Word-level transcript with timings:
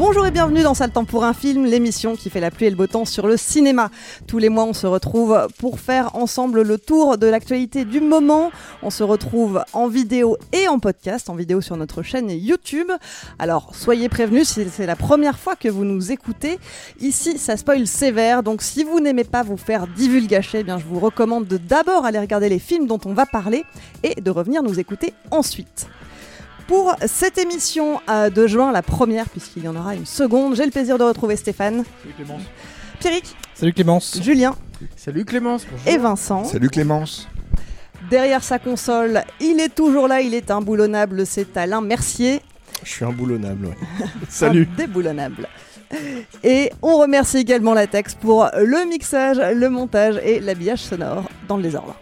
Bonjour 0.00 0.24
et 0.24 0.30
bienvenue 0.30 0.62
dans 0.62 0.72
Sale 0.72 0.92
Temps 0.92 1.04
pour 1.04 1.24
un 1.24 1.34
film, 1.34 1.66
l'émission 1.66 2.16
qui 2.16 2.30
fait 2.30 2.40
la 2.40 2.50
pluie 2.50 2.64
et 2.64 2.70
le 2.70 2.76
beau 2.76 2.86
temps 2.86 3.04
sur 3.04 3.26
le 3.26 3.36
cinéma. 3.36 3.90
Tous 4.26 4.38
les 4.38 4.48
mois, 4.48 4.64
on 4.64 4.72
se 4.72 4.86
retrouve 4.86 5.46
pour 5.58 5.78
faire 5.78 6.16
ensemble 6.16 6.62
le 6.62 6.78
tour 6.78 7.18
de 7.18 7.26
l'actualité 7.26 7.84
du 7.84 8.00
moment. 8.00 8.50
On 8.82 8.88
se 8.88 9.02
retrouve 9.02 9.62
en 9.74 9.88
vidéo 9.88 10.38
et 10.54 10.68
en 10.68 10.78
podcast, 10.78 11.28
en 11.28 11.34
vidéo 11.34 11.60
sur 11.60 11.76
notre 11.76 12.02
chaîne 12.02 12.30
YouTube. 12.30 12.90
Alors, 13.38 13.74
soyez 13.74 14.08
prévenus 14.08 14.48
si 14.48 14.66
c'est 14.70 14.86
la 14.86 14.96
première 14.96 15.38
fois 15.38 15.54
que 15.54 15.68
vous 15.68 15.84
nous 15.84 16.10
écoutez. 16.10 16.58
Ici, 17.02 17.36
ça 17.36 17.58
spoil 17.58 17.86
sévère, 17.86 18.42
donc 18.42 18.62
si 18.62 18.84
vous 18.84 19.00
n'aimez 19.00 19.24
pas 19.24 19.42
vous 19.42 19.58
faire 19.58 19.86
divulgacher, 19.86 20.60
eh 20.60 20.64
bien, 20.64 20.78
je 20.78 20.86
vous 20.86 20.98
recommande 20.98 21.46
de 21.46 21.58
d'abord 21.58 22.06
aller 22.06 22.18
regarder 22.18 22.48
les 22.48 22.58
films 22.58 22.86
dont 22.86 23.00
on 23.04 23.12
va 23.12 23.26
parler 23.26 23.66
et 24.02 24.18
de 24.18 24.30
revenir 24.30 24.62
nous 24.62 24.80
écouter 24.80 25.12
ensuite. 25.30 25.88
Pour 26.70 26.94
cette 27.04 27.36
émission 27.36 28.00
de 28.08 28.46
juin, 28.46 28.70
la 28.70 28.82
première, 28.82 29.28
puisqu'il 29.28 29.64
y 29.64 29.68
en 29.68 29.74
aura 29.74 29.96
une 29.96 30.06
seconde, 30.06 30.54
j'ai 30.54 30.64
le 30.64 30.70
plaisir 30.70 30.98
de 30.98 31.02
retrouver 31.02 31.34
Stéphane, 31.34 31.82
Salut 32.00 32.14
Clémence. 32.14 32.42
Pierrick, 33.00 33.36
Salut 33.54 33.72
Clémence. 33.72 34.20
Julien 34.22 34.54
Salut 34.94 35.24
Clémence. 35.24 35.66
bonjour. 35.68 35.88
et 35.88 35.98
Vincent. 35.98 36.44
Salut 36.44 36.70
Clémence. 36.70 37.26
Derrière 38.08 38.44
sa 38.44 38.60
console, 38.60 39.24
il 39.40 39.58
est 39.58 39.74
toujours 39.74 40.06
là, 40.06 40.20
il 40.20 40.32
est 40.32 40.48
imboulonnable, 40.52 41.26
c'est 41.26 41.56
Alain 41.56 41.80
Mercier. 41.80 42.40
Je 42.84 42.88
suis 42.88 43.04
imboulonnable, 43.04 43.66
ouais. 43.66 43.76
Salut. 44.28 44.68
Indéboulonnable. 44.74 45.48
Et 46.44 46.70
on 46.82 46.98
remercie 46.98 47.38
également 47.38 47.74
la 47.74 47.88
Tex 47.88 48.14
pour 48.14 48.48
le 48.56 48.88
mixage, 48.88 49.38
le 49.40 49.68
montage 49.70 50.20
et 50.22 50.38
l'habillage 50.38 50.82
sonore 50.84 51.28
dans 51.48 51.56
le 51.56 51.64
désordre. 51.64 51.96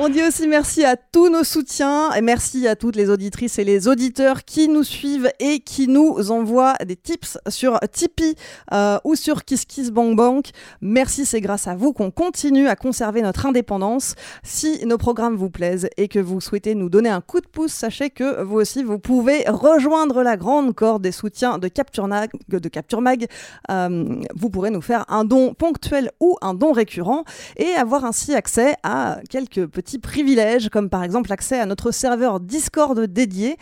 On 0.00 0.08
dit 0.08 0.22
aussi 0.22 0.46
merci 0.46 0.84
à 0.84 0.96
tous 0.96 1.28
nos 1.28 1.42
soutiens 1.42 2.12
et 2.12 2.20
merci 2.20 2.68
à 2.68 2.76
toutes 2.76 2.94
les 2.94 3.10
auditrices 3.10 3.58
et 3.58 3.64
les 3.64 3.88
auditeurs 3.88 4.44
qui 4.44 4.68
nous 4.68 4.84
suivent 4.84 5.28
et 5.40 5.58
qui 5.58 5.88
nous 5.88 6.30
envoient 6.30 6.74
des 6.86 6.94
tips 6.94 7.36
sur 7.48 7.80
Tipeee 7.92 8.36
euh, 8.72 8.98
ou 9.02 9.16
sur 9.16 9.44
KissKissBankBank. 9.44 10.50
Merci, 10.82 11.26
c'est 11.26 11.40
grâce 11.40 11.66
à 11.66 11.74
vous 11.74 11.92
qu'on 11.92 12.12
continue 12.12 12.68
à 12.68 12.76
conserver 12.76 13.22
notre 13.22 13.46
indépendance. 13.46 14.14
Si 14.44 14.86
nos 14.86 14.98
programmes 14.98 15.34
vous 15.34 15.50
plaisent 15.50 15.88
et 15.96 16.06
que 16.06 16.20
vous 16.20 16.40
souhaitez 16.40 16.76
nous 16.76 16.90
donner 16.90 17.08
un 17.08 17.20
coup 17.20 17.40
de 17.40 17.48
pouce, 17.48 17.72
sachez 17.72 18.10
que 18.10 18.40
vous 18.44 18.54
aussi 18.54 18.84
vous 18.84 19.00
pouvez 19.00 19.42
rejoindre 19.48 20.22
la 20.22 20.36
grande 20.36 20.76
corde 20.76 21.02
des 21.02 21.12
soutiens 21.12 21.58
de 21.58 21.66
Capture, 21.66 22.06
Mag. 22.06 23.26
Euh, 23.72 24.20
vous 24.36 24.48
pourrez 24.48 24.70
nous 24.70 24.80
faire 24.80 25.04
un 25.08 25.24
don 25.24 25.54
ponctuel 25.54 26.12
ou 26.20 26.36
un 26.40 26.54
don 26.54 26.70
récurrent 26.70 27.24
et 27.56 27.70
avoir 27.72 28.04
ainsi 28.04 28.36
accès 28.36 28.76
à 28.84 29.18
quelques 29.28 29.66
petits 29.66 29.87
privilèges, 29.96 30.68
comme 30.68 30.90
par 30.90 31.02
exemple 31.04 31.30
l'accès 31.30 31.58
à 31.58 31.64
notre 31.66 31.90
serveur 31.92 32.40
Discord 32.40 33.00
dédié, 33.06 33.56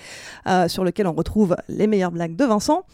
euh, 0.48 0.66
sur 0.66 0.82
lequel 0.82 1.06
on 1.06 1.12
retrouve 1.12 1.56
les 1.68 1.86
meilleures 1.86 2.10
blagues 2.10 2.34
de 2.34 2.44
Vincent, 2.44 2.84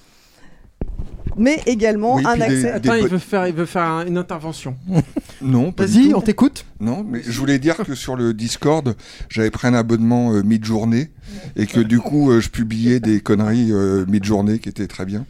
mais 1.39 1.61
également 1.67 2.17
Oui, 2.17 2.25
un 2.27 2.33
puis 2.37 2.41
des- 2.49 2.67
accès... 2.67 2.71
Attends, 2.73 2.95
il 2.95 3.03
bo- 3.05 3.09
veut 3.09 3.19
faire, 3.19 3.47
il 3.47 3.55
veut 3.55 3.65
faire 3.67 3.83
un- 3.85 4.07
une 4.07 4.19
intervention. 4.19 4.77
Non, 5.45 5.75
Vas-y, 5.77 6.15
on 6.15 6.21
t'écoute. 6.21 6.65
Non, 6.79 7.05
mais 7.09 7.21
je 7.21 7.37
voulais 7.37 7.59
dire 7.59 7.77
que 7.79 7.97
sur 7.97 8.15
le 8.15 8.33
Discord, 8.33 8.95
j'avais 9.29 9.51
pris 9.51 9.67
un 9.67 9.75
abonnement 9.75 10.33
euh, 10.33 10.43
mid-journée 10.45 11.11
et 11.57 11.67
que 11.67 11.81
du 11.81 11.99
coup, 11.99 12.31
euh, 12.31 12.41
je 12.41 12.49
publiais 12.49 13.01
des 13.01 13.21
conneries 13.21 13.73
euh, 13.73 14.05
mid-journée 14.07 14.61
qui 14.61 14.69
étaient 14.69 14.87
très 14.87 15.05
bien. 15.05 15.25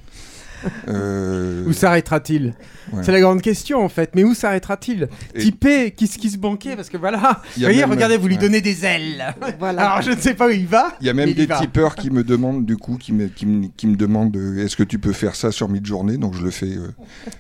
Euh, 0.89 1.65
Où 1.67 1.73
s'arrêtera-t-il 1.73 2.55
Ouais. 2.93 3.03
C'est 3.05 3.13
la 3.13 3.21
grande 3.21 3.41
question 3.43 3.83
en 3.83 3.89
fait. 3.89 4.11
Mais 4.15 4.25
où 4.25 4.35
s'arrêtera-t-il 4.35 5.09
Et- 5.35 5.41
Typé, 5.41 5.93
qui 5.93 6.07
se 6.09 6.19
qui 6.19 6.31
se 6.31 6.37
banquait 6.37 6.75
Parce 6.77 6.89
que 6.91 6.97
voilà. 6.97 7.41
Il 7.57 7.63
y 7.63 7.65
a 7.65 7.69
Voyez, 7.69 7.81
même- 7.83 7.91
regardez, 7.91 8.17
vous 8.17 8.27
lui 8.29 8.35
ouais. 8.35 8.41
donnez 8.41 8.61
des 8.61 8.85
ailes. 8.85 9.35
Voilà. 9.59 9.91
Alors 9.91 10.03
je 10.03 10.11
ne 10.11 10.17
sais 10.21 10.35
pas 10.35 10.47
où 10.49 10.51
il 10.51 10.67
va. 10.67 10.93
Il 11.01 11.07
y 11.07 11.11
a 11.11 11.15
même 11.15 11.33
des 11.33 11.47
tipeurs 11.47 11.95
qui 11.95 12.11
me 12.11 12.25
demandent 12.25 12.67
du 12.67 12.77
coup, 12.77 12.97
qui 12.97 13.13
me, 13.13 13.29
qui 13.29 13.47
me, 13.47 13.69
qui 13.77 13.87
me 13.87 13.97
demandent 13.97 14.37
euh, 14.37 14.65
est-ce 14.65 14.77
que 14.77 14.83
tu 14.83 14.99
peux 14.99 15.13
faire 15.13 15.37
ça 15.37 15.53
sur 15.53 15.69
mid-journée 15.69 16.17
Donc 16.19 16.35
je 16.35 16.43
le 16.43 16.51
fais, 16.51 16.67
euh, 16.77 16.89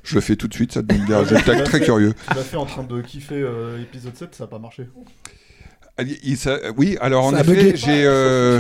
je 0.04 0.14
le 0.14 0.20
fais 0.20 0.36
tout 0.36 0.46
de 0.48 0.54
suite. 0.54 0.72
Ça 0.72 0.82
donne 0.82 1.04
des 1.06 1.14
résultats 1.14 1.60
très 1.62 1.80
curieux. 1.80 2.14
Tu 2.30 2.36
l'as 2.36 2.42
fait 2.42 2.56
en 2.56 2.66
train 2.66 2.84
de 2.84 3.00
kiffer 3.02 3.34
euh, 3.42 3.80
épisode 3.82 4.16
7, 4.16 4.34
ça 4.34 4.44
a 4.44 4.46
pas 4.46 4.58
marché. 4.60 4.88
Ah, 5.98 6.04
il- 6.24 6.38
ça- 6.38 6.58
oui, 6.78 6.96
alors 7.02 7.26
en 7.26 7.30
Ça 7.32 7.40
effet, 7.40 7.76
j'ai 7.76 8.04
euh. 8.06 8.58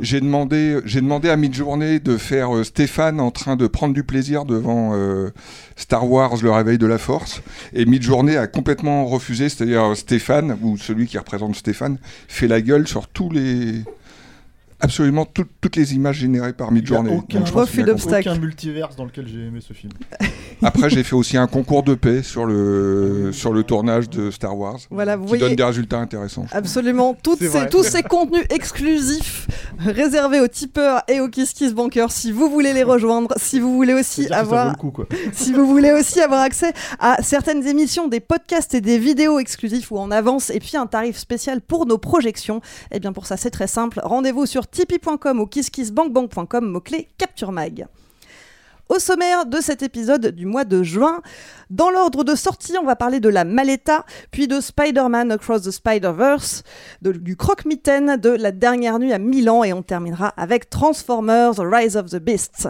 J'ai 0.00 0.20
demandé, 0.20 0.78
j'ai 0.84 1.00
demandé 1.00 1.28
à 1.28 1.36
mi-journée 1.36 2.00
de 2.00 2.16
faire 2.16 2.56
euh, 2.56 2.64
Stéphane 2.64 3.20
en 3.20 3.30
train 3.30 3.54
de 3.54 3.68
prendre 3.68 3.94
du 3.94 4.02
plaisir 4.02 4.44
devant 4.44 4.90
euh, 4.94 5.30
Star 5.76 6.10
Wars, 6.10 6.34
le 6.42 6.50
réveil 6.50 6.76
de 6.78 6.86
la 6.86 6.98
Force. 6.98 7.40
Et 7.72 7.86
mi-journée 7.86 8.36
a 8.36 8.48
complètement 8.48 9.06
refusé, 9.06 9.48
c'est-à-dire 9.48 9.96
Stéphane, 9.96 10.58
ou 10.60 10.76
celui 10.76 11.06
qui 11.06 11.18
représente 11.18 11.54
Stéphane, 11.54 11.98
fait 12.26 12.48
la 12.48 12.60
gueule 12.60 12.88
sur 12.88 13.06
tous 13.06 13.30
les. 13.30 13.84
Absolument 14.80 15.24
tout- 15.24 15.46
toutes 15.60 15.76
les 15.76 15.94
images 15.94 16.16
générées 16.16 16.52
par 16.52 16.68
Il 16.70 16.74
y 16.76 16.78
a 16.78 16.80
mi-journée. 16.82 17.10
aucun, 17.10 17.38
Donc, 17.38 17.46
je 17.48 17.52
pense 17.52 17.62
Refus 17.62 17.82
d'obstacle. 17.82 18.28
aucun 18.28 18.38
multiverse 18.40 18.94
dans 18.96 19.04
lequel 19.04 19.26
j'ai 19.26 19.46
aimé 19.46 19.60
ce 19.66 19.72
film. 19.72 19.92
Après, 20.62 20.90
j'ai 20.90 21.02
fait 21.02 21.14
aussi 21.16 21.36
un 21.36 21.46
concours 21.46 21.82
de 21.82 21.94
paix 21.94 22.22
sur 22.22 22.44
le, 22.46 23.30
sur 23.32 23.52
le 23.52 23.62
tournage 23.62 24.08
de 24.10 24.30
Star 24.30 24.56
Wars, 24.56 24.78
Voilà, 24.90 25.16
vous 25.16 25.24
qui 25.24 25.28
voyez... 25.28 25.40
donne 25.44 25.54
des 25.56 25.64
résultats 25.64 25.98
intéressants. 25.98 26.46
Absolument, 26.52 27.14
toutes 27.22 27.38
ces- 27.42 27.68
tous 27.68 27.82
ces 27.84 28.02
contenus 28.02 28.44
exclusifs 28.50 29.46
réservés 29.78 30.40
aux 30.40 30.48
tipeurs 30.48 31.02
et 31.08 31.20
aux 31.20 31.28
Kiss 31.28 31.52
Kiss 31.52 31.74
Bankers 31.74 32.10
si 32.10 32.32
vous 32.32 32.48
voulez 32.50 32.72
les 32.72 32.82
rejoindre, 32.82 33.32
si 33.36 33.60
vous 33.60 33.74
voulez 33.74 33.92
aussi 33.94 34.26
avoir 34.32 34.76
coup, 34.78 34.92
si 35.32 35.52
vous 35.52 35.66
voulez 35.66 35.92
aussi 35.92 36.20
avoir 36.20 36.40
accès 36.40 36.72
à 36.98 37.22
certaines 37.22 37.66
émissions, 37.66 38.08
des 38.08 38.20
podcasts 38.20 38.74
et 38.74 38.80
des 38.80 38.98
vidéos 38.98 39.38
exclusifs 39.38 39.90
ou 39.90 39.98
en 39.98 40.10
avance, 40.10 40.50
et 40.50 40.60
puis 40.60 40.76
un 40.76 40.86
tarif 40.86 41.16
spécial 41.16 41.60
pour 41.60 41.86
nos 41.86 41.98
projections, 41.98 42.60
et 42.90 43.00
bien 43.00 43.12
pour 43.12 43.26
ça 43.26 43.36
c'est 43.36 43.50
très 43.50 43.66
simple, 43.66 44.00
rendez-vous 44.02 44.46
sur 44.46 44.65
tipeee.com 44.70 45.40
ou 45.40 45.46
kisskissbankbank.com, 45.46 46.66
mot-clé 46.66 47.08
Capture 47.18 47.52
Mag. 47.52 47.86
Au 48.88 49.00
sommaire 49.00 49.46
de 49.46 49.60
cet 49.60 49.82
épisode 49.82 50.26
du 50.28 50.46
mois 50.46 50.62
de 50.64 50.84
juin, 50.84 51.20
dans 51.70 51.90
l'ordre 51.90 52.22
de 52.22 52.36
sortie, 52.36 52.74
on 52.80 52.84
va 52.84 52.94
parler 52.94 53.18
de 53.18 53.28
la 53.28 53.42
Maleta, 53.42 54.04
puis 54.30 54.46
de 54.46 54.60
Spider-Man 54.60 55.32
Across 55.32 55.62
the 55.62 55.72
Spider-Verse, 55.72 56.62
de- 57.02 57.10
du 57.10 57.34
croque-mitaine, 57.36 58.16
de 58.16 58.28
la 58.28 58.52
dernière 58.52 59.00
nuit 59.00 59.12
à 59.12 59.18
Milan, 59.18 59.64
et 59.64 59.72
on 59.72 59.82
terminera 59.82 60.28
avec 60.36 60.70
Transformers 60.70 61.54
Rise 61.58 61.96
of 61.96 62.10
the 62.10 62.18
Beasts. 62.18 62.68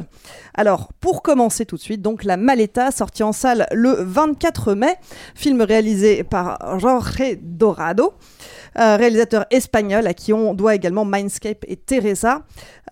Alors, 0.54 0.90
pour 1.02 1.20
commencer 1.22 1.66
tout 1.66 1.76
de 1.76 1.82
suite, 1.82 2.00
donc 2.00 2.24
La 2.24 2.38
Maleta, 2.38 2.92
sortie 2.92 3.22
en 3.22 3.32
salle 3.32 3.66
le 3.72 3.90
24 4.00 4.72
mai, 4.72 4.96
film 5.34 5.60
réalisé 5.60 6.24
par 6.24 6.78
Jorge 6.78 7.36
Dorado. 7.42 8.14
Euh, 8.78 8.96
réalisateur 8.96 9.46
espagnol 9.50 10.06
à 10.06 10.14
qui 10.14 10.32
on 10.32 10.54
doit 10.54 10.74
également 10.74 11.04
Mindscape 11.04 11.64
et 11.66 11.76
Teresa. 11.76 12.42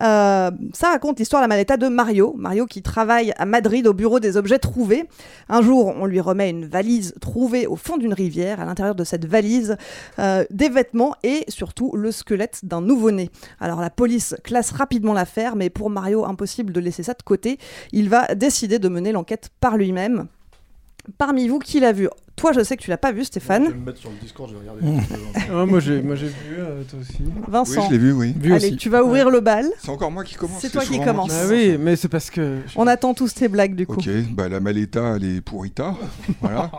Euh, 0.01 0.51
ça 0.73 0.89
raconte 0.89 1.19
l'histoire 1.19 1.41
de 1.41 1.43
la 1.43 1.47
maleta 1.47 1.77
de 1.77 1.87
Mario. 1.87 2.33
Mario 2.37 2.65
qui 2.65 2.81
travaille 2.81 3.33
à 3.37 3.45
Madrid 3.45 3.87
au 3.87 3.93
bureau 3.93 4.19
des 4.19 4.37
objets 4.37 4.59
trouvés. 4.59 5.05
Un 5.49 5.61
jour, 5.61 5.93
on 5.95 6.05
lui 6.05 6.19
remet 6.19 6.49
une 6.49 6.65
valise 6.65 7.13
trouvée 7.21 7.67
au 7.67 7.75
fond 7.75 7.97
d'une 7.97 8.13
rivière. 8.13 8.59
À 8.59 8.65
l'intérieur 8.65 8.95
de 8.95 9.03
cette 9.03 9.25
valise, 9.25 9.77
euh, 10.19 10.43
des 10.49 10.69
vêtements 10.69 11.15
et 11.23 11.45
surtout 11.47 11.91
le 11.95 12.11
squelette 12.11 12.61
d'un 12.63 12.81
nouveau-né. 12.81 13.29
Alors 13.59 13.79
la 13.79 13.89
police 13.89 14.35
classe 14.43 14.71
rapidement 14.71 15.13
l'affaire, 15.13 15.55
mais 15.55 15.69
pour 15.69 15.89
Mario, 15.89 16.25
impossible 16.25 16.73
de 16.73 16.79
laisser 16.79 17.03
ça 17.03 17.13
de 17.13 17.23
côté. 17.23 17.57
Il 17.91 18.09
va 18.09 18.33
décider 18.35 18.79
de 18.79 18.89
mener 18.89 19.11
l'enquête 19.11 19.49
par 19.59 19.77
lui-même. 19.77 20.27
Parmi 21.17 21.47
vous, 21.47 21.59
qui 21.59 21.79
l'a 21.79 21.91
vu? 21.91 22.09
Toi, 22.35 22.51
je 22.53 22.63
sais 22.63 22.75
que 22.75 22.81
tu 22.83 22.89
l'as 22.89 22.97
pas 22.97 23.11
vu, 23.13 23.21
Je 23.21 23.25
Stéphane. 23.27 23.63
vais 23.63 23.73
me 23.73 23.85
mettre 23.85 23.99
sur 23.99 24.09
le 24.09 24.17
Discord, 24.21 24.49
je 24.49 24.55
vais 24.55 24.69
regarder. 24.69 25.07
Ah, 25.51 25.65
moi 25.65 25.79
j'ai 25.79 26.01
moi 26.01 26.15
j'ai 26.15 26.27
vu, 26.27 26.33
euh, 26.59 26.83
toi 26.89 26.99
aussi. 26.99 27.23
Vincent. 27.47 27.81
Oui, 27.81 27.85
je 27.87 27.91
l'ai 27.93 27.97
vu, 27.97 28.11
oui. 28.11 28.33
Vu 28.37 28.53
Allez, 28.53 28.67
aussi. 28.67 28.77
tu 28.77 28.89
vas 28.89 29.03
ouvrir 29.03 29.29
le 29.29 29.39
bal. 29.39 29.65
C'est 29.81 29.89
encore 29.89 30.11
moi 30.11 30.23
qui 30.23 30.35
commence. 30.35 30.59
C'est 30.59 30.69
toi 30.69 30.81
qui 30.81 30.93
souvent 30.95 31.05
commence. 31.05 31.31
Ah 31.33 31.45
oui, 31.49 31.77
mais 31.79 31.95
c'est 31.95 32.09
parce 32.09 32.29
que. 32.29 32.57
On 32.75 32.87
attend 32.87 33.13
tous 33.13 33.33
tes 33.33 33.47
blagues 33.47 33.75
du 33.75 33.87
coup. 33.87 33.95
Ok, 33.95 34.09
bah 34.31 34.49
la 34.49 34.59
maleta, 34.59 35.15
elle 35.15 35.37
est 35.37 35.41
pourrita. 35.41 35.95
Voilà. 36.41 36.71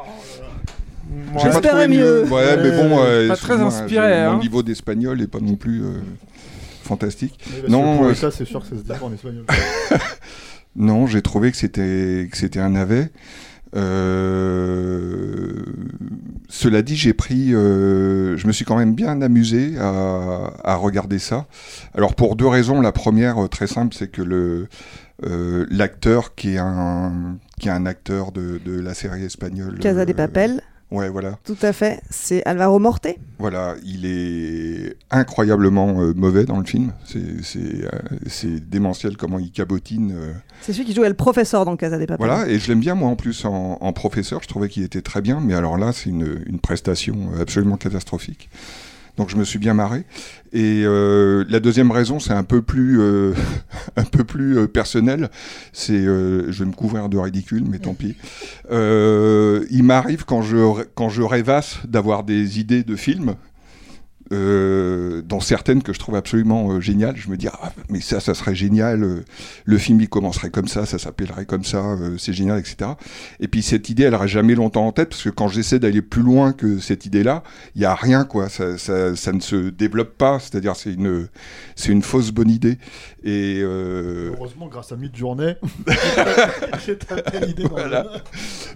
Moi, 1.08 1.22
J'ai 1.36 1.48
pas 1.48 1.52
J'espérais 1.52 1.84
trouvé 1.84 1.98
mieux. 1.98 2.24
Ouais, 2.28 2.56
mais 2.56 2.70
bon. 2.72 2.98
euh, 2.98 3.28
Pas 3.28 3.36
très 3.36 3.60
inspiré, 3.60 4.12
hein. 4.24 4.32
Mon 4.32 4.40
niveau 4.40 4.62
d'espagnol 4.62 5.20
est 5.22 5.28
pas 5.28 5.38
non 5.40 5.54
plus 5.54 5.82
euh, 5.84 6.00
fantastique. 6.82 7.38
Oui, 7.46 7.70
Non, 7.70 7.96
pour 7.98 8.06
euh, 8.06 8.14
ça, 8.14 8.30
c'est 8.32 8.44
sûr 8.44 8.60
que 8.60 8.66
ça 8.66 8.76
se 8.76 8.82
dit 8.82 8.92
en 9.00 9.12
espagnol. 9.12 9.44
Non, 10.78 11.06
j'ai 11.06 11.22
trouvé 11.22 11.50
que 11.52 11.56
c'était 11.56 12.28
que 12.30 12.36
c'était 12.36 12.60
un 12.60 12.70
navet. 12.70 13.10
Euh, 13.74 15.62
Cela 16.48 16.82
dit, 16.82 16.96
j'ai 16.96 17.12
pris, 17.12 17.52
euh, 17.52 18.36
je 18.36 18.46
me 18.46 18.52
suis 18.52 18.64
quand 18.64 18.76
même 18.76 18.94
bien 18.94 19.20
amusé 19.20 19.76
à, 19.78 20.52
à 20.64 20.76
regarder 20.76 21.18
ça. 21.18 21.46
Alors 21.94 22.14
pour 22.14 22.36
deux 22.36 22.46
raisons. 22.46 22.80
La 22.80 22.92
première, 22.92 23.44
euh, 23.44 23.48
très 23.48 23.66
simple, 23.66 23.94
c'est 23.94 24.08
que 24.08 24.22
le 24.22 24.68
euh, 25.24 25.66
l'acteur 25.70 26.34
qui 26.34 26.54
est 26.54 26.58
un 26.58 27.38
qui 27.58 27.68
est 27.68 27.72
un 27.72 27.86
acteur 27.86 28.32
de, 28.32 28.60
de 28.64 28.78
la 28.80 28.94
série 28.94 29.24
espagnole. 29.24 29.78
Casa 29.80 30.04
de 30.04 30.12
Papel, 30.12 30.62
Ouais, 30.92 31.08
voilà. 31.08 31.36
tout 31.44 31.56
à 31.62 31.72
fait. 31.72 32.00
C'est 32.10 32.44
Alvaro 32.46 32.78
Morte. 32.78 33.08
Voilà, 33.40 33.74
il 33.84 34.06
est 34.06 34.96
incroyablement 35.10 36.00
euh, 36.00 36.12
mauvais 36.14 36.44
dans 36.44 36.58
le 36.58 36.64
film. 36.64 36.92
C'est 37.04 37.84
euh, 37.84 38.58
démentiel 38.60 39.16
comment 39.16 39.38
il 39.40 39.50
cabotine. 39.50 40.12
euh, 40.14 40.32
C'est 40.60 40.72
celui 40.72 40.84
qui 40.86 40.94
jouait 40.94 41.08
le 41.08 41.14
professeur 41.14 41.64
dans 41.64 41.76
Casa 41.76 41.98
de 41.98 42.04
Papel. 42.06 42.24
Voilà, 42.24 42.48
et 42.48 42.58
je 42.60 42.68
l'aime 42.68 42.80
bien 42.80 42.94
moi 42.94 43.08
en 43.08 43.16
plus 43.16 43.44
en, 43.44 43.78
en 43.80 43.92
professeur, 43.92 44.40
je 44.42 44.48
trouvais 44.48 44.68
qu'il 44.68 44.84
était 44.84 45.02
très 45.02 45.22
bien, 45.22 45.40
mais 45.40 45.54
alors 45.54 45.76
là 45.76 45.92
c'est 45.92 46.08
une, 46.08 46.42
une 46.46 46.60
prestation 46.60 47.30
absolument 47.40 47.76
catastrophique. 47.76 48.48
Donc 49.16 49.30
je 49.30 49.36
me 49.36 49.44
suis 49.44 49.58
bien 49.58 49.74
marré. 49.74 50.04
Et 50.52 50.82
euh, 50.84 51.44
la 51.48 51.60
deuxième 51.60 51.90
raison, 51.90 52.20
c'est 52.20 52.32
un 52.32 52.44
peu 52.44 52.62
plus, 52.62 53.00
euh, 53.00 53.34
un 53.96 54.04
peu 54.04 54.24
plus 54.24 54.58
euh, 54.58 54.66
personnel. 54.66 55.30
C'est, 55.72 56.02
je 56.02 56.58
vais 56.58 56.64
me 56.64 56.74
couvrir 56.74 57.08
de 57.08 57.18
ridicule, 57.18 57.64
mais 57.68 57.78
tant 57.78 57.94
pis. 57.94 58.16
Il 58.70 59.82
m'arrive 59.82 60.24
quand 60.24 60.42
je, 60.42 60.82
quand 60.94 61.08
je 61.08 61.22
rêvasse 61.22 61.78
d'avoir 61.86 62.24
des 62.24 62.60
idées 62.60 62.82
de 62.82 62.96
films. 62.96 63.36
Euh, 64.32 65.22
dont 65.22 65.38
certaines 65.38 65.84
que 65.84 65.92
je 65.92 66.00
trouve 66.00 66.16
absolument 66.16 66.72
euh, 66.72 66.80
géniales. 66.80 67.16
Je 67.16 67.28
me 67.30 67.36
dis, 67.36 67.46
ah, 67.46 67.72
mais 67.88 68.00
ça, 68.00 68.18
ça 68.18 68.34
serait 68.34 68.56
génial. 68.56 69.04
euh, 69.04 69.24
le 69.64 69.78
film, 69.78 70.00
il 70.00 70.08
commencerait 70.08 70.50
comme 70.50 70.66
ça, 70.66 70.84
ça 70.84 70.98
s'appellerait 70.98 71.46
comme 71.46 71.62
ça, 71.62 71.96
c'est 72.18 72.32
génial, 72.32 72.58
etc. 72.58 72.90
Et 73.38 73.46
puis 73.46 73.62
cette 73.62 73.88
idée, 73.88 74.02
elle 74.02 74.16
reste 74.16 74.32
jamais 74.32 74.56
longtemps 74.56 74.84
en 74.88 74.90
tête 74.90 75.10
parce 75.10 75.22
que 75.22 75.28
quand 75.30 75.46
j'essaie 75.46 75.78
d'aller 75.78 76.02
plus 76.02 76.22
loin 76.22 76.52
que 76.52 76.78
cette 76.78 77.06
idée-là, 77.06 77.44
il 77.76 77.82
y 77.82 77.84
a 77.84 77.94
rien, 77.94 78.24
quoi. 78.24 78.48
Ça, 78.48 78.78
ça, 78.78 79.14
ça 79.14 79.32
ne 79.32 79.38
se 79.40 79.70
développe 79.70 80.16
pas. 80.18 80.40
C'est-à-dire, 80.40 80.74
c'est 80.74 80.92
une, 80.94 81.28
c'est 81.76 81.92
une 81.92 82.02
fausse 82.02 82.32
bonne 82.32 82.50
idée. 82.50 82.78
Et 83.22 83.60
Heureusement, 83.62 84.66
grâce 84.66 84.90
à 84.90 84.96
Mid-Journée, 84.96 85.54
j'ai 86.84 86.96
dans 86.96 87.68
Voilà. 87.70 88.06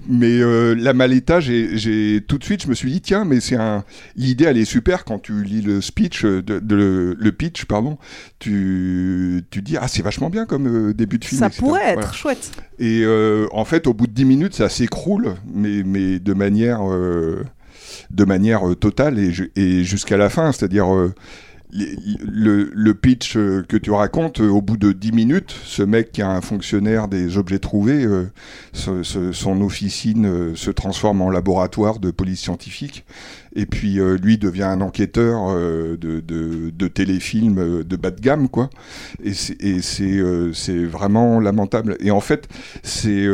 Mais 0.08 0.38
la 0.74 0.92
Maleta, 0.92 1.40
j'ai- 1.40 2.20
tout 2.26 2.38
de 2.38 2.44
suite, 2.44 2.62
je 2.62 2.68
me 2.68 2.74
suis 2.74 2.90
dit 2.92 3.00
tiens, 3.00 3.24
mais 3.24 3.40
c'est 3.40 3.56
un 3.56 3.84
l'idée, 4.16 4.44
elle 4.44 4.58
est 4.58 4.64
super 4.64 5.04
quand 5.04 5.18
tu 5.18 5.39
lis 5.44 5.62
le 5.62 5.80
speech, 5.80 6.24
euh, 6.24 6.42
de, 6.42 6.58
de- 6.58 6.74
le, 6.76 7.14
le 7.18 7.32
pitch, 7.32 7.64
pardon. 7.64 7.98
Tu 8.38 9.42
tu 9.50 9.62
dis 9.62 9.76
ah 9.76 9.88
c'est 9.88 10.02
vachement 10.02 10.30
bien 10.30 10.46
comme 10.46 10.66
euh, 10.66 10.94
début 10.94 11.18
de 11.18 11.24
film. 11.24 11.38
Ça 11.40 11.46
etc. 11.48 11.60
pourrait 11.60 11.82
être 11.88 11.94
Voilà. 12.00 12.12
chouette. 12.12 12.50
Et 12.78 13.02
euh, 13.04 13.46
en 13.52 13.64
fait, 13.64 13.86
au 13.86 13.94
bout 13.94 14.06
de 14.06 14.12
10 14.12 14.24
minutes, 14.24 14.54
ça 14.54 14.68
s'écroule, 14.68 15.34
mais 15.52 15.82
mais 15.84 16.18
de 16.18 16.32
manière 16.34 16.80
euh, 16.90 17.44
de 18.10 18.24
manière 18.24 18.62
totale 18.78 19.18
et, 19.18 19.32
et 19.56 19.84
jusqu'à 19.84 20.16
la 20.16 20.28
fin, 20.30 20.52
c'est-à-dire 20.52 20.86
le, 21.72 22.70
le 22.74 22.94
pitch 22.94 23.36
euh, 23.36 23.62
que 23.68 23.76
tu 23.76 23.90
racontes, 23.90 24.40
euh, 24.40 24.48
au 24.48 24.60
bout 24.60 24.76
de 24.76 24.92
10 24.92 25.12
minutes, 25.12 25.54
ce 25.64 25.82
mec 25.82 26.12
qui 26.12 26.20
est 26.20 26.24
un 26.24 26.40
fonctionnaire 26.40 27.08
des 27.08 27.38
objets 27.38 27.58
trouvés, 27.58 28.04
euh, 28.04 28.30
son 28.72 29.60
officine 29.62 30.56
se 30.56 30.70
transforme 30.70 31.22
en 31.22 31.30
laboratoire 31.30 31.98
de 31.98 32.10
police 32.10 32.40
scientifique. 32.40 33.04
Et 33.56 33.66
puis 33.66 33.98
lui 34.22 34.38
devient 34.38 34.62
un 34.62 34.80
enquêteur 34.80 35.52
de, 35.56 35.96
de, 35.96 36.70
de 36.70 36.88
téléfilms 36.88 37.82
de 37.82 37.96
bas 37.96 38.12
de 38.12 38.20
gamme, 38.20 38.48
quoi. 38.48 38.70
Et 39.24 39.32
c'est 39.82 40.84
vraiment 40.84 41.40
lamentable. 41.40 41.96
Et 41.98 42.12
en 42.12 42.20
fait, 42.20 42.48
c'est 42.84 43.26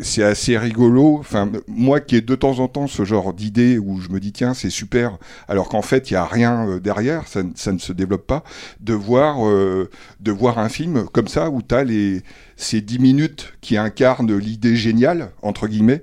c'est 0.00 0.22
assez 0.22 0.56
rigolo. 0.58 1.16
Enfin, 1.18 1.50
moi 1.66 2.00
qui 2.00 2.16
ai 2.16 2.20
de 2.20 2.34
temps 2.34 2.58
en 2.60 2.68
temps 2.68 2.86
ce 2.86 3.04
genre 3.04 3.32
d'idée 3.34 3.78
où 3.78 4.00
je 4.00 4.08
me 4.10 4.20
dis 4.20 4.32
tiens 4.32 4.54
c'est 4.54 4.70
super, 4.70 5.18
alors 5.48 5.68
qu'en 5.68 5.82
fait 5.82 6.10
il 6.10 6.14
y 6.14 6.16
a 6.16 6.24
rien 6.24 6.68
euh, 6.68 6.80
derrière, 6.80 7.26
ça, 7.26 7.42
ne- 7.42 7.52
ça 7.56 7.72
ne 7.72 7.78
se 7.78 7.92
développe 7.92 8.26
pas. 8.26 8.44
De 8.80 8.94
voir 8.94 9.46
euh, 9.46 9.90
de 10.20 10.30
voir 10.32 10.58
un 10.58 10.68
film 10.68 11.04
comme 11.12 11.28
ça 11.28 11.50
où 11.50 11.62
tu 11.62 11.74
as 11.74 11.84
les 11.84 12.22
ces 12.56 12.80
10 12.80 12.98
minutes 12.98 13.54
qui 13.60 13.76
incarnent 13.76 14.36
l'idée 14.36 14.76
géniale 14.76 15.30
entre 15.42 15.66
guillemets 15.68 16.02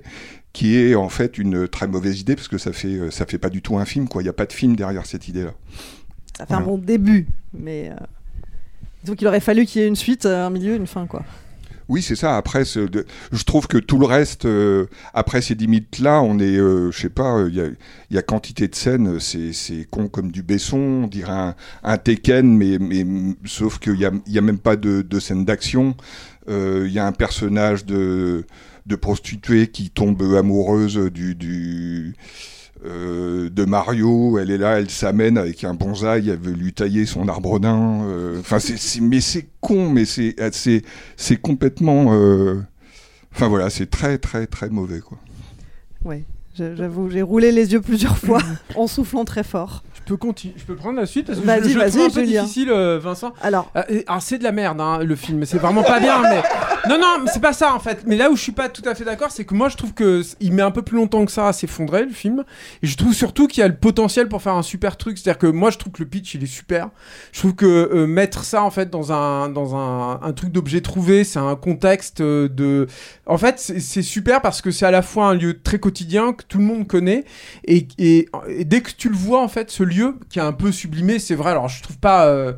qui 0.52 0.76
est 0.78 0.94
en 0.94 1.10
fait 1.10 1.36
une 1.36 1.68
très 1.68 1.86
mauvaise 1.86 2.20
idée 2.20 2.34
parce 2.34 2.48
que 2.48 2.56
ça 2.58 2.72
fait 2.72 2.88
euh, 2.88 3.10
ça 3.10 3.26
fait 3.26 3.38
pas 3.38 3.50
du 3.50 3.60
tout 3.62 3.76
un 3.78 3.84
film 3.84 4.08
quoi. 4.08 4.22
Il 4.22 4.26
y 4.26 4.30
a 4.30 4.32
pas 4.34 4.46
de 4.46 4.52
film 4.52 4.74
derrière 4.76 5.04
cette 5.06 5.28
idée 5.28 5.44
là. 5.44 5.52
Ça 6.36 6.44
fait 6.46 6.54
un 6.54 6.60
bon 6.66 6.78
début, 6.78 7.26
mais 7.54 7.90
euh, 7.90 7.94
donc 9.04 9.22
il 9.22 9.26
aurait 9.26 9.40
fallu 9.40 9.64
qu'il 9.64 9.80
y 9.80 9.84
ait 9.84 9.88
une 9.88 9.96
suite, 9.96 10.26
un 10.26 10.50
milieu, 10.50 10.74
une 10.76 10.86
fin, 10.86 11.06
quoi. 11.06 11.22
Oui, 11.88 12.02
c'est 12.02 12.16
ça. 12.16 12.36
Après, 12.36 12.64
je 12.64 13.44
trouve 13.44 13.68
que 13.68 13.78
tout 13.78 13.98
le 13.98 14.06
reste, 14.06 14.44
euh, 14.44 14.86
après 15.14 15.40
ces 15.40 15.54
limites-là, 15.54 16.20
on 16.20 16.38
est, 16.40 16.56
euh, 16.56 16.90
je 16.90 16.98
sais 16.98 17.10
pas, 17.10 17.44
il 17.48 17.76
y, 18.10 18.18
a, 18.18 18.22
quantité 18.22 18.66
de 18.66 18.74
scènes, 18.74 19.20
c'est 19.20 19.86
con 19.88 20.08
comme 20.08 20.32
du 20.32 20.42
Besson, 20.42 20.78
on 21.04 21.06
dirait 21.06 21.30
un, 21.30 21.54
un 21.84 21.98
Tekken, 21.98 22.56
mais, 22.56 22.78
sauf 23.44 23.78
qu'il 23.78 23.98
y 24.00 24.04
a, 24.04 24.10
y 24.26 24.38
a 24.38 24.40
même 24.40 24.58
pas 24.58 24.76
de, 24.76 25.20
scène 25.20 25.44
d'action. 25.44 25.96
Il 26.48 26.90
y 26.90 26.98
a 26.98 27.06
un 27.06 27.12
personnage 27.12 27.84
de, 27.84 28.44
prostituée 29.00 29.68
qui 29.68 29.90
tombe 29.90 30.22
amoureuse 30.36 30.96
du 31.12 32.14
euh, 32.84 33.48
de 33.50 33.64
Mario. 33.64 34.38
Elle 34.38 34.50
est 34.50 34.58
là, 34.58 34.78
elle 34.78 34.90
s'amène 34.90 35.38
avec 35.38 35.64
un 35.64 35.74
bonsaï, 35.74 36.28
elle 36.28 36.38
veut 36.38 36.52
lui 36.52 36.72
tailler 36.72 37.06
son 37.06 37.28
arbre 37.28 37.58
nain. 37.58 38.02
euh, 38.04 38.40
Enfin, 38.40 38.58
c'est, 38.58 38.76
c'est- 38.76 39.00
mais 39.00 39.20
c'est 39.20 39.46
con, 39.60 39.90
mais 39.90 40.04
c'est, 40.04 40.36
c'est, 40.52 40.82
c'est 41.16 41.36
complètement. 41.36 42.12
euh, 42.14 42.60
Enfin 43.34 43.48
voilà, 43.48 43.68
c'est 43.70 43.90
très 43.90 44.16
très 44.18 44.46
très 44.46 44.70
mauvais 44.70 45.00
quoi. 45.00 45.18
Ouais, 46.04 46.24
je- 46.56 46.74
j'avoue, 46.74 47.10
j'ai 47.10 47.20
roulé 47.22 47.52
les 47.52 47.72
yeux 47.72 47.80
plusieurs 47.82 48.16
fois 48.16 48.40
en 48.76 48.86
soufflant 48.86 49.24
très 49.26 49.44
fort. 49.44 49.82
Je 50.06 50.12
peux 50.12 50.16
continuer, 50.18 50.54
je 50.56 50.62
peux 50.62 50.76
prendre 50.76 51.00
la 51.00 51.04
suite 51.06 51.26
parce 51.26 51.40
que 51.40 51.44
Vas-y, 51.44 51.64
je, 51.64 51.80
je 51.80 51.84
trouve 51.88 52.02
un 52.02 52.10
peu 52.10 52.20
Julien. 52.24 52.42
difficile, 52.42 52.70
euh, 52.70 53.00
Vincent. 53.02 53.32
Alors, 53.42 53.72
Euh, 53.74 53.82
et- 53.88 54.04
alors 54.06 54.22
c'est 54.22 54.38
de 54.38 54.44
la 54.44 54.52
merde, 54.52 54.80
hein, 54.80 55.00
le 55.02 55.16
film. 55.16 55.44
C'est 55.44 55.58
vraiment 55.58 55.82
pas 55.82 55.98
bien, 55.98 56.22
mais 56.22 56.42
non, 56.88 56.96
non, 57.00 57.24
c'est 57.32 57.42
pas 57.42 57.52
ça 57.52 57.74
en 57.74 57.80
fait. 57.80 58.04
Mais 58.06 58.14
là 58.14 58.30
où 58.30 58.36
je 58.36 58.40
suis 58.42 58.52
pas 58.52 58.68
tout 58.68 58.82
à 58.88 58.94
fait 58.94 59.02
d'accord, 59.02 59.32
c'est 59.32 59.44
que 59.44 59.52
moi 59.52 59.68
je 59.68 59.76
trouve 59.76 59.94
que 59.94 60.22
il 60.38 60.52
met 60.52 60.62
un 60.62 60.70
peu 60.70 60.82
plus 60.82 60.96
longtemps 60.96 61.24
que 61.26 61.32
ça 61.32 61.48
à 61.48 61.52
s'effondrer 61.52 62.04
le 62.04 62.12
film. 62.12 62.44
Et 62.84 62.86
je 62.86 62.96
trouve 62.96 63.14
surtout 63.14 63.48
qu'il 63.48 63.62
y 63.62 63.64
a 63.64 63.68
le 63.68 63.74
potentiel 63.74 64.28
pour 64.28 64.42
faire 64.42 64.54
un 64.54 64.62
super 64.62 64.96
truc. 64.96 65.18
C'est-à-dire 65.18 65.38
que 65.40 65.48
moi 65.48 65.70
je 65.70 65.78
trouve 65.78 65.92
que 65.92 66.02
le 66.04 66.08
pitch 66.08 66.34
il 66.36 66.44
est 66.44 66.46
super. 66.46 66.90
Je 67.32 67.40
trouve 67.40 67.56
que 67.56 67.66
euh, 67.66 68.06
mettre 68.06 68.44
ça 68.44 68.62
en 68.62 68.70
fait 68.70 68.88
dans 68.88 69.10
un 69.12 69.48
dans 69.48 69.74
un, 69.74 70.20
un 70.22 70.32
truc 70.34 70.52
d'objet 70.52 70.82
trouvé, 70.82 71.24
c'est 71.24 71.40
un 71.40 71.56
contexte 71.56 72.20
euh, 72.20 72.48
de. 72.48 72.86
En 73.26 73.38
fait, 73.38 73.58
c'est 73.58 73.80
c'est 73.80 74.02
super 74.02 74.40
parce 74.40 74.62
que 74.62 74.70
c'est 74.70 74.86
à 74.86 74.92
la 74.92 75.02
fois 75.02 75.26
un 75.26 75.34
lieu 75.34 75.60
très 75.60 75.80
quotidien 75.80 76.32
que 76.32 76.44
tout 76.46 76.58
le 76.58 76.64
monde 76.64 76.86
connaît 76.86 77.24
et, 77.64 77.88
et, 77.98 78.28
et 78.48 78.64
dès 78.64 78.82
que 78.82 78.92
tu 78.96 79.08
le 79.08 79.16
vois 79.16 79.42
en 79.42 79.48
fait, 79.48 79.68
ce 79.72 79.82
lieu 79.82 79.95
qui 80.30 80.38
est 80.38 80.42
un 80.42 80.52
peu 80.52 80.72
sublimé, 80.72 81.18
c'est 81.18 81.34
vrai. 81.34 81.50
Alors 81.50 81.68
je 81.68 81.82
trouve 81.82 81.98
pas. 81.98 82.54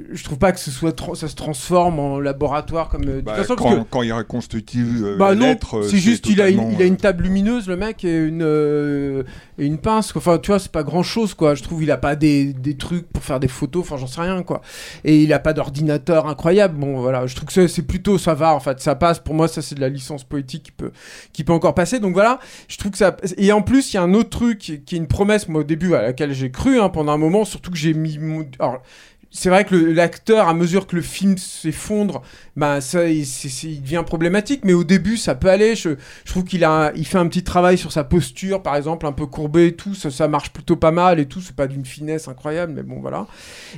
Euh, 0.00 0.04
je 0.12 0.24
trouve 0.24 0.38
pas 0.38 0.52
que 0.52 0.58
ce 0.60 0.70
soit 0.70 0.94
ça 1.14 1.28
se 1.28 1.34
transforme 1.36 1.98
en 1.98 2.18
laboratoire 2.18 2.88
comme. 2.88 3.02
euh, 3.08 3.16
de 3.16 3.20
Bah, 3.20 3.32
toute 3.36 3.42
façon, 3.42 3.56
quand, 3.56 3.64
parce 3.64 3.76
que- 3.84 3.90
quand 3.90 4.02
il 4.02 4.12
reconstitue 4.12 4.86
euh, 5.04 5.16
bah 5.16 5.34
non, 5.34 5.54
euh, 5.74 5.82
c'est 5.82 5.98
juste 5.98 6.26
il 6.28 6.40
a 6.40 6.48
une, 6.48 6.56
totalement, 6.56 6.76
il 6.78 6.82
a 6.82 6.86
une 6.86 6.94
euh, 6.94 6.96
table 6.96 7.24
lumineuse 7.24 7.68
le 7.68 7.76
mec 7.76 8.04
et 8.04 8.16
une 8.16 8.42
euh, 8.42 9.22
et 9.58 9.66
une 9.66 9.78
pince 9.78 10.12
quoi. 10.12 10.20
Enfin 10.20 10.38
tu 10.38 10.50
vois 10.50 10.58
c'est 10.58 10.72
pas 10.72 10.82
grand 10.82 11.02
chose 11.02 11.34
quoi. 11.34 11.54
Je 11.54 11.62
trouve 11.62 11.82
il 11.82 11.90
a 11.90 11.96
pas 11.98 12.16
des, 12.16 12.52
des 12.52 12.76
trucs 12.76 13.06
pour 13.08 13.22
faire 13.22 13.38
des 13.40 13.48
photos. 13.48 13.82
Enfin 13.82 13.96
j'en 13.96 14.06
sais 14.06 14.20
rien 14.20 14.42
quoi. 14.42 14.62
Et 15.04 15.22
il 15.22 15.32
a 15.32 15.38
pas 15.38 15.52
d'ordinateur 15.52 16.26
incroyable. 16.26 16.78
Bon 16.78 17.00
voilà 17.00 17.26
je 17.26 17.34
trouve 17.36 17.48
que 17.48 17.66
c'est- 17.68 17.82
plutôt 17.82 18.16
ça 18.18 18.34
va 18.34 18.54
en 18.54 18.60
fait 18.60 18.80
ça 18.80 18.94
passe. 18.94 19.18
Pour 19.18 19.34
moi 19.34 19.48
ça 19.48 19.60
c'est 19.62 19.74
de 19.74 19.80
la 19.80 19.88
licence 19.88 20.24
poétique 20.24 20.62
qui 20.64 20.72
peut 20.72 20.92
qui 21.32 21.44
peut 21.44 21.52
encore 21.52 21.74
passer. 21.74 22.00
Donc 22.00 22.14
voilà 22.14 22.38
je 22.68 22.78
trouve 22.78 22.92
que 22.92 22.98
ça 22.98 23.16
et 23.36 23.52
en 23.52 23.60
plus 23.62 23.92
il 23.92 23.96
y 23.96 23.98
a 23.98 24.02
un 24.02 24.14
autre 24.14 24.30
truc 24.30 24.58
qui, 24.58 24.80
qui 24.80 24.94
est 24.94 24.98
une 24.98 25.06
promesse 25.08 25.48
moi 25.48 25.60
au 25.60 25.64
début 25.64 25.94
à 25.94 26.02
laquelle 26.02 26.32
j'ai 26.32 26.50
cru 26.50 26.80
hein, 26.80 26.88
pendant 26.88 27.12
un 27.12 27.18
moment 27.18 27.44
surtout 27.44 27.70
que 27.70 27.76
j'ai 27.76 27.92
mis 27.94 28.18
mon- 28.18 28.46
alors 28.58 28.80
c'est 29.34 29.48
vrai 29.48 29.64
que 29.64 29.74
l'acteur, 29.74 30.46
à 30.46 30.54
mesure 30.54 30.86
que 30.86 30.94
le 30.94 31.00
film 31.00 31.38
s'effondre, 31.38 32.22
bah 32.54 32.82
ça, 32.82 33.08
il, 33.08 33.24
devient 33.80 34.02
problématique. 34.06 34.60
Mais 34.64 34.74
au 34.74 34.84
début, 34.84 35.16
ça 35.16 35.34
peut 35.34 35.48
aller. 35.48 35.74
Je, 35.74 35.90
trouve 36.26 36.44
qu'il 36.44 36.64
a, 36.64 36.92
il 36.94 37.06
fait 37.06 37.16
un 37.16 37.26
petit 37.26 37.42
travail 37.42 37.78
sur 37.78 37.92
sa 37.92 38.04
posture, 38.04 38.62
par 38.62 38.76
exemple, 38.76 39.06
un 39.06 39.12
peu 39.12 39.24
courbé 39.24 39.68
et 39.68 39.72
tout. 39.72 39.94
Ça, 39.94 40.10
ça 40.10 40.28
marche 40.28 40.52
plutôt 40.52 40.76
pas 40.76 40.90
mal 40.90 41.18
et 41.18 41.24
tout. 41.26 41.40
C'est 41.40 41.56
pas 41.56 41.66
d'une 41.66 41.86
finesse 41.86 42.28
incroyable, 42.28 42.74
mais 42.74 42.82
bon, 42.82 43.00
voilà. 43.00 43.26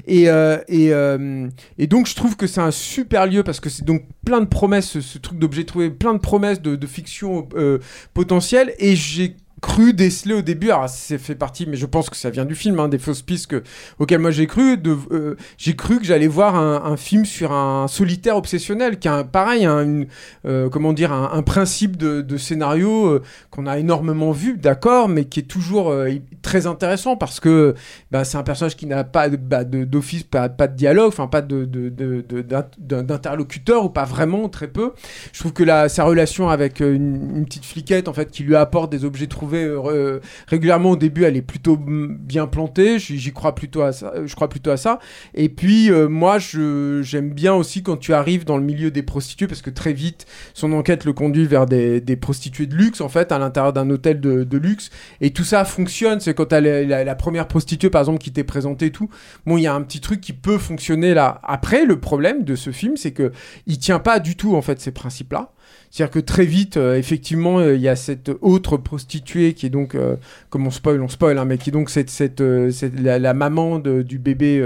Et, 0.08 0.28
euh, 0.28 0.58
et, 0.66 0.92
euh, 0.92 1.49
et 1.78 1.87
donc, 1.87 2.08
je 2.08 2.16
trouve 2.16 2.37
que 2.37 2.49
c'est 2.49 2.61
un 2.61 2.73
super 2.73 3.26
lieu 3.28 3.44
parce 3.44 3.61
que 3.61 3.70
c'est 3.70 3.84
donc 3.84 4.02
plein 4.26 4.40
de 4.40 4.46
promesses, 4.46 4.88
ce, 4.88 5.00
ce 5.00 5.18
truc 5.18 5.38
d'objet 5.38 5.62
trouvé, 5.62 5.88
plein 5.88 6.14
de 6.14 6.18
promesses 6.18 6.61
de, 6.61 6.75
de 6.75 6.87
fiction 6.88 7.49
euh, 7.54 7.78
potentielle. 8.12 8.75
Et 8.78 8.96
j'ai 8.96 9.37
cru 9.64 9.94
déceler 9.94 10.35
au 10.35 10.42
début, 10.42 10.71
alors 10.71 10.90
c'est 10.90 11.16
fait 11.16 11.35
partie, 11.35 11.64
mais 11.66 11.78
je 11.78 11.87
pense 11.87 12.11
que 12.11 12.16
ça 12.16 12.28
vient 12.28 12.44
du 12.44 12.54
film, 12.54 12.78
hein, 12.80 12.88
des 12.88 12.99
fausses 12.99 13.23
pistes 13.23 13.47
que, 13.47 13.62
auxquelles 13.99 14.18
moi 14.18 14.30
j'ai 14.30 14.47
cru, 14.47 14.76
euh, 14.87 15.37
j'ai 15.56 15.75
cru 15.75 15.99
que 15.99 16.04
j'allais 16.04 16.26
voir 16.26 16.54
un, 16.54 16.83
un 16.85 16.99
film 16.99 17.25
sur 17.25 17.50
un 17.50 17.88
solitaire 17.88 18.37
obsessionnel, 18.37 18.99
qui 18.99 19.09
a 19.09 19.14
un, 19.14 19.25
pareil, 19.25 19.64
un, 19.64 19.83
une, 19.83 20.06
euh, 20.44 20.68
comment 20.68 20.92
dire, 20.92 21.14
un, 21.14 21.30
un 21.33 21.40
principe 21.40 21.97
de, 21.97 22.37
scénario 22.37 23.06
euh, 23.06 23.23
qu'on 23.50 23.66
a 23.66 23.78
énormément 23.78 24.33
vu, 24.33 24.59
d'accord, 24.59 25.09
mais 25.09 25.25
qui 25.25 25.40
est 25.40 25.44
toujours 25.44 25.94
très 26.42 26.66
intéressant 26.66 27.16
parce 27.16 27.40
que 27.40 27.75
bah, 28.11 28.25
c'est 28.25 28.37
un 28.37 28.42
personnage 28.42 28.76
qui 28.76 28.85
n'a 28.85 29.02
pas 29.02 29.30
bah, 29.30 29.64
d'office, 29.64 30.25
pas, 30.25 30.49
de 30.49 30.76
dialogue, 30.76 31.09
enfin 31.09 31.26
pas 31.26 31.40
d'interlocuteur 31.40 33.87
ou 33.87 33.88
pas 33.88 34.04
vraiment, 34.04 34.50
très 34.50 34.68
peu. 34.68 34.92
Je 35.33 35.40
trouve 35.40 35.54
que 35.54 35.64
sa 35.88 36.04
relation 36.04 36.50
avec 36.50 36.80
une, 36.80 37.37
une 37.37 37.47
petite 37.47 37.64
fliquette 37.64 38.09
en 38.09 38.12
fait 38.12 38.30
qui 38.30 38.42
lui 38.42 38.56
apporte 38.56 38.92
des 38.92 39.06
objets 39.06 39.26
trouvés 39.26 39.53
euh, 39.56 39.76
re- 39.76 40.20
régulièrement 40.46 40.90
au 40.90 40.96
début, 40.96 41.25
elle 41.25 41.37
est 41.37 41.42
plutôt 41.42 41.76
mm, 41.76 42.16
bien 42.18 42.46
plantée. 42.46 42.99
J'y 42.99 43.32
crois 43.32 43.54
plutôt 43.54 43.82
à 43.82 43.92
ça. 43.92 44.12
euh, 44.16 44.26
Je 44.26 44.34
crois 44.34 44.49
plutôt 44.49 44.70
à 44.70 44.76
ça. 44.76 44.99
Et 45.34 45.49
puis 45.49 45.90
euh, 45.90 46.08
moi, 46.08 46.38
j'aime 46.38 47.30
bien 47.30 47.54
aussi 47.54 47.82
quand 47.82 47.96
tu 47.96 48.12
arrives 48.12 48.44
dans 48.44 48.56
le 48.56 48.64
milieu 48.64 48.90
des 48.90 49.02
prostituées 49.02 49.46
parce 49.46 49.62
que 49.62 49.70
très 49.70 49.92
vite, 49.92 50.26
son 50.54 50.73
enquête 50.73 51.04
le 51.04 51.12
conduit 51.12 51.46
vers 51.46 51.66
des, 51.66 52.00
prostituées 52.20 52.66
de 52.66 52.75
luxe 52.75 53.00
en 53.00 53.08
fait 53.08 53.32
à 53.32 53.38
l'intérieur 53.38 53.73
d'un 53.73 53.90
hôtel 53.90 54.20
de, 54.20 54.56
luxe. 54.58 54.90
Et 55.20 55.30
tout 55.30 55.44
ça 55.44 55.64
fonctionne. 55.64 56.20
C'est 56.20 56.34
quand 56.34 56.52
la, 56.52 57.14
première 57.14 57.49
prostituée 57.49 57.90
par 57.90 58.00
exemple 58.02 58.18
qui 58.18 58.32
t'est 58.32 58.44
présentée 58.44 58.90
tout. 58.90 59.08
Bon, 59.46 59.56
il 59.56 59.62
y 59.62 59.66
a 59.66 59.75
un 59.75 59.82
petit 59.82 60.00
truc 60.00 60.20
qui 60.20 60.32
peut 60.32 60.58
fonctionner 60.58 61.14
là. 61.14 61.40
Après, 61.44 61.84
le 61.84 61.99
problème 62.00 62.44
de 62.44 62.54
ce 62.56 62.70
film, 62.70 62.96
c'est 62.96 63.12
que 63.12 63.32
il 63.66 63.78
tient 63.78 63.99
pas 63.99 64.18
du 64.20 64.37
tout 64.37 64.54
en 64.56 64.62
fait 64.62 64.80
ces 64.80 64.92
principes-là. 64.92 65.53
C'est-à-dire 65.94 66.10
que 66.10 66.18
très 66.18 66.44
vite, 66.44 66.76
euh, 66.76 66.98
effectivement, 66.98 67.60
euh, 67.60 67.76
il 67.76 67.80
y 67.80 67.88
a 67.88 67.94
cette 67.94 68.28
autre 68.40 68.76
prostituée 68.76 69.52
qui 69.52 69.66
est 69.66 69.70
donc, 69.70 69.94
euh, 69.94 70.16
comme 70.50 70.66
on 70.66 70.72
spoil, 70.72 71.00
on 71.00 71.06
spoil, 71.06 71.38
hein, 71.38 71.44
mais 71.44 71.56
qui 71.56 71.70
est 71.70 71.72
donc 71.72 71.88
cette, 71.88 72.10
cette, 72.10 72.40
la, 72.40 73.32
maman 73.32 73.78
du 73.78 74.18
bébé 74.18 74.60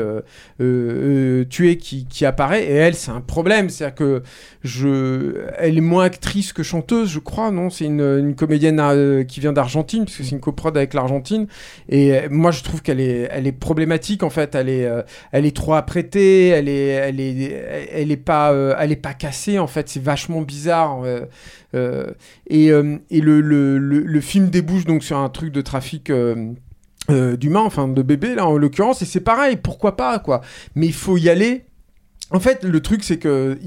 tué 0.59 1.77
qui, 1.77 2.07
qui 2.07 2.25
apparaît. 2.25 2.65
Et 2.65 2.73
elle, 2.73 2.95
c'est 2.95 3.11
un 3.11 3.21
problème. 3.21 3.69
C'est-à-dire 3.69 3.95
que 3.95 4.23
je, 4.65 5.45
elle 5.59 5.77
est 5.77 5.83
moins 5.83 6.05
actrice 6.05 6.55
que 6.55 6.63
chanteuse, 6.63 7.11
je 7.11 7.19
crois, 7.19 7.51
non? 7.51 7.69
C'est 7.69 7.85
une, 7.85 8.35
comédienne 8.35 9.27
qui 9.27 9.41
vient 9.41 9.53
d'Argentine, 9.53 10.07
puisque 10.07 10.25
c'est 10.25 10.31
une 10.31 10.41
coprode 10.41 10.79
avec 10.79 10.95
l'Argentine. 10.95 11.47
Et 11.91 12.27
moi, 12.31 12.53
je 12.53 12.63
trouve 12.63 12.81
qu'elle 12.81 13.01
est, 13.01 13.29
elle 13.31 13.47
est 13.47 13.53
problématique 13.53 14.23
en 14.23 14.31
fait. 14.31 14.55
Elle 14.55 14.71
est, 14.71 14.91
elle 15.33 15.45
est 15.45 15.55
trop 15.55 15.75
apprêtée. 15.75 16.49
Elle 16.49 16.71
est, 16.71 16.87
elle 16.87 17.21
est, 17.21 17.89
elle 17.93 18.11
est 18.11 18.17
pas, 18.17 18.55
elle 18.79 18.93
est 18.93 18.97
pas 18.97 19.13
cassée 19.13 19.59
en 19.59 19.67
fait. 19.67 19.91
C'est 19.91 20.03
vachement 20.03 20.41
bizarre. 20.41 21.05
Et 21.73 22.71
euh, 22.71 22.97
et 23.11 23.21
le, 23.21 23.41
le, 23.41 24.21
film 24.21 24.49
débouche 24.49 24.85
donc 24.85 25.03
sur 25.05 25.19
un 25.19 25.29
truc 25.29 25.53
de 25.53 25.61
trafic. 25.61 26.11
euh, 26.11 26.53
euh, 27.11 27.39
d'humains, 27.39 27.63
enfin 27.63 27.89
de 27.89 28.03
bébés 28.03 28.35
là 28.35 28.47
en 28.47 28.59
l'occurrence, 28.59 29.01
et 29.01 29.07
c'est 29.07 29.21
pareil, 29.21 29.57
pourquoi 29.57 29.97
pas 29.97 30.19
quoi. 30.19 30.43
Mais 30.75 30.87
il 30.87 30.93
faut 30.93 31.17
y 31.17 31.31
aller. 31.31 31.65
En 32.31 32.41
fait, 32.41 32.63
le 32.63 32.81
truc 32.81 33.05
c'est 33.05 33.19
que 33.19 33.59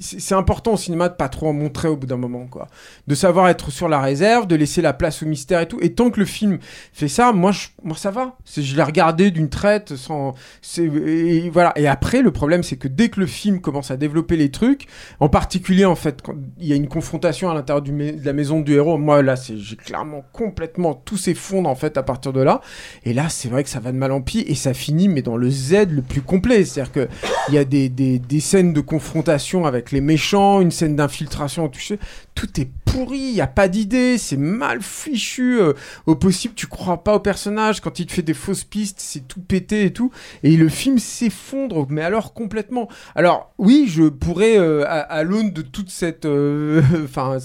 c'est 0.00 0.34
important 0.34 0.74
au 0.74 0.76
cinéma 0.76 1.08
de 1.08 1.14
pas 1.14 1.28
trop 1.28 1.48
en 1.48 1.52
montrer 1.52 1.88
au 1.88 1.96
bout 1.96 2.06
d'un 2.06 2.16
moment 2.16 2.46
quoi. 2.46 2.68
De 3.06 3.14
savoir 3.14 3.48
être 3.48 3.70
sur 3.70 3.88
la 3.88 4.00
réserve, 4.00 4.46
de 4.46 4.56
laisser 4.56 4.80
la 4.80 4.94
place 4.94 5.22
au 5.22 5.26
mystère 5.26 5.60
et 5.60 5.68
tout. 5.68 5.78
Et 5.82 5.92
tant 5.92 6.10
que 6.10 6.18
le 6.18 6.26
film 6.26 6.58
fait 6.92 7.08
ça, 7.08 7.32
moi 7.32 7.52
je, 7.52 7.68
moi 7.82 7.96
ça 7.96 8.10
va. 8.10 8.36
Je 8.56 8.76
l'ai 8.76 8.82
regardé 8.82 9.30
d'une 9.30 9.50
traite 9.50 9.94
sans 9.96 10.34
et 10.78 11.50
voilà. 11.50 11.72
Et 11.76 11.86
après 11.86 12.22
le 12.22 12.30
problème 12.30 12.62
c'est 12.62 12.76
que 12.76 12.88
dès 12.88 13.10
que 13.10 13.20
le 13.20 13.26
film 13.26 13.60
commence 13.60 13.90
à 13.90 13.98
développer 13.98 14.36
les 14.36 14.50
trucs, 14.50 14.86
en 15.20 15.28
particulier 15.28 15.84
en 15.84 15.96
fait 15.96 16.22
quand 16.22 16.34
il 16.58 16.66
y 16.66 16.72
a 16.72 16.76
une 16.76 16.88
confrontation 16.88 17.50
à 17.50 17.54
l'intérieur 17.54 17.82
de 17.82 18.24
la 18.24 18.32
maison 18.32 18.60
du 18.60 18.72
héros, 18.72 18.96
moi 18.96 19.20
là 19.20 19.34
j'ai 19.36 19.76
clairement 19.76 20.24
complètement 20.32 20.94
tout 20.94 21.18
s'effondre 21.18 21.68
en 21.68 21.74
fait 21.74 21.98
à 21.98 22.02
partir 22.02 22.32
de 22.32 22.40
là. 22.40 22.62
Et 23.04 23.12
là 23.12 23.28
c'est 23.28 23.48
vrai 23.48 23.64
que 23.64 23.70
ça 23.70 23.80
va 23.80 23.92
de 23.92 23.98
mal 23.98 24.12
en 24.12 24.22
pis 24.22 24.40
et 24.46 24.54
ça 24.54 24.72
finit 24.72 25.08
mais 25.08 25.20
dans 25.20 25.36
le 25.36 25.50
Z 25.50 25.88
le 25.90 26.00
plus 26.00 26.22
complet, 26.22 26.64
c'est-à-dire 26.64 26.92
que 26.92 27.08
il 27.48 27.54
y 27.54 27.58
a 27.58 27.65
des, 27.66 27.88
des, 27.88 28.18
des 28.18 28.40
scènes 28.40 28.72
de 28.72 28.80
confrontation 28.80 29.66
avec 29.66 29.92
les 29.92 30.00
méchants, 30.00 30.60
une 30.60 30.70
scène 30.70 30.96
d'infiltration, 30.96 31.68
tu 31.68 31.82
sais, 31.82 31.98
tout 32.34 32.60
est 32.60 32.68
pourri, 32.84 33.18
il 33.18 33.34
y 33.34 33.40
a 33.40 33.46
pas 33.46 33.68
d'idée, 33.68 34.18
c'est 34.18 34.36
mal 34.36 34.80
fichu, 34.82 35.60
euh, 35.60 35.72
au 36.06 36.14
possible 36.14 36.54
tu 36.54 36.66
crois 36.66 37.04
pas 37.04 37.14
au 37.14 37.20
personnage, 37.20 37.80
quand 37.80 37.98
il 37.98 38.06
te 38.06 38.12
fait 38.12 38.22
des 38.22 38.34
fausses 38.34 38.64
pistes, 38.64 39.00
c'est 39.00 39.26
tout 39.26 39.40
pété 39.40 39.84
et 39.84 39.92
tout, 39.92 40.10
et 40.42 40.56
le 40.56 40.68
film 40.68 40.98
s'effondre, 40.98 41.86
mais 41.90 42.02
alors 42.02 42.32
complètement. 42.32 42.88
Alors 43.14 43.52
oui, 43.58 43.86
je 43.88 44.04
pourrais, 44.04 44.58
euh, 44.58 44.84
à, 44.86 45.22
l'aune 45.22 45.50
de 45.50 45.62
toute 45.62 45.90
cette... 45.90 46.24
euh, 46.24 46.82
Enfin, 47.04 47.38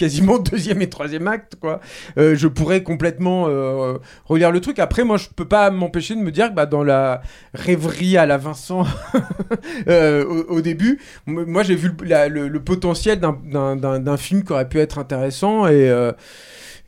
quasiment 0.00 0.38
deuxième 0.50 0.80
et 0.80 0.88
troisième 0.88 1.28
acte, 1.28 1.56
quoi, 1.60 1.80
euh, 2.16 2.34
je 2.34 2.48
pourrais 2.48 2.82
complètement 2.82 3.46
euh, 3.48 3.98
relire 4.24 4.50
le 4.50 4.60
truc. 4.60 4.78
Après, 4.78 5.04
moi, 5.04 5.18
je 5.18 5.28
peux 5.36 5.44
pas 5.44 5.70
m'empêcher 5.70 6.14
de 6.14 6.20
me 6.20 6.32
dire 6.32 6.48
que 6.48 6.54
bah, 6.54 6.64
dans 6.64 6.82
la 6.82 7.20
rêverie 7.52 8.16
à 8.16 8.24
la 8.24 8.38
Vincent 8.38 8.86
euh, 9.88 10.24
au, 10.24 10.56
au 10.56 10.60
début, 10.62 11.00
moi 11.26 11.62
j'ai 11.62 11.74
vu 11.74 11.92
le, 12.00 12.58
potentiel 12.58 13.20
d'un- 13.20 14.16
film 14.16 14.42
qui 14.42 14.52
aurait 14.52 14.68
pu 14.68 14.78
être 14.78 14.98
intéressant 14.98 15.68
et, 15.68 15.86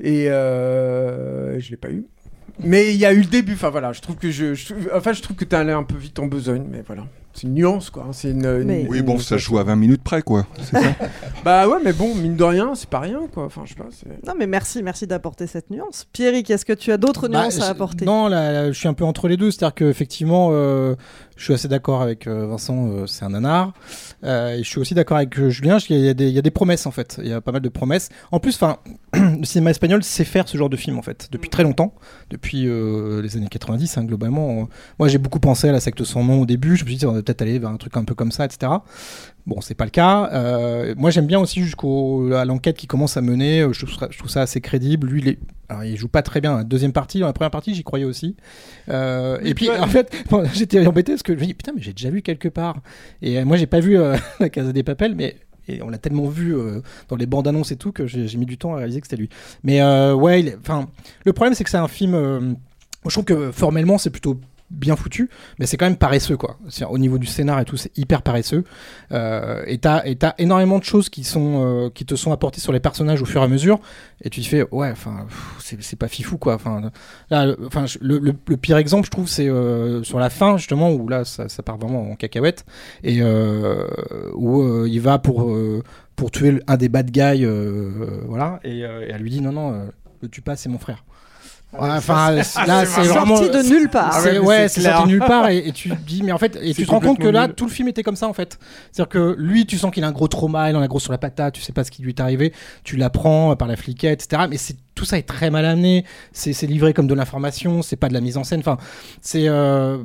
et 0.01 0.25
je 0.25 1.71
l'ai 1.71 1.77
pas 1.77 1.91
eu. 1.91 2.05
Mais 2.61 2.95
il 2.95 2.99
y 2.99 3.07
a 3.07 3.13
eu 3.13 3.21
le 3.21 3.27
début. 3.27 3.55
Enfin 3.55 3.71
voilà, 3.71 3.93
je 3.93 4.01
trouve 4.01 4.17
que 4.17 4.31
je, 4.31 4.55
je 4.55 4.75
enfin 4.95 5.13
je 5.13 5.21
trouve 5.23 5.37
que 5.37 5.45
t'es 5.45 5.57
allé 5.57 5.73
un 5.73 5.83
peu 5.83 5.97
vite 5.97 6.19
en 6.19 6.27
besogne, 6.27 6.65
mais 6.71 6.83
voilà. 6.87 7.05
C'est 7.35 7.45
une 7.45 7.55
nuance 7.55 7.91
quoi. 7.91 8.05
hein, 8.09 8.13
C'est 8.13 8.31
une, 8.31 8.45
une- 8.45 8.65
Mais- 8.65 8.87
Oui, 8.89 8.99
une- 8.99 9.05
bon, 9.05 9.19
ça 9.19 9.37
joue 9.39 9.59
à 9.59 9.63
20 9.65 9.77
minutes 9.77 10.03
près, 10.03 10.23
quoi. 10.23 10.47
C'est 10.61 10.77
ça 10.79 10.89
Bah 11.45 11.67
ouais, 11.69 11.79
mais 11.85 11.93
bon, 11.93 12.15
mine 12.15 12.37
de 12.37 12.45
rien, 12.45 12.75
c'est 12.75 12.89
pas 12.89 13.01
rien 13.01 13.21
quoi. 13.33 13.45
Enfin 13.47 13.63
je 13.65 13.71
sais 13.71 13.75
pas. 13.77 13.87
c'est- 13.91 14.27
Non, 14.27 14.35
mais 14.39 14.47
merci, 14.47 14.83
merci 14.83 15.07
d'apporter 15.07 15.47
cette 15.47 15.71
nuance. 15.71 16.07
Pierrick, 16.13 16.51
est-ce 16.51 16.65
que 16.65 16.73
tu 16.73 16.93
as 16.93 16.97
d'autres 16.99 17.29
Bah, 17.29 17.43
nuances 17.43 17.61
à 17.61 17.69
apporter? 17.69 18.05
Non, 18.05 18.29
là, 18.29 18.53
là, 18.53 18.73
je 18.73 18.79
suis 18.79 18.89
un 18.89 18.95
peu 18.95 19.05
entre 19.05 19.29
les 19.29 19.37
deux. 19.37 19.51
C'est-à-dire 19.51 19.75
qu'effectivement, 19.75 20.51
euh, 20.53 20.95
je 21.37 21.45
suis 21.45 21.55
assez 21.55 21.69
d'accord 21.69 22.03
avec 22.03 22.27
euh, 22.27 22.47
Vincent, 22.47 22.89
euh, 22.89 23.07
c'est 23.07 23.25
un 23.25 23.31
nanar. 23.31 23.73
Euh, 24.25 24.51
et 24.51 24.63
je 24.63 24.69
suis 24.69 24.79
aussi 24.79 24.95
d'accord 24.95 25.17
avec 25.17 25.39
euh, 25.39 25.49
Julien, 25.51 25.79
y, 25.79 25.95
il 25.95 26.29
y 26.29 26.39
a 26.39 26.43
des 26.43 26.51
promesses 26.51 26.87
en 26.87 26.91
fait. 26.91 27.19
Il 27.23 27.29
y 27.29 27.33
a 27.33 27.41
pas 27.41 27.53
mal 27.53 27.63
de 27.63 27.69
promesses. 27.69 28.09
En 28.31 28.39
plus, 28.41 28.55
enfin, 28.55 28.77
le 29.41 29.45
cinéma 29.45 29.71
espagnol 29.71 30.03
sait 30.03 30.25
faire 30.25 30.49
ce 30.49 30.57
genre 30.57 30.71
de 30.71 30.77
film 30.77 30.99
en 30.99 31.03
fait, 31.03 31.29
depuis 31.31 31.51
très 31.51 31.63
longtemps, 31.63 31.95
depuis 32.31 32.67
euh, 32.67 33.21
les 33.21 33.37
années 33.37 33.49
90 33.49 33.99
hein, 33.99 34.05
globalement. 34.05 34.69
Moi, 34.99 35.09
j'ai 35.09 35.19
beaucoup 35.19 35.41
pensé 35.41 35.69
à 35.69 35.73
la 35.73 35.81
secte 35.81 36.03
sans 36.05 36.25
nom 36.25 36.41
au 36.41 36.47
début. 36.47 36.77
Je 36.77 36.85
me 36.85 36.89
suis 36.89 36.97
dit, 36.99 37.07
on 37.07 37.13
va 37.13 37.23
peut-être 37.23 37.43
aller 37.43 37.59
vers 37.59 37.71
un 37.71 37.77
truc 37.77 37.97
un 37.97 38.05
peu 38.05 38.15
comme 38.15 38.33
ça, 38.33 38.45
etc. 38.47 38.73
Bon, 39.47 39.61
c'est 39.61 39.75
pas 39.75 39.85
le 39.85 39.91
cas. 39.91 40.31
Euh, 40.33 40.95
moi, 40.97 41.11
j'aime 41.11 41.27
bien 41.27 41.41
aussi 41.41 41.63
jusqu'au 41.63 42.33
à 42.33 42.45
l'enquête 42.45 42.77
qui 42.77 42.87
commence 42.87 43.17
à 43.17 43.23
mener. 43.23 43.61
euh, 43.61 43.73
Je 43.73 43.85
trouve, 43.85 43.99
ça, 43.99 44.09
je 44.11 44.17
trouve 44.19 44.31
ça 44.31 44.43
assez 44.43 44.61
crédible. 44.61 45.09
Lui, 45.09 45.21
il 45.21 45.29
est... 45.29 45.39
Alors, 45.69 45.85
il 45.85 45.97
joue 45.97 46.09
pas 46.09 46.23
très 46.23 46.41
bien. 46.41 46.57
La 46.59 46.65
deuxième 46.65 46.93
partie, 46.93 47.19
dans 47.19 47.27
la 47.27 47.33
première 47.33 47.51
partie, 47.51 47.75
j'y 47.75 47.83
croyais 47.83 48.05
aussi. 48.05 48.37
Euh, 48.89 49.39
et 49.43 49.55
puis, 49.55 49.69
en 49.81 49.89
fait, 49.89 50.11
bon, 50.31 50.45
j'étais 50.55 50.87
embêté 50.87 51.13
parce 51.13 51.23
que 51.23 51.35
je 51.35 51.41
me 51.41 51.45
dis 51.47 51.55
putain, 51.55 51.73
mais 51.75 51.83
j'ai 51.83 51.93
déjà 51.93 52.09
vu 52.11 52.23
quelque 52.23 52.49
part. 52.49 52.77
Et 53.21 53.39
euh, 53.39 53.45
moi, 53.45 53.57
j'ai 53.57 53.67
pas 53.67 53.81
vu 53.81 53.99
euh, 53.99 54.17
la 54.41 54.49
Casa 54.49 54.73
des 54.73 54.83
Papels, 54.85 55.15
mais 55.17 55.37
et 55.69 55.83
on 55.83 55.89
l'a 55.89 55.99
tellement 55.99 56.27
vu 56.27 56.55
euh, 56.55 56.81
dans 57.09 57.17
les 57.17 57.27
bandes 57.27 57.47
annonces 57.47 57.73
et 57.73 57.77
tout 57.77 57.93
que 57.93 58.07
j'ai 58.07 58.37
mis 58.37 58.47
du 58.47 58.59
temps 58.59 58.75
à 58.75 58.79
réaliser 58.79 59.01
que 59.01 59.07
c'était 59.07 59.21
lui. 59.21 59.29
Mais 59.63 59.81
euh, 59.81 60.15
ouais, 60.15 60.57
le 61.25 61.33
problème 61.33 61.55
c'est 61.55 61.65
que 61.65 61.71
c'est 61.71 61.77
un 61.77 61.89
film. 61.89 62.15
euh, 62.15 62.53
je 63.05 63.11
trouve 63.11 63.25
que 63.25 63.51
formellement 63.51 63.99
c'est 63.99 64.11
plutôt 64.11 64.39
bien 64.73 64.97
foutu, 64.97 65.29
mais 65.59 65.67
c'est 65.67 65.77
quand 65.77 65.87
même 65.87 65.97
paresseux 65.97 66.37
quoi. 66.37 66.59
Au 66.89 66.99
niveau 66.99 67.19
du 67.19 67.27
scénar 67.27 67.61
et 67.61 67.65
tout, 67.65 67.77
c'est 67.77 67.97
hyper 67.97 68.23
paresseux. 68.23 68.65
Euh, 69.13 69.63
et 69.67 69.79
t'as 69.79 70.35
énormément 70.39 70.79
de 70.79 70.85
choses 70.85 71.09
qui 71.09 71.25
sont 71.25 71.65
euh, 71.65 71.91
qui 71.91 72.05
te 72.05 72.15
sont 72.15 72.33
apportées 72.33 72.61
sur 72.61 72.73
les 72.73 72.81
personnages 72.81 73.23
au 73.23 73.25
fur 73.27 73.43
et 73.43 73.45
à 73.45 73.49
mesure, 73.49 73.81
et 74.23 74.31
tu 74.31 74.41
te 74.41 74.47
fais 74.47 74.67
ouais, 74.73 74.91
enfin 74.91 75.27
c'est 75.59 75.99
pas 75.99 76.09
fifou 76.09 76.39
quoi. 76.39 76.55
Enfin 76.55 76.91
là, 77.31 77.55
enfin 77.67 77.85
le, 78.01 78.33
pire 78.33 78.79
exemple 78.79 79.07
je 79.07 79.11
trouve 79.11 79.29
c'est 79.29 79.49
euh, 79.49 80.03
sur 80.03 80.19
la 80.19 80.31
fin 80.31 80.57
justement 80.57 80.91
où 80.91 81.09
là 81.09 81.25
ça, 81.25 81.47
part 81.65 81.79
vraiment 81.79 82.11
en 82.11 82.17
cacahuète 82.17 82.65
et 83.05 83.19
euh, 83.21 83.87
où 84.35 84.87
il 84.87 85.01
va 85.01 85.19
pour 85.19 85.55
pour 86.17 86.31
tuer 86.31 86.61
un 86.67 86.77
des 86.77 86.89
bad 86.89 87.11
guys, 87.11 87.47
voilà, 88.27 88.61
et, 88.65 88.81
et 88.81 89.11
elle 89.11 89.23
lui 89.23 89.31
dit 89.31 89.41
non 89.41 89.53
non, 89.53 89.89
le 90.23 90.29
tue 90.29 90.41
pas, 90.43 90.57
c'est 90.57 90.69
mon 90.69 90.79
frère. 90.79 91.05
Enfin, 91.79 92.43
c'est- 92.43 92.67
là, 92.67 92.85
c'est 92.85 93.01
vraiment 93.03 93.37
sorti 93.37 93.51
de 93.51 93.63
nulle 93.69 93.89
part. 93.89 94.13
C'est- 94.21 94.37
Ah 94.37 94.43
ouais, 94.43 94.69
c'est 94.69 94.81
sorti 94.83 95.03
de 95.05 95.09
nulle 95.09 95.21
part, 95.21 95.49
et, 95.49 95.69
et 95.69 95.73
tu 95.73 95.89
te 95.91 95.95
dis, 95.95 96.23
mais 96.23 96.33
en 96.33 96.39
fait, 96.39 96.57
et 96.61 96.75
tu 96.75 96.85
te 96.87 96.91
rends 96.91 97.01
compte 97.01 97.19
que 97.19 97.29
là, 97.29 97.47
nul. 97.47 97.55
tout 97.55 97.65
le 97.65 97.71
film 97.71 97.89
était 97.89 98.03
comme 98.03 98.17
ça, 98.17 98.29
en 98.29 98.33
fait. 98.35 98.59
C'est-à-dire 98.91 99.09
que 99.09 99.35
lui, 99.39 99.65
tu 99.67 99.79
sens 99.79 99.91
qu'il 99.91 100.05
a 100.05 100.07
un 100.09 100.13
gros 100.13 100.29
trauma, 100.29 100.69
il 100.71 100.77
en 100.77 100.83
a 100.83 100.87
gros 100.89 101.01
sur 101.01 101.13
la 101.13 101.19
patate, 101.19 101.55
tu 101.55 101.63
sais 101.63 101.73
pas 101.73 101.85
ce 101.85 101.91
qui 101.91 102.03
lui 102.03 102.11
est 102.11 102.21
arrivé, 102.21 102.53
tu 102.85 102.97
l'apprends 102.97 103.57
par 103.57 103.69
la 103.69 103.77
fliquette, 103.77 104.23
etc. 104.25 104.43
Mais 104.51 104.59
c'est 104.59 104.77
tout 104.95 105.05
ça 105.07 105.17
est 105.19 105.23
très 105.23 105.49
mal 105.51 105.65
amené, 105.65 106.05
c'est 106.33 106.53
c'est 106.53 106.67
livré 106.67 106.93
comme 106.93 107.07
de 107.07 107.15
l'information, 107.15 107.81
c'est 107.83 107.97
pas 107.97 108.09
de 108.09 108.15
la 108.15 108.21
mise 108.21 108.37
en 108.37 108.45
scène. 108.45 108.61
Enfin, 108.61 108.77
c'est 109.23 109.49
euh, 109.49 109.99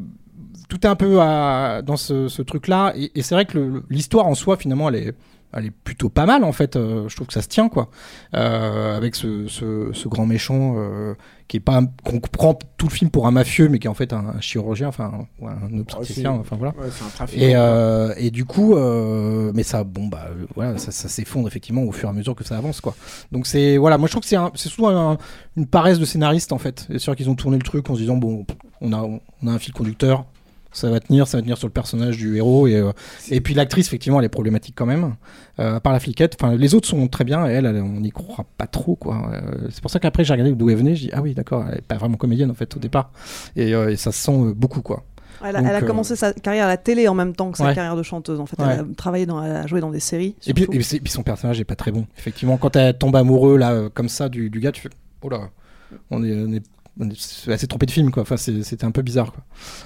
tout 0.69 0.79
est 0.83 0.89
un 0.89 0.95
peu 0.95 1.19
à- 1.21 1.81
dans 1.81 1.97
ce, 1.97 2.27
ce 2.29 2.41
truc-là, 2.41 2.93
et, 2.95 3.11
et 3.15 3.21
c'est 3.23 3.35
vrai 3.35 3.45
que 3.45 3.83
l'histoire 3.89 4.25
en 4.27 4.35
soi, 4.35 4.55
finalement, 4.57 4.87
elle 4.89 4.95
est 4.95 5.13
elle 5.53 5.65
est 5.65 5.71
plutôt 5.71 6.09
pas 6.09 6.25
mal 6.25 6.43
en 6.43 6.51
fait. 6.51 6.75
Euh, 6.75 7.07
je 7.09 7.15
trouve 7.15 7.27
que 7.27 7.33
ça 7.33 7.41
se 7.41 7.47
tient 7.47 7.69
quoi, 7.69 7.89
Euh, 8.33 8.95
avec 8.97 9.15
ce, 9.15 9.47
ce- 9.47 9.89
ce 9.93 10.07
grand 10.07 10.25
méchant 10.25 10.75
euh, 10.77 11.13
qui 11.47 11.57
est 11.57 11.61
pas 11.61 11.77
un- 11.77 11.85
qu'on 12.03 12.19
prend 12.19 12.59
tout 12.77 12.87
le 12.87 12.91
film 12.91 13.09
pour 13.09 13.25
un 13.27 13.31
mafieux, 13.31 13.69
mais 13.69 13.79
qui 13.79 13.87
est 13.87 13.89
en 13.89 13.93
fait 13.93 14.11
un, 14.13 14.33
un 14.35 14.41
chirurgien, 14.41 14.89
enfin 14.89 15.11
un 15.41 15.79
obstétricien, 15.79 16.33
c'est- 16.33 16.39
enfin 16.39 16.55
voilà. 16.57 16.73
ouais, 16.77 16.87
un 16.87 17.25
et, 17.37 17.55
et 18.17 18.31
du 18.31 18.43
coup, 18.45 18.75
mais 19.53 19.63
ça, 19.63 19.83
bon 19.83 20.07
bah 20.07 20.27
voilà, 20.55 20.77
ça, 20.77 20.91
ça 20.91 21.07
s'effondre 21.09 21.47
effectivement 21.47 21.83
au 21.83 21.91
fur 21.91 22.09
et 22.09 22.11
à 22.11 22.13
mesure 22.13 22.35
que 22.35 22.43
ça 22.43 22.57
avance 22.57 22.81
quoi. 22.81 22.95
Donc 23.31 23.47
c'est 23.47 23.77
voilà, 23.77 23.97
moi 23.97 24.07
je 24.07 24.11
trouve 24.13 24.23
que 24.23 24.29
c'est 24.29 24.35
un- 24.35 24.51
c'est 24.55 24.69
souvent 24.69 24.89
un- 25.13 25.17
une 25.55 25.65
paresse 25.67 25.99
de 25.99 26.05
scénariste 26.05 26.51
en 26.51 26.57
fait. 26.57 26.85
C'est 26.89 26.99
sûr 26.99 27.15
qu'ils 27.15 27.29
ont 27.29 27.35
tourné 27.35 27.57
le 27.57 27.63
truc 27.63 27.89
en 27.89 27.95
se 27.95 28.01
disant 28.01 28.17
bon, 28.17 28.45
on 28.81 28.91
a 28.93 29.01
on 29.01 29.47
a 29.47 29.51
un 29.51 29.59
fil 29.59 29.73
conducteur. 29.73 30.25
Ça 30.77 30.89
va 30.91 30.99
tenir, 30.99 31.27
ça 31.27 31.37
va 31.37 31.41
tenir 31.41 31.57
sur 31.57 31.67
le 31.67 31.71
personnage 31.73 32.17
du 32.17 32.37
héros 32.37 32.67
et, 32.67 32.75
euh, 32.75 32.91
et 33.29 33.41
puis 33.41 33.53
l'actrice 33.55 33.87
effectivement 33.87 34.19
elle 34.19 34.25
est 34.25 34.29
problématique 34.29 34.75
quand 34.77 34.85
même. 34.85 35.15
Euh, 35.59 35.75
à 35.77 35.79
part 35.79 35.91
la 35.93 35.99
fliquette, 35.99 36.35
enfin 36.39 36.55
les 36.55 36.75
autres 36.75 36.87
sont 36.87 37.07
très 37.07 37.23
bien 37.23 37.47
et 37.49 37.53
elle, 37.53 37.65
elle, 37.65 37.77
on 37.81 37.99
n'y 38.01 38.11
croit 38.11 38.45
pas 38.57 38.67
trop 38.67 38.95
quoi. 38.95 39.31
Euh, 39.33 39.67
c'est 39.71 39.81
pour 39.81 39.89
ça 39.89 39.99
qu'après 39.99 40.23
j'ai 40.23 40.33
regardé 40.33 40.53
d'où 40.53 40.69
elle 40.69 40.75
venait, 40.77 40.95
je 40.95 41.05
dis 41.05 41.09
ah 41.13 41.21
oui 41.21 41.33
d'accord, 41.33 41.65
elle 41.71 41.79
est 41.79 41.81
pas 41.81 41.95
vraiment 41.97 42.15
comédienne 42.17 42.51
en 42.51 42.53
fait 42.53 42.75
au 42.75 42.79
départ 42.79 43.11
et, 43.55 43.73
euh, 43.73 43.89
et 43.91 43.95
ça 43.95 44.11
se 44.11 44.19
sent 44.23 44.31
euh, 44.39 44.53
beaucoup 44.53 44.81
quoi. 44.81 45.03
Elle 45.43 45.55
a, 45.55 45.59
Donc, 45.61 45.69
elle 45.69 45.75
a 45.75 45.83
euh, 45.83 45.87
commencé 45.87 46.15
sa 46.15 46.33
carrière 46.33 46.65
à 46.65 46.67
la 46.67 46.77
télé 46.77 47.07
en 47.07 47.13
même 47.13 47.35
temps 47.35 47.51
que 47.51 47.57
sa 47.59 47.65
Ouais. 47.65 47.75
carrière 47.75 47.95
de 47.95 48.01
chanteuse. 48.01 48.39
En 48.39 48.47
fait, 48.47 48.59
Ouais. 48.59 48.69
elle 48.73 48.79
a 48.79 48.85
travaillé 48.95 49.27
dans, 49.27 49.43
elle 49.43 49.55
a 49.55 49.67
joué 49.67 49.81
dans 49.81 49.91
des 49.91 49.99
séries. 49.99 50.35
Et 50.47 50.53
puis, 50.55 50.65
et 50.71 51.09
son 51.09 51.21
personnage 51.21 51.59
est 51.59 51.63
pas 51.63 51.75
très 51.75 51.91
bon. 51.91 52.07
Effectivement, 52.17 52.57
quand 52.57 52.75
elle 52.75 52.97
tombe 52.97 53.15
amoureux 53.15 53.55
là 53.57 53.87
comme 53.93 54.09
ça 54.09 54.29
du, 54.29 54.49
du 54.49 54.59
gars, 54.59 54.71
tu 54.71 54.81
fais 54.81 54.89
oh 55.21 55.29
là, 55.29 55.49
on 56.09 56.23
est, 56.23 56.33
on 56.33 56.51
est, 56.53 56.63
on 56.99 57.07
est 57.09 57.51
assez 57.51 57.67
trompé 57.67 57.85
de 57.85 57.91
film 57.91 58.09
quoi. 58.09 58.23
Enfin, 58.23 58.37
c'était 58.37 58.83
un 58.85 58.89
peu 58.89 59.03
bizarre 59.03 59.31
quoi. 59.31 59.43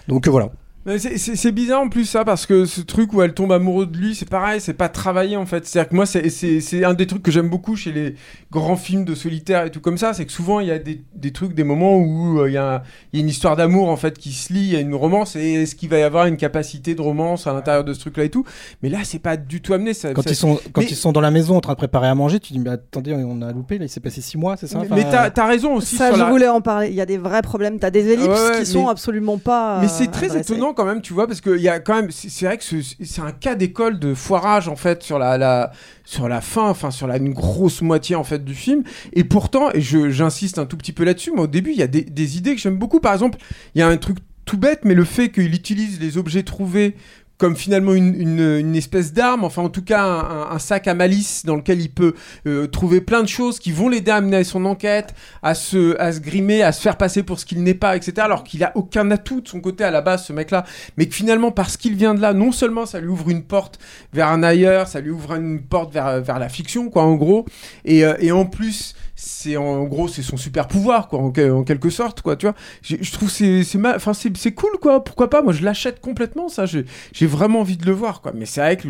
Donc 0.07 0.25
euh, 0.25 0.31
voilà. 0.31 0.51
C'est- 0.97 1.51
bizarre 1.51 1.81
en 1.81 1.89
plus 1.89 2.05
ça 2.05 2.25
parce 2.25 2.47
que 2.47 2.65
ce 2.65 2.81
truc 2.81 3.13
où 3.13 3.21
elle 3.21 3.33
tombe 3.35 3.51
amoureuse 3.51 3.89
de 3.89 3.97
lui, 3.97 4.15
c'est 4.15 4.27
pareil, 4.27 4.59
c'est 4.59 4.73
pas 4.73 4.89
travaillé 4.89 5.37
en 5.37 5.45
fait. 5.45 5.65
C'est-à-dire 5.67 5.89
que 5.89 5.95
moi, 5.95 6.05
c'est- 6.07 6.83
un 6.83 6.93
des 6.95 7.05
trucs 7.05 7.21
que 7.21 7.29
j'aime 7.31 7.49
beaucoup 7.49 7.75
chez 7.75 7.91
les 7.91 8.15
grands 8.51 8.75
films 8.75 9.05
de 9.05 9.13
solitaire 9.13 9.65
et 9.65 9.69
tout 9.69 9.79
comme 9.79 9.97
ça, 9.99 10.13
c'est 10.13 10.25
que 10.25 10.31
souvent 10.31 10.59
il 10.59 10.67
y 10.67 10.71
a 10.71 10.79
des, 10.79 11.03
des 11.13 11.31
trucs, 11.31 11.53
des 11.53 11.63
moments 11.63 11.97
où 11.97 12.39
euh, 12.39 12.49
il 12.49 12.53
y, 12.53 12.57
a 12.57 12.81
il 13.13 13.19
y 13.19 13.21
a 13.21 13.23
une 13.23 13.29
histoire 13.29 13.55
d'amour 13.55 13.89
en 13.89 13.95
fait 13.95 14.17
qui 14.17 14.31
se 14.31 14.51
lie, 14.53 14.61
il 14.61 14.73
y 14.73 14.75
a 14.75 14.79
une 14.79 14.95
romance 14.95 15.35
et 15.35 15.53
est-ce 15.61 15.75
qu'il 15.75 15.89
va 15.89 15.99
y 15.99 16.03
avoir 16.03 16.25
une 16.25 16.37
capacité 16.37 16.95
de 16.95 17.01
romance 17.01 17.45
à 17.45 17.53
l'intérieur 17.53 17.83
de 17.83 17.93
ce 17.93 17.99
truc-là 17.99 18.23
et 18.23 18.29
tout? 18.29 18.43
Mais 18.81 18.89
là, 18.89 18.99
c'est 19.03 19.19
pas 19.19 19.37
du 19.37 19.61
tout 19.61 19.73
amené. 19.73 19.93
Ça, 19.93 20.13
Quand 20.13 20.23
ça- 20.23 20.31
ils 20.31 20.35
sont 20.35 20.59
quand 20.73 20.81
Mais- 20.81 20.87
ils 20.89 20.95
sont 20.95 21.11
dans 21.11 21.21
la 21.21 21.31
maison 21.31 21.57
en 21.57 21.61
train 21.61 21.73
de 21.73 21.77
préparer 21.77 22.07
à 22.07 22.15
manger, 22.15 22.39
tu 22.39 22.53
dis 22.53 22.59
mais 22.59 22.71
attendez, 22.71 23.13
on 23.13 23.41
a 23.43 23.51
loupé 23.51 23.77
là, 23.77 23.85
il 23.85 23.89
s'est 23.89 23.99
passé 23.99 24.21
six 24.21 24.37
mois, 24.37 24.57
c'est 24.57 24.65
ça? 24.67 24.79
Mais, 24.79 24.85
Enfin, 24.85 24.95
mais 24.95 25.03
t'as 25.03 25.29
t'as 25.29 25.45
raison 25.45 25.75
aussi 25.75 25.95
Ça, 25.95 26.07
sur 26.07 26.15
je 26.15 26.21
la... 26.21 26.29
voulais 26.31 26.47
en 26.47 26.61
parler. 26.61 26.87
Il 26.89 26.95
y 26.95 27.01
a 27.01 27.05
des 27.05 27.17
vrais 27.19 27.43
problèmes. 27.43 27.77
T'as 27.77 27.91
des 27.91 28.07
ellipses 28.09 28.27
Ouais, 28.27 28.49
ouais, 28.51 28.59
qui 28.61 28.65
sont 28.65 28.85
mais- 28.85 28.89
absolument 28.91 29.37
pas. 29.37 29.79
Mais 29.79 29.85
euh, 29.85 29.89
c'est 29.89 30.07
très 30.09 30.31
adressées. 30.31 30.53
étonnant 30.53 30.70
quand 30.73 30.85
même, 30.85 31.01
tu 31.01 31.13
vois, 31.13 31.27
parce 31.27 31.41
qu'il 31.41 31.57
y 31.61 31.69
a 31.69 31.79
quand 31.79 31.95
même, 31.95 32.11
c'est 32.11 32.45
vrai 32.45 32.57
que 32.57 32.63
ce- 32.63 32.95
c'est 33.03 33.21
un 33.21 33.31
cas 33.31 33.55
d'école 33.55 33.99
de 33.99 34.13
foirage 34.13 34.67
en 34.67 34.75
fait 34.75 35.03
sur 35.03 35.19
la, 35.19 35.71
sur 36.05 36.27
la 36.27 36.41
fin, 36.41 36.69
enfin 36.69 36.91
sur 36.91 37.07
la 37.07 37.17
une 37.17 37.33
grosse 37.33 37.81
moitié 37.81 38.15
en 38.15 38.23
fait 38.23 38.43
du 38.43 38.55
film. 38.55 38.83
Et 39.13 39.23
pourtant, 39.23 39.71
et 39.73 39.81
j'insiste 39.81 40.59
un 40.59 40.65
tout 40.65 40.77
petit 40.77 40.91
peu 40.93 41.03
là-dessus, 41.03 41.31
mais 41.35 41.41
au 41.41 41.47
début 41.47 41.71
il 41.71 41.77
y 41.77 41.83
a 41.83 41.87
des 41.87 42.37
idées 42.37 42.55
que 42.55 42.61
j'aime 42.61 42.77
beaucoup. 42.77 42.99
Par 42.99 43.13
exemple, 43.13 43.37
il 43.75 43.79
y 43.79 43.81
a 43.81 43.87
un 43.87 43.97
truc 43.97 44.17
tout 44.45 44.57
bête, 44.57 44.81
mais 44.83 44.95
le 44.95 45.05
fait 45.05 45.29
qu'il 45.29 45.53
utilise 45.53 45.99
les 46.01 46.17
objets 46.17 46.43
trouvés 46.43 46.95
comme 47.41 47.55
finalement 47.55 47.95
une, 47.95 48.75
espèce 48.75 49.13
d'arme, 49.13 49.43
enfin 49.43 49.63
en 49.63 49.69
tout 49.69 49.81
cas 49.81 50.03
un 50.51 50.59
sac 50.59 50.87
à 50.87 50.93
malice 50.93 51.43
dans 51.43 51.55
lequel 51.55 51.81
il 51.81 51.89
peut 51.89 52.13
euh, 52.45 52.67
trouver 52.67 53.01
plein 53.01 53.23
de 53.23 53.27
choses 53.27 53.57
qui 53.57 53.71
vont 53.71 53.89
l'aider 53.89 54.11
à 54.11 54.21
mener 54.21 54.43
son 54.43 54.63
enquête, 54.63 55.15
à 55.41 55.55
se, 55.55 55.99
à 55.99 56.11
se 56.11 56.19
grimer, 56.19 56.61
à 56.61 56.71
se 56.71 56.79
faire 56.83 56.97
passer 56.97 57.23
pour 57.23 57.39
ce 57.39 57.47
qu'il 57.47 57.63
n'est 57.63 57.73
pas, 57.73 57.95
etc. 57.95 58.13
Alors 58.19 58.43
qu'il 58.43 58.63
a 58.63 58.71
aucun 58.75 59.09
atout 59.09 59.41
de 59.41 59.47
son 59.47 59.59
côté 59.59 59.83
à 59.83 59.89
la 59.89 60.01
base, 60.01 60.25
ce 60.25 60.33
mec-là, 60.33 60.65
mais 60.97 61.07
que 61.07 61.15
finalement 61.15 61.49
parce 61.49 61.77
qu'il 61.77 61.95
vient 61.95 62.13
de 62.13 62.21
là, 62.21 62.33
non 62.33 62.51
seulement 62.51 62.85
ça 62.85 62.99
lui 62.99 63.07
ouvre 63.07 63.31
une 63.31 63.41
porte 63.41 63.79
vers 64.13 64.27
un 64.27 64.43
ailleurs, 64.43 64.87
ça 64.87 65.01
lui 65.01 65.09
ouvre 65.09 65.33
une 65.33 65.63
porte 65.63 65.91
vers, 65.91 66.21
vers 66.21 66.37
la 66.37 66.47
fiction, 66.47 66.91
quoi, 66.91 67.01
en 67.01 67.15
gros, 67.15 67.47
et, 67.85 68.05
euh, 68.05 68.13
et 68.19 68.31
en 68.31 68.45
plus 68.45 68.93
c'est 69.23 69.55
en 69.55 69.83
gros 69.83 70.07
c'est 70.07 70.23
son 70.23 70.35
super 70.35 70.67
pouvoir 70.67 71.07
quoi 71.07 71.19
en, 71.19 71.27
en 71.27 71.63
quelque 71.63 71.89
sorte 71.91 72.21
quoi 72.21 72.35
tu 72.35 72.47
vois 72.47 72.55
je 72.83 73.11
trouve 73.11 73.29
c'est 73.29 73.63
c'est 73.63 73.79
enfin 73.85 74.13
c'est 74.13 74.35
c'est 74.35 74.53
cool 74.53 74.71
quoi 74.81 75.03
pourquoi 75.03 75.29
pas? 75.29 75.41
Moi 75.43 75.53
je 75.53 75.63
l'achète 75.63 75.99
complètement 76.01 76.49
ça 76.49 76.65
j'ai 76.65 76.85
j'ai 77.13 77.27
vraiment 77.27 77.59
envie 77.59 77.77
de 77.77 77.85
le 77.85 77.91
voir 77.91 78.21
quoi 78.21 78.31
mais 78.33 78.45
c'est 78.45 78.61
vrai 78.61 78.77
que 78.77 78.87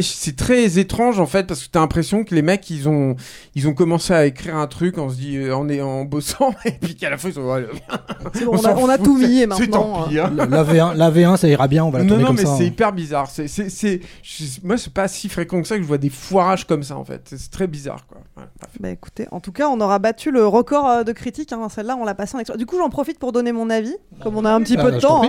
c'est 0.00 0.36
très 0.36 0.78
étrange 0.78 1.20
en 1.20 1.26
fait 1.26 1.46
parce 1.46 1.64
que 1.64 1.70
t'as 1.70 1.80
l'impression 1.80 2.24
que 2.24 2.34
les 2.34 2.42
mecs 2.42 2.68
ils 2.70 2.88
ont 2.88 3.14
ils 3.54 3.68
ont 3.68 3.74
commencé 3.74 4.12
à 4.12 4.26
écrire 4.26 4.56
un 4.56 4.66
truc 4.66 4.98
on 4.98 5.08
se 5.08 5.16
dit 5.16 5.36
euh, 5.36 5.54
en, 5.54 5.68
est- 5.68 5.80
en 5.80 6.04
bossant 6.04 6.54
et 6.64 6.72
puis 6.72 6.96
qu'à 6.96 7.10
la 7.10 7.18
fin 7.18 7.28
ils 7.28 7.34
C'est 8.34 8.44
bon, 8.44 8.54
on, 8.54 8.58
s'en 8.58 8.70
a, 8.70 8.74
on 8.76 8.88
a 8.88 8.98
tout 8.98 9.16
mis 9.16 9.42
et 9.42 9.46
maintenant. 9.46 9.66
tant 10.02 10.08
pis, 10.08 10.18
euh, 10.18 10.24
hein. 10.26 10.32
la, 10.34 10.46
la 10.46 10.64
V1, 10.64 10.94
la 10.96 11.10
V1, 11.10 11.36
ça 11.36 11.48
ira 11.48 11.68
bien, 11.68 11.84
on 11.84 11.90
va 11.90 11.98
la 11.98 12.04
non, 12.04 12.18
non, 12.18 12.26
comme 12.28 12.36
mais 12.36 12.42
c'est 12.42 12.48
hein. 12.48 12.62
hyper 12.62 12.92
bizarre. 12.92 13.30
C'est, 13.30 13.48
c'est, 13.48 14.00
moi, 14.62 14.76
c'est 14.78 14.92
pas 14.92 15.08
si 15.08 15.28
fréquent 15.28 15.60
que 15.62 15.68
ça 15.68 15.76
que 15.76 15.82
je 15.82 15.86
vois 15.86 15.98
des 15.98 16.10
foirages 16.10 16.66
comme 16.66 16.82
ça, 16.82 16.96
en 16.96 17.04
fait. 17.04 17.22
C'est, 17.24 17.50
très 17.50 17.66
bizarre, 17.66 18.06
quoi. 18.06 18.18
Bref. 18.36 18.48
Bah 18.80 18.90
écoutez, 18.90 19.26
en 19.30 19.40
tout 19.44 19.52
cas, 19.52 19.68
on 19.68 19.78
aura 19.80 19.98
battu 19.98 20.30
le 20.30 20.46
record 20.46 20.88
euh, 20.88 21.04
de 21.04 21.12
critiques. 21.12 21.52
hein. 21.52 21.68
Celle-là, 21.68 21.96
on 22.00 22.04
l'a 22.04 22.14
passée 22.14 22.34
en 22.36 22.40
extra. 22.40 22.56
Du 22.56 22.64
coup, 22.66 22.76
j'en 22.78 22.88
profite 22.88 23.18
pour 23.18 23.30
donner 23.32 23.52
mon 23.52 23.68
avis, 23.68 23.94
comme 24.22 24.36
on 24.36 24.44
a 24.44 24.50
un 24.50 24.60
petit 24.62 24.76
Ah, 24.78 24.82
peu 24.84 24.90
bah, 24.90 24.96
de 24.96 25.00
t'en 25.00 25.20
temps. 25.20 25.24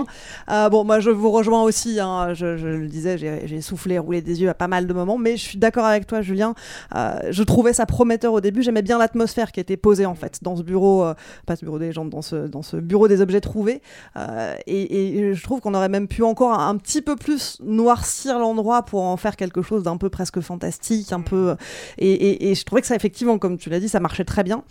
hein. 0.48 0.64
Euh, 0.66 0.68
bon, 0.70 0.84
moi, 0.84 1.00
je 1.00 1.10
vous 1.10 1.30
rejoins 1.30 1.62
aussi. 1.62 2.00
hein. 2.00 2.32
Je, 2.34 2.56
je 2.56 2.66
le 2.66 2.88
disais, 2.88 3.18
j'ai, 3.18 3.60
soufflé, 3.60 3.98
roulé 3.98 4.22
des 4.22 4.40
yeux 4.40 4.48
à 4.48 4.54
pas 4.54 4.68
mal 4.68 4.86
de 4.86 4.92
moments, 4.94 5.18
mais 5.18 5.36
je 5.36 5.42
suis 5.42 5.58
d'accord 5.58 5.84
avec 5.84 6.06
toi, 6.06 6.22
Julien. 6.22 6.54
Euh, 6.94 7.18
je 7.30 7.42
trouvais 7.42 7.72
ça 7.74 7.84
prometteur 7.84 8.32
au 8.32 8.40
début. 8.40 8.62
J'aimais 8.62 8.82
bien 8.82 8.96
l'atmosphère 8.98 9.52
qui 9.52 9.60
était 9.60 9.76
posée 9.76 10.06
en 10.06 10.14
fait 10.14 10.38
dans 10.42 10.56
ce 10.56 10.62
bureau, 10.62 11.04
euh, 11.04 11.14
pas 11.44 11.56
ce 11.56 11.64
bureau 11.64 11.78
des 11.78 11.92
gens, 11.92 12.04
dans 12.06 12.22
ce 12.22 12.46
dans 12.46 12.62
ce 12.62 12.76
bureau 12.78 13.08
des 13.08 13.20
objets 13.20 13.40
trouvés. 13.42 13.82
Euh, 14.16 14.54
et, 14.66 15.18
et 15.18 15.34
je 15.34 15.42
trouve 15.42 15.60
qu'on 15.60 15.74
aurait 15.74 15.88
même 15.90 16.08
pu 16.08 16.22
encore 16.22 16.58
un, 16.58 16.68
un 16.70 16.76
petit 16.76 17.02
peu 17.02 17.16
plus 17.16 17.58
noircir 17.62 18.38
l'endroit 18.38 18.82
pour 18.82 19.02
en 19.02 19.16
faire 19.16 19.36
quelque 19.36 19.60
chose 19.62 19.82
d'un 19.82 19.96
peu 19.98 20.08
presque 20.08 20.40
fantastique, 20.40 21.12
un 21.12 21.20
peu. 21.20 21.54
Et, 21.98 22.10
et- 22.12 22.50
et 22.50 22.54
je 22.54 22.64
trouvais 22.64 22.80
que 22.80 22.86
ça, 22.86 22.94
effectivement, 22.96 23.38
comme 23.38 23.58
tu 23.58 23.68
l'as 23.70 23.80
dit, 23.80 23.88
ça 23.88 24.00
marchait 24.06 24.24
très 24.24 24.44
bien. 24.44 24.62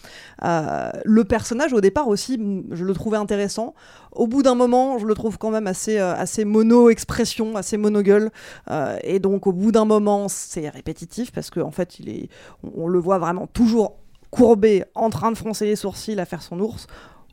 Euh, 0.44 0.90
le 1.04 1.24
personnage, 1.26 1.74
au 1.74 1.82
départ 1.82 2.08
aussi, 2.08 2.40
je 2.72 2.84
le 2.86 2.94
trouvais 2.94 3.18
intéressant. 3.18 3.74
Au 4.14 4.28
bout 4.28 4.44
d'un 4.44 4.56
moment, 4.56 4.98
je 4.98 5.06
le 5.06 5.14
trouve 5.14 5.38
quand 5.38 5.52
même 5.52 5.68
assez, 5.68 6.00
euh, 6.00 6.16
assez 6.16 6.46
mono-expression, 6.46 7.58
assez 7.58 7.76
monogueule. 7.76 8.32
Euh, 8.72 8.98
et 9.04 9.20
donc, 9.20 9.46
au 9.46 9.52
bout 9.52 9.74
d'un 9.74 9.86
moment, 9.86 10.28
c'est 10.30 10.70
répétitif 10.70 11.32
parce 11.34 11.50
qu'en 11.50 11.68
en 11.68 11.72
fait, 11.72 12.00
il 12.00 12.08
est, 12.10 12.30
on 12.76 12.88
le 12.88 13.00
voit 13.00 13.20
vraiment 13.20 13.48
toujours 13.48 13.98
courbé, 14.32 14.84
en 14.96 15.10
train 15.10 15.32
de 15.32 15.38
froncer 15.38 15.66
les 15.66 15.76
sourcils 15.76 16.20
à 16.20 16.26
faire 16.26 16.42
son 16.42 16.60
ours. 16.60 16.88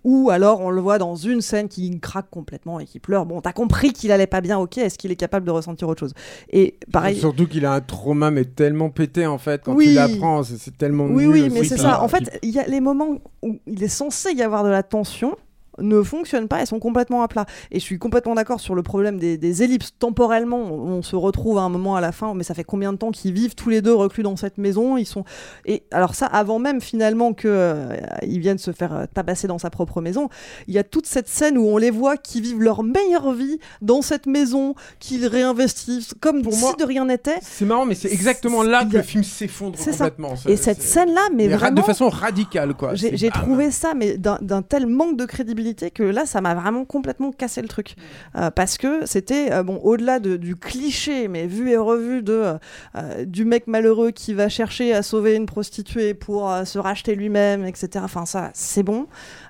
Ou 0.04 0.30
alors 0.30 0.60
on 0.60 0.70
le 0.70 0.80
voit 0.80 0.98
dans 0.98 1.14
une 1.14 1.40
scène 1.40 1.68
qui 1.68 1.98
craque 2.00 2.30
complètement 2.30 2.80
et 2.80 2.86
qui 2.86 2.98
pleure. 2.98 3.26
Bon, 3.26 3.40
t'as 3.40 3.52
compris 3.52 3.92
qu'il 3.92 4.10
allait 4.12 4.26
pas 4.26 4.40
bien, 4.40 4.58
ok, 4.58 4.78
est-ce 4.78 4.98
qu'il 4.98 5.10
est 5.12 5.16
capable 5.16 5.46
de 5.46 5.50
ressentir 5.50 5.88
autre 5.88 6.00
chose? 6.00 6.14
Et 6.50 6.78
pareil. 6.92 7.16
Surtout 7.16 7.46
qu'il 7.46 7.64
a 7.66 7.72
un 7.72 7.80
trauma, 7.80 8.30
mais 8.30 8.44
tellement 8.44 8.90
pété, 8.90 9.26
en 9.26 9.38
fait, 9.38 9.62
quand 9.64 9.74
Oui. 9.74 9.88
tu 9.88 9.94
l'apprends. 9.94 10.42
C'est, 10.42 10.76
tellement 10.76 11.04
Oui, 11.04 11.24
nul 11.26 11.32
oui, 11.32 11.50
mais 11.50 11.64
c'est 11.64 11.76
ça. 11.76 12.02
En 12.02 12.08
fait, 12.08 12.38
il 12.42 12.50
y 12.50 12.58
a 12.58 12.66
les 12.66 12.80
moments 12.80 13.18
où 13.42 13.58
il 13.66 13.82
est 13.82 13.88
censé 13.88 14.32
y 14.32 14.42
avoir 14.42 14.64
de 14.64 14.70
la 14.70 14.82
tension 14.82 15.36
ne 15.82 16.02
fonctionnent 16.02 16.48
pas, 16.48 16.60
elles 16.60 16.66
sont 16.66 16.78
complètement 16.80 17.22
à 17.22 17.28
plat. 17.28 17.44
Et 17.70 17.78
je 17.78 17.84
suis 17.84 17.98
complètement 17.98 18.34
d'accord 18.34 18.60
sur 18.60 18.74
le 18.74 18.82
problème 18.82 19.18
des, 19.18 19.36
des 19.36 19.62
ellipses. 19.62 19.90
Temporellement, 19.98 20.58
on, 20.58 20.98
on 20.98 21.02
se 21.02 21.16
retrouve 21.16 21.58
à 21.58 21.62
un 21.62 21.68
moment 21.68 21.96
à 21.96 22.00
la 22.00 22.12
fin, 22.12 22.34
mais 22.34 22.44
ça 22.44 22.54
fait 22.54 22.64
combien 22.64 22.92
de 22.92 22.98
temps 22.98 23.10
qu'ils 23.10 23.32
vivent 23.32 23.54
tous 23.54 23.68
les 23.70 23.82
deux 23.82 23.94
reclus 23.94 24.22
dans 24.22 24.36
cette 24.36 24.58
maison? 24.58 24.96
Ils 24.96 25.06
sont 25.06 25.24
et 25.66 25.82
alors 25.90 26.14
ça, 26.14 26.26
avant 26.26 26.58
même 26.58 26.80
finalement 26.80 27.32
que 27.34 27.48
euh, 27.48 27.96
ils 28.26 28.40
viennent 28.40 28.58
se 28.58 28.72
faire 28.72 28.92
euh, 28.94 29.04
tabasser 29.12 29.46
dans 29.48 29.58
sa 29.58 29.70
propre 29.70 30.00
maison, 30.00 30.28
il 30.68 30.74
y 30.74 30.78
a 30.78 30.84
toute 30.84 31.06
cette 31.06 31.28
scène 31.28 31.58
où 31.58 31.66
on 31.66 31.76
les 31.76 31.90
voit 31.90 32.16
qui 32.16 32.40
vivent 32.40 32.60
leur 32.60 32.82
meilleure 32.82 33.32
vie 33.32 33.58
dans 33.80 34.02
cette 34.02 34.26
maison, 34.26 34.74
qu'ils 35.00 35.26
réinvestissent 35.26 36.14
comme 36.20 36.42
Pour 36.42 36.52
si 36.52 36.60
moi, 36.60 36.74
de 36.78 36.84
rien 36.84 37.04
n'était. 37.04 37.38
C'est 37.42 37.64
marrant, 37.64 37.84
mais 37.86 37.94
c'est 37.94 38.12
exactement 38.12 38.62
là 38.62 38.84
que 38.84 38.96
a- 38.96 38.98
le 38.98 39.02
film 39.02 39.24
s'effondre 39.24 39.76
C'est 39.78 39.92
ça. 39.92 40.10
complètement. 40.10 40.34
Et 40.46 40.56
cette 40.56 40.82
scène-là, 40.82 41.28
mais 41.34 41.48
ra- 41.48 41.56
vraiment, 41.58 41.80
de 41.80 41.82
façon 41.86 42.08
radicale, 42.08 42.74
quoi. 42.74 42.94
j'ai 42.94 43.30
trouvé 43.30 43.70
ça, 43.70 43.94
mais 43.94 44.16
d'un 44.18 44.62
tel 44.62 44.86
manque 44.86 45.16
de 45.16 45.24
crédibilité 45.24 45.71
que 45.74 46.02
là, 46.02 46.26
ça 46.26 46.40
m'a 46.40 46.54
vraiment 46.54 46.84
complètement 46.84 47.32
cassé 47.32 47.62
le 47.62 47.68
truc. 47.68 47.94
Euh, 48.36 48.50
parce 48.50 48.78
que 48.78 49.06
c'était, 49.06 49.52
euh, 49.52 49.62
bon, 49.62 49.76
au-delà 49.82 50.18
de- 50.18 50.36
du 50.36 50.56
cliché, 50.56 51.28
mais 51.28 51.46
vu 51.46 51.70
et 51.70 51.76
revu 51.76 52.22
de, 52.22 52.54
euh, 52.96 53.24
du 53.24 53.44
mec 53.44 53.66
malheureux 53.66 54.10
qui 54.10 54.34
va 54.34 54.48
chercher 54.48 54.92
à 54.92 55.02
sauver 55.02 55.34
une 55.34 55.46
prostituée 55.46 56.14
pour 56.14 56.50
se 56.64 56.78
racheter 56.78 57.14
lui-même, 57.14 57.64
etc. 57.64 58.04
Enfin, 58.04 58.26
ça, 58.26 58.50
c'est 58.54 58.82
bon. 58.82 59.06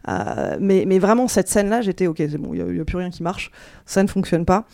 Mais, 0.07 0.85
mais 0.87 0.99
vraiment, 0.99 1.29
cette 1.29 1.49
scène-là, 1.49 1.81
j'étais, 1.81 2.07
ok, 2.07 2.17
c'est 2.19 2.39
bon, 2.39 2.55
il 2.55 2.65
n'y 2.65 2.81
a, 2.81 2.85
plus 2.85 2.97
rien 2.97 3.11
qui 3.11 3.23
marche. 3.23 3.51
Ça 3.87 4.03
ne 4.03 4.09
fonctionne 4.09 4.45
pas. 4.45 4.67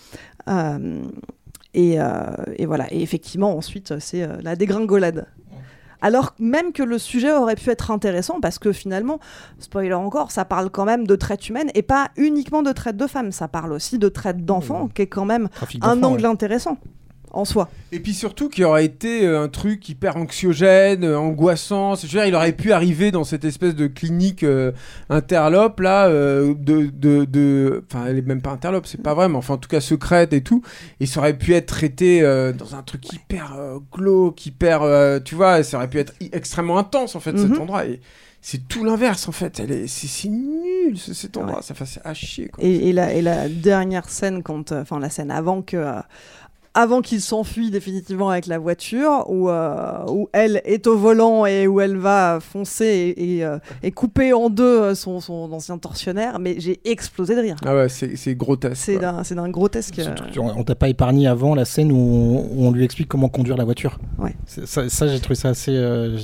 Et, 1.75 1.99
voilà. 2.67 2.87
Et 2.93 3.03
effectivement, 3.03 3.57
ensuite, 3.57 3.99
c'est 3.99 4.27
la 4.43 4.57
dégringolade. 4.57 5.27
Alors 6.01 6.35
même 6.39 6.73
que 6.73 6.83
le 6.83 6.99
sujet 6.99 7.33
aurait 7.33 7.57
pu 7.57 7.71
être 7.71 7.91
intéressant 7.91 8.41
parce 8.41 8.59
que 8.59 8.73
finalement, 8.73 9.19
spoiler 9.59 9.95
encore, 9.95 10.31
ça 10.31 10.45
parle 10.45 10.71
quand 10.71 10.85
même 10.85 11.07
de 11.07 11.17
traite 11.17 11.49
humaine 11.49 11.71
et 11.75 11.83
pas 11.83 12.09
uniquement 12.17 12.63
de 12.63 12.73
traite 12.73 12.97
de 12.97 13.07
femmes, 13.07 13.33
ça 13.33 13.49
parle 13.49 13.73
aussi 13.73 13.99
de 13.99 14.09
traite 14.09 14.45
d'enfants 14.45 14.89
qui 14.89 15.03
est 15.03 15.07
quand 15.07 15.25
même 15.25 15.49
un 15.83 16.03
angle 16.03 16.23
ouais. 16.23 16.29
intéressant 16.29 16.79
en 17.33 17.45
soi. 17.45 17.69
Et 17.93 18.01
puis 18.01 18.15
surtout 18.15 18.49
qu'il 18.49 18.65
aurait 18.65 18.85
été 18.85 19.27
euh, 19.27 19.43
un 19.43 19.49
truc 19.49 19.89
hyper 19.89 20.17
anxiogène, 20.17 21.05
euh, 21.05 21.19
angoissant. 21.19 21.95
Je 21.95 22.03
veux 22.03 22.09
dire, 22.09 22.27
il 22.27 22.35
aurait 22.35 22.53
pu 22.53 22.73
arriver 22.73 23.11
dans 23.11 23.25
cette 23.25 23.45
espèce 23.45 23.75
de 23.75 23.87
clinique 23.87 24.43
euh, 24.45 24.73
interlope 25.09 25.81
là, 25.81 26.07
euh, 26.09 26.55
de, 26.55 26.87
de, 26.87 27.25
de- 27.25 27.85
enfin, 27.91 28.07
elle 28.07 28.19
est 28.19 28.23
même 28.27 28.43
pas 28.43 28.51
interlope, 28.51 28.87
c'est 28.87 29.03
pas 29.03 29.15
vrai, 29.15 29.29
mais 29.29 29.37
enfin 29.37 29.55
en 29.55 29.59
tout 29.59 29.69
cas 29.69 29.81
secrète 29.81 30.33
et 30.33 30.43
tout. 30.43 30.63
Et 31.01 31.07
ça 31.07 31.21
aurait 31.21 31.37
pu 31.37 31.55
être 31.55 31.67
traité 31.67 32.23
euh, 32.23 32.53
dans 32.53 32.75
un 32.75 32.83
truc 32.83 33.11
hyper 33.13 33.57
glauque, 33.93 34.47
hyper, 34.47 34.83
tu 35.25 35.35
vois, 35.35 35.63
ça 35.63 35.79
aurait 35.79 35.89
pu 35.89 35.99
être 35.99 36.15
extrêmement 36.33 36.79
intense 36.79 37.15
en 37.17 37.21
fait 37.21 37.33
Mhm. 37.33 37.49
cet 37.51 37.59
endroit. 37.61 37.87
Et 37.87 38.01
c'est 38.41 38.69
tout 38.69 38.85
l'inverse 38.85 39.29
en 39.29 39.33
fait. 39.33 39.59
Elle 39.61 39.73
est, 39.73 39.87
c'est, 39.87 40.29
nul 40.29 40.97
ce- 40.97 41.15
cet 41.15 41.37
endroit. 41.37 41.63
Ça 41.63 41.75
fait 41.75 42.01
à 42.05 42.15
chier. 42.15 42.49
Quoi. 42.49 42.63
Et, 42.65 42.89
et 42.89 42.93
la, 42.93 43.13
et 43.13 43.23
la 43.23 43.49
dernière 43.49 44.09
scène, 44.09 44.43
quand, 44.43 44.73
euh, 44.73 44.83
enfin 44.83 44.99
la 45.01 45.11
scène 45.11 45.31
avant 45.31 45.63
que, 45.63 45.77
euh, 45.77 46.01
avant 46.81 47.01
qu'il 47.03 47.21
s'enfuit 47.21 47.73
définitivement 47.73 48.31
avec 48.31 48.47
la 48.47 48.59
voiture, 48.59 49.25
où, 49.29 49.49
euh, 49.51 50.05
où 50.09 50.29
elle 50.33 50.63
est 50.65 50.87
au 50.87 50.97
volant 50.97 51.45
et 51.45 51.67
où 51.67 51.81
elle 51.81 51.97
va 51.97 52.39
foncer 52.41 52.85
et, 53.17 53.39
et, 53.39 53.45
euh, 53.45 53.59
et 53.83 53.91
couper 53.91 54.33
en 54.33 54.49
deux 54.49 54.63
euh, 54.83 54.95
son, 54.95 55.19
son 55.19 55.53
ancien 55.53 55.77
tortionnaire, 55.79 56.39
mais 56.39 56.55
j'ai 56.61 56.81
explosé 56.85 57.35
de 57.35 57.41
rire. 57.41 57.57
Ah 57.67 57.75
ouais, 57.75 57.89
c'est, 57.89 58.15
c'est 58.15 58.37
grotesque. 58.37 58.77
C'est 58.77 58.99
d'un, 58.99 59.25
c'est 59.25 59.35
d'un 59.35 59.49
grotesque. 59.49 59.99
euh, 59.99 60.15
On, 60.39 60.63
t'a 60.63 60.77
pas 60.77 60.89
épargné 60.89 61.27
avant 61.27 61.57
la 61.57 61.65
scène 61.65 61.91
où 61.91 61.97
on, 61.97 62.39
où 62.53 62.67
on 62.69 62.71
lui 62.71 62.85
explique 62.85 63.09
comment 63.09 63.29
conduire 63.29 63.57
la 63.57 63.65
voiture. 63.65 63.99
Ouais. 64.17 64.37
Ça, 64.47 64.89
ça, 64.89 65.09
j'ai 65.09 65.19
trouvé 65.19 65.35
ça 65.35 65.49
assez. 65.49 65.73
euh, 65.75 66.17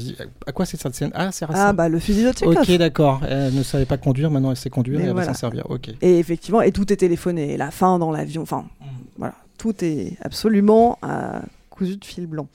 à 0.46 0.52
quoi 0.52 0.66
c'est 0.66 0.80
cette 0.80 0.94
scène? 0.94 1.10
Ah, 1.14 1.30
c'est 1.32 1.46
Ah 1.52 1.72
bah 1.72 1.88
le 1.88 1.98
fusil 1.98 2.22
de 2.24 2.30
Tchekhov. 2.30 2.58
Ok, 2.58 2.70
d'accord. 2.78 3.20
Elle 3.28 3.54
ne 3.54 3.62
savait 3.64 3.86
pas 3.86 3.96
conduire, 3.96 4.30
maintenant 4.30 4.50
elle 4.50 4.56
sait 4.56 4.70
conduire 4.70 4.98
Mais 5.00 5.06
et 5.06 5.08
elle 5.08 5.14
voilà. 5.14 5.26
va 5.26 5.34
s'en 5.34 5.40
servir. 5.40 5.68
Ok. 5.68 5.90
Et 6.00 6.18
effectivement, 6.20 6.62
et 6.62 6.70
tout 6.70 6.92
est 6.92 6.96
téléphoné. 6.96 7.54
Et 7.54 7.56
la 7.56 7.72
fin 7.72 7.98
dans 7.98 8.12
l'avion, 8.12 8.42
enfin, 8.42 8.66
voilà, 9.18 9.34
tout 9.58 9.74
est 9.84 10.16
absolument 10.22 10.98
euh, 11.04 11.40
cousu 11.70 11.96
de 11.96 12.04
fil 12.04 12.26
blanc. 12.26 12.46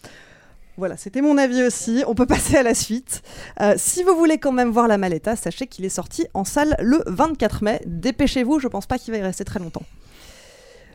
Voilà, 0.78 0.96
c'était 0.96 1.22
mon 1.22 1.38
avis 1.38 1.64
aussi. 1.64 2.04
On 2.08 2.16
peut 2.16 2.26
passer 2.28 2.56
à 2.58 2.64
la 2.64 2.74
suite. 2.74 3.22
Euh, 3.62 3.74
si 3.78 4.04
vous 4.04 4.16
voulez 4.16 4.38
quand 4.38 4.52
même 4.54 4.70
voir 4.72 4.88
la 4.88 4.98
Maleta, 4.98 5.36
sachez 5.36 5.68
qu'il 5.68 5.84
est 5.86 5.90
sorti 5.90 6.26
en 6.34 6.46
salle 6.46 6.76
le 6.80 7.04
24 7.08 7.64
mai. 7.64 7.82
Dépêchez-vous, 7.86 8.60
je 8.60 8.68
pense 8.70 8.86
pas 8.86 8.98
qu'il 8.98 9.14
va 9.14 9.20
y 9.20 9.22
rester 9.22 9.44
très 9.44 9.60
longtemps. 9.60 9.84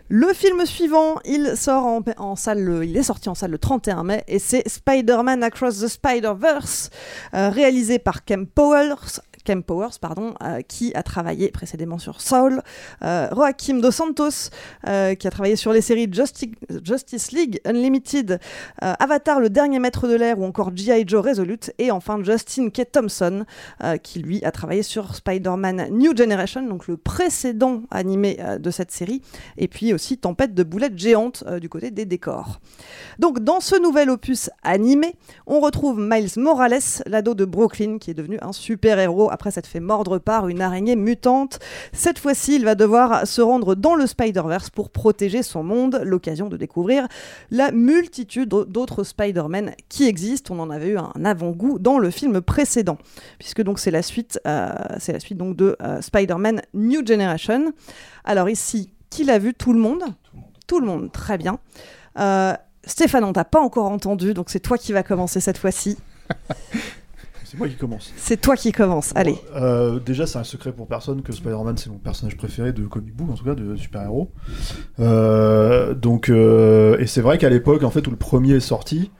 Le 0.09 0.33
film 0.35 0.65
suivant, 0.67 1.15
il 1.25 1.57
sort 1.57 1.87
en, 2.19 2.37
salle, 2.37 2.61
le- 2.63 2.85
il 2.85 2.95
est 2.97 3.03
sorti 3.03 3.31
en 3.31 3.35
salle 3.35 3.51
le 3.53 3.59
31 3.59 4.05
mai 4.05 4.23
et 4.29 4.39
c'est 4.39 4.63
Spider-Man 4.69 5.43
Across 5.43 5.81
the 5.81 5.89
Spider-Verse, 5.89 6.91
euh, 7.33 7.49
réalisé 7.49 7.99
par 7.99 8.25
Kem 8.25 8.47
Powers, 8.47 9.21
Kem 9.45 9.63
Powers 9.63 9.99
pardon, 10.01 10.35
euh, 10.43 10.61
qui 10.63 10.93
a 10.95 11.03
travaillé 11.03 11.51
précédemment 11.51 11.99
sur 11.99 12.21
Saul, 12.21 12.63
euh, 13.03 13.29
Joaquim 13.35 13.81
Dos 13.81 13.91
Santos, 13.91 14.51
euh, 14.89 15.15
qui 15.15 15.27
a 15.27 15.31
travaillé 15.31 15.57
sur 15.57 15.73
les 15.73 15.81
séries 15.81 16.09
Justi- 16.11 16.55
Justice 16.83 17.33
League 17.33 17.61
Unlimited, 17.65 18.41
euh, 18.83 18.93
Avatar, 18.99 19.41
le 19.41 19.51
dernier 19.51 19.79
maître 19.79 20.09
de 20.09 20.15
l'air 20.15 20.39
ou 20.39 20.45
encore 20.45 20.71
G.I. 20.75 21.05
Joe 21.07 21.25
Resolute, 21.25 21.73
et 21.79 21.91
enfin 21.91 22.23
Justin 22.23 22.71
K. 22.71 22.91
Thompson, 22.91 23.45
qui 24.03 24.19
lui 24.21 24.43
a 24.45 24.51
travaillé 24.51 24.83
sur 24.83 25.15
Spider-Man 25.15 25.89
New 25.91 26.17
Generation, 26.17 26.63
donc 26.67 26.87
le 26.89 26.97
précédent 26.97 27.83
animé 27.91 28.39
de 28.59 28.71
cette 28.71 28.91
série, 28.91 29.21
et 29.59 29.69
puis 29.69 29.93
aussi 29.93 30.19
Tempête 30.19 30.55
de 30.55 30.63
boulettes 30.63 30.99
géantes 30.99 31.45
du 31.61 31.69
côté 31.69 31.91
des 31.91 32.05
décors. 32.07 32.61
Donc 33.19 33.41
dans 33.41 33.61
ce 33.61 33.81
nouvel 33.81 34.11
opus 34.11 34.51
animé, 34.63 35.15
on 35.47 35.61
retrouve 35.61 35.99
Miles 36.01 36.31
Morales, 36.37 36.81
l'ado 37.07 37.35
de 37.35 37.45
Brooklyn, 37.45 37.99
qui 37.99 38.11
est 38.11 38.15
devenu 38.15 38.39
un 38.43 38.53
super-héros 38.53 39.31
après 39.35 39.51
s'être 39.51 39.67
fait 39.67 39.81
mordre 39.81 40.19
par 40.19 40.49
une 40.49 40.63
araignée 40.63 40.97
mutante. 40.97 41.59
Cette 41.93 42.19
fois-ci, 42.19 42.57
il 42.57 42.65
va 42.65 42.75
devoir 42.75 43.27
se 43.27 43.43
rendre 43.43 43.75
dans 43.75 43.95
le 43.95 44.07
Spider-Verse 44.07 44.71
pour 44.71 44.89
protéger 44.89 45.43
son 45.43 45.63
monde, 45.63 46.01
l'occasion 46.05 46.49
de 46.49 46.57
découvrir 46.57 47.07
la 47.51 47.71
multitude 47.71 48.49
d'autres 48.49 49.05
Spider-Man 49.05 49.73
qui 49.91 50.07
existent. 50.07 50.55
On 50.55 50.61
en 50.61 50.71
avait 50.71 50.89
eu 50.89 50.99
un 50.99 51.25
avant-goût 51.25 51.79
dans 51.79 51.99
le 51.99 52.11
film 52.11 52.41
précédent, 52.41 52.97
puisque 53.39 53.63
c'est 53.77 53.91
la 53.91 54.03
suite, 54.03 54.41
euh, 54.47 54.73
c'est 54.99 55.13
la 55.13 55.21
suite 55.21 55.39
donc 55.39 55.57
de 55.57 55.77
euh, 55.83 56.01
Spider-Man 56.01 56.63
New 56.75 57.07
Generation. 57.07 57.73
Alors 58.25 58.49
ici, 58.49 58.93
qui 59.11 59.25
l'a 59.25 59.39
vu? 59.39 59.55
Tout 59.55 59.73
le 59.73 59.81
monde. 59.81 60.03
Tout 60.67 60.81
le 60.81 60.87
monde, 60.87 61.13
très 61.13 61.39
bien. 61.39 61.59
Euh, 62.19 62.55
Stéphane, 62.85 63.25
on 63.25 63.33
t'a 63.33 63.45
pas 63.45 63.61
encore 63.61 63.91
entendu, 63.91 64.35
donc 64.35 64.51
c'est 64.51 64.61
toi 64.61 64.79
qui 64.79 64.93
vas 64.93 65.03
commencer 65.03 65.41
cette 65.41 65.59
fois-ci. 65.59 65.99
C'est 67.55 67.59
moi 67.59 67.69
qui 67.69 67.77
commence. 67.77 68.13
C'est 68.17 68.41
toi 68.41 68.57
qui 68.57 68.73
commence. 68.73 69.13
Allez. 69.15 69.37
Euh, 69.55 70.01
déjà, 70.01 70.27
c'est 70.27 70.39
un 70.39 70.45
secret 70.45 70.73
pour 70.73 70.89
personne 70.89 71.23
que 71.23 71.33
Spider-Man, 71.33 71.77
c'est 71.77 71.89
mon 71.89 71.99
personnage 71.99 72.37
préféré 72.37 72.73
de 72.73 72.85
comic 72.85 73.15
book, 73.15 73.31
en 73.31 73.35
tout 73.35 73.45
cas 73.45 73.55
de 73.55 73.77
super-héros. 73.77 74.33
Euh, 74.99 75.95
donc, 75.95 76.31
euh, 76.31 76.99
et 76.99 77.07
c'est 77.07 77.21
vrai 77.21 77.39
qu'à 77.39 77.51
l'époque, 77.51 77.85
en 77.85 77.91
fait, 77.91 78.05
où 78.09 78.11
le 78.11 78.17
premier 78.17 78.55
est 78.55 78.61
sorti, 78.61 79.13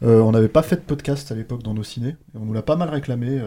on 0.00 0.32
n'avait 0.32 0.48
pas 0.48 0.62
fait 0.62 0.76
de 0.76 0.80
podcast 0.80 1.30
à 1.30 1.34
l'époque 1.34 1.62
dans 1.62 1.74
nos 1.74 1.84
ciné. 1.84 2.16
Et 2.34 2.38
on 2.38 2.46
nous 2.46 2.54
l'a 2.54 2.62
pas 2.62 2.76
mal 2.76 2.88
réclamé 2.88 3.40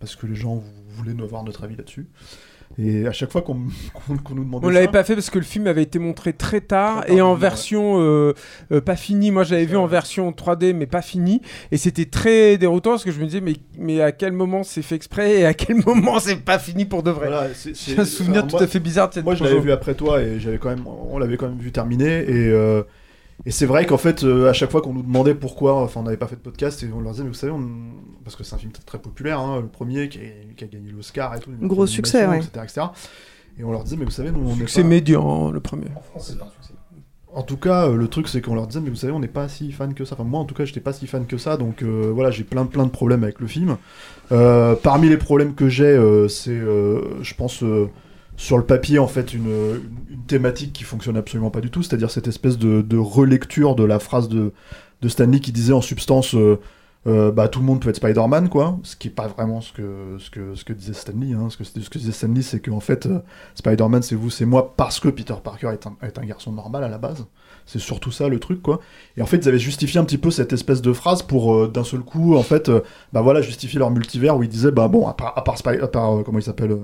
parce 0.00 0.16
que 0.16 0.26
les 0.26 0.34
gens 0.34 0.60
voulaient 0.88 1.14
nous 1.14 1.24
avoir 1.24 1.44
notre 1.44 1.62
avis 1.62 1.76
là-dessus. 1.76 2.08
Et 2.78 3.06
à 3.06 3.12
chaque 3.12 3.30
fois 3.30 3.42
qu'on 3.42 3.54
nous 4.34 4.44
demandait 4.44 4.66
On 4.66 4.68
ça, 4.68 4.74
l'avait 4.74 4.88
pas 4.88 5.04
fait 5.04 5.14
parce 5.14 5.30
que 5.30 5.38
le 5.38 5.44
film 5.44 5.66
avait 5.66 5.82
été 5.82 5.98
montré 5.98 6.32
très 6.32 6.60
tard 6.60 7.02
Très 7.04 7.14
et 7.16 7.20
en 7.20 7.34
version 7.34 8.00
euh, 8.00 8.32
euh, 8.72 8.80
pas 8.80 8.96
finie. 8.96 9.30
Moi, 9.30 9.44
j'avais 9.44 9.66
vu 9.66 9.76
en 9.76 9.86
version 9.86 10.30
3D 10.30 10.72
mais 10.74 10.86
pas 10.86 11.02
finie 11.02 11.42
et 11.70 11.76
c'était 11.76 12.06
très 12.06 12.56
déroutant 12.58 12.90
parce 12.90 13.04
que 13.04 13.12
je 13.12 13.20
me 13.20 13.26
disais 13.26 13.40
mais 13.40 13.54
mais 13.78 14.00
à 14.00 14.12
quel 14.12 14.32
moment 14.32 14.62
c'est 14.62 14.82
fait 14.82 14.94
exprès 14.94 15.40
et 15.40 15.44
à 15.46 15.54
quel 15.54 15.76
moment 15.86 16.18
c'est 16.18 16.36
pas 16.36 16.58
fini 16.58 16.84
pour 16.84 17.02
de 17.02 17.10
vrai? 17.10 17.28
Voilà, 17.28 17.48
c'est- 17.54 17.74
J'ai 17.74 17.98
un 17.98 18.04
souvenir 18.04 18.38
alors 18.44 18.48
tout 18.48 18.56
à 18.64 18.66
fait 18.66 18.80
bizarre 18.80 19.08
de 19.08 19.14
cette 19.14 19.24
Moi, 19.24 19.34
je 19.34 19.44
l'avais 19.44 19.60
vu 19.60 19.72
après 19.72 19.94
toi 19.94 20.20
et 20.22 20.40
j'avais 20.40 20.58
quand 20.58 20.70
même, 20.70 20.84
on 20.86 21.18
l'avait 21.18 21.36
quand 21.36 21.48
même 21.48 21.58
vu 21.58 21.72
terminer. 21.72 22.20
Et, 22.28 22.48
euh, 22.48 22.82
et 23.46 23.50
c'est 23.50 23.66
vrai 23.66 23.86
qu'en 23.86 23.98
fait, 23.98 24.22
euh, 24.24 24.48
à 24.48 24.52
chaque 24.52 24.70
fois 24.70 24.80
qu'on 24.82 24.92
nous 24.92 25.02
demandait 25.02 25.34
pourquoi, 25.34 25.82
enfin, 25.82 26.00
on 26.00 26.04
n'avait 26.04 26.16
pas 26.16 26.26
fait 26.28 26.36
de 26.36 26.40
podcast 26.40 26.82
et 26.82 26.90
on 26.94 27.00
leur 27.00 27.12
disait, 27.12 27.24
mais 27.24 27.30
vous 27.30 27.34
savez, 27.34 27.52
on- 27.52 27.68
parce 28.24 28.36
que 28.36 28.44
c'est 28.44 28.54
un 28.54 28.58
film 28.58 28.72
très, 28.72 28.84
très 28.84 28.98
populaire, 28.98 29.40
hein, 29.40 29.60
le 29.60 29.66
premier 29.68 30.08
qui, 30.08 30.18
est- 30.18 30.54
qui 30.56 30.64
a 30.64 30.66
gagné 30.68 30.90
l'Oscar 30.92 31.34
et 31.34 31.40
tout, 31.40 31.50
Gros 31.60 31.86
succès, 31.86 32.26
ouais. 32.26 32.38
etc., 32.38 32.50
etc. 32.62 32.86
Et 33.58 33.64
on 33.64 33.72
leur 33.72 33.82
disait, 33.84 33.96
mais 33.96 34.04
vous 34.04 34.10
savez, 34.10 34.30
nous, 34.30 34.40
on 34.48 34.54
est 34.62 34.68
C'est 34.68 34.82
pas- 34.82 34.88
médian 34.88 35.50
le 35.50 35.60
premier. 35.60 35.88
En 37.34 37.42
tout 37.42 37.56
cas, 37.56 37.88
euh, 37.88 37.96
le 37.96 38.08
truc, 38.08 38.28
c'est 38.28 38.42
qu'on 38.42 38.54
leur 38.54 38.66
disait, 38.66 38.80
mais 38.82 38.90
vous 38.90 38.96
savez, 38.96 39.12
on 39.12 39.18
n'est 39.20 39.26
pas 39.26 39.48
si 39.48 39.72
fan 39.72 39.94
que 39.94 40.04
ça. 40.04 40.14
Enfin, 40.16 40.24
moi, 40.24 40.38
en 40.40 40.44
tout 40.44 40.54
cas, 40.54 40.66
j'étais 40.66 40.80
pas 40.80 40.92
si 40.92 41.06
fan 41.06 41.24
que 41.26 41.38
ça. 41.38 41.56
Donc, 41.56 41.82
euh, 41.82 42.10
voilà, 42.14 42.30
j'ai 42.30 42.44
plein, 42.44 42.66
plein 42.66 42.84
de 42.84 42.90
problèmes 42.90 43.22
avec 43.24 43.40
le 43.40 43.46
film. 43.46 43.78
Euh, 44.32 44.74
parmi 44.74 45.08
les 45.08 45.16
problèmes 45.16 45.54
que 45.54 45.66
j'ai, 45.70 45.84
euh, 45.86 46.28
c'est, 46.28 46.50
euh, 46.50 47.22
je 47.22 47.34
pense, 47.34 47.62
euh, 47.62 47.88
sur 48.36 48.58
le 48.58 48.64
papier, 48.64 48.98
en 48.98 49.06
fait, 49.08 49.34
une, 49.34 49.46
une- 50.10 50.18
thématique 50.26 50.72
qui 50.72 50.84
fonctionne 50.84 51.16
absolument 51.16 51.50
pas 51.50 51.60
du 51.60 51.70
tout. 51.70 51.82
C'est-à-dire 51.82 52.10
cette 52.10 52.28
espèce 52.28 52.56
de, 52.56 52.80
de 52.80 52.96
relecture 52.96 53.74
de 53.74 53.84
la 53.84 53.98
phrase 53.98 54.28
de, 54.28 54.52
de 55.02 55.08
Stanley 55.08 55.40
qui 55.40 55.52
disait 55.52 55.72
en 55.72 55.82
substance. 55.82 56.34
euh, 56.34 56.58
euh, 57.08 57.32
bah, 57.32 57.48
tout 57.48 57.58
le 57.58 57.64
monde 57.66 57.80
peut 57.80 57.88
être 57.88 57.96
Spider-Man, 57.96 58.48
quoi. 58.48 58.78
Ce 58.84 58.94
qui 58.94 59.08
est 59.08 59.10
pas 59.10 59.26
vraiment 59.26 59.60
ce 59.60 59.72
que, 59.72 60.16
ce 60.20 60.30
que, 60.30 60.54
ce 60.54 60.64
que 60.64 60.72
disait 60.72 60.92
Stanley. 60.92 61.32
Hein. 61.32 61.48
Ce, 61.50 61.56
que, 61.56 61.98
disait 61.98 62.12
Stanley, 62.12 62.42
c'est 62.42 62.60
qu'en 62.60 62.78
fait, 62.78 63.06
euh, 63.06 63.18
Spider-Man, 63.56 64.02
c'est 64.02 64.14
vous, 64.14 64.30
c'est 64.30 64.44
moi, 64.44 64.72
parce 64.76 65.00
que 65.00 65.08
Peter 65.08 65.34
Parker 65.42 65.70
est 65.72 65.86
un, 65.88 65.96
est 66.06 66.16
un 66.18 66.24
garçon 66.24 66.52
normal 66.52 66.84
à 66.84 66.88
la 66.88 66.98
base. 66.98 67.26
C'est 67.66 67.80
surtout 67.80 68.12
ça 68.12 68.28
le 68.28 68.38
truc, 68.38 68.62
quoi. 68.62 68.78
Et 69.16 69.22
en 69.22 69.26
fait, 69.26 69.38
ils 69.38 69.48
avaient 69.48 69.58
justifié 69.58 69.98
un 69.98 70.04
petit 70.04 70.16
peu 70.18 70.30
cette 70.30 70.52
espèce 70.52 70.80
de 70.80 70.92
phrase 70.92 71.22
pour, 71.22 71.68
d'un 71.68 71.84
seul 71.84 72.00
coup, 72.00 72.36
en 72.36 72.42
fait, 72.44 72.70
bah 73.12 73.20
voilà, 73.20 73.42
justifier 73.42 73.80
leur 73.80 73.90
multivers 73.90 74.36
où 74.36 74.44
ils 74.44 74.48
disaient, 74.48 74.70
bah 74.72 74.86
bon, 74.86 75.08
à 75.08 75.14
part, 75.14 75.32
à 75.36 75.42
part, 75.42 75.56
à 75.66 75.88
part, 75.88 76.22
comment 76.24 76.38
il 76.38 76.42
s'appelle, 76.44 76.76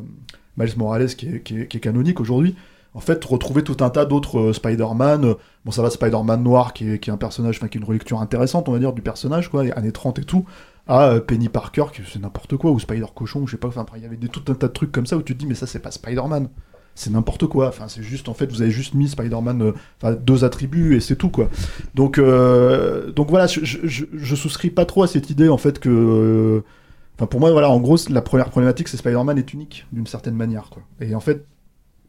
Miles 0.59 0.77
Morales, 0.77 1.07
qui 1.15 1.27
est, 1.29 1.81
canonique 1.81 2.21
aujourd'hui, 2.21 2.55
en 2.95 3.01
fait, 3.01 3.25
retrouver 3.25 3.63
tout 3.63 3.77
un 3.81 3.91
tas 3.91 4.05
d'autres 4.07 4.39
euh, 4.39 4.53
Spider-Man. 4.53 5.25
euh, 5.25 5.35
bon, 5.65 5.71
ça 5.71 5.83
va, 5.83 5.91
Spider-Man 5.91 6.43
noir, 6.43 6.73
qui 6.73 6.89
est, 6.91 7.09
un 7.09 7.17
personnage, 7.17 7.57
enfin, 7.59 7.69
qui 7.69 7.79
est 7.79 7.81
une 7.81 7.87
relecture 7.87 8.21
intéressante, 8.21 8.69
on 8.69 8.73
va 8.73 8.79
dire, 8.79 8.93
du 8.93 9.03
personnage, 9.03 9.51
quoi, 9.51 9.63
les 9.65 9.71
années 9.73 9.93
30 9.93 10.19
et 10.19 10.25
tout, 10.25 10.45
à 10.87 11.11
euh, 11.11 11.21
Penny 11.21 11.49
Parker, 11.49 11.85
qui 11.93 12.03
c'est 12.11 12.19
n'importe 12.21 12.57
quoi, 12.57 12.71
ou 12.73 12.79
Spider-Cochon, 12.81 13.47
je 13.47 13.53
sais 13.53 13.57
pas, 13.57 13.69
enfin, 13.69 13.85
il 13.97 14.03
y 14.03 14.07
avait 14.07 14.17
tout 14.17 14.43
un 14.51 14.55
tas 14.55 14.69
de 14.69 14.73
trucs 14.73 14.91
comme 14.91 15.07
ça 15.07 15.17
où 15.17 15.23
tu 15.23 15.35
te 15.35 15.39
dis, 15.39 15.47
mais 15.47 15.55
ça, 15.55 15.67
c'est 15.67 15.79
pas 15.81 15.91
Spider-Man. 15.91 16.49
C'est 16.95 17.11
n'importe 17.11 17.47
quoi. 17.47 17.69
Enfin, 17.69 17.87
c'est 17.87 18.03
juste, 18.03 18.29
en 18.29 18.35
fait, 18.35 18.51
vous 18.51 18.61
avez 18.61 18.73
juste 18.73 18.95
mis 18.95 19.07
Spider-Man, 19.09 19.73
deux 20.21 20.43
attributs 20.45 20.97
et 20.97 21.01
c'est 21.01 21.15
tout, 21.15 21.29
quoi. 21.29 21.49
Donc, 21.95 22.19
donc 22.19 23.29
voilà, 23.31 23.47
je- 23.47 23.61
je 23.87 24.35
souscris 24.35 24.71
pas 24.71 24.85
trop 24.85 25.05
à 25.05 25.07
cette 25.07 25.31
idée, 25.31 25.49
en 25.49 25.59
fait, 25.59 25.79
que. 25.79 26.65
Enfin, 27.19 27.27
pour 27.27 27.41
moi, 27.41 27.51
voilà, 27.51 27.69
en 27.69 27.81
gros, 27.81 27.97
la 28.11 28.23
première 28.23 28.49
problématique, 28.49 28.89
c'est 28.89 28.97
Spider-Man 28.97 29.39
est 29.39 29.53
unique 29.53 29.87
d'une 29.93 30.07
certaine 30.07 30.37
manière, 30.37 30.71
quoi. 30.71 30.83
Et 31.01 31.15
en 31.15 31.21
fait, 31.21 31.45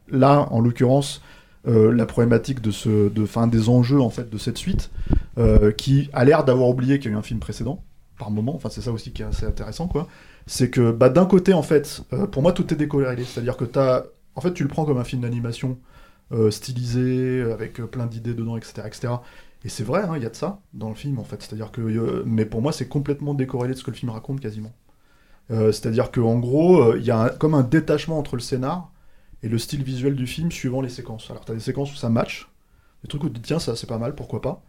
là, 0.10 0.48
en 0.52 0.62
l'occurrence, 0.62 1.22
euh, 1.68 1.92
la 1.92 2.06
problématique 2.06 2.62
de 2.62 2.70
ce, 2.72 3.10
de, 3.10 3.26
fin, 3.26 3.48
des 3.48 3.68
enjeux 3.70 4.00
en 4.00 4.10
fait 4.10 4.30
de 4.30 4.38
cette 4.38 4.58
suite, 4.58 4.92
euh, 5.38 5.72
qui 5.72 6.10
a 6.14 6.24
l'air 6.26 6.46
d'avoir 6.46 6.70
oublié 6.70 7.00
qu'il 7.00 7.12
y 7.12 7.14
a 7.14 7.18
eu 7.18 7.20
un 7.20 7.24
film 7.24 7.40
précédent 7.40 7.84
par 8.20 8.30
moment. 8.30 8.56
Enfin, 8.56 8.70
c'est 8.70 8.82
ça 8.82 8.92
aussi 8.92 9.12
qui 9.12 9.24
est 9.24 9.26
assez 9.26 9.46
intéressant, 9.46 9.88
quoi. 9.88 10.08
C'est 10.46 10.70
que, 10.70 10.92
bah, 10.92 11.10
d'un 11.10 11.26
côté, 11.26 11.54
en 11.54 11.64
fait, 11.64 12.04
euh, 12.14 12.28
pour 12.28 12.44
moi, 12.44 12.52
tout 12.54 12.72
est 12.74 12.78
décoloré. 12.78 13.16
C'est-à-dire 13.24 13.58
que 13.58 13.66
t'as, 13.66 14.04
en 14.36 14.42
fait, 14.42 14.54
tu 14.54 14.64
le 14.64 14.70
prends 14.70 14.86
comme 14.86 14.98
un 15.00 15.04
film 15.04 15.24
d'animation 15.24 15.78
euh, 16.32 16.52
stylisé, 16.52 17.42
avec 17.42 17.80
euh, 17.80 17.88
plein 17.88 18.06
d'idées 18.06 18.36
dedans, 18.36 18.56
etc., 18.56 18.84
etc. 18.86 19.14
Et 19.64 19.70
c'est 19.70 19.84
vrai, 19.84 20.04
hein, 20.04 20.14
il 20.16 20.22
y 20.22 20.26
a 20.28 20.30
de 20.30 20.36
ça 20.36 20.62
dans 20.74 20.90
le 20.90 20.96
film, 20.96 21.18
en 21.18 21.24
fait. 21.24 21.42
C'est-à-dire 21.42 21.72
que, 21.72 21.82
euh, 21.82 22.24
mais 22.26 22.46
pour 22.46 22.62
moi, 22.62 22.72
c'est 22.72 22.88
complètement 22.88 23.34
décorrélé 23.34 23.74
de 23.74 23.80
ce 23.80 23.84
que 23.84 23.90
le 23.90 23.96
film 23.96 24.12
raconte 24.12 24.40
quasiment. 24.40 24.72
Euh, 25.52 25.72
c'est-à-dire 25.72 26.12
qu'en 26.12 26.38
gros, 26.38 26.82
euh, 26.82 26.98
il 27.00 27.06
y 27.06 27.12
a 27.12 27.20
un- 27.20 27.30
comme 27.30 27.56
un 27.56 27.64
détachement 27.64 28.20
entre 28.20 28.36
le 28.36 28.42
scénar 28.42 28.92
et 29.42 29.50
le 29.50 29.58
style 29.58 29.84
visuel 29.84 30.16
du 30.16 30.28
film 30.28 30.52
suivant 30.52 30.82
les 30.82 30.90
séquences. 30.90 31.30
Alors, 31.32 31.44
tu 31.46 31.52
as 31.52 31.56
des 31.56 31.62
séquences 31.62 31.92
où 31.92 31.96
ça 31.96 32.10
match, 32.10 32.48
des 33.04 33.08
trucs 33.08 33.24
où 33.24 33.28
tu 33.30 33.34
te 33.34 33.38
dis, 33.40 33.44
tiens, 33.48 33.60
ça 33.60 33.76
c'est 33.76 33.88
pas 33.88 33.98
mal, 33.98 34.14
pourquoi 34.16 34.42
pas. 34.42 34.62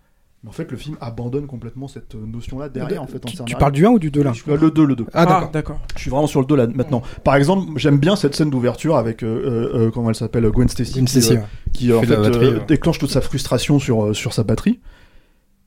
Mais 0.43 0.49
en 0.49 0.53
fait, 0.53 0.71
le 0.71 0.79
film 0.79 0.97
abandonne 1.03 1.47
complètement 1.47 1.87
cette 1.87 2.14
euh, 2.14 2.25
notion-là 2.25 2.71
derrière, 2.71 3.03
en 3.03 3.07
fait. 3.07 3.23
en 3.27 3.45
Tu, 3.45 3.55
parles 3.57 3.73
du 3.73 3.85
1 3.85 3.90
ou 3.90 3.99
du 3.99 4.11
2 4.11 4.23
là 4.23 4.33
suis- 4.33 4.51
Le 4.51 4.71
2, 4.71 4.87
le 4.87 4.97
2. 4.97 5.05
Ah, 5.12 5.27
d'accord. 5.27 5.43
Ah, 5.49 5.51
d'accord. 5.53 5.81
Je 5.97 6.01
suis 6.01 6.11
vraiment 6.11 6.27
sur 6.27 6.40
le 6.40 6.47
2 6.47 6.57
là 6.57 6.66
maintenant. 6.66 7.03
Par 7.25 7.35
exemple, 7.37 7.73
j'aime 7.77 7.99
bien 7.99 8.16
cette 8.16 8.35
scène 8.35 8.49
d'ouverture 8.49 8.97
avec, 8.97 9.23
euh, 9.23 9.27
euh, 9.27 9.79
euh, 9.88 9.90
comment 9.90 10.09
elle 10.09 10.14
s'appelle, 10.14 10.49
Gwen 10.51 10.66
Stacy. 10.71 10.95
Gwen 10.95 11.05
qui, 11.05 11.11
Stacy, 11.21 11.33
euh, 11.37 11.40
ouais. 11.40 11.47
qui 11.75 11.87
Qui 11.88 11.93
en 11.93 12.01
fait 12.01 12.07
fait 12.07 12.16
de 12.16 12.23
la 12.23 12.29
batterie, 12.31 12.47
euh, 12.47 12.59
ouais. 12.61 12.64
déclenche 12.66 12.99
toute 12.99 13.11
sa 13.11 13.21
frustration 13.21 13.79
sur, 13.79 14.03
euh, 14.07 14.14
sur 14.14 14.33
sa 14.33 14.43
batterie. 14.43 14.81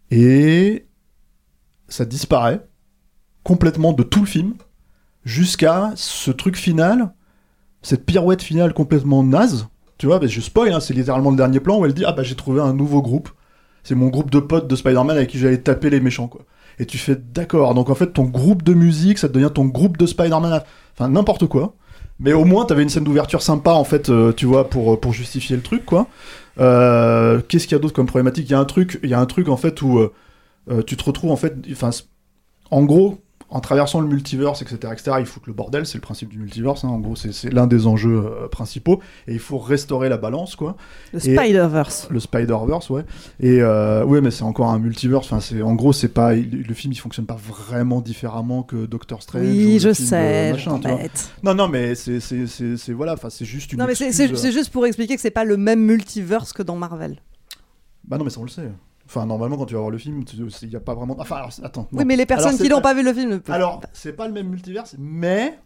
Et 0.10 0.88
ça 1.88 2.06
disparaît 2.06 2.66
complètement 3.44 3.94
de 3.94 4.02
tout 4.02 4.22
le 4.22 4.26
film 4.26 4.54
jusqu'à 5.26 5.92
ce 5.96 6.32
truc 6.32 6.58
final, 6.58 7.14
cette 7.82 8.06
pirouette 8.06 8.42
finale 8.42 8.74
complètement 8.74 9.24
naze. 9.24 9.68
Tu 9.98 10.08
vois, 10.08 10.20
mais 10.20 10.28
je 10.28 10.42
spoil, 10.42 10.74
hein, 10.74 10.80
c'est 10.80 10.94
littéralement 10.94 11.32
le 11.32 11.38
dernier 11.38 11.60
plan 11.60 11.80
où 11.80 11.86
elle 11.86 11.94
dit 11.94 12.04
Ah 12.06 12.12
bah 12.12 12.24
j'ai 12.24 12.36
trouvé 12.36 12.62
un 12.62 12.74
nouveau 12.74 13.02
groupe. 13.02 13.30
C'est 13.84 13.96
mon 13.96 14.08
groupe 14.08 14.32
de 14.32 14.40
potes 14.40 14.68
de 14.68 14.76
Spider-Man 14.76 15.18
avec 15.18 15.30
qui 15.30 15.40
j'allais 15.40 15.58
taper 15.58 15.90
les 15.90 16.00
méchants, 16.00 16.28
quoi. 16.28 16.42
Et 16.80 16.86
tu 16.86 16.98
fais 16.98 17.16
d'accord, 17.16 17.76
donc 17.76 17.90
en 17.90 17.96
fait 17.96 18.14
ton 18.14 18.24
groupe 18.24 18.64
de 18.64 18.74
musique, 18.74 19.20
ça 19.20 19.28
devient 19.28 19.52
ton 19.54 19.66
groupe 19.66 19.98
de 19.98 20.08
Spider-Man, 20.08 20.64
enfin 20.94 21.08
n'importe 21.10 21.46
quoi. 21.48 21.76
Mais 22.20 22.34
au 22.34 22.46
moins 22.46 22.66
t'avais 22.66 22.84
une 22.84 22.90
scène 22.90 23.04
d'ouverture 23.04 23.42
sympa 23.42 23.72
en 23.72 23.84
fait, 23.84 24.10
euh, 24.10 24.34
tu 24.34 24.46
vois, 24.46 24.70
pour, 24.70 25.00
pour 25.00 25.14
justifier 25.14 25.56
le 25.56 25.62
truc, 25.62 25.86
quoi. 25.86 26.08
Euh, 26.60 27.42
Qu'est-ce 27.48 27.68
qu'il 27.68 27.76
y 27.76 27.80
a 27.80 27.80
d'autre 27.80 27.94
comme 27.94 28.06
problématique? 28.08 28.50
Il 28.50 28.52
y 28.52 28.56
a 28.56 28.60
un 28.60 28.66
truc, 28.66 29.00
il 29.04 29.10
y 29.10 29.14
a 29.14 29.20
un 29.20 29.26
truc 29.26 29.50
en 29.50 29.58
fait 29.58 29.82
où 29.82 30.00
euh, 30.00 30.12
euh, 30.72 30.82
tu 30.84 30.96
te 30.98 31.04
retrouves 31.04 31.32
en 31.32 31.36
fait, 31.36 31.56
enfin, 31.72 31.90
en 32.72 32.84
gros, 32.84 33.20
en 33.54 33.60
traversant 33.62 34.02
le 34.02 34.08
multiverse, 34.08 34.62
etc., 34.64 34.78
etc., 34.92 35.18
il 35.20 35.26
foutent 35.26 35.48
le 35.48 35.54
bordel, 35.54 35.86
c'est 35.86 35.98
le 35.98 36.02
principe 36.02 36.30
du 36.30 36.40
multiverse. 36.40 36.84
hein, 36.84 36.90
en 36.90 37.00
gros, 37.00 37.16
c'est 37.16 37.54
l'un 37.54 37.68
des 37.68 37.86
enjeux 37.88 38.24
euh, 38.26 38.48
principaux, 38.48 39.00
et 39.28 39.34
il 39.34 39.40
faut 39.40 39.58
restaurer 39.60 40.10
la 40.10 40.18
balance, 40.18 40.56
quoi. 40.56 40.76
Le 41.14 41.20
Spider-Verse. 41.20 42.08
le 42.10 42.20
Spider-Verse, 42.20 42.90
ouais. 42.90 43.06
Et 43.40 43.62
euh, 43.62 44.04
ouais, 44.04 44.22
mais 44.22 44.32
c'est 44.32 44.44
encore 44.44 44.70
un 44.72 44.80
multiverse. 44.80 45.26
Enfin, 45.28 45.40
c'est 45.40 45.62
en 45.62 45.76
gros, 45.76 45.94
c'est 45.94 46.08
pas 46.10 46.36
il- 46.36 46.64
le 46.68 46.74
film, 46.74 46.92
il 46.94 46.98
fonctionne 46.98 47.26
pas 47.28 47.38
vraiment 47.40 48.02
différemment 48.02 48.64
que 48.64 48.86
Doctor 48.88 49.22
Strange. 49.22 49.44
ou 49.46 49.50
Oui, 49.50 49.80
je 49.80 49.94
sais, 49.94 50.50
je 50.58 50.70
machin. 50.70 50.80
Non, 51.44 51.54
non, 51.54 51.68
mais 51.68 51.94
c'est 51.96 52.92
voilà. 52.94 53.14
Enfin, 53.14 53.30
c'est 53.30 53.46
juste 53.46 53.72
une. 53.72 53.80
Non, 53.80 53.86
mais 53.86 53.92
excuse. 53.94 54.36
c'est 54.36 54.52
juste 54.52 54.72
pour 54.72 54.86
expliquer 54.86 55.16
que 55.16 55.22
c'est 55.22 55.30
pas 55.32 55.44
le 55.46 55.58
même 55.58 55.80
multiverse 55.82 56.54
que 56.54 56.64
dans 56.64 56.76
Marvel. 56.76 57.18
Bah 58.06 58.18
non, 58.18 58.24
mais 58.24 58.30
ça 58.30 58.40
on 58.40 58.44
le 58.44 58.50
sait. 58.50 58.70
Enfin, 59.16 59.28
normalement, 59.28 59.58
quand 59.58 59.66
tu 59.66 59.76
vas 59.76 59.80
voir 59.82 59.92
le 59.92 59.98
film, 60.00 60.24
tu- 60.26 60.36
il 60.64 60.70
y 60.72 60.76
a 60.76 60.80
pas 60.80 60.96
vraiment. 60.96 61.16
Enfin, 61.20 61.36
alors, 61.36 61.52
attends. 61.64 61.88
Oui, 61.92 62.04
mais 62.04 62.16
les 62.16 62.26
personnes 62.26 62.48
Alors, 62.50 62.60
qui 62.62 62.70
n'ont 62.70 62.82
pas 62.82 62.96
vu 62.96 63.04
le 63.04 63.14
film 63.14 63.30
ne 63.30 63.38
peuvent 63.38 63.54
Alors, 63.56 63.82
c'est 63.94 64.14
pas 64.14 64.26
le 64.28 64.34
même 64.34 64.48
multiverse, 64.48 64.96
mais 64.98 65.60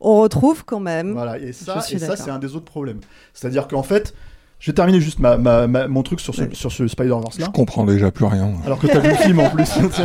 On 0.00 0.20
retrouve 0.20 0.64
quand 0.64 0.80
même. 0.80 1.12
Voilà, 1.12 1.38
et 1.38 1.52
ça, 1.52 1.80
et 1.92 1.98
ça 1.98 2.16
c'est 2.16 2.30
un 2.30 2.38
des 2.38 2.54
autres 2.56 2.64
problèmes. 2.64 3.00
C'est-à-dire 3.34 3.66
qu'en 3.68 3.82
fait, 3.82 4.14
je 4.58 4.70
vais 4.70 4.74
terminer 4.74 5.00
juste 5.00 5.18
ma, 5.20 5.36
ma- 5.36 5.66
ma- 5.68 5.86
mon 5.88 6.02
truc 6.02 6.18
sur 6.20 6.34
ce, 6.34 6.42
sur 6.54 6.72
ce 6.72 6.86
Spider-Verse 6.88 7.38
là. 7.38 7.46
Je 7.46 7.50
comprends 7.52 7.84
déjà 7.84 8.10
plus 8.10 8.24
rien. 8.24 8.52
Alors 8.64 8.78
que 8.80 8.86
t'as 8.88 8.98
vu 9.00 9.08
le 9.10 9.14
film 9.14 9.38
en 9.40 9.50
plus. 9.50 9.64
tu. 9.94 10.02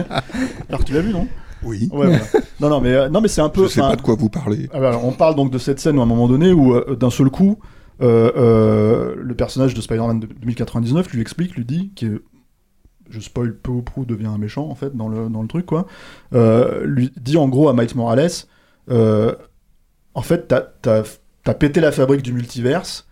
Alors 0.69 0.79
que 0.81 0.85
tu 0.85 0.93
l'as 0.93 1.01
vu, 1.01 1.11
non? 1.13 1.27
Oui. 1.63 1.89
Ouais, 1.91 2.07
voilà. 2.07 2.19
Non, 2.59 2.69
non, 2.69 2.81
mais, 2.81 2.93
euh, 2.93 3.09
non, 3.09 3.21
mais 3.21 3.27
c'est 3.27 3.41
un 3.41 3.49
peu. 3.49 3.63
Je 3.63 3.69
sais 3.73 3.81
pas 3.81 3.95
de 3.95 4.01
quoi 4.01 4.15
vous 4.15 4.29
parlez. 4.29 4.69
ah 4.73 4.79
bah, 4.79 4.89
alors, 4.89 5.05
on 5.05 5.11
parle 5.13 5.35
donc 5.35 5.49
de 5.51 5.57
cette 5.57 5.79
scène 5.79 5.97
où 5.97 6.01
à 6.01 6.03
un 6.03 6.07
moment 6.07 6.27
donné 6.27 6.51
où 6.51 6.75
euh, 6.75 6.95
d'un 6.95 7.09
seul 7.09 7.29
coup, 7.29 7.57
euh, 8.01 8.31
euh, 8.35 9.15
le 9.17 9.35
personnage 9.35 9.73
de 9.73 9.81
Spider-Man 9.81 10.19
de 10.19 10.27
2099 10.27 11.11
lui 11.13 11.21
explique, 11.21 11.55
lui 11.55 11.65
dit 11.65 11.91
que 11.95 12.23
je 13.13 13.19
spoil 13.19 13.55
peu 13.55 13.71
ou 13.71 13.81
prou 13.81 14.05
devient 14.05 14.27
un 14.27 14.37
méchant 14.37 14.67
en 14.69 14.75
fait 14.75 14.95
dans 14.95 15.07
le, 15.07 15.29
dans 15.29 15.41
le 15.41 15.47
truc 15.47 15.65
quoi, 15.65 15.85
euh, 16.33 16.83
lui 16.85 17.11
dit 17.19 17.37
en 17.37 17.47
gros 17.47 17.69
à 17.69 17.73
Miles 17.73 17.95
Morales, 17.95 18.29
euh, 18.89 19.33
en 20.13 20.21
fait 20.21 20.47
t'as 20.47 20.61
t'as- 20.81 21.03
t'as 21.43 21.53
pété 21.53 21.79
la 21.81 21.91
fabrique 21.91 22.21
du 22.23 22.33
multiverse, 22.33 23.07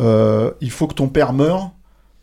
euh, 0.00 0.50
il 0.60 0.70
faut 0.70 0.86
que 0.86 0.94
ton 0.94 1.08
père 1.08 1.32
meure 1.32 1.70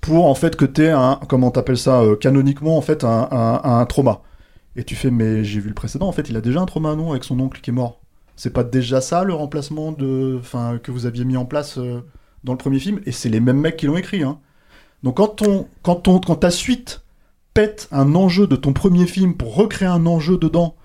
pour 0.01 0.25
en 0.25 0.35
fait 0.35 0.55
que 0.55 0.65
t'aies 0.65 0.91
un, 0.91 1.19
comment 1.29 1.51
t'appelles 1.51 1.77
ça, 1.77 2.01
canoniquement 2.19 2.77
en 2.77 2.81
fait 2.81 3.03
un, 3.03 3.27
un- 3.31 3.85
trauma. 3.85 4.21
Et 4.75 4.83
tu 4.83 4.95
fais 4.95 5.09
mais 5.11 5.43
j'ai 5.43 5.59
vu 5.59 5.69
le 5.69 5.73
précédent 5.75 6.07
en 6.07 6.11
fait 6.11 6.29
il 6.29 6.35
a 6.37 6.41
déjà 6.41 6.59
un 6.61 6.65
trauma 6.65 6.95
non 6.95 7.11
avec 7.11 7.23
son 7.23 7.39
oncle 7.39 7.61
qui 7.61 7.69
est 7.71 7.73
mort? 7.73 8.01
C'est 8.35 8.51
pas 8.51 8.65
déjà 8.65 8.99
ça 8.99 9.23
le 9.23 9.33
remplacement 9.33 9.93
de, 9.93 10.35
enfin, 10.39 10.77
que 10.83 10.91
vous 10.91 11.05
aviez 11.05 11.23
mis 11.23 11.37
en 11.37 11.45
place 11.45 11.79
dans 12.43 12.51
le 12.51 12.57
premier 12.57 12.79
film? 12.79 12.99
Et 13.05 13.13
c'est 13.13 13.29
les 13.29 13.39
mêmes 13.39 13.61
mecs 13.61 13.77
qui 13.77 13.85
l'ont 13.85 13.95
écrit. 13.95 14.23
Hein. 14.23 14.39
Donc 15.03 15.15
quand, 15.17 15.29
ton, 15.29 15.69
quand, 15.83 15.95
ton, 15.95 16.19
quand 16.19 16.35
ta 16.35 16.51
suite 16.51 17.04
pète 17.55 17.87
un 17.91 18.13
enjeu 18.13 18.45
de 18.45 18.55
ton 18.55 18.73
premier 18.73 19.07
film 19.07 19.33
pour 19.33 19.55
recréer 19.55 19.87
un 19.87 20.05
enjeu 20.05 20.37
dedans, 20.37 20.75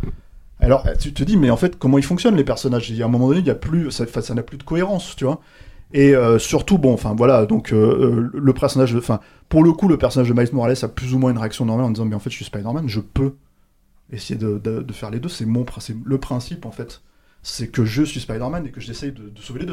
alors 0.60 0.86
tu 0.98 1.12
te 1.12 1.22
dis 1.22 1.36
mais 1.36 1.50
en 1.50 1.58
fait 1.58 1.78
comment 1.78 1.98
ils 1.98 2.04
fonctionnent 2.04 2.36
les 2.36 2.44
personnages? 2.44 2.88
Il 2.88 2.96
y 2.96 3.02
a 3.02 3.06
un 3.06 3.08
moment 3.08 3.28
donné 3.28 3.40
il 3.40 3.46
y 3.46 3.50
a 3.50 3.54
plus, 3.54 3.90
ça, 3.90 4.06
ça 4.06 4.34
n'a 4.34 4.42
plus 4.42 4.56
de 4.56 4.62
cohérence, 4.62 5.14
tu 5.16 5.24
vois. 5.24 5.40
Et 5.92 6.14
euh, 6.14 6.38
surtout 6.38 6.78
bon, 6.78 6.94
enfin 6.94 7.14
voilà, 7.14 7.44
donc 7.44 7.72
euh, 7.72 7.76
euh, 7.76 8.30
le 8.32 8.52
personnage, 8.54 8.94
enfin 8.94 9.20
pour 9.48 9.64
le 9.64 9.72
coup 9.72 9.88
le 9.88 9.98
personnage 9.98 10.28
de 10.28 10.34
Miles 10.34 10.48
Morales 10.52 10.76
a 10.80 10.88
plus 10.88 11.12
ou 11.12 11.18
moins 11.18 11.32
une 11.32 11.38
réaction 11.38 11.66
normale 11.66 11.86
en 11.86 11.90
disant 11.90 12.06
mais 12.06 12.14
en 12.14 12.20
fait 12.20 12.30
je 12.30 12.36
suis 12.36 12.44
Spider-Man, 12.44 12.88
je 12.88 13.00
peux 13.00 13.34
essayer 14.12 14.38
de, 14.38 14.58
de- 14.58 14.92
faire 14.92 15.10
les 15.10 15.18
deux, 15.18 15.28
c'est 15.28 15.46
mon 15.46 15.64
principe, 15.64 15.98
le 16.06 16.18
principe 16.18 16.64
en 16.66 16.70
fait 16.70 17.02
c'est 17.42 17.68
que 17.68 17.84
je 17.84 18.02
suis 18.04 18.20
Spider-Man 18.20 18.66
et 18.66 18.70
que 18.70 18.80
j'essaye 18.80 19.12
de, 19.12 19.28
de 19.28 19.40
sauver 19.40 19.60
les 19.60 19.66
deux. 19.66 19.72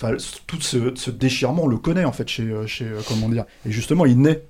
Enfin, 0.00 0.16
tout 0.46 0.60
ce, 0.60 1.10
déchirement, 1.10 1.64
on 1.64 1.66
le 1.66 1.78
connaît 1.78 2.04
en 2.04 2.12
fait 2.12 2.28
chez, 2.28 2.48
chez 2.66 2.86
comment 3.08 3.28
dire. 3.28 3.44
Et 3.66 3.72
justement, 3.72 4.06
il 4.06 4.20
naît 4.20 4.44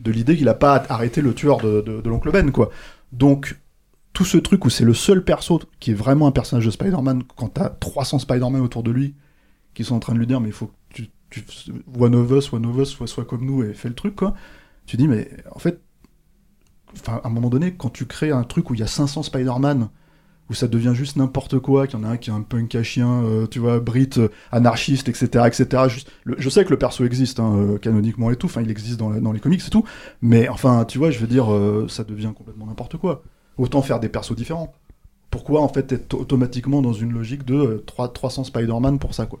de 0.00 0.10
l'idée 0.10 0.36
qu'il 0.36 0.48
a 0.48 0.54
pas 0.54 0.84
arrêté 0.88 1.20
le 1.20 1.34
tueur 1.34 1.58
de, 1.58 1.80
de, 1.80 2.08
l'oncle 2.08 2.30
Ben, 2.30 2.50
quoi. 2.50 2.70
Donc, 3.12 3.58
tout 4.12 4.24
ce 4.24 4.36
truc 4.36 4.64
où 4.64 4.70
c'est 4.70 4.84
le 4.84 4.94
seul 4.94 5.24
perso 5.24 5.60
qui 5.80 5.92
est 5.92 5.94
vraiment 5.94 6.26
un 6.26 6.32
personnage 6.32 6.66
de 6.66 6.70
Spider-Man, 6.70 7.22
quand 7.36 7.48
t'as 7.48 7.70
300 7.70 8.20
Spider-Man 8.20 8.60
autour 8.60 8.82
de 8.82 8.90
lui, 8.90 9.14
qui 9.74 9.84
sont 9.84 9.94
en 9.94 10.00
train 10.00 10.14
de 10.14 10.18
lui 10.18 10.26
dire, 10.26 10.40
mais 10.40 10.48
il 10.48 10.54
faut 10.54 10.66
que 10.66 10.72
tu, 10.90 11.08
tu 11.30 11.44
one 11.98 12.14
of 12.14 12.30
us, 12.30 12.52
one 12.52 12.84
soit, 12.84 13.06
soit 13.06 13.24
comme 13.24 13.46
nous 13.46 13.62
et 13.62 13.72
fais 13.74 13.88
le 13.88 13.94
truc, 13.94 14.16
quoi. 14.16 14.34
Tu 14.86 14.96
dis, 14.96 15.08
mais 15.08 15.30
en 15.50 15.58
fait, 15.58 15.80
enfin, 16.94 17.20
à 17.22 17.28
un 17.28 17.30
moment 17.30 17.48
donné, 17.48 17.74
quand 17.74 17.90
tu 17.90 18.06
crées 18.06 18.30
un 18.30 18.44
truc 18.44 18.70
où 18.70 18.74
il 18.74 18.80
y 18.80 18.82
a 18.82 18.88
500 18.88 19.22
Spider-Man, 19.22 19.88
où 20.52 20.54
ça 20.54 20.68
devient 20.68 20.92
juste 20.94 21.16
n'importe 21.16 21.58
quoi, 21.58 21.86
qu'il 21.86 21.98
y 21.98 22.02
en 22.02 22.04
a 22.04 22.10
un 22.10 22.16
qui 22.18 22.28
est 22.28 22.32
un 22.32 22.42
punk 22.42 22.74
à 22.74 22.82
chien, 22.82 23.22
euh, 23.24 23.46
tu 23.46 23.58
vois, 23.58 23.80
brit, 23.80 24.10
euh, 24.18 24.28
anarchiste, 24.52 25.08
etc., 25.08 25.46
etc. 25.46 25.84
Je 26.26 26.48
sais 26.50 26.64
que 26.66 26.70
le 26.70 26.76
perso 26.76 27.06
existe, 27.06 27.40
hein, 27.40 27.54
euh, 27.56 27.78
canoniquement 27.78 28.30
et 28.30 28.36
tout, 28.36 28.46
enfin, 28.46 28.60
il 28.60 28.70
existe 28.70 28.98
dans, 28.98 29.32
les 29.32 29.40
comics 29.40 29.62
et 29.66 29.70
tout, 29.70 29.84
mais 30.20 30.50
enfin, 30.50 30.84
tu 30.84 30.98
vois, 30.98 31.10
je 31.10 31.18
veux 31.18 31.26
dire, 31.26 31.46
ça 31.88 32.04
devient 32.04 32.32
complètement 32.36 32.66
n'importe 32.66 32.98
quoi. 32.98 33.22
Autant 33.56 33.80
faire 33.80 33.98
des 33.98 34.10
persos 34.10 34.36
différents. 34.36 34.74
Pourquoi, 35.30 35.62
en 35.62 35.68
fait, 35.68 35.90
être 35.92 36.12
automatiquement 36.12 36.82
dans 36.82 36.92
une 36.92 37.12
logique 37.12 37.46
de 37.46 37.54
euh, 37.54 37.84
3, 37.86 38.12
300 38.12 38.44
Spider-Man 38.44 38.98
pour 38.98 39.14
ça, 39.14 39.24
quoi? 39.24 39.40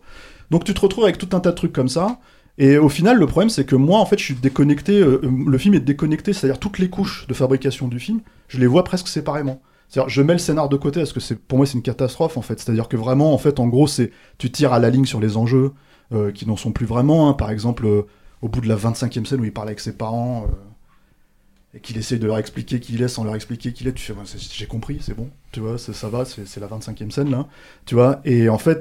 Donc, 0.50 0.64
tu 0.64 0.72
te 0.72 0.80
retrouves 0.80 1.04
avec 1.04 1.18
tout 1.18 1.28
un 1.36 1.40
tas 1.40 1.50
de 1.50 1.56
trucs 1.56 1.74
comme 1.74 1.90
ça, 1.90 2.20
et 2.56 2.78
au 2.78 2.88
final, 2.88 3.18
le 3.18 3.26
problème, 3.26 3.50
c'est 3.50 3.66
que 3.66 3.76
moi, 3.76 3.98
en 3.98 4.06
fait, 4.06 4.18
je 4.18 4.24
suis 4.24 4.34
déconnecté, 4.34 4.98
le 5.02 5.58
film 5.58 5.74
est 5.74 5.80
déconnecté, 5.80 6.32
c'est-à-dire 6.32 6.58
toutes 6.58 6.78
les 6.78 6.88
couches 6.88 7.26
de 7.26 7.34
fabrication 7.34 7.88
du 7.88 7.98
film, 7.98 8.20
je 8.48 8.58
les 8.58 8.66
vois 8.66 8.84
presque 8.84 9.08
séparément. 9.08 9.60
Je 10.06 10.22
mets 10.22 10.32
le 10.32 10.38
scénar 10.38 10.68
de 10.68 10.76
côté 10.76 11.00
parce 11.00 11.12
que 11.12 11.34
pour 11.34 11.58
moi, 11.58 11.66
c'est 11.66 11.74
une 11.74 11.82
catastrophe, 11.82 12.36
en 12.36 12.42
fait. 12.42 12.58
C'est-à-dire 12.58 12.88
que 12.88 12.96
vraiment, 12.96 13.34
en 13.34 13.38
fait, 13.38 13.60
en 13.60 13.68
gros, 13.68 13.86
c'est, 13.86 14.10
tu 14.38 14.50
tires 14.50 14.72
à 14.72 14.78
la 14.78 14.90
ligne 14.90 15.04
sur 15.04 15.20
les 15.20 15.36
enjeux, 15.36 15.72
euh, 16.12 16.30
qui 16.30 16.46
n'en 16.46 16.56
sont 16.56 16.72
plus 16.72 16.84
vraiment, 16.84 17.28
hein. 17.28 17.32
Par 17.32 17.50
exemple, 17.50 17.86
euh, 17.86 18.02
au 18.42 18.48
bout 18.48 18.60
de 18.60 18.68
la 18.68 18.76
25e 18.76 19.24
scène 19.24 19.40
où 19.40 19.44
il 19.44 19.52
parle 19.52 19.68
avec 19.68 19.80
ses 19.80 19.96
parents, 19.96 20.44
euh, 20.44 20.54
et 21.74 21.80
qu'il 21.80 21.96
essaye 21.96 22.18
de 22.18 22.26
leur 22.26 22.36
expliquer 22.36 22.80
qui 22.80 22.92
il 22.92 23.02
est 23.02 23.08
sans 23.08 23.24
leur 23.24 23.34
expliquer 23.34 23.72
qui 23.72 23.84
il 23.84 23.88
est, 23.88 23.94
tu 23.94 24.04
fais, 24.04 24.14
j'ai 24.36 24.66
compris, 24.66 24.98
c'est 25.00 25.14
bon, 25.14 25.30
tu 25.52 25.60
vois, 25.60 25.78
ça 25.78 26.08
va, 26.10 26.26
c'est 26.26 26.58
la 26.58 26.66
25e 26.66 27.10
scène, 27.10 27.30
là, 27.30 27.46
tu 27.86 27.94
vois, 27.94 28.20
et 28.26 28.50
en 28.50 28.58
fait, 28.58 28.80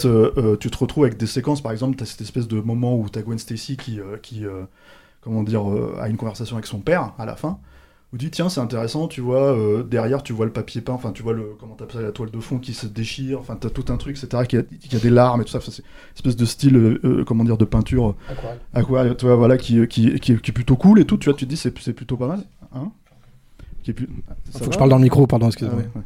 tu 0.59 0.69
te 0.69 0.77
retrouves 0.77 1.05
avec 1.05 1.17
des 1.17 1.27
séquences, 1.27 1.61
par 1.61 1.71
exemple, 1.71 1.95
t'as 1.95 2.03
cette 2.03 2.19
espèce 2.19 2.49
de 2.49 2.59
moment 2.59 2.97
où 2.97 3.07
t'as 3.07 3.21
Gwen 3.21 3.39
Stacy 3.39 3.77
qui, 3.77 4.01
qui 4.21 4.43
comment 5.21 5.43
dire, 5.43 5.63
a 6.01 6.09
une 6.09 6.17
conversation 6.17 6.57
avec 6.57 6.65
son 6.65 6.79
père, 6.79 7.13
à 7.17 7.25
la 7.25 7.37
fin, 7.37 7.59
où 8.13 8.17
tu 8.17 8.25
dis, 8.25 8.31
tiens, 8.31 8.49
c'est 8.49 8.59
intéressant, 8.59 9.07
tu 9.07 9.21
vois, 9.21 9.55
euh, 9.57 9.83
derrière, 9.83 10.21
tu 10.21 10.33
vois 10.33 10.45
le 10.45 10.51
papier 10.51 10.81
peint, 10.81 10.93
enfin, 10.93 11.11
tu 11.13 11.23
vois 11.23 11.31
le, 11.33 11.55
comment 11.59 11.75
t'appelles 11.75 11.95
ça, 11.97 12.01
la 12.01 12.11
toile 12.11 12.29
de 12.31 12.39
fond 12.41 12.59
qui 12.59 12.73
se 12.73 12.85
déchire, 12.85 13.39
enfin, 13.39 13.55
t'as 13.55 13.69
tout 13.69 13.85
un 13.89 13.95
truc, 13.97 14.17
etc., 14.21 14.43
qui 14.47 14.57
a, 14.57 14.63
qui 14.63 14.95
a 14.95 14.99
des 14.99 15.09
larmes 15.09 15.41
et 15.41 15.45
tout 15.45 15.51
ça, 15.51 15.59
c'est 15.61 15.77
une 15.81 15.83
espèce 16.15 16.35
de 16.35 16.45
style, 16.45 16.75
euh, 16.75 16.99
euh, 17.05 17.23
comment 17.23 17.43
dire, 17.45 17.57
de 17.57 17.63
peinture, 17.65 18.15
Aquarelle. 18.29 18.59
aquarelle, 18.73 19.15
tu 19.17 19.25
vois, 19.25 19.35
voilà, 19.37 19.57
qui, 19.57 19.87
qui, 19.87 20.19
qui, 20.19 20.33
est- 20.33 20.41
qui 20.41 20.51
est 20.51 20.53
plutôt 20.53 20.75
cool 20.75 20.99
et 20.99 21.05
tout, 21.05 21.17
tu 21.17 21.29
vois, 21.29 21.37
tu 21.37 21.45
te 21.45 21.49
dis, 21.49 21.55
c'est 21.57 21.77
c'est 21.79 21.93
plutôt 21.93 22.17
pas 22.17 22.27
mal, 22.27 22.43
hein 22.75 22.91
qui 23.83 23.91
est 23.91 23.93
plus... 23.95 24.07
ça 24.51 24.59
Faut 24.59 24.65
que 24.67 24.73
je 24.73 24.77
parle 24.77 24.89
dans 24.91 24.97
le 24.97 25.03
micro, 25.03 25.25
pardon, 25.25 25.47
excusez-moi. 25.47 25.81
Ah 25.95 25.97
ouais, 25.99 26.03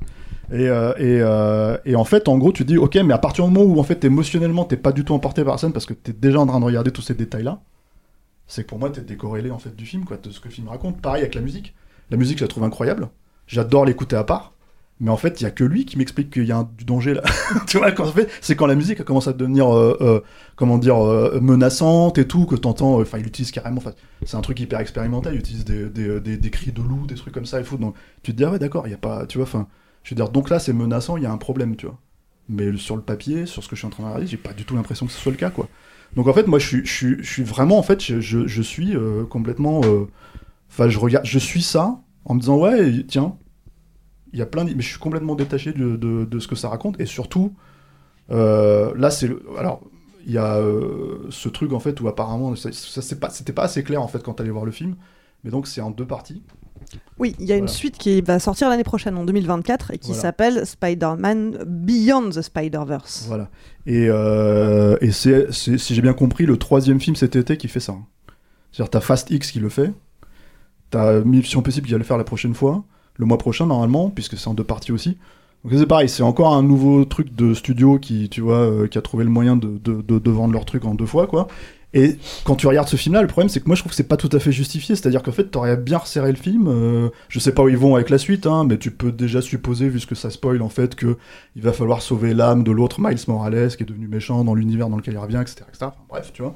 ouais. 0.58 0.62
Et, 0.64 0.70
euh, 0.70 0.94
et, 0.98 1.20
euh, 1.22 1.78
et 1.86 1.96
en 1.96 2.06
fait, 2.06 2.28
en 2.30 2.38
gros, 2.38 2.52
tu 2.54 2.64
te 2.64 2.68
dis, 2.68 2.78
ok, 2.78 2.96
mais 3.04 3.14
à 3.14 3.18
partir 3.18 3.46
du 3.46 3.52
moment 3.52 3.66
où 3.70 3.80
en 3.80 3.84
fait 3.84 4.04
émotionnellement 4.06 4.64
t'es 4.64 4.78
pas 4.78 4.92
du 4.92 5.04
tout 5.04 5.14
emporté 5.14 5.44
par 5.44 5.56
la 5.56 5.58
scène 5.58 5.74
parce 5.74 5.88
que 5.88 5.94
t'es 5.94 6.14
déjà 6.14 6.40
en 6.40 6.46
train 6.46 6.60
de 6.60 6.66
regarder 6.66 6.92
tous 6.92 7.02
ces 7.02 7.16
détails-là, 7.16 7.60
c'est 8.48 8.64
que 8.64 8.70
pour 8.70 8.78
moi 8.80 8.92
t'es 8.92 9.02
décorrélé 9.02 9.50
en 9.50 9.58
fait 9.60 9.76
du 9.76 9.86
film, 9.88 10.06
quoi, 10.06 10.18
de 10.18 10.30
ce 10.30 10.40
que 10.40 10.48
le 10.48 10.54
film 10.54 10.68
raconte. 10.68 11.02
Pareil 11.02 11.24
avec 11.24 11.34
la 11.36 11.42
musique. 11.42 11.74
La 12.10 12.18
musique, 12.18 12.38
je 12.38 12.44
la 12.44 12.48
trouve 12.48 12.64
incroyable. 12.64 13.10
J'adore 13.48 13.86
l'écouter 13.86 14.16
à 14.16 14.24
part. 14.24 14.56
Mais 15.02 15.12
en 15.12 15.18
fait, 15.18 15.42
il 15.42 15.44
y 15.44 15.48
a 15.48 15.52
que 15.52 15.66
lui 15.66 15.86
qui 15.86 15.98
m'explique 15.98 16.32
qu'il 16.32 16.46
y 16.46 16.54
a 16.54 16.66
du 16.78 16.86
danger 16.86 17.16
là. 17.16 17.24
tu 17.68 17.78
vois, 17.78 17.92
quand 17.92 18.06
fait, 18.06 18.30
c'est 18.40 18.56
quand 18.56 18.66
la 18.66 18.76
musique 18.76 19.04
commence 19.04 19.28
à 19.28 19.34
devenir, 19.34 19.76
euh, 19.76 19.98
euh, 20.00 20.20
comment 20.56 20.78
dire, 20.78 21.06
euh, 21.06 21.40
menaçante 21.42 22.18
et 22.18 22.26
tout, 22.26 22.46
que 22.46 22.56
t'entends. 22.56 23.02
Enfin, 23.02 23.18
il 23.18 23.28
utilise 23.28 23.52
carrément. 23.52 23.82
c'est 24.26 24.38
un 24.38 24.42
truc 24.42 24.58
hyper 24.60 24.80
expérimental. 24.80 25.34
Il 25.34 25.40
utilise 25.40 25.66
des, 25.66 26.50
cris 26.50 26.72
de 26.72 26.82
loup, 26.82 27.08
des 27.08 27.16
trucs 27.16 27.34
comme 27.34 27.46
ça 27.46 27.60
et 27.60 27.64
tout. 27.64 27.78
Donc, 27.78 27.96
tu 28.24 28.32
te 28.32 28.38
dis 28.38 28.46
ah 28.46 28.52
ouais, 28.52 28.60
d'accord, 28.60 28.88
il 28.88 28.92
y 28.92 28.94
a 28.94 28.98
pas, 28.98 29.26
tu 29.26 29.38
vois, 29.38 29.46
enfin, 29.46 29.68
je 30.04 30.12
veux 30.12 30.16
dire, 30.16 30.30
donc 30.30 30.50
là, 30.50 30.60
c'est 30.60 30.74
menaçant, 30.74 31.18
il 31.18 31.24
y 31.24 31.26
a 31.26 31.32
un 31.32 31.38
problème, 31.38 31.76
tu 31.76 31.88
vois. 31.88 31.98
Mais 32.48 32.78
sur 32.78 32.96
le 32.96 33.02
papier, 33.02 33.46
sur 33.48 33.64
ce 33.64 33.68
que 33.68 33.76
je 33.76 33.82
suis 33.82 33.88
en 33.88 33.90
train 33.90 34.04
de 34.04 34.08
regarder, 34.08 34.28
j'ai 34.28 34.38
pas 34.38 34.54
du 34.54 34.64
tout 34.64 34.76
l'impression 34.76 35.06
que 35.08 35.12
ce 35.12 35.20
soit 35.20 35.32
le 35.32 35.38
cas, 35.38 35.50
quoi. 35.50 35.68
Donc 36.16 36.28
en 36.28 36.34
fait, 36.34 36.48
moi, 36.48 36.60
je 36.60 36.86
suis, 36.86 37.44
vraiment, 37.44 37.78
en 37.78 37.84
fait, 37.84 38.02
je, 38.02 38.62
suis 38.62 38.96
complètement. 39.30 39.82
Enfin, 40.70 40.90
je 40.90 41.00
regarde, 41.00 41.26
je 41.26 41.40
suis 41.40 41.62
ça 41.62 42.02
en 42.26 42.34
me 42.36 42.40
disant 42.40 42.58
ouais, 42.58 43.04
tiens, 43.08 43.36
il 44.34 44.40
y 44.40 44.42
a 44.42 44.46
plein, 44.46 44.66
d- 44.66 44.74
mais 44.76 44.82
je 44.82 44.90
suis 44.90 45.00
complètement 45.00 45.36
détaché 45.36 45.72
de, 45.74 45.96
de, 45.96 46.26
de 46.26 46.40
ce 46.40 46.48
que 46.48 46.56
ça 46.56 46.70
raconte 46.70 47.00
et 47.00 47.06
surtout, 47.06 47.54
euh, 48.32 48.94
là, 48.98 49.10
c'est 49.12 49.28
le, 49.28 49.42
alors. 49.58 49.82
Il 50.28 50.34
y 50.34 50.40
a 50.40 50.56
euh, 50.58 51.28
ce 51.30 51.50
truc 51.50 51.72
en 51.72 51.80
fait 51.80 52.02
où 52.02 52.08
apparemment 52.08 52.56
ça, 52.56 52.72
ça 52.72 53.04
c'est 53.04 53.20
pas 53.20 53.30
c'était 53.30 53.54
pas 53.54 53.62
assez 53.66 53.84
clair 53.84 54.02
en 54.02 54.08
fait 54.08 54.24
quand 54.24 54.34
t'allais 54.34 54.50
voir 54.50 54.66
le 54.66 54.72
film 54.72 54.96
mais 55.44 55.52
donc 55.52 55.68
c'est 55.68 55.82
en 55.82 55.92
deux 55.92 56.08
parties 56.08 56.42
Oui, 57.20 57.36
il 57.38 57.46
y 57.46 57.54
a 57.54 57.58
une 57.58 57.68
suite 57.68 58.00
qui 58.00 58.22
va 58.22 58.40
sortir 58.40 58.68
l'année 58.70 58.84
prochaine, 58.84 59.16
en 59.18 59.24
2024, 59.24 59.92
et 59.92 60.00
qui 60.00 60.08
Voilà. 60.08 60.22
s'appelle 60.24 60.66
Spider-Man 60.66 61.60
Beyond 61.68 62.30
the 62.32 62.42
Spider-Verse. 62.42 63.26
Voilà. 63.28 63.52
Et, 63.86 64.08
euh, 64.10 64.98
et 65.02 65.12
c'est, 65.12 65.52
c'est- 65.54 65.78
si 65.78 65.94
j'ai 65.94 66.02
bien 66.02 66.14
compris, 66.14 66.48
le 66.48 66.58
troisième 66.58 67.00
film 67.00 67.16
cet 67.16 67.36
été 67.36 67.56
qui 67.58 67.68
fait 67.68 67.80
ça. 67.80 67.96
C'est-à-dire, 68.72 68.90
t'as 68.90 69.02
Fast 69.02 69.30
X 69.30 69.52
qui 69.52 69.60
le 69.60 69.70
fait, 69.70 69.94
t'as 70.96 71.20
Mission 71.22 71.62
Possible 71.62 71.88
qui 71.88 71.92
va 71.92 71.98
le 71.98 72.06
faire 72.06 72.18
la 72.18 72.24
prochaine 72.24 72.54
fois, 72.54 72.84
le 73.18 73.26
mois 73.26 73.38
prochain 73.38 73.66
normalement, 73.66 74.10
puisque 74.10 74.38
c'est 74.38 74.48
en 74.48 74.54
deux 74.54 74.64
parties 74.64 74.94
aussi. 74.94 75.18
Donc 75.64 75.74
c'est 75.76 75.86
pareil, 75.86 76.08
c'est 76.08 76.24
encore 76.24 76.54
un 76.54 76.64
nouveau 76.64 77.06
truc 77.06 77.36
de 77.36 77.54
studio 77.54 78.00
qui, 78.00 78.30
tu 78.30 78.40
vois, 78.42 78.60
euh, 78.60 78.88
qui 78.88 78.98
a 78.98 79.02
trouvé 79.02 79.24
le 79.24 79.30
moyen 79.30 79.58
de, 79.58 79.78
de, 79.78 80.32
vendre 80.32 80.54
leur 80.54 80.64
truc 80.64 80.86
en 80.86 80.94
deux 80.96 81.06
fois, 81.08 81.28
quoi. 81.28 81.48
Et 81.94 82.18
quand 82.44 82.56
tu 82.56 82.68
regardes 82.68 82.90
ce 82.90 82.98
film-là, 82.98 83.22
le 83.22 83.28
problème 83.28 83.48
c'est 83.48 83.62
que 83.62 83.68
moi 83.68 83.76
je 83.76 83.82
trouve 83.82 83.92
que 83.92 83.96
c'est 83.96 84.08
pas 84.08 84.18
tout 84.18 84.30
à 84.34 84.40
fait 84.40 84.52
justifié. 84.52 84.96
C'est-à-dire 84.96 85.24
qu'en 85.24 85.32
fait, 85.32 85.46
t'aurais 85.46 85.78
bien 85.78 85.98
resserré 85.98 86.30
le 86.30 86.38
film. 86.38 86.68
euh, 86.68 87.10
je 87.30 87.40
sais 87.40 87.54
pas 87.54 87.64
où 87.64 87.70
ils 87.70 87.78
vont 87.78 87.96
avec 87.96 88.10
la 88.10 88.18
suite, 88.18 88.46
hein, 88.48 88.66
mais 88.66 88.78
tu 88.78 88.92
peux 88.92 89.12
déjà 89.14 89.42
supposer, 89.42 89.88
vu 89.90 90.00
ce 90.02 90.06
que 90.06 90.16
ça 90.16 90.30
spoil 90.30 90.62
en 90.62 90.70
fait, 90.70 90.96
que 90.96 91.18
il 91.56 91.62
va 91.62 91.72
falloir 91.74 92.02
sauver 92.02 92.34
l'âme 92.34 92.64
de 92.64 92.72
l'autre 92.72 93.00
Miles 93.02 93.18
Morales 93.28 93.76
qui 93.76 93.84
est 93.84 93.86
devenu 93.86 94.08
méchant 94.08 94.44
dans 94.44 94.56
l'univers 94.56 94.90
dans 94.90 94.98
lequel 94.98 95.14
il 95.16 95.20
revient, 95.20 95.42
etc. 95.42 95.66
etc. 95.70 95.92
Bref, 96.10 96.32
tu 96.34 96.42
vois. 96.42 96.54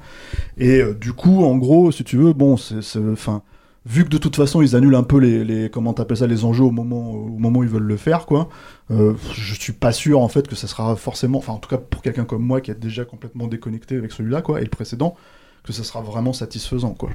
Et 0.58 0.80
euh, 0.82 0.94
du 0.94 1.14
coup, 1.14 1.42
en 1.44 1.56
gros, 1.56 1.90
si 1.90 2.04
tu 2.04 2.16
veux, 2.18 2.32
bon, 2.34 2.56
c'est, 2.58 2.82
c'est- 2.82 2.98
enfin, 3.10 3.42
vu 3.86 4.04
que 4.04 4.10
de 4.10 4.18
toute 4.18 4.36
façon 4.36 4.62
ils 4.62 4.76
annulent 4.76 4.94
un 4.94 5.02
peu 5.02 5.18
les, 5.18 5.44
les 5.44 5.70
comment 5.70 5.92
t'appelles 5.94 6.18
ça, 6.18 6.26
les 6.26 6.44
enjeux 6.44 6.64
au 6.64 6.70
moment, 6.70 7.12
au 7.12 7.38
moment 7.38 7.60
où 7.60 7.62
ils 7.64 7.68
veulent 7.68 7.82
le 7.82 7.96
faire, 7.96 8.26
quoi. 8.26 8.48
euh, 8.90 9.14
je 9.34 9.54
suis 9.54 9.72
pas 9.72 9.92
sûr 9.92 10.20
en 10.20 10.28
fait 10.28 10.48
que 10.48 10.56
ça 10.56 10.66
sera 10.66 10.96
forcément, 10.96 11.38
enfin 11.38 11.52
en 11.54 11.58
tout 11.58 11.68
cas 11.70 11.78
pour 11.78 12.02
quelqu'un 12.02 12.24
comme 12.24 12.42
moi 12.42 12.60
qui 12.60 12.70
est 12.70 12.74
déjà 12.78 13.04
complètement 13.04 13.46
déconnecté 13.48 13.96
avec 13.96 14.12
celui-là, 14.12 14.42
quoi, 14.42 14.60
et 14.60 14.64
le 14.64 14.70
précédent, 14.70 15.16
que 15.64 15.72
ça 15.72 15.84
sera 15.84 16.00
vraiment 16.02 16.32
satisfaisant, 16.32 16.94
quoi. 16.94 17.10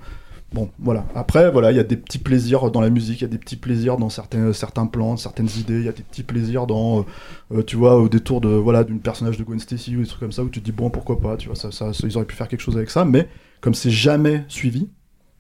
Bon, 0.54 0.70
voilà. 0.80 1.06
Après, 1.16 1.52
voilà, 1.52 1.72
il 1.72 1.78
y 1.78 1.80
a 1.80 1.84
des 1.84 1.98
petits 1.98 2.20
plaisirs 2.20 2.72
dans 2.72 2.80
la 2.80 2.90
musique, 2.90 3.20
il 3.20 3.24
y 3.24 3.26
a 3.26 3.30
des 3.30 3.38
petits 3.40 3.56
plaisirs 3.58 3.98
dans 3.98 4.10
certains, 4.10 4.54
certains 4.54 4.86
plans, 4.86 5.18
certaines 5.18 5.50
idées, 5.60 5.80
il 5.80 5.86
y 5.86 5.90
a 5.90 5.92
des 5.92 6.04
petits 6.04 6.24
plaisirs 6.24 6.68
dans, 6.68 7.06
euh, 7.52 7.64
tu 7.64 7.76
vois, 7.76 7.98
au 8.00 8.08
détour 8.10 8.42
de, 8.42 8.50
voilà, 8.50 8.84
d'une 8.84 9.00
personnage 9.02 9.38
de 9.38 9.44
Gwen 9.44 9.60
Stacy 9.60 9.98
ou 9.98 10.02
des 10.02 10.08
trucs 10.08 10.20
comme 10.22 10.32
ça 10.32 10.44
où 10.44 10.50
tu 10.50 10.62
te 10.62 10.66
dis, 10.66 10.72
bon, 10.72 10.90
pourquoi 10.90 11.20
pas, 11.20 11.36
tu 11.36 11.48
vois, 11.48 11.56
ça, 11.56 11.72
ça, 11.72 11.94
ça- 11.94 12.08
ils 12.08 12.16
auraient 12.16 12.26
pu 12.28 12.36
faire 12.36 12.48
quelque 12.48 12.62
chose 12.62 12.78
avec 12.78 12.90
ça, 12.90 13.04
mais 13.06 13.28
comme 13.60 13.74
c'est 13.74 13.90
jamais 13.90 14.46
suivi, 14.48 14.90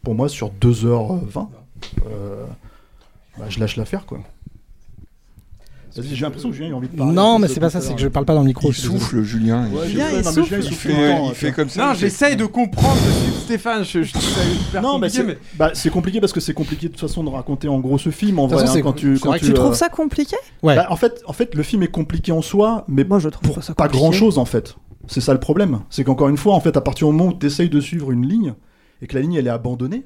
pour 0.05 0.15
moi, 0.15 0.29
sur 0.29 0.51
2h20, 0.61 1.47
euh, 2.07 2.45
bah, 3.37 3.45
je 3.49 3.59
lâche 3.59 3.75
l'affaire, 3.75 4.05
quoi. 4.05 4.19
J'ai 5.97 6.25
l'impression 6.25 6.49
que 6.49 6.55
Julien 6.55 6.73
a 6.73 6.75
envie 6.75 6.89
de 6.89 6.97
parler. 6.97 7.13
Non, 7.13 7.39
mais 7.39 7.47
c'est 7.47 7.61
pas 7.61 7.69
ça, 7.69 7.79
c'est 7.79 7.95
que 7.95 8.01
je 8.01 8.09
parle 8.09 8.25
pas 8.25 8.33
dans 8.33 8.41
le 8.41 8.47
micro. 8.47 8.67
Il 8.69 8.73
souffle, 8.73 9.21
Julien. 9.23 9.63
Ouais, 9.69 9.83
il, 9.85 9.87
je 9.87 9.89
Julien, 9.91 10.09
sais, 10.09 10.11
il 10.11 10.23
non, 10.23 10.23
mais 10.25 10.33
souffle. 10.33 10.43
Julien, 10.43 10.57
il 10.59 10.65
il 10.65 10.67
souffle 10.67 10.87
fait, 10.87 10.93
tout 10.93 10.99
le 10.99 11.07
temps, 11.17 11.29
il 11.29 11.35
fait 11.35 11.51
comme 11.53 11.69
ça. 11.69 11.87
Non, 11.87 11.93
j'essaye 11.93 12.35
de 12.35 12.45
comprendre 12.45 12.95
le 13.05 13.11
film 13.13 13.31
de 13.33 13.39
Stéphane. 13.39 13.85
Je, 13.85 14.03
je 14.03 14.11
trouve 14.11 14.23
ça 14.25 14.41
hyper 14.43 14.81
Non, 14.81 14.99
mais 14.99 15.07
compliqué, 15.07 15.15
c'est 15.15 15.23
mais 15.23 15.37
bah, 15.57 15.71
c'est 15.73 15.89
compliqué 15.89 16.19
parce 16.19 16.33
que 16.33 16.41
c'est 16.41 16.53
compliqué 16.53 16.87
de 16.87 16.91
toute 16.91 16.99
façon 16.99 17.23
de 17.23 17.29
raconter 17.29 17.69
en 17.69 17.79
gros 17.79 17.97
ce 17.97 18.09
film 18.09 18.39
en 18.39 18.47
De 18.47 18.53
vrai. 18.55 18.65
façon, 18.65 18.77
hein, 18.77 18.81
quand 18.81 18.91
tu, 18.91 19.15
c'est 19.15 19.21
quand 19.23 19.29
vrai 19.29 19.39
que 19.39 19.45
tu, 19.45 19.51
Tu 19.53 19.57
euh, 19.57 19.61
trouves 19.63 19.75
ça 19.75 19.87
compliqué? 19.87 20.35
Ouais. 20.63 20.75
bah, 20.75 20.87
en 20.89 20.97
fait, 20.97 21.21
en 21.27 21.33
fait, 21.33 21.55
le 21.55 21.63
film 21.63 21.81
est 21.83 21.87
compliqué 21.87 22.33
en 22.33 22.41
soi, 22.41 22.83
mais 22.89 23.05
Moi, 23.05 23.19
je 23.19 23.29
trouve 23.29 23.47
pour 23.47 23.55
pas 23.55 23.61
ça 23.61 23.73
pas 23.73 23.85
compliqué. 23.85 24.01
grand 24.01 24.11
chose 24.11 24.37
en 24.37 24.45
fait. 24.45 24.75
C'est 25.07 25.21
ça 25.21 25.31
le 25.31 25.39
problème. 25.39 25.79
C'est 25.89 26.03
qu'encore 26.03 26.27
une 26.27 26.35
fois, 26.37 26.55
en 26.55 26.59
fait, 26.59 26.75
à 26.75 26.81
partir 26.81 27.07
du 27.07 27.13
moment 27.13 27.29
où 27.29 27.33
tu 27.39 27.45
essayes 27.45 27.69
de 27.69 27.79
suivre 27.79 28.11
une 28.11 28.27
ligne 28.27 28.53
et 29.05 29.07
que 29.07 29.13
la 29.15 29.21
ligne 29.21 29.35
elle 29.35 29.45
est 29.47 29.51
abandonnée, 29.51 30.03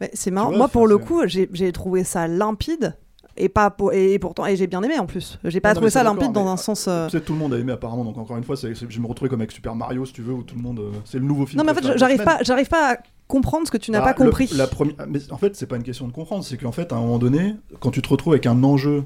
Mais 0.00 0.10
c'est 0.14 0.30
marrant. 0.30 0.48
vois, 0.48 0.56
Moi, 0.58 0.68
pour 0.68 0.86
le 0.86 0.96
coup, 0.98 1.20
j'ai 1.26 1.72
trouvé 1.72 2.02
ça 2.04 2.26
limpide. 2.26 2.96
Et, 3.36 3.48
pas 3.48 3.70
pour- 3.70 3.92
et 3.92 4.18
pourtant 4.18 4.44
et 4.44 4.56
j'ai 4.56 4.66
bien 4.66 4.82
aimé 4.82 4.98
en 4.98 5.06
plus 5.06 5.38
j'ai 5.44 5.60
pas 5.60 5.70
Non, 5.70 5.76
trouvé 5.76 5.90
ça 5.90 6.02
limpide 6.02 6.32
dans 6.32 6.48
un 6.48 6.56
sens 6.58 6.86
euh, 6.88 7.08
peut-être 7.08 7.24
tout 7.26 7.32
le 7.32 7.38
monde 7.38 7.54
a 7.54 7.58
aimé 7.58 7.72
apparemment. 7.72 8.04
Donc 8.04 8.18
encore 8.18 8.36
une 8.36 8.42
fois, 8.44 8.56
c'est- 8.56 8.74
je 8.74 9.00
me 9.00 9.06
retrouvais 9.06 9.28
comme 9.30 9.40
avec 9.40 9.52
Super 9.52 9.74
Mario, 9.76 10.04
si 10.04 10.12
tu 10.12 10.20
veux, 10.20 10.32
où 10.34 10.42
tout 10.42 10.56
le 10.56 10.60
monde. 10.60 10.80
euh, 10.80 10.90
c'est 11.04 11.18
le 11.18 11.24
nouveau 11.24 11.46
film. 11.46 11.58
non 11.58 11.64
mais 11.64 11.70
en 11.70 11.74
fait 11.80 11.96
j'arrive 11.96 12.22
pas 12.24 12.38
j'arrive 12.42 12.68
pas 12.68 12.94
à 12.94 12.96
comprendre 13.28 13.66
ce 13.66 13.70
que 13.70 13.78
tu 13.78 13.92
n'as 13.92 14.00
Bah, 14.00 14.12
pas 14.12 14.24
le- 14.24 14.30
compris 14.30 14.50
la 14.56 14.66
première- 14.66 14.94
mais 15.08 15.20
en 15.30 15.38
fait, 15.38 15.54
c'est 15.56 15.66
pas 15.66 15.76
une 15.76 15.84
question 15.84 16.06
de 16.08 16.12
comprendre, 16.12 16.44
c'est 16.44 16.56
qu'en 16.58 16.72
fait, 16.72 16.92
à 16.92 16.96
un 16.96 17.00
moment 17.00 17.18
donné, 17.18 17.54
quand 17.78 17.92
tu 17.92 18.02
te 18.02 18.08
retrouves 18.08 18.32
avec 18.32 18.46
un 18.46 18.62
enjeu 18.64 19.04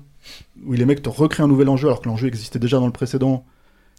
où 0.66 0.72
les 0.72 0.86
mecs 0.86 1.02
te 1.02 1.10
recréent 1.10 1.44
un 1.44 1.48
nouvel 1.48 1.68
enjeu 1.68 1.88
alors 1.88 2.00
que 2.00 2.08
l'enjeu 2.08 2.26
existait 2.26 2.58
déjà 2.58 2.78
dans 2.80 2.86
le 2.86 2.92
précédent, 2.92 3.44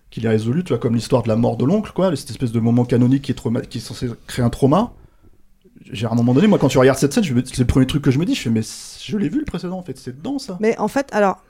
qu'il 0.10 0.26
est 0.26 0.30
résolu, 0.30 0.64
tu 0.64 0.70
vois, 0.70 0.80
comme 0.80 0.96
l'histoire 0.96 1.22
de 1.24 1.28
la 1.28 1.36
mort 1.36 1.56
de 1.56 1.66
l'oncle, 1.66 1.92
quoi, 1.94 2.14
cette 2.16 2.32
espèce 2.32 2.52
de 2.52 2.60
moment 2.60 2.84
canonique 2.84 3.22
qui 3.22 3.32
est, 3.32 3.68
qui 3.70 3.78
est 3.78 3.82
censé 3.82 4.10
créer 4.28 4.44
un 4.44 4.50
trauma. 4.50 4.92
J'ai 5.92 6.08
à 6.08 6.12
un 6.12 6.16
moment 6.16 6.34
donné, 6.34 6.48
moi, 6.48 6.58
quand 6.58 6.68
tu 6.68 6.78
regardes 6.78 6.98
cette 6.98 7.14
scène, 7.14 7.24
c'est 7.24 7.60
le 7.60 7.66
premier 7.66 7.86
truc 7.86 8.04
que 8.04 8.12
je 8.12 8.20
me 8.20 8.26
dis, 8.26 8.36
je 8.36 8.42
fais, 8.42 8.50
mais 8.50 8.62
je 8.62 9.18
l'ai 9.18 9.30
vu 9.30 9.40
le 9.40 9.46
précédent, 9.46 9.78
en 9.78 9.84
fait, 9.84 9.98
c'est 9.98 10.16
dedans 10.16 10.40
ça. 10.40 10.58
Mais 10.60 10.78
en 10.80 10.88
fait, 10.88 11.10
alors, 11.14 11.44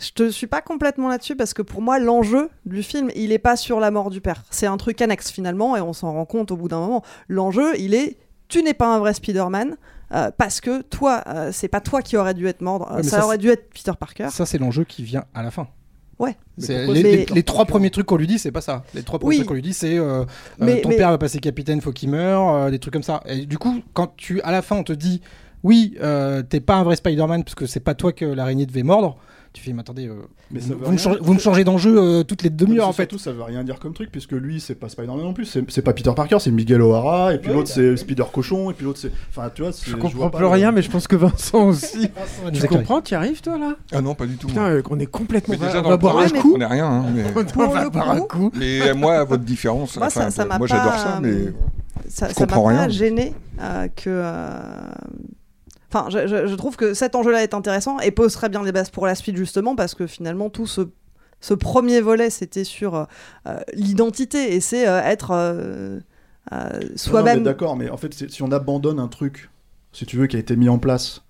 je 0.00 0.10
te 0.10 0.30
suis 0.30 0.46
pas 0.46 0.62
complètement 0.62 1.08
là-dessus 1.08 1.36
parce 1.36 1.54
que 1.54 1.62
pour 1.62 1.82
moi, 1.82 1.98
l'enjeu 1.98 2.50
du 2.66 2.82
film, 2.82 3.10
il 3.14 3.30
est 3.30 3.38
pas 3.38 3.56
sur 3.56 3.78
la 3.78 3.90
mort 3.90 4.10
du 4.10 4.20
père. 4.20 4.42
C'est 4.50 4.66
un 4.66 4.76
truc 4.76 5.00
annexe 5.02 5.30
finalement, 5.30 5.76
et 5.76 5.80
on 5.80 5.92
s'en 5.92 6.12
rend 6.12 6.24
compte 6.24 6.50
au 6.50 6.56
bout 6.56 6.68
d'un 6.68 6.80
moment. 6.80 7.02
L'enjeu, 7.28 7.78
il 7.78 7.94
est, 7.94 8.18
tu 8.48 8.62
n'es 8.62 8.74
pas 8.74 8.86
un 8.94 8.98
vrai 8.98 9.14
Spider-Man. 9.14 9.76
euh, 10.14 10.30
parce 10.36 10.60
que 10.60 10.82
toi, 10.82 11.22
euh, 11.26 11.50
c'est 11.52 11.68
pas 11.68 11.80
toi 11.80 12.02
qui 12.02 12.16
aurais 12.16 12.34
dû 12.34 12.46
être 12.46 12.60
mort, 12.60 12.90
Ouais, 12.94 13.02
ça, 13.02 13.18
ça, 13.18 13.24
aurait 13.26 13.38
dû 13.38 13.48
être 13.48 13.70
Peter 13.70 13.92
Parker. 13.98 14.28
Ça, 14.30 14.44
c'est 14.44 14.58
l'enjeu 14.58 14.84
qui 14.84 15.04
vient 15.04 15.24
à 15.34 15.42
la 15.42 15.50
fin. 15.50 15.68
Ouais. 16.22 16.36
Les, 16.56 17.26
mais- 17.34 17.42
trois 17.42 17.64
premiers 17.64 17.90
trucs 17.90 18.06
qu'on 18.06 18.16
lui 18.16 18.26
dit, 18.28 18.38
c'est 18.38 18.52
pas 18.52 18.60
ça. 18.60 18.84
Les 18.94 19.02
trois 19.02 19.18
premiers 19.18 19.30
Oui. 19.30 19.36
trucs 19.38 19.48
qu'on 19.48 19.54
lui 19.54 19.62
dit, 19.62 19.72
c'est 19.74 19.98
euh, 19.98 20.20
euh, 20.20 20.24
Mais- 20.60 20.80
ton 20.80 20.88
mais- 20.90 20.96
père 20.96 21.10
va 21.10 21.18
passer 21.18 21.38
capitaine, 21.40 21.80
faut 21.80 21.90
qu'il 21.92 22.10
meure, 22.10 22.48
euh, 22.54 22.70
des 22.70 22.78
trucs 22.78 22.94
comme 22.94 23.02
ça. 23.02 23.22
Et 23.26 23.44
du 23.44 23.58
coup, 23.58 23.82
quand 23.92 24.12
tu, 24.16 24.40
à 24.42 24.52
la 24.52 24.62
fin, 24.62 24.76
on 24.76 24.84
te 24.84 24.92
dit, 24.92 25.20
oui, 25.64 25.96
euh, 26.00 26.42
t'es 26.42 26.60
pas 26.60 26.76
un 26.76 26.84
vrai 26.84 26.96
Spider-Man 26.96 27.42
parce 27.44 27.54
que 27.56 27.66
c'est 27.66 27.80
pas 27.80 27.94
toi 27.94 28.12
que 28.12 28.24
l'araignée 28.24 28.66
devait 28.66 28.82
mordre. 28.84 29.16
Tu 29.54 29.62
fais, 29.62 29.74
mais 29.74 29.80
attendez, 29.80 30.06
euh, 30.08 30.14
Mais 30.50 30.60
vous, 30.60 30.92
me 30.92 30.96
changez, 30.96 31.16
dire. 31.16 31.24
vous 31.26 31.34
me 31.34 31.38
changez 31.38 31.62
d'enjeu 31.64 31.94
euh, 31.98 32.22
toutes 32.22 32.42
les 32.42 32.48
demi-heures 32.48 32.88
en 32.88 32.92
fait. 32.94 33.02
Surtout, 33.02 33.18
ça 33.18 33.32
veut 33.32 33.42
rien 33.42 33.62
dire 33.64 33.78
comme 33.78 33.92
truc, 33.92 34.10
puisque 34.10 34.32
lui, 34.32 34.60
c'est 34.60 34.74
pas 34.74 34.88
Spider-Man 34.88 35.18
non 35.18 35.34
plus, 35.34 35.44
c'est 35.44 35.62
c'est 35.70 35.82
pas 35.82 35.92
Peter 35.92 36.10
Parker, 36.16 36.38
c'est 36.40 36.50
Miguel 36.50 36.80
O'Hara, 36.80 37.34
et 37.34 37.38
puis 37.38 37.50
l'autre, 37.52 37.68
bah, 37.68 37.72
c'est 37.74 37.96
Spider 37.98 38.24
Cochon, 38.32 38.70
et 38.70 38.74
puis 38.74 38.86
l'autre, 38.86 38.98
c'est. 38.98 39.12
Enfin, 39.28 39.50
tu 39.54 39.60
vois, 39.60 39.72
c'est- 39.72 39.90
je 39.90 39.90
vois 39.96 40.00
comprends 40.00 40.30
plus 40.30 40.40
le- 40.40 40.46
rien, 40.48 40.72
mais 40.72 40.80
je 40.80 40.90
pense 40.90 41.06
que 41.06 41.16
Vincent 41.16 41.66
aussi. 41.66 42.08
tu 42.54 42.66
comprends 42.66 43.02
Tu 43.02 43.12
y 43.12 43.14
arrives 43.14 43.42
toi 43.42 43.58
là? 43.58 43.74
Ah 43.92 44.00
non, 44.00 44.14
pas 44.14 44.24
du 44.24 44.36
tout. 44.36 44.46
Putain, 44.46 44.64
euh, 44.70 44.82
on 44.88 44.98
est 44.98 45.04
complètement. 45.06 45.52
Mais 45.54 45.58
on 45.58 45.60
va- 45.60 45.66
déjà, 45.66 45.78
on 45.80 45.82
dans 45.82 45.88
va 45.90 45.94
le 45.96 46.00
boire 46.00 46.18
un 46.18 46.28
coup. 46.30 46.54
on 46.56 46.60
est 46.60 46.66
rien. 46.66 46.86
hein, 46.86 47.04
mais... 47.14 47.24
On 47.36 47.44
Pour 47.44 47.68
va 47.74 47.84
le 47.84 47.90
boire 47.90 48.10
un 48.10 48.20
coup, 48.20 48.50
mais 48.58 48.94
moi, 48.94 49.16
à 49.18 49.24
votre 49.24 49.44
différence, 49.44 49.96
Moi, 49.98 50.08
j'adore 50.10 50.94
ça, 50.98 51.20
mais 51.20 51.52
ça 52.08 52.28
Je 52.34 52.40
m'a 52.40 52.46
pas 52.46 52.88
gêné 52.88 53.34
euh, 53.60 53.88
que. 53.94 54.08
Enfin, 55.92 56.08
je, 56.10 56.26
je- 56.26 56.46
je 56.46 56.54
trouve 56.54 56.76
que 56.76 56.94
cet 56.94 57.14
enjeu-là 57.14 57.42
est 57.42 57.54
intéressant 57.54 57.98
et 58.00 58.10
pose 58.10 58.32
très 58.32 58.48
bien 58.48 58.62
les 58.62 58.72
bases 58.72 58.90
pour 58.90 59.06
la 59.06 59.14
suite, 59.14 59.36
justement, 59.36 59.76
parce 59.76 59.94
que 59.94 60.06
finalement, 60.06 60.48
tout 60.50 60.66
ce, 60.66 60.82
ce 61.40 61.54
premier 61.54 62.00
volet, 62.00 62.30
c'était 62.30 62.64
sur 62.64 62.94
euh, 63.46 63.56
l'identité 63.74 64.54
et 64.54 64.60
c'est 64.60 64.88
euh, 64.88 65.00
être 65.02 65.32
euh, 65.32 66.00
soi-même. 66.96 67.42
D'accord, 67.42 67.76
mais 67.76 67.90
en 67.90 67.96
fait, 67.96 68.14
si 68.30 68.42
on 68.42 68.50
abandonne 68.52 68.98
un 68.98 69.08
truc, 69.08 69.50
si 69.92 70.06
tu 70.06 70.16
veux, 70.16 70.26
qui 70.26 70.36
a 70.36 70.38
été 70.38 70.56
mis 70.56 70.68
en 70.68 70.78
place, 70.78 71.22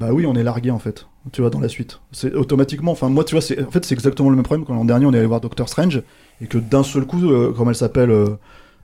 bah 0.00 0.08
oui, 0.12 0.26
on 0.26 0.34
est 0.34 0.42
largué 0.42 0.70
en 0.70 0.78
fait. 0.78 1.06
Tu 1.32 1.40
vois, 1.42 1.50
dans 1.50 1.60
la 1.60 1.68
suite. 1.68 2.00
C'est 2.12 2.32
automatiquement. 2.34 2.92
Enfin, 2.92 3.08
moi, 3.10 3.22
tu 3.24 3.34
vois, 3.34 3.42
c'est 3.42 3.62
en 3.62 3.70
fait, 3.70 3.84
c'est 3.84 3.94
exactement 3.94 4.30
le 4.30 4.36
même 4.36 4.44
problème 4.44 4.64
quand 4.64 4.74
l'an 4.74 4.84
dernier 4.86 5.04
on 5.06 5.12
est 5.12 5.18
allé 5.18 5.26
voir 5.26 5.40
Doctor 5.40 5.68
Strange 5.68 6.02
et 6.40 6.46
que 6.46 6.56
d'un 6.56 6.82
seul 6.82 7.04
coup, 7.04 7.20
comment 7.54 7.70
elle 7.70 7.76
s'appelle 7.76 8.10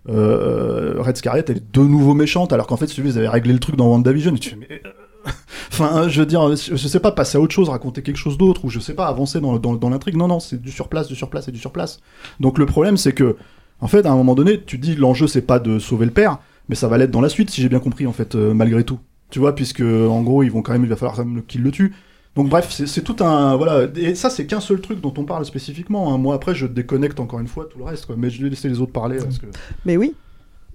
euh, 0.08 0.94
Red 0.98 1.16
Scarlet, 1.16 1.44
elle 1.48 1.58
est 1.58 1.72
de 1.74 1.80
nouveau 1.80 2.14
méchante, 2.14 2.52
alors 2.52 2.66
qu'en 2.66 2.76
fait, 2.76 2.86
si 2.86 3.00
ils 3.00 3.18
avaient 3.18 3.28
réglé 3.28 3.52
le 3.52 3.58
truc 3.58 3.76
dans 3.76 3.88
WandaVision. 3.88 4.34
Tu 4.34 4.50
fais, 4.50 4.56
mais. 4.56 4.82
euh, 4.84 4.90
Enfin, 5.72 6.08
je 6.08 6.20
veux 6.20 6.26
dire, 6.26 6.54
je 6.54 6.76
sais 6.76 7.00
pas, 7.00 7.10
passer 7.10 7.38
à 7.38 7.40
autre 7.40 7.54
chose, 7.54 7.68
raconter 7.68 8.02
quelque 8.02 8.18
chose 8.18 8.36
d'autre, 8.38 8.64
ou 8.64 8.70
je 8.70 8.78
sais 8.78 8.94
pas, 8.94 9.06
avancer 9.06 9.40
dans 9.40 9.90
l'intrigue. 9.90 10.16
Non, 10.16 10.28
non, 10.28 10.38
c'est 10.38 10.60
du 10.60 10.70
surplace, 10.70 11.08
du 11.08 11.16
surplace 11.16 11.48
et 11.48 11.52
du 11.52 11.58
surplace. 11.58 12.00
Donc 12.40 12.58
le 12.58 12.66
problème, 12.66 12.96
c'est 12.96 13.12
que, 13.12 13.36
en 13.80 13.88
fait, 13.88 14.06
à 14.06 14.12
un 14.12 14.16
moment 14.16 14.34
donné, 14.34 14.62
tu 14.62 14.78
dis 14.78 14.94
l'enjeu, 14.94 15.26
c'est 15.26 15.42
pas 15.42 15.58
de 15.58 15.78
sauver 15.78 16.04
le 16.04 16.12
père, 16.12 16.38
mais 16.68 16.74
ça 16.74 16.86
va 16.88 16.98
l'être 16.98 17.10
dans 17.10 17.20
la 17.22 17.28
suite, 17.28 17.50
si 17.50 17.60
j'ai 17.62 17.68
bien 17.68 17.80
compris, 17.80 18.06
en 18.06 18.12
fait, 18.12 18.34
euh, 18.34 18.54
malgré 18.54 18.84
tout. 18.84 19.00
Tu 19.30 19.38
vois, 19.38 19.54
puisque, 19.54 19.80
en 19.80 20.22
gros, 20.22 20.42
ils 20.42 20.50
vont 20.52 20.62
quand 20.62 20.72
même, 20.72 20.84
il 20.84 20.88
va 20.90 20.96
falloir 20.96 21.16
quand 21.16 21.24
même 21.24 21.42
qu'ils 21.42 21.62
le 21.62 21.70
tuent. 21.72 21.94
Donc 22.36 22.48
bref, 22.48 22.68
c'est 22.70 23.02
tout 23.02 23.16
un 23.22 23.54
voilà 23.56 23.86
et 23.96 24.14
ça 24.16 24.28
c'est 24.28 24.44
qu'un 24.46 24.60
seul 24.60 24.80
truc 24.80 25.00
dont 25.00 25.14
on 25.16 25.24
parle 25.24 25.44
spécifiquement. 25.44 26.12
hein. 26.12 26.18
Moi 26.18 26.34
après 26.34 26.54
je 26.54 26.66
déconnecte 26.66 27.20
encore 27.20 27.38
une 27.40 27.46
fois 27.46 27.66
tout 27.70 27.78
le 27.78 27.84
reste 27.84 28.06
quoi. 28.06 28.16
Mais 28.18 28.28
je 28.30 28.42
vais 28.42 28.48
laisser 28.50 28.68
les 28.68 28.80
autres 28.80 28.92
parler 28.92 29.18
parce 29.18 29.38
que 29.38 29.46
Mais 29.84 29.96
oui. 29.96 30.14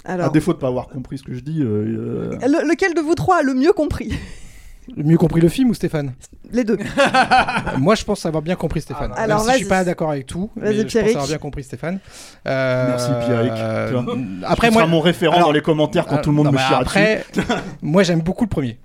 à 0.06 0.14
Alors, 0.14 0.32
défaut 0.32 0.54
de 0.54 0.58
pas 0.60 0.68
avoir 0.70 0.88
compris 0.88 1.18
ce 1.18 1.24
que 1.24 1.34
je 1.34 1.42
dis. 1.42 1.62
euh, 1.62 1.66
euh, 1.66 2.48
le- 2.48 2.68
lequel 2.70 2.94
de 2.94 3.02
vous 3.02 3.14
trois 3.16 3.40
a 3.40 3.44
le 3.44 3.54
mieux 3.54 3.74
compris? 3.74 4.14
Mieux 4.96 5.18
compris 5.18 5.40
le 5.42 5.50
film 5.50 5.70
ou 5.70 5.74
Stéphane? 5.76 6.14
Les 6.52 6.64
deux. 6.64 6.78
Moi, 7.78 7.94
je 7.94 8.04
pense 8.04 8.26
avoir 8.26 8.42
bien 8.42 8.56
compris 8.56 8.82
Stéphane. 8.82 9.12
Alors, 9.16 9.44
Même 9.44 9.48
si 9.48 9.52
je 9.52 9.58
suis 9.60 9.68
pas 9.70 9.84
d'accord 9.84 10.10
avec 10.10 10.26
tout, 10.26 10.50
Vas-y, 10.56 10.78
mais 10.84 10.90
je 10.90 10.98
pense 11.00 11.10
avoir 11.10 11.28
bien 11.28 11.38
compris 11.38 11.64
Stéphane. 11.64 12.00
Euh, 12.48 12.88
Merci 12.88 13.12
Pierrick. 13.28 13.54
Tu 13.54 13.94
vois. 13.94 14.50
Après, 14.50 14.68
Tu 14.70 14.74
moi, 14.74 14.82
seras 14.82 14.92
mon 14.92 15.00
référent 15.02 15.36
alors- 15.36 15.50
dans 15.50 15.54
les 15.54 15.62
commentaires 15.62 16.08
quand 16.08 16.16
euh, 16.18 16.22
tout 16.22 16.32
le 16.32 16.36
monde 16.38 16.48
non, 16.48 16.54
me 16.54 16.58
chiera 16.58 16.80
Après, 16.80 17.24
dessus. 17.36 17.48
moi, 17.84 18.02
j'aime 18.02 18.22
beaucoup 18.22 18.46
le 18.46 18.50
premier. 18.50 18.80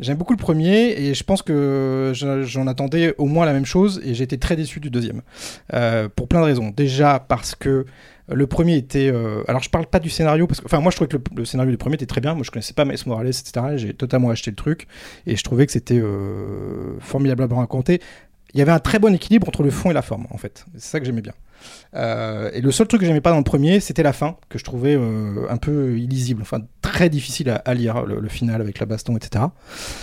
J'aime 0.00 0.16
beaucoup 0.16 0.32
le 0.32 0.38
premier 0.38 0.90
et 0.92 1.14
je 1.14 1.24
pense 1.24 1.42
que 1.42 2.12
je- 2.14 2.42
j'en 2.44 2.66
attendais 2.66 3.14
au 3.18 3.26
moins 3.26 3.46
la 3.46 3.52
même 3.52 3.64
chose 3.66 4.00
et 4.04 4.14
j'ai 4.14 4.24
été 4.24 4.38
très 4.38 4.54
déçu 4.56 4.80
du 4.80 4.90
deuxième. 4.90 5.22
Euh, 5.74 6.08
pour 6.14 6.28
plein 6.28 6.40
de 6.40 6.44
raisons. 6.46 6.70
Déjà 6.76 7.18
parce 7.26 7.54
que 7.54 7.84
le 8.30 8.46
premier 8.46 8.76
était. 8.76 9.10
euh, 9.12 9.42
alors 9.48 9.62
je 9.62 9.70
parle 9.70 9.86
pas 9.86 9.98
du 10.00 10.10
scénario 10.10 10.46
parce 10.46 10.60
que. 10.60 10.66
Enfin, 10.66 10.80
moi 10.80 10.90
je 10.90 10.96
trouvais 10.96 11.08
que 11.08 11.16
le, 11.36 11.44
scénario 11.44 11.70
du 11.70 11.78
premier 11.78 11.94
était 11.94 12.06
très 12.06 12.20
bien. 12.20 12.34
Moi 12.34 12.42
je 12.44 12.50
connaissais 12.50 12.74
pas 12.74 12.84
Miles 12.84 12.98
Morales, 13.06 13.26
etc. 13.28 13.52
et 13.72 13.78
J'ai 13.78 13.94
totalement 13.94 14.30
acheté 14.30 14.50
le 14.50 14.56
truc 14.56 14.86
et 15.26 15.34
je 15.36 15.42
trouvais 15.42 15.66
que 15.66 15.72
c'était 15.72 15.98
euh, 15.98 16.98
formidablement 17.00 17.56
raconté. 17.56 18.00
Il 18.54 18.58
y 18.58 18.62
avait 18.62 18.72
un 18.72 18.78
très 18.78 18.98
bon 18.98 19.14
équilibre 19.14 19.48
entre 19.48 19.62
le 19.62 19.70
fond 19.70 19.90
et 19.90 19.94
la 19.94 20.02
forme 20.02 20.26
en 20.30 20.38
fait. 20.38 20.64
C'est 20.74 20.90
ça 20.90 21.00
que 21.00 21.06
j'aimais 21.06 21.22
bien. 21.22 21.34
Euh, 21.94 22.50
et 22.52 22.60
le 22.60 22.70
seul 22.70 22.86
truc 22.86 23.00
que 23.00 23.06
j'aimais 23.06 23.20
pas 23.20 23.30
dans 23.30 23.38
le 23.38 23.44
premier, 23.44 23.80
c'était 23.80 24.02
la 24.02 24.12
fin, 24.12 24.36
que 24.50 24.58
je 24.58 24.64
trouvais 24.64 24.94
euh, 24.94 25.46
un 25.48 25.56
peu 25.56 25.96
illisible, 25.98 26.42
enfin 26.42 26.58
très 26.82 27.08
difficile 27.08 27.48
à, 27.50 27.56
à 27.56 27.74
lire, 27.74 28.04
le, 28.04 28.20
le 28.20 28.28
final 28.28 28.60
avec 28.60 28.78
la 28.78 28.86
baston, 28.86 29.16
etc. 29.16 29.44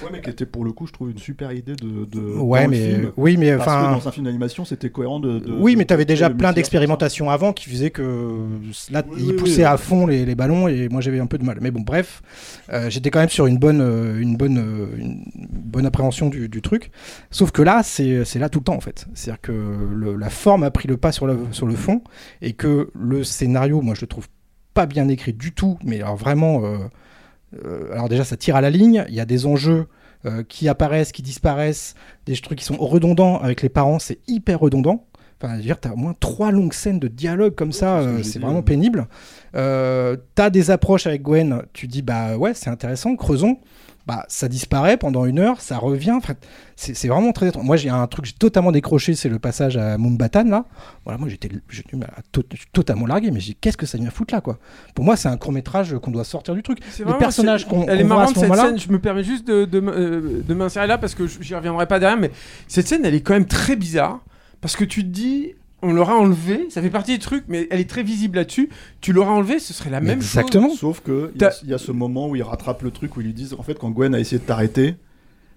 Ouais, 0.03 0.09
mais 0.11 0.21
qui 0.21 0.29
était 0.29 0.45
pour 0.45 0.63
le 0.65 0.71
coup, 0.71 0.87
je 0.87 0.93
trouve 0.93 1.11
une 1.11 1.17
super 1.19 1.51
idée 1.51 1.75
de. 1.75 2.05
de 2.05 2.19
Ouais, 2.37 2.67
mais- 2.67 2.77
film, 2.95 3.11
oui, 3.17 3.37
mais 3.37 3.55
parce 3.55 3.67
enfin- 3.69 3.87
que 3.93 3.99
dans 4.03 4.07
un 4.07 4.11
film 4.11 4.25
d'animation, 4.25 4.65
c'était 4.65 4.89
cohérent 4.89 5.19
de. 5.19 5.39
de- 5.39 5.51
oui, 5.51 5.73
de- 5.73 5.77
mais 5.79 5.85
tu 5.85 5.93
avais 5.93 6.05
de- 6.05 6.09
déjà 6.09 6.29
plein 6.29 6.53
d'expérimentations 6.53 7.29
avant 7.29 7.53
qui 7.53 7.69
faisaient 7.69 7.91
que 7.91 8.01
là, 8.91 9.03
Oui, 9.09 9.17
ils 9.19 9.25
oui, 9.31 9.33
poussaient 9.33 9.57
oui. 9.57 9.63
à 9.63 9.77
fond 9.77 10.07
les, 10.07 10.25
les 10.25 10.35
ballons 10.35 10.67
et 10.67 10.89
moi 10.89 11.01
j'avais 11.01 11.19
un 11.19 11.27
peu 11.27 11.37
de 11.37 11.43
mal. 11.45 11.59
Mais 11.61 11.71
bon, 11.71 11.81
bref, 11.81 12.21
euh, 12.73 12.89
j'étais 12.89 13.11
quand 13.11 13.19
même 13.19 13.29
sur 13.29 13.45
une 13.45 13.57
bonne, 13.57 13.81
euh, 13.81 14.19
une 14.19 14.37
bonne, 14.37 14.57
euh, 14.57 14.87
une 14.97 15.23
bonne 15.51 15.85
appréhension 15.85 16.29
du, 16.29 16.49
du 16.49 16.61
truc. 16.61 16.91
Sauf 17.31 17.51
que 17.51 17.61
là, 17.61 17.81
c'est 17.83 18.25
c'est 18.25 18.39
là 18.39 18.49
tout 18.49 18.59
le 18.59 18.63
temps 18.65 18.75
en 18.75 18.79
fait. 18.81 19.05
C'est-à-dire 19.13 19.41
que 19.41 19.51
le- 19.51 20.15
la 20.15 20.29
forme 20.29 20.63
a 20.63 20.71
pris 20.71 20.87
le 20.87 20.97
pas 20.97 21.11
sur, 21.11 21.27
la- 21.27 21.35
sur 21.51 21.67
le 21.67 21.75
fond 21.75 22.01
et 22.41 22.53
que 22.53 22.89
le 22.93 23.23
scénario, 23.23 23.81
moi 23.81 23.95
je 23.95 24.01
le 24.01 24.07
trouve 24.07 24.27
pas 24.73 24.85
bien 24.85 25.07
écrit 25.07 25.33
du 25.33 25.53
tout, 25.53 25.77
mais 25.83 26.01
alors 26.01 26.15
vraiment. 26.17 26.63
euh, 26.65 26.77
euh, 27.65 27.91
alors 27.93 28.09
déjà, 28.09 28.23
ça 28.23 28.37
tire 28.37 28.55
à 28.55 28.61
la 28.61 28.69
ligne. 28.69 29.05
Il 29.09 29.15
y 29.15 29.19
a 29.19 29.25
des 29.25 29.45
enjeux 29.45 29.87
euh, 30.25 30.43
qui 30.43 30.67
apparaissent, 30.67 31.11
qui 31.11 31.21
disparaissent, 31.21 31.95
des 32.25 32.35
trucs 32.35 32.59
qui 32.59 32.65
sont 32.65 32.77
redondants 32.77 33.37
avec 33.39 33.61
les 33.61 33.69
parents. 33.69 33.99
C'est 33.99 34.19
hyper 34.27 34.59
redondant. 34.59 35.05
Enfin, 35.41 35.53
je 35.53 35.57
veux 35.57 35.63
dire, 35.63 35.79
t'as 35.79 35.91
au 35.91 35.97
moins 35.97 36.15
trois 36.19 36.51
longues 36.51 36.73
scènes 36.73 36.99
de 36.99 37.07
dialogue 37.07 37.55
comme 37.55 37.71
ça. 37.73 38.01
c'est 38.23 38.37
euh, 38.37 38.41
vraiment 38.41 38.61
pénible. 38.61 39.07
T'as 39.53 40.49
des 40.49 40.71
approches 40.71 41.07
avec 41.07 41.21
Gwen. 41.21 41.63
Tu 41.73 41.87
dis 41.87 42.01
bah 42.01 42.37
ouais, 42.37 42.53
c'est 42.53 42.69
intéressant. 42.69 43.15
Creusons. 43.15 43.59
Bah, 44.07 44.23
ça 44.27 44.47
disparaît 44.47 44.97
pendant 44.97 45.25
une 45.25 45.39
heure, 45.39 45.59
ça 45.61 45.77
revient. 45.79 46.11
Enfin, 46.11 46.35
c'est 46.75 46.93
c'est 46.95 47.07
vraiment 47.07 47.31
très 47.31 47.47
étrange. 47.47 47.65
Moi, 47.65 47.75
j'ai 47.75 47.89
un 47.89 48.05
truc 48.05 48.25
que 48.25 48.29
j'ai 48.29 48.35
totalement 48.37 48.71
décroché, 48.71 49.15
c'est 49.15 49.29
le 49.29 49.39
passage 49.39 49.77
à 49.77 49.97
Mumbatan 49.97 50.43
là. 50.43 50.65
Voilà, 51.05 51.17
moi 51.17 51.27
j'étais 51.27 51.49
to- 52.31 52.43
totalement 52.71 53.07
largué, 53.07 53.31
mais 53.31 53.39
j'ai 53.39 53.53
dit, 53.53 53.57
qu'est-ce 53.59 53.77
que 53.77 53.87
ça 53.87 53.97
vient 53.97 54.11
foutre 54.11 54.33
là 54.35 54.41
quoi? 54.41 54.59
Pour 54.93 55.05
moi, 55.05 55.15
c'est 55.15 55.27
un 55.27 55.37
court 55.37 55.51
métrage 55.51 55.95
qu'on 55.97 56.11
doit 56.11 56.23
sortir 56.23 56.53
du 56.53 56.61
truc. 56.61 56.77
Les 56.99 57.13
personnages 57.17 57.67
qu'on 57.67 57.87
Elle 57.87 58.01
est 58.01 58.03
voit 58.03 58.15
à 58.17 58.19
marrante 58.19 58.35
ce 58.35 58.41
cette 58.41 58.49
scène. 58.55 58.77
Je 58.79 58.91
me 58.91 58.99
permets 58.99 59.23
juste 59.23 59.47
de, 59.47 59.65
de, 59.65 59.79
euh, 59.83 60.41
de 60.47 60.53
m'insérer 60.53 60.85
là 60.85 60.99
parce 60.99 61.15
que 61.15 61.25
j'y 61.25 61.55
reviendrai 61.55 61.87
pas 61.87 61.97
derrière. 61.99 62.19
Mais 62.19 62.29
cette 62.67 62.87
scène, 62.87 63.05
elle 63.05 63.15
est 63.15 63.21
quand 63.21 63.33
même 63.33 63.47
très 63.47 63.75
bizarre 63.75 64.19
parce 64.61 64.75
que 64.75 64.83
tu 64.83 65.01
te 65.01 65.09
dis. 65.09 65.55
On 65.87 65.93
l'aura 65.93 66.15
enlevé, 66.15 66.65
ça 66.69 66.81
fait 66.81 66.89
partie 66.89 67.11
des 67.13 67.19
trucs, 67.19 67.43
mais 67.47 67.67
elle 67.69 67.79
est 67.79 67.89
très 67.89 68.01
visible 68.01 68.37
là-dessus. 68.37 68.69
Tu 69.01 69.13
l'auras 69.13 69.31
enlevé, 69.33 69.59
ce 69.59 69.71
serait 69.71 69.91
la 69.91 70.01
même 70.01 70.17
Exactement. 70.17 70.69
chose. 70.69 70.79
Sauf 70.79 71.01
que 71.01 71.31
il 71.35 71.67
y, 71.67 71.69
y 71.69 71.73
a 71.75 71.77
ce 71.77 71.91
moment 71.91 72.27
où 72.27 72.35
ils 72.35 72.41
rattrapent 72.41 72.81
le 72.81 72.89
truc 72.89 73.15
où 73.15 73.21
ils 73.21 73.27
lui 73.27 73.33
disent 73.33 73.53
en 73.53 73.61
fait 73.61 73.77
quand 73.77 73.91
Gwen 73.91 74.15
a 74.15 74.19
essayé 74.19 74.39
de 74.39 74.45
t'arrêter, 74.45 74.95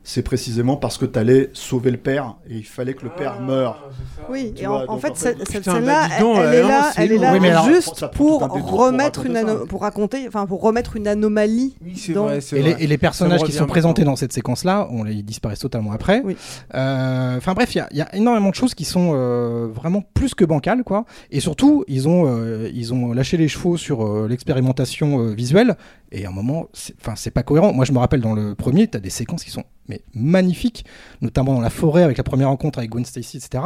c'est 0.05 0.23
précisément 0.23 0.77
parce 0.77 0.97
que 0.97 1.05
t'allais 1.05 1.51
sauver 1.53 1.91
le 1.91 1.99
père 1.99 2.37
et 2.49 2.55
il 2.57 2.65
fallait 2.65 2.95
que 2.95 3.05
le 3.05 3.11
Ah, 3.15 3.19
père 3.19 3.41
meure. 3.43 3.91
Oui, 4.31 4.55
Tu 4.57 4.63
et 4.63 4.67
vois, 4.67 4.85
en, 4.91 4.97
fait, 4.99 5.11
en 5.11 5.15
fait, 5.15 5.37
cette, 5.47 5.65
scène-là, 5.65 6.09
elle, 6.19 6.55
est 6.55 6.63
là, 6.63 6.93
elle 6.97 7.13
est 7.13 7.19
là 7.19 7.33
Oui, 7.35 7.41
mais 7.41 7.51
alors- 7.51 7.67
juste 7.67 8.07
pour 8.15 8.43
un 8.43 8.47
remettre 8.49 9.21
raconter 9.21 9.41
une 9.41 9.47
ça. 9.59 9.67
pour 9.69 9.81
raconter, 9.83 10.25
enfin 10.29 10.47
pour 10.47 10.63
remettre 10.63 10.97
une 10.97 11.09
anomalie. 11.09 11.77
Oui, 11.85 12.13
dans- 12.15 12.25
vrai. 12.25 12.39
Et 12.53 12.55
les, 12.55 12.73
vrai. 12.73 12.83
et 12.83 12.87
les 12.87 12.99
personnages 12.99 13.43
qui 13.43 13.53
sont 13.53 13.67
présentés 13.67 14.01
maintenant. 14.03 14.13
dans 14.13 14.17
cette 14.17 14.33
séquence-là, 14.33 14.89
on 14.91 15.03
les 15.05 15.13
ils 15.15 15.25
disparaissent 15.25 15.59
totalement 15.59 15.93
après. 15.93 16.23
Oui. 16.25 16.37
Euh, 16.75 17.37
Enfin 17.37 17.53
bref, 17.53 17.75
il 17.75 17.79
y 17.79 17.81
a- 17.83 17.89
il 17.91 17.99
y, 17.99 18.03
a 18.03 18.15
énormément 18.15 18.49
de 18.51 18.55
choses 18.55 18.75
qui 18.75 18.85
sont 18.85 19.11
euh, 19.15 19.67
vraiment 19.75 20.03
plus 20.15 20.35
que 20.35 20.45
bancales, 20.45 20.85
quoi. 20.85 21.05
Et 21.31 21.41
surtout, 21.41 21.85
ils 21.87 22.09
ont, 22.09 22.25
euh, 22.27 22.71
ils 22.73 22.95
ont 22.95 23.13
lâché 23.13 23.37
les 23.37 23.49
chevaux 23.49 23.77
sur 23.77 24.07
euh, 24.07 24.27
l'expérimentation 24.29 25.21
euh, 25.21 25.35
visuelle. 25.35 25.77
Et 26.11 26.25
à 26.25 26.29
un 26.29 26.33
moment, 26.33 26.67
c'est- 26.73 26.95
enfin, 27.01 27.15
c'est 27.17 27.31
pas 27.31 27.43
cohérent. 27.43 27.73
Moi, 27.73 27.85
je 27.85 27.93
me 27.93 27.99
rappelle 27.99 28.21
dans 28.23 28.35
le 28.35 28.55
premier, 28.55 28.87
t'as 28.89 28.99
des 28.99 29.11
séquences 29.11 29.45
qui 29.45 29.51
sont 29.51 29.65
mais 29.91 30.03
magnifiques, 30.15 30.85
notamment 31.23 31.55
dans 31.55 31.63
la 31.63 31.71
forêt 31.71 32.03
avec 32.03 32.19
la 32.19 32.23
première 32.25 32.49
rencontre 32.49 32.79
avec 32.79 32.91
Gwen 32.91 33.07
Stacy, 33.07 33.39
etc. 33.39 33.65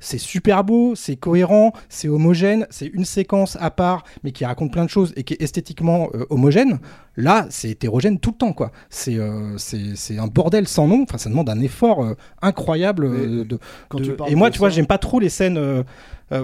C'est 0.00 0.16
super 0.16 0.64
beau, 0.64 0.94
c'est 0.94 1.16
cohérent, 1.16 1.72
c'est 1.90 2.08
homogène, 2.08 2.66
c'est 2.70 2.86
une 2.86 3.04
séquence 3.04 3.58
à 3.60 3.70
part, 3.70 4.04
mais 4.24 4.32
qui 4.32 4.46
raconte 4.46 4.72
plein 4.72 4.84
de 4.86 4.90
choses 4.90 5.12
et 5.16 5.24
qui 5.24 5.34
est 5.34 5.42
esthétiquement 5.42 6.08
euh, 6.14 6.24
homogène. 6.30 6.78
Là, 7.16 7.46
c'est 7.50 7.68
hétérogène 7.70 8.18
tout 8.18 8.30
le 8.30 8.36
temps, 8.36 8.52
quoi. 8.54 8.70
C'est 8.88 9.16
euh, 9.16 9.58
c'est 9.58 10.18
un 10.18 10.26
bordel 10.26 10.66
sans 10.66 10.86
nom. 10.88 11.02
Enfin, 11.02 11.18
ça 11.18 11.28
demande 11.28 11.50
un 11.50 11.60
effort 11.60 12.02
euh, 12.02 12.14
incroyable. 12.40 13.44
de, 13.46 13.58
quand 13.90 13.98
de- 13.98 14.04
tu 14.04 14.32
Et 14.32 14.34
moi, 14.36 14.48
de 14.48 14.54
tu 14.54 14.58
vois, 14.60 14.70
j'aime 14.70 14.86
pas 14.86 14.98
trop 14.98 15.20
les 15.20 15.28
scènes. 15.28 15.84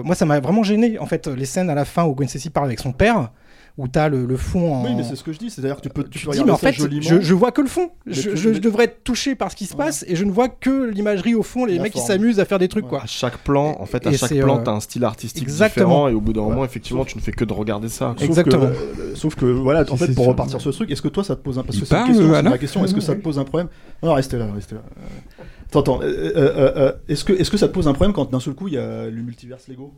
moi, 0.03 0.13
ça 0.15 0.25
m'a 0.25 0.39
vraiment 0.39 0.63
gêné, 0.63 0.99
en 0.99 1.05
fait, 1.07 1.27
les 1.27 1.45
scènes 1.45 1.69
à 1.71 1.75
la 1.75 1.85
fin 1.85 2.05
où 2.05 2.13
Gwen 2.13 2.27
Stacy 2.29 2.49
parle 2.51 2.67
avec 2.67 2.79
son 2.79 2.91
père, 2.91 3.31
où 3.77 3.87
t'as 3.89 4.07
le, 4.07 4.25
le 4.25 4.37
fond 4.37 4.73
en. 4.73 4.85
Oui, 4.85 4.91
mais 4.95 5.03
c'est 5.03 5.15
ce 5.17 5.23
que 5.23 5.33
je 5.33 5.37
dis, 5.39 5.49
c'est-à-dire 5.49 5.75
que 5.75 5.81
tu 5.81 5.89
peux, 5.89 6.03
tu 6.05 6.19
Tu 6.19 6.25
peux 6.25 6.31
dis, 6.31 6.43
mais 6.45 6.51
en 6.51 6.57
fait, 6.57 6.71
joliment. 6.71 7.01
je, 7.01 7.19
je 7.19 7.33
vois 7.33 7.51
que 7.51 7.59
le 7.61 7.67
fond. 7.67 7.89
Je, 8.05 8.29
tu- 8.31 8.59
devrais 8.61 8.85
être 8.85 9.03
touché 9.03 9.35
par 9.35 9.51
ce 9.51 9.55
qui 9.57 9.65
se 9.65 9.75
passe 9.75 10.05
et 10.07 10.15
je 10.15 10.23
ne 10.23 10.31
vois 10.31 10.47
que 10.47 10.89
l'imagerie 10.89 11.35
au 11.35 11.43
fond, 11.43 11.65
les 11.65 11.75
La 11.75 11.83
mecs 11.83 11.91
qui 11.93 11.99
s'amusent 11.99 12.39
à 12.39 12.45
faire 12.45 12.57
des 12.59 12.69
trucs, 12.69 12.87
quoi. 12.87 13.01
À 13.03 13.05
chaque 13.05 13.37
plan, 13.39 13.75
en 13.79 13.85
fait, 13.85 14.07
à 14.07 14.11
Et 14.11 14.17
chaque 14.17 14.33
plan, 14.39 14.59
euh, 14.59 14.63
t'as 14.63 14.71
un 14.71 14.79
style 14.79 15.03
artistique 15.03 15.43
exactement. 15.43 15.85
différent 15.87 16.07
et 16.07 16.13
au 16.13 16.21
bout 16.21 16.31
d'un 16.31 16.41
moment, 16.43 16.63
effectivement, 16.63 17.03
tu 17.03 17.17
ne 17.17 17.21
fais 17.21 17.33
que 17.33 17.43
de 17.43 17.51
regarder 17.53 17.89
ça. 17.89 18.13
Sauf 18.17 18.27
Exactement. 18.27 18.67
Que, 18.67 19.01
euh, 19.01 19.15
sauf 19.15 19.35
que 19.35 19.45
voilà, 19.45 19.83
en 19.91 19.97
fait, 19.97 20.13
pour 20.15 20.25
repartir 20.27 20.61
sur 20.61 20.71
ce 20.71 20.77
truc, 20.77 20.91
est-ce 20.91 21.01
que 21.01 21.07
toi 21.09 21.23
ça 21.25 21.35
te 21.35 21.41
pose 21.41 21.59
un 21.59 21.63
parce 21.63 21.77
que 21.79 21.85
c'est 21.85 22.41
ma 22.43 22.57
question. 22.57 22.85
Est-ce 22.85 22.93
que 22.95 23.01
ça 23.01 23.15
te 23.15 23.21
pose 23.21 23.37
un 23.39 23.43
problème? 23.43 23.67
Non, 24.01 24.13
restez 24.13 24.37
là, 24.37 24.47
restez 24.53 24.75
là. 24.75 24.81
Euh, 24.97 25.43
Attends, 25.67 25.79
attends. 25.97 25.99
euh, 26.03 26.05
euh, 26.07 26.31
euh, 26.37 26.71
euh, 26.77 26.91
est-ce 27.09 27.25
que 27.25 27.33
est-ce 27.33 27.51
que 27.51 27.57
ça 27.57 27.67
te 27.67 27.73
pose 27.73 27.87
un 27.89 27.93
problème 27.93 28.13
quand 28.13 28.31
d'un 28.31 28.39
seul 28.39 28.53
coup 28.53 28.69
il 28.69 28.75
y 28.75 28.77
a 28.77 29.07
le 29.09 29.21
multiverse 29.21 29.67
Lego? 29.67 29.93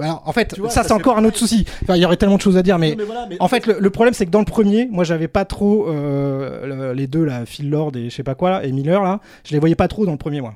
Alors, 0.00 0.22
en 0.26 0.32
fait, 0.32 0.56
vois, 0.58 0.70
ça, 0.70 0.82
c'est 0.84 0.92
encore 0.94 1.18
un 1.18 1.24
autre 1.24 1.36
souci. 1.38 1.66
Enfin, 1.82 1.96
il 1.96 2.02
y 2.02 2.04
aurait 2.06 2.16
tellement 2.16 2.36
de 2.36 2.40
choses 2.42 2.56
à 2.56 2.62
dire, 2.62 2.78
mais. 2.78 2.90
Non, 2.90 2.96
mais 2.98 3.04
voilà, 3.04 3.26
mais- 3.28 3.36
En 3.40 3.48
fait, 3.48 3.66
le, 3.66 3.76
le 3.78 3.90
problème, 3.90 4.14
c'est 4.14 4.24
que 4.24 4.30
dans 4.30 4.38
le 4.38 4.44
premier, 4.46 4.88
moi, 4.90 5.04
j'avais 5.04 5.28
pas 5.28 5.44
trop 5.44 5.86
euh, 5.88 6.66
le- 6.66 6.92
les 6.94 7.06
deux, 7.06 7.24
là, 7.24 7.44
Phil 7.44 7.68
Lord 7.68 7.92
et 7.96 8.08
je 8.08 8.14
sais 8.14 8.22
pas 8.22 8.34
quoi, 8.34 8.50
là, 8.50 8.64
et 8.64 8.72
Miller, 8.72 9.02
là, 9.02 9.20
je 9.46 9.52
les 9.52 9.58
voyais 9.58 9.74
pas 9.74 9.88
trop 9.88 10.06
dans 10.06 10.12
le 10.12 10.18
premier, 10.18 10.40
moi. 10.40 10.54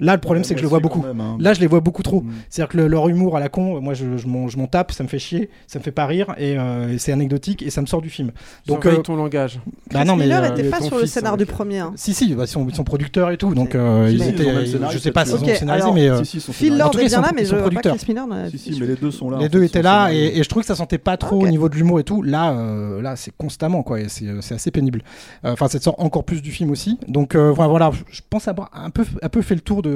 Là, 0.00 0.14
le 0.14 0.20
problème, 0.20 0.42
Ouais, 0.42 0.48
c'est 0.48 0.54
que 0.54 0.60
je 0.60 0.64
le 0.64 0.68
vois 0.68 0.80
beaucoup. 0.80 1.02
même, 1.02 1.20
hein. 1.20 1.36
Là, 1.40 1.54
je 1.54 1.60
les 1.60 1.66
vois 1.66 1.80
beaucoup 1.80 2.02
trop. 2.02 2.20
Mm. 2.22 2.30
C'est-à-dire 2.50 2.68
que 2.70 2.76
le- 2.78 2.86
leur 2.86 3.08
humour 3.08 3.36
à 3.36 3.40
la 3.40 3.48
con, 3.48 3.80
moi, 3.80 3.94
je, 3.94 4.16
je 4.16 4.26
m'en 4.28 4.48
je 4.48 4.56
m'en 4.58 4.66
tape, 4.66 4.92
ça 4.92 5.02
me 5.02 5.08
fait 5.08 5.18
chier, 5.18 5.50
ça 5.66 5.78
me 5.78 5.84
fait 5.84 5.90
pas 5.92 6.06
rire, 6.06 6.34
et, 6.38 6.56
euh, 6.58 6.92
et 6.92 6.98
c'est 6.98 7.12
anecdotique, 7.12 7.62
et 7.62 7.70
ça 7.70 7.80
me 7.80 7.86
sort 7.86 8.00
du 8.02 8.10
film. 8.10 8.30
Donc, 8.66 8.86
euh, 8.86 8.96
ton 8.98 9.16
langage. 9.16 9.60
bah 9.92 10.04
non, 10.04 10.14
mais. 10.16 10.24
Miller 10.24 10.42
euh, 10.44 10.54
était 10.56 10.68
pas 10.70 10.80
sur 10.80 10.98
le 10.98 11.06
scénar 11.06 11.34
hein, 11.34 11.36
du 11.36 11.46
premier. 11.46 11.78
hein. 11.80 11.92
Si, 11.96 12.14
si, 12.14 12.34
bah, 12.34 12.44
ils, 12.44 12.48
sont, 12.48 12.66
ils 12.68 12.74
sont 12.74 12.84
producteurs 12.84 13.30
et 13.30 13.36
tout, 13.36 13.54
donc 13.54 13.74
euh, 13.74 14.08
ils 14.10 14.22
étaient. 14.22 14.44
ont 14.46 14.52
même 14.54 14.90
je 14.90 14.98
sais 14.98 15.10
pas 15.12 15.24
s'ils 15.24 15.34
ont 15.34 15.38
Ok, 15.38 15.50
scénarisé, 15.56 15.82
alors, 15.84 15.94
mais. 15.94 16.08
euh, 16.08 16.18
Si, 16.24 16.26
si, 16.26 16.36
ils 16.38 16.40
sont 16.40 16.52
Phil 16.52 16.76
Lord 16.78 16.98
est 16.98 17.06
bien 17.06 17.20
là, 17.20 17.30
mais 17.34 17.42
ils 17.42 17.44
je 17.44 17.50
sont 17.50 17.56
vois 17.56 17.64
pas 17.64 17.70
producteurs. 17.80 17.96
Chris 17.96 18.06
Miller. 18.08 18.26
Si, 18.50 18.58
si, 18.58 18.80
mais 18.80 18.86
les 18.86 18.94
deux 18.96 19.10
sont 19.10 19.30
là. 19.30 19.38
Les 19.38 19.48
deux 19.48 19.62
étaient 19.62 19.82
là 19.82 20.10
et, 20.12 20.42
je 20.42 20.48
trouve 20.48 20.62
que 20.62 20.66
ça 20.68 20.74
sentait 20.76 20.98
pas 20.98 21.16
trop 21.16 21.42
au 21.42 21.48
niveau 21.48 21.68
de 21.68 21.74
l'humour 21.74 22.00
et 22.00 22.04
tout. 22.04 22.22
Là, 22.22 22.52
euh, 22.52 23.02
là 23.02 23.16
c'est 23.16 23.32
constamment 23.36 23.82
quoi. 23.82 24.00
et 24.00 24.08
C'est 24.08 24.26
euh, 24.26 24.38
assez 24.38 24.70
pénible. 24.70 25.02
Euh, 25.44 25.52
Enfin, 25.52 25.66
ça 25.68 25.78
te 25.78 25.84
sort 25.84 25.98
encore 25.98 26.22
plus 26.24 26.40
du 26.42 26.50
film 26.52 26.70
aussi. 26.70 26.98
Donc 27.08 27.34
euh, 27.34 27.50
voilà, 27.50 27.90
je 28.10 28.20
pense 28.30 28.46
avoir 28.48 28.70
un 28.72 28.90
peu, 28.90 29.04
un 29.22 29.28
peu 29.28 29.42
fait 29.42 29.54
le 29.54 29.60
tour 29.60 29.82
de, 29.82 29.87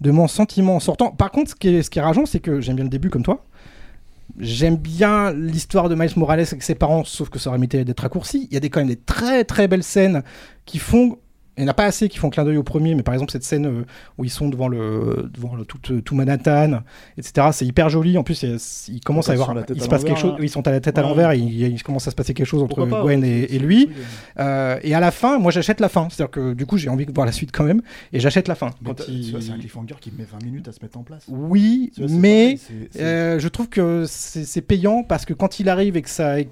de 0.00 0.10
mon 0.10 0.28
sentiment 0.28 0.76
en 0.76 0.80
sortant. 0.80 1.10
Par 1.10 1.30
contre, 1.30 1.50
ce 1.50 1.54
qui 1.54 1.68
est, 1.68 1.82
ce 1.82 1.90
qui 1.90 2.00
rageant, 2.00 2.26
c'est 2.26 2.40
que 2.40 2.60
j'aime 2.60 2.76
bien 2.76 2.84
le 2.84 2.90
début 2.90 3.10
comme 3.10 3.22
toi. 3.22 3.44
J'aime 4.38 4.76
bien 4.76 5.32
l'histoire 5.32 5.88
de 5.88 5.94
Miles 5.94 6.12
Morales 6.16 6.40
avec 6.40 6.62
ses 6.62 6.74
parents, 6.74 7.04
sauf 7.04 7.28
que 7.28 7.38
ça 7.38 7.50
aurait 7.50 7.58
mérité 7.58 7.84
d'être 7.84 8.00
raccourci. 8.00 8.46
Il 8.50 8.54
y 8.54 8.56
a 8.56 8.60
des, 8.60 8.70
quand 8.70 8.80
même 8.80 8.88
des 8.88 8.96
très 8.96 9.44
très 9.44 9.68
belles 9.68 9.82
scènes 9.82 10.22
qui 10.66 10.78
font. 10.78 11.18
Il 11.60 11.64
n'y 11.64 11.68
en 11.68 11.72
a 11.72 11.74
pas 11.74 11.84
assez 11.84 12.08
qui 12.08 12.18
font 12.18 12.30
clin 12.30 12.44
d'œil 12.44 12.56
au 12.56 12.62
premier, 12.62 12.94
mais 12.94 13.02
par 13.02 13.14
exemple 13.14 13.30
cette 13.32 13.44
scène 13.44 13.66
euh, 13.66 13.84
où 14.18 14.24
ils 14.24 14.30
sont 14.30 14.48
devant 14.48 14.66
le 14.68 15.28
devant 15.32 15.54
le, 15.54 15.64
tout, 15.64 15.78
euh, 15.92 16.00
tout 16.00 16.14
Manhattan, 16.14 16.80
etc. 17.18 17.48
C'est 17.52 17.66
hyper 17.66 17.88
joli. 17.90 18.16
En 18.18 18.22
plus, 18.22 18.42
il, 18.42 18.50
y 18.50 18.52
a- 18.54 18.84
il 18.88 19.00
commence 19.00 19.28
à 19.28 19.34
y 19.34 19.36
ils 19.36 19.40
avoir, 19.42 19.56
il 19.68 19.82
se 19.82 19.88
passe 19.88 20.04
quelque 20.04 20.18
chose. 20.18 20.32
là. 20.32 20.38
Ils 20.40 20.48
sont 20.50 20.66
à 20.66 20.70
la 20.70 20.80
tête 20.80 20.96
à 20.98 21.02
l'envers. 21.02 21.32
et 21.32 21.38
Il, 21.38 21.52
il 21.60 21.82
commence 21.82 22.08
à 22.08 22.10
se 22.10 22.16
passer 22.16 22.34
quelque 22.34 22.46
chose 22.46 22.62
entre 22.62 22.86
pas, 22.86 23.02
Gwen 23.02 23.20
ouais, 23.22 23.46
et, 23.50 23.58
lui. 23.58 23.90
Euh, 24.38 24.78
et 24.82 24.94
à 24.94 25.00
la 25.00 25.10
fin, 25.10 25.38
moi 25.38 25.50
j'achète 25.52 25.80
la 25.80 25.88
fin. 25.88 26.08
C'est-à-dire 26.10 26.30
que 26.30 26.54
du 26.54 26.66
coup, 26.66 26.76
j'ai 26.78 26.88
envie 26.88 27.06
de 27.06 27.12
voir 27.12 27.26
la 27.26 27.32
suite 27.32 27.50
quand 27.52 27.64
même, 27.64 27.82
et 28.12 28.20
j'achète 28.20 28.48
la 28.48 28.54
fin. 28.54 28.70
Il- 29.08 29.36
C'est 29.40 29.52
un 29.52 29.58
cliffhanger 29.58 29.94
qui 30.00 30.10
met 30.16 30.24
20 30.24 30.42
minutes 30.44 30.68
à 30.68 30.72
se 30.72 30.78
mettre 30.82 30.98
en 30.98 31.02
place. 31.02 31.24
oui, 31.28 31.92
vois, 31.98 32.06
mais 32.10 32.58
euh, 32.98 33.38
je 33.38 33.48
trouve 33.48 33.68
que 33.68 34.04
c'est 34.08 34.60
payant 34.62 35.02
parce 35.02 35.24
que 35.24 35.34
quand 35.34 35.60
il 35.60 35.68
arrive 35.68 35.96
et 35.96 36.02
que 36.02 36.10
ça, 36.10 36.40
et 36.40 36.48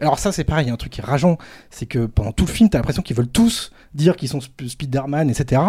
alors 0.00 0.18
ça 0.18 0.32
c'est 0.32 0.44
pareil, 0.44 0.64
il 0.64 0.68
y 0.68 0.70
a 0.70 0.74
un 0.74 0.78
truc 0.78 0.92
qui 0.92 1.00
est 1.00 1.04
rageant, 1.04 1.38
c'est 1.70 1.86
que 1.86 2.06
pendant 2.06 2.32
tout 2.32 2.46
le 2.46 2.50
film, 2.50 2.68
t'as 2.70 2.78
l'impression 2.78 3.02
qu'ils 3.02 3.16
veulent 3.16 3.28
tous 3.28 3.72
dire 3.96 4.16
qu'ils 4.16 4.28
sont 4.28 4.38
Sp- 4.38 4.68
Spider-Man, 4.68 5.28
etc. 5.30 5.62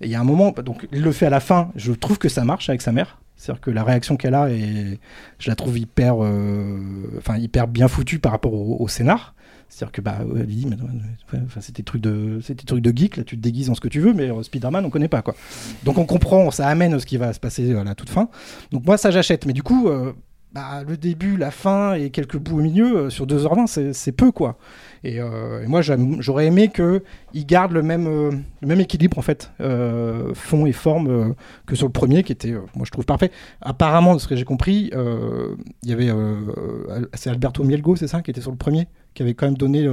Et 0.00 0.06
il 0.06 0.10
y 0.10 0.14
a 0.14 0.20
un 0.20 0.24
moment, 0.24 0.52
donc 0.64 0.86
il 0.92 1.02
le 1.02 1.12
fait 1.12 1.26
à 1.26 1.30
la 1.30 1.40
fin, 1.40 1.70
je 1.76 1.92
trouve 1.92 2.18
que 2.18 2.28
ça 2.28 2.44
marche 2.44 2.68
avec 2.68 2.82
sa 2.82 2.92
mère. 2.92 3.18
C'est-à-dire 3.36 3.60
que 3.60 3.70
la 3.70 3.84
réaction 3.84 4.16
qu'elle 4.16 4.34
a, 4.34 4.50
est, 4.50 4.98
je 5.38 5.48
la 5.48 5.54
trouve 5.54 5.78
hyper, 5.78 6.16
euh, 6.24 6.80
enfin, 7.18 7.38
hyper 7.38 7.68
bien 7.68 7.86
foutue 7.86 8.18
par 8.18 8.32
rapport 8.32 8.52
au, 8.52 8.88
scénar. 8.88 9.34
C'est-à-dire 9.68 9.92
que 9.92 10.00
bah, 10.00 10.18
elle 10.36 10.46
dit, 10.46 10.66
enfin, 11.32 11.60
c'est 11.60 11.76
des 11.76 11.82
trucs 11.84 12.00
de, 12.00 12.40
c'est 12.42 12.54
trucs 12.64 12.82
de 12.82 12.96
geek. 12.96 13.16
Là, 13.16 13.22
tu 13.24 13.36
te 13.36 13.40
déguises 13.42 13.70
en 13.70 13.74
ce 13.74 13.80
que 13.80 13.88
tu 13.88 14.00
veux, 14.00 14.12
mais 14.14 14.30
euh, 14.30 14.42
Spider-Man, 14.42 14.84
on 14.84 14.90
connaît 14.90 15.08
pas 15.08 15.22
quoi. 15.22 15.34
Donc 15.84 15.98
on 15.98 16.06
comprend, 16.06 16.50
ça 16.50 16.66
amène 16.66 16.98
ce 16.98 17.06
qui 17.06 17.16
va 17.16 17.32
se 17.32 17.38
passer 17.38 17.74
à 17.76 17.84
la 17.84 17.94
toute 17.94 18.08
fin. 18.10 18.28
Donc 18.72 18.84
moi, 18.86 18.96
ça 18.96 19.10
j'achète. 19.10 19.46
Mais 19.46 19.52
du 19.52 19.62
coup, 19.62 19.88
euh, 19.88 20.12
bah, 20.52 20.82
le 20.88 20.96
début, 20.96 21.36
la 21.36 21.50
fin 21.50 21.94
et 21.94 22.10
quelques 22.10 22.38
bouts 22.38 22.58
au 22.58 22.62
milieu, 22.62 22.96
euh, 22.96 23.10
sur 23.10 23.26
2h20, 23.26 23.66
c'est- 23.66 23.92
c'est 23.92 24.12
peu 24.12 24.32
quoi. 24.32 24.56
Et, 25.04 25.20
euh, 25.20 25.62
et 25.62 25.66
moi, 25.66 25.80
j'aurais 25.82 26.46
aimé 26.46 26.68
qu'ils 26.68 27.46
gardent 27.46 27.72
le 27.72 27.82
même, 27.82 28.06
euh, 28.06 28.30
le 28.60 28.68
même 28.68 28.80
équilibre 28.80 29.18
en 29.18 29.22
fait, 29.22 29.50
euh, 29.60 30.34
fond 30.34 30.66
et 30.66 30.72
forme 30.72 31.34
que 31.66 31.74
sur 31.74 31.86
le 31.86 31.92
premier, 31.92 32.22
qui 32.22 32.32
était, 32.32 32.52
moi 32.74 32.84
je 32.84 32.90
trouve 32.90 33.04
parfait. 33.04 33.30
Apparemment, 33.60 34.14
de 34.14 34.20
ce 34.20 34.28
que 34.28 34.36
j'ai 34.36 34.44
compris, 34.44 34.90
il 34.92 35.88
y 35.88 35.92
avait, 35.92 36.10
c'est 37.14 37.30
Alberto 37.30 37.64
Mielgo, 37.64 37.96
c'est 37.96 38.08
ça, 38.08 38.22
qui 38.22 38.30
était 38.30 38.40
sur 38.40 38.50
le 38.50 38.56
premier, 38.56 38.88
qui 39.14 39.22
avait 39.22 39.34
quand 39.34 39.46
même 39.46 39.56
donné 39.56 39.86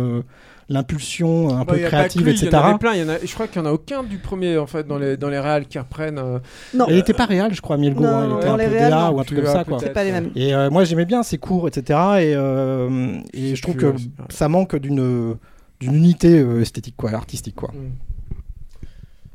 l'impulsion 0.70 1.49
un 1.55 1.63
Bah, 1.63 1.74
peu 1.74 1.80
y 1.80 1.82
a 1.82 1.84
pas 1.84 1.86
que 1.86 1.95
créative, 1.95 2.24
lui, 2.24 2.32
etc. 2.32 2.47
Il 2.51 2.53
y 2.53 2.57
en 2.57 2.63
avait 2.70 2.78
plein. 2.80 2.93
il 2.93 2.99
y 3.01 3.03
en 3.03 3.09
a- 3.09 3.18
je 3.24 3.34
crois 3.34 3.47
qu'il 3.47 3.61
n'y 3.61 3.68
en 3.68 3.72
a 3.72 3.74
aucun 3.74 4.03
du 4.03 4.18
premier 4.18 4.57
en 4.57 4.66
fait 4.66 4.88
dans 4.88 4.97
les 4.97 5.16
dans 5.16 5.30
les 5.30 5.39
réals 5.39 5.68
qui 5.68 5.78
reprennent. 5.78 6.18
euh, 6.18 6.39
Non. 6.74 6.86
Il 6.89 6.97
était 6.97 7.13
pas 7.13 7.26
réel, 7.26 7.53
je 7.53 7.61
crois, 7.61 7.78
Mielgo. 7.78 8.01
Non, 8.01 8.09
hein, 8.09 8.28
il 8.32 8.38
était 8.38 8.47
un 8.49 8.57
les 8.57 8.66
peu 8.66 8.72
réals, 8.72 8.89
DA 8.89 9.09
non. 9.09 9.16
ou 9.16 9.20
un 9.20 9.24
truc 9.24 9.43
comme 9.43 9.51
ça, 9.53 9.63
quoi. 9.63 9.78
C'est 9.80 9.93
pas 9.93 10.03
les 10.03 10.11
mêmes. 10.11 10.32
Et 10.36 10.53
euh, 10.55 10.70
moi 10.72 10.84
j'aimais 10.86 11.05
bien, 11.05 11.22
c'est 11.24 11.38
court, 11.38 11.68
etc. 11.68 11.84
Et, 12.20 12.34
euh, 12.36 13.18
et 13.34 13.55
je 13.55 13.61
trouve 13.61 13.76
que 13.76 13.93
ça 14.30 14.49
manque 14.49 14.76
d'une 14.76 15.36
d'une 15.80 15.93
unité 15.95 16.39
euh, 16.39 16.61
esthétique, 16.61 16.95
quoi, 16.97 17.11
artistique, 17.13 17.55
quoi. 17.55 17.72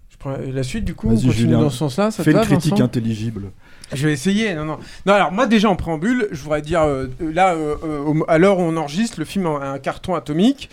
Je 0.08 0.16
prends 0.18 0.34
la 0.52 0.62
suite 0.62 0.84
du 0.84 0.94
coup. 0.94 1.08
On 1.08 1.14
continue 1.14 1.32
Julien. 1.32 1.60
dans 1.60 1.70
ce 1.70 1.78
sens-là. 1.78 2.10
ça 2.10 2.22
Fais 2.24 2.32
une 2.32 2.40
critique 2.40 2.80
intelligible. 2.80 3.50
Je 3.92 4.06
vais 4.06 4.12
essayer. 4.12 4.54
Non, 4.54 4.64
non. 4.64 4.78
Non, 5.06 5.14
alors 5.14 5.32
moi 5.32 5.46
déjà 5.46 5.68
en 5.68 5.76
préambule, 5.76 6.28
je 6.30 6.42
voudrais 6.42 6.62
dire 6.62 6.82
euh, 6.82 7.06
là, 7.20 7.54
euh, 7.54 7.74
euh, 7.84 8.14
à 8.28 8.38
l'heure 8.38 8.58
où 8.58 8.62
on 8.62 8.76
enregistre, 8.76 9.18
le 9.18 9.24
film 9.24 9.46
un 9.46 9.78
carton 9.78 10.14
atomique. 10.14 10.70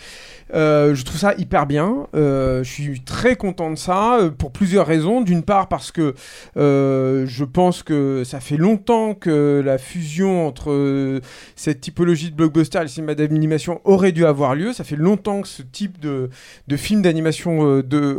Je 0.53 1.03
trouve 1.03 1.17
ça 1.17 1.33
hyper 1.37 1.65
bien. 1.65 2.07
Je 2.13 2.61
suis 2.63 3.01
très 3.01 3.35
content 3.35 3.69
de 3.69 3.75
ça 3.75 4.17
pour 4.37 4.51
plusieurs 4.51 4.87
raisons. 4.87 5.19
D'une 5.21 5.43
part 5.43 5.67
parce 5.67 5.91
que 5.91 6.13
je 6.55 7.43
pense 7.43 7.83
que 7.83 8.23
ça 8.23 8.39
fait 8.39 8.55
longtemps 8.55 9.13
que 9.13 9.61
la 9.65 9.77
fusion 9.77 10.47
entre 10.47 11.19
cette 11.57 11.81
typologie 11.81 12.31
de 12.31 12.35
blockbuster 12.35 12.79
et 12.79 12.81
le 12.83 12.87
cinéma 12.87 13.15
d'animation 13.15 13.81
aurait 13.83 14.13
dû 14.13 14.25
avoir 14.25 14.55
lieu. 14.55 14.71
Ça 14.71 14.85
fait 14.85 14.95
longtemps 14.95 15.41
que 15.41 15.47
ce 15.49 15.63
type 15.63 15.99
de, 15.99 16.29
de 16.67 16.77
film 16.77 17.01
d'animation 17.01 17.59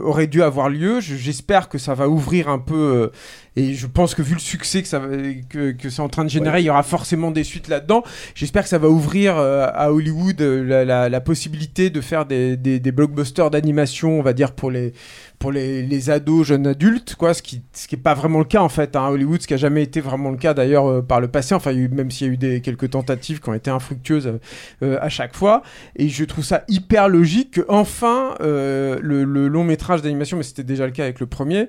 aurait 0.05 0.27
dû 0.27 0.43
avoir 0.43 0.69
lieu. 0.69 1.01
Je- 1.01 1.17
J'espère 1.17 1.69
que 1.71 1.79
ça 1.79 1.95
va 1.95 2.09
ouvrir 2.09 2.49
un 2.51 2.59
peu. 2.59 3.11
Et 3.59 3.75
je 3.75 3.87
pense 3.87 4.15
que 4.15 4.23
vu 4.23 4.35
le 4.35 4.41
succès 4.41 4.83
que, 4.83 4.89
ça 4.89 4.99
va- 5.01 5.09
que, 5.49 5.73
que 5.73 5.91
c'est 5.91 6.01
en 6.01 6.09
train 6.09 6.25
de 6.25 6.31
générer, 6.31 6.61
il 6.61 6.65
y 6.67 6.71
aura 6.71 6.83
forcément 6.83 7.31
des 7.31 7.45
suites 7.45 7.69
là-dedans. 7.69 8.05
J'espère 8.35 8.63
que 8.63 8.69
ça 8.69 8.79
va 8.79 8.89
ouvrir 8.89 9.37
euh, 9.37 9.67
à 9.75 9.93
Hollywood 9.93 10.41
euh, 10.41 10.63
la, 10.65 10.85
la- 10.85 11.09
la 11.09 11.21
possibilité 11.21 11.91
de 11.91 12.01
faire 12.01 12.25
des, 12.25 12.57
des- 12.57 12.79
des 12.81 12.93
blockbusters 12.93 13.51
d'animation, 13.51 14.19
on 14.19 14.23
va 14.23 14.33
dire, 14.33 14.53
pour 14.53 14.71
les, 14.71 14.93
pour 15.39 15.53
les, 15.53 15.83
les 15.83 16.11
ados, 16.11 16.47
jeunes 16.47 16.67
adultes, 16.67 17.15
quoi, 17.15 17.33
ce 17.33 17.43
qui 17.43 17.63
ce 17.73 17.87
qui 17.87 17.97
pas 17.97 18.15
vraiment 18.15 18.39
le 18.41 18.45
cas 18.45 18.61
en 18.61 18.69
fait 18.69 18.97
hein, 18.97 19.09
Hollywood, 19.09 19.41
ce 19.41 19.47
qui 19.47 19.55
a 19.55 19.59
jamais 19.59 19.83
été 19.83 20.01
vraiment 20.01 20.31
le 20.31 20.37
cas 20.37 20.53
d'ailleurs 20.55 20.87
euh, 20.89 21.03
par 21.03 21.21
le 21.21 21.29
passé. 21.29 21.55
Enfin, 21.55 21.73
même 21.73 22.11
s'il 22.11 22.27
y 22.27 22.31
a 22.31 22.33
eu 22.33 22.37
des 22.37 22.61
quelques 22.61 22.91
tentatives 22.91 23.41
qui 23.41 23.49
ont 23.49 23.55
été 23.55 23.71
infructueuses 23.71 24.27
euh, 24.27 24.39
euh, 24.83 24.99
à 25.01 25.09
chaque 25.09 25.37
fois, 25.37 25.63
et 25.97 26.09
je 26.09 26.25
trouve 26.25 26.45
ça 26.45 26.65
hyper 26.69 27.09
logique 27.09 27.53
que 27.53 27.61
enfin 27.69 28.35
le, 28.41 29.25
long 29.25 29.65
métrage 29.65 30.03
d'animation, 30.03 30.37
mais 30.37 30.43
c'était 30.43 30.65
déjà 30.65 30.87
le 30.87 30.93
cas 30.93 31.05
avec 31.05 31.21
le 31.21 31.27
premier, 31.27 31.69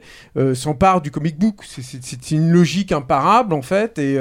s'empare 0.53 1.01
du 1.01 1.11
comic 1.11 1.38
book. 1.38 1.63
C'est- 1.65 2.32
une 2.32 2.51
logique 2.51 2.91
imparable 2.91 3.53
en 3.53 3.61
fait, 3.61 3.97
et, 3.97 4.17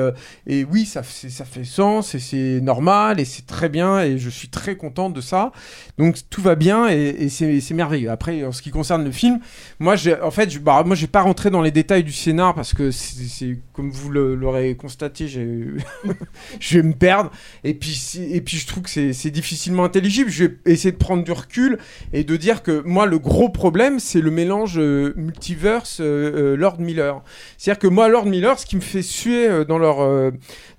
et 0.46 0.64
oui, 0.64 0.86
ça, 0.86 1.02
ça 1.02 1.44
fait 1.44 1.64
sens 1.64 2.14
et 2.14 2.18
c'est 2.18 2.60
normal 2.60 3.20
et 3.20 3.24
c'est 3.24 3.46
très 3.46 3.68
bien 3.68 4.00
et 4.00 4.18
je 4.18 4.30
suis 4.30 4.48
très 4.48 4.76
content 4.76 5.10
de 5.10 5.20
ça. 5.20 5.52
Donc 5.98 6.16
tout 6.30 6.42
va 6.42 6.54
bien 6.54 6.88
et, 6.88 7.16
et 7.18 7.28
c'est 7.28 7.74
merveilleux. 7.74 8.10
Après, 8.10 8.44
en 8.44 8.52
ce 8.52 8.62
qui 8.62 8.70
concerne 8.70 9.04
le 9.04 9.12
film, 9.12 9.37
moi, 9.78 9.96
j'ai, 9.96 10.20
en 10.20 10.30
fait, 10.30 10.50
je, 10.50 10.58
bah, 10.58 10.82
moi, 10.84 10.96
pas 11.10 11.22
rentré 11.22 11.50
dans 11.50 11.62
les 11.62 11.70
détails 11.70 12.04
du 12.04 12.12
scénar 12.12 12.54
parce 12.54 12.74
que 12.74 12.90
c'est, 12.90 13.58
comme 13.72 13.90
vous 13.90 14.10
l'aurez 14.10 14.76
constaté, 14.76 15.28
je 16.60 16.78
vais 16.78 16.82
me 16.82 16.92
perdre. 16.92 17.30
Et 17.64 17.74
puis, 17.74 18.18
et 18.30 18.40
puis, 18.40 18.56
je 18.56 18.66
trouve 18.66 18.84
que 18.84 18.90
c'est, 18.90 19.30
difficilement 19.30 19.84
intelligible. 19.84 20.30
Je 20.30 20.44
vais 20.44 20.56
essayer 20.66 20.92
de 20.92 20.96
prendre 20.96 21.22
du 21.22 21.32
recul 21.32 21.78
et 22.12 22.24
de 22.24 22.36
dire 22.36 22.62
que 22.62 22.82
moi, 22.84 23.06
le 23.06 23.18
gros 23.18 23.48
problème, 23.48 24.00
c'est 24.00 24.20
le 24.20 24.30
mélange 24.30 24.78
euh, 24.78 25.12
multiverse 25.16 26.00
euh, 26.00 26.54
euh, 26.54 26.56
Lord 26.56 26.80
Miller. 26.80 27.22
C'est-à-dire 27.56 27.78
que 27.78 27.86
moi, 27.86 28.08
Lord 28.08 28.26
Miller, 28.26 28.58
ce 28.58 28.66
qui 28.66 28.76
me 28.76 28.80
fait 28.80 29.02
suer 29.02 29.64
dans 29.66 29.78
leur 29.78 29.98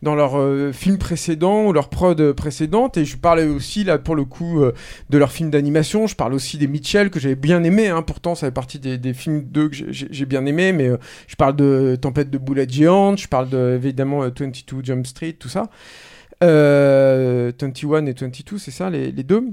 dans 0.01 0.16
leurs 0.16 0.39
euh, 0.39 0.72
films 0.72 0.97
précédents 0.97 1.66
ou 1.66 1.74
leur 1.74 1.89
prod 1.89 2.32
précédente, 2.34 2.97
et 2.97 3.05
je 3.05 3.18
parlais 3.18 3.45
aussi 3.45 3.84
là 3.84 3.97
pour 3.97 4.16
le 4.16 4.26
coup 4.26 4.62
de 5.10 5.18
leurs 5.18 5.32
films 5.32 5.49
d'animation. 5.49 6.07
Je 6.07 6.16
parle 6.16 6.34
aussi 6.34 6.57
des 6.57 6.68
Mitchell 6.68 7.10
que 7.10 7.20
j'avais 7.20 7.36
bien 7.36 7.64
aimé. 7.64 7.88
Hein, 7.88 8.01
pourtant, 8.01 8.36
ça 8.36 8.49
fait 8.50 8.54
partie 8.54 8.80
des, 8.80 9.14
films 9.14 9.43
d'eux 9.43 9.70
que 9.70 9.76
j'ai- 9.91 10.26
bien 10.26 10.45
aimé. 10.45 10.74
Mais 10.74 10.88
euh, 10.88 10.97
je 11.28 11.36
parle 11.36 11.56
de 11.56 11.97
Tempête 12.00 12.30
de 12.30 12.38
boulettes 12.38 12.72
géantes. 12.72 13.20
Je 13.20 13.28
parle 13.28 13.50
de, 13.50 13.76
évidemment 13.76 14.24
euh, 14.24 14.30
22 14.38 14.84
Jump 14.84 15.08
Street, 15.08 15.34
tout 15.34 15.50
ça. 15.50 15.70
Euh, 16.43 17.52
21 17.60 18.06
et 18.06 18.14
22, 18.14 18.58
c'est 18.58 18.72
ça 18.72 18.89
les, 18.89 19.12
deux? 19.12 19.43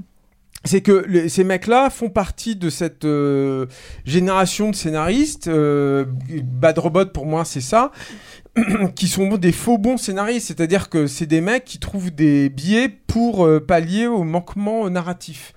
C'est 0.65 0.81
que 0.81 1.29
ces 1.29 1.45
mecs-là 1.45 1.91
font 1.91 2.09
partie 2.09 2.57
de 2.57 2.71
cette 2.71 3.05
euh, 3.05 3.67
génération 4.05 4.71
de 4.71 4.75
scénaristes. 4.75 5.49
Bad 5.49 6.79
Robot, 6.79 7.07
pour 7.07 7.27
moi, 7.27 7.45
c'est 7.45 7.61
ça. 7.61 7.93
qui 8.97 9.07
sont 9.07 9.37
des 9.37 9.53
faux 9.53 9.77
bons 9.77 9.99
scénaristes, 9.99 10.47
c'est-à-dire 10.47 10.89
que 10.89 11.07
c'est 11.07 11.27
des 11.27 11.43
mecs 11.43 11.67
qui 11.67 11.79
trouvent 11.79 12.11
des 12.11 12.49
biais 12.49 12.89
pour 12.89 13.47
pallier 13.69 14.07
au 14.07 14.25
manquement 14.25 14.89
narratif. 14.89 15.53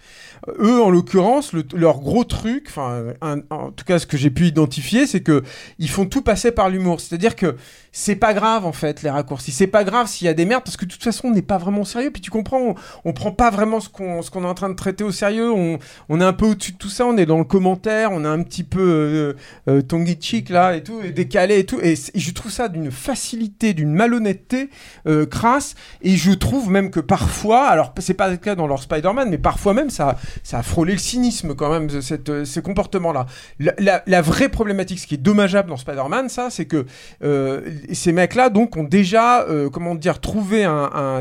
Eux, 0.59 0.81
en 0.81 0.89
l'occurrence, 0.89 1.53
le- 1.53 1.65
leur 1.75 1.99
gros 1.99 2.23
truc, 2.23 2.67
enfin, 2.69 3.03
en 3.49 3.71
tout 3.71 3.85
cas, 3.85 3.99
ce 3.99 4.05
que 4.05 4.17
j'ai 4.17 4.29
pu 4.29 4.45
identifier, 4.47 5.05
c'est 5.07 5.21
que 5.21 5.43
ils 5.79 5.89
font 5.89 6.05
tout 6.05 6.21
passer 6.21 6.51
par 6.51 6.69
l'humour. 6.69 7.01
C'est-à-dire 7.01 7.35
que 7.35 7.55
c'est 7.91 8.15
pas 8.15 8.33
grave 8.35 8.65
en 8.65 8.71
fait 8.71 9.01
les 9.01 9.09
raccourcis. 9.09 9.51
C'est 9.51 9.67
pas 9.67 9.83
grave 9.83 10.07
s'il 10.07 10.25
y 10.25 10.29
a 10.29 10.33
des 10.33 10.45
merdes 10.45 10.63
parce 10.63 10.77
que 10.77 10.85
de 10.85 10.91
toute 10.91 11.03
façon 11.03 11.29
on 11.29 11.31
n'est 11.31 11.41
pas 11.41 11.57
vraiment 11.57 11.83
sérieux. 11.83 12.11
Puis 12.11 12.21
tu 12.21 12.29
comprends, 12.29 12.59
on, 12.61 12.75
on 13.03 13.13
prend 13.13 13.31
pas 13.31 13.49
vraiment 13.49 13.79
ce 13.79 13.89
qu'on 13.89 14.21
qu'on 14.21 14.43
est 14.43 14.47
en 14.47 14.53
train 14.53 14.69
de 14.69 14.75
traiter 14.75 15.03
au 15.03 15.11
sérieux. 15.11 15.51
On, 15.51 15.79
on 16.07 16.21
est 16.21 16.23
un 16.23 16.33
peu 16.33 16.45
au-dessus 16.45 16.73
de 16.73 16.77
tout 16.77 16.89
ça. 16.89 17.05
On 17.07 17.17
est 17.17 17.25
dans 17.25 17.39
le 17.39 17.43
commentaire. 17.43 18.11
On 18.11 18.23
est 18.23 18.27
un 18.27 18.43
petit 18.43 18.63
peu 18.63 19.35
euh, 19.67 19.81
euh, 19.81 20.15
cheek 20.21 20.49
là 20.49 20.75
et 20.75 20.83
tout, 20.83 21.01
et 21.03 21.11
décalé 21.11 21.59
et 21.59 21.65
tout. 21.65 21.79
Et 21.81 21.95
je 22.15 22.31
trouve 22.31 22.51
ça 22.51 22.67
d'une 22.69 22.91
facilité, 22.91 23.73
d'une 23.73 23.91
malhonnêteté 23.93 24.69
euh, 25.07 25.25
crasse. 25.25 25.75
Et 26.01 26.15
je 26.15 26.31
trouve 26.31 26.69
même 26.69 26.91
que 26.91 26.99
parfois, 26.99 27.67
alors 27.67 27.93
c'est 27.99 28.13
pas 28.13 28.29
le 28.29 28.37
cas 28.37 28.53
dans 28.55 28.67
leur 28.67 28.81
Spider-Man, 28.83 29.29
mais 29.29 29.37
parfois 29.39 29.73
même 29.73 29.89
ça 29.89 30.17
ça 30.43 30.59
a 30.59 30.63
frôlé 30.63 30.93
le 30.93 30.99
cynisme 30.99 31.55
quand 31.55 31.69
même 31.71 32.01
cette, 32.01 32.29
euh, 32.29 32.45
ces 32.45 32.61
comportements-là. 32.61 33.25
La, 33.59 34.21
vraie 34.21 34.49
problématique, 34.49 34.99
ce 34.99 35.07
qui 35.07 35.15
est 35.15 35.17
dommageable 35.17 35.69
dans 35.69 35.77
Spider-Man, 35.77 36.29
ça, 36.29 36.49
c'est 36.49 36.65
que 36.65 36.85
euh, 37.23 37.61
ces 37.93 38.11
mecs-là, 38.11 38.49
donc, 38.49 38.75
ont 38.77 38.83
déjà, 38.83 39.43
euh, 39.43 39.69
comment 39.69 39.95
dire, 39.95 40.19
trouvé 40.19 40.67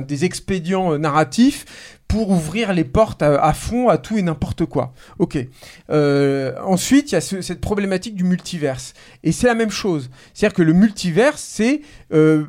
des 0.07 0.25
expédients 0.25 0.99
narratifs 0.99 1.98
pour 2.09 2.31
ouvrir 2.31 2.73
les 2.73 2.85
portes 2.85 3.23
à, 3.23 3.53
fond 3.53 3.89
à 3.91 3.99
tout 3.99 4.17
et 4.17 4.23
n'importe 4.23 4.65
quoi. 4.65 4.95
Ok. 5.19 5.39
Euh, 5.91 6.55
ensuite, 6.65 7.13
il 7.13 7.15
y 7.15 7.17
a 7.17 7.21
ce- 7.21 7.43
cette 7.43 7.61
problématique 7.61 8.15
du 8.15 8.25
multiverse. 8.25 8.95
Et 9.25 9.31
c'est 9.33 9.47
la 9.47 9.55
même 9.55 9.71
chose. 9.71 10.09
C'est-à-dire 10.33 10.57
que 10.57 10.63
le 10.63 10.73
multiverse, 10.73 11.43
c'est 11.43 11.83
euh, 12.13 12.45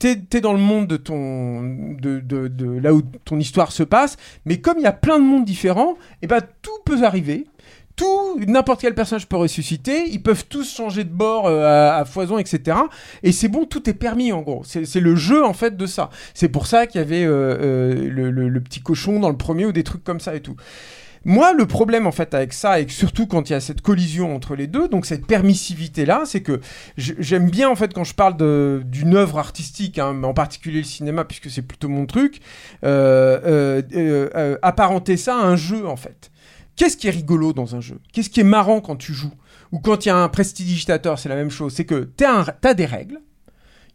t'es 0.00 0.40
dans 0.40 0.52
le 0.52 0.58
monde 0.58 0.88
de 0.88 0.96
ton 0.96 1.62
de, 1.62 2.18
de- 2.20 2.48
de 2.48 2.66
là 2.80 2.92
où 2.94 3.02
ton 3.24 3.38
histoire 3.38 3.70
se 3.72 3.84
passe, 3.84 4.16
mais 4.44 4.58
comme 4.60 4.78
il 4.78 4.82
y 4.82 4.86
a 4.86 4.92
plein 4.92 5.18
de 5.18 5.24
mondes 5.24 5.44
différents, 5.44 5.94
et 6.22 6.26
ben 6.26 6.40
tout 6.62 6.70
peut 6.84 7.04
arriver. 7.04 7.46
Tout, 7.96 8.38
n'importe 8.46 8.82
quel 8.82 8.94
personnage 8.94 9.26
peut 9.26 9.36
ressusciter, 9.38 10.04
ils 10.10 10.22
peuvent 10.22 10.44
tous 10.48 10.70
changer 10.76 11.02
de 11.04 11.10
bord 11.12 11.46
euh, 11.46 11.90
à, 11.98 12.04
foison, 12.04 12.36
etc. 12.38 12.76
Et 13.22 13.32
c'est 13.32 13.48
bon, 13.48 13.64
tout 13.64 13.88
est 13.88 13.94
permis 13.94 14.32
en 14.32 14.42
gros. 14.42 14.62
C'est 14.64 15.00
le 15.00 15.16
jeu 15.16 15.42
en 15.44 15.54
fait 15.54 15.76
de 15.78 15.86
ça. 15.86 16.10
C'est 16.34 16.50
pour 16.50 16.66
ça 16.66 16.86
qu'il 16.86 17.00
y 17.00 17.04
avait 17.04 17.24
euh, 17.24 17.56
euh, 17.58 17.94
le, 18.10 18.30
le- 18.30 18.50
le 18.50 18.60
petit 18.60 18.80
cochon 18.80 19.18
dans 19.18 19.30
le 19.30 19.36
premier 19.38 19.64
ou 19.64 19.72
des 19.72 19.82
trucs 19.82 20.04
comme 20.04 20.20
ça 20.20 20.34
et 20.36 20.40
tout. 20.40 20.56
Moi, 21.24 21.54
le 21.54 21.66
problème 21.66 22.06
en 22.06 22.12
fait 22.12 22.34
avec 22.34 22.52
ça, 22.52 22.78
et 22.80 22.86
surtout 22.88 23.26
quand 23.26 23.48
il 23.50 23.54
y 23.54 23.56
a 23.56 23.60
cette 23.60 23.80
collision 23.80 24.32
entre 24.36 24.54
les 24.54 24.68
deux, 24.68 24.86
donc 24.88 25.06
cette 25.06 25.26
permissivité-là, 25.26 26.22
c'est 26.24 26.40
que 26.42 26.60
j'aime 26.98 27.50
bien 27.50 27.68
en 27.68 27.74
fait 27.74 27.92
quand 27.92 28.04
je 28.04 28.14
parle 28.14 28.36
d'une 28.84 29.16
œuvre 29.16 29.38
artistique, 29.38 29.98
hein, 29.98 30.12
mais 30.14 30.26
en 30.28 30.34
particulier 30.34 30.78
le 30.78 30.84
cinéma, 30.84 31.24
puisque 31.24 31.50
c'est 31.50 31.62
plutôt 31.62 31.88
mon 31.88 32.06
truc, 32.06 32.40
euh, 32.84 33.40
euh, 33.44 33.82
euh, 33.96 34.28
euh, 34.36 34.56
apparenter 34.62 35.16
ça 35.16 35.34
à 35.36 35.42
un 35.44 35.56
jeu 35.56 35.88
en 35.88 35.96
fait. 35.96 36.30
Qu'est-ce 36.76 36.96
qui 36.96 37.08
est 37.08 37.10
rigolo 37.10 37.52
dans 37.52 37.74
un 37.74 37.80
jeu? 37.80 37.98
Qu'est-ce 38.12 38.30
qui 38.30 38.40
est 38.40 38.44
marrant 38.44 38.80
quand 38.80 38.96
tu 38.96 39.14
joues? 39.14 39.32
Ou 39.72 39.78
quand 39.78 40.04
il 40.04 40.08
y 40.08 40.12
a 40.12 40.16
un 40.16 40.28
prestidigitateur, 40.28 41.18
c'est 41.18 41.28
la 41.28 41.34
même 41.34 41.50
chose. 41.50 41.72
C'est 41.74 41.86
que 41.86 42.10
tu 42.16 42.24
as, 42.24 42.74
des 42.74 42.84
règles. 42.84 43.20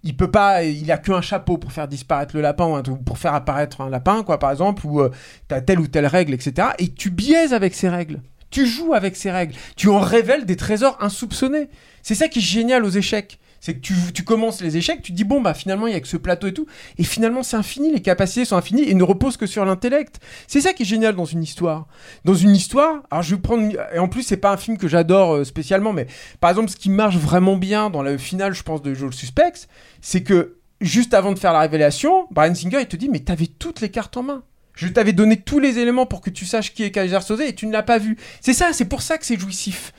Il 0.03 0.17
peut 0.17 0.31
pas, 0.31 0.63
il 0.63 0.91
a 0.91 0.97
qu'un 0.97 1.21
chapeau 1.21 1.59
pour 1.59 1.71
faire 1.71 1.87
disparaître 1.87 2.35
le 2.35 2.41
lapin 2.41 2.81
ou 2.89 2.95
pour 2.97 3.19
faire 3.19 3.35
apparaître 3.35 3.81
un 3.81 3.89
lapin, 3.89 4.23
quoi, 4.23 4.39
par 4.39 4.49
exemple, 4.49 4.85
ou 4.87 5.07
tu 5.47 5.55
as 5.55 5.61
telle 5.61 5.79
ou 5.79 5.87
telle 5.87 6.07
règle, 6.07 6.33
etc. 6.33 6.69
Et 6.79 6.91
tu 6.91 7.11
biaises 7.11 7.53
avec 7.53 7.75
ces 7.75 7.87
règles. 7.87 8.19
Tu 8.49 8.65
joues 8.65 8.93
avec 8.93 9.15
ces 9.15 9.31
règles. 9.31 9.53
Tu 9.75 9.87
en 9.87 9.99
révèles 9.99 10.45
des 10.45 10.55
trésors 10.55 10.97
insoupçonnés. 10.99 11.69
C'est 12.01 12.15
ça 12.15 12.27
qui 12.27 12.39
est 12.39 12.41
génial 12.41 12.83
aux 12.83 12.89
échecs. 12.89 13.39
C'est 13.61 13.75
que 13.75 13.79
tu, 13.79 14.23
commences 14.23 14.59
les 14.59 14.75
échecs, 14.75 15.03
tu 15.03 15.11
te 15.11 15.17
dis 15.17 15.23
bon 15.23 15.39
bah 15.39 15.53
finalement 15.53 15.85
il 15.85 15.93
y 15.93 15.95
a 15.95 15.99
que 15.99 16.07
ce 16.07 16.17
plateau 16.17 16.47
et 16.47 16.53
tout, 16.53 16.65
et 16.97 17.03
finalement 17.03 17.43
c'est 17.43 17.55
infini, 17.55 17.93
les 17.93 18.01
capacités 18.01 18.43
sont 18.43 18.57
infinies 18.57 18.89
et 18.89 18.95
ne 18.95 19.03
reposent 19.03 19.37
que 19.37 19.45
sur 19.45 19.63
l'intellect. 19.63 20.19
C'est 20.47 20.61
ça 20.61 20.73
qui 20.73 20.81
est 20.81 20.85
génial 20.85 21.15
dans 21.15 21.25
une 21.25 21.43
histoire. 21.43 21.87
Dans 22.25 22.33
une 22.33 22.55
histoire, 22.55 23.03
alors 23.11 23.21
je 23.21 23.35
vais 23.35 23.41
prendre 23.41 23.71
et 23.93 23.99
en 23.99 24.07
plus 24.07 24.23
c'est 24.23 24.37
pas 24.37 24.51
un 24.51 24.57
film 24.57 24.79
que 24.79 24.87
j'adore 24.87 25.35
euh, 25.35 25.43
spécialement, 25.43 25.93
mais 25.93 26.07
par 26.39 26.49
exemple 26.49 26.71
ce 26.71 26.75
qui 26.75 26.89
marche 26.89 27.17
vraiment 27.17 27.55
bien 27.55 27.91
dans 27.91 28.01
le 28.01 28.17
final 28.17 28.53
je 28.53 28.63
pense 28.63 28.81
de 28.81 28.95
Joe 28.95 29.11
le 29.11 29.15
Suspect, 29.15 29.67
c'est 30.01 30.23
que 30.23 30.57
juste 30.81 31.13
avant 31.13 31.31
de 31.31 31.37
faire 31.37 31.53
la 31.53 31.59
révélation, 31.59 32.25
Brian 32.31 32.55
Singer 32.55 32.81
il 32.81 32.87
te 32.87 32.95
dit 32.95 33.09
mais 33.09 33.19
t'avais 33.19 33.47
toutes 33.47 33.79
les 33.79 33.89
cartes 33.89 34.17
en 34.17 34.23
main. 34.23 34.43
Je 34.73 34.87
t'avais 34.87 35.13
donné 35.13 35.37
tous 35.37 35.59
les 35.59 35.77
éléments 35.77 36.05
pour 36.05 36.21
que 36.21 36.29
tu 36.29 36.45
saches 36.45 36.73
qui 36.73 36.83
est 36.83 36.91
Kaiser 36.91 37.21
Soze 37.21 37.41
et 37.41 37.53
tu 37.53 37.67
ne 37.67 37.71
l'as 37.71 37.83
pas 37.83 37.99
vu. 37.99 38.17
C'est 38.39 38.53
ça, 38.53 38.73
c'est 38.73 38.85
pour 38.85 39.01
ça 39.01 39.17
que 39.17 39.25
c'est 39.25 39.39
jouissif. 39.39 39.93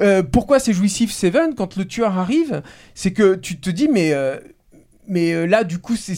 Euh, 0.00 0.22
pourquoi 0.22 0.58
c'est 0.58 0.72
jouissif 0.72 1.12
Seven 1.12 1.54
quand 1.54 1.76
le 1.76 1.86
tueur 1.86 2.16
arrive? 2.18 2.62
C'est 2.94 3.12
que 3.12 3.34
tu 3.34 3.58
te 3.58 3.70
dis 3.70 3.88
mais 3.88 4.12
euh, 4.12 4.38
mais 5.06 5.32
euh, 5.32 5.46
là 5.46 5.64
du 5.64 5.78
coup 5.78 5.96
c'est 5.96 6.16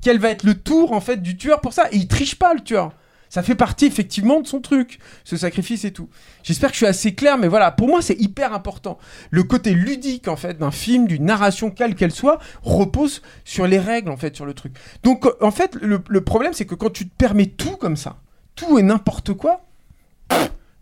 quel 0.00 0.18
va 0.18 0.30
être 0.30 0.44
le 0.44 0.54
tour 0.54 0.92
en 0.92 1.00
fait 1.00 1.22
du 1.22 1.36
tueur 1.36 1.60
pour 1.60 1.72
ça? 1.72 1.88
Et 1.92 1.96
il 1.96 2.08
triche 2.08 2.36
pas 2.36 2.54
le 2.54 2.60
tueur. 2.60 2.92
Ça 3.28 3.42
fait 3.42 3.54
partie 3.54 3.86
effectivement 3.86 4.42
de 4.42 4.46
son 4.46 4.60
truc, 4.60 4.98
ce 5.24 5.38
sacrifice 5.38 5.86
et 5.86 5.90
tout. 5.90 6.10
J'espère 6.42 6.68
que 6.68 6.74
je 6.74 6.78
suis 6.78 6.86
assez 6.86 7.14
clair, 7.14 7.38
mais 7.38 7.48
voilà, 7.48 7.70
pour 7.70 7.88
moi 7.88 8.02
c'est 8.02 8.20
hyper 8.20 8.52
important. 8.52 8.98
Le 9.30 9.42
côté 9.42 9.72
ludique 9.72 10.28
en 10.28 10.36
fait 10.36 10.58
d'un 10.58 10.70
film, 10.70 11.06
d'une 11.06 11.24
narration 11.24 11.70
quelle 11.70 11.94
qu'elle 11.94 12.12
soit, 12.12 12.38
repose 12.62 13.22
sur 13.44 13.66
les 13.66 13.78
règles 13.78 14.10
en 14.10 14.18
fait, 14.18 14.36
sur 14.36 14.44
le 14.44 14.52
truc. 14.52 14.74
Donc 15.02 15.26
en 15.40 15.50
fait 15.50 15.76
le, 15.76 16.02
le 16.06 16.20
problème 16.20 16.52
c'est 16.52 16.66
que 16.66 16.74
quand 16.74 16.92
tu 16.92 17.08
te 17.08 17.14
permets 17.16 17.46
tout 17.46 17.76
comme 17.76 17.96
ça, 17.96 18.18
tout 18.54 18.78
et 18.78 18.82
n'importe 18.82 19.32
quoi, 19.32 19.64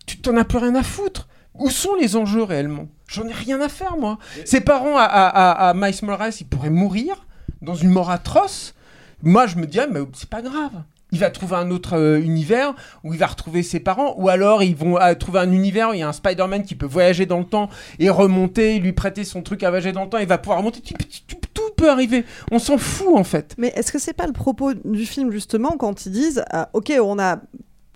tu 0.06 0.18
t'en 0.18 0.36
as 0.36 0.44
plus 0.44 0.58
rien 0.58 0.74
à 0.74 0.82
foutre. 0.82 1.28
Où 1.60 1.70
sont 1.70 1.94
les 1.94 2.16
enjeux 2.16 2.42
réellement? 2.42 2.86
J'en 3.08 3.26
ai 3.28 3.32
rien 3.32 3.60
à 3.60 3.68
faire, 3.68 3.96
moi. 3.96 4.18
Ses 4.44 4.60
parents 4.60 4.96
à, 4.96 5.02
à, 5.04 5.26
à, 5.28 5.68
à 5.70 5.74
Miles 5.74 5.94
Morales, 6.02 6.32
ils 6.40 6.46
pourraient 6.46 6.70
mourir 6.70 7.26
dans 7.62 7.74
une 7.74 7.90
mort 7.90 8.10
atroce. 8.10 8.74
Moi, 9.22 9.46
je 9.46 9.56
me 9.56 9.66
dirais, 9.66 9.86
mais 9.90 10.00
c'est 10.14 10.28
pas 10.30 10.42
grave. 10.42 10.72
Il 11.12 11.18
va 11.18 11.28
trouver 11.30 11.56
un 11.56 11.70
autre 11.72 11.96
euh, 11.98 12.20
univers 12.20 12.72
où 13.02 13.12
il 13.12 13.18
va 13.18 13.26
retrouver 13.26 13.62
ses 13.64 13.80
parents, 13.80 14.14
ou 14.16 14.28
alors 14.28 14.62
ils 14.62 14.76
vont 14.76 14.96
euh, 14.98 15.14
trouver 15.14 15.40
un 15.40 15.50
univers 15.50 15.90
où 15.90 15.92
il 15.92 15.98
y 15.98 16.02
a 16.02 16.08
un 16.08 16.12
Spider-Man 16.12 16.62
qui 16.62 16.76
peut 16.76 16.86
voyager 16.86 17.26
dans 17.26 17.40
le 17.40 17.44
temps 17.44 17.68
et 17.98 18.08
remonter, 18.10 18.78
lui 18.78 18.92
prêter 18.92 19.24
son 19.24 19.42
truc 19.42 19.64
à 19.64 19.70
voyager 19.70 19.90
dans 19.90 20.04
le 20.04 20.08
temps, 20.08 20.18
il 20.18 20.28
va 20.28 20.38
pouvoir 20.38 20.58
remonter. 20.58 20.80
Tu- 20.80 20.94
tu- 20.94 21.22
tu- 21.26 21.36
tout 21.52 21.62
peut 21.76 21.90
arriver. 21.90 22.24
On 22.52 22.60
s'en 22.60 22.78
fout 22.78 23.08
en 23.16 23.24
fait. 23.24 23.56
Mais 23.58 23.72
est-ce 23.74 23.90
que 23.90 23.98
c'est 23.98 24.12
pas 24.12 24.28
le 24.28 24.32
propos 24.32 24.72
du 24.72 25.04
film 25.04 25.32
justement 25.32 25.72
quand 25.76 26.06
ils 26.06 26.12
disent 26.12 26.44
euh, 26.54 26.64
ok 26.74 26.92
on 27.02 27.18
a 27.18 27.38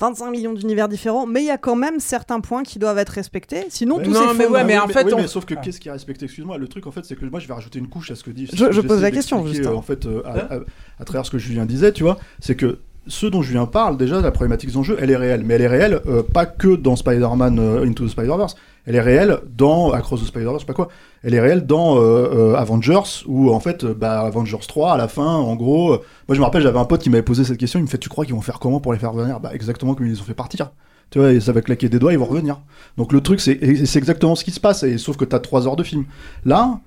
25 0.00 0.30
millions 0.30 0.52
d'univers 0.52 0.88
différents 0.88 1.24
mais 1.26 1.42
il 1.42 1.46
y 1.46 1.50
a 1.50 1.58
quand 1.58 1.76
même 1.76 2.00
certains 2.00 2.40
points 2.40 2.62
qui 2.64 2.78
doivent 2.78 2.98
être 2.98 3.10
respectés 3.10 3.66
sinon 3.68 3.98
tout 4.00 4.10
non, 4.10 4.20
s'effondre. 4.20 4.38
mais 4.38 4.46
ouais, 4.46 4.64
mais 4.64 4.78
en 4.78 4.88
fait, 4.88 5.04
oui, 5.04 5.12
on- 5.14 5.18
mais 5.18 5.26
sauf 5.28 5.44
que 5.44 5.54
Ah. 5.56 5.60
qu'est-ce 5.62 5.78
qui 5.80 5.88
est 5.88 5.92
respecté? 5.92 6.24
Excuse-moi, 6.24 6.58
le 6.58 6.66
truc 6.68 6.86
en 6.86 6.90
fait, 6.90 7.04
c'est 7.04 7.14
que 7.16 7.24
moi 7.26 7.38
je 7.40 7.46
vais 7.48 7.54
rajouter 7.54 7.78
une 7.78 7.88
couche 7.88 8.10
à 8.10 8.16
ce 8.16 8.24
que 8.24 8.30
dit. 8.30 8.48
Je- 8.52 8.72
je 8.72 8.80
pose 8.80 9.00
la 9.02 9.10
question, 9.10 9.36
d'expliquer, 9.38 9.62
juste, 9.64 9.70
euh, 9.72 9.76
en 9.78 9.82
fait, 9.82 10.06
euh, 10.06 10.22
à, 10.24 10.54
à- 10.54 10.60
à 11.00 11.04
travers 11.04 11.24
ce 11.24 11.30
que 11.30 11.38
Julien 11.38 11.64
disait, 11.66 11.92
tu 11.92 12.02
vois, 12.02 12.18
c'est 12.40 12.56
que 12.56 12.78
ce 13.06 13.26
dont 13.26 13.42
Julien 13.42 13.66
parle, 13.66 13.96
déjà, 13.96 14.20
la 14.20 14.30
problématique 14.30 14.72
d'enjeu, 14.72 14.96
elle 15.00 15.10
est 15.10 15.16
réelle. 15.16 15.42
Mais 15.44 15.54
elle 15.54 15.62
est 15.62 15.68
réelle 15.68 16.00
euh, 16.06 16.22
pas 16.22 16.46
que 16.46 16.76
dans 16.76 16.96
Spider-Man 16.96 17.58
euh, 17.58 17.86
Into 17.86 18.06
the 18.06 18.08
Spider-Verse. 18.08 18.56
Elle 18.86 18.96
est 18.96 19.00
réelle 19.00 19.38
dans 19.56 19.92
Across 19.92 20.22
the 20.22 20.26
Spider-Verse, 20.26 20.64
pas 20.64 20.72
quoi. 20.74 20.88
Elle 21.22 21.34
est 21.34 21.40
réelle 21.40 21.66
dans 21.66 21.96
euh, 21.98 22.54
Avengers, 22.54 23.24
où 23.26 23.50
en 23.50 23.60
fait, 23.60 23.84
bah, 23.84 24.20
Avengers 24.20 24.58
3, 24.66 24.92
à 24.92 24.96
la 24.96 25.08
fin, 25.08 25.26
en 25.26 25.56
gros, 25.56 25.88
moi 25.88 26.34
je 26.34 26.38
me 26.38 26.44
rappelle, 26.44 26.62
j'avais 26.62 26.78
un 26.78 26.84
pote 26.84 27.02
qui 27.02 27.08
m'avait 27.08 27.22
posé 27.22 27.44
cette 27.44 27.56
question, 27.56 27.78
il 27.78 27.82
me 27.82 27.88
fait 27.88 27.98
Tu 27.98 28.10
crois 28.10 28.26
qu'ils 28.26 28.34
vont 28.34 28.42
faire 28.42 28.58
comment 28.58 28.80
pour 28.80 28.92
les 28.92 28.98
faire 28.98 29.12
revenir? 29.12 29.40
Bah, 29.40 29.50
exactement 29.54 29.94
comme 29.94 30.06
ils 30.06 30.12
les 30.12 30.20
ont 30.20 30.24
fait 30.24 30.34
partir. 30.34 30.70
Tu 31.10 31.18
vois, 31.18 31.38
ça 31.40 31.52
va 31.52 31.62
claquer 31.62 31.88
des 31.88 31.98
doigts, 31.98 32.12
ils 32.12 32.18
vont 32.18 32.26
revenir. 32.26 32.60
Donc 32.98 33.12
le 33.12 33.20
truc, 33.20 33.40
c'est 33.40 33.58
exactement 33.62 34.34
ce 34.34 34.44
qui 34.44 34.50
se 34.50 34.60
passe, 34.60 34.82
et 34.82 34.98
sauf 34.98 35.16
que 35.16 35.24
t'as 35.24 35.38
3 35.38 35.66
heures 35.66 35.76
de 35.76 35.82
film. 35.82 36.04
Là, 36.44 36.80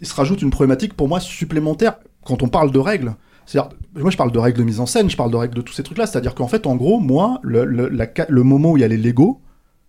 il 0.00 0.06
se 0.06 0.14
rajoute 0.14 0.42
une 0.42 0.50
problématique 0.50 0.94
pour 0.94 1.08
moi 1.08 1.18
supplémentaire 1.18 1.94
quand 2.24 2.42
on 2.42 2.48
parle 2.48 2.70
de 2.70 2.78
règles. 2.78 3.14
C'est-à-dire, 3.50 3.76
moi 3.96 4.12
je 4.12 4.16
parle 4.16 4.30
de 4.30 4.38
règles 4.38 4.58
de 4.58 4.62
mise 4.62 4.78
en 4.78 4.86
scène, 4.86 5.10
je 5.10 5.16
parle 5.16 5.32
de 5.32 5.36
règles 5.36 5.56
de 5.56 5.60
tous 5.60 5.72
ces 5.72 5.82
trucs-là. 5.82 6.06
C'est-à-dire 6.06 6.36
qu'en 6.36 6.46
fait, 6.46 6.68
en 6.68 6.76
gros, 6.76 7.00
moi, 7.00 7.40
le, 7.42 8.42
moment 8.44 8.70
où 8.70 8.76
il 8.76 8.80
y 8.80 8.84
a 8.84 8.88
les 8.88 8.96
Lego, 8.96 9.40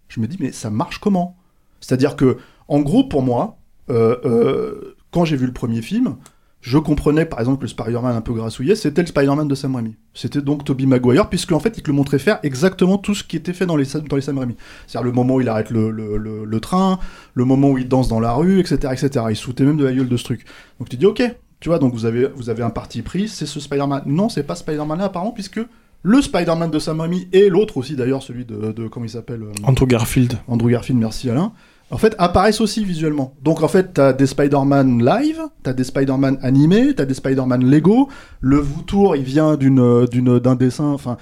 je 0.07 0.19
me 0.19 0.25
dis, 0.25 0.37
mais 0.39 0.51
ça 0.51 0.71
marche 0.71 0.97
comment? 0.97 1.37
C'est-à-dire 1.79 2.15
que, 2.15 2.37
en 2.67 2.79
gros, 2.79 3.03
pour 3.03 3.21
moi, 3.21 3.59
euh, 3.91 4.17
euh, 4.25 4.95
quand 5.11 5.25
j'ai 5.25 5.35
vu 5.35 5.45
le 5.45 5.53
premier 5.53 5.83
film, 5.83 6.15
je 6.61 6.79
comprenais 6.79 7.25
par 7.25 7.39
exemple 7.39 7.63
le 7.63 7.67
Spider-Man 7.67 8.15
un 8.15 8.21
peu 8.21 8.33
grassouillet, 8.33 8.73
c'était 8.73 9.01
le 9.01 9.07
Spider-Man 9.07 9.47
de 9.47 9.53
Sam 9.53 9.75
Raimi. 9.75 9.95
C'était 10.15 10.41
donc 10.41 10.63
Tobey 10.63 10.87
Maguire, 10.87 11.29
puisque 11.29 11.51
en 11.51 11.59
fait 11.59 11.77
il 11.77 11.83
te 11.83 11.91
le 11.91 11.95
montrait 11.95 12.17
faire 12.17 12.39
exactement 12.41 12.97
tout 12.97 13.13
ce 13.13 13.23
qui 13.23 13.35
était 13.35 13.53
fait 13.53 13.67
dans 13.67 13.77
les, 13.77 13.85
dans 14.09 14.15
les 14.15 14.21
Sam 14.23 14.39
Raimi. 14.39 14.55
C'est-à-dire 14.87 15.05
le 15.05 15.11
moment 15.11 15.35
où 15.35 15.41
il 15.41 15.49
arrête 15.49 15.69
le, 15.69 15.91
le- 15.91 16.59
train, 16.61 16.97
le 17.35 17.45
moment 17.45 17.69
où 17.69 17.77
il 17.77 17.87
danse 17.87 18.07
dans 18.07 18.19
la 18.19 18.33
rue, 18.33 18.59
etc. 18.59 18.91
etc. 18.91 19.25
Il 19.29 19.35
se 19.35 19.63
même 19.63 19.77
de 19.77 19.83
la 19.83 19.93
gueule 19.93 20.09
de 20.09 20.17
ce 20.17 20.23
truc. 20.23 20.45
Donc 20.79 20.89
tu 20.89 20.97
dis 20.97 21.05
ok, 21.05 21.21
tu 21.61 21.69
vois, 21.69 21.79
donc 21.79 21.93
vous 21.93 22.05
avez, 22.05 22.27
vous 22.35 22.49
avez 22.49 22.63
un 22.63 22.69
parti 22.71 23.01
pris, 23.01 23.29
c'est 23.29 23.45
ce 23.45 23.61
Spider-Man. 23.61 24.03
Non, 24.05 24.27
c'est 24.27 24.43
pas 24.43 24.55
Spider-Man 24.55 24.97
là 24.99 25.05
apparemment, 25.05 25.31
puisque 25.31 25.61
le 26.03 26.21
Spider-Man 26.21 26.69
de 26.71 26.79
Sam 26.79 26.99
Raimi 26.99 27.27
et 27.31 27.47
l'autre 27.49 27.77
aussi 27.77 27.95
d'ailleurs, 27.95 28.23
celui 28.23 28.43
de, 28.43 28.73
de 28.73 28.87
comment 28.89 29.05
il 29.05 29.09
s'appelle 29.09 29.43
euh, 29.43 29.51
Andrew 29.63 29.85
Garfield. 29.87 30.33
Andrew 30.49 30.69
Garfield, 30.69 30.99
merci 30.99 31.29
Alain, 31.29 31.53
en 31.91 31.97
fait, 31.97 32.15
apparaissent 32.17 32.61
aussi 32.61 32.83
visuellement. 32.83 33.35
Donc 33.43 33.61
en 33.63 33.67
fait, 33.67 33.93
t'as 33.93 34.11
des 34.11 34.25
Spider-Man 34.25 35.05
live, 35.05 35.39
t'as 35.61 35.73
des 35.73 35.83
Spider-Man 35.83 36.39
animés, 36.41 36.95
t'as 36.95 37.05
des 37.05 37.13
Spider-Man 37.13 37.63
Lego. 37.69 38.09
Le 38.39 38.57
Voutour, 38.57 39.15
il 39.15 39.23
vient 39.23 39.55
d'une, 39.57 40.05
d'une, 40.07 40.39
d'un 40.39 40.55
dessin, 40.55 40.87
enfin, 40.87 41.17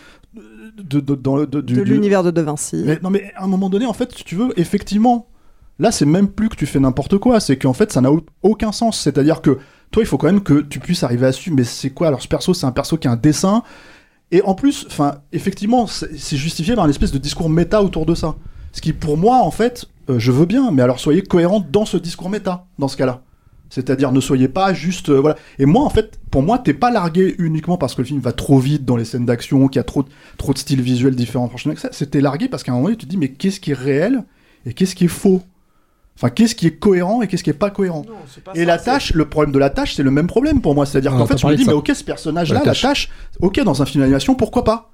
de, 0.78 1.00
de- 1.02 1.16
dans 1.16 1.36
le, 1.36 1.46
de, 1.46 1.60
l'univers 1.82 2.24
de 2.24 2.32
De 2.32 2.42
Vinci. 2.42 2.84
Mais, 2.86 3.00
non, 3.04 3.10
mais 3.10 3.32
à 3.36 3.44
un 3.44 3.48
moment 3.48 3.70
donné, 3.70 3.86
en 3.86 3.94
fait, 3.94 4.14
si 4.16 4.24
tu 4.24 4.36
veux, 4.36 4.58
effectivement, 4.58 5.28
là, 5.80 5.92
c'est 5.92 6.06
même 6.06 6.30
plus 6.30 6.48
que 6.50 6.56
tu 6.56 6.66
fais 6.66 6.80
n'importe 6.80 7.18
quoi, 7.18 7.40
c'est 7.42 7.58
qu'en 7.58 7.74
fait, 7.74 7.92
ça 7.92 8.00
n'a 8.00 8.12
au- 8.12 8.24
aucun 8.44 8.72
sens. 8.72 8.98
C'est-à-dire 9.00 9.42
que 9.42 9.58
toi, 9.92 10.04
il 10.04 10.06
faut 10.06 10.18
quand 10.18 10.28
même 10.28 10.42
que 10.42 10.62
tu 10.62 10.80
puisses 10.80 11.04
arriver 11.04 11.26
à 11.28 11.32
suivre, 11.32 11.56
mais 11.56 11.64
c'est 11.64 11.90
quoi? 11.90 12.08
Alors, 12.08 12.22
ce 12.22 12.28
perso, 12.28 12.54
c'est 12.54 12.66
un 12.66 12.72
perso 12.72 12.98
qui 12.98 13.08
a 13.08 13.12
un 13.12 13.16
dessin. 13.16 13.64
Et 14.32 14.42
en 14.44 14.54
plus, 14.54 14.86
enfin, 14.90 15.16
effectivement, 15.32 15.88
c'est 15.88 16.38
justifié 16.38 16.76
par 16.76 16.86
une 16.86 16.92
espèce 16.92 17.12
de 17.12 17.18
discours 17.18 17.50
méta 17.50 17.82
autour 17.82 18.06
de 18.06 18.14
ça. 18.14 18.36
Ce 18.72 18.82
qui, 18.82 18.94
pour 18.94 19.18
moi, 19.18 19.38
en 19.38 19.50
fait, 19.50 19.88
euh, 20.10 20.20
je 20.20 20.32
veux 20.32 20.46
bien, 20.46 20.70
mais 20.72 20.84
alors 20.84 21.00
soyez 21.00 21.24
cohérents 21.24 21.66
dans 21.72 21.86
ce 21.86 21.98
discours 21.98 22.30
méta, 22.30 22.68
dans 22.78 22.88
ce 22.88 22.96
cas-là. 22.98 23.24
C'est-à-dire, 23.72 24.12
ne 24.12 24.20
soyez 24.20 24.48
pas 24.48 24.74
juste. 24.74 25.10
euh, 25.10 25.20
voilà. 25.20 25.36
Et 25.58 25.66
moi, 25.66 25.84
en 25.84 25.90
fait, 25.90 26.20
pour 26.30 26.44
moi, 26.44 26.60
t'es 26.60 26.74
pas 26.74 26.92
largué 26.92 27.36
uniquement 27.40 27.78
parce 27.78 27.96
que 27.96 28.02
le 28.02 28.08
film 28.08 28.20
va 28.20 28.32
trop 28.32 28.60
vite 28.60 28.86
dans 28.86 28.96
les 28.96 29.06
scènes 29.06 29.26
d'action, 29.26 29.68
qu'il 29.68 29.80
y 29.80 29.82
a 29.82 29.84
trop, 29.84 30.04
de- 30.04 30.58
styles 30.58 30.82
visuels 30.82 31.16
différents. 31.16 31.48
Franchement, 31.48 31.74
c'était 31.92 32.22
largué 32.22 32.48
parce 32.48 32.64
qu'à 32.64 32.72
un 32.72 32.76
moment 32.76 32.90
tu 32.90 32.98
te 32.98 33.06
dis, 33.06 33.18
mais 33.18 33.30
qu'est-ce 33.30 33.60
qui 33.60 33.72
est 33.72 33.76
réel 33.76 34.24
et 34.66 34.74
qu'est-ce 34.74 34.96
qui 34.96 35.06
est 35.06 35.08
faux? 35.08 35.42
Enfin, 36.22 36.30
qu'est-ce 36.32 36.54
qui 36.54 36.68
est 36.68 36.72
cohérent 36.76 37.22
et 37.22 37.28
qu'est-ce 37.28 37.44
qui 37.46 37.50
est 37.50 37.54
pas 37.54 37.70
cohérent 37.70 38.06
Et 38.54 38.66
la 38.66 38.78
tâche, 38.78 39.14
le 39.14 39.30
problème 39.30 39.54
de 39.54 39.60
la 39.60 39.70
tâche, 39.70 39.96
c'est 39.96 40.04
le 40.04 40.12
même 40.12 40.28
problème 40.28 40.60
pour 40.60 40.76
moi. 40.76 40.86
C'est-à-dire 40.86 41.14
Ah, 41.16 41.18
qu'en 41.18 41.26
fait, 41.26 41.38
je 41.38 41.48
me 41.48 41.56
dis, 41.56 41.64
mais 41.66 41.72
ok, 41.72 41.92
ce 41.96 42.04
personnage-là, 42.04 42.60
La 42.60 42.66
la 42.66 42.76
tâche. 42.76 43.10
ok, 43.40 43.62
dans 43.64 43.82
un 43.82 43.86
film 43.86 44.02
d'animation, 44.04 44.36
pourquoi 44.36 44.66
pas? 44.66 44.92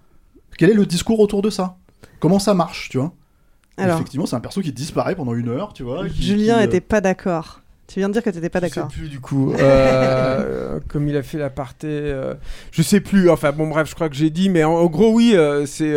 Quel 0.60 0.70
est 0.70 0.76
le 0.76 0.86
discours 0.86 1.20
autour 1.20 1.42
de 1.42 1.50
ça? 1.50 1.78
Comment 2.20 2.38
ça 2.38 2.54
marche, 2.54 2.90
tu 2.90 3.00
vois? 3.00 3.12
Alors. 3.78 3.96
Effectivement, 3.96 4.28
c'est 4.28 4.36
un 4.36 4.40
perso 4.40 4.62
qui 4.62 4.72
disparaît 4.72 5.16
pendant 5.16 5.34
une 5.34 5.50
heure, 5.50 5.74
tu 5.74 5.82
vois. 5.82 6.08
qui- 6.08 6.22
Julien 6.22 6.58
qui, 6.58 6.62
euh, 6.62 6.66
était 6.66 6.80
pas 6.82 7.02
d'accord. 7.02 7.62
Tu 7.88 8.00
viens 8.00 8.08
de 8.08 8.14
dire 8.14 8.22
que 8.24 8.30
t'étais 8.30 8.50
pas 8.50 8.62
d'accord. 8.62 8.88
Je 8.90 8.96
sais 8.96 9.00
plus 9.02 9.10
du 9.10 9.20
coup. 9.20 9.52
Euh, 9.60 10.80
comme 10.88 11.08
il 11.08 11.18
a 11.18 11.24
fait 11.24 11.38
l'aparté, 11.38 11.88
euh, 11.90 12.34
je 12.72 12.82
sais 12.82 13.00
plus. 13.00 13.30
Enfin 13.30 13.52
bon, 13.52 13.68
bref, 13.68 13.90
je 13.90 13.96
crois 13.96 14.10
que 14.10 14.16
j'ai 14.16 14.30
dit, 14.30 14.50
mais 14.50 14.64
en, 14.64 14.74
en 14.74 14.86
gros, 14.86 15.12
oui, 15.14 15.32
euh, 15.36 15.66
c'est. 15.66 15.94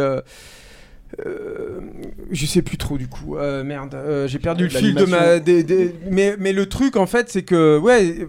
Euh, 1.26 1.80
je 2.30 2.46
sais 2.46 2.62
plus 2.62 2.76
trop 2.76 2.98
du 2.98 3.09
coup. 3.09 3.36
Euh, 3.36 3.64
merde, 3.64 3.94
euh, 3.94 4.26
j'ai 4.28 4.38
perdu 4.38 4.64
le 4.64 4.70
fil 4.70 4.94
de 4.94 5.04
ma. 5.04 5.16
L'animation. 5.38 5.44
des- 5.44 5.62
des- 5.64 5.94
mais, 6.11 6.36
mais 6.38 6.52
le 6.52 6.66
truc 6.66 6.96
en 6.96 7.06
fait, 7.06 7.28
c'est 7.30 7.42
que 7.42 7.78
ouais. 7.78 8.26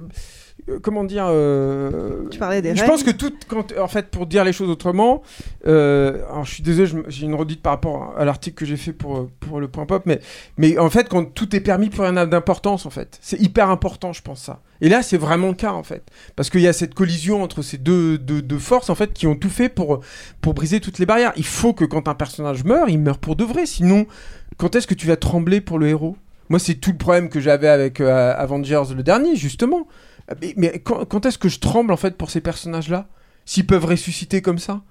Euh, 0.69 0.79
Comment 0.81 1.03
dire 1.03 1.25
euh, 1.27 2.27
Tu 2.29 2.39
parlais 2.39 2.61
des 2.61 2.75
Je 2.75 2.81
règles. 2.81 2.91
pense 2.91 3.03
que 3.03 3.11
tout, 3.11 3.33
quand, 3.47 3.77
en 3.77 3.87
fait, 3.87 4.07
pour 4.07 4.25
dire 4.25 4.43
les 4.43 4.53
choses 4.53 4.69
autrement, 4.69 5.21
euh, 5.67 6.23
alors 6.29 6.45
je 6.45 6.53
suis 6.53 6.63
désolé, 6.63 7.03
j'ai 7.07 7.25
une 7.25 7.35
redite 7.35 7.61
par 7.61 7.73
rapport 7.73 8.13
à 8.17 8.25
l'article 8.25 8.57
que 8.57 8.65
j'ai 8.65 8.77
fait 8.77 8.93
pour, 8.93 9.27
pour 9.39 9.59
le 9.59 9.67
point 9.67 9.85
pop, 9.85 10.03
mais, 10.05 10.19
mais 10.57 10.77
en 10.77 10.89
fait, 10.89 11.09
quand 11.09 11.25
tout 11.33 11.55
est 11.55 11.59
permis, 11.59 11.89
plus 11.89 12.01
rien 12.01 12.13
n'a 12.13 12.25
d'importance, 12.25 12.85
en 12.85 12.89
fait. 12.89 13.17
C'est 13.21 13.39
hyper 13.39 13.69
important, 13.69 14.13
je 14.13 14.21
pense, 14.21 14.41
ça. 14.41 14.61
Et 14.81 14.89
là, 14.89 15.01
c'est 15.01 15.17
vraiment 15.17 15.49
le 15.49 15.55
cas, 15.55 15.73
en 15.73 15.83
fait. 15.83 16.03
Parce 16.35 16.49
qu'il 16.49 16.61
y 16.61 16.67
a 16.67 16.73
cette 16.73 16.93
collision 16.93 17.43
entre 17.43 17.61
ces 17.61 17.77
deux, 17.77 18.17
deux, 18.17 18.41
deux 18.41 18.59
forces, 18.59 18.89
en 18.89 18.95
fait, 18.95 19.11
qui 19.13 19.27
ont 19.27 19.35
tout 19.35 19.49
fait 19.49 19.69
pour, 19.69 19.99
pour 20.41 20.53
briser 20.53 20.79
toutes 20.79 20.99
les 20.99 21.05
barrières. 21.05 21.33
Il 21.35 21.45
faut 21.45 21.73
que 21.73 21.85
quand 21.85 22.07
un 22.07 22.15
personnage 22.15 22.63
meurt, 22.63 22.89
il 22.89 22.99
meurt 22.99 23.19
pour 23.19 23.35
de 23.35 23.43
vrai. 23.43 23.65
Sinon, 23.65 24.05
quand 24.57 24.75
est-ce 24.75 24.87
que 24.87 24.93
tu 24.93 25.07
vas 25.07 25.17
trembler 25.17 25.61
pour 25.61 25.79
le 25.79 25.87
héros? 25.87 26.15
Moi, 26.49 26.59
c'est 26.59 26.75
tout 26.75 26.91
le 26.91 26.97
problème 26.97 27.29
que 27.29 27.39
j'avais 27.39 27.67
avec 27.67 28.01
euh, 28.01 28.33
Avengers 28.35 28.95
le 28.95 29.03
dernier, 29.03 29.35
justement. 29.35 29.87
Mais, 30.55 30.79
quand, 30.79 31.25
est-ce 31.25 31.37
que 31.37 31.49
je 31.49 31.59
tremble, 31.59 31.91
en 31.91 31.97
fait, 31.97 32.17
pour 32.17 32.29
ces 32.29 32.41
personnages-là? 32.41 33.07
S'ils 33.45 33.65
peuvent 33.65 33.85
ressusciter 33.85 34.41
comme 34.41 34.59
ça? 34.59 34.81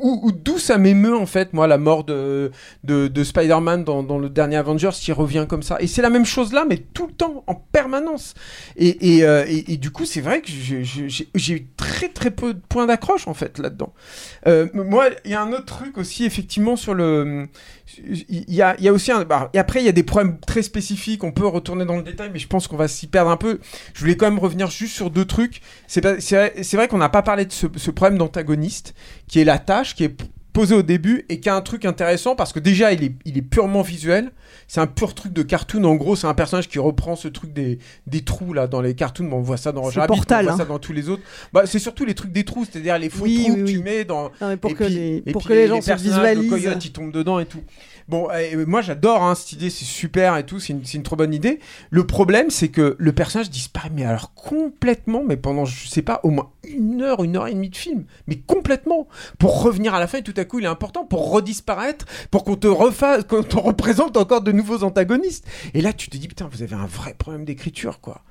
Ou, 0.00 0.32
d'où 0.32 0.58
ça 0.58 0.76
m'émeut 0.76 1.14
en 1.16 1.24
fait, 1.24 1.52
moi, 1.52 1.68
la 1.68 1.78
mort 1.78 2.02
de, 2.02 2.50
de, 2.82 3.06
de 3.06 3.22
Spider-Man 3.24 3.84
dans, 3.84 4.02
dans 4.02 4.18
le 4.18 4.28
dernier 4.28 4.56
Avengers 4.56 4.90
qui 4.92 5.12
revient 5.12 5.46
comme 5.48 5.62
ça? 5.62 5.76
Et 5.78 5.86
c'est 5.86 6.02
la 6.02 6.10
même 6.10 6.24
chose 6.24 6.52
là, 6.52 6.64
mais 6.68 6.78
tout 6.78 7.06
le 7.06 7.12
temps, 7.12 7.44
en 7.46 7.54
permanence. 7.54 8.34
Et, 8.76 9.18
et, 9.18 9.24
euh, 9.24 9.44
et- 9.46 9.76
du 9.76 9.92
coup, 9.92 10.04
c'est 10.04 10.20
vrai 10.20 10.42
que 10.42 10.48
j'ai 10.50 11.54
eu 11.54 11.68
très 11.76 12.08
très 12.08 12.32
peu 12.32 12.54
de 12.54 12.60
points 12.68 12.86
d'accroche 12.86 13.28
en 13.28 13.34
fait 13.34 13.58
là-dedans. 13.60 13.94
Euh, 14.48 14.66
moi, 14.74 15.10
il 15.24 15.30
y 15.30 15.34
a 15.34 15.42
un 15.42 15.52
autre 15.52 15.66
truc 15.66 15.96
aussi, 15.96 16.24
effectivement, 16.24 16.74
sur 16.74 16.94
le, 16.94 17.46
il 17.98 18.54
y 18.54 18.62
a, 18.62 18.92
aussi 18.92 19.12
un. 19.12 19.24
bah, 19.24 19.50
et 19.52 19.58
après, 19.58 19.80
il 19.80 19.86
y 19.86 19.88
a 19.88 19.92
des 19.92 20.02
problèmes 20.02 20.38
très 20.40 20.62
spécifiques. 20.62 21.22
On 21.22 21.32
peut 21.32 21.46
retourner 21.46 21.84
dans 21.84 21.96
le 21.96 22.02
détail, 22.02 22.30
mais 22.32 22.38
je 22.38 22.48
pense 22.48 22.66
qu'on 22.66 22.76
va 22.76 22.88
s'y 22.88 23.06
perdre 23.06 23.30
un 23.30 23.36
peu. 23.36 23.60
Je 23.92 24.00
voulais 24.00 24.16
quand 24.16 24.28
même 24.28 24.38
revenir 24.38 24.70
juste 24.70 24.94
sur 24.94 25.10
deux 25.10 25.24
trucs. 25.26 25.60
C'est 25.86 26.02
vrai 26.02 26.88
qu'on 26.88 26.98
n'a 26.98 27.10
pas 27.10 27.22
parlé 27.22 27.44
de 27.44 27.52
ce, 27.52 27.66
ce 27.76 27.90
problème 27.90 28.18
d'antagoniste, 28.18 28.94
qui 29.28 29.40
est 29.40 29.44
la 29.44 29.58
tâche, 29.58 29.94
qui 29.94 30.04
est 30.04 30.16
p- 30.54 30.60
posée 30.60 30.74
au 30.74 30.82
début 30.82 31.24
et 31.28 31.40
qui 31.40 31.48
a 31.48 31.54
un 31.56 31.60
truc 31.60 31.84
intéressant 31.84 32.34
parce 32.36 32.52
que 32.52 32.58
déjà, 32.60 32.92
il 32.92 33.04
est, 33.04 33.12
il 33.24 33.36
est 33.36 33.42
purement 33.42 33.82
visuel. 33.82 34.30
C'est 34.68 34.80
un 34.80 34.86
pur 34.86 35.14
truc 35.14 35.32
de 35.32 35.42
cartoon. 35.42 35.84
En 35.84 35.94
gros, 35.96 36.16
c'est 36.16 36.26
un 36.26 36.32
personnage 36.34 36.68
qui 36.68 36.78
reprend 36.78 37.16
ce 37.16 37.28
truc 37.28 37.52
des, 37.52 37.78
des 38.06 38.22
trous 38.22 38.52
là 38.54 38.66
dans 38.66 38.80
les 38.80 38.94
cartoons. 38.94 39.24
Bon, 39.24 39.36
on 39.38 39.42
voit 39.42 39.56
ça 39.58 39.72
dans 39.72 39.82
Rabbit, 39.82 40.06
Portal, 40.06 40.40
on 40.40 40.42
voit 40.44 40.52
hein. 40.54 40.56
ça 40.58 40.64
dans 40.64 40.78
tous 40.78 40.92
les 40.92 41.08
autres. 41.10 41.22
Bah, 41.52 41.62
c'est 41.66 41.78
surtout 41.78 42.04
les 42.06 42.14
trucs 42.14 42.32
des 42.32 42.44
trous, 42.44 42.64
c'est-à-dire 42.64 42.98
les 42.98 43.10
faux 43.10 43.24
Oui, 43.24 43.42
trous 43.44 43.54
oui, 43.56 43.64
que 43.64 43.70
tu 43.70 43.78
mets 43.80 44.04
dans. 44.04 44.30
Non, 44.40 44.48
mais 44.48 44.56
pour 44.56 44.70
et 44.70 44.74
que 44.74 44.84
puis- 44.84 44.94
les- 44.94 45.32
pour 45.32 45.44
que 45.44 45.52
les 45.52 45.66
gens 45.68 45.80
se 45.82 45.92
visualisent. 45.92 46.44
Le 46.44 46.48
coyote, 46.48 46.84
il 46.84 46.92
tombe 46.92 47.12
dedans 47.12 47.38
et 47.40 47.46
tout. 47.46 47.60
Bon, 48.08 48.28
moi 48.66 48.82
j'adore 48.82 49.22
hein, 49.22 49.34
cette 49.34 49.52
idée, 49.52 49.70
c'est 49.70 49.84
super 49.84 50.36
et 50.36 50.44
tout, 50.44 50.60
c'est 50.60 50.72
une, 50.72 50.82
une 50.92 51.02
trop 51.02 51.16
bonne 51.16 51.32
idée. 51.32 51.58
Le 51.90 52.06
problème, 52.06 52.50
c'est 52.50 52.68
que 52.68 52.96
le 52.98 53.12
personnage 53.12 53.50
disparaît, 53.50 53.90
mais 53.94 54.04
alors 54.04 54.34
complètement, 54.34 55.22
mais 55.26 55.36
pendant, 55.36 55.64
je 55.64 55.88
sais 55.88 56.02
pas, 56.02 56.20
au 56.22 56.30
moins 56.30 56.50
une 56.68 57.02
heure, 57.02 57.24
une 57.24 57.36
heure 57.36 57.46
et 57.46 57.54
demie 57.54 57.70
de 57.70 57.76
film, 57.76 58.04
mais 58.26 58.36
complètement, 58.36 59.08
pour 59.38 59.62
revenir 59.62 59.94
à 59.94 60.00
la 60.00 60.06
fin 60.06 60.18
et 60.18 60.22
tout 60.22 60.34
à 60.36 60.44
coup 60.44 60.58
il 60.58 60.64
est 60.64 60.68
important, 60.68 61.04
pour 61.04 61.30
redisparaître, 61.30 62.04
pour 62.30 62.44
qu'on 62.44 62.56
te 62.56 62.66
refasse, 62.66 63.24
qu'on 63.24 63.42
te 63.42 63.56
représente 63.56 64.16
encore 64.16 64.42
de 64.42 64.52
nouveaux 64.52 64.84
antagonistes. 64.84 65.46
Et 65.72 65.80
là, 65.80 65.92
tu 65.92 66.08
te 66.08 66.16
dis, 66.16 66.28
putain, 66.28 66.48
vous 66.50 66.62
avez 66.62 66.74
un 66.76 66.86
vrai 66.86 67.14
problème 67.14 67.44
d'écriture, 67.44 68.00
quoi. 68.00 68.22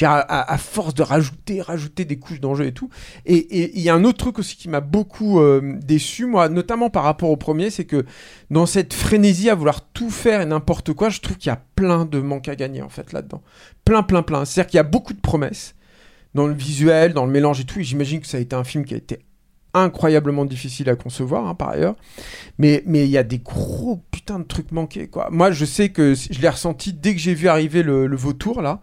À, 0.00 0.18
à- 0.18 0.58
force 0.58 0.94
de 0.94 1.02
rajouter, 1.02 1.60
rajouter 1.60 2.04
des 2.06 2.18
couches 2.18 2.40
d'enjeux 2.40 2.64
et 2.66 2.72
tout. 2.72 2.88
Et 3.26 3.36
et 3.36 3.72
il 3.76 3.82
y 3.82 3.90
a 3.90 3.94
un 3.94 4.04
autre 4.04 4.18
truc 4.18 4.38
aussi 4.38 4.56
qui 4.56 4.68
m'a 4.70 4.80
beaucoup 4.80 5.38
euh, 5.40 5.78
déçu, 5.84 6.24
moi, 6.24 6.48
notamment 6.48 6.88
par 6.88 7.04
rapport 7.04 7.28
au 7.30 7.36
premier, 7.36 7.68
c'est 7.68 7.84
que 7.84 8.06
dans 8.50 8.64
cette 8.64 8.94
frénésie 8.94 9.50
à 9.50 9.54
vouloir 9.54 9.82
tout 9.92 10.10
faire 10.10 10.40
et 10.40 10.46
n'importe 10.46 10.94
quoi, 10.94 11.10
je 11.10 11.20
trouve 11.20 11.36
qu'il 11.36 11.50
y 11.50 11.52
a 11.52 11.62
plein 11.76 12.06
de 12.06 12.20
manques 12.20 12.48
à 12.48 12.56
gagner 12.56 12.80
en 12.80 12.88
fait 12.88 13.12
là-dedans. 13.12 13.42
Plein, 13.84 14.02
plein, 14.02 14.22
plein. 14.22 14.44
C'est-à-dire 14.46 14.70
qu'il 14.70 14.76
y 14.78 14.80
a 14.80 14.84
beaucoup 14.84 15.12
de 15.12 15.20
promesses 15.20 15.74
dans 16.34 16.46
le 16.46 16.54
visuel, 16.54 17.12
dans 17.12 17.26
le 17.26 17.32
mélange 17.32 17.60
et 17.60 17.64
tout. 17.64 17.78
Et 17.80 17.84
j'imagine 17.84 18.20
que 18.20 18.26
ça 18.26 18.38
a 18.38 18.40
été 18.40 18.56
un 18.56 18.64
film 18.64 18.84
qui 18.86 18.94
a 18.94 18.96
été 18.96 19.18
incroyablement 19.74 20.44
difficile 20.44 20.90
à 20.90 20.96
concevoir 20.96 21.46
hein, 21.46 21.54
par 21.54 21.70
ailleurs. 21.70 21.96
Mais 22.58 22.82
mais 22.86 23.04
il 23.04 23.10
y 23.10 23.18
a 23.18 23.22
des 23.22 23.38
gros 23.38 24.02
putains 24.10 24.38
de 24.38 24.44
trucs 24.44 24.70
manqués 24.72 25.08
quoi. 25.08 25.28
Moi 25.30 25.50
je 25.50 25.64
sais 25.64 25.88
que 25.88 26.14
je 26.14 26.40
l'ai 26.40 26.48
ressenti 26.48 26.92
dès 26.92 27.14
que 27.14 27.20
j'ai 27.20 27.34
vu 27.34 27.48
arriver 27.48 27.82
le, 27.82 28.06
le 28.06 28.16
vautour 28.16 28.60
là 28.62 28.80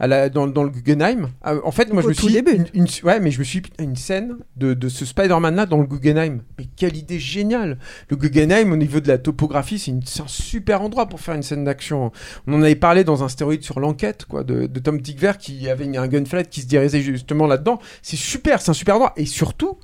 à 0.00 0.08
la, 0.08 0.28
dans, 0.28 0.48
dans 0.48 0.64
le 0.64 0.70
Guggenheim. 0.70 1.28
Euh, 1.46 1.60
en 1.64 1.70
fait 1.70 1.92
moi 1.92 2.02
je 2.02 2.08
me 2.08 2.12
suis 2.12 2.36
une, 2.36 2.66
une- 2.74 2.86
ouais 3.04 3.20
mais 3.20 3.30
je 3.30 3.38
me 3.38 3.44
suis 3.44 3.60
putain, 3.60 3.84
une 3.84 3.94
scène 3.96 4.36
de, 4.56 4.74
de 4.74 4.88
ce 4.88 5.04
Spider-Man 5.04 5.54
là 5.54 5.66
dans 5.66 5.78
le 5.78 5.86
Guggenheim. 5.86 6.42
Mais 6.58 6.66
quelle 6.76 6.96
idée 6.96 7.20
géniale. 7.20 7.78
Le 8.08 8.16
Guggenheim 8.16 8.72
au 8.72 8.76
niveau 8.76 8.98
de 9.00 9.08
la 9.08 9.18
topographie 9.18 9.78
c'est 9.78 9.92
une- 9.92 10.02
c'est 10.04 10.22
un 10.22 10.28
super 10.28 10.82
endroit 10.82 11.06
pour 11.06 11.20
faire 11.20 11.34
une 11.36 11.42
scène 11.44 11.64
d'action. 11.64 12.10
On 12.48 12.54
en 12.54 12.62
avait 12.62 12.74
parlé 12.74 13.04
dans 13.04 13.22
un 13.22 13.28
stéroïde 13.28 13.62
sur 13.62 13.78
l'enquête 13.78 14.24
quoi 14.24 14.42
de, 14.42 14.66
de 14.66 14.80
Tom 14.80 15.00
Tickver 15.00 15.32
qui 15.38 15.68
avait 15.68 15.96
un 15.96 16.08
gunfight 16.08 16.48
qui 16.50 16.62
se 16.62 16.66
dirigeait 16.66 17.00
justement 17.00 17.46
là-dedans. 17.46 17.78
C'est 18.02 18.16
super 18.16 18.60
c'est 18.60 18.70
un 18.70 18.74
super 18.74 18.96
endroit. 18.96 19.12
Et 19.16 19.24
surtout 19.26 19.78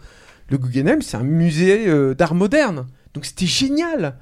le 0.48 0.58
Guggenheim, 0.58 1.02
c'est 1.02 1.16
un 1.16 1.24
musée 1.24 1.88
euh, 1.88 2.14
d'art 2.14 2.34
moderne. 2.34 2.86
Donc 3.14 3.24
c'était 3.24 3.46
génial. 3.46 4.16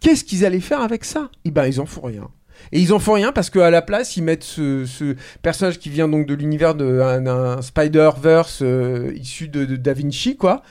Qu'est-ce 0.00 0.24
qu'ils 0.24 0.44
allaient 0.44 0.60
faire 0.60 0.80
avec 0.80 1.04
ça? 1.04 1.30
Eh 1.44 1.50
ben, 1.50 1.66
ils 1.66 1.80
en 1.80 1.86
font 1.86 2.02
rien. 2.02 2.28
Et 2.70 2.80
ils 2.80 2.92
en 2.92 2.98
font 2.98 3.14
rien 3.14 3.32
parce 3.32 3.50
qu'à 3.50 3.70
la 3.70 3.82
place, 3.82 4.16
ils 4.16 4.22
mettent 4.22 4.44
ce, 4.44 5.16
personnage 5.42 5.78
qui 5.78 5.90
vient 5.90 6.08
donc 6.08 6.26
de 6.26 6.34
l'univers 6.34 6.74
d'un 6.74 7.26
un 7.26 7.62
Spider-Verse 7.62 8.60
euh, 8.62 9.12
issu 9.16 9.48
de, 9.48 9.64
de 9.64 9.76
Da 9.76 9.94
Vinci, 9.94 10.36
quoi, 10.36 10.62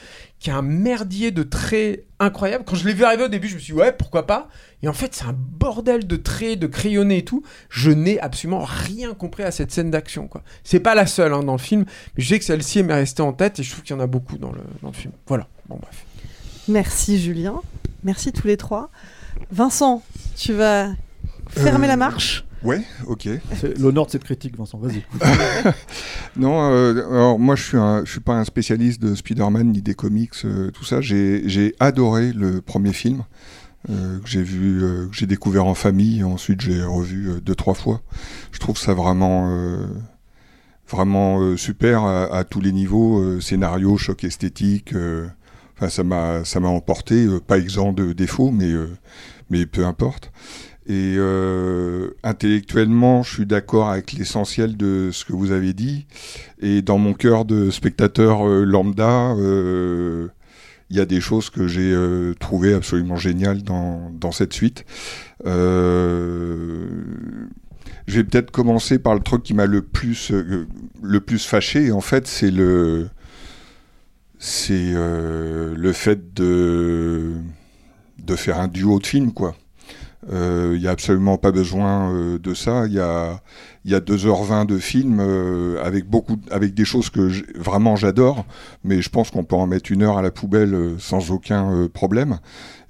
qui 0.41 0.49
a 0.49 0.57
un 0.57 0.63
merdier 0.63 1.29
de 1.29 1.43
traits 1.43 2.03
incroyable. 2.19 2.63
Quand 2.65 2.75
je 2.75 2.87
l'ai 2.87 2.95
vu 2.95 3.03
arriver 3.03 3.25
au 3.25 3.27
début, 3.27 3.47
je 3.47 3.53
me 3.53 3.59
suis 3.59 3.73
dit, 3.73 3.79
ouais, 3.79 3.91
pourquoi 3.91 4.25
pas? 4.25 4.49
Et 4.81 4.87
en 4.87 4.93
fait, 4.93 5.13
c'est 5.13 5.25
un 5.25 5.35
bordel 5.37 6.07
de 6.07 6.15
traits, 6.15 6.57
de 6.57 6.65
crayonnés 6.65 7.19
et 7.19 7.23
tout. 7.23 7.43
Je 7.69 7.91
n'ai 7.91 8.19
absolument 8.19 8.63
rien 8.65 9.13
compris 9.13 9.43
à 9.43 9.51
cette 9.51 9.71
scène 9.71 9.91
d'action, 9.91 10.27
quoi. 10.27 10.41
C'est 10.63 10.79
pas 10.79 10.95
la 10.95 11.05
seule 11.05 11.31
hein, 11.31 11.43
dans 11.43 11.51
le 11.51 11.59
film, 11.59 11.85
mais 12.17 12.23
je 12.23 12.29
sais 12.29 12.39
que 12.39 12.45
celle-ci 12.45 12.79
elle 12.79 12.87
m'est 12.87 12.95
restée 12.95 13.21
en 13.21 13.33
tête 13.33 13.59
et 13.59 13.63
je 13.63 13.69
trouve 13.69 13.83
qu'il 13.83 13.95
y 13.95 13.99
en 13.99 14.01
a 14.01 14.07
beaucoup 14.07 14.39
dans 14.39 14.51
le, 14.51 14.61
dans 14.81 14.87
le 14.89 14.95
film. 14.95 15.13
Voilà, 15.27 15.47
bon 15.69 15.77
bref. 15.79 16.05
Merci 16.67 17.21
Julien. 17.21 17.61
Merci 18.03 18.31
tous 18.33 18.47
les 18.47 18.57
trois. 18.57 18.89
Vincent, 19.51 20.01
tu 20.35 20.53
vas 20.53 20.89
fermer 21.49 21.85
Euh, 21.85 21.89
la 21.89 21.97
marche? 21.97 22.45
Ouais, 22.63 22.81
ok. 23.07 23.27
C'est 23.59 23.77
l'honneur 23.79 24.05
de 24.05 24.11
cette 24.11 24.23
critique, 24.23 24.55
Vincent, 24.57 24.77
vas-y. 24.77 25.03
non, 26.37 26.71
euh, 26.71 27.07
alors 27.09 27.39
moi 27.39 27.55
je 27.55 27.63
suis, 27.63 27.77
un- 27.77 28.05
je 28.05 28.11
suis 28.11 28.19
pas 28.19 28.35
un 28.35 28.43
spécialiste 28.43 29.01
de 29.01 29.15
Spider-Man 29.15 29.71
ni 29.71 29.81
des 29.81 29.95
comics, 29.95 30.33
euh, 30.45 30.69
tout 30.71 30.83
ça. 30.85 31.01
J'ai 31.01 31.75
adoré 31.79 32.33
le 32.33 32.61
premier 32.61 32.93
film 32.93 33.23
euh, 33.89 34.19
que 34.19 34.27
j'ai 34.29 34.43
vu, 34.43 34.79
que 35.09 35.15
j'ai 35.15 35.25
découvert 35.25 35.65
en 35.65 35.73
famille. 35.73 36.23
Ensuite 36.23 36.61
j'ai 36.61 36.83
revu 36.83 37.41
deux 37.41 37.55
trois 37.55 37.73
fois. 37.73 38.01
Je 38.51 38.59
trouve 38.59 38.77
ça 38.77 38.93
vraiment 38.93 39.49
vraiment 40.89 41.55
super 41.57 42.03
à, 42.03 42.25
à 42.35 42.43
tous 42.43 42.61
les 42.61 42.71
niveaux, 42.71 43.39
scénario, 43.41 43.97
choc 43.97 44.23
esthétique. 44.23 44.93
Enfin, 45.77 45.89
ça 45.89 46.03
m'a 46.03 46.45
ça 46.45 46.59
m'a 46.59 46.67
emporté, 46.67 47.27
pas 47.47 47.57
exempt 47.57 47.93
de 47.93 48.13
défauts, 48.13 48.51
mais 48.51 48.71
mais 49.49 49.65
peu 49.65 49.85
importe. 49.85 50.31
Et 50.87 51.15
euh, 51.17 52.09
intellectuellement, 52.23 53.21
je 53.21 53.33
suis 53.33 53.45
d'accord 53.45 53.89
avec 53.89 54.13
l'essentiel 54.13 54.77
de 54.77 55.09
ce 55.11 55.25
que 55.25 55.33
vous 55.33 55.51
avez 55.51 55.73
dit. 55.73 56.07
Et 56.59 56.81
dans 56.81 56.97
mon 56.97 57.13
cœur 57.13 57.45
de 57.45 57.69
spectateur 57.69 58.47
euh, 58.47 58.63
lambda, 58.63 59.35
euh, 59.35 60.27
il 60.89 60.97
y 60.97 60.99
a 60.99 61.05
des 61.05 61.21
choses 61.21 61.49
que 61.51 61.67
j'ai 61.67 61.95
trouvées 62.39 62.73
absolument 62.73 63.15
géniales 63.15 63.63
dans, 63.63 64.11
dans 64.11 64.33
cette 64.33 64.51
suite. 64.51 64.83
Je 65.45 65.45
vais 68.07 68.23
peut-être 68.25 68.51
commencer 68.51 68.99
par 68.99 69.13
le 69.13 69.21
truc 69.21 69.43
qui 69.43 69.53
m'a 69.53 69.67
le 69.67 69.83
plus 69.83 70.33
le 71.01 71.21
plus 71.21 71.45
fâché. 71.45 71.93
En 71.93 72.01
fait, 72.01 72.27
c'est 72.27 72.51
le 72.51 73.09
c'est 74.37 74.91
le 74.93 75.91
fait 75.93 76.33
de 76.33 77.35
de 78.19 78.35
faire 78.35 78.59
un 78.59 78.67
duo 78.67 78.99
de 78.99 79.07
films, 79.07 79.31
quoi. 79.31 79.55
Il 80.29 80.79
n'y 80.79 80.87
a 80.87 80.91
absolument 80.91 81.37
pas 81.37 81.51
besoin 81.51 82.13
euh, 82.13 82.37
de 82.37 82.53
ça. 82.53 82.85
Il 82.85 82.93
y 82.93 82.99
a, 82.99 83.41
y 83.85 83.95
a 83.95 83.99
2h20 83.99 84.65
de 84.65 84.77
film 84.77 85.19
euh, 85.19 85.83
avec, 85.83 86.05
beaucoup, 86.05 86.37
avec 86.51 86.73
des 86.73 86.85
choses 86.85 87.09
que 87.09 87.29
vraiment 87.59 87.95
j'adore, 87.95 88.45
mais 88.83 89.01
je 89.01 89.09
pense 89.09 89.31
qu'on 89.31 89.43
peut 89.43 89.55
en 89.55 89.67
mettre 89.67 89.91
une 89.91 90.03
heure 90.03 90.17
à 90.17 90.21
la 90.21 90.31
poubelle 90.31 90.73
euh, 90.73 90.99
sans 90.99 91.31
aucun 91.31 91.71
euh, 91.73 91.87
problème. 91.89 92.39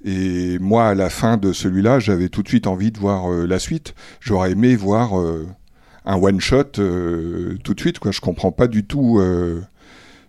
Et 0.04 0.58
moi, 0.58 0.88
à 0.88 0.94
la 0.94 1.10
fin 1.10 1.36
de 1.36 1.52
celui-là, 1.52 2.00
j'avais 2.00 2.28
tout 2.28 2.42
de 2.42 2.48
suite 2.48 2.66
envie 2.66 2.90
de 2.90 2.98
voir 2.98 3.32
euh, 3.32 3.46
la 3.46 3.58
suite. 3.58 3.94
J'aurais 4.20 4.52
aimé 4.52 4.74
voir 4.74 5.18
euh, 5.18 5.46
un 6.04 6.16
one-shot 6.16 6.78
euh, 6.78 7.56
tout 7.62 7.74
de 7.74 7.80
suite. 7.80 7.98
Quoi. 7.98 8.10
Je 8.10 8.20
comprends 8.20 8.52
pas 8.52 8.66
du 8.66 8.84
tout. 8.84 9.20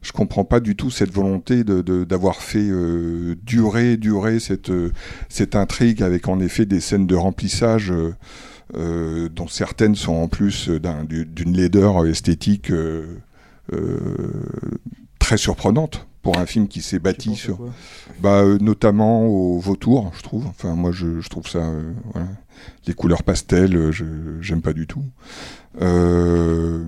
Je 0.03 0.11
comprends 0.11 0.43
pas 0.45 0.59
du 0.59 0.75
tout 0.75 0.91
cette 0.91 1.11
volonté 1.11 1.63
de- 1.63 1.81
de- 1.81 2.03
d'avoir 2.03 2.41
fait 2.41 2.67
euh, 2.69 3.35
durer, 3.43 3.97
durer 3.97 4.39
cette, 4.39 4.69
euh, 4.69 4.91
cette 5.29 5.55
intrigue 5.55 6.03
avec 6.03 6.27
en 6.27 6.39
effet 6.39 6.65
des 6.67 6.79
scènes 6.81 7.07
de 7.07 7.15
remplissage 7.15 7.91
euh, 7.91 8.13
euh, 8.75 9.29
dont 9.29 9.47
certaines 9.47 9.95
sont 9.95 10.13
en 10.13 10.27
plus 10.27 10.69
d'un- 10.69 11.03
du- 11.05 11.25
d'une 11.25 11.55
laideur 11.57 12.05
esthétique 12.05 12.69
euh, 12.71 13.17
euh, 13.73 14.43
très 15.19 15.37
surprenante 15.37 16.05
pour 16.21 16.37
un 16.37 16.45
film 16.45 16.67
qui 16.69 16.81
s'est 16.81 16.99
bâti 16.99 17.35
sur, 17.35 17.59
bah, 18.21 18.43
euh, 18.43 18.57
notamment 18.59 19.25
au 19.27 19.59
vautour, 19.59 20.11
je 20.17 20.21
trouve. 20.21 20.45
Enfin, 20.47 20.73
moi, 20.73 20.91
je, 20.93 21.19
je 21.19 21.27
trouve 21.29 21.47
ça, 21.49 21.59
euh, 21.59 21.91
voilà. 22.13 22.27
les 22.87 22.93
couleurs 22.93 23.23
pastel, 23.23 23.75
euh, 23.75 23.91
je 23.91 24.05
j'aime 24.39 24.61
pas 24.61 24.71
du 24.71 24.87
tout. 24.87 25.03
Euh, 25.81 26.83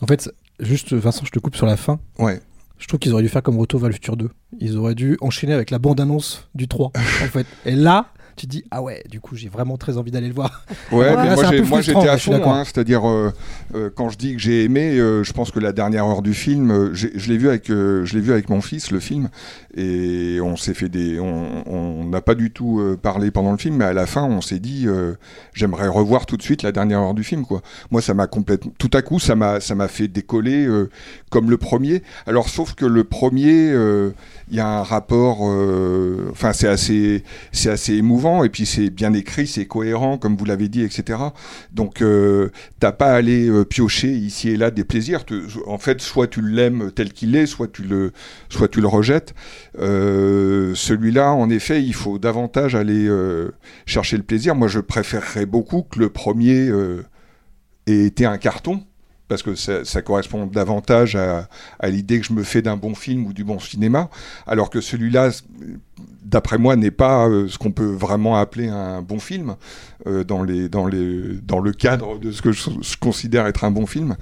En 0.00 0.06
fait, 0.06 0.30
juste 0.60 0.92
Vincent, 0.94 1.24
je 1.24 1.30
te 1.30 1.38
coupe 1.38 1.56
sur 1.56 1.66
la 1.66 1.76
fin. 1.76 1.98
Ouais. 2.18 2.40
Je 2.78 2.86
trouve 2.88 3.00
qu'ils 3.00 3.12
auraient 3.12 3.22
dû 3.22 3.28
faire 3.30 3.42
comme 3.42 3.58
Retour 3.58 3.80
vers 3.80 3.88
le 3.88 3.94
futur 3.94 4.16
2. 4.16 4.28
Ils 4.60 4.76
auraient 4.76 4.94
dû 4.94 5.16
enchaîner 5.20 5.54
avec 5.54 5.70
la 5.70 5.78
bande-annonce 5.78 6.48
du 6.54 6.68
3, 6.68 6.92
en 6.96 7.26
fait. 7.28 7.46
Et 7.64 7.74
là, 7.74 8.08
tu 8.36 8.46
te 8.46 8.50
dis, 8.50 8.64
ah 8.70 8.82
ouais, 8.82 9.02
du 9.08 9.18
coup, 9.18 9.34
j'ai 9.34 9.48
vraiment 9.48 9.78
très 9.78 9.96
envie 9.96 10.10
d'aller 10.10 10.28
le 10.28 10.34
voir. 10.34 10.66
Ouais, 10.92 11.08
mais 11.16 11.24
là, 11.24 11.34
moi, 11.36 11.44
c'est 11.48 11.82
j'étais 11.82 12.08
à 12.08 12.18
fond, 12.18 12.64
c'est-à-dire 12.64 13.08
euh, 13.08 13.32
euh, 13.74 13.88
quand 13.96 14.10
je 14.10 14.18
dis 14.18 14.34
que 14.34 14.38
j'ai 14.38 14.62
aimé, 14.64 14.98
euh, 14.98 15.24
je 15.24 15.32
pense 15.32 15.50
que 15.50 15.58
la 15.58 15.72
dernière 15.72 16.04
heure 16.04 16.20
du 16.20 16.34
film, 16.34 16.70
euh, 16.70 16.92
j'ai- 16.92 17.18
je 17.18 17.28
l'ai 17.32 17.38
vu 17.38 17.48
avec, 17.48 17.70
euh, 17.70 18.04
je 18.04 18.14
l'ai 18.14 18.20
vu 18.20 18.32
avec 18.32 18.50
mon 18.50 18.60
fils 18.60 18.90
le 18.90 19.00
film, 19.00 19.30
et 19.76 20.40
on 20.40 20.56
s'est 20.56 20.72
fait 20.72 20.88
des, 20.88 21.20
on 21.20 22.04
n'a 22.04 22.22
pas 22.22 22.34
du 22.34 22.50
tout 22.50 22.80
euh, 22.80 22.96
parlé 22.96 23.30
pendant 23.30 23.52
le 23.52 23.58
film, 23.58 23.76
mais 23.76 23.84
à 23.84 23.92
la 23.92 24.06
fin 24.06 24.24
on 24.24 24.40
s'est 24.40 24.58
dit, 24.58 24.84
euh, 24.86 25.14
j'aimerais 25.52 25.86
revoir 25.88 26.24
tout 26.24 26.38
de 26.38 26.42
suite 26.42 26.62
la 26.62 26.72
dernière 26.72 27.00
heure 27.00 27.12
du 27.12 27.24
film, 27.24 27.44
quoi. 27.44 27.60
Moi 27.90 28.00
ça 28.00 28.14
m'a 28.14 28.26
complètement, 28.26 28.72
tout 28.78 28.90
à 28.94 29.02
coup 29.02 29.20
ça 29.20 29.34
m'a, 29.36 29.60
fait 29.88 30.08
décoller 30.08 30.66
euh, 30.66 30.88
comme 31.30 31.50
le 31.50 31.58
premier. 31.58 32.02
Alors 32.26 32.48
sauf 32.48 32.74
que 32.74 32.86
le 32.86 33.04
premier, 33.04 33.70
il 34.48 34.56
y 34.56 34.60
a 34.60 34.66
un 34.66 34.82
rapport, 34.82 35.42
enfin 36.30 36.54
c'est 36.54 36.68
assez, 36.68 37.22
assez 37.66 37.94
émouvant 37.94 38.44
et 38.44 38.48
puis 38.48 38.64
c'est 38.64 38.88
bien 38.88 39.12
écrit, 39.12 39.46
c'est 39.46 39.66
cohérent, 39.66 40.16
comme 40.16 40.36
vous 40.36 40.46
l'avez 40.46 40.68
dit, 40.68 40.82
etc. 40.82 41.18
Donc, 41.72 42.02
t'as 42.80 42.92
pas 42.92 43.12
à 43.12 43.14
aller 43.16 43.50
piocher 43.66 44.12
ici 44.12 44.48
et 44.48 44.56
là 44.56 44.70
des 44.70 44.84
plaisirs. 44.84 45.24
En 45.66 45.78
fait, 45.78 46.00
soit 46.00 46.28
tu 46.28 46.40
l'aimes 46.40 46.90
tel 46.94 47.12
qu'il 47.12 47.36
est, 47.36 47.46
soit 47.46 47.68
tu 47.68 47.82
le, 47.82 48.12
soit 48.48 48.68
tu 48.68 48.80
le 48.80 48.88
rejettes. 48.88 49.34
Euh, 49.78 50.74
Celui-là, 50.74 51.32
en 51.32 51.50
effet, 51.50 51.82
il 51.82 51.94
faut 51.94 52.18
davantage 52.18 52.74
aller 52.74 53.06
euh, 53.06 53.50
chercher 53.84 54.16
le 54.16 54.22
plaisir. 54.22 54.54
Moi, 54.54 54.68
je 54.68 54.80
préférerais 54.80 55.46
beaucoup 55.46 55.82
que 55.82 55.98
le 55.98 56.08
premier 56.08 56.68
euh, 56.68 57.04
ait 57.86 58.04
été 58.04 58.24
un 58.26 58.38
carton. 58.38 58.82
Parce 59.28 59.42
que 59.42 59.56
ça, 59.56 60.02
correspond 60.02 60.46
davantage 60.46 61.16
à, 61.16 61.48
l'idée 61.88 62.20
que 62.20 62.26
je 62.26 62.32
me 62.32 62.44
fais 62.44 62.62
d'un 62.62 62.76
bon 62.76 62.94
film 62.94 63.26
ou 63.26 63.32
du 63.32 63.42
bon 63.42 63.58
cinéma, 63.58 64.08
alors 64.46 64.70
que 64.70 64.80
celui-là, 64.80 65.30
d'après 66.22 66.58
moi, 66.58 66.76
n'est 66.76 66.92
pas 66.92 67.28
ce 67.48 67.58
qu'on 67.58 67.72
peut 67.72 67.90
vraiment 67.90 68.36
appeler 68.36 68.68
un 68.68 69.02
bon 69.02 69.18
film 69.18 69.56
dans, 70.04 70.44
le 70.44 71.72
cadre 71.72 72.20
de 72.20 72.30
ce 72.30 72.40
que 72.40 72.52
je, 72.52 72.70
je 72.80 72.96
considère 72.98 73.48
être 73.48 73.64
un 73.64 73.72
bon 73.72 73.86
film. 73.86 74.14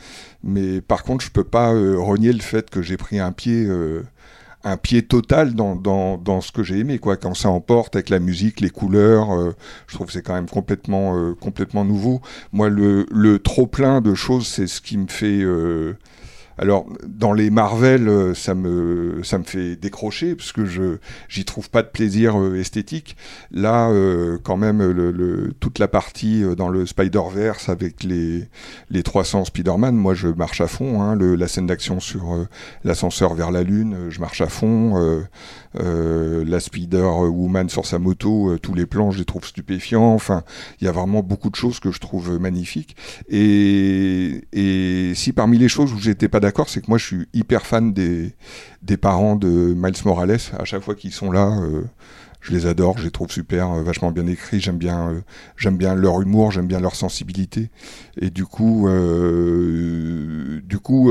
Mais 0.42 0.80
par 0.80 1.02
contre, 1.02 1.22
je 1.22 1.30
peux 1.30 1.44
pas 1.44 1.68
renier 1.68 2.32
le 2.32 2.40
fait 2.40 2.70
que 2.70 2.80
j'ai 2.80 2.96
pris 2.96 3.18
un 3.18 3.32
pied, 3.32 3.68
un 4.64 4.76
pied 4.76 5.02
total 5.02 5.54
dans, 5.54 5.76
dans, 5.76 6.18
dans 6.18 6.40
ce 6.40 6.50
que 6.50 6.62
j'ai 6.62 6.78
aimé. 6.78 6.98
Quoi. 6.98 7.16
Quand 7.16 7.34
ça 7.34 7.50
emporte 7.50 7.94
avec 7.96 8.08
la 8.08 8.18
musique, 8.18 8.60
les 8.60 8.70
couleurs, 8.70 9.32
euh, 9.32 9.54
je 9.86 9.94
trouve 9.94 10.06
que 10.08 10.12
c'est 10.12 10.22
quand 10.22 10.34
même 10.34 10.48
complètement, 10.48 11.16
euh, 11.16 11.34
complètement 11.34 11.84
nouveau. 11.84 12.20
Moi, 12.52 12.68
le, 12.68 13.06
le 13.10 13.38
trop 13.38 13.66
plein 13.66 14.00
de 14.00 14.14
choses, 14.14 14.46
c'est 14.46 14.66
ce 14.66 14.80
qui 14.80 14.96
me 14.98 15.08
fait... 15.08 15.42
euh, 15.42 15.96
alors, 16.56 16.86
dans 17.06 17.32
les 17.32 17.50
Marvel, 17.50 18.08
euh, 18.08 18.34
ça 18.34 18.54
me, 18.54 19.22
ça 19.24 19.38
me 19.38 19.44
fait 19.44 19.76
décrocher, 19.76 20.34
parce 20.34 20.52
que 20.52 20.64
je 20.64 20.98
j'y 21.28 21.44
trouve 21.44 21.68
pas 21.68 21.82
de 21.82 21.88
plaisir 21.88 22.40
euh, 22.40 22.56
esthétique. 22.56 23.16
Là, 23.50 23.88
euh, 23.90 24.38
quand 24.42 24.56
même, 24.56 24.82
toute 25.60 25.78
la 25.78 25.88
partie 25.88 26.44
dans 26.56 26.68
le 26.68 26.86
Spider-Verse 26.86 27.68
avec 27.68 28.04
les, 28.04 28.48
les 28.90 29.02
300 29.02 29.46
Spider-Man, 29.46 29.96
moi, 29.96 30.14
je 30.14 30.28
marche 30.28 30.60
à 30.60 30.68
fond. 30.68 31.02
Hein, 31.02 31.16
la 31.16 31.48
scène 31.48 31.66
d'action 31.66 32.00
sur 32.00 32.46
l'ascenseur 32.84 33.34
vers 33.34 33.50
la 33.50 33.62
Lune, 33.62 34.06
je 34.10 34.20
marche 34.20 34.40
à 34.40 34.48
fond. 34.48 35.24
Euh, 35.80 36.44
la 36.46 36.60
Spider-Woman 36.60 37.68
sur 37.68 37.86
sa 37.86 37.98
moto, 37.98 38.50
euh, 38.50 38.58
tous 38.58 38.74
les 38.74 38.86
plans, 38.86 39.10
je 39.10 39.18
les 39.18 39.24
trouve 39.24 39.44
stupéfiants. 39.44 40.14
Enfin, 40.14 40.44
il 40.80 40.84
y 40.84 40.88
a 40.88 40.92
vraiment 40.92 41.22
beaucoup 41.22 41.50
de 41.50 41.56
choses 41.56 41.80
que 41.80 41.90
je 41.90 41.98
trouve 41.98 42.38
magnifiques. 42.38 42.96
Et, 43.28 44.42
si 45.14 45.32
parmi 45.32 45.58
les 45.58 45.68
choses 45.68 45.92
où 45.92 45.98
j'étais 45.98 46.28
pas 46.28 46.40
d'accord, 46.40 46.68
c'est 46.68 46.80
que 46.80 46.86
moi 46.88 46.98
je 46.98 47.04
suis 47.06 47.28
hyper 47.32 47.66
fan 47.66 47.92
des, 47.92 48.34
parents 49.00 49.36
de 49.36 49.74
Miles 49.76 49.94
Morales. 50.04 50.38
À 50.58 50.64
chaque 50.64 50.82
fois 50.82 50.94
qu'ils 50.94 51.12
sont 51.12 51.30
là, 51.32 51.58
euh, 51.62 51.82
je 52.40 52.52
les 52.52 52.66
adore, 52.66 52.98
je 52.98 53.04
les 53.04 53.10
trouve 53.10 53.30
super, 53.30 53.70
vachement 53.82 54.12
bien 54.12 54.26
écrits. 54.26 54.60
J'aime 54.60 54.78
bien, 54.78 55.22
j'aime 55.56 55.76
bien 55.76 55.94
leur 55.94 56.20
humour, 56.20 56.52
j'aime 56.52 56.66
bien 56.66 56.80
leur 56.80 56.94
sensibilité. 56.94 57.70
Et 58.20 58.30
du 58.30 58.44
coup, 58.44 58.88
du 60.62 60.78
coup, 60.78 61.10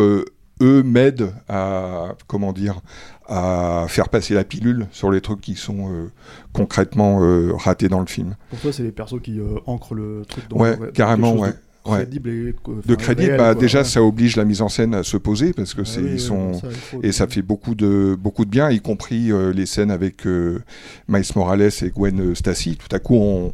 eux 0.63 0.81
m'aident 0.83 1.33
à, 1.49 2.15
comment 2.27 2.53
dire, 2.53 2.81
à 3.27 3.85
faire 3.87 4.09
passer 4.09 4.33
la 4.33 4.43
pilule 4.43 4.87
sur 4.91 5.11
les 5.11 5.21
trucs 5.21 5.41
qui 5.41 5.55
sont 5.55 5.91
euh, 5.91 6.11
concrètement 6.53 7.19
euh, 7.21 7.53
ratés 7.55 7.89
dans 7.89 7.99
le 7.99 8.05
film. 8.05 8.35
Pour 8.49 8.59
toi, 8.59 8.73
c'est 8.73 8.83
les 8.83 8.91
persos 8.91 9.21
qui 9.21 9.39
euh, 9.39 9.57
ancrent 9.65 9.93
le 9.93 10.23
truc 10.27 10.49
dans 10.49 10.57
Ouais, 10.57 10.77
carrément, 10.93 11.35
ouais. 11.35 11.49
de. 11.49 11.55
Crédible 11.85 12.29
et, 12.29 12.53
de 12.87 12.95
réel, 12.95 13.37
bah, 13.37 13.53
quoi, 13.53 13.61
déjà 13.61 13.79
ouais. 13.79 13.83
ça 13.83 14.01
oblige 14.01 14.37
la 14.37 14.45
mise 14.45 14.61
en 14.61 14.69
scène 14.69 14.95
à 14.95 15.03
se 15.03 15.17
poser 15.17 15.51
parce 15.51 15.73
que 15.73 15.81
Ah 15.81 15.85
c'est 15.85 15.99
oui, 15.99 16.11
ils 16.13 16.19
sont 16.21 16.53
ça, 16.53 16.67
et 17.01 17.11
ça 17.11 17.27
fait 17.27 17.41
beaucoup 17.41 17.75
de 17.75 18.15
beaucoup 18.17 18.45
de 18.45 18.49
bien, 18.49 18.71
y 18.71 18.79
compris 18.79 19.31
les 19.53 19.65
scènes 19.65 19.91
avec 19.91 20.25
Miles 20.25 21.25
Morales 21.35 21.61
et 21.81 21.89
Gwen 21.89 22.33
Stacy. 22.35 22.77
Tout 22.77 22.95
à 22.95 22.99
coup, 22.99 23.15
on 23.15 23.53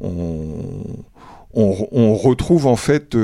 on, 0.00 0.82
on, 1.52 1.88
on 1.92 2.14
retrouve 2.14 2.66
en 2.66 2.76
fait 2.76 3.14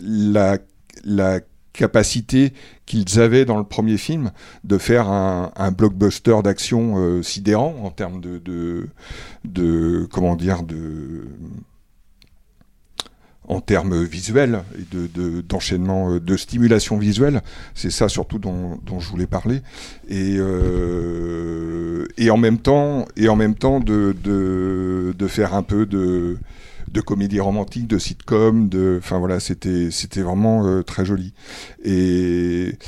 la 0.00 0.58
la 1.04 1.40
capacité 1.74 2.54
qu'ils 2.86 3.20
avaient 3.20 3.44
dans 3.44 3.58
le 3.58 3.64
premier 3.64 3.98
film 3.98 4.30
de 4.62 4.78
faire 4.78 5.08
un, 5.08 5.70
blockbuster 5.72 6.36
d'action 6.42 6.94
euh, 6.96 7.22
sidérant 7.22 7.74
en 7.82 7.90
termes 7.90 8.20
de, 8.20 8.38
de, 8.38 8.88
de 9.44 10.08
comment 10.10 10.36
dire 10.36 10.62
de 10.62 11.26
en 13.46 13.60
termes 13.60 14.02
visuels 14.04 14.62
et 14.78 14.96
de, 14.96 15.06
de- 15.06 15.40
d'enchaînement, 15.42 16.12
euh, 16.14 16.20
de 16.20 16.36
stimulation 16.36 16.96
visuelle. 16.96 17.42
C'est 17.74 17.90
ça 17.90 18.08
surtout 18.08 18.38
dont, 18.38 18.78
je 18.98 19.08
voulais 19.10 19.26
parler. 19.26 19.60
Et, 20.08 20.36
euh, 20.38 22.06
et 22.16 22.30
en 22.30 22.38
même 22.38 22.58
temps, 22.58 23.04
et 23.16 23.28
en 23.28 23.36
même 23.36 23.54
temps 23.54 23.80
de, 23.80 24.16
de, 24.24 25.14
de 25.18 25.26
faire 25.26 25.52
un 25.54 25.62
peu 25.62 25.84
de, 25.84 26.38
de 26.94 27.00
comédie 27.00 27.40
romantique, 27.40 27.86
de 27.86 27.98
sitcom, 27.98 28.68
de, 28.68 28.96
enfin 28.98 29.18
voilà, 29.18 29.40
c'était, 29.40 29.90
c'était 29.90 30.22
vraiment 30.22 30.66
euh, 30.66 30.82
très 30.82 31.04
joli. 31.04 31.34
Et 31.84 32.78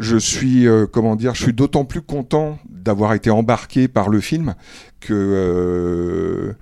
je 0.00 0.16
suis, 0.16 0.66
euh, 0.66 0.86
comment 0.86 1.16
dire, 1.16 1.34
je 1.34 1.42
suis 1.44 1.52
d'autant 1.52 1.84
plus 1.84 2.02
content 2.02 2.58
d'avoir 2.68 3.14
été 3.14 3.30
embarqué 3.30 3.88
par 3.88 4.08
le 4.08 4.20
film 4.20 4.54
que, 5.00 5.14
euh, 5.14 6.52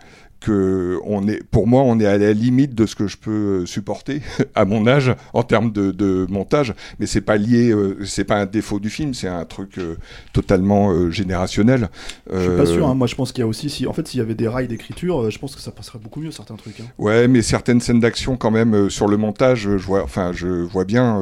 que 0.40 0.98
on 1.04 1.26
est, 1.28 1.42
pour 1.42 1.66
moi, 1.66 1.82
on 1.82 1.98
est 1.98 2.06
à 2.06 2.18
la 2.18 2.32
limite 2.32 2.74
de 2.74 2.86
ce 2.86 2.94
que 2.94 3.06
je 3.06 3.16
peux 3.16 3.64
supporter 3.66 4.20
à 4.54 4.64
mon 4.64 4.86
âge 4.86 5.14
en 5.32 5.42
termes 5.42 5.72
de, 5.72 5.90
de 5.90 6.26
montage. 6.30 6.74
Mais 6.98 7.06
c'est 7.06 7.20
pas 7.20 7.36
lié, 7.36 7.70
euh, 7.70 7.98
c'est 8.04 8.24
pas 8.24 8.36
un 8.36 8.46
défaut 8.46 8.78
du 8.80 8.90
film, 8.90 9.14
c'est 9.14 9.28
un 9.28 9.44
truc 9.44 9.78
euh, 9.78 9.96
totalement 10.32 10.90
euh, 10.90 11.10
générationnel. 11.10 11.88
Je 12.32 12.38
suis 12.40 12.56
pas 12.56 12.66
sûr. 12.66 12.86
hein. 12.86 12.94
Moi, 12.94 13.06
je 13.06 13.14
pense 13.14 13.32
qu'il 13.32 13.40
y 13.40 13.44
a 13.44 13.46
aussi, 13.46 13.70
si, 13.70 13.86
en 13.86 13.92
fait, 13.92 14.06
s'il 14.08 14.18
y 14.18 14.22
avait 14.22 14.34
des 14.34 14.48
rails 14.48 14.68
d'écriture, 14.68 15.30
je 15.30 15.38
pense 15.38 15.54
que 15.56 15.60
ça 15.62 15.70
passerait 15.72 15.98
beaucoup 15.98 16.20
mieux 16.20 16.30
certains 16.30 16.56
trucs. 16.56 16.80
hein. 16.80 16.86
Ouais, 16.98 17.28
mais 17.28 17.42
certaines 17.42 17.80
scènes 17.80 18.00
d'action 18.00 18.36
quand 18.36 18.50
même 18.50 18.90
sur 18.90 19.08
le 19.08 19.16
montage, 19.16 19.60
je 19.62 19.86
vois, 19.86 20.02
enfin, 20.02 20.32
je 20.34 20.46
vois 20.46 20.84
bien 20.84 21.20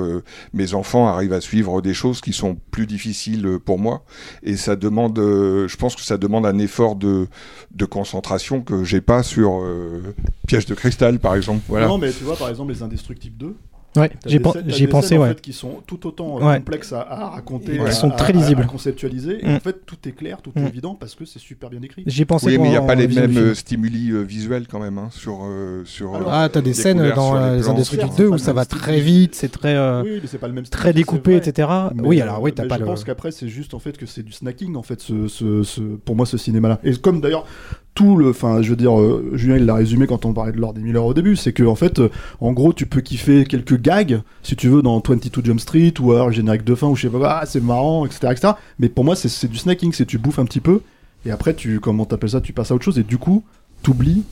mes 0.52 0.74
enfants 0.74 1.06
arrivent 1.08 1.32
à 1.32 1.40
suivre 1.40 1.80
des 1.82 1.94
choses 1.94 2.20
qui 2.20 2.32
sont 2.32 2.56
plus 2.70 2.86
difficiles 2.86 3.58
pour 3.64 3.78
moi, 3.78 4.04
et 4.42 4.56
ça 4.56 4.76
demande, 4.76 5.16
je 5.18 5.76
pense 5.76 5.94
que 5.96 6.02
ça 6.02 6.16
demande 6.18 6.46
un 6.46 6.58
effort 6.58 6.96
de, 6.96 7.26
de 7.72 7.84
concentration 7.84 8.60
que 8.60 8.84
j'ai 8.84 9.00
pas 9.04 9.22
sur 9.22 9.60
euh, 9.62 10.14
Piège 10.46 10.66
de 10.66 10.74
cristal, 10.74 11.18
par 11.18 11.34
exemple. 11.36 11.60
Voilà. 11.68 11.86
Non, 11.88 11.98
mais 11.98 12.10
tu 12.12 12.24
vois, 12.24 12.36
par 12.36 12.48
exemple, 12.48 12.72
les 12.72 12.82
Indestructibles 12.82 13.36
2. 13.38 13.56
Ouais, 13.96 14.10
j'ai 14.26 14.32
scènes- 14.32 14.42
pensé, 14.88 15.08
scènes, 15.10 15.18
en 15.18 15.22
ouais. 15.22 15.28
fait, 15.28 15.40
qui 15.40 15.52
sont 15.52 15.80
tout 15.86 16.04
autant 16.08 16.40
euh, 16.40 16.44
Ouais. 16.44 16.56
complexes 16.56 16.92
à, 16.92 17.02
à 17.02 17.28
raconter, 17.30 17.74
Qui 17.74 17.78
à- 17.78 17.92
sont 17.92 18.10
à- 18.10 18.16
très 18.16 18.32
lisibles. 18.32 18.62
à 18.62 18.64
conceptualiser. 18.64 19.38
Et 19.40 19.48
Mm. 19.48 19.54
en 19.54 19.60
fait, 19.60 19.86
tout 19.86 19.94
est 20.08 20.10
clair, 20.10 20.42
tout 20.42 20.50
Mm. 20.56 20.64
est 20.64 20.68
évident 20.68 20.94
parce 20.96 21.14
que 21.14 21.24
c'est 21.24 21.38
super 21.38 21.70
bien 21.70 21.80
écrit. 21.80 22.02
J'y 22.04 22.22
ai 22.22 22.24
pensé 22.24 22.46
Oui, 22.48 22.58
mais 22.58 22.64
il 22.66 22.70
n'y 22.72 22.76
a 22.76 22.80
pas 22.82 22.96
les 22.96 23.06
mêmes 23.06 23.36
euh, 23.36 23.54
stimuli 23.54 24.10
euh, 24.10 24.22
visuels 24.22 24.66
quand 24.66 24.80
même 24.80 24.98
hein, 24.98 25.10
sur 25.12 25.46
sur. 25.84 26.10
sur, 26.12 26.14
euh, 26.16 26.20
Ah, 26.28 26.48
t'as 26.52 26.60
des 26.60 26.74
scènes 26.74 27.08
dans 27.14 27.34
les 27.34 27.40
euh. 27.64 27.70
Indestructibles 27.70 28.10
Certes, 28.10 28.18
2 28.18 28.26
c'est 28.30 28.34
où 28.34 28.38
ça 28.38 28.52
va 28.52 28.64
très 28.64 28.98
vite, 28.98 29.36
c'est 29.36 29.48
très 29.52 29.76
euh, 29.76 30.02
Oui, 30.02 30.18
mais 30.20 30.26
c'est 30.28 30.38
pas 30.38 30.48
le 30.48 30.54
même 30.54 30.64
style, 30.64 30.76
très 30.76 30.92
découpé, 30.92 31.36
etc. 31.36 31.68
Oui, 32.02 32.18
euh, 32.18 32.24
alors 32.24 32.42
oui, 32.42 32.52
t'as 32.52 32.66
pas 32.66 32.78
je 32.78 32.82
pense 32.84 33.04
qu'après, 33.04 33.30
c'est 33.30 33.46
juste 33.48 33.74
en 33.74 33.78
fait 33.78 33.96
que 33.96 34.06
c'est 34.06 34.24
du 34.24 34.32
snacking, 34.32 34.74
en 34.74 34.82
fait, 34.82 35.00
ce, 35.00 35.28
ce, 35.28 35.62
ce- 35.62 35.80
pour 35.80 36.16
moi, 36.16 36.26
ce 36.26 36.36
cinéma-là. 36.36 36.80
Et 36.82 36.96
comme 36.96 37.20
d'ailleurs, 37.20 37.46
tout 37.94 38.16
le. 38.16 38.30
Enfin, 38.30 38.60
je 38.62 38.70
veux 38.70 38.76
dire, 38.76 38.98
euh, 38.98 39.30
Julien, 39.34 39.56
il 39.56 39.66
l'a 39.66 39.74
résumé 39.74 40.06
quand 40.06 40.24
on 40.24 40.32
parlait 40.32 40.52
de 40.52 40.58
Lord 40.60 40.74
des 40.74 40.80
Miller 40.80 41.04
au 41.04 41.14
début, 41.14 41.36
c'est 41.36 41.52
que, 41.52 41.62
en 41.62 41.74
fait, 41.76 41.98
euh, 42.00 42.08
en 42.40 42.52
gros, 42.52 42.72
tu 42.72 42.86
peux 42.86 43.00
kiffer 43.00 43.44
quelques 43.44 43.80
gags, 43.80 44.20
si 44.42 44.56
tu 44.56 44.68
veux, 44.68 44.82
dans 44.82 45.00
22 45.00 45.42
Jump 45.44 45.60
Street, 45.60 45.94
ou 46.00 46.12
alors 46.12 46.30
générique 46.32 46.64
de 46.64 46.74
fin, 46.74 46.88
ou 46.88 46.96
je 46.96 47.02
sais 47.02 47.08
pas, 47.08 47.38
ah, 47.42 47.46
c'est 47.46 47.62
marrant, 47.62 48.04
etc., 48.06 48.28
etc. 48.32 48.52
Mais 48.78 48.88
pour 48.88 49.04
moi, 49.04 49.14
c'est- 49.16 49.46
du 49.46 49.56
snacking, 49.56 49.92
c'est 49.92 50.06
tu 50.06 50.18
bouffes 50.18 50.38
un 50.38 50.44
petit 50.44 50.60
peu, 50.60 50.80
et 51.26 51.30
après, 51.30 51.54
tu. 51.54 51.80
Comment 51.80 52.04
t'appelles 52.04 52.30
ça 52.30 52.40
Tu 52.40 52.52
passes 52.52 52.70
à 52.70 52.74
autre 52.74 52.84
chose, 52.84 52.98
et 52.98 53.04
du 53.04 53.18
coup, 53.18 53.42
t'oublies. 53.82 54.24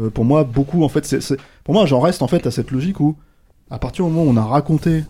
Euh, 0.00 0.10
pour 0.10 0.24
moi, 0.24 0.42
beaucoup, 0.44 0.82
en 0.82 0.88
fait, 0.88 1.04
c'est- 1.04 1.36
Pour 1.62 1.74
moi, 1.74 1.86
j'en 1.86 2.00
reste, 2.00 2.22
en 2.22 2.26
fait, 2.28 2.46
à 2.46 2.50
cette 2.50 2.70
logique 2.70 3.00
où, 3.00 3.16
à 3.70 3.78
partir 3.78 4.04
du 4.04 4.10
moment 4.10 4.28
où 4.28 4.32
on 4.32 4.36
a 4.36 4.44
raconté 4.44 5.04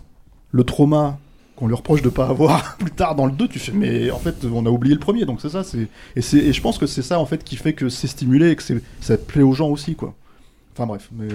le 0.51 0.63
trauma 0.63 1.17
qu'on 1.55 1.67
lui 1.67 1.75
reproche 1.75 2.01
de 2.01 2.09
pas 2.09 2.27
avoir 2.27 2.77
plus 2.79 2.91
tard 2.91 3.15
dans 3.15 3.25
le 3.25 3.31
2, 3.31 3.47
tu 3.47 3.59
fais 3.59 3.71
mais 3.71 4.11
en 4.11 4.19
fait 4.19 4.45
on 4.45 4.65
a 4.65 4.69
oublié 4.69 4.93
le 4.93 4.99
premier 4.99 5.25
donc 5.25 5.41
c'est 5.41 5.49
ça 5.49 5.63
c'est 5.63 5.87
et 6.15 6.21
c'est 6.21 6.37
et 6.37 6.53
je 6.53 6.61
pense 6.61 6.77
que 6.77 6.85
c'est 6.85 7.01
ça 7.01 7.19
en 7.19 7.25
fait 7.25 7.43
qui 7.43 7.55
fait 7.55 7.73
que 7.73 7.89
c'est 7.89 8.07
stimulé 8.07 8.51
et 8.51 8.55
que 8.55 8.63
c'est 8.63 8.81
ça 9.01 9.17
plaît 9.17 9.43
aux 9.43 9.53
gens 9.53 9.69
aussi 9.69 9.95
quoi. 9.95 10.13
Enfin 10.73 10.87
bref, 10.87 11.09
mais 11.15 11.27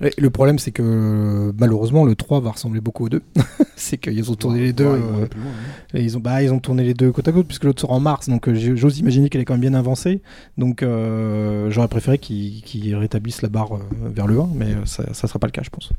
euh, 0.00 0.10
Le 0.16 0.30
problème, 0.30 0.58
c'est 0.58 0.70
que 0.70 1.52
malheureusement, 1.58 2.04
le 2.06 2.14
3 2.14 2.40
va 2.40 2.52
ressembler 2.52 2.80
beaucoup 2.80 3.04
au 3.04 3.08
2. 3.10 3.20
c'est 3.76 3.98
qu'ils 3.98 4.30
ont 4.30 4.34
tourné 4.34 4.60
les 4.60 4.72
deux. 4.72 4.86
ouais, 4.86 4.92
euh, 4.92 5.26
plus 5.26 5.40
loin, 5.40 5.50
et 5.92 6.02
ils, 6.02 6.16
ont, 6.16 6.20
bah, 6.20 6.42
ils 6.42 6.50
ont 6.50 6.60
tourné 6.60 6.82
les 6.82 6.94
deux 6.94 7.12
côte 7.12 7.28
à 7.28 7.32
côte, 7.32 7.46
puisque 7.46 7.64
l'autre 7.64 7.82
sort 7.82 7.90
en 7.90 8.00
mars. 8.00 8.28
Donc 8.28 8.48
euh, 8.48 8.74
j'ose 8.74 8.98
imaginer 8.98 9.28
qu'elle 9.28 9.42
est 9.42 9.44
quand 9.44 9.54
même 9.54 9.60
bien 9.60 9.74
avancée. 9.74 10.22
Donc 10.56 10.82
euh, 10.82 11.70
j'aurais 11.70 11.88
préféré 11.88 12.16
qu'ils 12.18 12.96
rétablissent 12.96 13.42
la 13.42 13.50
barre 13.50 13.74
euh, 13.74 13.80
vers 14.04 14.26
le 14.26 14.40
1, 14.40 14.48
mais 14.54 14.74
ça 14.86 15.04
ne 15.08 15.14
sera 15.14 15.38
pas 15.38 15.46
le 15.46 15.52
cas, 15.52 15.62
je 15.62 15.70
pense. 15.70 15.90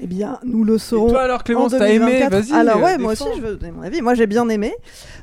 Eh 0.00 0.06
bien, 0.06 0.38
nous 0.44 0.62
le 0.64 0.76
saurons. 0.78 1.08
toi 1.10 1.22
alors, 1.22 1.42
Clémence, 1.42 1.72
en 1.72 1.78
t'as 1.78 1.88
aimé? 1.88 2.20
2024. 2.20 2.30
Vas-y, 2.32 2.52
Alors 2.58 2.76
euh, 2.76 2.82
ouais, 2.84 2.98
moi 2.98 3.12
aussi, 3.12 3.24
je 3.36 3.40
veux 3.40 3.56
donner 3.56 3.72
mon 3.72 3.82
avis. 3.82 4.02
Moi, 4.02 4.14
j'ai 4.14 4.26
bien 4.26 4.48
aimé. 4.48 4.74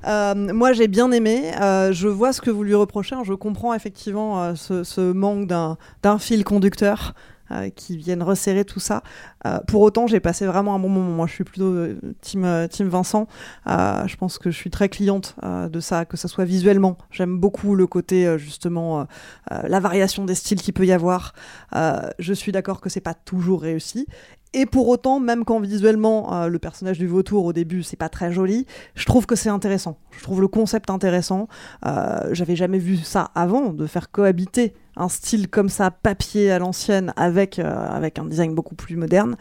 Euh, 0.08 0.34
moi, 0.36 0.74
j'ai 0.74 0.88
bien 0.88 1.12
aimé. 1.12 1.52
Euh, 1.62 1.92
je 1.94 2.08
vois 2.08 2.34
ce 2.34 2.42
que 2.42 2.50
vous 2.50 2.64
lui 2.64 2.74
reprochez. 2.76 3.16
Je 3.24 3.34
comprends 3.34 3.74
effectivement 3.76 4.42
euh, 4.42 4.56
ce, 4.56 4.84
ce 4.84 5.12
manque 5.12 5.48
d'un 5.48 6.18
fil 6.20 6.44
conducteur. 6.44 7.14
euh, 7.52 7.70
qui 7.70 7.98
viennent 7.98 8.24
resserrer 8.24 8.64
tout 8.66 8.80
ça. 8.80 9.04
Euh, 9.46 9.60
pour 9.68 9.82
autant, 9.82 10.08
j'ai 10.08 10.22
passé 10.22 10.46
vraiment 10.48 10.74
un 10.74 10.80
bon 10.80 10.90
moment. 10.90 11.12
Moi, 11.12 11.28
je 11.28 11.34
suis 11.34 11.44
plutôt 11.44 11.66
euh, 11.72 12.00
team, 12.22 12.46
euh, 12.46 12.68
team 12.68 12.88
Vincent. 12.88 13.28
Euh, 13.68 14.08
je 14.08 14.16
pense 14.16 14.40
que 14.40 14.50
je 14.50 14.56
suis 14.56 14.72
très 14.72 14.88
cliente 14.90 15.36
euh, 15.44 15.68
de 15.70 15.80
ça, 15.82 16.06
que 16.06 16.18
ce 16.18 16.28
soit 16.28 16.46
visuellement. 16.46 16.98
J'aime 17.12 17.38
beaucoup 17.38 17.76
le 17.76 17.86
côté, 17.86 18.26
euh, 18.26 18.38
justement, 18.40 19.02
euh, 19.02 19.04
euh, 19.52 19.62
la 19.68 19.80
variation 19.82 20.24
des 20.26 20.34
styles 20.36 20.62
qu'il 20.62 20.74
peut 20.74 20.86
y 20.86 20.94
avoir. 20.94 21.34
Euh, 21.76 22.00
je 22.18 22.34
suis 22.34 22.52
d'accord 22.54 22.80
que 22.82 22.90
c'est 22.90 23.02
pas 23.02 23.14
toujours 23.14 23.62
réussi. 23.62 24.08
Et 24.54 24.68
pour 24.68 24.88
autant, 24.88 25.20
même 25.20 25.46
quand 25.46 25.60
visuellement 25.60 26.34
euh, 26.34 26.48
le 26.48 26.60
personnage 26.60 27.00
du 27.00 27.08
vautour 27.08 27.46
au 27.46 27.54
début 27.54 27.82
c'est 27.82 27.98
pas 27.98 28.10
très 28.10 28.32
joli, 28.32 28.68
je 28.94 29.06
trouve 29.06 29.26
que 29.26 29.36
c'est 29.36 29.50
intéressant. 29.50 29.98
Je 30.12 30.22
trouve 30.22 30.42
le 30.42 30.48
concept 30.48 30.92
intéressant. 30.92 31.48
Euh, 31.86 32.30
J'avais 32.32 32.56
jamais 32.56 32.78
vu 32.78 32.98
ça 32.98 33.32
avant, 33.34 33.74
de 33.74 33.88
faire 33.88 34.12
cohabiter 34.12 34.76
un 34.96 35.10
style 35.10 35.50
comme 35.50 35.70
ça, 35.70 35.90
papier 35.90 36.52
à 36.52 36.60
l'ancienne, 36.60 37.14
avec, 37.16 37.58
euh, 37.58 37.88
avec 37.90 38.20
un 38.20 38.26
design 38.26 38.54
beaucoup 38.54 38.76
plus 38.76 38.96
moderne. 38.96 39.36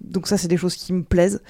Donc 0.00 0.28
ça, 0.28 0.38
c'est 0.38 0.48
des 0.48 0.56
choses 0.56 0.76
qui 0.76 0.94
me 0.94 1.02
plaisent. 1.02 1.42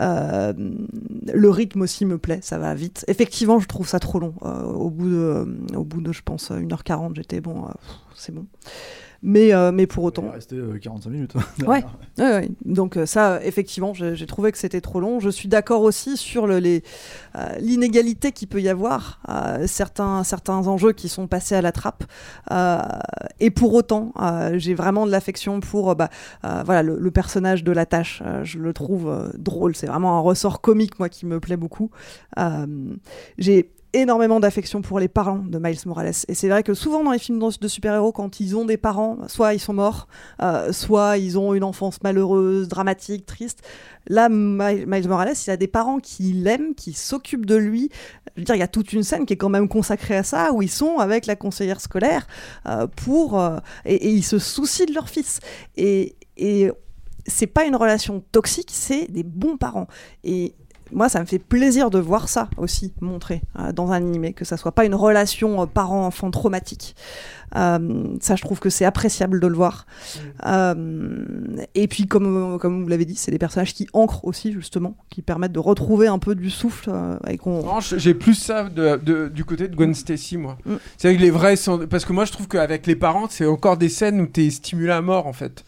Le 0.00 1.48
rythme 1.48 1.82
aussi 1.82 2.04
me 2.04 2.18
plaît, 2.18 2.40
ça 2.42 2.58
va 2.58 2.74
vite. 2.74 3.04
Effectivement, 3.06 3.60
je 3.60 3.68
trouve 3.68 3.86
ça 3.86 4.00
trop 4.00 4.18
long. 4.18 4.34
Au, 4.40 4.90
bout 4.90 5.08
de, 5.08 5.46
au 5.76 5.84
bout 5.84 6.00
de, 6.00 6.10
je 6.10 6.22
pense, 6.22 6.50
1h40, 6.50 7.14
j'étais 7.14 7.40
bon, 7.40 7.68
c'est 8.16 8.34
bon. 8.34 8.46
Mais, 9.26 9.54
euh, 9.54 9.72
mais 9.72 9.86
pour 9.86 10.04
autant. 10.04 10.22
Il 10.24 10.28
est 10.28 10.32
resté 10.34 10.56
euh, 10.56 10.78
45 10.78 11.10
minutes. 11.10 11.32
Ouais, 11.66 11.82
ouais, 12.18 12.24
ouais. 12.24 12.48
donc 12.66 12.98
euh, 12.98 13.06
ça, 13.06 13.42
effectivement, 13.42 13.94
j'ai 13.94 14.26
trouvé 14.26 14.52
que 14.52 14.58
c'était 14.58 14.82
trop 14.82 15.00
long. 15.00 15.18
Je 15.18 15.30
suis 15.30 15.48
d'accord 15.48 15.80
aussi 15.82 16.18
sur 16.18 16.46
le- 16.46 16.60
euh, 16.64 16.80
l'inégalité 17.58 18.32
qu'il 18.32 18.48
peut 18.48 18.60
y 18.60 18.68
avoir, 18.68 19.20
euh, 19.30 19.66
certains, 19.66 20.24
certains 20.24 20.66
enjeux 20.68 20.92
qui 20.92 21.08
sont 21.08 21.26
passés 21.26 21.54
à 21.54 21.62
la 21.62 21.72
trappe. 21.72 22.04
Euh, 22.50 22.78
et 23.40 23.50
pour 23.50 23.72
autant, 23.72 24.12
euh, 24.20 24.58
j'ai 24.58 24.74
vraiment 24.74 25.06
de 25.06 25.10
l'affection 25.10 25.60
pour 25.60 25.90
euh, 25.90 25.94
bah, 25.94 26.10
euh, 26.44 26.62
voilà, 26.66 26.82
le, 26.82 26.98
le 26.98 27.10
personnage 27.10 27.64
de 27.64 27.72
la 27.72 27.86
tâche. 27.86 28.22
Euh, 28.26 28.44
je 28.44 28.58
le 28.58 28.72
trouve 28.74 29.08
euh, 29.08 29.30
drôle. 29.38 29.74
C'est 29.74 29.86
vraiment 29.86 30.18
un 30.18 30.20
ressort 30.20 30.60
comique, 30.60 30.98
moi, 30.98 31.08
qui 31.08 31.24
me 31.24 31.40
plaît 31.40 31.56
beaucoup. 31.56 31.90
Euh, 32.38 32.66
j'ai 33.38 33.70
énormément 33.94 34.40
d'affection 34.40 34.82
pour 34.82 35.00
les 35.00 35.08
parents 35.08 35.38
de 35.38 35.58
Miles 35.58 35.78
Morales. 35.86 36.12
Et 36.28 36.34
c'est 36.34 36.48
vrai 36.48 36.62
que 36.62 36.74
souvent 36.74 37.02
dans 37.02 37.12
les 37.12 37.18
films 37.18 37.40
de 37.60 37.68
super-héros, 37.68 38.12
quand 38.12 38.40
ils 38.40 38.56
ont 38.56 38.64
des 38.64 38.76
parents, 38.76 39.18
soit 39.28 39.54
ils 39.54 39.60
sont 39.60 39.72
morts, 39.72 40.08
euh, 40.42 40.72
soit 40.72 41.16
ils 41.18 41.38
ont 41.38 41.54
une 41.54 41.64
enfance 41.64 42.02
malheureuse, 42.02 42.68
dramatique, 42.68 43.24
triste. 43.24 43.62
Là, 44.08 44.28
Mi- 44.28 44.84
Miles 44.86 45.08
Morales, 45.08 45.34
il 45.46 45.50
a 45.50 45.56
des 45.56 45.68
parents 45.68 45.98
qui 45.98 46.32
l'aiment, 46.34 46.74
qui 46.74 46.92
s'occupent 46.92 47.46
de 47.46 47.56
lui. 47.56 47.88
Je 48.36 48.40
veux 48.40 48.44
dire, 48.44 48.54
il 48.56 48.60
y 48.60 48.62
a 48.62 48.68
toute 48.68 48.92
une 48.92 49.02
scène 49.02 49.24
qui 49.24 49.32
est 49.34 49.38
quand 49.38 49.48
même 49.48 49.68
consacrée 49.68 50.16
à 50.16 50.22
ça, 50.22 50.52
où 50.52 50.60
ils 50.60 50.70
sont 50.70 50.98
avec 50.98 51.26
la 51.26 51.36
conseillère 51.36 51.80
scolaire 51.80 52.26
euh, 52.66 52.86
pour 52.86 53.40
euh, 53.40 53.58
et, 53.84 53.94
et 53.94 54.10
ils 54.10 54.24
se 54.24 54.38
soucient 54.38 54.86
de 54.86 54.92
leur 54.92 55.08
fils. 55.08 55.40
Et, 55.76 56.16
et 56.36 56.70
c'est 57.26 57.46
pas 57.46 57.64
une 57.64 57.76
relation 57.76 58.22
toxique, 58.32 58.70
c'est 58.72 59.10
des 59.10 59.22
bons 59.22 59.56
parents. 59.56 59.86
Et 60.24 60.54
moi, 60.92 61.08
ça 61.08 61.20
me 61.20 61.24
fait 61.26 61.38
plaisir 61.38 61.90
de 61.90 61.98
voir 61.98 62.28
ça 62.28 62.48
aussi 62.56 62.92
montré 63.00 63.42
euh, 63.58 63.72
dans 63.72 63.90
un 63.90 63.96
animé, 63.96 64.32
que 64.32 64.44
ça 64.44 64.56
soit 64.56 64.72
pas 64.72 64.84
une 64.84 64.94
relation 64.94 65.62
euh, 65.62 65.66
parent-enfant 65.66 66.30
traumatique. 66.30 66.94
Euh, 67.56 68.16
ça, 68.20 68.34
je 68.36 68.42
trouve 68.42 68.58
que 68.58 68.68
c'est 68.70 68.84
appréciable 68.84 69.38
de 69.40 69.46
le 69.46 69.54
voir. 69.54 69.86
Euh, 70.46 71.64
et 71.74 71.88
puis, 71.88 72.06
comme, 72.06 72.58
comme 72.58 72.82
vous 72.82 72.88
l'avez 72.88 73.04
dit, 73.04 73.14
c'est 73.16 73.30
des 73.30 73.38
personnages 73.38 73.74
qui 73.74 73.86
ancrent 73.92 74.24
aussi, 74.24 74.52
justement, 74.52 74.96
qui 75.10 75.22
permettent 75.22 75.52
de 75.52 75.58
retrouver 75.60 76.06
un 76.08 76.18
peu 76.18 76.34
du 76.34 76.50
souffle 76.50 76.90
et 77.28 77.38
qu'on. 77.38 77.60
J'ai 77.80 78.14
plus 78.14 78.34
ça 78.34 78.64
de- 78.64 78.96
de- 78.96 79.28
du 79.28 79.44
côté 79.44 79.68
de 79.68 79.76
Gwen 79.76 79.94
Stacy, 79.94 80.36
moi. 80.36 80.58
Mm. 80.66 80.74
C'est 80.98 81.08
avec 81.08 81.20
les 81.20 81.30
vrais. 81.30 81.54
Parce 81.88 82.04
que 82.04 82.12
moi, 82.12 82.24
je 82.24 82.32
trouve 82.32 82.48
qu'avec 82.48 82.86
les 82.86 82.96
parents, 82.96 83.26
c'est 83.30 83.46
encore 83.46 83.76
des 83.76 83.88
scènes 83.88 84.20
où 84.20 84.26
t'es 84.26 84.50
stimulé 84.50 84.90
à 84.90 85.00
mort, 85.00 85.26
en 85.26 85.32
fait. 85.32 85.64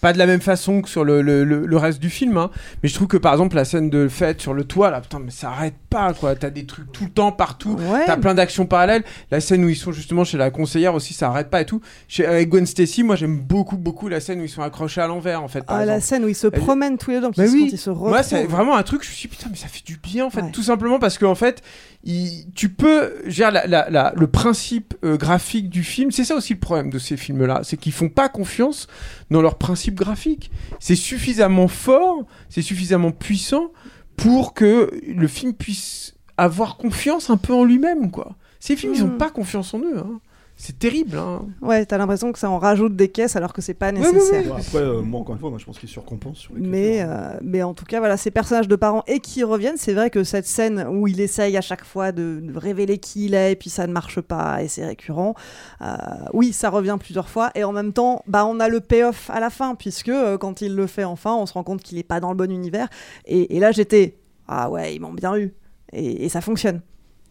Pas 0.00 0.12
de 0.12 0.18
la 0.18 0.26
même 0.26 0.40
façon 0.40 0.80
que 0.80 0.88
sur 0.88 1.02
le, 1.02 1.22
le- 1.22 1.42
le- 1.42 1.66
le 1.66 1.76
reste 1.76 1.98
du 1.98 2.08
film, 2.08 2.36
hein. 2.36 2.50
mais 2.82 2.88
je 2.88 2.94
trouve 2.94 3.08
que 3.08 3.16
par 3.16 3.32
exemple 3.32 3.56
la 3.56 3.64
scène 3.64 3.90
de 3.90 4.06
fête 4.06 4.40
sur 4.40 4.54
le 4.54 4.62
toit, 4.62 4.90
là, 4.90 5.00
putain, 5.00 5.18
mais 5.18 5.32
ça 5.32 5.48
arrête 5.50 5.74
pas, 5.90 6.12
quoi. 6.14 6.36
T'as 6.36 6.50
des 6.50 6.66
trucs 6.66 6.92
tout 6.92 7.04
le 7.04 7.10
temps, 7.10 7.32
partout. 7.32 7.76
Ouais. 7.90 8.04
T'as 8.06 8.16
plein 8.16 8.34
d'actions 8.34 8.64
parallèles. 8.66 9.02
La 9.32 9.40
scène 9.40 9.64
où 9.64 9.68
ils 9.68 9.74
sont 9.76 9.90
justement 9.90 10.22
chez 10.22 10.38
la 10.38 10.50
conseillère 10.50 10.94
aussi, 10.94 11.14
ça 11.14 11.28
arrête 11.28 11.50
pas 11.50 11.62
et 11.62 11.66
tout. 11.66 11.80
Chez, 12.06 12.24
avec 12.26 12.48
Gwen 12.48 12.64
Stacy, 12.66 13.02
moi 13.02 13.16
j'aime 13.16 13.38
beaucoup, 13.40 13.76
beaucoup 13.76 14.06
la 14.08 14.20
scène 14.20 14.40
où 14.40 14.44
ils 14.44 14.48
sont 14.48 14.62
accrochés 14.62 15.00
à 15.00 15.08
l'envers, 15.08 15.42
en 15.42 15.48
fait. 15.48 15.62
Par 15.64 15.76
Ah, 15.78 15.84
la 15.84 16.00
scène 16.00 16.24
où 16.24 16.28
ils 16.28 16.34
se 16.36 16.46
Elle- 16.46 16.60
promènent 16.60 16.96
tous 16.96 17.10
les 17.10 17.16
deux, 17.16 17.22
donc 17.22 17.36
Bah 17.36 17.44
ils, 17.46 17.48
se- 17.50 17.54
oui. 17.54 17.68
ils 17.72 17.78
se 17.78 17.90
retrouvent. 17.90 18.10
Moi, 18.10 18.22
c'est 18.22 18.44
vraiment 18.44 18.76
un 18.76 18.82
truc, 18.84 19.02
je 19.02 19.08
me 19.08 19.14
suis 19.14 19.28
dit, 19.28 19.36
putain, 19.36 19.48
mais 19.50 19.56
ça 19.56 19.66
fait 19.66 19.84
du 19.84 19.96
bien, 19.96 20.26
en 20.26 20.30
fait. 20.30 20.42
Ouais. 20.42 20.50
Tout 20.52 20.62
simplement 20.62 21.00
parce 21.00 21.18
qu'en 21.18 21.34
fait, 21.34 21.60
il- 22.04 22.46
tu 22.54 22.68
peux. 22.68 23.12
la- 23.38 23.50
la- 23.66 23.90
la- 23.90 24.12
le 24.16 24.26
principe 24.26 24.94
euh, 25.04 25.16
graphique 25.16 25.68
du 25.68 25.82
film, 25.82 26.10
c'est 26.10 26.24
ça 26.24 26.34
aussi 26.36 26.54
le 26.54 26.60
problème 26.60 26.90
de 26.90 26.98
ces 26.98 27.16
films-là. 27.16 27.60
C'est 27.64 27.76
qu'ils 27.76 27.92
font 27.92 28.08
pas 28.08 28.28
confiance 28.28 28.86
dans 29.30 29.42
leur 29.42 29.58
principe 29.58 29.94
graphique. 29.94 30.50
C'est 30.80 30.96
suffisamment 30.96 31.68
fort, 31.68 32.24
c'est 32.48 32.62
suffisamment 32.62 33.10
puissant 33.12 33.72
pour 34.16 34.54
que 34.54 34.90
le 35.06 35.28
film 35.28 35.52
puisse 35.54 36.14
avoir 36.36 36.76
confiance 36.76 37.30
un 37.30 37.36
peu 37.36 37.52
en 37.52 37.64
lui-même, 37.64 38.10
quoi. 38.10 38.36
Ces 38.60 38.76
films, 38.76 38.94
ils 38.94 39.02
ont 39.04 39.08
Mm. 39.14 39.18
pas 39.18 39.30
confiance 39.30 39.74
en 39.74 39.80
eux. 39.80 39.98
hein. 39.98 40.20
C'est 40.60 40.76
terrible. 40.76 41.16
Hein. 41.16 41.46
Ouais, 41.62 41.86
t'as 41.86 41.98
l'impression 41.98 42.32
que 42.32 42.38
ça 42.38 42.50
en 42.50 42.58
rajoute 42.58 42.96
des 42.96 43.08
caisses 43.08 43.36
alors 43.36 43.52
que 43.52 43.62
c'est 43.62 43.74
pas 43.74 43.92
nécessaire. 43.92 44.56
Après, 44.56 44.78
euh, 44.78 45.02
moi, 45.02 45.20
encore 45.20 45.36
une 45.36 45.40
fois, 45.40 45.50
moi, 45.50 45.58
je 45.60 45.64
pense 45.64 45.78
qu'il 45.78 45.88
surcompense 45.88 46.38
sur 46.38 46.52
les 46.56 46.66
Mais, 46.66 47.00
euh, 47.00 47.38
mais 47.42 47.62
en 47.62 47.74
tout 47.74 47.84
cas, 47.84 48.00
voilà, 48.00 48.16
ces 48.16 48.32
personnages 48.32 48.66
de 48.66 48.74
parents 48.74 49.04
et 49.06 49.20
qui 49.20 49.44
reviennent, 49.44 49.76
c'est 49.76 49.94
vrai 49.94 50.10
que 50.10 50.24
cette 50.24 50.48
scène 50.48 50.84
où 50.90 51.06
il 51.06 51.20
essaye 51.20 51.56
à 51.56 51.60
chaque 51.60 51.84
fois 51.84 52.10
de, 52.10 52.40
de 52.42 52.58
révéler 52.58 52.98
qui 52.98 53.26
il 53.26 53.34
est 53.34 53.52
et 53.52 53.56
puis 53.56 53.70
ça 53.70 53.86
ne 53.86 53.92
marche 53.92 54.20
pas 54.20 54.60
et 54.60 54.66
c'est 54.66 54.84
récurrent, 54.84 55.34
euh, 55.80 55.94
oui, 56.32 56.52
ça 56.52 56.70
revient 56.70 56.96
plusieurs 56.98 57.28
fois 57.28 57.52
et 57.54 57.62
en 57.62 57.70
même 57.72 57.92
temps, 57.92 58.24
bah, 58.26 58.44
on 58.44 58.58
a 58.58 58.68
le 58.68 58.80
payoff 58.80 59.30
à 59.30 59.38
la 59.38 59.50
fin 59.50 59.76
puisque 59.76 60.08
euh, 60.08 60.38
quand 60.38 60.60
il 60.60 60.74
le 60.74 60.88
fait 60.88 61.04
enfin, 61.04 61.36
on 61.36 61.46
se 61.46 61.52
rend 61.52 61.62
compte 61.62 61.82
qu'il 61.84 61.98
n'est 61.98 62.02
pas 62.02 62.18
dans 62.18 62.30
le 62.30 62.36
bon 62.36 62.50
univers. 62.50 62.88
Et, 63.26 63.56
et 63.56 63.60
là, 63.60 63.70
j'étais, 63.70 64.16
ah 64.48 64.68
ouais, 64.70 64.92
ils 64.92 65.00
m'ont 65.00 65.12
bien 65.12 65.36
eu. 65.36 65.54
Et, 65.92 66.24
et 66.24 66.28
ça 66.28 66.40
fonctionne. 66.40 66.80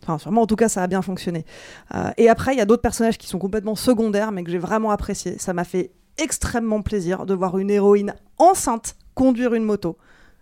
Enfin, 0.04 0.18
sûrement, 0.18 0.44
en 0.44 0.48
tout 0.48 0.56
cas, 0.56 0.70
ça 0.70 0.84
a 0.84 0.88
bien 0.88 1.02
fonctionné. 1.02 1.46
Euh, 1.94 2.12
et 2.18 2.30
après, 2.30 2.54
il 2.54 2.58
y 2.58 2.62
a 2.62 2.66
d'autres 2.66 2.82
personnages 2.82 3.18
qui 3.18 3.28
sont 3.28 3.40
complètement 3.40 3.76
secondaires, 3.76 4.32
mais 4.32 4.44
que 4.44 4.52
j'ai 4.52 4.58
vraiment 4.58 4.92
apprécié. 4.92 5.38
Ça 5.38 5.54
m'a 5.54 5.64
fait 5.64 5.92
extrêmement 6.18 6.82
plaisir 6.82 7.26
de 7.26 7.34
voir 7.34 7.58
une 7.58 7.70
héroïne 7.70 8.16
enceinte 8.38 8.96
conduire 9.16 9.54
une 9.54 9.64
moto. 9.64 9.98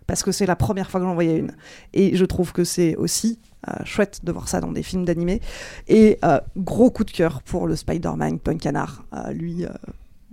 Parce 0.06 0.22
que 0.22 0.30
c'est 0.30 0.46
la 0.46 0.54
première 0.54 0.88
fois 0.90 1.00
que 1.00 1.06
j'en 1.06 1.14
voyais 1.14 1.36
une. 1.36 1.56
Et 1.92 2.16
je 2.16 2.24
trouve 2.24 2.52
que 2.52 2.62
c'est 2.62 2.94
aussi 2.94 3.40
euh, 3.68 3.72
chouette 3.84 4.24
de 4.24 4.30
voir 4.30 4.48
ça 4.48 4.60
dans 4.60 4.70
des 4.70 4.84
films 4.84 5.04
d'animé. 5.04 5.40
Et 5.88 6.18
euh, 6.24 6.38
gros 6.56 6.90
coup 6.90 7.02
de 7.02 7.10
cœur 7.10 7.42
pour 7.42 7.66
le 7.66 7.74
Spider-Man 7.74 8.38
Punk 8.38 8.60
Canard. 8.60 9.04
Lui, 9.32 9.66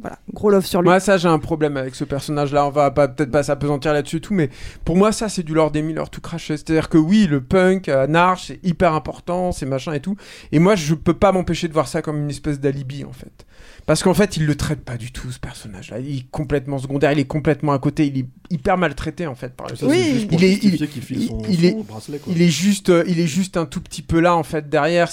voilà, 0.04 0.20
gros 0.34 0.50
love 0.50 0.66
sur 0.66 0.82
lui. 0.82 0.90
Moi, 0.90 1.00
ça, 1.00 1.18
j'ai 1.18 1.30
un 1.30 1.40
problème 1.40 1.78
avec 1.78 1.96
ce 1.96 2.04
personnage-là. 2.04 2.68
On 2.68 2.72
va 2.72 2.92
peut-être 2.92 3.32
pas 3.32 3.42
s'apesantir 3.42 3.94
là-dessus 3.94 4.20
tout, 4.20 4.34
mais 4.34 4.50
pour 4.84 4.98
moi, 4.98 5.14
ça, 5.14 5.30
c'est 5.30 5.44
du 5.44 5.54
Lord 5.54 5.72
des 5.72 5.82
Miller 5.82 6.10
tout 6.10 6.20
craché. 6.20 6.58
C'est-à-dire 6.58 6.90
que 6.90 6.98
oui, 6.98 7.26
le 7.26 7.40
punk, 7.40 7.88
Narch, 7.88 8.48
c'est 8.48 8.60
hyper 8.64 8.94
important, 8.94 9.54
c'est 9.54 9.66
machin 9.66 9.94
et 9.94 10.02
tout. 10.02 10.18
Et 10.52 10.60
moi, 10.60 10.76
je 10.76 10.94
peux 10.94 11.14
pas 11.14 11.32
m'empêcher 11.32 11.70
de 11.70 11.74
voir 11.74 11.88
ça 11.88 12.02
comme 12.02 12.18
une 12.18 12.30
espèce 12.30 12.60
d'alibi, 12.60 13.06
en 13.06 13.14
fait. 13.14 13.46
Parce 13.86 14.02
qu'en 14.02 14.14
fait, 14.14 14.38
il 14.38 14.46
le 14.46 14.56
traite 14.56 14.82
pas 14.82 14.96
du 14.98 15.12
tout, 15.12 15.32
ce 15.32 15.40
personnage-là. 15.40 16.00
Il 16.00 16.18
est 16.20 16.26
complètement 16.32 16.78
secondaire, 16.80 17.12
il 17.12 17.20
est 17.20 17.26
complètement 17.26 17.74
à 17.74 17.80
côté, 17.80 18.08
il 18.08 18.18
est 18.20 18.26
hyper 18.50 18.78
maltraité, 18.78 19.28
en 19.28 19.36
fait, 19.36 19.54
par 19.56 19.68
le 19.68 19.76
pour 19.76 20.40
il 20.42 20.44
est, 20.46 20.54
il, 20.64 20.76
il- 20.76 21.28
son- 21.28 21.42
il 21.50 21.66
est, 21.66 21.84
bracelet, 21.84 22.18
quoi. 22.20 22.34
il 22.34 22.42
est 22.42 22.48
juste, 22.50 22.90
euh, 22.90 23.04
il 23.08 23.20
est 23.20 23.28
juste 23.28 23.58
un 23.58 23.66
tout 23.66 23.82
petit 23.82 24.02
peu 24.02 24.20
là, 24.22 24.36
en 24.36 24.44
fait, 24.44 24.70
derrière. 24.70 25.10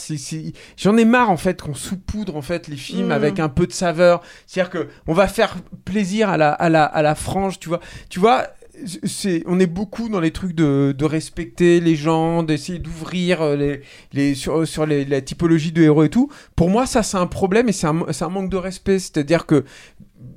J'en 0.76 0.96
ai 0.96 1.04
marre, 1.04 1.30
en 1.30 1.36
fait, 1.36 1.60
qu'on 1.62 1.74
saupoudre, 1.74 2.36
en 2.36 2.42
fait, 2.42 2.68
les 2.68 2.76
films 2.76 3.08
Mm. 3.08 3.12
avec 3.12 3.40
un 3.40 3.48
peu 3.48 3.66
de 3.66 3.72
saveur. 3.72 4.22
C'est-à-dire 4.46 4.70
que 4.70 4.88
on 5.06 5.14
va 5.14 5.26
faire 5.26 5.56
plaisir 5.84 6.28
à 6.28 6.36
la, 6.36 6.50
à 6.52 6.68
la, 6.68 6.84
à 6.84 7.02
la 7.02 7.14
frange, 7.14 7.58
tu 7.58 7.68
vois. 7.68 7.80
Tu 8.08 8.20
vois, 8.20 8.46
on 9.46 9.60
est 9.60 9.66
beaucoup 9.66 10.08
dans 10.08 10.20
les 10.20 10.30
trucs 10.30 10.54
de, 10.54 11.04
respecter 11.04 11.80
les 11.80 11.96
gens, 11.96 12.42
d'essayer 12.42 12.78
d'ouvrir 12.78 13.42
euh, 13.42 13.76
les, 14.12 14.34
sur, 14.34 14.86
les, 14.86 15.04
la 15.04 15.20
typologie 15.20 15.72
de 15.72 15.82
héros 15.82 16.04
et 16.04 16.08
tout. 16.08 16.30
Pour 16.56 16.70
moi, 16.70 16.86
ça, 16.86 17.02
c'est 17.02 17.16
un 17.16 17.26
problème 17.26 17.68
et 17.68 17.72
c'est 17.72 17.86
un, 17.86 18.28
manque 18.28 18.50
de 18.50 18.56
respect. 18.56 18.98
C'est-à-dire 18.98 19.46
que 19.46 19.64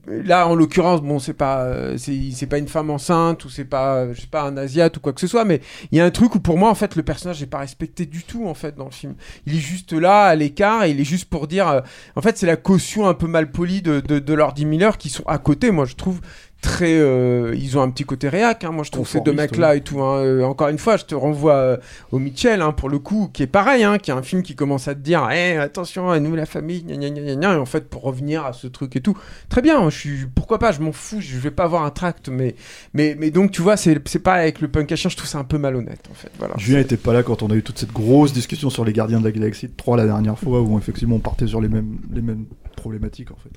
là, 0.08 0.48
en 0.48 0.56
l'occurrence, 0.56 1.02
bon, 1.02 1.20
c'est 1.20 1.34
pas, 1.34 1.64
euh, 1.64 1.98
c'est, 1.98 2.48
pas 2.48 2.58
une 2.58 2.68
femme 2.68 2.90
enceinte 2.90 3.46
ou 3.46 3.50
c'est 3.50 3.66
pas, 3.66 3.96
euh, 3.96 4.14
je 4.14 4.22
sais 4.22 4.28
pas, 4.28 4.44
un 4.44 4.58
asiate 4.58 4.98
ou 4.98 5.00
quoi 5.00 5.14
que 5.14 5.22
ce 5.22 5.28
soit, 5.28 5.46
mais 5.46 5.62
il 5.92 5.98
y 5.98 6.02
a 6.02 6.06
un 6.06 6.12
truc 6.12 6.36
où 6.36 6.40
pour 6.40 6.58
moi, 6.58 6.70
en 6.70 6.76
fait, 6.76 6.96
le 6.96 7.04
personnage 7.04 7.42
n'est 7.42 7.48
pas 7.48 7.60
respecté 7.60 8.06
du 8.06 8.24
tout, 8.24 8.48
en 8.48 8.54
fait, 8.54 8.76
dans 8.76 8.86
le 8.86 8.92
film. 8.92 9.16
Il 9.46 9.56
est 9.56 9.60
juste 9.60 9.94
là, 9.94 10.26
à 10.26 10.36
l'écart, 10.36 10.84
et 10.84 10.92
il 10.92 11.00
est 11.00 11.06
juste 11.06 11.30
pour 11.30 11.48
dire, 11.48 11.68
euh, 11.68 11.82
en 12.16 12.22
fait, 12.22 12.38
c'est 12.38 12.48
la 12.48 12.58
caution 12.58 13.08
un 13.08 13.14
peu 13.14 13.28
mal 13.28 13.52
polie 13.52 13.82
de, 13.82 14.00
de, 14.00 14.20
de 14.20 14.34
Lordy 14.34 14.66
Miller 14.66 14.98
qui 14.98 15.10
sont 15.10 15.24
à 15.26 15.38
côté, 15.38 15.72
moi, 15.72 15.86
je 15.86 15.96
trouve 15.96 16.22
très 16.64 16.98
euh, 16.98 17.54
ils 17.56 17.78
ont 17.78 17.82
un 17.82 17.92
petit 17.92 18.06
côté 18.06 18.30
réac 18.30 18.64
hein, 18.64 18.72
moi 18.72 18.84
je 18.84 18.90
trouve 18.90 19.08
ces 19.08 19.20
deux 19.20 19.32
Conformiste, 19.32 19.52
mecs 19.52 19.60
là 19.60 19.70
ouais. 19.72 19.78
et 19.78 19.82
tout 19.82 20.02
hein. 20.02 20.18
Euh, 20.20 20.44
encore 20.44 20.70
une 20.70 20.80
fois 20.80 20.96
je 20.98 21.04
te 21.04 21.14
renvoie 21.14 21.54
euh, 21.54 21.78
au 22.12 22.20
Mitchell 22.20 22.62
hein, 22.62 22.72
pour 22.72 22.90
le 22.90 23.00
coup 23.00 23.30
qui 23.32 23.44
est 23.44 23.48
pareil 23.48 23.86
qui 24.02 24.10
est 24.10 24.14
un 24.14 24.24
film 24.24 24.42
qui 24.42 24.56
commence 24.56 24.88
à 24.88 24.96
te 24.96 25.02
dire 25.02 25.28
Eh, 25.32 25.58
attention 25.58 26.10
à 26.10 26.20
nous 26.20 26.36
la 26.36 26.46
famille 26.46 26.84
gna, 26.84 26.96
gna, 26.96 27.36
gna, 27.36 27.54
et 27.54 27.58
en 27.58 27.66
fait 27.66 27.90
pour 27.90 28.02
revenir 28.02 28.46
à 28.46 28.54
ce 28.54 28.68
truc 28.68 28.96
et 28.96 29.02
tout 29.02 29.16
très 29.50 29.62
bien 29.62 29.90
je 29.90 29.98
suis 29.98 30.26
pourquoi 30.34 30.58
pas 30.58 30.72
je 30.72 30.80
m'en 30.80 30.94
fous 30.94 31.20
je 31.20 31.38
vais 31.38 31.52
pas 31.52 31.66
avoir 31.66 31.84
un 31.84 31.92
tract 31.92 32.30
mais 32.30 32.56
mais 32.94 33.16
mais 33.20 33.30
donc 33.30 33.52
tu 33.52 33.62
vois 33.62 33.76
c'est 33.76 34.00
pas 34.24 34.36
avec 34.36 34.62
le 34.62 34.70
punk 34.70 34.92
à 34.92 34.96
chien 34.96 35.10
je 35.10 35.18
trouve 35.18 35.30
ça 35.30 35.38
un 35.38 35.44
peu 35.44 35.58
malhonnête 35.58 36.08
en 36.10 36.16
fait 36.16 36.32
voilà 36.40 36.56
Julien 36.58 36.80
était 36.80 36.98
pas 36.98 37.14
là 37.14 37.24
quand 37.24 37.44
on 37.44 37.48
a 37.48 37.56
eu 37.56 37.62
toute 37.62 37.78
cette 37.78 37.92
grosse 37.92 38.32
discussion 38.32 38.70
sur 38.70 38.86
les 38.86 38.94
Gardiens 38.94 39.20
de 39.20 39.26
la 39.26 39.32
Galaxie 39.32 39.70
3 39.70 39.98
la 39.98 40.06
dernière 40.06 40.40
fois 40.40 40.62
où 40.62 40.78
effectivement 40.78 41.18
on 41.18 41.20
partait 41.20 41.48
sur 41.48 41.60
les 41.60 41.68
mêmes, 41.68 42.00
les 42.14 42.22
mêmes 42.22 42.46
problématiques 42.76 43.32
en 43.32 43.36
fait. 43.36 43.50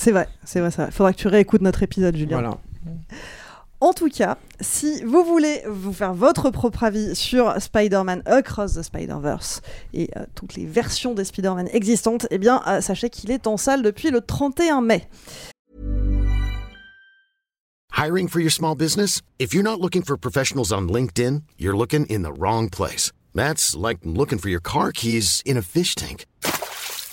C'est 0.00 0.12
vrai, 0.12 0.28
c'est 0.44 0.60
vrai, 0.60 0.70
ça. 0.70 0.90
Faudra 0.90 1.12
que 1.12 1.18
tu 1.18 1.28
réécoutes 1.28 1.60
notre 1.60 1.82
épisode, 1.82 2.16
Julien. 2.16 2.40
Voilà. 2.40 2.58
En 3.80 3.92
tout 3.92 4.08
cas, 4.08 4.38
si 4.58 5.04
vous 5.04 5.22
voulez 5.24 5.60
vous 5.68 5.92
faire 5.92 6.14
votre 6.14 6.48
propre 6.48 6.84
avis 6.84 7.14
sur 7.14 7.60
Spider-Man 7.60 8.22
Across 8.24 8.76
the 8.76 8.82
Spider-Verse 8.82 9.60
et 9.92 10.08
euh, 10.16 10.24
toutes 10.34 10.54
les 10.54 10.64
versions 10.64 11.12
des 11.12 11.26
Spider-Man 11.26 11.68
existantes, 11.74 12.26
eh 12.30 12.38
bien, 12.38 12.62
euh, 12.66 12.80
sachez 12.80 13.10
qu'il 13.10 13.30
est 13.30 13.46
en 13.46 13.58
salle 13.58 13.82
depuis 13.82 14.10
le 14.10 14.22
31 14.22 14.80
mai. 14.80 15.06
Hiring 17.94 18.28
for 18.28 18.40
your 18.40 18.50
small 18.50 18.74
business? 18.74 19.20
If 19.38 19.52
you're 19.52 19.62
not 19.62 19.82
looking 19.82 20.02
for 20.02 20.16
professionals 20.16 20.72
on 20.72 20.88
LinkedIn, 20.88 21.42
you're 21.58 21.76
looking 21.76 22.06
in 22.08 22.22
the 22.22 22.32
wrong 22.32 22.70
place. 22.70 23.12
That's 23.34 23.76
like 23.76 23.98
looking 24.02 24.38
for 24.38 24.48
your 24.48 24.62
car 24.62 24.92
keys 24.92 25.42
in 25.44 25.58
a 25.58 25.62
fish 25.62 25.94
tank. 25.94 26.24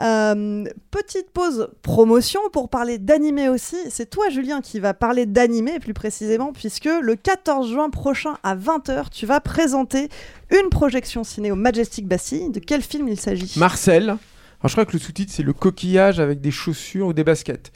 Euh, 0.00 0.64
petite 0.90 1.30
pause 1.30 1.70
promotion 1.82 2.40
pour 2.52 2.68
parler 2.68 2.98
d'animé 2.98 3.48
aussi. 3.48 3.76
C'est 3.90 4.10
toi, 4.10 4.28
Julien, 4.28 4.60
qui 4.60 4.80
va 4.80 4.94
parler 4.94 5.26
d'animé 5.26 5.78
plus 5.78 5.94
précisément, 5.94 6.52
puisque 6.52 6.88
le 7.00 7.14
14 7.16 7.70
juin 7.70 7.90
prochain 7.90 8.34
à 8.42 8.56
20h, 8.56 9.10
tu 9.10 9.26
vas 9.26 9.40
présenter 9.40 10.08
une 10.50 10.68
projection 10.68 11.24
ciné 11.24 11.52
au 11.52 11.56
Majestic 11.56 12.06
Bastille. 12.06 12.50
De 12.50 12.60
quel 12.60 12.82
film 12.82 13.08
il 13.08 13.18
s'agit? 13.18 13.58
Marcel. 13.58 14.16
Je 14.64 14.72
crois 14.72 14.86
que 14.86 14.92
le 14.94 14.98
sous-titre, 14.98 15.32
c'est 15.34 15.42
Le 15.42 15.52
coquillage 15.52 16.20
avec 16.20 16.40
des 16.40 16.50
chaussures 16.50 17.08
ou 17.08 17.12
des 17.12 17.24
baskets. 17.24 17.70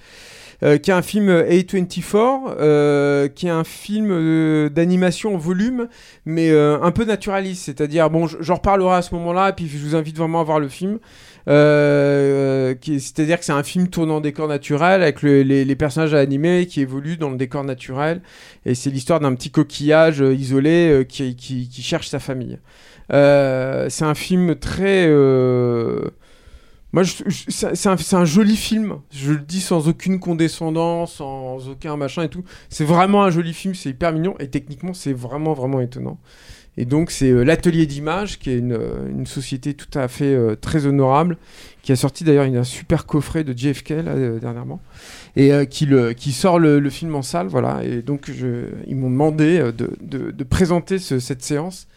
Euh, 0.64 0.76
qui 0.76 0.90
est 0.90 0.94
un 0.94 1.02
film 1.02 1.30
A24, 1.30 2.56
euh, 2.58 3.28
qui 3.28 3.46
est 3.46 3.50
un 3.50 3.62
film 3.62 4.08
euh, 4.10 4.68
d'animation 4.68 5.36
en 5.36 5.38
volume, 5.38 5.86
mais 6.24 6.50
un 6.50 6.90
peu 6.90 7.04
naturaliste. 7.04 7.66
C'est-à-dire, 7.66 8.10
bon, 8.10 8.26
j'en 8.26 8.56
reparlerai 8.56 8.96
à 8.96 9.02
ce 9.02 9.14
moment-là, 9.14 9.50
et 9.50 9.52
puis 9.52 9.68
je 9.68 9.78
vous 9.78 9.94
invite 9.94 10.16
vraiment 10.16 10.40
à 10.40 10.44
voir 10.44 10.58
le 10.58 10.68
film. 10.68 10.98
C'est-à-dire 11.46 13.38
que 13.38 13.44
c'est 13.44 13.52
un 13.52 13.62
film 13.62 13.88
tourné 13.88 14.12
en 14.12 14.20
décor 14.20 14.48
naturel, 14.48 15.02
avec 15.02 15.22
le- 15.22 15.42
les, 15.42 15.76
personnages 15.76 16.14
animés 16.14 16.66
qui 16.66 16.80
évoluent 16.80 17.16
dans 17.16 17.30
le 17.30 17.36
décor 17.36 17.64
naturel. 17.64 18.20
Et 18.66 18.74
c'est 18.74 18.90
l'histoire 18.90 19.20
d'un 19.20 19.34
petit 19.34 19.50
coquillage 19.50 20.20
isolé 20.20 21.06
qui, 21.08 21.68
cherche 21.82 22.08
sa 22.08 22.18
famille. 22.18 22.58
C'est 23.10 24.04
un 24.04 24.14
film 24.14 24.56
très... 24.56 25.08
moi, 26.92 27.02
c'est 27.04 28.14
un, 28.14 28.24
joli 28.24 28.56
film. 28.56 28.96
Je 29.10 29.32
le 29.32 29.40
dis 29.40 29.60
sans 29.60 29.88
aucune 29.88 30.20
condescendance, 30.20 31.14
sans 31.14 31.68
aucun 31.68 31.96
machin 31.96 32.22
et 32.22 32.28
tout. 32.28 32.44
C'est 32.70 32.84
vraiment 32.84 33.24
un 33.24 33.30
joli 33.30 33.52
film, 33.52 33.74
c'est 33.74 33.90
hyper 33.90 34.12
mignon 34.12 34.34
et 34.38 34.48
techniquement, 34.48 34.94
c'est 34.94 35.12
vraiment, 35.12 35.52
vraiment 35.52 35.80
étonnant. 35.80 36.18
Et 36.78 36.84
donc, 36.84 37.10
c'est 37.10 37.30
euh, 37.30 37.42
l'Atelier 37.42 37.86
d'Images, 37.86 38.38
qui 38.38 38.50
est 38.50 38.58
une, 38.58 38.72
euh, 38.72 39.10
une 39.10 39.26
société 39.26 39.74
tout 39.74 39.98
à 39.98 40.06
fait 40.06 40.32
euh, 40.32 40.54
très 40.54 40.86
honorable, 40.86 41.36
qui 41.82 41.90
a 41.90 41.96
sorti 41.96 42.22
d'ailleurs 42.22 42.44
un 42.44 42.62
super 42.62 43.04
coffret 43.04 43.42
de 43.42 43.52
JFK 43.52 43.90
là, 43.90 44.38
dernièrement, 44.38 44.80
et 45.34 45.50
qui, 45.68 46.32
sort 46.32 46.60
le, 46.60 46.88
film 46.88 47.16
en 47.16 47.22
salle. 47.22 47.48
Voilà. 47.48 47.82
Et 47.82 48.02
donc, 48.02 48.30
ils 48.86 48.94
m'ont 48.94 49.10
demandé 49.10 49.72
de, 49.72 50.44
présenter 50.44 50.98
ce- 50.98 51.18
cette 51.18 51.42
séance. 51.42 51.88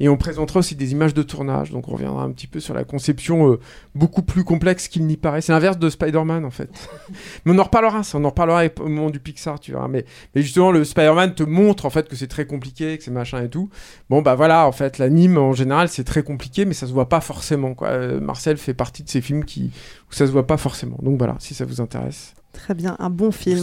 Et 0.00 0.08
on 0.08 0.16
présentera 0.16 0.60
aussi 0.60 0.74
des 0.74 0.92
images 0.92 1.12
de 1.12 1.22
tournage, 1.22 1.70
donc 1.70 1.88
on 1.88 1.92
reviendra 1.92 2.24
un 2.24 2.30
petit 2.30 2.46
peu 2.46 2.58
sur 2.58 2.72
la 2.72 2.84
conception 2.84 3.52
euh, 3.52 3.60
beaucoup 3.94 4.22
plus 4.22 4.44
complexe 4.44 4.88
qu'il 4.88 5.06
n'y 5.06 5.18
paraît. 5.18 5.42
C'est 5.42 5.52
l'inverse 5.52 5.78
de 5.78 5.90
Spider-Man 5.90 6.46
en 6.46 6.50
fait. 6.50 6.70
mais 7.44 7.52
on 7.52 7.58
en 7.58 7.64
reparlera, 7.64 8.02
ça, 8.02 8.16
on 8.16 8.24
en 8.24 8.30
reparlera 8.30 8.64
au 8.80 8.88
moment 8.88 9.10
du 9.10 9.20
Pixar, 9.20 9.60
tu 9.60 9.72
verras. 9.72 9.88
Mais, 9.88 10.06
mais 10.34 10.40
justement, 10.40 10.72
le 10.72 10.84
Spider-Man 10.84 11.34
te 11.34 11.42
montre 11.42 11.84
en 11.84 11.90
fait 11.90 12.08
que 12.08 12.16
c'est 12.16 12.28
très 12.28 12.46
compliqué, 12.46 12.96
que 12.96 13.04
c'est 13.04 13.10
machin 13.10 13.42
et 13.42 13.50
tout. 13.50 13.68
Bon 14.08 14.22
bah 14.22 14.34
voilà, 14.34 14.66
en 14.66 14.72
fait, 14.72 14.96
l'anime 14.96 15.36
en 15.36 15.52
général 15.52 15.88
c'est 15.90 16.04
très 16.04 16.22
compliqué, 16.22 16.64
mais 16.64 16.74
ça 16.74 16.86
se 16.86 16.92
voit 16.92 17.10
pas 17.10 17.20
forcément. 17.20 17.74
Quoi. 17.74 17.88
Euh, 17.88 18.20
Marcel 18.20 18.56
fait 18.56 18.74
partie 18.74 19.02
de 19.02 19.10
ces 19.10 19.20
films 19.20 19.44
qui 19.44 19.70
où 20.10 20.14
ça 20.14 20.26
se 20.26 20.32
voit 20.32 20.46
pas 20.46 20.56
forcément. 20.56 20.96
Donc 21.02 21.18
voilà, 21.18 21.36
si 21.40 21.52
ça 21.52 21.66
vous 21.66 21.82
intéresse. 21.82 22.34
Très 22.52 22.74
bien, 22.74 22.96
un 22.98 23.10
bon 23.10 23.30
film. 23.30 23.60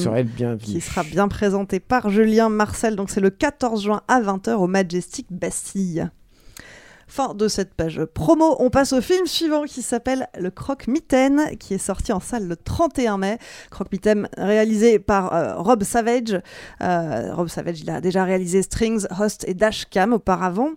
Qui 0.59 0.81
sera 0.81 1.03
bien 1.03 1.27
présenté 1.27 1.79
par 1.79 2.09
Julien 2.09 2.49
Marcel. 2.49 2.95
Donc 2.95 3.09
c'est 3.09 3.19
le 3.19 3.29
14 3.29 3.83
juin 3.83 4.01
à 4.07 4.21
20h 4.21 4.53
au 4.53 4.67
Majestic 4.67 5.27
Bastille. 5.29 6.09
Fin 7.09 7.33
de 7.33 7.47
cette 7.47 7.73
page 7.73 8.03
promo, 8.03 8.57
on 8.59 8.69
passe 8.69 8.91
au 8.91 8.99
film 8.99 9.27
suivant 9.27 9.63
qui 9.63 9.81
s'appelle 9.81 10.27
Le 10.37 10.51
Croque-Mitaine, 10.51 11.57
qui 11.57 11.73
est 11.73 11.77
sorti 11.77 12.11
en 12.11 12.19
salle 12.19 12.45
le 12.49 12.57
31 12.57 13.17
mai. 13.17 13.37
Croque-Mitaine 13.71 14.27
réalisé 14.37 14.99
par 14.99 15.33
euh, 15.33 15.55
Rob 15.55 15.83
Savage. 15.83 16.41
Euh, 16.81 17.33
Rob 17.33 17.47
Savage, 17.47 17.79
il 17.79 17.89
a 17.89 18.01
déjà 18.01 18.25
réalisé 18.25 18.61
Strings, 18.61 19.07
Host 19.17 19.45
et 19.47 19.53
Dashcam 19.53 20.11
auparavant. 20.11 20.71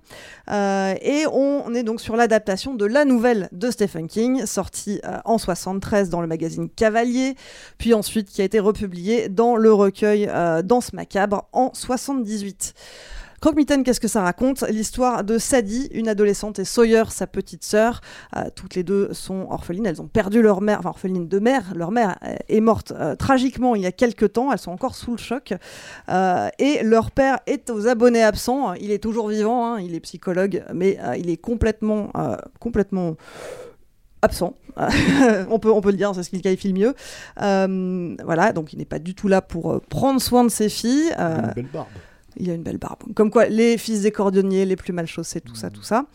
Euh, 0.53 0.95
et 1.03 1.25
on 1.33 1.75
est 1.75 1.83
donc 1.83 2.01
sur 2.01 2.15
l'adaptation 2.15 2.75
de 2.75 2.85
la 2.85 3.05
nouvelle 3.05 3.49
de 3.51 3.69
Stephen 3.73 4.07
King, 4.07 4.47
sortie 4.47 5.01
en 5.25 5.37
73 5.37 6.11
dans 6.11 6.21
le 6.21 6.29
magazine 6.29 6.71
Cavalier, 6.71 7.35
puis 7.77 7.93
ensuite 7.93 8.29
qui 8.29 8.41
a 8.41 8.45
été 8.45 8.61
republiée 8.61 9.29
dans 9.29 9.57
le 9.57 9.73
recueil 9.73 10.31
Danse 10.63 10.93
macabre 10.93 11.49
en 11.53 11.73
78. 11.75 12.75
Croque-Mitaine, 13.41 13.85
qu'est-ce 13.85 14.01
que 14.01 14.09
ça 14.09 14.21
raconte 14.21 14.63
L'histoire 14.69 15.25
de 15.25 15.39
Sadie, 15.39 15.89
une 15.93 16.09
adolescente, 16.09 16.59
et 16.59 16.67
Sawyer, 16.67 17.05
sa 17.09 17.27
petite 17.27 17.65
sœur. 17.65 18.03
Euh, 18.37 18.45
toutes 18.55 18.75
les 18.75 18.83
deux 18.83 19.15
sont 19.15 19.47
orphelines. 19.49 19.87
Elles 19.87 20.03
ont 20.03 20.09
perdu 20.09 20.43
leur 20.43 20.61
mère, 20.61 20.81
enfin 20.81 20.91
orphelines 20.91 21.27
de 21.27 21.39
mère. 21.39 21.73
Leur 21.75 21.91
mère 21.91 22.19
euh, 22.23 22.35
est 22.51 22.61
morte 22.61 22.93
euh, 22.93 23.17
tragiquement 23.17 23.75
il 23.75 23.81
y 23.81 23.87
a 23.87 23.93
quelques 23.93 24.35
temps. 24.35 24.53
Elles 24.53 24.59
sont 24.59 24.73
encore 24.73 24.95
sous 24.95 25.13
le 25.13 25.17
choc. 25.17 25.55
Et 26.59 26.83
leur 26.83 27.11
père 27.13 27.39
est 27.47 27.71
aux 27.71 27.87
abonnés 27.89 28.23
absents. 28.23 28.75
Il 28.75 28.91
est 28.91 29.03
toujours 29.03 29.29
vivant. 29.29 29.73
hein, 29.75 29.81
il 29.81 29.95
est 29.95 30.01
psychologue, 30.01 30.63
mais 30.75 30.99
il 31.19 31.31
est 31.31 31.37
complètement, 31.39 32.11
complètement 32.59 33.17
absent. 34.23 34.55
on, 35.51 35.59
peut, 35.59 35.71
on 35.71 35.81
peut 35.81 35.91
le 35.91 35.97
dire, 35.97 36.15
c'est 36.15 36.23
ce 36.23 36.31
qu'il 36.31 36.43
qualifie 36.43 36.73
le 36.73 36.79
mieux. 36.79 36.95
Voilà, 38.25 38.53
donc 38.53 38.75
il 38.75 38.79
n'est 38.79 38.85
pas 38.85 38.99
du 38.99 39.15
tout 39.15 39.29
là 39.29 39.41
pour 39.41 39.81
prendre 39.89 40.21
soin 40.21 40.45
de 40.45 40.51
ses 40.51 40.69
filles. 40.69 41.11
Euh, 41.19 41.39
Une 41.39 41.53
belle 41.55 41.71
barbe. 41.73 41.89
Il 42.37 42.51
a 42.51 42.55
une 42.55 42.63
belle 42.63 42.79
barbe. 42.79 42.99
Comme 43.15 43.31
quoi, 43.31 43.47
les 43.47 43.77
fils 43.79 44.03
des 44.03 44.11
cordonniers, 44.13 44.65
les 44.65 44.77
plus 44.77 44.93
mal 44.93 45.07
chaussés, 45.07 45.41
tout 45.41 45.55
ça, 45.55 45.71
tout 45.71 45.83
ça. 45.83 46.07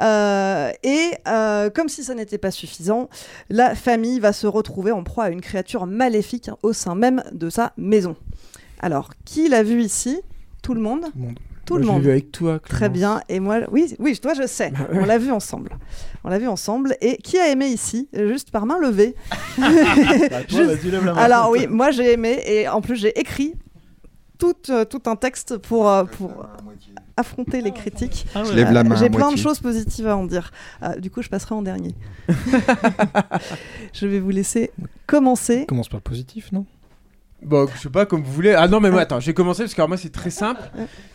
Euh, 0.00 0.70
et 0.82 1.10
euh, 1.28 1.70
comme 1.70 1.88
si 1.88 2.04
ça 2.04 2.14
n'était 2.14 2.38
pas 2.38 2.50
suffisant, 2.50 3.08
la 3.48 3.74
famille 3.74 4.20
va 4.20 4.32
se 4.32 4.46
retrouver 4.46 4.92
en 4.92 5.04
proie 5.04 5.24
à 5.24 5.30
une 5.30 5.40
créature 5.40 5.86
maléfique 5.86 6.48
hein, 6.48 6.56
au 6.62 6.72
sein 6.72 6.94
même 6.94 7.22
de 7.32 7.50
sa 7.50 7.72
maison. 7.76 8.16
Alors, 8.80 9.10
qui 9.24 9.48
l'a 9.48 9.62
vu 9.62 9.82
ici? 9.82 10.20
Tout 10.62 10.74
le 10.74 10.80
monde? 10.80 11.06
Tout 11.66 11.74
Moi, 11.74 11.78
le 11.78 11.82
je 11.84 11.88
l'ai 11.88 11.94
monde. 11.94 12.02
vu 12.02 12.10
avec 12.10 12.32
toi, 12.32 12.58
Très 12.58 12.88
bien. 12.88 13.20
Et 13.28 13.38
moi, 13.40 13.60
oui, 13.70 13.94
oui, 13.98 14.18
toi, 14.18 14.34
je 14.34 14.46
sais. 14.46 14.70
Bah 14.70 14.88
On 14.92 15.04
l'a 15.04 15.18
vu 15.18 15.30
ensemble. 15.30 15.70
On 16.24 16.28
l'a 16.30 16.38
vu 16.38 16.48
ensemble. 16.48 16.96
Et 17.00 17.16
qui 17.18 17.38
a 17.38 17.48
aimé 17.48 17.66
ici? 17.68 18.08
Juste 18.12 18.50
par 18.50 18.66
main 18.66 18.78
levée. 18.78 19.14
toi, 19.56 19.64
lève 20.64 21.04
la 21.04 21.12
main. 21.12 21.20
Alors 21.20 21.50
oui, 21.50 21.66
moi 21.68 21.90
j'ai 21.90 22.12
aimé 22.12 22.42
et 22.46 22.68
en 22.68 22.80
plus 22.80 22.96
j'ai 22.96 23.18
écrit 23.18 23.54
tout, 24.40 24.56
euh, 24.70 24.84
tout 24.84 25.02
un 25.06 25.14
texte 25.14 25.58
pour, 25.58 25.88
euh, 25.88 26.04
pour 26.04 26.46
affronter 27.16 27.60
les 27.60 27.70
critiques. 27.70 28.26
Ah 28.34 28.42
ouais. 28.42 28.64
Main 28.64 28.90
à 28.90 28.96
J'ai 28.96 29.10
plein 29.10 29.30
de 29.30 29.36
choses 29.36 29.60
positives 29.60 30.08
à 30.08 30.16
en 30.16 30.24
dire. 30.24 30.50
Euh, 30.82 30.96
du 30.96 31.10
coup, 31.10 31.22
je 31.22 31.28
passerai 31.28 31.54
en 31.54 31.62
dernier. 31.62 31.94
je 33.92 34.06
vais 34.06 34.18
vous 34.18 34.30
laisser 34.30 34.72
commencer. 35.06 35.66
Commence 35.66 35.88
par 35.88 35.98
le 35.98 36.02
positif, 36.02 36.50
non? 36.50 36.66
Bon, 37.42 37.66
je 37.74 37.80
sais 37.80 37.88
pas, 37.88 38.04
comme 38.06 38.22
vous 38.22 38.32
voulez. 38.32 38.52
Ah 38.56 38.68
non, 38.68 38.80
mais 38.80 38.90
moi, 38.90 39.00
attends, 39.00 39.18
j'ai 39.20 39.32
commencé 39.34 39.62
parce 39.62 39.74
que 39.74 39.80
alors, 39.80 39.88
moi, 39.88 39.96
c'est 39.96 40.12
très 40.12 40.30
simple. 40.30 40.60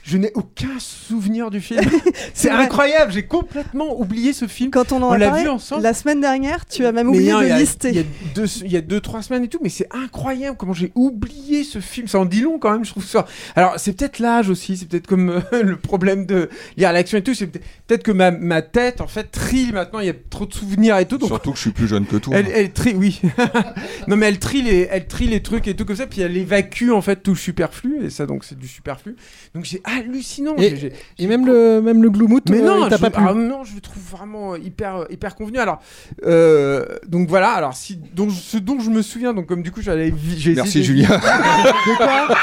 Je 0.04 0.18
n'ai 0.18 0.32
aucun 0.34 0.80
souvenir 0.80 1.50
du 1.52 1.62
film. 1.62 1.82
c'est 2.34 2.50
incroyable, 2.50 3.12
j'ai 3.12 3.24
complètement 3.26 4.00
oublié 4.00 4.34
ce 4.34 4.48
film. 4.48 4.72
Quand 4.72 4.92
on 4.92 5.02
en 5.04 5.12
a 5.12 5.18
l'a 5.18 5.32
vu 5.42 5.48
ensemble. 5.48 5.84
la 5.84 5.94
semaine 5.94 6.22
dernière, 6.22 6.66
tu 6.66 6.86
as 6.86 6.92
même 6.92 7.08
Mais 7.10 7.18
oublié 7.18 7.32
non, 7.32 7.40
de 7.42 7.46
il 7.46 7.50
y 7.50 7.52
a- 7.52 7.60
lister. 7.60 7.90
Il 7.90 7.96
y, 7.96 8.00
a 8.00 8.04
deux, 8.34 8.46
il 8.64 8.72
y 8.72 8.78
a 8.78 8.82
deux, 8.82 9.02
trois 9.02 9.22
semaines 9.22 9.44
et 9.44 9.48
tout, 9.48 9.60
mais 9.62 9.70
c'est 9.70 9.88
incroyable 9.92 10.58
comment 10.58 10.74
j'ai 10.74 10.92
oublié 10.96 11.64
ce 11.64 11.80
film. 11.80 12.08
Ça 12.08 12.20
en 12.20 12.26
dit 12.26 12.42
long 12.42 12.58
quand 12.60 12.72
même, 12.72 12.86
je 12.86 12.92
trouve 12.92 13.06
ça. 13.06 13.26
Alors, 13.56 13.74
c'est 13.78 13.94
peut-être 13.94 14.20
l'âge 14.20 14.50
aussi, 14.50 14.78
c'est 14.78 14.88
peut-être 14.88 15.08
comme 15.08 15.30
euh, 15.30 15.42
le 15.64 15.78
problème 15.78 16.26
de 16.26 16.50
lire 16.78 16.92
l'action 16.92 17.18
et 17.20 17.24
tout. 17.24 17.34
C'est 17.36 17.48
peut- 17.48 17.60
peut-être 17.88 18.04
que 18.04 18.12
ma, 18.12 18.32
ma 18.32 18.62
tête, 18.64 19.00
en 19.02 19.08
fait, 19.08 19.26
trille 19.32 19.72
maintenant, 19.72 20.00
il 20.00 20.08
y 20.08 20.10
a 20.10 20.16
trop 20.30 20.46
de 20.46 20.54
souvenirs 20.54 20.98
et 20.98 21.06
tout. 21.06 21.18
Donc, 21.18 21.30
Surtout 21.30 21.52
que 21.52 21.58
je 21.58 21.62
suis 21.62 21.72
plus 21.72 21.88
jeune 21.88 22.06
que 22.08 22.18
toi. 22.18 22.36
elle, 22.36 22.48
elle 22.54 22.72
trie, 22.72 22.94
oui. 22.96 23.22
non, 24.08 24.16
mais 24.18 24.28
elle 24.28 24.40
trie, 24.40 24.62
les, 24.62 24.88
elle 24.92 25.08
trie 25.08 25.28
les 25.28 25.42
trucs 25.42 25.68
et 25.68 25.76
tout 25.76 25.86
comme 25.86 25.96
ça, 25.96 26.06
puis 26.16 26.22
elle 26.24 26.38
évacue 26.38 26.92
en 26.92 27.02
fait 27.02 27.18
tout 27.18 27.32
le 27.32 27.38
superflu, 27.38 28.06
et 28.06 28.10
ça 28.10 28.26
donc 28.26 28.46
c'est 28.46 28.58
du 28.58 28.70
superflu. 28.70 29.18
Donc 29.54 29.66
c'est 29.68 29.82
hallucinant. 29.84 30.56
Et- 30.58 30.70
j'ai- 30.70 30.78
j'ai- 30.78 30.94
Et 31.20 31.28
même 31.28 31.46
le, 31.46 31.82
même 31.82 32.02
le 32.02 32.10
Gloomout, 32.10 32.42
mais 32.50 32.62
euh, 32.62 32.66
non, 32.66 32.86
il 32.86 32.90
t'a 32.90 32.96
je, 32.96 33.02
pas 33.02 33.10
plu 33.10 33.24
ah 33.28 33.34
non, 33.34 33.66
je 33.66 33.76
le 33.76 33.82
trouve 33.82 34.02
vraiment 34.02 34.56
hyper, 34.56 35.06
hyper 35.10 35.36
convenu. 35.36 35.58
Alors, 35.60 35.82
euh, 36.26 36.86
donc 37.08 37.28
voilà. 37.28 37.50
Alors, 37.50 37.74
si, 37.76 37.98
donc 37.98 38.32
ce 38.32 38.58
dont 38.58 38.80
je 38.80 38.90
me 38.90 39.02
souviens, 39.02 39.34
donc 39.34 39.48
comme 39.48 39.62
du 39.62 39.72
coup 39.72 39.82
j'allais, 39.82 40.14
j'ai 40.38 40.56
Merci, 40.56 40.80
essayé 40.80 40.86
Julien. 40.86 41.10
De 41.10 41.98
quoi? 41.98 42.36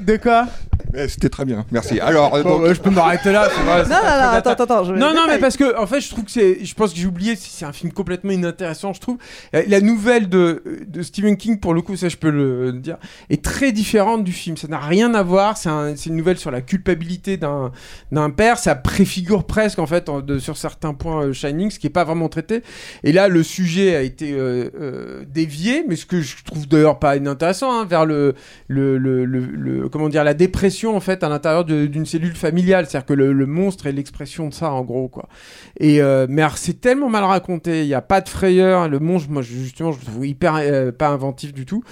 De 0.00 0.16
quoi? 0.16 0.46
Eh, 0.94 1.08
C'était 1.08 1.28
très 1.28 1.44
bien, 1.44 1.66
merci. 1.70 2.00
Alors, 2.00 2.34
euh, 2.34 2.42
Bon, 2.42 2.50
donc- 2.58 2.62
ouais, 2.62 2.74
je 2.74 2.80
peux 2.80 2.88
m'arrêter 2.90 3.30
là. 3.32 3.48
c'est 3.54 3.62
vrai, 3.62 3.84
c'est 3.84 3.90
Non, 3.90 3.96
non, 3.96 4.02
non, 4.02 4.36
attends, 4.38 4.50
attends, 4.52 4.84
je 4.84 4.92
Non, 4.94 5.12
non, 5.12 5.22
mais 5.28 5.38
parce 5.38 5.56
que 5.56 5.76
en 5.78 5.86
fait, 5.86 6.00
je 6.00 6.08
trouve 6.08 6.24
que 6.24 6.30
c'est, 6.30 6.64
je 6.64 6.74
pense 6.74 6.92
que 6.92 6.98
j'ai 6.98 7.06
oublié, 7.06 7.36
c'est 7.36 7.64
un 7.66 7.72
film 7.72 7.92
complètement 7.92 8.30
inintéressant, 8.30 8.92
je 8.94 9.00
trouve. 9.00 9.18
La 9.52 9.80
nouvelle 9.80 10.28
de, 10.28 10.62
de 10.86 11.02
Stephen 11.02 11.36
King, 11.36 11.58
pour 11.58 11.74
le 11.74 11.82
coup, 11.82 11.96
ça 11.96 12.08
je 12.08 12.16
peux 12.16 12.30
le 12.30 12.72
dire, 12.72 12.96
est 13.30 13.42
très 13.44 13.72
différente 13.72 14.24
du 14.24 14.32
film. 14.32 14.56
Ça 14.56 14.68
n'a 14.68 14.78
rien 14.78 15.14
à 15.14 15.22
voir. 15.22 15.56
C'est 15.56 15.68
un- 15.68 15.96
c'est 15.96 16.10
une 16.10 16.16
nouvelle 16.16 16.38
sur 16.38 16.50
la 16.50 16.60
culpabilité 16.60 17.36
d'un 17.36 18.30
père. 18.30 18.58
Ça 18.58 18.74
préfigure 18.74 19.44
presque 19.44 19.78
en 19.78 19.86
fait 19.86 20.10
sur 20.38 20.56
certains 20.56 20.94
points 20.94 21.26
euh, 21.26 21.32
Shining, 21.32 21.70
ce 21.70 21.78
qui 21.78 21.86
est 21.86 21.90
pas 21.90 22.04
vraiment 22.04 22.28
traité. 22.28 22.62
Et 23.04 23.12
là, 23.12 23.28
le 23.28 23.42
sujet 23.42 23.96
a 23.96 24.02
été 24.02 24.32
euh, 24.32 24.70
euh, 24.80 25.24
dévié, 25.28 25.84
mais 25.88 25.96
ce 25.96 26.06
que 26.06 26.20
je 26.20 26.36
trouve 26.44 26.66
d'ailleurs 26.68 26.98
pas 26.98 27.16
inintéressant, 27.16 27.70
hein, 27.72 27.84
vers 27.84 28.06
le, 28.06 28.34
le, 28.68 28.98
le, 28.98 29.88
comment 29.88 30.08
dire 30.08 30.24
la 30.24 30.34
dépression 30.34 30.96
en 30.96 31.00
fait 31.00 31.22
à 31.22 31.28
l'intérieur 31.28 31.64
d'une 31.64 32.06
cellule 32.06 32.34
familiale. 32.34 32.86
C'est-à-dire 32.86 33.06
que 33.06 33.14
le, 33.14 33.46
monstre 33.46 33.86
est 33.86 33.92
l'expression 33.92 34.48
de 34.48 34.54
ça 34.54 34.72
en 34.72 34.82
gros 34.82 35.08
quoi. 35.08 35.28
Et 35.80 36.00
mais 36.28 36.42
c'est 36.56 36.80
tellement 36.80 37.08
mal 37.08 37.24
raconté. 37.24 37.82
Il 37.82 37.88
y 37.88 37.94
a 37.94 38.02
pas 38.02 38.20
de 38.20 38.28
frayeur. 38.28 38.88
Le 38.88 38.98
monstre, 38.98 39.30
moi 39.30 39.42
justement, 39.42 39.92
je 39.92 40.00
trouve 40.04 40.26
hyper 40.26 40.60
pas 40.98 41.08
inventif 41.08 41.52
du 41.52 41.66
tout. 41.66 41.82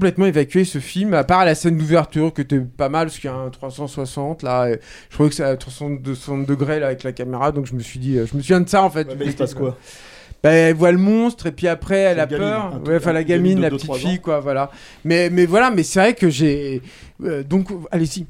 Complètement 0.00 0.24
évacué 0.24 0.64
ce 0.64 0.78
film, 0.78 1.12
à 1.12 1.24
part 1.24 1.44
la 1.44 1.54
scène 1.54 1.76
d'ouverture 1.76 2.32
qui 2.32 2.40
était 2.40 2.58
pas 2.58 2.88
mal, 2.88 3.08
parce 3.08 3.18
qu'il 3.18 3.28
y 3.28 3.32
a 3.32 3.36
un 3.36 3.50
360 3.50 4.42
là. 4.42 4.72
je 4.72 5.14
trouvais 5.14 5.28
que 5.28 5.34
c'est 5.34 5.44
à 5.44 5.54
360 5.54 6.46
degrés 6.46 6.80
là 6.80 6.86
avec 6.86 7.02
la 7.02 7.12
caméra, 7.12 7.52
donc 7.52 7.66
je 7.66 7.74
me 7.74 7.80
suis 7.80 7.98
dit, 7.98 8.16
euh, 8.16 8.24
je 8.24 8.34
me 8.34 8.40
souviens 8.40 8.62
de 8.62 8.68
ça 8.68 8.82
en 8.82 8.88
fait. 8.88 9.06
mais 9.18 9.26
il 9.26 9.32
se 9.32 9.36
passe 9.36 9.52
quoi? 9.52 9.76
Bah, 10.42 10.50
elle 10.52 10.74
voit 10.74 10.92
le 10.92 10.98
monstre 10.98 11.46
et 11.46 11.52
puis 11.52 11.68
après 11.68 11.98
elle 11.98 12.20
a 12.20 12.26
gamine, 12.26 12.46
peur. 12.48 12.80
ouais, 12.86 12.96
enfin 12.96 13.12
la 13.12 13.24
gamine 13.24 13.44
gamine, 13.44 13.56
de 13.58 13.62
la 13.62 13.70
deux, 13.70 13.76
petite 13.76 13.94
fille, 13.94 14.16
ans. 14.16 14.20
quoi, 14.22 14.40
voilà. 14.40 14.70
Mais, 15.04 15.28
mais 15.30 15.46
voilà, 15.46 15.70
mais 15.70 15.82
c'est 15.82 16.00
vrai 16.00 16.14
que 16.14 16.30
j'ai. 16.30 16.80
euh, 17.24 17.42
donc, 17.42 17.68
allez-y. 17.90 18.26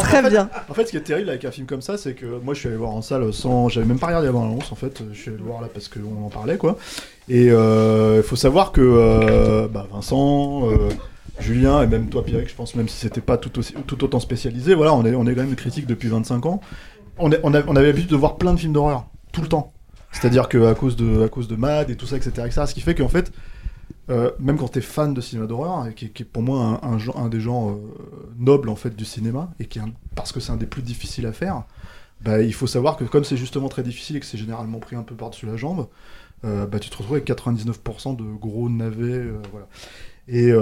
Très 0.00 0.30
bien. 0.30 0.48
En 0.68 0.74
fait, 0.74 0.86
ce 0.86 0.90
qui 0.90 0.96
est 0.96 1.00
terrible 1.02 1.28
avec 1.30 1.44
un 1.44 1.50
film 1.50 1.66
comme 1.66 1.82
ça, 1.82 1.96
c'est 1.96 2.14
que 2.14 2.26
moi, 2.42 2.54
je 2.54 2.60
suis 2.60 2.68
allé 2.68 2.76
voir 2.76 2.90
en 2.90 3.02
salle 3.02 3.32
sans. 3.32 3.68
J'avais 3.68 3.86
même 3.86 3.98
pas 3.98 4.06
regardé 4.08 4.28
avant 4.28 4.42
l'annonce, 4.44 4.72
en 4.72 4.74
fait. 4.74 5.02
Je 5.12 5.18
suis 5.18 5.28
allé 5.30 5.38
le 5.38 5.44
voir 5.44 5.60
là 5.60 5.68
parce 5.72 5.88
qu'on 5.88 6.24
en 6.24 6.30
parlait, 6.30 6.56
quoi. 6.56 6.76
Et 7.28 7.46
il 7.46 8.22
faut 8.24 8.36
savoir 8.36 8.72
que 8.72 8.80
euh, 8.82 9.68
bah, 9.68 9.86
Vincent. 9.92 10.68
euh, 10.70 10.88
Julien 11.40 11.82
et 11.82 11.88
même 11.88 12.08
toi 12.10 12.24
Pierrick, 12.24 12.48
je 12.48 12.54
pense 12.54 12.76
même 12.76 12.88
si 12.88 12.96
c'était 12.96 13.20
pas 13.20 13.36
tout, 13.36 13.58
aussi, 13.58 13.74
tout 13.88 14.04
autant 14.04 14.20
spécialisé, 14.20 14.72
voilà, 14.76 14.94
on 14.94 15.04
est, 15.04 15.16
on 15.16 15.26
est 15.26 15.34
quand 15.34 15.40
même 15.42 15.56
critique 15.56 15.84
depuis 15.84 16.06
25 16.06 16.46
ans. 16.46 16.60
On, 17.18 17.32
est- 17.32 17.40
on, 17.42 17.52
a- 17.54 17.62
on 17.66 17.74
avait 17.74 17.88
l'habitude 17.88 18.10
de 18.10 18.14
voir 18.16 18.36
plein 18.36 18.54
de 18.54 18.60
films 18.60 18.72
d'horreur, 18.72 19.06
tout 19.32 19.40
le 19.42 19.48
temps. 19.48 19.72
C'est-à-dire 20.14 20.48
qu'à 20.48 20.74
cause 20.74 20.96
de, 20.96 21.22
à 21.24 21.28
cause 21.28 21.48
de 21.48 21.56
Mad 21.56 21.90
et 21.90 21.96
tout 21.96 22.06
ça, 22.06 22.16
etc., 22.16 22.30
etc., 22.46 22.62
ce 22.66 22.74
qui 22.74 22.80
fait 22.80 22.94
qu'en 22.94 23.08
fait, 23.08 23.32
euh, 24.10 24.30
même 24.38 24.56
quand 24.58 24.68
t'es 24.68 24.80
fan 24.82 25.14
de 25.14 25.20
cinéma 25.20 25.46
d'horreur, 25.46 25.86
et 25.88 25.94
qui, 25.94 26.06
est- 26.06 26.08
qui 26.10 26.22
est 26.24 26.26
pour 26.26 26.42
moi 26.42 26.80
un, 26.82 27.28
des 27.28 27.40
genres 27.40 27.70
euh, 27.70 27.80
nobles 28.38 28.68
en 28.68 28.76
fait 28.76 28.94
du 28.96 29.04
cinéma, 29.04 29.50
et 29.60 29.66
qui 29.66 29.78
est 29.78 29.82
un- 29.82 29.92
parce 30.14 30.32
que 30.32 30.40
c'est 30.40 30.52
un 30.52 30.56
des 30.56 30.66
plus 30.66 30.82
difficiles 30.82 31.26
à 31.26 31.32
faire, 31.32 31.64
bah, 32.22 32.42
il 32.42 32.54
faut 32.54 32.66
savoir 32.66 32.96
que 32.96 33.04
comme 33.04 33.24
c'est 33.24 33.36
justement 33.36 33.68
très 33.68 33.82
difficile 33.82 34.16
et 34.16 34.20
que 34.20 34.26
c'est 34.26 34.38
généralement 34.38 34.78
pris 34.80 34.96
un 34.96 35.02
peu 35.02 35.14
par-dessus 35.14 35.46
la 35.46 35.56
jambe, 35.56 35.88
euh, 36.44 36.66
bah, 36.66 36.78
tu 36.80 36.90
te 36.90 36.96
retrouves 36.96 37.16
avec 37.16 37.26
99% 37.26 38.14
de 38.16 38.24
gros 38.24 38.68
navets, 38.70 39.24
voilà. 39.52 39.68
Et 40.28 40.52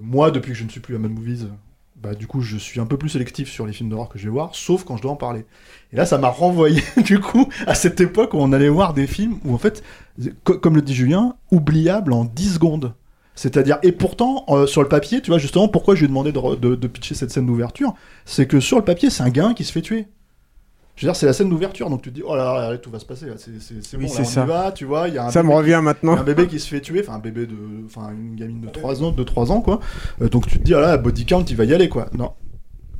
moi, 0.00 0.30
depuis 0.30 0.52
que 0.52 0.58
je 0.58 0.64
ne 0.64 0.68
suis 0.70 0.80
plus 0.80 0.94
à 0.96 0.98
Mad 0.98 1.12
Movies, 1.12 1.48
bah, 2.02 2.14
du 2.14 2.26
coup, 2.26 2.40
je 2.40 2.56
suis 2.56 2.80
un 2.80 2.86
peu 2.86 2.96
plus 2.96 3.10
sélectif 3.10 3.50
sur 3.50 3.66
les 3.66 3.72
films 3.72 3.88
d'horreur 3.90 4.08
que 4.08 4.18
je 4.18 4.24
vais 4.24 4.30
voir, 4.30 4.54
sauf 4.54 4.84
quand 4.84 4.96
je 4.96 5.02
dois 5.02 5.12
en 5.12 5.16
parler. 5.16 5.44
Et 5.92 5.96
là, 5.96 6.04
ça 6.06 6.18
m'a 6.18 6.28
renvoyé, 6.28 6.82
du 7.04 7.20
coup, 7.20 7.48
à 7.66 7.74
cette 7.74 8.00
époque 8.00 8.34
où 8.34 8.38
on 8.38 8.52
allait 8.52 8.68
voir 8.68 8.92
des 8.94 9.06
films 9.06 9.38
où, 9.44 9.54
en 9.54 9.58
fait, 9.58 9.82
co- 10.44 10.58
comme 10.58 10.74
le 10.76 10.82
dit 10.82 10.94
Julien, 10.94 11.36
oubliable 11.50 12.12
en 12.12 12.24
10 12.24 12.54
secondes. 12.54 12.94
C'est-à-dire, 13.34 13.78
et 13.82 13.92
pourtant, 13.92 14.44
euh, 14.50 14.66
sur 14.66 14.82
le 14.82 14.88
papier, 14.88 15.22
tu 15.22 15.30
vois, 15.30 15.38
justement, 15.38 15.68
pourquoi 15.68 15.94
je 15.94 16.00
lui 16.00 16.04
ai 16.06 16.08
demandé 16.08 16.32
de, 16.32 16.74
de- 16.74 16.86
pitcher 16.86 17.14
cette 17.14 17.30
scène 17.30 17.46
d'ouverture, 17.46 17.94
c'est 18.26 18.46
que 18.46 18.60
sur 18.60 18.76
le 18.78 18.84
papier, 18.84 19.08
c'est 19.08 19.22
un 19.22 19.30
gamin 19.30 19.54
qui 19.54 19.64
se 19.64 19.72
fait 19.72 19.80
tuer. 19.80 20.06
Je 20.94 21.06
veux 21.06 21.10
dire, 21.10 21.16
c'est 21.16 21.24
la 21.26 21.32
scène 21.32 21.48
d'ouverture, 21.48 21.88
donc 21.88 22.02
tu 22.02 22.10
te 22.10 22.14
dis, 22.14 22.22
oh 22.24 22.36
là 22.36 22.44
là, 22.54 22.70
là, 22.70 22.78
tout 22.78 22.90
va 22.90 22.98
se 22.98 23.06
passer, 23.06 23.26
là, 23.26 23.34
c'est 23.38 23.60
c'est- 23.60 23.82
c'est 23.82 23.96
Oui, 23.96 24.06
bon, 24.06 24.12
là, 24.14 24.20
on 24.20 24.24
ça. 24.24 24.44
y 24.44 24.46
va, 24.46 24.72
tu 24.72 24.84
vois, 24.84 25.08
il 25.08 25.14
y 25.14 25.18
a 25.18 25.26
un 25.26 25.30
Ça 25.30 25.42
me 25.42 25.48
bébé 25.48 25.58
revient 25.58 25.76
qui- 25.78 25.84
maintenant. 25.84 26.14
y 26.14 26.18
a 26.18 26.20
un 26.20 26.24
bébé 26.24 26.46
qui 26.46 26.60
se 26.60 26.68
fait 26.68 26.80
tuer, 26.82 27.00
enfin 27.00 27.14
un 27.14 27.18
bébé 27.18 27.46
de, 27.46 27.56
enfin 27.86 28.10
une 28.12 28.36
gamine 28.36 28.60
de 28.60 28.68
3 28.68 29.02
ans, 29.02 29.10
de 29.10 29.22
3 29.24 29.50
ans 29.52 29.62
quoi. 29.62 29.80
Euh, 30.20 30.28
donc 30.28 30.46
tu 30.46 30.58
te 30.58 30.62
dis, 30.64 30.74
ah 30.74 30.80
là, 30.80 30.96
body 30.98 31.24
count, 31.24 31.44
il 31.48 31.56
va 31.56 31.64
y 31.64 31.72
aller 31.72 31.88
quoi. 31.88 32.08
Non, 32.12 32.32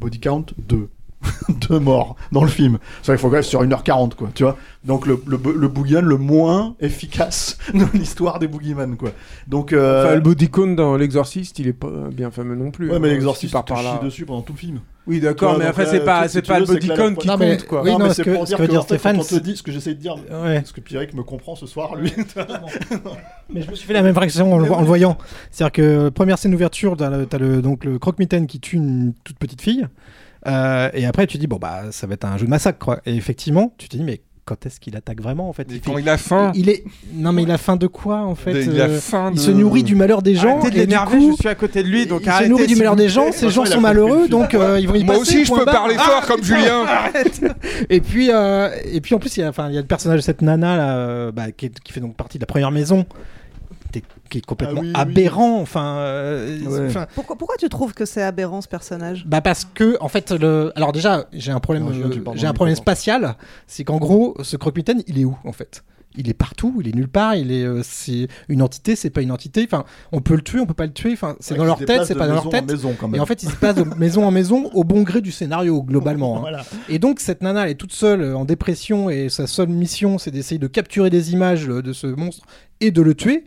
body 0.01 0.21
count 0.21 0.47
2. 0.59 0.89
deux 1.71 1.79
morts 1.79 2.17
dans 2.33 2.43
le 2.43 2.49
film. 2.51 2.79
C'est 3.01 3.13
vrai 3.13 3.17
qu'il 3.17 3.21
faut 3.23 3.29
quand 3.29 3.35
même 3.35 3.43
sur 3.45 3.63
1h40 3.63 4.15
quoi, 4.17 4.31
tu 4.35 4.43
vois. 4.43 4.57
Donc 4.85 5.07
le, 5.07 5.23
le, 5.29 5.39
le 5.57 5.69
boogeyman 5.69 6.05
le 6.05 6.17
moins 6.17 6.75
efficace 6.81 7.59
de 7.75 7.85
l'histoire 7.97 8.41
des 8.41 8.49
boogeyman 8.49 8.97
quoi. 8.97 9.11
Donc 9.47 9.73
euh, 9.73 10.05
Enfin, 10.07 10.15
le 10.17 10.21
body 10.21 10.49
count 10.51 10.75
dans 10.75 10.97
l'exorciste, 10.97 11.61
il 11.61 11.69
est 11.69 11.73
pas 11.75 12.09
bien 12.11 12.33
fameux 12.33 12.57
non 12.57 12.73
plus. 12.73 12.89
Ouais, 12.91 12.97
hein, 12.97 12.99
mais 13.01 13.11
si 13.11 13.15
l'exorciste 13.15 13.55
te 13.55 13.63
par 13.73 13.85
là. 13.85 14.01
dessus 14.03 14.27
pendant 14.27 14.41
tout 14.43 14.55
le 14.55 14.59
film. 14.59 14.81
Oui, 15.07 15.19
d'accord, 15.19 15.59
mais 15.59 15.65
après, 15.65 15.85
c'est 15.87 16.05
pas, 16.05 16.29
c'est 16.29 16.47
pas 16.47 16.61
le 16.61 16.65
veux, 16.65 16.75
body 16.75 16.87
c'est 16.87 16.93
que 16.95 16.99
la- 17.01 17.09
count 17.09 17.15
qui 17.17 17.27
Non, 17.27 17.37
mais- 17.37 17.57
compte, 17.57 17.67
quoi. 17.67 17.83
oui, 17.83 17.91
non, 17.91 17.99
non, 17.99 18.05
mais 18.05 18.11
ce 18.11 18.17
c'est 18.17 18.23
que- 18.25 18.31
pour 18.35 18.45
ce 18.45 18.49
dire 18.51 18.59
que 18.59 18.63
dire 18.71 18.83
Stéphane, 18.83 19.21
ce 19.23 19.63
que 19.63 19.73
j'essaie 19.73 19.95
de 19.95 20.01
dire, 20.01 20.15
Ouais. 20.31 20.61
parce 20.61 20.71
que 20.71 20.81
Pierrick 20.81 21.13
me 21.15 21.25
comprend 21.25 21.57
ce 21.57 21.67
soir, 21.67 21.97
lui. 21.97 22.13
Mais 23.53 23.63
je 23.63 23.71
me 23.71 23.75
suis 23.75 23.87
fait 23.87 23.93
la 23.93 24.03
même 24.03 24.17
réaction 24.17 24.53
en, 24.55 24.59
le, 24.59 24.71
en 24.71 24.81
le 24.81 24.87
voyant. 24.87 25.19
C'est-à-dire 25.51 25.73
que 25.73 26.09
première 26.09 26.39
scène 26.39 26.53
d'ouverture, 26.53 26.97
t'as 26.97 27.11
le, 27.11 27.27
t'as 27.27 27.39
le- 27.39 27.61
donc 27.63 27.85
le 27.85 27.99
croque-mitaine 27.99 28.47
qui 28.47 28.61
tue 28.61 28.77
une 28.77 29.13
toute 29.25 29.39
petite 29.39 29.61
fille. 29.61 29.87
Euh, 30.47 30.89
et 30.95 31.05
après, 31.07 31.27
tu 31.27 31.39
dis, 31.39 31.47
bon, 31.47 31.57
bah, 31.57 31.83
ça 31.91 32.07
va 32.07 32.15
être 32.15 32.25
un 32.25 32.37
jeu 32.37 32.47
de 32.47 32.51
massacre, 32.51 32.79
quoi. 32.79 33.01
Et 33.07 33.15
effectivement, 33.15 33.75
tu 33.79 33.89
te 33.89 33.97
dis, 33.97 34.03
mais 34.05 34.21
quand 34.45 34.67
est-ce 34.67 34.81
qu'il 34.81 34.97
attaque 34.97 35.21
vraiment, 35.21 35.49
en 35.49 35.53
fait? 35.53 35.67
Il, 35.71 35.81
quand 35.81 35.95
fait- 35.95 36.01
il 36.03 36.09
a 36.09 36.17
faim. 36.17 36.51
il 36.55 36.69
est 36.69 36.83
Non, 37.15 37.33
mais 37.33 37.45
il 37.45 37.51
a 37.51 37.59
faim 37.59 37.77
de 37.77 37.87
quoi, 37.87 38.19
en 38.23 38.35
fait 38.35 38.65
Il 38.65 38.81
a 38.81 38.87
Euh, 38.87 38.99
faim 39.01 39.31
Il 39.35 39.39
se 39.41 39.51
nourrit 39.53 39.83
du 39.85 39.95
malheur 39.95 40.21
des 40.23 40.35
gens. 40.35 40.59
Arrêtez 40.59 40.71
de 40.77 40.81
l'énerver, 40.81 41.19
coup, 41.19 41.31
je 41.33 41.37
suis 41.37 41.49
à 41.49 41.55
côté 41.55 41.83
de 41.83 41.89
lui, 41.89 42.07
donc 42.07 42.23
il 42.27 42.33
se 42.33 42.45
nourrit 42.49 42.67
du 42.67 42.77
malheur 42.77 42.97
des 42.97 43.09
gens, 43.09 43.31
ces 43.33 43.51
gens 43.51 43.65
sont 43.65 43.81
malheureux, 43.81 44.29
donc 44.29 44.55
euh, 44.55 44.79
ils 44.81 44.89
vont 44.89 44.95
y 44.97 45.05
Moi 45.05 45.15
passer, 45.17 45.21
aussi, 45.39 45.45
je 45.45 45.53
peux 45.53 45.65
parler 45.65 45.95
fort 45.97 46.27
comme 46.27 46.43
Julien. 46.43 46.85
Et 47.89 48.01
puis, 48.01 48.31
euh, 48.31 48.71
et 48.85 49.01
puis 49.01 49.15
en 49.15 49.19
plus, 49.19 49.37
il 49.37 49.41
y 49.41 49.43
a, 49.43 49.49
enfin, 49.49 49.69
il 49.69 49.75
y 49.75 49.79
a 49.79 49.81
le 49.81 49.87
personnage 49.87 50.19
de 50.19 50.23
cette 50.25 50.43
nana 50.43 50.77
là, 50.77 51.31
bah, 51.33 51.53
qui, 51.53 51.67
est- 51.67 51.81
qui 51.81 51.93
fait 51.93 52.01
donc 52.01 52.17
partie 52.17 52.39
de 52.39 52.43
la 52.43 52.47
première 52.47 52.71
maison, 52.71 53.07
qui 53.93 53.99
est- 54.01 54.05
qui 54.31 54.39
est 54.39 54.47
complètement 54.47 54.81
Ah 54.81 54.83
oui, 54.83 54.93
oui. 54.95 55.01
aberrant. 55.01 55.61
Enfin, 55.61 55.97
euh, 55.99 56.59
Ouais. 56.67 56.87
enfin, 56.89 57.07
Pourquoi, 57.15 57.37
pourquoi 57.37 57.57
tu 57.59 57.69
trouves 57.69 57.95
que 57.95 58.05
c'est 58.05 58.23
aberrant 58.23 58.61
ce 58.61 58.69
personnage? 58.69 59.25
Bah 59.27 59.41
parce 59.41 59.65
que 59.65 59.97
en 60.01 60.09
fait, 60.09 60.31
le, 60.33 60.73
alors 60.75 60.93
déjà, 60.93 61.27
j'ai 61.33 61.53
un 61.53 61.61
problème, 61.61 61.87
euh, 61.89 62.35
j'ai 62.35 62.47
un 62.47 62.53
problème 62.55 62.77
spatial, 62.77 63.37
c'est 63.67 63.85
qu'en 63.85 63.99
gros, 63.99 64.35
ce 64.43 64.57
croque-mitaine, 64.57 65.03
il 65.07 65.19
est 65.21 65.25
où 65.25 65.37
en 65.45 65.53
fait? 65.53 65.85
Il 66.15 66.29
est 66.29 66.35
partout, 66.35 66.77
il 66.81 66.89
est 66.89 66.95
nulle 66.95 67.09
part, 67.09 67.37
il 67.37 67.51
est, 67.51 67.65
euh, 67.65 67.81
c'est 67.83 68.29
une 68.51 68.61
entité, 68.61 68.97
c'est 68.97 69.09
pas 69.09 69.23
une 69.23 69.33
entité. 69.33 69.63
Enfin, 69.65 69.85
on 70.13 70.21
peut 70.21 70.35
le 70.35 70.43
tuer, 70.43 70.61
on 70.61 70.67
peut 70.67 70.75
pas 70.75 70.85
le 70.85 70.93
tuer. 70.93 71.15
Enfin, 71.15 71.37
c'est 71.41 71.53
Ouais, 71.55 71.59
dans 71.59 71.65
leur 71.65 71.79
tête, 71.79 72.05
c'est 72.05 72.15
pas 72.15 72.27
dans 72.27 72.35
leur 72.35 72.51
tête. 72.51 72.71
maison, 72.71 72.95
quand 73.01 73.09
même. 73.09 73.17
Et 73.17 73.21
en 73.21 73.25
fait, 73.25 73.43
il 73.43 73.49
se 73.49 73.57
passe 73.57 73.77
de 73.77 73.83
maison 73.99 74.27
en 74.27 74.31
maison 74.31 74.69
au 74.75 74.85
bon 74.85 75.05
gré 75.05 75.23
du 75.23 75.33
scénario 75.33 75.83
globalement. 75.83 76.37
hein. 76.37 76.41
Voilà. 76.41 76.65
Et 76.91 76.99
donc 76.99 77.19
cette 77.19 77.43
nana, 77.43 77.65
elle 77.65 77.71
est 77.71 77.75
toute 77.77 77.95
seule 77.95 78.35
en 78.35 78.45
dépression 78.45 79.09
et 79.09 79.31
sa 79.31 79.47
seule 79.47 79.69
mission, 79.71 80.19
c'est 80.19 80.31
d'essayer 80.31 80.59
de 80.59 80.67
capturer 80.67 81.09
des 81.09 81.33
images 81.33 81.67
de 81.67 81.93
ce 81.95 82.07
monstre 82.09 82.45
et 82.83 82.91
de 82.91 83.01
le 83.01 83.15
tuer. 83.15 83.45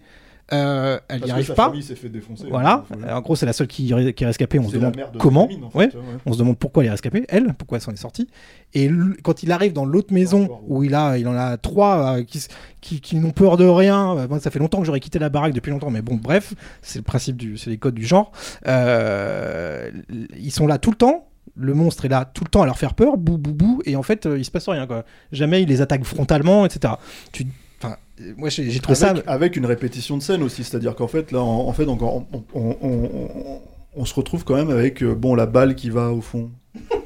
Euh, 0.53 0.99
elle 1.07 1.23
n'y 1.23 1.31
arrive 1.31 1.53
pas. 1.55 1.73
fait 1.95 2.09
défoncer. 2.09 2.45
Voilà. 2.49 2.85
Le- 2.95 3.11
En 3.11 3.21
gros, 3.21 3.35
c'est 3.35 3.47
la 3.47 3.53
seule 3.53 3.65
qui, 3.67 3.85
qui 4.13 4.23
est 4.23 4.27
rescapée. 4.27 4.59
On 4.59 4.69
se 4.69 4.75
demande 4.75 4.93
de 4.95 5.17
comment. 5.17 5.47
Camille, 5.47 5.63
en 5.63 5.69
fait, 5.71 5.77
ouais. 5.77 5.85
ouais. 5.95 6.01
On 6.25 6.33
se 6.33 6.37
demande 6.37 6.57
pourquoi 6.59 6.83
elle 6.83 6.87
est 6.87 6.91
rescapée. 6.91 7.25
Elle, 7.29 7.53
pourquoi 7.57 7.77
elle 7.79 7.81
s'en 7.83 7.91
est 7.91 7.95
sortie. 7.95 8.27
Et 8.75 8.89
quand 9.23 9.41
il 9.41 9.51
arrive 9.51 9.73
dans 9.73 9.85
l'autre 9.85 10.13
maison 10.13 10.59
où 10.67 10.83
il 10.83 10.93
a, 10.93 11.17
il 11.17 11.27
en 11.27 11.35
a 11.35 11.57
trois 11.57 12.17
euh, 12.19 12.23
qui, 12.23 12.45
qui, 12.81 13.01
qui 13.01 13.15
n'ont 13.15 13.31
peur 13.31 13.57
de 13.57 13.65
rien. 13.65 14.15
euh, 14.17 14.27
moi, 14.27 14.39
ça 14.39 14.51
fait 14.51 14.59
longtemps 14.59 14.79
que 14.79 14.85
j'aurais 14.85 14.99
quitté 14.99 15.17
la 15.17 15.29
baraque 15.29 15.53
depuis 15.53 15.71
longtemps, 15.71 15.89
mais 15.89 16.01
bon, 16.03 16.15
bref, 16.15 16.53
c'est 16.83 16.99
le 16.99 17.03
principe 17.03 17.37
du, 17.37 17.57
c'est 17.57 17.71
les 17.71 17.77
codes 17.77 17.95
du 17.95 18.05
genre. 18.05 18.31
Euh, 18.67 19.89
ils 20.37 20.51
sont 20.51 20.67
là 20.67 20.77
tout 20.77 20.91
le 20.91 20.97
temps. 20.97 21.27
Le 21.57 21.73
monstre 21.73 22.03
est 22.05 22.09
là 22.09 22.25
tout 22.25 22.43
le 22.43 22.49
temps 22.49 22.63
à 22.63 22.65
leur 22.65 22.77
faire 22.77 22.95
peur, 22.95 23.15
bou 23.17 23.37
bou 23.37 23.53
bou, 23.53 23.81
et 23.85 23.95
en 23.95 24.03
fait, 24.03 24.25
euh, 24.25 24.37
il 24.37 24.43
se 24.43 24.51
passe 24.51 24.67
rien 24.67 24.85
quoi. 24.87 25.05
Jamais 25.31 25.61
il 25.63 25.69
les 25.69 25.79
attaque 25.79 26.03
frontalement, 26.03 26.65
etc. 26.65 26.95
Tu, 27.31 27.47
enfin, 27.81 27.95
moi 28.37 28.49
j'ai 28.49 28.79
trouvé 28.79 29.03
avec, 29.03 29.25
ça. 29.25 29.31
avec 29.31 29.55
une 29.55 29.65
répétition 29.65 30.17
de 30.17 30.21
scène 30.23 30.43
aussi, 30.43 30.63
c'est-à-dire 30.63 30.95
qu'en 30.95 31.07
fait, 31.07 31.31
là, 31.31 31.41
en, 31.41 31.67
en 31.67 31.73
fait, 31.73 31.85
donc, 31.85 32.01
on, 32.01 32.25
on- 32.33 32.43
on- 32.53 32.77
on- 32.81 33.61
on 33.97 34.05
se 34.05 34.13
retrouve 34.13 34.43
quand 34.43 34.55
même 34.55 34.69
avec 34.71 35.01
euh, 35.03 35.15
bon 35.15 35.35
la 35.35 35.45
balle 35.45 35.75
qui 35.75 35.89
va 35.89 36.11
au 36.11 36.21
fond 36.21 36.51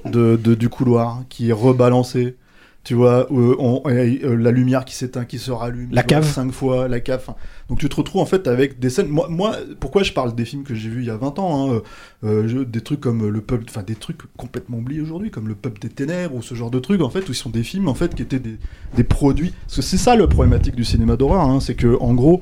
de, 0.06 0.40
de- 0.42 0.56
du 0.56 0.70
couloir, 0.70 1.24
qui 1.30 1.50
est 1.50 1.54
rebalancée. 1.54 2.36
Tu 2.86 2.94
vois, 2.94 3.28
euh, 3.32 3.56
on- 3.60 3.84
euh, 3.88 4.36
la 4.38 4.52
lumière 4.52 4.86
qui 4.86 4.96
s'éteint, 4.96 5.26
qui 5.26 5.38
se 5.38 5.52
rallume. 5.52 5.90
La 5.92 6.02
vois, 6.02 6.08
cave. 6.08 6.26
Cinq 6.32 6.52
fois, 6.54 6.88
la 6.88 7.02
cave. 7.02 7.28
Donc 7.68 7.78
tu 7.78 7.90
te 7.90 7.96
retrouves 7.96 8.22
en 8.22 8.26
fait 8.26 8.48
avec 8.48 8.80
des 8.80 8.90
scènes. 8.90 9.10
Moi, 9.10 9.28
moi 9.30 9.56
pourquoi 9.82 10.02
je 10.02 10.14
parle 10.14 10.34
des 10.34 10.46
films 10.46 10.64
que 10.64 10.74
j'ai 10.74 10.90
vus 10.90 11.02
il 11.02 11.08
y 11.08 11.12
a 11.12 11.18
20 11.18 11.38
ans 11.40 11.74
hein, 11.74 11.82
euh, 12.24 12.48
je- 12.48 12.60
Des 12.60 12.80
trucs 12.82 13.02
comme 13.02 13.28
le 13.30 13.42
pub, 13.42 13.64
enfin 13.70 13.84
des 13.84 13.96
trucs 13.96 14.22
complètement 14.38 14.78
oubliés 14.78 15.02
aujourd'hui, 15.02 15.30
comme 15.30 15.50
le 15.50 15.56
pub 15.56 15.78
des 15.78 15.90
ténèbres 15.90 16.36
ou 16.36 16.42
ce 16.42 16.56
genre 16.56 16.72
de 16.72 16.80
trucs 16.80 17.02
en 17.02 17.10
fait, 17.10 17.28
où 17.28 17.32
ils 17.34 17.36
sont 17.36 17.50
des 17.50 17.64
films 17.64 17.90
en 17.90 17.94
fait 17.96 18.16
qui 18.16 18.22
étaient 18.24 18.40
des, 18.40 18.58
des 18.96 19.04
produits. 19.04 19.54
Parce 19.66 19.76
que 19.76 19.82
c'est 19.82 19.98
ça 19.98 20.16
le 20.16 20.28
problématique 20.28 20.76
du 20.76 20.86
cinéma 20.86 21.18
d'horreur, 21.18 21.42
hein, 21.42 21.60
c'est 21.60 21.76
que 21.76 21.98
en 22.00 22.14
gros, 22.14 22.42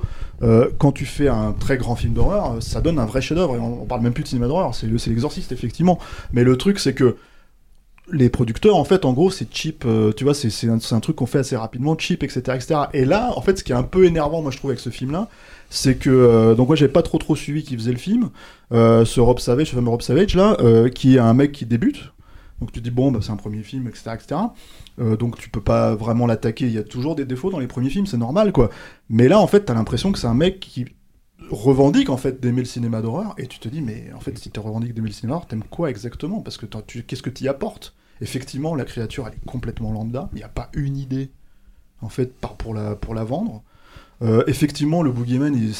quand 0.77 0.91
tu 0.91 1.05
fais 1.05 1.27
un 1.27 1.51
très 1.51 1.77
grand 1.77 1.95
film 1.95 2.13
d'horreur, 2.13 2.57
ça 2.61 2.79
donne 2.79 2.99
un 2.99 3.05
vrai 3.05 3.21
chef-d'œuvre. 3.21 3.57
On, 3.59 3.81
on 3.81 3.85
parle 3.85 4.01
même 4.01 4.13
plus 4.13 4.23
de 4.23 4.27
cinéma 4.29 4.47
d'horreur, 4.47 4.75
c'est 4.75 4.87
l'exorciste 5.07 5.51
effectivement. 5.51 5.97
Mais 6.31 6.43
le 6.43 6.57
truc 6.57 6.77
c'est 6.79 6.93
que 6.93 7.15
les 8.11 8.29
producteurs, 8.29 8.77
en 8.77 8.83
fait, 8.83 9.05
en 9.05 9.13
gros, 9.13 9.29
c'est 9.29 9.53
cheap, 9.53 9.83
euh, 9.85 10.11
tu 10.13 10.23
vois, 10.23 10.33
c'est 10.33 10.69
un, 10.69 10.77
un 10.91 10.99
truc 10.99 11.17
qu'on 11.17 11.25
fait 11.25 11.39
assez 11.39 11.57
rapidement, 11.57 11.97
cheap, 11.97 12.23
etc., 12.23 12.41
etc. 12.55 12.75
Et 12.93 13.05
là, 13.05 13.33
en 13.35 13.41
fait, 13.41 13.57
ce 13.57 13.63
qui 13.63 13.71
est 13.71 13.75
un 13.75 13.83
peu 13.83 14.05
énervant, 14.05 14.41
moi, 14.41 14.51
je 14.51 14.57
trouve, 14.57 14.71
avec 14.71 14.79
ce 14.79 14.89
film-là, 14.89 15.27
c'est 15.69 15.95
que, 15.95 16.09
euh, 16.09 16.55
donc 16.55 16.67
moi, 16.67 16.75
j'avais 16.75 16.91
pas 16.91 17.01
trop 17.01 17.17
trop 17.17 17.35
suivi 17.35 17.63
qui 17.63 17.75
faisait 17.75 17.91
le 17.91 17.97
film, 17.97 18.29
euh, 18.71 19.03
ce 19.05 19.19
Rob 19.19 19.39
Savage, 19.39 19.67
ce 19.67 19.75
fameux 19.75 19.89
Rob 19.89 20.01
Savage, 20.01 20.35
là, 20.35 20.57
euh, 20.61 20.89
qui 20.89 21.15
est 21.15 21.19
un 21.19 21.33
mec 21.33 21.51
qui 21.51 21.65
débute, 21.65 22.13
donc 22.59 22.71
tu 22.71 22.81
dis, 22.81 22.91
bon, 22.91 23.11
bah, 23.11 23.19
c'est 23.21 23.31
un 23.31 23.35
premier 23.37 23.61
film, 23.63 23.87
etc., 23.87 24.11
etc. 24.15 24.41
Donc 25.19 25.37
tu 25.37 25.49
peux 25.49 25.61
pas 25.61 25.93
vraiment 25.93 26.25
l'attaquer, 26.25 26.65
il 26.65 26.71
y 26.71 26.79
a 26.79 26.83
toujours 26.83 27.15
des 27.15 27.25
défauts 27.25 27.51
dans 27.51 27.59
les 27.59 27.67
premiers 27.67 27.91
films, 27.91 28.07
c'est 28.07 28.17
normal, 28.17 28.51
quoi. 28.51 28.71
Mais 29.09 29.27
là, 29.27 29.39
en 29.39 29.45
fait, 29.45 29.65
t'as 29.65 29.75
l'impression 29.75 30.11
que 30.11 30.17
c'est 30.17 30.25
un 30.25 30.33
mec 30.33 30.59
qui 30.59 30.85
revendique 31.51 32.09
en 32.09 32.17
fait 32.17 32.41
d'aimer 32.41 32.61
le 32.61 32.65
cinéma 32.65 33.01
d'horreur 33.01 33.35
et 33.37 33.47
tu 33.47 33.59
te 33.59 33.69
dis 33.69 33.81
mais 33.81 34.11
en 34.13 34.19
fait 34.19 34.37
si 34.37 34.49
tu 34.51 34.59
revendiques 34.59 34.93
d'aimer 34.93 35.07
le 35.07 35.13
cinéma 35.13 35.33
d'horreur 35.35 35.47
t'aimes 35.47 35.63
quoi 35.63 35.89
exactement? 35.89 36.41
Parce 36.41 36.57
que 36.57 36.65
qu'est-ce 36.65 37.21
que 37.21 37.29
tu 37.29 37.45
y 37.45 37.47
apportes? 37.47 37.95
Effectivement 38.21 38.75
la 38.75 38.85
créature 38.85 39.27
elle 39.27 39.33
est 39.33 39.45
complètement 39.45 39.91
lambda. 39.91 40.29
Il 40.33 40.37
n'y 40.37 40.43
a 40.43 40.49
pas 40.49 40.69
une 40.73 40.97
idée 40.97 41.31
en 42.01 42.09
fait 42.09 42.33
pour 42.57 42.73
la 42.73 42.95
pour 42.95 43.13
la 43.13 43.23
vendre. 43.23 43.63
Euh, 44.23 44.43
effectivement 44.47 45.03
le 45.03 45.11
boogeyman 45.11 45.53
il, 45.55 45.73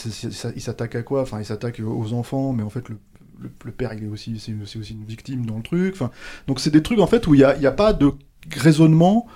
s'attaque 0.61 0.95
à 0.95 1.01
quoi? 1.01 1.21
Enfin 1.21 1.39
il 1.39 1.45
s'attaque 1.45 1.81
aux 1.83 2.13
enfants 2.13 2.53
mais 2.53 2.63
en 2.63 2.69
fait 2.69 2.87
le 2.89 2.97
le, 3.39 3.51
le 3.65 3.71
père 3.71 3.93
il 3.93 4.03
est 4.03 4.07
aussi 4.07 4.39
c'est 4.39 4.79
aussi 4.79 4.93
une 4.93 5.05
victime 5.05 5.45
dans 5.45 5.57
le 5.57 5.63
truc. 5.63 5.93
Enfin 5.93 6.11
donc 6.47 6.59
c'est 6.59 6.71
des 6.71 6.83
trucs 6.83 6.99
en 6.99 7.07
fait 7.07 7.27
où 7.27 7.33
il 7.33 7.41
y 7.41 7.43
a, 7.43 7.49
a 7.49 7.71
pas 7.71 7.93
de 7.93 8.11
raisonnement 8.55 9.27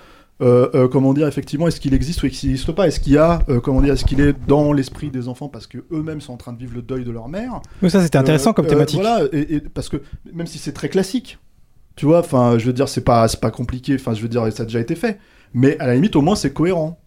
euh, 0.41 0.69
euh, 0.73 0.87
comment 0.87 1.13
dire, 1.13 1.27
effectivement, 1.27 1.67
est-ce 1.67 1.79
qu'il 1.79 1.93
existe 1.93 2.23
ou 2.23 2.25
est-ce 2.25 2.39
qu'il 2.39 2.49
n'existe 2.49 2.71
pas? 2.71 2.87
Est-ce 2.87 2.99
qu'il 2.99 3.13
y 3.13 3.17
a, 3.17 3.43
euh, 3.49 3.59
comment 3.59 3.81
dire, 3.81 3.93
est-ce 3.93 4.05
qu'il 4.05 4.19
est 4.21 4.33
dans 4.47 4.73
l'esprit 4.73 5.11
des 5.11 5.27
enfants 5.27 5.49
parce 5.49 5.67
que 5.67 5.77
eux-mêmes 5.91 6.19
sont 6.19 6.33
en 6.33 6.37
train 6.37 6.53
de 6.53 6.57
vivre 6.57 6.73
le 6.73 6.81
deuil 6.81 7.03
de 7.03 7.11
leur 7.11 7.29
mère? 7.29 7.61
Oui, 7.83 7.91
ça, 7.91 8.01
c'était 8.01 8.17
intéressant 8.17 8.53
comme 8.53 8.65
thématique. 8.65 8.99
Voilà, 8.99 9.27
et, 9.31 9.55
et 9.55 9.59
parce 9.59 9.87
que 9.87 9.97
même 10.33 10.47
si 10.47 10.57
c'est 10.57 10.73
très 10.73 10.89
classique, 10.89 11.37
tu 11.95 12.05
vois, 12.05 12.19
enfin, 12.19 12.57
je 12.57 12.65
veux 12.65 12.73
dire, 12.73 12.87
c'est 12.89 13.03
pas, 13.03 13.27
pas 13.41 13.51
compliqué, 13.51 13.95
enfin, 13.95 14.13
je 14.13 14.21
veux 14.21 14.29
dire, 14.29 14.51
ça 14.53 14.63
a 14.63 14.65
déjà 14.65 14.79
été 14.79 14.95
fait, 14.95 15.19
mais 15.53 15.77
à 15.79 15.87
la 15.87 15.95
limite, 15.95 16.15
au 16.15 16.21
moins, 16.21 16.35
c'est 16.35 16.53
cohérent. 16.53 16.97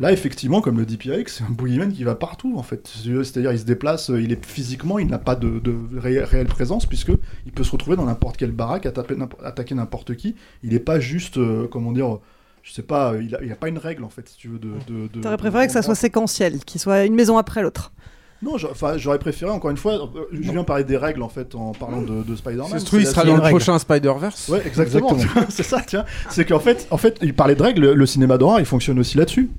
Là, 0.00 0.10
effectivement, 0.12 0.60
comme 0.60 0.76
le 0.78 0.84
dit 0.86 0.96
Pierrick, 0.96 1.28
c'est 1.28 1.44
un 1.44 1.50
boogeyman 1.50 1.92
qui 1.92 2.02
va 2.02 2.16
partout, 2.16 2.54
en 2.58 2.64
fait. 2.64 2.88
C'est-à-dire, 2.88 3.52
il 3.52 3.58
se 3.60 3.64
déplace, 3.64 4.10
euh, 4.10 4.20
il 4.20 4.32
est 4.32 4.44
physiquement, 4.44 4.98
il 4.98 5.06
n'a 5.06 5.18
pas 5.18 5.36
de, 5.36 5.60
de 5.60 5.76
ré- 5.96 6.24
réelle 6.24 6.48
présence, 6.48 6.84
puisque 6.84 7.12
il 7.46 7.52
peut 7.52 7.62
se 7.62 7.70
retrouver 7.70 7.94
dans 7.96 8.04
n'importe 8.06 8.36
quelle 8.36 8.50
baraque, 8.50 8.86
attaquer 8.86 9.74
n'importe 9.76 10.16
qui. 10.16 10.34
Il 10.64 10.70
n'est 10.70 10.80
pas 10.80 10.98
juste, 10.98 11.38
euh, 11.38 11.68
comment 11.70 11.92
dire, 11.92 12.18
je 12.64 12.72
sais 12.72 12.82
pas, 12.82 13.14
il 13.20 13.36
a, 13.36 13.42
il 13.44 13.52
a 13.52 13.56
pas 13.56 13.68
une 13.68 13.78
règle, 13.78 14.02
en 14.02 14.08
fait, 14.08 14.28
si 14.28 14.36
tu 14.36 14.48
veux, 14.48 14.58
de. 14.58 14.70
de, 14.88 15.06
de- 15.12 15.20
T'aurais 15.20 15.36
préféré 15.36 15.66
que 15.68 15.72
ça 15.72 15.82
soit 15.82 15.94
séquentiel, 15.94 16.58
qu'il 16.64 16.80
soit 16.80 17.04
une 17.04 17.14
maison 17.14 17.38
après 17.38 17.62
l'autre. 17.62 17.92
Non, 18.44 18.56
j'aurais 18.96 19.18
préféré, 19.18 19.50
encore 19.50 19.70
une 19.70 19.76
fois, 19.76 19.94
euh, 19.94 20.24
je 20.32 20.52
viens 20.52 20.64
parler 20.64 20.84
des 20.84 20.96
règles, 20.96 21.22
en 21.22 21.28
fait, 21.28 21.54
en 21.54 21.72
parlant 21.72 22.02
de, 22.02 22.22
de 22.22 22.36
Spider-Man. 22.36 22.78
Se 22.78 22.84
trouve, 22.84 23.00
il 23.00 23.06
C'est 23.06 23.12
sera 23.12 23.24
dans 23.24 23.34
le 23.36 23.40
règle. 23.40 23.56
prochain 23.56 23.78
Spider-Verse. 23.78 24.48
Ouais, 24.48 24.62
exactement. 24.66 25.16
c'est 25.48 25.62
ça, 25.62 25.80
tiens. 25.86 26.04
C'est 26.30 26.44
qu'en 26.44 26.60
fait, 26.60 26.86
en 26.90 26.96
fait, 26.98 27.18
il 27.22 27.34
parlait 27.34 27.54
de 27.54 27.62
règles. 27.62 27.92
Le, 27.92 28.06
cinéma 28.06 28.36
d'horreur, 28.38 28.60
il 28.60 28.66
fonctionne 28.66 28.98
aussi 28.98 29.16
là-dessus. 29.16 29.50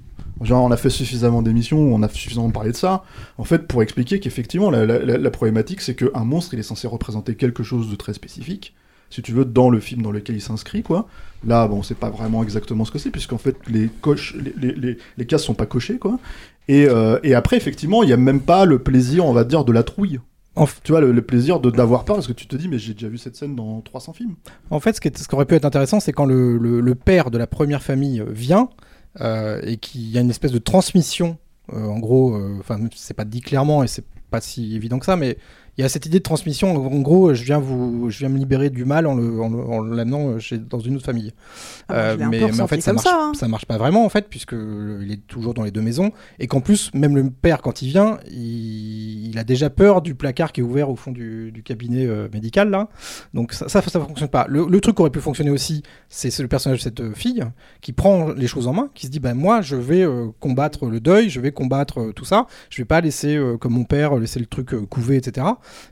Genre, 0.42 0.64
on 0.64 0.72
a 0.72 0.78
fait 0.78 0.90
suffisamment 0.90 1.42
d'émissions, 1.42 1.80
on 1.80 2.04
a 2.04 2.10
suffisamment 2.10 2.50
parlé 2.52 2.72
de 2.72 2.76
ça. 2.78 3.04
En 3.38 3.46
fait, 3.46 3.68
pour 3.68 3.82
expliquer 3.82 4.20
qu'effectivement, 4.20 4.70
la, 4.70 4.86
la- 4.86 5.00
la- 5.00 5.18
la 5.18 5.32
problématique, 5.32 5.80
c'est 5.82 5.96
qu'un 5.96 6.24
monstre, 6.26 6.54
il 6.54 6.60
est 6.60 6.64
censé 6.64 6.88
représenter 6.88 7.36
quelque 7.36 7.64
chose 7.64 7.90
de 7.90 7.96
très 7.96 8.14
spécifique. 8.14 8.76
Si 9.10 9.22
tu 9.22 9.32
veux, 9.32 9.46
dans 9.46 9.70
le 9.70 9.80
film 9.80 10.02
dans 10.02 10.12
lequel 10.12 10.36
il 10.36 10.42
s'inscrit, 10.42 10.84
quoi. 10.84 11.08
Là, 11.48 11.68
bon, 11.68 11.84
c'est 11.84 11.96
pas 11.98 12.10
vraiment 12.10 12.44
exactement 12.44 12.84
ce 12.86 12.92
que 12.92 12.98
c'est, 13.00 13.12
puisqu'en 13.12 13.38
fait, 13.38 13.56
les 13.68 13.88
coches, 14.02 14.36
les, 14.36 14.54
les, 14.58 14.74
les, 14.76 14.98
les 15.18 15.26
cases 15.26 15.44
sont 15.44 15.54
pas 15.54 15.68
cochées, 15.68 16.00
quoi. 16.00 16.20
Et, 16.68 16.88
euh, 16.88 17.20
et 17.24 17.34
après, 17.36 17.58
effectivement, 17.58 18.04
il 18.04 18.10
y 18.10 18.14
a 18.14 18.18
même 18.18 18.42
pas 18.42 18.66
le 18.66 18.80
plaisir, 18.80 19.26
on 19.26 19.34
va 19.34 19.44
dire, 19.44 19.66
de 19.66 19.72
la 19.72 19.84
trouille. 19.84 20.20
F- 20.58 20.78
Tu 20.84 20.92
vois, 20.94 21.02
le, 21.02 21.12
le 21.12 21.22
plaisir 21.22 21.60
de 21.60 21.70
d'avoir 21.70 22.06
peur, 22.06 22.16
parce 22.16 22.28
que 22.28 22.34
tu 22.34 22.48
te 22.48 22.56
dis, 22.56 22.68
mais 22.70 22.80
j'ai 22.80 22.94
déjà 22.94 23.10
vu 23.10 23.18
cette 23.18 23.36
scène 23.36 23.56
dans 23.56 23.82
300 23.82 24.14
films. 24.14 24.36
En 24.70 24.80
fait, 24.80 24.94
ce 24.96 25.02
qui, 25.02 25.10
est- 25.10 25.18
ce 25.18 25.28
qui 25.28 25.36
aurait 25.36 25.46
pu 25.46 25.56
être 25.56 25.66
intéressant, 25.66 26.00
c'est 26.00 26.14
quand 26.14 26.26
le, 26.26 26.58
le- 26.58 26.80
le 26.82 26.96
père 26.96 27.30
de 27.30 27.38
la 27.38 27.46
première 27.48 27.84
famille 27.84 28.22
euh, 28.22 28.26
vient 28.30 28.70
euh, 29.22 29.60
et 29.64 29.78
qu'il 29.78 30.10
y 30.10 30.18
a 30.18 30.22
une 30.22 30.30
espèce 30.30 30.52
de 30.54 30.58
transmission. 30.60 31.38
euh, 31.74 31.86
en 31.86 32.00
gros, 32.00 32.36
enfin, 32.60 32.80
c'est 32.96 33.14
pas 33.16 33.26
dit 33.26 33.42
clairement 33.42 33.84
et 33.84 33.88
c'est 33.88 34.06
pas 34.32 34.40
si 34.42 34.76
évident 34.76 34.98
que 35.00 35.06
ça, 35.06 35.16
mais 35.18 35.38
il 35.78 35.82
y 35.82 35.84
a 35.84 35.90
cette 35.90 36.06
idée 36.06 36.20
de 36.20 36.24
transmission. 36.24 36.76
En 36.88 37.00
gros, 37.02 37.34
je 37.34 37.44
viens 37.44 37.60
vous, 37.60 38.10
je 38.10 38.20
viens 38.20 38.30
me 38.30 38.38
libérer 38.38 38.70
du 38.70 38.86
mal 38.86 39.08
en 39.08 39.16
le- 39.16 39.42
en 39.42 39.50
le- 39.50 39.60
en 39.64 39.82
l'amenant 39.82 40.36
euh, 40.38 40.58
dans 40.70 40.80
une 40.80 40.96
autre 40.96 41.06
famille. 41.06 41.34
Ah, 41.90 42.16
l'ai 42.16 42.24
un 42.24 42.30
mais, 42.30 42.62
en 42.62 42.68
fait, 42.68 42.82
ça 42.82 42.94
marche, 42.94 43.06
ça, 43.06 43.18
hein. 43.20 43.32
ça 43.36 43.48
marche 43.48 43.66
pas 43.66 43.78
vraiment 43.78 44.06
en 44.06 44.10
fait, 44.10 44.28
puisque 44.30 44.54
euh, 44.54 45.02
il 45.04 45.12
est 45.12 45.28
toujours 45.28 45.54
dans 45.54 45.64
les 45.64 45.72
deux 45.72 45.82
maisons 45.82 46.12
et 46.40 46.48
qu'en 46.48 46.62
plus, 46.62 46.92
même 46.94 47.16
le 47.16 47.30
père 47.30 47.62
quand 47.62 47.82
il 47.82 47.90
vient, 47.90 48.20
il, 48.32 49.28
il 49.30 49.38
a 49.38 49.44
déjà 49.44 49.70
peur 49.70 50.02
du 50.02 50.16
placard 50.16 50.52
qui 50.52 50.62
est 50.62 50.64
ouvert 50.64 50.90
au 50.90 50.96
fond 50.96 51.12
du, 51.12 51.52
du 51.52 51.64
cabinet 51.64 52.06
euh, 52.06 52.28
médical 52.34 52.70
là. 52.70 52.90
Donc 53.34 53.54
ça, 53.54 53.68
ça, 53.68 53.82
ça 53.82 54.00
fonctionne 54.00 54.30
pas. 54.30 54.46
Le, 54.50 54.66
le 54.70 54.82
truc 54.82 54.96
qui 54.96 55.02
aurait 55.02 55.12
pu 55.12 55.20
fonctionner 55.20 55.52
aussi, 55.52 55.84
c'est 56.10 56.38
le 56.40 56.48
personnage 56.48 56.80
de 56.80 56.84
cette 56.84 57.02
euh, 57.02 57.14
fille 57.14 57.44
qui 57.82 57.92
prend 57.94 58.30
les 58.32 58.48
choses 58.48 58.68
en 58.68 58.74
main, 58.74 58.90
qui 58.94 59.08
se 59.08 59.12
dit 59.12 59.20
bah 59.20 59.34
moi 59.34 59.62
je 59.62 59.76
vais 59.76 60.02
euh, 60.04 60.28
combattre 60.40 60.86
le 60.88 61.00
deuil, 61.00 61.30
je 61.30 61.40
vais 61.40 61.52
combattre 61.52 62.00
euh, 62.00 62.12
tout 62.14 62.26
ça, 62.26 62.48
je 62.70 62.82
vais 62.82 62.86
pas 62.86 63.02
laisser 63.02 63.36
euh, 63.36 63.58
comme 63.58 63.74
mon 63.74 63.84
père 63.84 64.16
laisser 64.16 64.40
le 64.40 64.46
truc 64.46 64.74
euh, 64.74 64.86
couver 64.86 65.18
etc. 65.18 65.46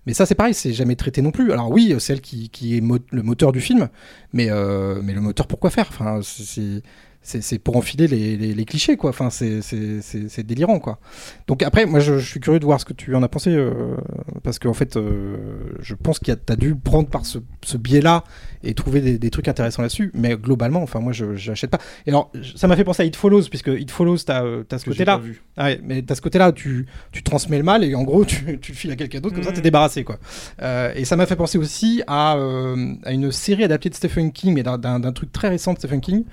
Mais 0.06 0.14
ça 0.14 0.26
c'est 0.26 0.36
pareil, 0.36 0.54
c'est 0.54 0.74
jamais 0.74 0.96
traité 0.96 1.22
non 1.22 1.32
plus. 1.32 1.52
Alors 1.52 1.70
oui, 1.72 1.96
c'est 2.00 2.14
elle 2.14 2.22
qui, 2.22 2.50
qui 2.50 2.78
est 2.78 2.82
le 3.12 3.24
moteur 3.24 3.52
du 3.52 3.62
film, 3.62 3.90
mais 4.34 4.48
euh, 4.50 5.02
le 5.02 5.22
moteur 5.22 5.48
pourquoi 5.48 5.70
faire? 5.70 5.88
Enfin 5.90 6.20
c'est- 6.24 6.82
c'est 7.24 7.58
pour 7.60 7.78
enfiler 7.78 8.08
les, 8.08 8.36
les- 8.38 8.54
les 8.54 8.66
clichés 8.66 8.98
quoi. 8.98 9.10
Enfin 9.12 9.30
c'est 9.30 10.44
délirant 10.46 10.80
quoi. 10.80 11.00
Donc 11.48 11.64
après 11.64 11.86
moi 11.86 12.00
je, 12.00 12.18
je 12.20 12.30
suis 12.30 12.40
curieux 12.40 12.60
de 12.60 12.66
voir 12.66 12.80
ce 12.80 12.86
que 12.86 12.94
tu 12.94 13.16
en 13.16 13.24
as 13.24 13.28
pensé 13.30 13.52
euh, 13.52 13.96
parce 14.44 14.60
qu'en 14.60 14.74
fait 14.74 14.98
euh, 14.98 15.38
je 15.80 15.96
pense 15.96 16.20
qu'il 16.20 16.30
y 16.30 16.32
a- 16.32 16.36
t'as 16.36 16.56
dû 16.56 16.76
prendre 16.76 17.08
par 17.10 17.26
ce, 17.26 17.40
ce 17.64 17.78
biais 17.78 18.02
là 18.02 18.24
et 18.64 18.74
trouver 18.74 19.02
des, 19.02 19.18
des 19.18 19.30
trucs 19.30 19.48
intéressants 19.48 19.82
là-dessus 19.82 20.12
mais 20.14 20.36
globalement 20.36 20.82
enfin 20.82 21.00
moi 21.00 21.14
je 21.14 21.36
j'achète 21.36 21.70
pas. 21.70 21.80
Et 22.06 22.10
alors 22.10 22.32
ça 22.56 22.68
m'a 22.68 22.76
fait 22.76 22.84
penser 22.84 23.04
à 23.04 23.06
It 23.06 23.16
Follows 23.16 23.44
puisque 23.50 23.68
It 23.68 23.90
Follows 23.92 24.18
t'as 24.26 24.44
euh, 24.44 24.64
t'as 24.64 24.78
ce 24.80 24.86
Que 24.86 24.92
j'ai 24.92 24.98
côté 25.00 25.06
là 25.06 25.18
pas 25.18 25.24
vu. 25.24 25.42
ah 25.58 25.66
ouais, 25.66 25.80
mais 25.84 26.02
t'as 26.02 26.16
ce 26.16 26.22
côté 26.22 26.38
là 26.40 26.52
tu, 26.52 26.88
tu 27.12 27.24
transmets 27.24 27.58
le 27.58 27.64
mal 27.64 27.84
et 27.84 27.96
en 27.96 28.04
gros 28.04 28.26
tu, 28.26 28.60
tu 28.60 28.72
le 28.74 28.78
files 28.78 28.92
à 28.92 28.96
quelqu'un 28.96 29.20
d'autre 29.22 29.36
comme 29.36 29.44
ça 29.44 29.52
t'es 29.52 29.62
débarrassé 29.62 30.04
quoi. 30.04 30.18
Euh, 30.62 30.92
et 30.96 31.06
ça 31.06 31.16
m'a 31.16 31.26
fait 31.26 31.36
penser 31.36 31.58
aussi 31.58 32.04
à, 32.08 32.36
euh, 32.38 32.94
à 33.04 33.12
une 33.14 33.32
série 33.32 33.64
adaptée 33.64 33.90
de 33.90 33.96
Stephen 33.96 34.32
King 34.32 34.54
mais 34.54 34.64
d'un 34.64 35.12
truc 35.14 35.32
très 35.32 35.50
récent 35.50 35.74
de 35.74 35.78
Stephen 35.80 36.02
King 36.02 36.24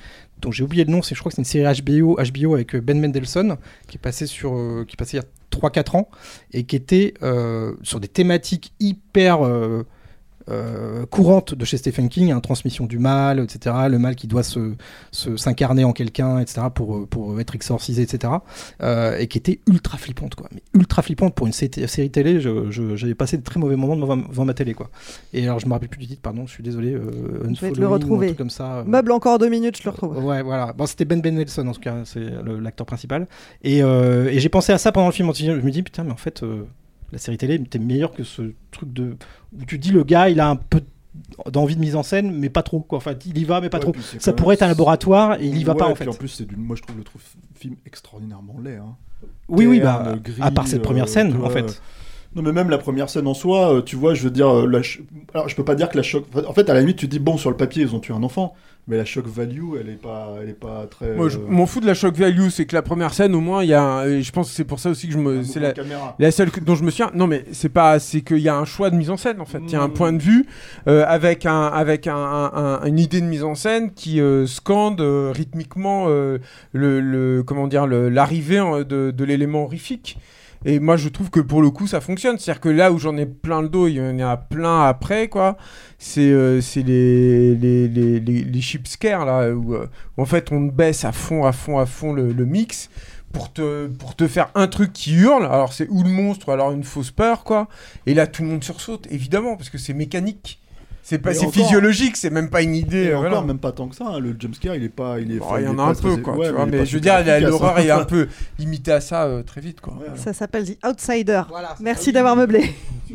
dont 0.40 0.50
j'ai 0.50 0.64
oublié 0.64 0.84
le 0.84 0.90
nom, 0.90 1.02
c'est 1.02 1.14
je 1.14 1.20
crois 1.20 1.30
que 1.30 1.36
c'est 1.36 1.42
une 1.42 1.44
série 1.44 1.82
HBO, 1.82 2.16
HBO 2.16 2.54
avec 2.54 2.74
euh, 2.74 2.80
Ben 2.80 3.00
Mendelsohn 3.00 3.56
qui 3.88 3.96
est 3.96 4.00
passé 4.00 4.26
sur 4.26 4.56
euh, 4.56 4.84
qui 4.86 4.94
est 4.94 4.96
passé 4.96 5.16
il 5.16 5.20
y 5.20 5.22
a 5.22 5.68
3-4 5.68 5.96
ans 5.96 6.08
et 6.52 6.64
qui 6.64 6.76
était 6.76 7.14
euh, 7.22 7.74
sur 7.82 8.00
des 8.00 8.08
thématiques 8.08 8.72
hyper 8.80 9.40
euh, 10.50 11.06
courantes 11.06 11.54
de 11.54 11.64
chez 11.64 11.76
Stephen 11.76 12.08
King, 12.08 12.32
hein, 12.32 12.40
transmission 12.40 12.86
du 12.86 12.98
mal, 12.98 13.38
etc. 13.40 13.74
Le 13.88 13.98
mal 13.98 14.16
qui 14.16 14.26
doit 14.26 14.42
se 14.42 14.74
se- 15.10 15.36
s'incarner 15.36 15.84
en 15.84 15.92
quelqu'un, 15.92 16.38
etc. 16.40 16.62
pour 16.74 16.96
euh, 16.96 17.06
pour 17.06 17.40
être 17.40 17.54
exorcisé, 17.54 18.02
etc. 18.02 18.32
Euh, 18.82 19.16
et 19.18 19.26
qui 19.28 19.38
était 19.38 19.60
ultra 19.66 19.98
flippante 19.98 20.34
quoi, 20.34 20.48
mais 20.54 20.62
ultra 20.74 21.02
flippante 21.02 21.34
pour 21.34 21.46
une 21.46 21.52
sé- 21.52 21.70
série 21.86 22.10
télé. 22.10 22.40
J'avais 22.40 23.14
passé 23.14 23.36
de 23.38 23.42
très 23.42 23.60
mauvais 23.60 23.76
moments 23.76 23.96
devant, 23.96 24.16
devant 24.16 24.44
ma 24.44 24.54
télé 24.54 24.74
quoi. 24.74 24.90
Et 25.32 25.44
alors 25.44 25.58
je 25.60 25.66
me 25.66 25.72
rappelle 25.72 25.88
plus 25.88 26.00
du 26.00 26.06
titre, 26.06 26.22
pardon, 26.22 26.46
je 26.46 26.52
suis 26.52 26.62
désolé. 26.62 26.92
Euh, 26.94 27.48
Je 27.54 27.60
vais 27.60 27.72
te 27.72 27.80
le 27.80 27.86
un 27.86 27.90
retrouver. 27.90 28.26
truc 28.28 28.38
comme 28.38 28.50
ça. 28.50 28.84
Meuble 28.86 29.12
encore 29.12 29.38
deux 29.38 29.48
minutes, 29.48 29.76
je 29.78 29.84
le 29.84 29.90
retrouve. 29.90 30.24
Ouais, 30.24 30.42
voilà. 30.42 30.72
Bon, 30.72 30.86
c'était 30.86 31.04
Ben 31.04 31.20
Ben 31.20 31.34
Nelson 31.34 31.66
en 31.66 31.72
tout 31.72 31.80
cas, 31.80 31.96
c'est 32.04 32.20
l'acteur 32.60 32.86
principal. 32.86 33.26
Et, 33.62 33.78
et 33.78 34.38
j'ai 34.40 34.48
pensé 34.48 34.72
à 34.72 34.78
ça 34.78 34.92
pendant 34.92 35.06
le 35.06 35.12
film. 35.12 35.30
Je 35.34 35.50
me 35.52 35.70
dis 35.70 35.82
putain, 35.82 36.04
mais 36.04 36.12
en 36.12 36.16
fait, 36.16 36.42
la 37.12 37.18
série 37.18 37.38
télé 37.38 37.54
était 37.54 37.78
meilleure 37.78 38.12
que 38.12 38.24
ce 38.24 38.52
truc 38.70 38.92
de 38.92 39.16
où 39.58 39.64
tu 39.66 39.78
dis 39.78 39.90
le 39.90 40.04
gars, 40.04 40.28
il 40.28 40.40
a 40.40 40.48
un 40.48 40.56
peu 40.56 40.80
d'envie 41.50 41.74
de 41.74 41.80
mise 41.80 41.96
en 41.96 42.02
scène, 42.02 42.30
mais 42.32 42.48
pas 42.50 42.62
trop. 42.62 42.80
Quoi. 42.80 42.98
Enfin, 42.98 43.14
il 43.26 43.36
y 43.38 43.44
va, 43.44 43.60
mais 43.60 43.68
pas 43.68 43.78
Ouais, 43.78 43.82
trop. 43.92 43.94
Ça 44.18 44.32
pourrait 44.32 44.54
être 44.54 44.62
un 44.62 44.68
laboratoire 44.68 45.40
et 45.40 45.46
il 45.46 45.56
y 45.58 45.64
va 45.64 45.72
Ouais, 45.72 45.78
pas 45.78 45.88
en 45.88 45.94
fait. 45.94 46.06
En 46.08 46.12
plus, 46.12 46.28
c'est 46.28 46.46
d'une- 46.46 46.60
moi 46.62 46.76
je 46.76 46.82
trouve 46.82 46.96
le 46.96 47.02
trouve 47.04 47.20
film 47.56 47.74
extraordinairement 47.86 48.56
laid. 48.62 48.76
hein. 48.76 48.94
Oui, 49.48 49.66
oui, 49.66 49.80
bah, 49.80 50.14
gris, 50.22 50.34
à 50.40 50.50
part 50.50 50.66
cette 50.68 50.82
première 50.82 51.04
euh, 51.04 51.08
scène, 51.08 51.36
en 51.42 51.50
fait. 51.50 51.82
Non, 52.36 52.42
mais 52.42 52.52
même 52.52 52.70
la 52.70 52.78
première 52.78 53.10
scène 53.10 53.26
en 53.26 53.34
soi, 53.34 53.74
euh, 53.74 53.82
tu 53.82 53.96
vois, 53.96 54.14
je 54.14 54.22
veux 54.22 54.30
dire, 54.30 54.48
euh, 54.48 54.66
la 54.68 54.78
ch- 54.84 55.00
alors 55.34 55.48
je 55.48 55.56
peux 55.56 55.64
pas 55.64 55.74
dire 55.74 55.88
que 55.88 55.96
la 55.96 56.04
choc. 56.04 56.24
En 56.46 56.52
fait, 56.52 56.70
à 56.70 56.74
la 56.74 56.80
limite, 56.80 56.96
tu 56.96 57.08
dis 57.08 57.18
bon, 57.18 57.36
sur 57.36 57.50
le 57.50 57.56
papier, 57.56 57.82
ils 57.82 57.92
ont 57.94 57.98
tué 57.98 58.14
un 58.14 58.22
enfant, 58.22 58.54
mais 58.90 58.96
la 58.96 59.04
shock 59.06 59.26
value, 59.26 59.76
elle 59.80 59.88
est 59.88 60.02
pas, 60.02 60.34
elle 60.42 60.50
est 60.50 60.52
pas 60.52 60.86
très. 60.90 61.14
Moi, 61.14 61.28
je 61.28 61.38
euh, 61.38 61.42
m'en 61.48 61.64
fous 61.64 61.80
de 61.80 61.86
la 61.86 61.94
shock 61.94 62.14
value, 62.16 62.48
c'est 62.50 62.66
que 62.66 62.74
la 62.74 62.82
première 62.82 63.14
scène, 63.14 63.34
au 63.34 63.40
moins, 63.40 63.62
il 63.62 63.68
y 63.70 63.74
a. 63.74 63.82
un- 63.82 64.20
je 64.20 64.30
pense 64.32 64.50
que 64.50 64.54
c'est 64.56 64.64
pour 64.64 64.80
ça 64.80 64.90
aussi 64.90 65.06
que 65.06 65.12
je 65.14 65.18
me. 65.18 65.42
C'est 65.44 65.60
la, 65.60 65.72
la 66.18 66.30
seule 66.30 66.50
que- 66.50 66.60
dont 66.60 66.74
je 66.74 66.82
me 66.84 66.90
souviens. 66.90 67.10
Non, 67.14 67.26
mais 67.26 67.44
c'est 67.52 67.68
pas. 67.70 67.98
C'est 68.00 68.20
qu'il 68.20 68.38
y 68.38 68.48
a 68.48 68.56
un 68.56 68.64
choix 68.66 68.90
de 68.90 68.96
mise 68.96 69.08
en 69.10 69.16
scène, 69.16 69.40
en 69.40 69.44
fait. 69.46 69.60
Il 69.66 69.70
y 69.72 69.76
a 69.76 69.80
un 69.82 69.88
Mm. 69.88 69.94
point 69.94 70.12
de 70.12 70.20
vue 70.22 70.46
euh, 70.88 71.04
avec, 71.06 71.46
un, 71.46 71.66
avec 71.68 72.06
un, 72.06 72.14
un- 72.16 72.52
un- 72.54 72.84
une 72.84 72.98
idée 72.98 73.20
de 73.20 73.26
mise 73.26 73.44
en 73.44 73.54
scène 73.54 73.92
qui 73.92 74.20
euh, 74.20 74.46
scande 74.46 75.00
euh, 75.00 75.32
rythmiquement 75.34 76.08
le, 76.08 76.40
le- 77.00 77.42
Comment 77.46 77.66
dire 77.68 77.86
le- 77.86 78.08
L'arrivée 78.08 78.58
de, 78.88 79.10
de 79.10 79.24
l'élément 79.24 79.64
horrifique. 79.64 80.18
Et 80.64 80.78
moi, 80.78 80.96
je 80.96 81.08
trouve 81.08 81.30
que 81.30 81.40
pour 81.40 81.62
le 81.62 81.70
coup, 81.70 81.86
ça 81.86 82.00
fonctionne. 82.00 82.38
C'est-à-dire 82.38 82.60
que 82.60 82.68
là 82.68 82.92
où 82.92 82.98
j'en 82.98 83.16
ai 83.16 83.26
plein 83.26 83.62
le 83.62 83.68
dos, 83.68 83.88
il 83.88 83.94
y 83.94 84.00
en 84.00 84.18
a 84.18 84.36
plein 84.36 84.82
après, 84.84 85.28
quoi. 85.28 85.56
C'est 85.98 86.30
euh, 86.30 86.60
c'est 86.60 86.82
les, 86.82 87.54
les, 87.54 87.88
les, 87.88 88.20
les, 88.20 88.44
les 88.44 88.60
là, 89.10 89.50
où, 89.50 89.74
euh, 89.74 89.86
où 90.16 90.22
en 90.22 90.26
fait, 90.26 90.52
on 90.52 90.60
baisse 90.60 91.04
à 91.04 91.12
fond, 91.12 91.44
à 91.44 91.52
fond, 91.52 91.78
à 91.78 91.86
fond 91.86 92.12
le, 92.12 92.32
le 92.32 92.44
mix 92.44 92.90
pour 93.32 93.52
te, 93.52 93.86
pour 93.86 94.16
te 94.16 94.28
faire 94.28 94.50
un 94.54 94.66
truc 94.66 94.92
qui 94.92 95.14
hurle. 95.14 95.44
Alors, 95.44 95.72
c'est 95.72 95.88
ou 95.88 96.02
le 96.02 96.10
monstre, 96.10 96.48
ou 96.48 96.52
alors 96.52 96.72
une 96.72 96.84
fausse 96.84 97.10
peur, 97.10 97.42
quoi. 97.44 97.68
Et 98.06 98.14
là, 98.14 98.26
tout 98.26 98.42
le 98.42 98.48
monde 98.48 98.64
sursaute, 98.64 99.06
évidemment, 99.10 99.56
parce 99.56 99.70
que 99.70 99.78
c'est 99.78 99.94
mécanique. 99.94 100.59
C'est 101.10 101.18
pas, 101.18 101.32
Et 101.32 101.34
c'est 101.34 101.40
encore- 101.40 101.54
physiologique, 101.54 102.16
c'est 102.16 102.30
même 102.30 102.50
pas 102.50 102.62
une 102.62 102.76
idée. 102.76 103.06
Et 103.06 103.08
euh, 103.08 103.18
encore, 103.18 103.30
voilà. 103.32 103.44
même 103.44 103.58
pas 103.58 103.72
tant 103.72 103.88
que 103.88 103.96
ça. 103.96 104.04
hein, 104.06 104.20
Le 104.20 104.36
jumpscare, 104.38 104.76
il 104.76 104.84
est 104.84 104.88
pas. 104.88 105.18
Il 105.18 105.32
est, 105.32 105.38
Bon, 105.38 105.46
enfin, 105.46 105.58
il 105.58 105.64
y 105.64 105.68
en 105.68 105.76
a 105.80 105.82
un 105.82 105.94
peu, 105.94 106.12
très- 106.12 106.22
quoi. 106.22 106.36
ouais, 106.36 106.46
tu 106.46 106.52
vois, 106.54 106.62
il 106.68 106.74
est 106.74 106.78
mais 106.78 106.86
je 106.86 106.94
veux 106.94 107.00
dire, 107.00 107.20
l'horreur 107.40 107.76
hein. 107.78 107.82
est 107.82 107.90
un 107.90 108.04
peu 108.04 108.28
limitée 108.60 108.92
à 108.92 109.00
ça 109.00 109.24
euh, 109.24 109.42
très 109.42 109.60
vite, 109.60 109.80
quoi. 109.80 109.98
Ça 110.14 110.32
s'appelle 110.32 110.64
The 110.72 110.78
Outsider. 110.86 111.42
Merci 111.80 112.12
d'avoir 112.12 112.36
meublé. 112.36 112.72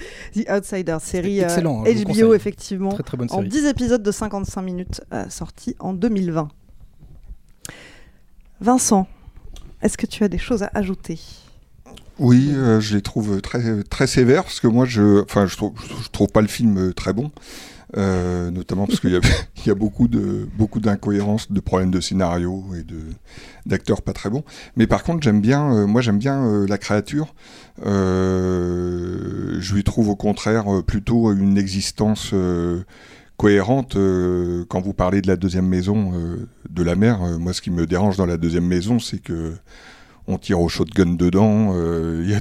The 0.34 0.50
Outsider, 0.50 0.98
série 1.00 1.40
euh, 1.40 1.44
excellent, 1.44 1.82
HBO 1.82 2.04
conseille. 2.04 2.32
effectivement, 2.34 2.90
Très, 2.90 3.02
très 3.04 3.16
bonne 3.16 3.28
en 3.30 3.36
série. 3.38 3.48
10 3.48 3.64
épisodes 3.66 4.02
de 4.02 4.12
55 4.12 4.60
minutes, 4.60 5.00
euh, 5.14 5.24
sorti 5.30 5.76
en 5.78 5.94
2020. 5.94 6.48
Vincent, 8.60 9.06
est-ce 9.82 9.96
que 9.96 10.06
tu 10.06 10.24
as 10.24 10.28
des 10.28 10.36
choses 10.38 10.62
à 10.62 10.70
ajouter? 10.74 11.18
Oui, 12.20 12.50
euh, 12.52 12.80
je 12.80 12.94
les 12.94 13.00
trouve 13.00 13.40
très, 13.40 13.82
très 13.84 14.06
sévères 14.06 14.44
parce 14.44 14.60
que 14.60 14.66
moi, 14.66 14.84
je, 14.84 15.22
enfin, 15.22 15.46
je 15.46 15.56
trouve, 15.56 15.72
je 16.04 16.08
trouve 16.10 16.28
pas 16.28 16.42
le 16.42 16.48
film 16.48 16.76
euh, 16.76 16.92
très 16.92 17.14
bon. 17.14 17.30
euh, 17.96 18.50
notamment 18.50 18.86
parce 18.86 19.00
qu'il 19.00 19.10
y 19.10 19.70
a, 19.70 19.74
beaucoup 19.74 20.06
de 20.06 20.46
beaucoup 20.56 20.80
d'incohérences, 20.80 21.50
de 21.50 21.60
problèmes 21.60 21.90
de 21.90 22.00
scénario 22.00 22.62
et 22.78 22.82
de 22.82 22.98
d'acteurs 23.64 24.02
pas 24.02 24.12
très 24.12 24.28
bons. 24.28 24.44
Mais 24.76 24.86
par 24.86 25.02
contre, 25.02 25.22
j'aime 25.22 25.40
bien, 25.40 25.86
moi 25.86 26.02
j'aime 26.02 26.18
bien 26.18 26.66
la 26.66 26.78
créature. 26.78 27.34
Je 27.84 29.74
lui 29.74 29.82
trouve 29.82 30.10
au 30.10 30.16
contraire 30.16 30.66
plutôt 30.86 31.32
une 31.32 31.56
existence 31.58 32.34
cohérente. 33.38 33.96
quand 34.68 34.80
vous 34.80 34.92
parlez 34.92 35.22
de 35.22 35.26
la 35.28 35.36
deuxième 35.36 35.66
maison 35.66 36.12
de 36.70 36.82
la 36.82 36.94
mer, 36.94 37.22
euh, 37.22 37.38
moi 37.38 37.52
ce 37.52 37.60
qui 37.60 37.70
me 37.70 37.86
dérange 37.86 38.16
dans 38.16 38.26
la 38.26 38.36
deuxième 38.36 38.66
maison, 38.66 38.98
c'est 38.98 39.18
que 39.18 39.54
on 40.30 40.38
tire 40.38 40.60
au 40.60 40.68
shotgun 40.68 41.14
dedans, 41.14 41.72
euh, 41.74 42.22
il 42.22 42.30
y 42.30 42.34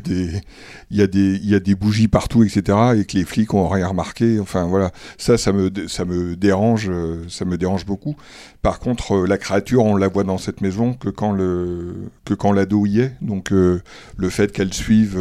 y 0.91 1.49
y 1.49 1.55
a 1.55 1.59
des 1.59 1.75
bougies 1.75 2.07
partout 2.07 2.43
etc 2.43 2.77
et 2.97 3.05
que 3.05 3.17
les 3.17 3.25
flics 3.25 3.53
ont 3.53 3.67
rien 3.67 3.87
remarqué. 3.87 4.39
Enfin 4.39 4.65
voilà. 4.65 4.91
Ça 5.17 5.37
ça 5.37 5.51
me 5.51 5.71
ça 5.87 6.05
me 6.05 6.35
dérange 6.35 6.89
euh, 6.89 7.23
ça 7.29 7.45
me 7.45 7.57
dérange 7.57 7.85
beaucoup. 7.85 8.15
Par 8.61 8.79
contre 8.79 9.15
euh, 9.15 9.27
la 9.27 9.37
créature 9.37 9.83
on 9.85 9.95
la 9.95 10.07
voit 10.07 10.23
dans 10.23 10.37
cette 10.37 10.61
maison 10.61 10.93
que 10.93 11.09
quand 11.09 11.31
le 11.31 12.09
l'ado 12.53 12.85
y 12.85 13.01
est. 13.01 13.13
Donc 13.21 13.51
le 13.51 14.29
fait 14.29 14.51
qu'elle 14.51 14.73
suive 14.73 15.19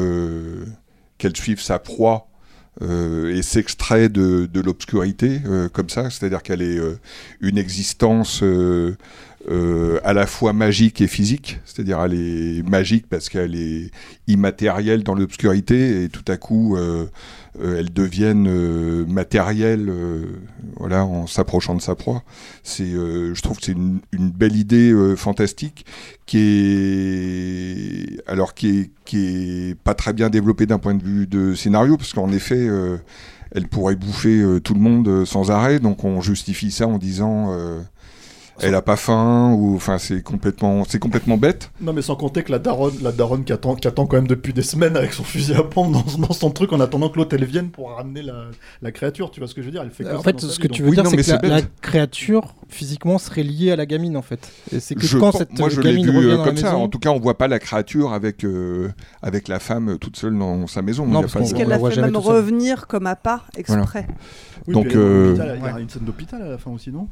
suive 1.35 1.61
sa 1.61 1.79
proie 1.79 2.29
et 2.81 3.43
s'extrait 3.43 4.09
de, 4.09 4.49
l'obscurité 4.61 5.41
comme 5.73 5.89
ça, 5.89 6.11
c'est-à-dire 6.11 6.43
qu'elle 6.43 6.63
est 6.63 6.79
une 7.41 7.59
existence 7.59 8.43
euh, 9.49 9.99
à 10.05 10.13
la 10.13 10.27
fois 10.27 10.53
magique 10.53 11.01
et 11.01 11.07
physique, 11.07 11.61
c'est-à-dire 11.65 12.01
elle 12.03 12.15
est 12.15 12.69
magique 12.69 13.07
parce 13.09 13.29
qu'elle 13.29 13.55
est 13.55 13.91
immatérielle 14.27 15.03
dans 15.03 15.15
l'obscurité 15.15 16.05
et 16.05 16.09
tout 16.09 16.25
à 16.29 16.37
coup 16.37 16.77
euh, 16.77 17.07
euh, 17.61 17.81
elle 17.81 17.93
devienne 17.93 18.47
euh, 18.49 19.05
matérielle 19.07 19.89
euh, 19.89 20.27
voilà, 20.77 21.05
en 21.05 21.27
s'approchant 21.27 21.75
de 21.75 21.81
sa 21.81 21.95
proie. 21.95 22.23
C'est, 22.63 22.89
je 22.89 23.41
trouve 23.43 23.59
que 23.59 23.65
c'est 23.65 23.73
une, 23.73 24.01
belle 24.13 24.57
idée 24.57 24.95
fantastique 25.17 25.85
qui 26.27 26.39
est 26.39 28.29
alors 28.31 28.55
qui 28.55 28.69
est, 28.81 28.91
qui 29.05 29.71
est 29.71 29.75
pas 29.75 29.95
très 29.95 30.13
bien 30.13 30.31
développée 30.31 30.67
d'un 30.67 30.79
point 30.79 30.95
de 30.95 31.03
vue 31.03 31.27
de 31.27 31.55
scénario 31.55 31.97
parce 31.97 32.13
qu'en 32.13 32.31
effet 32.31 32.69
elle 33.53 33.67
pourrait 33.69 33.97
bouffer 33.97 34.45
tout 34.63 34.75
le 34.75 34.81
monde 34.81 35.25
sans 35.25 35.51
arrêt 35.51 35.81
donc 35.81 36.05
on 36.05 36.21
justifie 36.21 36.71
ça 36.71 36.87
en 36.87 36.99
disant 36.99 37.49
euh, 37.51 37.81
elle 38.61 38.75
a 38.75 38.83
pas 38.83 38.97
faim 38.97 39.53
ou 39.57 39.75
enfin 39.77 39.99
c'est 39.99 40.23
complètement 40.23 40.85
c'est 40.89 40.99
complètement 40.99 41.37
bête. 41.37 41.71
Non, 41.81 41.93
mais 41.93 42.03
sans 42.03 42.17
compter 42.17 42.43
que 42.43 42.53
la 42.53 42.59
daronne, 42.59 42.95
la 43.03 43.13
daronne 43.13 43.45
qui, 43.45 43.53
attend, 43.53 43.75
qui 43.77 43.87
attend 43.89 44.07
quand 44.07 44.17
même 44.17 44.27
depuis 44.29 44.53
des 44.53 44.63
semaines 44.63 44.97
avec 44.97 45.13
son 45.13 45.25
fusil 45.25 45.55
à 45.55 45.63
pompe 45.63 45.93
dans, 45.93 46.05
dans 46.27 46.33
son 46.35 46.51
truc 46.51 46.73
en 46.73 46.81
attendant 46.81 47.09
que 47.09 47.17
l'autre 47.19 47.35
elle 47.37 47.45
vienne 47.45 47.71
pour 47.71 47.91
ramener 47.97 48.23
la, 48.23 48.45
la 48.83 48.93
créature, 48.93 49.31
tu 49.31 49.41
vois 49.41 49.49
ce 49.49 49.55
que 49.55 49.61
je 49.63 49.67
veux 49.67 49.73
dire? 49.73 49.83
Elle 49.83 49.91
fait 49.91 50.05
que 50.05 50.15
En 50.15 50.23
fait, 50.23 50.41
ce 50.41 50.47
vie, 50.47 50.59
que 50.59 50.69
donc- 50.69 50.77
tu 50.77 50.83
veux 50.83 50.91
dire, 50.91 51.07
c'est 51.07 51.17
que 51.41 51.47
la, 51.47 51.57
la 51.61 51.63
créature 51.81 52.55
physiquement 52.69 53.19
serait 53.19 53.43
liée 53.43 53.71
à 53.73 53.77
la 53.77 53.87
gamine 53.87 54.17
en 54.17 54.23
fait. 54.23 54.51
Et 54.73 54.81
c'est 54.81 54.95
que 54.95 55.07
Je 55.07 55.19
quand 55.19 55.31
pen- 55.33 55.39
cette 55.39 55.59
moi 55.59 55.69
je 55.69 55.81
gamine 55.81 56.05
vu 56.05 56.17
revient 56.17 56.29
euh, 56.31 56.37
dans 56.39 56.45
comme 56.45 56.55
la 56.57 56.61
ça. 56.61 56.67
maison, 56.73 56.83
en 56.85 56.89
tout 56.89 56.99
cas 56.99 57.11
on 57.11 57.19
voit 57.21 57.39
pas 57.39 57.49
la 57.49 57.59
créature 57.59 58.13
avec 58.13 58.45
euh, 58.45 58.89
avec 59.23 59.49
la 59.49 59.59
femme 59.59 59.91
euh, 59.91 59.97
toute 59.97 60.17
seule 60.17 60.37
dans 60.39 60.67
sa 60.67 60.83
maison. 60.83 61.07
Non, 61.07 61.23
parce 61.23 61.35
Puisqu'elle 61.37 61.69
l'a 61.69 61.79
fait 61.79 62.01
même 62.01 62.17
revenir 62.17 62.87
comme 62.87 63.07
appât 63.07 63.43
exprès. 63.57 64.07
Oui, 64.67 64.75
Donc, 64.75 64.95
euh, 64.95 65.35
Il 65.37 65.65
y 65.65 65.67
a 65.69 65.79
une 65.81 65.89
scène 65.89 66.03
d'hôpital 66.05 66.43
à 66.43 66.49
la 66.49 66.59
fin 66.59 66.71
aussi, 66.71 66.91
non? 66.91 67.09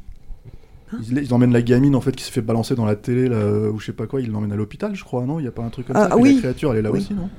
Ils, 1.09 1.17
ils 1.17 1.33
emmènent 1.33 1.53
la 1.53 1.61
gamine 1.61 1.95
en 1.95 2.01
fait 2.01 2.15
qui 2.15 2.23
s'est 2.23 2.31
fait 2.31 2.41
balancer 2.41 2.75
dans 2.75 2.85
la 2.85 2.95
télé 2.95 3.27
là, 3.29 3.69
ou 3.71 3.79
je 3.79 3.85
sais 3.87 3.93
pas 3.93 4.07
quoi, 4.07 4.21
ils 4.21 4.31
l'emmènent 4.31 4.51
à 4.53 4.55
l'hôpital, 4.55 4.95
je 4.95 5.03
crois, 5.03 5.25
non? 5.25 5.39
Il 5.39 5.45
y 5.45 5.47
a 5.47 5.51
pas 5.51 5.63
un 5.63 5.69
truc 5.69 5.87
comme 5.87 5.97
Ah, 5.97 6.07
ça? 6.09 6.15
Puis 6.15 6.23
oui. 6.23 6.33
La 6.35 6.39
créature, 6.41 6.71
elle 6.73 6.79
est 6.79 6.81
là 6.81 6.91
Oui. 6.91 6.99
aussi, 6.99 7.13
non? 7.13 7.29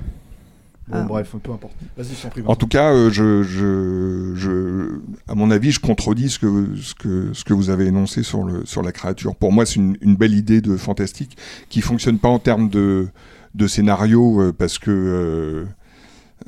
Bon, 0.90 0.96
Ah. 1.00 1.02
bref, 1.02 1.34
peu 1.42 1.52
importe. 1.52 1.74
Vas-y, 1.98 2.14
je 2.16 2.22
t'en 2.22 2.28
prie. 2.30 2.42
En 2.46 2.56
tout 2.56 2.66
cas, 2.66 2.92
euh, 2.94 3.10
je, 3.10 3.42
je, 3.42 4.32
je, 4.34 5.00
à 5.30 5.34
mon 5.34 5.50
avis, 5.50 5.70
je 5.70 5.80
contredis 5.80 6.30
ce 6.30 6.38
que, 6.38 6.76
ce 6.76 6.94
que, 6.94 7.28
ce 7.34 7.44
que 7.44 7.52
vous 7.52 7.68
avez 7.68 7.84
énoncé 7.86 8.22
sur, 8.22 8.42
le, 8.42 8.64
sur 8.64 8.80
la 8.82 8.90
créature. 8.90 9.36
Pour 9.36 9.52
moi, 9.52 9.66
c'est 9.66 9.76
une, 9.76 9.98
une 10.00 10.16
belle 10.16 10.32
idée 10.34 10.62
de 10.62 10.76
fantastique 10.78 11.36
qui 11.68 11.82
fonctionne 11.82 12.18
pas 12.18 12.28
en 12.30 12.38
termes 12.38 12.70
de, 12.70 13.08
de 13.54 13.66
scénario 13.66 14.40
euh, 14.40 14.52
parce 14.56 14.78
que 14.78 14.90
euh, 14.90 15.64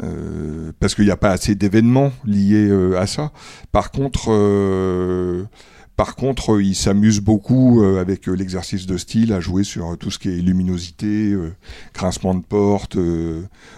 euh, 0.03 0.73
parce 0.81 0.95
qu'il 0.95 1.05
n'y 1.05 1.11
a 1.11 1.17
pas 1.17 1.31
assez 1.33 1.55
d'événements 1.55 2.13
liés 2.25 2.69
euh, 2.71 2.99
à 2.99 3.07
ça. 3.07 3.33
Par 3.73 3.91
contre, 3.91 4.27
euh, 4.31 5.45
par 6.01 6.17
contre, 6.17 6.55
euh, 6.55 6.63
il 6.63 6.75
s'amuse 6.75 7.21
beaucoup 7.21 7.85
euh, 7.85 8.01
avec 8.01 8.27
euh, 8.27 8.33
l'exercice 8.33 8.87
de 8.87 8.97
style 8.97 9.35
à 9.35 9.41
jouer 9.41 9.65
sur 9.65 9.99
tout 9.99 10.11
ce 10.11 10.19
qui 10.19 10.31
est 10.31 10.41
luminosité, 10.41 11.37
grincement 11.93 12.35
de 12.35 12.43
porte, 12.43 12.97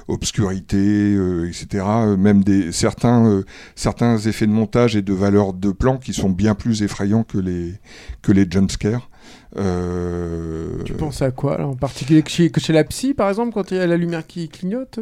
obscurité, 0.07 1.15
etc. 1.49 1.85
Même 2.17 2.45
certains 2.71 4.19
effets 4.19 4.47
de 4.47 4.53
montage 4.53 4.95
et 4.95 5.03
de 5.03 5.13
valeur 5.13 5.53
de 5.53 5.73
plan 5.73 5.99
qui 5.99 6.13
sont 6.13 6.31
bien 6.31 6.55
plus 6.55 6.85
effrayants 6.85 7.25
que 7.25 7.39
les 7.39 7.73
que 8.23 8.33
jumpscares. 8.49 9.11
Tu 9.57 10.93
penses 10.93 11.23
à 11.23 11.33
quoi 11.33 11.61
en 11.61 11.75
particulier? 11.75 12.23
Que 12.23 12.61
chez, 12.61 12.73
la 12.73 12.85
psy 12.85 13.15
par 13.15 13.31
exemple 13.31 13.53
quand 13.53 13.73
il 13.73 13.79
y 13.79 13.81
a 13.81 13.87
la 13.89 13.97
lumière 13.97 14.25
qui 14.25 14.49
clignote 14.49 15.01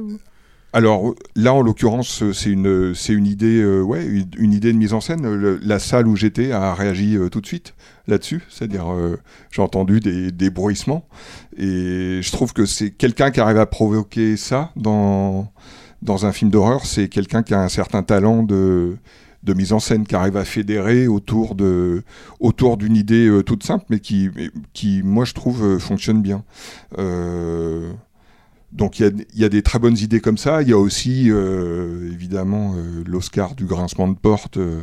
Alors 0.73 1.15
là, 1.35 1.53
en 1.53 1.63
l'occurrence, 1.63 2.23
euh, 2.23 2.33
c'est 2.33 2.51
une, 2.51 2.95
c'est 2.95 3.13
une 3.13 3.27
idée, 3.27 3.61
euh, 3.61 3.83
ouais, 3.83 4.07
une, 4.07 4.53
idée 4.53 4.73
de 4.73 4.79
mise 4.79 4.93
en 4.93 5.01
scène. 5.01 5.59
La 5.63 5.79
salle 5.81 6.07
où 6.07 6.15
j'étais 6.15 6.53
a 6.53 6.75
réagi 6.75 7.17
euh, 7.17 7.29
tout 7.29 7.41
de 7.41 7.47
suite 7.47 7.75
là-dessus, 8.07 8.43
c'est-à-dire 8.49 8.93
euh, 8.93 9.19
j'ai 9.51 9.63
entendu 9.63 9.99
des, 9.99 10.31
des 10.31 10.51
bruissements 10.51 11.09
et 11.57 12.21
je 12.23 12.31
trouve 12.33 12.53
que 12.53 12.67
c'est 12.67 12.91
quelqu'un 12.91 13.31
qui 13.33 13.41
arrive 13.41 13.59
à 13.59 13.67
provoquer 13.67 14.37
ça 14.37 14.71
dans 14.77 15.53
dans 16.03 16.25
un 16.25 16.33
film 16.33 16.51
d'horreur, 16.51 16.87
c'est 16.87 17.09
quelqu'un 17.09 17.43
qui 17.43 17.53
a 17.53 17.61
un 17.61 17.69
certain 17.69 18.03
talent 18.03 18.43
de 18.43 18.97
de 19.43 19.55
mise 19.55 19.73
en 19.73 19.79
scène 19.79 20.07
qui 20.07 20.15
arrive 20.15 20.37
à 20.37 20.45
fédérer 20.45 21.09
autour 21.09 21.55
de 21.55 22.03
autour 22.41 22.77
d'une 22.77 22.97
idée 22.97 23.27
euh, 23.27 23.43
toute 23.43 23.63
simple 23.65 23.87
mais 23.89 24.01
qui 24.01 24.29
qui 24.75 25.03
moi 25.03 25.25
je 25.25 25.35
trouve 25.35 25.65
euh, 25.65 25.79
fonctionne 25.79 26.21
bien. 26.21 26.45
Euh, 26.99 27.93
donc 28.73 28.99
il 28.99 29.03
y 29.05 29.09
a, 29.09 29.11
il 29.35 29.41
y 29.41 29.45
a 29.45 29.49
des 29.49 29.63
très 29.63 29.79
bonnes 29.79 29.99
idées 29.99 30.21
comme 30.21 30.39
ça. 30.39 30.63
Il 30.63 30.69
y 30.69 30.73
a 30.73 30.79
aussi 30.79 31.31
euh, 31.31 32.11
évidemment 32.13 32.75
euh, 32.77 33.03
l'Oscar 33.07 33.55
du 33.55 33.65
grincement 33.67 34.09
de 34.09 34.15
porte 34.17 34.57
euh, 34.57 34.81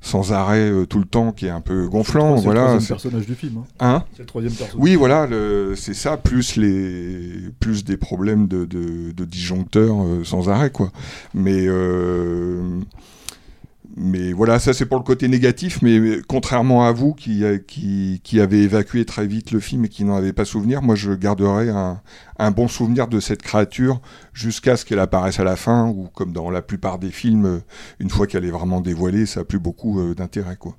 sans 0.00 0.32
arrêt 0.32 0.70
tout 0.88 1.00
le 1.00 1.04
temps 1.04 1.32
qui 1.32 1.46
est 1.46 1.50
un 1.50 1.60
peu 1.60 1.88
gonflant. 1.88 2.38
C'est 2.38 2.48
le 2.48 2.54
troisième 2.54 2.86
personnage 2.86 3.26
du 3.26 3.34
film. 3.34 3.62
Hein 3.80 4.04
C'est 4.12 4.20
le 4.20 4.26
troisième 4.26 4.52
personnage. 4.52 4.80
Oui, 4.82 4.94
voilà, 4.94 5.26
le- 5.26 5.74
c'est 5.76 5.94
ça, 5.94 6.16
plus 6.16 6.54
les, 6.56 7.50
plus 7.58 7.84
des 7.84 7.96
problèmes 7.96 8.46
de, 8.46 8.64
de, 8.64 9.10
de 9.10 9.24
disjoncteurs 9.24 9.96
sans 10.22 10.48
arrêt, 10.48 10.70
quoi. 10.70 10.92
Mais, 11.34 11.66
mais 13.96 14.32
voilà, 14.32 14.58
ça 14.58 14.72
c'est 14.72 14.86
pour 14.86 14.98
le 14.98 15.04
côté 15.04 15.28
négatif. 15.28 15.80
Mais 15.82 16.20
contrairement 16.28 16.84
à 16.84 16.92
vous 16.92 17.14
qui, 17.14 17.44
euh, 17.44 17.58
qui, 17.58 18.20
qui 18.22 18.40
avez 18.40 18.62
évacué 18.62 19.04
très 19.04 19.26
vite 19.26 19.50
le 19.50 19.60
film 19.60 19.84
et 19.84 19.88
qui 19.88 20.04
n'en 20.04 20.16
avez 20.16 20.32
pas 20.32 20.44
souvenir, 20.44 20.82
moi 20.82 20.94
je 20.94 21.12
garderai 21.12 21.70
un, 21.70 22.00
un 22.38 22.50
bon 22.50 22.68
souvenir 22.68 23.08
de 23.08 23.20
cette 23.20 23.42
créature 23.42 24.00
jusqu'à 24.32 24.76
ce 24.76 24.84
qu'elle 24.84 25.00
apparaisse 25.00 25.40
à 25.40 25.44
la 25.44 25.56
fin, 25.56 25.88
ou 25.88 26.08
comme 26.14 26.32
dans 26.32 26.50
la 26.50 26.62
plupart 26.62 26.98
des 26.98 27.10
films, 27.10 27.46
euh, 27.46 27.58
une 27.98 28.10
fois 28.10 28.26
qu'elle 28.26 28.44
est 28.44 28.50
vraiment 28.50 28.80
dévoilée, 28.80 29.26
ça 29.26 29.40
a 29.40 29.44
plus 29.44 29.58
beaucoup 29.58 30.00
euh, 30.00 30.14
d'intérêt, 30.14 30.56
quoi. 30.56 30.76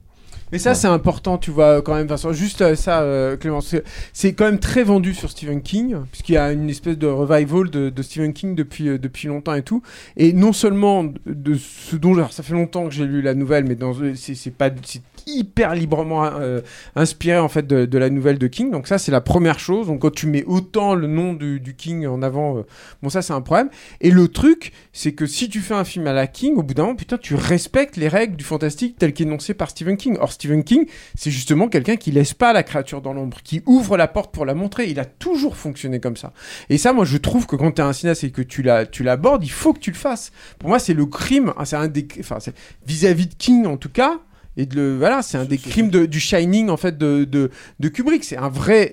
Mais 0.52 0.58
ça, 0.58 0.74
c'est 0.74 0.88
important, 0.88 1.38
tu 1.38 1.52
vois, 1.52 1.82
quand 1.82 1.94
même, 1.94 2.08
Vincent. 2.08 2.34
Juste 2.34 2.62
euh, 2.62 2.76
ça, 2.76 3.02
euh, 3.02 3.38
Clément, 3.38 3.62
c'est- 3.62 4.34
quand 4.34 4.46
même 4.46 4.60
très 4.60 4.84
vendu 4.84 5.14
sur 5.14 5.30
Stephen 5.30 5.62
King, 5.62 5.98
puisqu'il 6.12 6.34
y 6.34 6.38
a 6.38 6.52
une 6.52 6.70
espèce 6.70 6.98
de 6.98 7.08
revival 7.08 7.70
de, 7.70 7.90
de 7.90 8.02
Stephen 8.02 8.34
King 8.34 8.56
depuis, 8.56 8.88
euh, 8.90 8.98
depuis 8.98 9.28
longtemps 9.28 9.54
et 9.54 9.62
tout. 9.62 9.82
Et 10.18 10.34
non 10.34 10.52
seulement 10.54 11.04
de- 11.26 11.56
ce 11.56 11.96
dont, 11.96 12.14
alors, 12.16 12.34
ça 12.34 12.42
fait 12.44 12.54
longtemps 12.54 12.86
que 12.86 12.92
j'ai 12.94 13.06
lu 13.06 13.22
la 13.22 13.36
nouvelle, 13.36 13.66
mais 13.66 13.76
dans 13.76 13.94
c'est 14.16 14.34
c'est 14.36 14.52
pas, 14.52 14.70
c'est 14.84 15.02
hyper 15.28 15.76
librement 15.76 16.26
euh, 16.26 16.62
inspiré 16.96 17.38
en 17.38 17.50
fait 17.50 17.66
de, 17.68 17.98
la 17.98 18.10
nouvelle 18.10 18.38
de 18.38 18.48
King. 18.48 18.72
Donc 18.72 18.88
ça, 18.88 18.98
c'est 18.98 19.12
la 19.12 19.22
première 19.22 19.60
chose. 19.60 19.88
Donc 19.88 20.02
quand 20.02 20.14
tu 20.14 20.28
mets 20.28 20.44
autant 20.46 20.96
le 20.96 21.08
nom 21.08 21.34
du, 21.34 21.60
du 21.60 21.76
King 21.76 22.06
en 22.08 22.22
avant, 22.22 22.58
euh, 22.58 22.62
bon 23.02 23.10
ça 23.10 23.22
c'est 23.22 23.34
un 23.34 23.41
problème. 23.41 23.70
Et 24.02 24.12
le 24.12 24.28
truc, 24.28 24.72
c'est 24.94 25.14
que 25.14 25.26
si 25.26 25.50
tu 25.50 25.60
fais 25.62 25.74
un 25.74 25.84
film 25.84 26.08
à 26.08 26.14
la 26.14 26.28
King, 26.28 26.56
au 26.56 26.64
bout 26.64 26.74
d'un 26.74 26.84
moment, 26.84 26.96
putain, 26.96 27.18
tu 27.18 27.36
respectes 27.36 27.98
les 27.98 28.08
règles 28.08 28.36
du 28.36 28.44
fantastique 28.44 28.98
telles 28.98 29.14
qu'énoncées 29.14 29.54
par 29.54 29.70
Stephen 29.70 29.98
King. 29.98 30.18
Or 30.20 30.32
Stephen 30.32 30.64
King, 30.64 30.86
c'est 31.16 31.32
justement 31.32 31.68
quelqu'un 31.68 31.96
qui 31.96 32.12
laisse 32.12 32.34
pas 32.34 32.54
la 32.54 32.64
créature 32.64 33.02
dans 33.02 33.14
l'ombre, 33.14 33.38
qui 33.44 33.62
ouvre 33.66 33.98
la 33.98 34.08
porte 34.08 34.34
pour 34.34 34.46
la 34.46 34.54
montrer. 34.56 34.90
Il 34.90 35.00
a 35.00 35.06
toujours 35.06 35.56
fonctionné 35.58 36.00
comme 36.00 36.18
ça. 36.18 36.34
Et 36.70 36.78
ça, 36.78 36.94
moi, 36.94 37.06
je 37.06 37.18
trouve 37.18 37.46
que 37.48 37.56
quand 37.56 37.72
tu 37.72 37.82
es 37.82 37.86
un 37.86 37.94
cinéaste 37.94 38.24
et 38.24 38.32
que 38.32 38.41
tu 38.41 38.62
la- 38.62 38.86
tu 38.86 39.04
l'abordes, 39.04 39.44
il 39.44 39.52
faut 39.52 39.74
que 39.74 39.80
tu 39.80 39.91
le 39.91 39.96
fasses. 39.98 40.32
Pour 40.60 40.70
moi, 40.70 40.80
c'est 40.80 40.94
le 40.94 41.06
crime. 41.06 41.54
hein, 41.58 41.66
C'est 41.66 41.76
un 41.76 41.88
des, 41.88 42.08
enfin, 42.20 42.38
vis-à-vis 42.86 43.28
de 43.28 43.34
King 43.36 43.66
en 43.66 43.78
tout 43.78 43.90
cas. 43.90 44.20
Et 44.60 44.65
de 44.65 44.76
le, 44.76 44.98
voilà, 44.98 45.22
c'est 45.22 45.38
un 45.38 45.45
des 45.45 45.57
crimes 45.57 45.90
de- 45.90 46.06
du 46.06 46.19
Shining 46.19 46.68
en 46.69 46.76
fait 46.76 46.98
de, 46.98 47.23
de, 47.23 47.49
de 47.80 47.88
Kubrick. 47.88 48.26
C'est 48.26 48.36
un 48.36 48.49
vrai. 48.49 48.91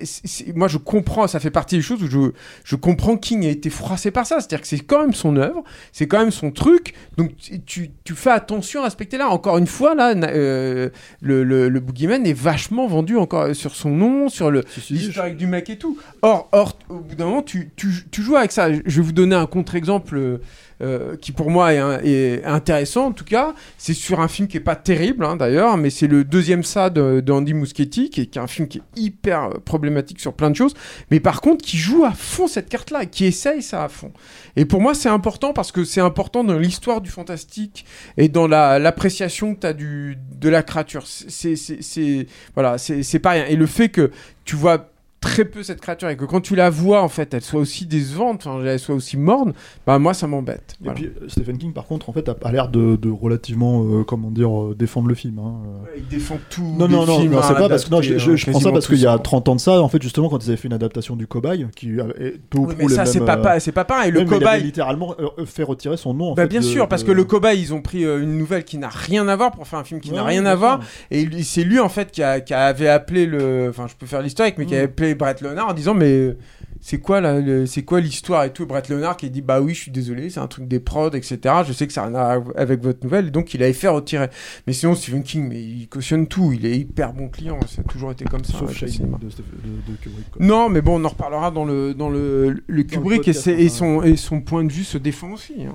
moi, 0.55 0.69
je 0.69 0.77
comprends. 0.77 1.27
Ça 1.27 1.41
fait 1.41 1.51
partie 1.51 1.75
des 1.75 1.81
choses 1.81 2.01
où 2.01 2.07
je, 2.09 2.31
je 2.63 2.75
comprends 2.77 3.17
King 3.17 3.45
a 3.45 3.49
été 3.49 3.69
froissé 3.69 4.09
par 4.11 4.25
ça. 4.25 4.37
C'est-à-dire 4.39 4.61
que 4.61 4.67
c'est 4.67 4.79
quand 4.79 5.01
même 5.01 5.13
son 5.13 5.35
œuvre, 5.35 5.65
c'est 5.91 6.07
quand 6.07 6.19
même 6.19 6.31
son 6.31 6.51
truc. 6.51 6.93
Donc 7.17 7.31
tu- 7.65 7.91
tu, 8.03 8.13
fais 8.15 8.31
attention 8.31 8.79
à 8.79 8.85
respecter 8.85 9.17
là. 9.17 9.27
Encore 9.27 9.57
une 9.57 9.67
fois, 9.67 9.93
là, 9.93 10.13
euh, 10.15 10.89
le, 11.21 11.43
le, 11.43 11.67
le 11.67 11.79
Boogeyman 11.81 12.25
est 12.25 12.31
vachement 12.33 12.87
vendu 12.87 13.17
encore 13.17 13.53
sur 13.53 13.75
son 13.75 13.89
nom, 13.89 14.29
sur 14.29 14.49
le 14.51 14.63
l'historique 14.89 15.35
du 15.35 15.47
mec 15.47 15.69
et 15.69 15.77
tout. 15.77 15.97
Or, 16.21 16.47
or, 16.53 16.79
au 16.87 16.99
bout 16.99 17.15
d'un 17.15 17.25
moment, 17.25 17.41
tu, 17.41 17.71
tu, 17.75 17.89
tu 18.09 18.21
joues 18.21 18.37
avec 18.37 18.53
ça. 18.53 18.71
Je 18.71 18.79
vais 18.79 19.01
vous 19.01 19.11
donner 19.11 19.35
un 19.35 19.47
contre-exemple. 19.47 20.39
Euh, 20.81 21.15
qui 21.17 21.31
pour 21.31 21.49
moi 21.49 21.73
est, 21.73 22.43
intéressant 22.45 23.07
en 23.07 23.11
tout 23.11 23.25
cas, 23.25 23.53
c'est 23.77 23.93
sur 23.93 24.19
un 24.19 24.27
film 24.27 24.47
qui 24.47 24.57
est 24.57 24.61
pas 24.61 24.75
terrible 24.75 25.25
hein, 25.25 25.35
d'ailleurs, 25.35 25.77
mais 25.77 25.89
c'est 25.89 26.07
le 26.07 26.23
deuxième 26.23 26.63
ça 26.63 26.89
de, 26.89 27.23
Andy 27.31 27.53
Muschietti, 27.53 28.09
qui 28.09 28.21
est, 28.21 28.25
qui 28.27 28.39
un 28.39 28.47
film 28.47 28.67
qui 28.67 28.79
est 28.79 28.99
hyper 28.99 29.43
euh, 29.43 29.49
problématique 29.63 30.19
sur 30.19 30.33
plein 30.33 30.49
de 30.49 30.55
choses, 30.55 30.73
mais 31.11 31.19
par 31.19 31.41
contre 31.41 31.65
qui 31.65 31.77
joue 31.77 32.05
à 32.05 32.11
fond 32.11 32.47
cette 32.47 32.69
carte-là, 32.69 33.05
qui 33.05 33.25
essaye 33.25 33.61
ça 33.61 33.83
à 33.83 33.89
fond. 33.89 34.11
Et 34.55 34.65
pour 34.65 34.81
moi 34.81 34.93
c'est 34.93 35.09
important 35.09 35.53
parce 35.53 35.71
que 35.71 35.83
c'est 35.83 36.01
important 36.01 36.43
dans 36.43 36.57
l'histoire 36.57 37.01
du 37.01 37.09
fantastique 37.09 37.85
et 38.17 38.29
dans 38.29 38.47
la- 38.47 38.79
l'appréciation 38.79 39.55
que 39.55 39.61
tu 39.61 39.67
as 39.67 39.73
du, 39.73 40.17
de 40.35 40.49
la 40.49 40.63
créature. 40.63 41.03
C'est, 41.05 42.27
voilà, 42.53 42.77
c'est 42.77 43.19
pas 43.19 43.31
rien. 43.31 43.45
Et 43.45 43.55
le 43.55 43.65
fait 43.65 43.89
que 43.89 44.11
tu 44.45 44.55
vois 44.55 44.89
très 45.27 45.45
peu 45.45 45.63
cette 45.63 45.81
créature 45.81 46.09
et 46.09 46.17
que 46.17 46.25
quand 46.25 46.41
tu 46.41 46.55
la 46.55 46.69
vois 46.69 47.01
en 47.01 47.09
fait 47.09 47.33
elle 47.33 47.41
soit 47.41 47.59
aussi 47.59 47.85
décevante, 47.85 48.47
elle 48.65 48.79
soit 48.79 48.95
aussi 48.95 49.17
morne, 49.17 49.53
bah 49.85 49.99
moi 49.99 50.13
ça 50.13 50.27
m'embête. 50.27 50.75
Et 50.81 50.85
Voilà. 50.85 50.95
puis 50.99 51.05
euh, 51.07 51.27
Stephen 51.27 51.57
King, 51.57 51.73
par 51.73 51.85
contre, 51.85 52.09
en 52.09 52.13
fait, 52.13 52.27
a, 52.29 52.35
a 52.43 52.51
l'air 52.51 52.69
de, 52.69 52.95
de 52.95 53.09
relativement, 53.09 53.83
euh, 53.83 54.03
comment 54.03 54.31
dire, 54.31 54.49
euh, 54.49 54.75
défendre 54.77 55.07
le 55.07 55.15
film. 55.15 55.39
hein, 55.39 55.55
euh. 55.85 55.97
il 55.97 56.07
défend 56.07 56.37
tout. 56.49 56.61
Non, 56.77 56.87
non, 56.87 57.05
non, 57.05 57.23
non, 57.25 57.41
c'est 57.41 57.53
pas 57.55 57.69
parce 57.69 57.85
que 57.85 57.91
non, 57.91 58.01
je, 58.01 58.17
je- 58.17 58.31
hein, 58.31 58.35
je 58.35 58.49
prends 58.51 58.59
ça 58.59 58.71
parce 58.71 58.87
qu'il 58.87 58.99
y 58.99 59.05
a 59.07 59.17
tous. 59.17 59.23
30 59.23 59.49
ans 59.49 59.55
de 59.55 59.59
ça, 59.59 59.81
en 59.81 59.89
fait, 59.89 60.01
justement, 60.01 60.29
quand 60.29 60.43
ils 60.45 60.49
avaient 60.49 60.57
fait 60.57 60.67
une 60.67 60.73
adaptation 60.73 61.15
du 61.15 61.27
Cobaye, 61.27 61.67
qui 61.75 61.89
est 61.89 62.39
peu 62.49 62.59
ou 62.59 62.67
Oui, 62.67 62.75
mais 62.77 62.87
ça, 62.89 63.05
c'est 63.05 63.19
pas 63.19 63.37
pa- 63.37 63.59
c'est 63.59 63.71
pas 63.71 63.85
pareil. 63.85 64.11
Le 64.11 64.19
ouais, 64.19 64.25
mais 64.25 64.37
il 64.37 64.43
avait 64.43 64.57
Cobaye- 64.59 64.63
littéralement 64.63 65.15
euh, 65.19 65.45
fait 65.45 65.63
retirer 65.63 65.97
son 65.97 66.13
nom. 66.13 66.31
En 66.31 66.33
Bah, 66.33 66.43
fait, 66.43 66.47
bien 66.49 66.59
de- 66.61 66.65
sûr, 66.65 66.87
parce 66.87 67.03
de- 67.03 67.07
que 67.07 67.11
le 67.11 67.23
cobaye, 67.23 67.59
ils 67.61 67.73
ont 67.73 67.81
pris 67.81 68.05
euh, 68.05 68.21
une 68.23 68.37
nouvelle 68.37 68.63
qui 68.63 68.77
n'a 68.77 68.89
rien 68.89 69.27
à 69.27 69.35
voir 69.35 69.51
pour 69.51 69.67
faire 69.67 69.79
un 69.79 69.83
film 69.83 69.99
qui 69.99 70.11
n'a 70.11 70.23
Ouais, 70.23 70.29
rien 70.29 70.45
à 70.45 70.55
voir. 70.55 70.79
Et 71.11 71.27
c'est 71.43 71.63
lui, 71.63 71.79
en 71.79 71.89
fait, 71.89 72.11
qui, 72.11 72.23
a- 72.23 72.39
qui 72.41 72.53
avait 72.53 72.87
appelé 72.89 73.25
le. 73.25 73.67
Enfin, 73.69 73.87
je 73.87 73.95
peux 73.95 74.05
faire 74.05 74.21
l'historique, 74.21 74.55
mais 74.57 74.65
qui 74.65 74.73
Mm. 74.73 74.77
avait 74.77 74.85
appelé 74.85 75.15
Brett 75.17 75.41
Leonard 75.41 75.69
en 75.69 75.73
disant 75.73 75.93
Mais 75.93 76.11
euh, 76.11 76.37
c'est 76.79 76.99
quoi, 76.99 77.21
c'est 77.65 77.83
quoi 77.83 77.99
l'histoire 77.99 78.43
et 78.45 78.53
tout? 78.53 78.63
Et 78.63 78.65
Brett 78.65 78.87
Leonard 78.89 79.17
qui 79.17 79.29
dit 79.29 79.41
Bah 79.41 79.59
oui, 79.61 79.73
je 79.73 79.81
suis 79.81 79.91
désolé, 79.91 80.29
c'est 80.29 80.39
un 80.39 80.47
truc 80.47 80.67
des 80.67 80.79
prods, 80.79 81.11
etc. 81.11 81.39
Je 81.67 81.73
sais 81.73 81.87
que 81.87 81.93
ça 81.93 82.01
n'a 82.01 82.07
rien 82.07 82.29
à 82.35 82.37
voir 82.39 82.55
avec 82.57 82.81
votre 82.81 83.03
nouvelle. 83.03 83.31
Donc, 83.31 83.53
il 83.53 83.63
avait 83.63 83.73
fait 83.73 83.87
retirer. 83.87 84.27
Mais 84.67 84.73
sinon, 84.73 84.95
Stephen 84.95 85.23
King, 85.23 85.47
mais 85.49 85.61
il 85.61 85.87
cautionne 85.89 86.27
tout. 86.27 86.51
Il 86.53 86.65
est 86.65 86.77
hyper 86.77 87.13
bon 87.13 87.27
client. 87.29 87.59
Ça 87.67 87.81
a 87.81 87.89
toujours 87.89 88.11
été 88.11 88.25
comme 88.25 88.43
ça. 88.43 88.57
Sauf 88.59 88.85
cinéma. 88.85 89.17
de, 89.21 89.29
Steph- 89.29 89.43
de- 89.63 89.91
de 89.91 89.97
Kubrick. 89.97 90.29
quoi. 90.31 90.45
Non, 90.45 90.69
mais 90.69 90.81
bon, 90.81 91.01
on 91.01 91.05
en 91.05 91.09
reparlera 91.09 91.51
dans 91.51 91.65
le, 91.65 91.93
dans 91.93 92.09
le, 92.09 92.63
le 92.67 92.83
Kubrick 92.83 93.27
et, 93.27 93.33
podcast, 93.33 93.69
son, 93.69 94.03
et 94.03 94.15
son 94.15 94.41
point 94.41 94.63
de 94.63 94.71
vue 94.71 94.83
se 94.83 94.97
défend 94.97 95.31
aussi. 95.31 95.53
hein. 95.65 95.73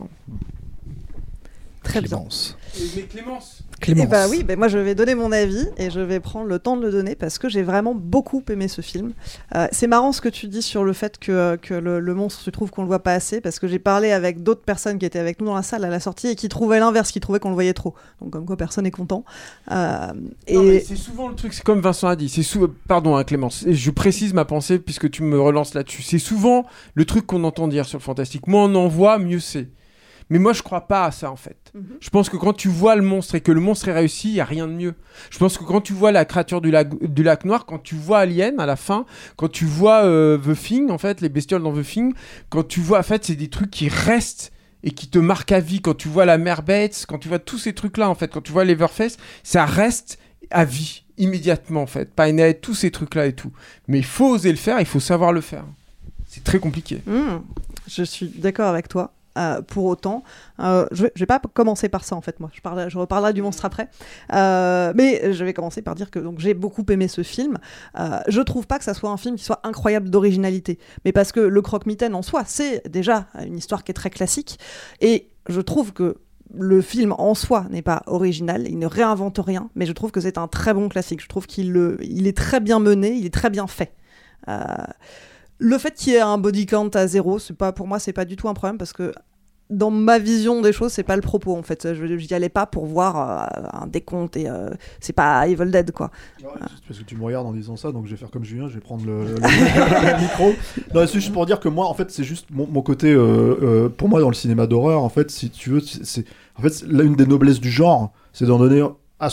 Très 1.83 2.01
bien. 2.01 2.11
Clémence. 2.11 2.57
Mais 2.97 3.03
Clémence 3.03 3.63
Clémence. 3.83 4.07
Eh 4.07 4.11
bah 4.11 4.27
oui, 4.31 4.45
bah 4.45 4.57
moi 4.57 4.69
je 4.69 4.79
vais 4.79 4.95
donner 4.95 5.15
mon 5.15 5.33
avis 5.33 5.67
et 5.77 5.91
je 5.91 6.01
vais 6.01 6.21
prendre 6.21 6.47
le 6.47 6.59
temps 6.59 6.77
de 6.77 6.83
le 6.83 6.93
donner 6.93 7.17
parce 7.17 7.39
que 7.39 7.49
j'ai 7.49 7.63
vraiment 7.63 7.95
beaucoup 7.95 8.43
aimé 8.49 8.69
ce 8.69 8.81
film. 8.81 9.13
Euh, 9.55 9.67
c'est 9.73 9.89
marrant 9.89 10.13
ce 10.13 10.21
que 10.21 10.29
tu 10.29 10.47
dis 10.47 10.63
sur 10.63 10.85
le 10.85 10.93
fait 10.93 11.19
que, 11.19 11.57
que 11.57 11.75
le, 11.75 11.99
le 11.99 12.15
monstre, 12.15 12.43
tu 12.45 12.53
trouves 12.53 12.71
qu'on 12.71 12.83
le 12.83 12.89
voit 12.89 13.03
pas 13.03 13.13
assez 13.13 13.41
parce 13.41 13.59
que 13.59 13.67
j'ai 13.67 13.81
parlé 13.81 14.13
avec 14.13 14.43
d'autres 14.43 14.63
personnes 14.63 14.99
qui 14.99 15.05
étaient 15.05 15.19
avec 15.19 15.41
nous 15.41 15.47
dans 15.47 15.57
la 15.57 15.63
salle 15.63 15.85
à 15.85 15.91
la 15.91 16.01
sortie 16.01 16.29
et 16.29 16.37
qui 16.37 16.49
trouvaient 16.49 16.79
l'inverse, 16.79 17.11
qui 17.11 17.21
trouvaient 17.21 17.41
qu'on 17.41 17.49
le 17.49 17.55
voyait 17.55 17.75
trop. 17.75 17.95
Donc 18.21 18.31
comme 18.31 18.47
quoi 18.47 18.57
personne 18.57 18.85
n'est 18.85 18.93
content. 18.93 19.25
Euh, 19.73 20.13
et 20.47 20.55
Non, 20.55 20.63
mais 20.63 20.81
c'est 20.81 20.97
souvent 20.97 21.29
le 21.29 21.35
truc, 21.35 21.53
c'est 21.53 21.65
comme 21.65 21.81
Vincent 21.81 22.09
a 22.09 22.17
dit, 22.17 22.29
c'est 22.29 22.45
sou... 22.45 22.69
pardon 22.87 23.17
hein, 23.17 23.25
Clémence, 23.25 23.65
Et 23.67 23.75
je 23.75 23.91
précise 23.91 24.33
ma 24.33 24.45
pensée 24.45 24.79
puisque 24.79 25.11
tu 25.11 25.25
me 25.25 25.41
relances 25.41 25.75
là-dessus. 25.75 26.03
C'est 26.03 26.21
souvent 26.21 26.65
le 26.95 27.05
truc 27.05 27.27
qu'on 27.27 27.43
entend 27.45 27.67
dire 27.67 27.85
sur 27.85 27.99
le 27.99 28.03
fantastique. 28.03 28.47
Moins 28.47 28.71
on 28.71 28.75
en 28.77 28.89
voit, 28.89 29.19
mieux 29.19 29.41
c'est. 29.41 29.69
Mais 30.33 30.39
moi 30.39 30.55
je 30.55 30.63
crois 30.63 30.89
pas 30.89 31.05
à 31.05 31.11
ça 31.11 31.31
en 31.31 31.37
fait. 31.37 31.59
Mhm. 31.75 31.99
Je 32.01 32.09
pense 32.09 32.31
que 32.31 32.39
quand 32.39 32.55
tu 32.55 32.69
vois 32.69 32.97
le 32.97 33.03
monstre 33.03 33.35
et 33.35 33.43
que 33.43 33.53
le 33.53 33.61
monstre 33.61 33.89
est 33.89 33.93
réussi, 33.93 34.31
il 34.31 34.35
y 34.37 34.41
a 34.41 34.47
rien 34.47 34.67
de 34.67 34.73
mieux. 34.73 34.95
Je 35.29 35.37
pense 35.37 35.59
que 35.59 35.65
quand 35.65 35.83
tu 35.83 35.93
vois 35.93 36.11
la 36.11 36.25
créature 36.25 36.63
du 36.63 36.71
lac, 36.71 36.89
du 37.03 37.23
lac 37.23 37.45
noir, 37.45 37.67
quand 37.67 37.79
tu 37.79 37.95
vois 37.97 38.21
Alien 38.21 38.59
à 38.59 38.65
la 38.65 38.77
fin, 38.77 39.05
quand 39.37 39.53
tu 39.53 39.67
vois 39.67 40.05
euh, 40.05 40.39
The 40.39 40.59
Thing 40.59 40.91
en 40.91 40.97
fait, 40.97 41.21
les 41.21 41.29
bestioles 41.29 41.63
dans 41.63 41.75
The 41.75 41.83
Thing, 41.85 42.15
quand 42.49 42.67
tu 42.67 42.81
vois 42.81 43.01
en 43.01 43.03
fait 43.03 43.27
c'est 43.27 43.35
des 43.35 43.51
trucs 43.51 43.71
qui 43.71 43.91
restent 43.91 44.53
et 44.83 44.93
qui 44.93 45.09
te 45.09 45.19
marquent 45.19 45.53
à 45.53 45.61
vie. 45.61 45.83
Quand 45.83 45.95
tu 45.95 46.09
vois 46.09 46.25
la 46.25 46.39
mère 46.39 46.63
Bates, 46.63 47.05
quand 47.07 47.19
tu 47.19 47.29
vois 47.29 47.39
tous 47.39 47.59
ces 47.59 47.75
trucs 47.75 47.99
là 47.99 48.09
en 48.09 48.15
fait, 48.15 48.29
quand 48.29 48.41
tu 48.41 48.53
vois 48.53 48.65
Leverface, 48.65 49.19
ça 49.43 49.67
reste 49.67 50.19
à 50.51 50.65
vie 50.65 51.05
immédiatement 51.19 51.83
en 51.83 51.87
fait. 51.87 52.11
Pinehead, 52.15 52.63
tous 52.63 52.75
ces 52.75 52.91
trucs 52.91 53.17
là 53.17 53.27
et 53.27 53.35
tout. 53.35 53.53
Mais 53.87 53.99
il 53.99 54.05
faut 54.07 54.31
oser 54.31 54.51
le 54.51 54.57
faire, 54.57 54.81
il 54.81 54.87
faut 54.87 54.99
savoir 54.99 55.35
le 55.35 55.43
faire. 55.43 55.67
C'est 56.27 56.43
très 56.43 56.59
compliqué. 56.59 57.03
Hmm, 57.05 57.41
je 57.87 58.03
suis 58.03 58.29
d'accord 58.29 58.69
avec 58.69 58.89
toi. 58.89 59.13
Euh, 59.39 59.63
pour 59.63 59.87
autant, 59.87 60.25
euh, 60.61 60.87
je, 60.93 61.05
vais, 61.05 61.13
vais 61.17 61.27
pas 61.27 61.41
commencer 61.55 61.89
par 61.89 62.05
ça 62.05 62.15
en 62.17 62.21
fait 62.21 62.39
moi. 62.39 62.51
Je, 62.53 62.61
parle, 62.61 62.91
je 62.91 62.99
reparlerai 62.99 63.33
du 63.33 63.41
monstre 63.41 63.65
après, 63.65 63.89
Euh, 64.35 64.93
mais 64.95 65.33
je 65.33 65.45
vais 65.45 65.55
commencer 65.55 65.81
par 65.81 65.95
dire 65.95 66.11
que 66.11 66.19
donc 66.19 66.39
j'ai 66.39 66.53
beaucoup 66.55 66.85
aimé 66.91 67.09
ce 67.09 67.23
film. 67.23 67.59
Je 68.29 68.41
trouve 68.41 68.67
pas 68.67 68.79
que 68.79 68.85
ça 68.85 68.95
soit 68.95 69.11
un 69.11 69.17
film 69.17 69.37
qui 69.37 69.45
soit 69.45 69.61
incroyable 69.65 70.11
d'originalité, 70.11 70.79
mais 71.05 71.13
parce 71.13 71.33
que 71.33 71.41
le 71.41 71.63
croque-mitaine 71.63 72.15
en 72.15 72.23
soi, 72.23 72.43
c'est 72.47 72.87
déjà 72.89 73.27
une 73.47 73.57
histoire 73.57 73.85
qui 73.85 73.91
est 73.91 73.95
très 73.95 74.11
classique, 74.11 74.59
et 75.01 75.31
je 75.49 75.61
trouve 75.61 75.93
que 75.93 76.19
le 76.55 76.83
film 76.83 77.15
en 77.17 77.35
soi 77.35 77.67
n'est 77.71 77.83
pas 77.83 78.03
original, 78.07 78.69
il 78.69 78.79
ne 78.79 78.87
réinvente 78.87 79.39
rien, 79.39 79.71
mais 79.75 79.87
je 79.87 79.93
trouve 79.93 80.11
que 80.11 80.21
c'est 80.21 80.37
un 80.37 80.49
très 80.49 80.75
bon 80.75 80.89
classique. 80.91 81.23
Je 81.23 81.29
trouve 81.29 81.47
qu'il 81.47 82.27
est 82.27 82.37
très 82.37 82.61
bien 82.61 82.79
mené, 82.79 83.13
il 83.13 83.25
est 83.25 83.35
très 83.35 83.49
bien 83.49 83.67
fait. 83.67 83.95
Le 85.64 85.78
fait 85.78 85.94
qu'il 85.94 86.12
y 86.12 86.16
ait 86.16 86.20
un 86.20 86.39
body 86.39 86.66
count 86.66 86.90
à 86.94 87.06
zéro, 87.06 87.39
c'est 87.39 87.55
pas 87.56 87.72
pour 87.72 87.86
moi, 87.86 87.98
c'est 88.01 88.12
pas 88.12 88.24
du 88.24 88.34
tout 88.36 88.48
un 88.48 88.55
problème 88.55 88.78
parce 88.78 88.93
que 88.93 89.12
dans 89.70 89.90
ma 89.93 90.18
vision 90.18 90.60
des 90.60 90.72
choses, 90.72 90.93
c'est 90.93 91.05
pas 91.05 91.14
le 91.16 91.22
propos 91.22 91.56
en 91.56 91.62
fait. 91.62 91.94
Je 91.94 92.16
j'y 92.18 92.34
allais 92.34 92.48
pas 92.51 92.66
pour 92.66 92.84
voir 92.84 93.16
euh, 93.16 93.62
un 93.72 93.86
décompte 93.86 94.36
et 94.36 94.48
euh, 94.48 94.68
c'est 95.01 95.12
pas 95.14 95.47
Evil 95.48 95.70
Dead 95.70 95.93
quoi. 95.93 96.10
Parce 96.86 96.98
que 96.98 97.05
tu 97.05 97.16
me 97.16 97.24
regardes 97.24 97.47
en 97.47 97.52
disant 97.52 97.76
ça, 97.76 97.93
donc 97.93 98.05
je 98.06 98.10
vais 98.10 98.16
faire 98.16 98.30
comme 98.30 98.44
Julien, 98.44 98.68
je 98.68 98.74
vais 98.74 98.80
prendre 98.80 99.06
le, 99.06 99.24
le- 99.24 100.20
micro. 100.20 100.52
Non, 100.94 101.06
c'est 101.06 101.20
juste 101.20 101.32
pour 101.32 101.47
dire 101.47 101.59
que 101.60 101.68
moi, 101.68 101.86
en 101.86 101.94
fait, 101.94 102.10
c'est 102.10 102.24
juste 102.24 102.48
mon, 102.51 102.82
côté. 102.82 103.12
euh, 103.12 103.56
euh, 103.62 103.89
pour 103.89 104.09
moi, 104.09 104.20
dans 104.20 104.28
le 104.28 104.34
cinéma 104.34 104.66
d'horreur, 104.66 105.02
en 105.02 105.09
fait, 105.09 105.30
si 105.30 105.48
tu 105.48 105.70
veux, 105.70 105.80
c'est- 105.80 106.24
en 106.59 106.62
fait 106.62 106.82
l'une 106.86 107.14
des 107.14 107.26
noblesses 107.26 107.60
du 107.60 107.70
genre, 107.70 108.12
c'est 108.34 108.44
d'en 108.47 108.59
donner 108.59 108.84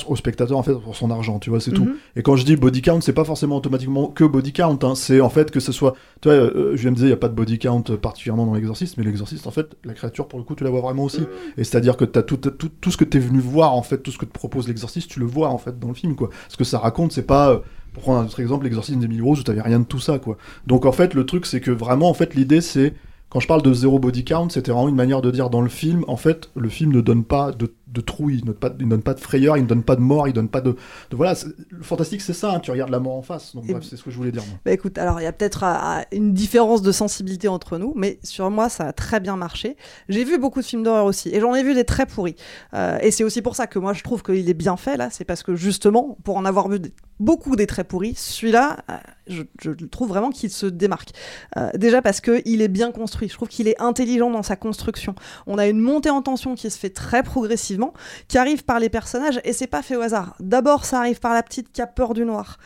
au 0.08 0.16
spectateur 0.16 0.58
en 0.58 0.64
fait 0.64 0.74
pour 0.74 0.96
son 0.96 1.12
argent, 1.12 1.40
tu 1.40 1.50
vois, 1.50 1.60
c'est 1.60 1.72
tout. 1.72 1.86
Mhm. 1.86 1.96
Et 2.16 2.22
quand 2.22 2.36
je 2.36 2.46
dis 2.46 2.56
body 2.56 2.82
count, 2.82 3.02
c'est 3.02 3.14
pas 3.14 3.24
forcément 3.24 3.58
automatiquement 3.58 4.08
que 4.08 4.24
body 4.24 4.54
count, 4.54 4.80
hein, 4.84 4.96
c'est 4.96 5.22
en 5.22 5.30
fait 5.30 5.52
que 5.52 5.60
ce 5.60 5.72
soit, 5.72 5.96
tu 6.22 6.30
vois, 6.30 6.38
euh, 6.38 6.72
je 6.76 6.82
viens 6.82 6.92
de 6.92 6.98
dire, 6.98 7.08
il 7.08 7.10
y 7.10 7.14
a 7.14 7.18
pas 7.18 7.30
de 7.30 7.34
body 7.34 7.60
count 7.60 7.84
particulièrement 8.02 8.46
dans 8.46 8.54
l'exorciste, 8.54 8.98
mais 8.98 9.04
l'exorciste, 9.04 9.48
en 9.48 9.52
fait, 9.52 9.76
la 9.84 9.94
créature 9.94 10.28
pour 10.28 10.40
le 10.40 10.46
coup, 10.46 10.56
tu 10.56 10.64
la 10.64 10.70
vois 10.70 10.82
vraiment 10.82 11.04
aussi. 11.04 11.22
Et 11.58 11.64
c'est-à-dire 11.64 11.98
que 11.98 12.06
t'as 12.06 12.22
tout, 12.22 12.38
tout, 12.38 12.70
tout 12.70 12.92
ce 12.92 12.98
que 12.98 13.06
t'es 13.06 13.20
venu 13.20 13.40
voir, 13.40 13.74
en 13.74 13.84
fait, 13.84 14.00
tout 14.00 14.12
ce 14.12 14.18
que 14.18 14.26
te 14.26 14.34
propose 14.34 14.68
l'exorciste, 14.68 15.10
tu 15.10 15.20
le 15.20 15.26
vois 15.26 15.50
en 15.50 15.58
fait 15.58 15.80
dans 15.80 15.90
le 15.90 15.94
film, 15.94 16.16
quoi. 16.16 16.30
Ce 16.48 16.58
que 16.58 16.64
ça 16.64 16.80
raconte, 16.80 17.12
c'est 17.12 17.24
pas, 17.24 17.52
euh, 17.52 17.60
pour 17.94 18.04
prendre 18.04 18.20
un 18.20 18.26
autre 18.26 18.40
exemple, 18.40 18.66
l'exorcisme 18.66 19.00
d'Emily 19.00 19.22
Rose 19.22 19.40
où 19.40 19.44
t'avais 19.44 19.62
rien 19.62 19.80
de 19.80 19.86
tout 19.86 20.00
ça, 20.00 20.20
quoi. 20.20 20.38
Donc 20.68 20.86
en 20.86 20.92
fait, 20.92 21.14
le 21.14 21.26
truc, 21.26 21.46
c'est 21.46 21.62
que 21.62 21.72
vraiment, 21.72 22.10
en 22.10 22.14
fait, 22.14 22.36
l'idée, 22.36 22.62
c'est 22.62 22.94
quand 23.30 23.40
je 23.40 23.48
parle 23.48 23.62
de 23.62 23.72
zéro 23.74 24.00
body 24.00 24.26
count, 24.26 24.50
c'était 24.50 24.72
vraiment 24.72 24.90
une 24.90 24.96
manière 24.96 25.22
de 25.22 25.30
dire 25.30 25.50
dans 25.50 25.62
le 25.62 25.70
film, 25.70 26.04
en 26.08 26.18
fait, 26.18 26.50
le 26.56 26.68
film 26.68 26.92
ne 26.92 27.02
donne 27.02 27.24
pas 27.24 27.52
de, 27.52 27.72
de 27.92 28.02
trou, 28.02 28.30
il 28.30 28.42
ne, 28.42 28.46
donne 28.48 28.56
pas, 28.56 28.72
il 28.80 28.86
ne 28.86 28.90
donne 28.92 29.02
pas 29.02 29.14
de 29.14 29.20
frayeur, 29.20 29.58
il 29.58 29.64
ne 29.64 29.68
donne 29.68 29.84
pas 29.84 29.96
de 29.96 30.02
mort, 30.02 30.28
il 30.28 30.32
ne 30.32 30.36
donne 30.36 30.50
pas 30.50 30.62
de. 30.62 30.72
de 31.10 31.16
voilà, 31.16 31.34
le 31.70 31.84
fantastique, 31.84 32.22
c'est 32.22 32.34
ça, 32.34 32.54
hein, 32.54 32.60
tu 32.60 32.72
regardes 32.72 32.92
la 32.92 33.00
mort 33.00 33.16
en 33.16 33.22
face. 33.22 33.56
Donc 33.56 33.66
bref, 33.68 33.84
c'est 33.90 33.98
ce 33.98 34.04
que 34.04 34.12
je 34.12 34.18
voulais 34.18 34.32
dire. 34.32 34.44
moi. 34.48 34.60
Bah 34.66 34.72
écoute, 34.72 34.98
alors 34.98 35.20
il 35.20 35.24
y 35.24 35.28
a 35.28 35.32
peut-être 35.32 35.64
euh, 35.64 36.02
une 36.12 36.34
différence 36.34 36.82
de 36.82 36.92
sensibilité 36.92 37.48
entre 37.48 37.78
nous, 37.78 37.94
mais 37.96 38.20
sur 38.24 38.50
moi 38.52 38.70
ça 38.70 38.86
a 38.88 38.94
très 38.94 39.20
bien 39.20 39.36
marché. 39.36 39.76
J'ai 40.08 40.24
vu 40.24 40.38
beaucoup 40.38 40.62
de 40.62 40.66
films 40.66 40.84
d'horreur 40.84 41.06
aussi, 41.06 41.30
et 41.30 41.40
j'en 41.40 41.56
ai 41.56 41.64
vu 41.64 41.74
des 41.74 41.86
très 41.86 42.06
pourris. 42.06 42.36
Euh, 42.74 42.98
et 43.02 43.12
c'est 43.12 43.24
aussi 43.24 43.42
pour 43.42 43.56
ça 43.56 43.68
que 43.68 43.80
moi 43.80 43.94
je 43.94 44.04
trouve 44.04 44.22
qu'il 44.24 44.50
est 44.50 44.54
bien 44.54 44.78
fait 44.78 44.98
là, 44.98 45.10
c'est 45.12 45.26
parce 45.26 45.44
que 45.44 45.56
justement, 45.56 46.18
pour 46.24 46.38
en 46.38 46.46
avoir 46.46 46.70
vu 46.70 46.80
des- 46.80 46.94
beaucoup 47.20 47.56
des 47.56 47.68
très 47.68 47.84
pourris, 47.84 48.14
celui-là, 48.16 48.78
euh, 48.90 48.94
je, 49.28 49.44
je 49.62 49.72
trouve 49.86 50.10
vraiment 50.10 50.30
qu'il 50.30 50.50
se 50.50 50.66
démarque. 50.66 51.10
Euh, 51.58 51.70
déjà 51.76 52.02
parce 52.02 52.22
qu'il 52.22 52.62
est 52.62 52.68
bien 52.68 52.92
construit, 52.92 53.28
je 53.30 53.34
trouve 53.34 53.48
qu'il 53.48 53.68
est 53.68 53.80
intelligent 53.82 54.30
dans 54.32 54.44
sa 54.44 54.56
construction. 54.56 55.16
On 55.48 55.58
a 55.58 55.68
une 55.68 55.80
montée 55.80 56.10
en 56.10 56.22
tension 56.22 56.56
qui 56.56 56.70
se 56.70 56.78
fait 56.78 56.90
très 56.90 57.24
progressivement, 57.24 57.79
qui 58.28 58.38
arrive 58.38 58.64
par 58.64 58.80
les 58.80 58.90
personnages, 58.90 59.40
et 59.44 59.54
c'est 59.54 59.68
pas 59.68 59.82
fait 59.82 59.96
au 59.96 60.02
hasard. 60.02 60.36
D'abord 60.40 60.86
ça 60.86 61.00
arrive 61.00 61.20
par 61.20 61.34
la 61.34 61.44
petite 61.44 61.72
qui 61.72 61.82
a 61.82 61.88
peur 61.88 62.14
du 62.14 62.26
noir. 62.26 62.58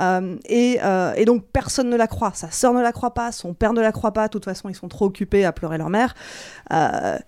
Euh, 0.00 0.36
et, 0.46 0.78
euh, 0.82 1.12
et 1.16 1.24
donc 1.24 1.44
personne 1.52 1.88
ne 1.90 1.96
la 1.96 2.06
croit. 2.06 2.32
Sa 2.34 2.50
sœur 2.50 2.72
ne 2.72 2.80
la 2.80 2.92
croit 2.92 3.14
pas, 3.14 3.32
son 3.32 3.54
père 3.54 3.72
ne 3.72 3.80
la 3.80 3.92
croit 3.92 4.12
pas. 4.12 4.28
De 4.28 4.32
toute 4.32 4.44
façon, 4.44 4.68
ils 4.68 4.74
sont 4.74 4.88
trop 4.88 5.06
occupés 5.06 5.44
à 5.44 5.52
pleurer 5.52 5.78
leur 5.78 5.90
mère. 5.90 6.14
Euh, 6.72 7.18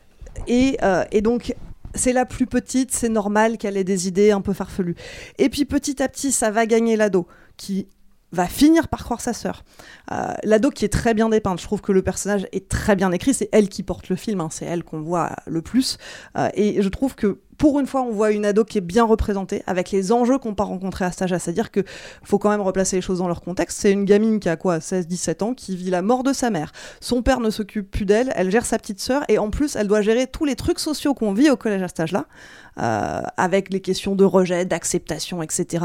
et, 0.46 0.78
et 1.12 1.22
donc 1.22 1.54
c'est 1.94 2.12
la 2.12 2.26
plus 2.26 2.46
petite, 2.46 2.92
c'est 2.92 3.08
normal 3.08 3.56
qu'elle 3.56 3.76
ait 3.76 3.84
des 3.84 4.08
idées 4.08 4.32
un 4.32 4.40
peu 4.40 4.52
farfelues. 4.52 4.96
Et 5.38 5.48
puis 5.48 5.64
petit 5.64 6.02
à 6.02 6.08
petit, 6.08 6.32
ça 6.32 6.50
va 6.50 6.66
gagner 6.66 6.96
l'ado, 6.96 7.26
qui 7.56 7.86
va 8.35 8.47
finir 8.47 8.89
par 8.89 9.05
croire 9.05 9.20
sa 9.20 9.32
sœur. 9.32 9.65
Euh, 10.12 10.35
L'ado 10.43 10.70
qui 10.70 10.85
est 10.85 10.93
très 10.93 11.15
bien 11.15 11.28
dépeinte, 11.28 11.61
je 11.61 11.65
trouve 11.65 11.81
que 11.81 11.93
le 11.93 12.02
personnage 12.02 12.47
est 12.52 12.69
très 12.69 12.97
bien 12.97 13.11
écrit, 13.12 13.32
c'est 13.32 13.48
elle 13.52 13.69
qui 13.69 13.82
porte 13.82 14.09
le 14.09 14.16
film, 14.16 14.40
hein, 14.40 14.48
c'est 14.51 14.66
elle 14.66 14.85
qu'on 14.85 15.01
voit 15.01 15.31
le 15.47 15.62
plus. 15.62 15.97
Euh, 16.36 16.48
et 16.55 16.82
je 16.82 16.89
trouve 16.89 17.15
que 17.15 17.40
pour 17.59 17.78
une 17.78 17.86
fois, 17.86 18.02
on 18.02 18.11
voit 18.11 18.32
une 18.32 18.44
ado 18.44 18.65
qui 18.65 18.78
est 18.78 18.82
bien 18.82 19.05
représentée, 19.05 19.62
avec 19.66 19.90
les 19.90 20.12
enjeux 20.12 20.39
qu'on 20.39 20.55
pas 20.55 20.65
rencontrer 20.65 21.05
à 21.05 21.12
cet 21.12 21.23
âge-là. 21.23 21.39
C'est-à-dire 21.39 21.70
que 21.70 21.81
faut 22.23 22.39
quand 22.39 22.51
même 22.51 22.61
replacer 22.61 22.97
les 22.97 23.02
choses 23.02 23.19
dans 23.19 23.28
leur 23.28 23.40
contexte. 23.40 23.78
C'est 23.81 23.93
une 23.93 24.05
gamine 24.05 24.40
qui 24.40 24.48
a 24.48 24.56
quoi, 24.56 24.78
16-17 24.78 25.43
ans, 25.43 25.55
qui 25.55 25.77
vit 25.77 25.90
la 25.90 26.02
mort 26.02 26.24
de 26.24 26.32
sa 26.32 26.51
mère. 26.51 26.73
Son 27.01 27.23
père 27.23 27.40
ne 27.40 27.51
s'occupe 27.51 27.90
plus 27.90 28.05
d'elle, 28.05 28.32
elle 28.35 28.51
gère 28.51 28.66
sa 28.66 28.78
petite 28.78 29.01
sœur, 29.01 29.23
et 29.28 29.39
en 29.39 29.51
plus, 29.51 29.77
elle 29.77 29.89
doit 29.89 30.02
gérer 30.02 30.27
tous 30.27 30.44
les 30.44 30.56
trucs 30.56 30.78
sociaux 30.78 31.15
qu'on 31.15 31.32
vit 31.32 31.51
au 31.51 31.56
collège 31.56 31.82
à 31.82 31.89
cet 31.89 32.01
âge-là, 32.01 32.27
avec 32.76 33.72
les 33.72 33.80
questions 33.80 34.14
de 34.14 34.24
rejet, 34.24 34.64
d'acceptation, 34.64 35.42
etc. 35.42 35.84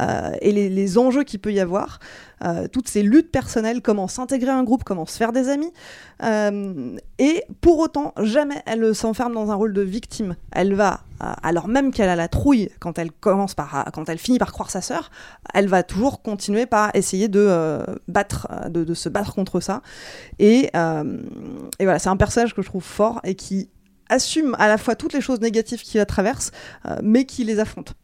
Euh, 0.00 0.30
et 0.40 0.52
les, 0.52 0.68
les 0.68 0.98
enjeux 0.98 1.24
qu'il 1.24 1.40
peut 1.40 1.52
y 1.52 1.60
avoir. 1.60 1.98
Euh, 2.44 2.68
toutes 2.68 2.88
ces 2.88 3.02
luttes 3.02 3.32
personnelles, 3.32 3.82
comment 3.82 4.06
s'intégrer 4.06 4.50
à 4.50 4.56
un 4.56 4.62
groupe, 4.62 4.84
comment 4.84 5.06
se 5.06 5.16
faire 5.16 5.32
des 5.32 5.48
amis. 5.48 5.72
Euh, 6.22 6.96
et 7.18 7.42
pour 7.60 7.78
autant, 7.78 8.12
jamais 8.20 8.62
elle 8.66 8.94
s'enferme 8.94 9.34
dans 9.34 9.50
un 9.50 9.54
rôle 9.54 9.72
de 9.72 9.82
victime. 9.82 10.36
Elle 10.52 10.74
va, 10.74 11.00
euh, 11.22 11.32
alors 11.42 11.66
même 11.66 11.92
qu'elle 11.92 12.08
a 12.08 12.16
la 12.16 12.28
trouille 12.28 12.70
quand 12.78 12.98
elle 12.98 13.10
commence 13.10 13.54
par, 13.54 13.86
quand 13.92 14.08
elle 14.08 14.18
finit 14.18 14.38
par 14.38 14.52
croire 14.52 14.70
sa 14.70 14.80
sœur, 14.80 15.10
elle 15.52 15.66
va 15.66 15.82
toujours 15.82 16.22
continuer 16.22 16.66
par 16.66 16.94
essayer 16.94 17.28
de 17.28 17.40
euh, 17.40 17.82
battre, 18.06 18.46
euh, 18.50 18.68
de, 18.68 18.94
se 18.94 19.08
battre 19.08 19.34
contre 19.34 19.60
ça. 19.60 19.82
Euh, 20.40 21.18
et 21.78 21.84
voilà, 21.84 21.98
c'est 21.98 22.08
un 22.08 22.16
personnage 22.16 22.54
que 22.54 22.62
je 22.62 22.68
trouve 22.68 22.84
fort 22.84 23.20
et 23.24 23.34
qui 23.34 23.68
assume 24.08 24.54
à 24.58 24.68
la 24.68 24.78
fois 24.78 24.94
toutes 24.96 25.12
les 25.12 25.20
choses 25.20 25.40
négatives 25.40 25.82
qui 25.82 25.96
la 25.98 26.06
traversent, 26.06 26.50
euh, 26.86 26.96
mais 27.02 27.24
qui 27.24 27.44
les 27.44 27.58
affronte. 27.58 27.94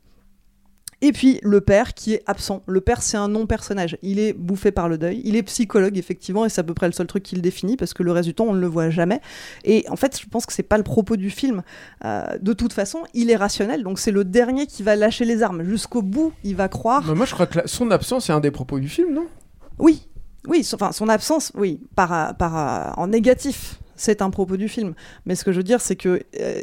Et 1.03 1.13
puis 1.13 1.39
le 1.43 1.61
père 1.61 1.93
qui 1.93 2.15
est 2.15 2.23
absent. 2.25 2.63
Le 2.67 2.81
père, 2.81 3.03
c'est 3.03 3.19
un 3.19 3.29
non-personnage. 3.29 3.99
Il 4.01 4.19
est 4.19 4.33
bouffé 4.33 4.71
par 4.71 4.89
le 4.89 4.97
deuil. 4.97 5.21
Il 5.25 5.37
est 5.37 5.43
psychologue, 5.43 5.99
effectivement, 5.99 6.47
et 6.47 6.49
c'est 6.49 6.63
à 6.63 6.65
peu 6.65 6.73
près 6.73 6.87
le 6.87 6.93
seul 6.95 7.07
truc 7.07 7.23
qui 7.25 7.35
le 7.35 7.43
définit, 7.43 7.77
parce 7.77 7.93
que 7.93 8.03
le 8.03 8.11
reste 8.11 8.27
du 8.29 8.35
temps, 8.35 8.45
on 8.47 8.55
ne 8.55 8.61
le 8.61 8.67
voit 8.69 8.89
jamais. 8.89 9.21
Et 9.65 9.85
en 9.91 9.97
fait, 9.97 10.19
je 10.19 10.27
pense 10.27 10.47
que 10.47 10.53
c'est 10.55 10.63
pas 10.63 10.79
le 10.79 10.83
propos 10.85 11.17
du 11.17 11.29
film. 11.29 11.63
Euh, 12.07 12.23
de 12.41 12.55
toute 12.55 12.73
façon, 12.73 13.01
il 13.13 13.31
est 13.31 13.37
rationnel, 13.37 13.83
donc 13.83 13.99
c'est 13.99 14.13
le 14.13 14.25
dernier 14.25 14.67
qui 14.67 14.83
va 14.83 14.97
lâcher 14.97 15.27
les 15.27 15.43
armes. 15.43 15.63
Jusqu'au 15.65 16.01
bout, 16.01 16.33
il 16.43 16.57
va 16.57 16.69
croire. 16.69 17.03
Bah, 17.03 17.15
moi, 17.15 17.27
je 17.27 17.35
crois 17.35 17.47
que 17.49 17.59
la- 17.59 17.67
son 17.67 17.91
absence 17.91 18.31
est 18.31 18.33
un 18.33 18.41
des 18.41 18.53
propos 18.53 18.79
du 18.79 18.89
film, 18.89 19.13
non? 19.13 19.27
Oui, 19.79 20.09
oui, 20.47 20.65
son- 20.65 20.77
enfin 20.77 20.93
son 20.93 21.11
absence, 21.11 21.53
oui, 21.55 21.81
par, 21.97 22.13
euh, 22.15 22.33
par, 22.33 22.99
en 22.99 23.09
négatif, 23.09 23.79
c'est 23.97 24.23
un 24.23 24.31
propos 24.31 24.57
du 24.57 24.69
film. 24.69 24.95
Mais 25.27 25.35
ce 25.35 25.45
que 25.45 25.53
je 25.53 25.59
veux 25.59 25.65
dire, 25.65 25.81
c'est 25.81 25.97
que 25.97 26.23
euh, 26.41 26.61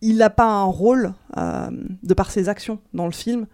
il 0.00 0.16
n'a 0.16 0.30
pas 0.30 0.46
un 0.46 0.64
rôle 0.64 1.12
euh, 1.36 1.70
de 2.02 2.14
par 2.14 2.30
ses 2.30 2.48
actions 2.48 2.78
dans 2.94 3.06
le 3.06 3.12
film 3.12 3.46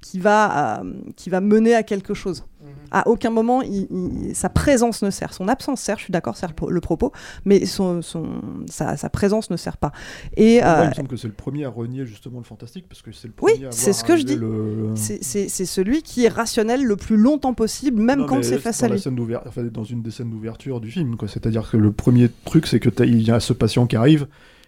qui 0.00 0.18
va 0.18 0.80
euh, 0.80 0.92
qui 1.16 1.30
va 1.30 1.40
mener 1.40 1.74
à 1.74 1.82
quelque 1.82 2.14
chose. 2.14 2.44
À 2.92 3.06
aucun 3.08 3.30
moment, 3.30 3.62
il- 3.62 3.86
il- 3.90 4.34
sa 4.34 4.48
présence 4.48 5.02
ne 5.02 5.10
sert. 5.10 5.32
Son 5.32 5.46
absence 5.48 5.80
sert, 5.80 5.96
je 5.98 6.04
suis 6.04 6.12
d'accord, 6.12 6.36
sert 6.36 6.52
le 6.68 6.80
propos, 6.80 7.12
mais 7.44 7.64
son, 7.64 8.02
son, 8.02 8.26
sa, 8.68 8.96
sa 8.96 9.08
présence 9.08 9.48
ne 9.50 9.56
sert 9.56 9.76
pas. 9.76 9.92
Et 10.36 10.60
Moi, 10.60 10.68
euh, 10.68 10.84
il 10.84 10.88
me 10.90 10.94
semble 10.94 11.08
que 11.08 11.16
c'est 11.16 11.28
le 11.28 11.34
premier 11.34 11.64
à 11.64 11.68
renier 11.70 12.04
justement 12.04 12.38
le 12.38 12.44
fantastique 12.44 12.86
parce 12.88 13.00
que 13.02 13.12
c'est 13.12 13.28
le 13.28 13.32
premier 13.34 13.52
oui, 13.54 13.66
à 13.66 13.70
c'est 13.70 13.92
ce 13.92 14.02
que 14.02 14.16
je 14.16 14.24
dis. 14.24 14.34
le- 14.36 14.90
C'est- 14.96 15.48
celui 15.64 16.02
qui 16.02 16.24
est 16.24 16.28
rationnel 16.28 16.82
le 16.84 16.96
plus 16.96 17.16
longtemps 17.16 17.54
possible, 17.54 18.02
même 18.02 18.20
Non, 18.20 18.26
quand 18.26 18.42
c'est 18.44 18.58
face 18.58 18.80
dans 18.80 18.86
à 18.86 18.88
la 18.88 18.94
lui. 18.96 19.00
scène 19.02 19.16
enfin, 19.46 19.62
dans 19.64 19.84
une 19.84 20.02
des 20.02 20.10
scènes 20.10 20.30
d'ouverture 20.30 20.80
du 20.80 20.90
film. 20.90 21.16
C'est-à-dire 21.28 21.70
que 21.70 21.76
le 21.76 21.92
premier 21.92 22.28
truc, 22.44 22.66
c'est 22.66 22.80
que 22.80 22.88
il 23.04 23.22
y 23.22 23.30
a 23.30 23.38
ce 23.40 23.52
patient 23.52 23.86
qui 23.86 23.94
arrive 23.96 24.26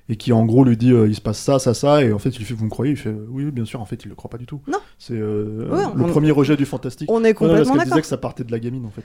et 0.08 0.16
qui 0.16 0.32
en 0.32 0.44
gros 0.44 0.64
lui 0.64 0.76
dit 0.76 0.92
euh, 0.92 1.06
il 1.08 1.14
se 1.14 1.20
passe 1.20 1.38
ça, 1.38 1.58
ça, 1.58 1.74
ça, 1.74 2.02
et 2.02 2.12
en 2.12 2.18
fait 2.18 2.30
il 2.30 2.44
fait 2.44 2.54
vous 2.54 2.64
me 2.64 2.70
croyez? 2.70 2.92
Il 2.92 2.96
fait 2.98 3.08
euh, 3.10 3.26
oui, 3.30 3.44
oui, 3.44 3.50
bien 3.50 3.64
sûr, 3.64 3.80
en 3.80 3.86
fait 3.86 4.04
il 4.04 4.08
le 4.08 4.14
croit 4.14 4.30
pas 4.30 4.38
du 4.38 4.46
tout. 4.46 4.60
Non. 4.66 4.78
C'est 4.98 5.14
euh, 5.14 5.68
Ouais, 5.70 5.84
le 5.94 6.02
on- 6.04 6.08
premier 6.08 6.30
rejet 6.30 6.56
du 6.56 6.66
fantastique. 6.66 7.10
on 7.10 7.24
est 7.24 7.32
Non, 7.40 7.48
non, 7.48 7.54
Parce 7.54 7.68
complètement 7.68 7.72
qu'elle 7.74 7.78
disait 7.80 7.90
d'accord. 7.90 8.00
que 8.02 8.06
ça 8.08 8.18
partait 8.18 8.44
de 8.44 8.50
la 8.52 8.58
gamine 8.58 8.84
en 8.86 8.90
fait. 8.90 9.04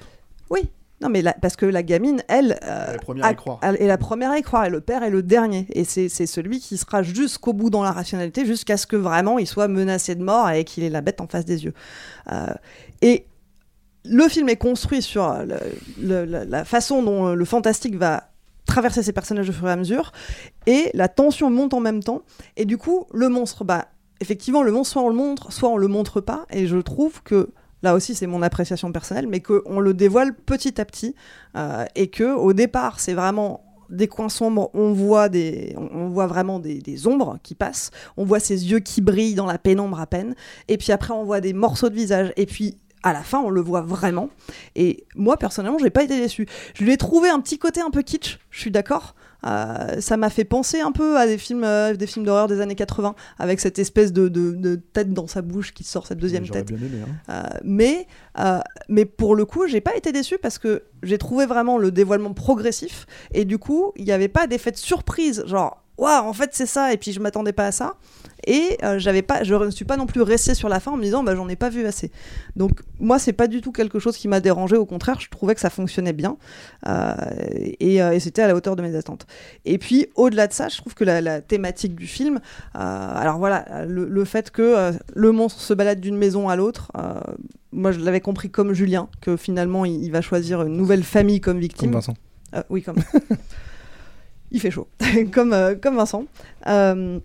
Oui, 0.49 0.61
non 1.01 1.09
mais 1.09 1.21
la- 1.21 1.33
parce 1.33 1.55
que 1.55 1.65
la 1.67 1.83
gamine, 1.83 2.23
elle, 2.27 2.57
euh, 2.63 2.85
Elle 2.87 2.89
est 2.89 2.93
la 2.93 2.97
première 2.99 3.25
à 3.25 3.31
y 3.31 3.35
croire. 3.35 3.59
elle 3.61 3.75
est 3.79 3.87
la 3.87 3.97
première 3.99 4.31
à 4.31 4.39
y 4.39 4.41
croire 4.41 4.65
et 4.65 4.69
le 4.69 4.81
père 4.81 5.03
est 5.03 5.09
le 5.11 5.21
dernier. 5.21 5.67
Et 5.73 5.83
c'est 5.83 6.09
celui 6.09 6.59
qui 6.59 6.77
sera 6.77 7.03
jusqu'au 7.03 7.53
bout 7.53 7.69
dans 7.69 7.83
la 7.83 7.91
rationalité, 7.91 8.45
jusqu'à 8.45 8.77
ce 8.77 8.87
que 8.87 8.95
vraiment 8.95 9.37
il 9.37 9.45
soit 9.45 9.67
menacé 9.67 10.15
de 10.15 10.23
mort 10.23 10.49
et 10.49 10.63
qu'il 10.63 10.83
ait 10.83 10.89
la 10.89 11.01
bête 11.01 11.21
en 11.21 11.27
face 11.27 11.45
des 11.45 11.63
yeux. 11.65 11.73
Et 13.01 13.25
le 14.05 14.27
film 14.29 14.49
est 14.49 14.55
construit 14.55 15.01
sur 15.01 15.31
le- 15.45 15.55
le- 16.01 16.25
la, 16.25 16.45
la 16.45 16.65
façon 16.65 17.03
dont 17.03 17.33
le 17.33 17.45
fantastique 17.45 17.95
va 17.95 18.29
traverser 18.67 19.01
ses 19.01 19.13
personnages 19.13 19.49
au 19.49 19.53
fur 19.53 19.67
et 19.67 19.71
à 19.71 19.75
mesure, 19.75 20.11
et 20.67 20.91
la 20.93 21.07
tension 21.07 21.49
monte 21.49 21.73
en 21.73 21.79
même 21.79 22.03
temps, 22.03 22.21
et 22.55 22.65
du 22.65 22.77
coup, 22.77 23.07
le 23.13 23.29
monstre, 23.29 23.63
bah, 23.63 23.87
effectivement, 24.19 24.61
le 24.61 24.71
monstre, 24.71 24.93
soit 24.93 25.01
on 25.01 25.09
le 25.09 25.15
montre, 25.15 25.51
soit 25.51 25.69
on 25.69 25.77
le 25.77 25.87
montre 25.87 26.21
pas, 26.21 26.45
et 26.51 26.67
je 26.67 26.77
trouve 26.77 27.23
que, 27.23 27.49
là 27.83 27.93
aussi 27.93 28.15
c'est 28.15 28.27
mon 28.27 28.41
appréciation 28.41 28.91
personnelle, 28.91 29.27
mais 29.27 29.39
qu'on 29.39 29.79
le 29.79 29.93
dévoile 29.93 30.35
petit 30.35 30.79
à 30.79 30.85
petit, 30.85 31.15
euh, 31.55 31.85
et 31.95 32.07
que 32.07 32.35
au 32.35 32.53
départ, 32.53 32.99
c'est 32.99 33.13
vraiment 33.13 33.63
des 33.89 34.07
coins 34.07 34.27
sombres, 34.29 34.69
on 34.73 34.91
voit, 34.91 35.29
des, 35.29 35.73
on 35.77 36.09
voit 36.09 36.27
vraiment 36.27 36.59
des, 36.59 36.79
des 36.79 37.07
ombres 37.07 37.37
qui 37.41 37.55
passent, 37.55 37.91
on 38.17 38.25
voit 38.25 38.41
ses 38.41 38.69
yeux 38.69 38.79
qui 38.79 38.99
brillent 38.99 39.35
dans 39.35 39.45
la 39.45 39.57
pénombre 39.57 39.99
à 39.99 40.07
peine, 40.07 40.35
et 40.67 40.77
puis 40.77 40.91
après 40.91 41.13
on 41.13 41.23
voit 41.23 41.39
des 41.39 41.53
morceaux 41.53 41.89
de 41.89 41.95
visage, 41.95 42.33
et 42.35 42.45
puis 42.45 42.77
à 43.03 43.13
la 43.13 43.21
fin 43.23 43.39
on 43.39 43.49
le 43.49 43.61
voit 43.61 43.81
vraiment. 43.81 44.29
Et 44.75 45.05
moi 45.15 45.37
personnellement, 45.37 45.77
j'ai 45.79 45.89
pas 45.89 46.03
été 46.03 46.19
déçu. 46.19 46.47
Je 46.73 46.83
lui 46.83 46.91
ai 46.93 46.97
trouvé 46.97 47.29
un 47.29 47.39
petit 47.39 47.57
côté 47.59 47.81
un 47.81 47.89
peu 47.91 48.01
kitsch, 48.01 48.39
je 48.49 48.59
suis 48.59 48.71
d'accord. 48.71 49.15
Euh, 49.45 50.01
ça 50.01 50.17
m'a 50.17 50.31
fait 50.31 50.45
penser 50.45 50.81
un 50.81 50.91
peu 50.91 51.15
à 51.15 51.27
des 51.27 51.37
films, 51.37 51.63
euh, 51.63 51.93
des 51.93 52.07
films 52.07 52.25
d'horreur 52.25 52.47
des 52.47 52.59
années 52.59 52.73
80, 52.75 53.13
avec 53.37 53.59
cette 53.59 53.77
espèce 53.77 54.11
de, 54.11 54.29
de- 54.29 54.53
de 54.53 54.75
tête 54.75 55.13
dans 55.13 55.27
sa 55.27 55.43
bouche 55.43 55.75
qui 55.75 55.83
sort 55.83 56.07
cette 56.07 56.17
deuxième 56.17 56.43
tête. 56.53 56.67
bien 56.73 56.87
aimé. 56.87 57.03
hein. 57.27 57.45
Euh, 57.45 57.57
mais, 57.63 58.07
mais 58.89 59.05
pour 59.05 59.35
le 59.35 59.45
coup, 59.45 59.67
j'ai 59.67 59.79
pas 59.79 59.95
été 59.95 60.11
déçu 60.11 60.37
parce 60.41 60.57
que 60.57 60.83
j'ai 61.03 61.19
trouvé 61.19 61.45
vraiment 61.45 61.77
le 61.77 61.91
dévoilement 61.91 62.33
progressif 62.33 63.05
et 63.31 63.45
du 63.45 63.59
coup, 63.59 63.91
il 63.95 64.05
n'y 64.05 64.11
avait 64.11 64.27
pas 64.27 64.47
d'effet 64.47 64.71
de 64.71 64.77
surprise, 64.77 65.43
genre 65.45 65.83
waouh, 65.97 66.27
en 66.27 66.33
fait 66.33 66.51
c'est 66.53 66.65
ça 66.65 66.93
et 66.93 66.97
puis 66.97 67.11
je 67.11 67.19
m'attendais 67.19 67.53
pas 67.53 67.65
à 67.67 67.71
ça 67.71 67.95
et 68.45 68.77
euh, 68.83 68.99
j'avais 68.99 69.23
pas, 69.23 69.43
je 69.43 69.53
ne 69.55 69.71
suis 69.71 69.85
pas 69.85 69.97
non 69.97 70.05
plus 70.05 70.21
resté 70.21 70.53
sur 70.53 70.69
la 70.69 70.79
fin 70.79 70.91
en 70.91 70.97
me 70.97 71.03
disant 71.03 71.23
bah 71.23 71.35
j'en 71.35 71.49
ai 71.49 71.55
pas 71.55 71.69
vu 71.69 71.85
assez. 71.85 72.11
Donc 72.55 72.81
moi 72.99 73.19
c'est 73.19 73.33
pas 73.33 73.47
du 73.47 73.61
tout 73.61 73.71
quelque 73.71 73.99
chose 73.99 74.15
qui 74.15 74.27
m'a 74.27 74.39
dérangé, 74.39 74.77
au 74.77 74.85
contraire, 74.85 75.19
je 75.19 75.29
trouvais 75.29 75.55
que 75.55 75.61
ça 75.61 75.69
fonctionnait 75.69 76.13
bien 76.13 76.37
euh, 76.87 77.13
et, 77.79 78.01
euh, 78.01 78.11
et 78.11 78.19
c'était 78.19 78.43
à 78.43 78.47
la 78.47 78.55
hauteur 78.55 78.75
de 78.75 78.81
mes 78.81 78.95
attentes. 78.95 79.25
Et 79.65 79.77
puis 79.77 80.07
au-delà 80.15 80.47
de 80.47 80.53
ça, 80.53 80.69
je 80.69 80.77
trouve 80.77 80.93
que 80.93 81.03
la, 81.03 81.19
la 81.19 81.41
thématique 81.41 81.95
du 81.95 82.07
film, 82.07 82.39
alors 82.73 83.37
voilà, 83.37 83.85
le, 83.85 84.07
le 84.07 84.25
fait 84.25 84.51
que 84.51 84.91
le 85.13 85.31
monstre 85.31 85.61
se 85.61 85.73
balade 85.73 85.99
d'une 85.99 86.17
maison 86.17 86.47
à 86.49 86.55
l'autre. 86.55 86.91
moi, 87.71 87.91
je 87.91 87.99
l'avais 87.99 88.21
compris 88.21 88.49
comme 88.49 88.73
Julien, 88.73 89.09
que 89.21 89.35
finalement, 89.35 89.85
il, 89.85 90.03
il 90.03 90.11
va 90.11 90.21
choisir 90.21 90.61
une 90.61 90.77
nouvelle 90.77 91.03
famille 91.03 91.41
comme 91.41 91.59
victime. 91.59 91.91
Comme 91.91 91.99
Vincent. 91.99 92.13
Oui, 92.69 92.81
comme. 92.83 92.97
il 94.51 94.59
fait 94.61 94.71
chaud. 94.71 94.87
comme, 95.33 95.53
euh, 95.53 95.75
comme 95.75 95.95
Vincent. 95.95 96.25
Euh, 96.67 97.19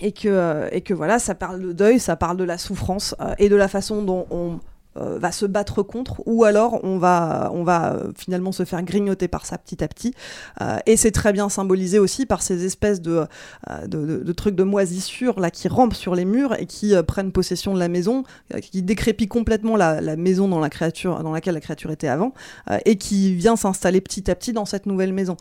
et, 0.00 0.12
que, 0.12 0.28
euh, 0.28 0.68
et 0.72 0.80
que 0.80 0.94
voilà, 0.94 1.18
ça 1.18 1.34
parle 1.34 1.60
de 1.60 1.72
deuil, 1.72 1.98
ça 1.98 2.16
parle 2.16 2.36
de 2.36 2.44
la 2.44 2.58
souffrance 2.58 3.14
et 3.38 3.48
de 3.48 3.56
la 3.56 3.68
façon 3.68 4.02
dont 4.02 4.26
on 4.30 4.58
euh, 4.96 5.18
va 5.18 5.32
se 5.32 5.44
battre 5.44 5.82
contre, 5.82 6.22
ou 6.24 6.44
alors 6.44 6.78
on 6.84 6.98
va, 6.98 7.50
on 7.52 7.64
va 7.64 7.94
euh, 7.94 8.12
finalement 8.16 8.52
se 8.52 8.64
faire 8.64 8.80
grignoter 8.84 9.26
par 9.26 9.44
ça 9.44 9.58
petit 9.58 9.82
à 9.82 9.88
petit. 9.88 10.14
Euh, 10.60 10.78
et 10.86 10.96
c'est 10.96 11.10
très 11.10 11.32
bien 11.32 11.48
symbolisé 11.48 11.98
aussi 11.98 12.26
par 12.26 12.42
ces 12.42 12.64
espèces 12.64 13.00
de, 13.00 13.26
de, 13.88 14.32
trucs 14.32 14.54
de 14.54 14.62
moisissure 14.62 15.40
là 15.40 15.50
qui 15.50 15.66
rampent 15.66 15.94
sur 15.94 16.14
les 16.14 16.24
murs 16.24 16.54
et 16.60 16.66
qui 16.66 16.94
prennent 17.06 17.32
possession 17.32 17.74
de 17.74 17.80
la 17.80 17.88
maison, 17.88 18.22
qui 18.62 18.82
décrépit 18.82 19.26
complètement 19.26 19.76
la, 19.76 20.00
la 20.00 20.16
maison 20.16 20.46
dans, 20.46 20.60
la 20.60 20.70
créature, 20.70 21.22
dans 21.22 21.32
laquelle 21.32 21.54
la 21.54 21.60
créature 21.60 21.90
était 21.90 22.08
avant, 22.08 22.32
et 22.84 22.96
qui 22.96 23.34
vient 23.34 23.56
s'installer 23.56 24.00
petit 24.00 24.30
à 24.30 24.34
petit 24.34 24.52
dans 24.52 24.64
cette 24.64 24.86
nouvelle 24.86 25.12
maison. 25.12 25.36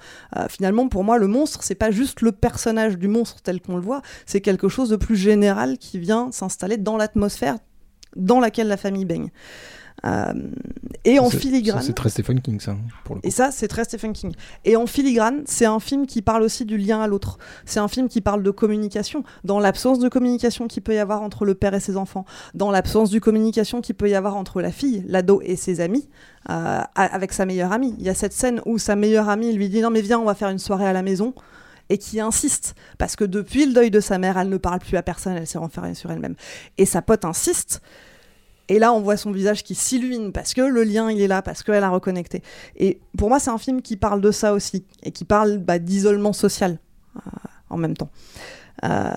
Finalement, 0.50 0.88
pour 0.88 1.04
moi, 1.04 1.18
le 1.18 1.28
monstre, 1.28 1.60
c'est 1.64 1.76
pas 1.76 1.92
juste 1.92 2.22
le 2.22 2.32
personnage 2.32 2.98
du 2.98 3.08
monstre 3.08 3.42
tel 3.42 3.62
qu'on 3.62 3.76
le 3.76 3.82
voit, 3.82 4.02
c'est 4.26 4.42
quelque 4.42 4.70
chose 4.70 4.90
de 4.90 4.96
plus 4.96 5.16
général 5.16 5.78
qui 5.78 6.00
vient 6.00 6.32
s'installer 6.32 6.78
dans 6.78 6.98
l'atmosphère 6.98 7.58
dans 8.16 8.40
laquelle 8.40 8.68
la 8.68 8.78
famille 8.78 9.06
baigne. 9.06 9.30
Euh, 10.06 10.34
et 11.06 11.20
en 11.20 11.30
filigrane. 11.30 11.82
C'est 11.82 11.94
très 11.94 12.10
Stephen 12.10 12.42
King, 12.42 12.60
ça, 12.60 12.76
pour 13.06 13.16
le 13.16 13.22
coup. 13.22 13.28
Et 13.28 13.32
ça, 13.32 13.52
c'est 13.52 13.68
très 13.68 13.86
Stephen 13.86 14.12
King. 14.12 14.34
Et 14.66 14.76
en 14.76 14.86
filigrane, 14.86 15.44
c'est 15.46 15.66
un 15.66 15.80
film 15.80 16.08
qui 16.08 16.22
parle 16.22 16.44
aussi 16.44 16.66
du 16.66 16.78
lien 16.78 17.02
à 17.02 17.08
l'autre. 17.08 17.38
C'est 17.66 17.80
un 17.80 17.88
film 17.88 18.10
qui 18.10 18.20
parle 18.20 18.44
de 18.44 18.52
communication, 18.52 19.24
dans 19.44 19.60
l'absence 19.60 20.00
de 20.00 20.10
communication 20.10 20.68
qu'il 20.68 20.84
peut 20.84 20.94
y 20.94 20.98
avoir 20.98 21.22
entre 21.22 21.46
le 21.46 21.56
père 21.56 21.74
et 21.74 21.80
ses 21.80 21.96
enfants, 21.96 22.26
dans 22.54 22.72
l'absence 22.72 23.12
de 23.12 23.20
communication 23.20 23.82
qu'il 23.82 23.96
peut 23.96 24.10
y 24.10 24.16
avoir 24.16 24.36
entre 24.36 24.62
la 24.62 24.72
fille, 24.72 25.06
l'ado 25.08 25.42
et 25.44 25.56
ses 25.56 25.80
amis, 25.80 26.10
euh, 26.50 26.82
avec 26.96 27.32
sa 27.32 27.46
meilleure 27.46 27.72
amie. 27.72 27.96
Il 27.98 28.06
y 28.06 28.10
a 28.10 28.14
cette 28.14 28.34
scène 28.34 28.62
où 28.66 28.78
sa 28.78 28.96
meilleure 28.96 29.30
amie 29.30 29.54
lui 29.54 29.70
dit 29.70 29.82
non 29.82 29.90
mais 29.90 30.02
viens, 30.02 30.20
on 30.20 30.26
va 30.26 30.36
faire 30.36 30.50
une 30.50 30.60
soirée 30.60 30.88
à 30.88 30.94
la 30.94 31.02
maison. 31.02 31.34
Et 31.90 31.98
qui 31.98 32.20
insiste, 32.20 32.76
parce 32.98 33.16
que 33.16 33.24
depuis 33.24 33.66
le 33.66 33.74
deuil 33.74 33.92
de 33.92 34.00
sa 34.00 34.18
mère, 34.18 34.38
elle 34.38 34.50
ne 34.50 34.58
parle 34.58 34.80
plus 34.80 34.98
à 34.98 35.04
personne, 35.04 35.34
elle 35.34 35.48
s'est 35.48 35.58
renfermée 35.58 35.96
sur 35.96 36.12
elle-même. 36.12 36.36
Et 36.78 36.86
sa 36.86 37.02
pote 37.02 37.26
insiste, 37.26 37.82
et 38.70 38.80
là, 38.80 38.94
on 38.94 39.02
voit 39.02 39.18
son 39.18 39.32
visage 39.32 39.64
qui 39.64 39.76
s'illumine 39.76 40.32
parce 40.32 40.54
que 40.54 40.62
le 40.62 40.84
lien, 40.84 41.12
il 41.12 41.20
est 41.22 41.28
là, 41.28 41.42
parce 41.42 41.64
qu'elle 41.64 41.84
a 41.84 41.90
reconnecté. 41.90 42.42
Et 42.78 43.02
pour 43.18 43.28
moi, 43.28 43.40
c'est 43.40 43.50
un 43.50 43.58
film 43.58 43.82
qui 43.82 43.98
parle 43.98 44.22
de 44.22 44.32
ça 44.32 44.54
aussi, 44.54 44.86
et 45.04 45.12
qui 45.12 45.26
parle 45.26 45.58
bah, 45.58 45.80
d'isolement 45.80 46.34
social. 46.34 46.80
Euh, 47.18 47.30
en 47.74 47.78
même 47.78 47.98
temps. 47.98 48.10
Euh, 48.86 49.10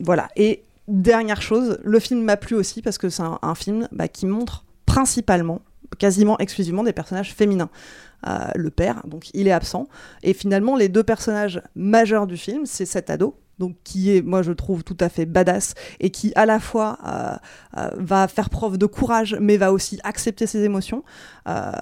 voilà. 0.00 0.28
Et 0.36 0.64
dernière 0.86 1.42
chose, 1.42 1.78
le 1.84 2.00
film 2.00 2.22
m'a 2.22 2.36
plu 2.36 2.56
aussi 2.56 2.80
parce 2.82 2.98
que 2.98 3.08
c'est 3.10 3.22
un, 3.22 3.54
film 3.54 3.88
bah, 3.92 4.08
qui 4.08 4.26
montre 4.26 4.64
principalement, 4.86 5.60
quasiment 5.98 6.38
exclusivement, 6.38 6.84
des 6.84 6.92
personnages 6.92 7.34
féminins. 7.34 7.70
Le 8.24 8.70
père, 8.70 9.02
donc 9.06 9.30
il 9.32 9.46
est 9.48 9.52
absent. 9.52 9.86
Et 10.22 10.34
finalement, 10.34 10.76
les 10.76 10.88
deux 10.88 11.04
personnages 11.04 11.62
majeurs 11.74 12.26
du 12.26 12.36
film, 12.36 12.66
c'est 12.66 12.86
cet 12.86 13.10
ado, 13.10 13.36
donc 13.58 13.76
qui 13.84 14.16
est, 14.16 14.22
moi 14.22 14.42
je 14.42 14.52
trouve, 14.52 14.84
tout 14.84 14.96
à 15.00 15.08
fait 15.08 15.26
badass 15.26 15.74
et 16.00 16.10
qui 16.10 16.32
à 16.34 16.46
la 16.46 16.60
fois 16.60 16.98
euh, 17.06 17.36
euh, 17.76 17.90
va 17.96 18.28
faire 18.28 18.50
preuve 18.50 18.78
de 18.78 18.86
courage, 18.86 19.36
mais 19.40 19.56
va 19.56 19.72
aussi 19.72 19.98
accepter 20.04 20.46
ses 20.46 20.62
émotions. 20.62 21.04
Euh, 21.48 21.72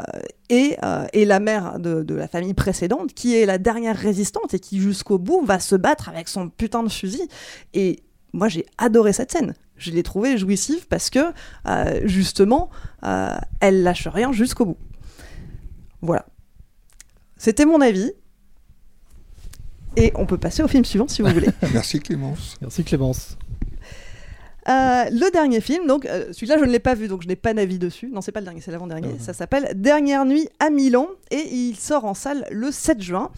et, 0.49 0.77
et 1.13 1.25
la 1.25 1.41
mère 1.41 1.81
de, 1.81 2.03
de 2.03 2.15
la 2.15 2.29
famille 2.29 2.55
précédente, 2.55 3.13
qui 3.15 3.37
est 3.37 3.47
la 3.47 3.59
dernière 3.59 3.97
résistante 3.97 4.55
et 4.55 4.61
qui 4.61 4.81
jusqu'au 4.81 5.19
bout 5.19 5.45
va 5.45 5.59
se 5.59 5.75
battre 5.75 6.09
avec 6.09 6.29
son 6.29 6.49
putain 6.49 6.83
de 6.83 6.89
fusil. 6.89 7.29
Et 7.75 8.05
moi 8.33 8.49
j'ai 8.49 8.65
adoré 8.79 9.13
cette 9.13 9.33
scène. 9.33 9.55
Je 9.77 9.91
l'ai 9.91 10.05
trouvée 10.05 10.39
jouissive 10.39 10.87
parce 10.87 11.11
que 11.11 11.33
justement, 12.05 12.71
elle 13.61 13.83
lâche 13.83 14.07
rien 14.07 14.33
jusqu'au 14.33 14.67
bout. 14.67 14.79
Voilà. 16.03 16.27
C'était 17.37 17.65
mon 17.67 17.81
avis. 17.81 18.13
Et 19.97 20.13
on 20.15 20.27
peut 20.27 20.37
passer 20.37 20.63
au 20.63 20.69
film 20.69 20.85
suivant 20.85 21.09
si 21.09 21.23
vous 21.23 21.29
voulez. 21.33 21.49
Merci 21.73 22.01
Clémence. 22.01 22.57
Merci 22.61 22.85
Clémence. 22.85 23.39
Euh, 24.69 25.05
le 25.11 25.31
dernier 25.31 25.61
film, 25.61 25.87
donc 25.87 26.07
euh, 26.07 26.33
celui-là 26.33 26.59
je 26.59 26.65
ne 26.65 26.71
l'ai 26.71 26.81
pas 26.81 26.95
vu, 26.95 27.09
donc 27.09 27.23
je 27.23 27.29
n'ai 27.29 27.37
pas 27.37 27.55
d'avis 27.55 27.79
dessus. 27.79 28.11
Non, 28.13 28.21
c'est 28.21 28.33
pas 28.33 28.41
le 28.41 28.47
dernier, 28.47 28.61
c'est 28.61 28.73
l'avant-dernier. 28.73 29.17
Ça 29.21 29.33
s'appelle 29.33 29.73
Dernière 29.75 30.25
nuit 30.25 30.49
à 30.59 30.71
Milan 30.71 31.09
et 31.31 31.49
il 31.53 31.77
sort 31.77 32.05
en 32.05 32.15
salle 32.15 32.47
le 32.51 32.71
7 32.71 33.01
juin. 33.01 33.31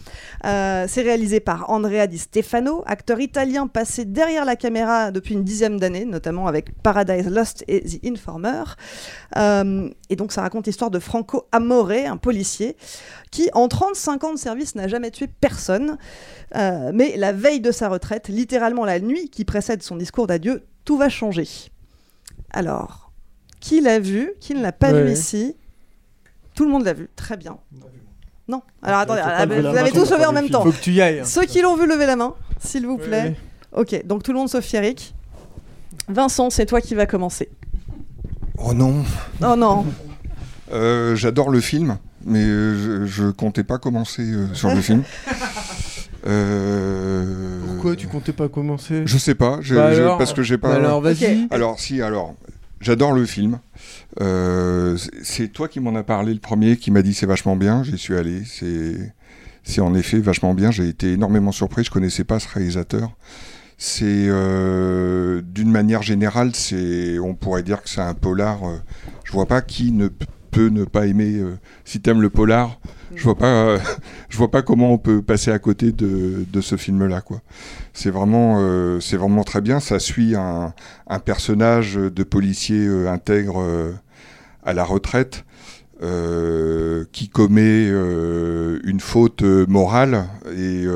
Euh, 0.45 0.85
c'est 0.87 1.01
réalisé 1.01 1.39
par 1.39 1.69
Andrea 1.69 2.07
Di 2.07 2.17
Stefano, 2.17 2.83
acteur 2.85 3.19
italien 3.19 3.67
passé 3.67 4.05
derrière 4.05 4.45
la 4.45 4.55
caméra 4.55 5.11
depuis 5.11 5.35
une 5.35 5.43
dizaine 5.43 5.77
d'années, 5.77 6.05
notamment 6.05 6.47
avec 6.47 6.73
Paradise 6.81 7.27
Lost 7.29 7.63
et 7.67 7.81
The 7.81 8.05
Informer. 8.05 8.63
Euh, 9.37 9.89
et 10.09 10.15
donc 10.15 10.31
ça 10.31 10.41
raconte 10.41 10.67
l'histoire 10.67 10.91
de 10.91 10.99
Franco 10.99 11.47
Amore, 11.51 11.91
un 11.91 12.17
policier 12.17 12.75
qui, 13.31 13.49
en 13.53 13.67
35 13.67 14.23
ans 14.23 14.33
de 14.33 14.39
service, 14.39 14.75
n'a 14.75 14.87
jamais 14.87 15.11
tué 15.11 15.27
personne. 15.27 15.97
Euh, 16.55 16.91
mais 16.93 17.15
la 17.17 17.31
veille 17.31 17.61
de 17.61 17.71
sa 17.71 17.89
retraite, 17.89 18.27
littéralement 18.27 18.85
la 18.85 18.99
nuit 18.99 19.29
qui 19.29 19.45
précède 19.45 19.83
son 19.83 19.97
discours 19.97 20.27
d'adieu, 20.27 20.63
tout 20.89 20.97
va 20.97 21.07
changer. 21.07 21.47
Alors, 22.49 23.11
qui 23.59 23.79
l'a 23.79 23.99
vu 23.99 24.31
Qui 24.39 24.55
ne 24.55 24.61
l'a 24.63 24.71
pas 24.71 24.91
Ouais. 24.91 25.03
vu 25.03 25.11
ici 25.11 25.55
Tout 26.55 26.65
le 26.65 26.71
monde 26.71 26.83
l'a 26.83 26.93
vu, 26.93 27.09
très 27.15 27.37
bien. 27.37 27.57
Non. 28.47 28.63
Alors 28.81 28.97
attendez, 29.01 29.21
ah, 29.23 29.45
la 29.45 29.61
vous 29.61 29.77
avez 29.77 29.91
tous 29.91 30.09
levé 30.09 30.25
en 30.25 30.31
même 30.31 30.49
temps. 30.49 30.63
Faut 30.63 30.71
que 30.71 30.81
tu 30.81 30.91
y 30.93 30.99
ailles, 30.99 31.19
hein. 31.19 31.25
Ceux 31.25 31.43
qui 31.45 31.61
l'ont 31.61 31.77
vu, 31.77 31.85
levez 31.85 32.07
la 32.07 32.15
main, 32.15 32.33
s'il 32.59 32.87
vous 32.87 32.97
plaît. 32.97 33.35
Ok, 33.71 34.03
donc 34.07 34.23
tout 34.23 34.33
le 34.33 34.39
monde 34.39 34.49
sauf 34.49 34.73
Eric. 34.73 35.13
Vincent, 36.07 36.49
c'est 36.49 36.65
toi 36.65 36.81
qui 36.81 36.95
vas 36.95 37.05
commencer. 37.05 37.49
Oh 38.57 38.73
non. 38.73 39.03
Oh 39.43 39.55
non. 39.55 39.85
Euh, 40.71 41.15
J'adore 41.15 41.51
le 41.51 41.61
film, 41.61 41.99
mais 42.25 42.43
euh, 42.43 43.05
je, 43.05 43.05
je 43.05 43.29
comptais 43.29 43.63
pas 43.63 43.77
commencer 43.77 44.23
euh, 44.23 44.51
sur 44.55 44.73
le 44.73 44.81
film. 44.81 45.03
Euh, 46.27 47.59
Pourquoi 47.67 47.95
tu 47.95 48.07
comptais 48.07 48.33
pas 48.33 48.49
commencer 48.49 49.03
Je 49.05 49.17
sais 49.17 49.35
pas, 49.35 49.59
je- 49.61 49.75
Bah 49.75 49.93
je- 49.93 50.01
alors 50.01 50.17
parce 50.17 50.33
que 50.33 50.41
j'ai 50.43 50.57
pas. 50.57 50.69
Bah 50.69 50.75
alors, 50.75 51.01
vas-y. 51.01 51.47
Alors 51.51 51.79
si, 51.79 52.01
alors 52.01 52.35
j'adore 52.81 53.13
le 53.13 53.25
film. 53.25 53.59
Euh, 54.21 54.97
c'est- 55.23 55.47
toi 55.49 55.67
qui 55.67 55.79
m'en 55.79 55.95
as 55.95 56.03
parlé 56.03 56.33
le 56.33 56.39
premier, 56.39 56.77
qui 56.77 56.91
m'a 56.91 57.01
dit 57.01 57.13
c'est 57.13 57.25
vachement 57.25 57.55
bien. 57.55 57.83
J'y 57.83 57.97
suis 57.97 58.15
allé. 58.15 58.43
C'est 58.45 59.13
c'est 59.63 59.81
en 59.81 59.93
effet 59.93 60.19
vachement 60.19 60.53
bien. 60.53 60.71
J'ai 60.71 60.87
été 60.87 61.13
énormément 61.13 61.51
surpris. 61.51 61.83
Je 61.83 61.91
connaissais 61.91 62.23
pas 62.23 62.39
ce 62.39 62.47
réalisateur. 62.53 63.11
C'est 63.77 64.25
euh, 64.27 65.41
d'une 65.41 65.71
manière 65.71 66.01
générale, 66.01 66.51
c'est 66.53 67.17
on 67.19 67.33
pourrait 67.33 67.63
dire 67.63 67.81
que 67.81 67.89
c'est 67.89 68.01
un 68.01 68.13
polar. 68.13 68.67
euh, 68.67 68.77
je 69.23 69.31
vois 69.31 69.45
pas 69.45 69.61
qui 69.61 69.91
ne 69.93 70.09
peut 70.51 70.67
ne 70.69 70.83
pas 70.83 71.05
aimer. 71.05 71.35
euh, 71.35 71.57
si 71.85 72.01
t'aimes 72.01 72.21
le 72.21 72.29
polar, 72.29 72.79
je 73.15 73.23
vois 73.23 73.35
pas, 73.35 73.77
je 74.29 74.37
vois 74.37 74.51
pas 74.51 74.61
comment 74.61 74.93
on 74.93 74.97
peut 74.97 75.21
passer 75.21 75.51
à 75.51 75.59
côté 75.59 75.91
de, 75.91 76.61
ce 76.61 76.75
film-là, 76.75 77.21
quoi. 77.21 77.41
C'est 77.93 78.09
vraiment, 78.09 78.57
euh, 78.59 78.99
c'est 78.99 79.17
vraiment 79.17 79.43
très 79.43 79.61
bien. 79.61 79.79
Ça 79.79 79.99
suit 79.99 80.35
un, 80.35 80.73
personnage 81.25 81.95
de 81.95 82.23
policier 82.23 82.85
euh, 82.85 83.09
intègre 83.09 83.61
euh, 83.61 83.91
à 84.63 84.73
la 84.73 84.83
retraite. 84.83 85.45
qui 87.11 87.27
commet 87.27 87.89
une 87.89 89.01
faute 89.01 89.41
morale 89.67 90.27
et 90.55 90.87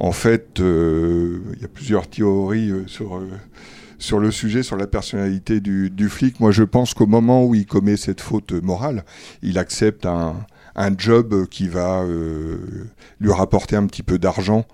en 0.00 0.10
fait 0.10 0.58
il 0.58 1.60
y 1.60 1.64
a 1.64 1.68
plusieurs 1.68 2.08
théories 2.08 2.72
sur 2.88 3.22
sur 4.00 4.18
le 4.18 4.32
sujet, 4.32 4.64
sur 4.64 4.76
la 4.76 4.88
personnalité 4.88 5.60
du 5.60 6.08
flic, 6.08 6.40
moi 6.40 6.50
je 6.50 6.64
pense 6.64 6.94
qu'au 6.94 7.06
moment 7.06 7.44
où 7.44 7.54
il 7.54 7.64
commet 7.64 7.96
cette 7.96 8.20
faute 8.20 8.50
morale, 8.50 9.04
il 9.40 9.56
accepte 9.56 10.04
un, 10.04 10.34
un 10.76 10.96
job 10.96 11.46
qui 11.48 11.68
va 11.68 12.02
euh, 12.02 12.58
lui 13.20 13.32
rapporter 13.32 13.76
un 13.76 13.86
petit 13.86 14.02
peu 14.02 14.18
d'argent. 14.18 14.64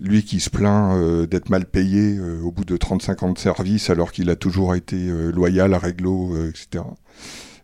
Lui 0.00 0.22
qui 0.22 0.38
se 0.40 0.50
plaint 0.50 0.96
euh, 0.96 1.26
d'être 1.26 1.50
mal 1.50 1.64
payé 1.66 2.16
euh, 2.18 2.40
au 2.42 2.52
bout 2.52 2.64
de 2.64 2.76
35 2.76 3.22
ans 3.24 3.32
de 3.32 3.38
service 3.38 3.90
alors 3.90 4.12
qu'il 4.12 4.30
a 4.30 4.36
toujours 4.36 4.74
été 4.74 4.96
euh, 4.96 5.32
loyal, 5.32 5.74
réglo, 5.74 6.34
euh, 6.34 6.50
etc. 6.50 6.84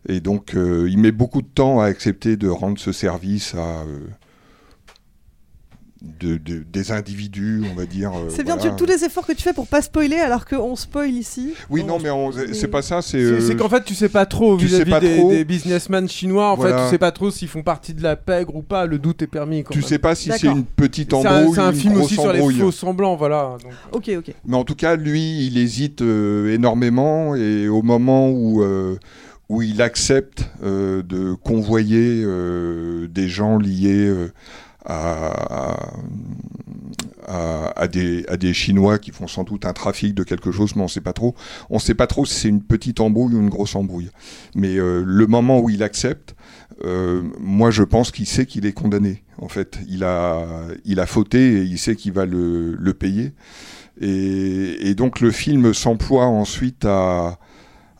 Et 0.09 0.19
donc 0.19 0.53
euh, 0.55 0.87
il 0.89 0.97
met 0.97 1.11
beaucoup 1.13 1.41
de 1.41 1.47
temps 1.47 1.79
à 1.79 1.85
accepter 1.85 2.35
de 2.35 2.49
rendre 2.49 2.79
ce 2.79 2.91
service 2.91 3.55
à... 3.55 3.83
euh, 6.05 6.11
de- 6.19 6.37
de- 6.37 6.63
des 6.71 6.91
individus, 6.91 7.63
on 7.71 7.75
va 7.75 7.85
dire. 7.85 8.11
euh, 8.13 8.29
C'est 8.29 8.43
bien 8.43 8.55
voilà. 8.55 8.71
tu, 8.71 8.75
tous 8.77 8.85
les 8.85 9.03
efforts 9.03 9.25
que 9.25 9.33
tu 9.33 9.41
fais 9.41 9.53
pour 9.53 9.67
pas 9.67 9.81
spoiler 9.81 10.17
alors 10.17 10.45
qu'on 10.45 10.75
spoil 10.75 11.11
ici. 11.11 11.53
Oui, 11.69 11.83
non, 11.83 11.97
mais 11.99 12.09
c'est 12.53 12.67
pas 12.67 12.81
ça, 12.81 13.01
c'est. 13.01 13.17
Euh, 13.21 13.55
qu'en 13.55 13.69
fait, 13.69 13.83
tu 13.83 13.95
sais 13.95 14.09
pas 14.09 14.25
trop 14.25 14.57
tu 14.57 14.67
sais 14.67 14.75
vis-à-vis 14.83 14.91
pas 14.91 14.99
des, 14.99 15.17
trop. 15.17 15.29
des 15.31 15.45
businessmen 15.45 16.07
chinois. 16.09 16.51
En 16.51 16.55
Voilà. 16.55 16.77
fait, 16.77 16.83
tu 16.85 16.89
sais 16.91 16.97
pas 16.97 17.11
trop 17.11 17.31
s'ils 17.31 17.47
font 17.47 17.63
partie 17.63 17.93
de 17.93 18.03
la 18.03 18.15
pègre 18.15 18.55
ou 18.55 18.61
pas. 18.61 18.85
Le 18.85 18.99
doute 18.99 19.21
est 19.21 19.27
permis. 19.27 19.63
quand 19.63 19.71
Tu 19.73 19.79
même. 19.79 19.87
sais 19.87 19.99
pas 19.99 20.15
si 20.15 20.31
c'est 20.31 20.47
une 20.47 20.63
petite 20.65 21.13
embrouille 21.13 21.53
C'est 21.55 21.61
un, 21.61 21.71
film 21.73 21.97
aussi 22.01 22.13
sur 22.15 22.31
les 22.31 22.39
faux 22.53 22.71
semblants, 22.71 23.15
voilà. 23.15 23.57
donc. 23.63 23.71
Ok, 23.91 24.11
ok. 24.17 24.33
Mais 24.47 24.55
en 24.57 24.63
tout 24.63 24.75
cas, 24.75 24.95
lui, 24.95 25.45
il 25.47 25.57
hésite 25.57 26.01
euh, 26.01 26.53
énormément 26.53 27.35
et 27.35 27.67
au 27.67 27.81
moment 27.81 28.29
où, 28.29 28.61
euh, 28.63 28.97
où 29.49 29.61
il 29.61 29.81
accepte 29.81 30.49
euh, 30.63 31.03
de 31.03 31.33
convoyer 31.33 32.23
euh, 32.25 33.07
des 33.07 33.27
gens 33.27 33.57
liés 33.57 34.07
euh, 34.07 34.31
à, 34.85 35.87
à, 37.27 37.87
des, 37.87 38.25
à 38.27 38.37
des 38.37 38.53
Chinois 38.53 38.99
qui 38.99 39.11
font 39.11 39.27
sans 39.27 39.43
doute 39.43 39.65
un 39.65 39.73
trafic 39.73 40.13
de 40.13 40.23
quelque 40.23 40.51
chose, 40.51 40.75
mais 40.75 40.83
on 40.83 40.87
sait 40.87 41.01
pas 41.01 41.13
trop. 41.13 41.35
On 41.69 41.79
sait 41.79 41.95
pas 41.95 42.07
trop 42.07 42.25
si 42.25 42.35
c'est 42.35 42.49
une 42.49 42.61
petite 42.61 42.99
embrouille 42.99 43.35
ou 43.35 43.39
une 43.39 43.49
grosse 43.49 43.75
embrouille. 43.75 44.09
Mais 44.55 44.77
euh, 44.77 45.03
le 45.05 45.27
moment 45.27 45.59
où 45.59 45.69
il 45.69 45.83
accepte, 45.83 46.35
euh, 46.83 47.23
moi 47.39 47.71
je 47.71 47.83
pense 47.83 48.11
qu'il 48.11 48.27
sait 48.27 48.45
qu'il 48.45 48.65
est 48.65 48.73
condamné. 48.73 49.23
En 49.37 49.47
fait, 49.47 49.79
il 49.87 50.03
a, 50.03 50.45
il 50.85 50.99
a 50.99 51.05
fauté 51.05 51.57
et 51.57 51.61
il 51.63 51.77
sait 51.77 51.95
qu'il 51.95 52.13
va 52.13 52.25
le, 52.25 52.75
le 52.75 52.93
payer. 52.93 53.33
Et, 53.99 54.89
et 54.89 54.95
donc 54.95 55.19
le 55.19 55.31
film 55.31 55.73
s'emploie 55.73 56.25
ensuite 56.25 56.85
à, 56.85 57.39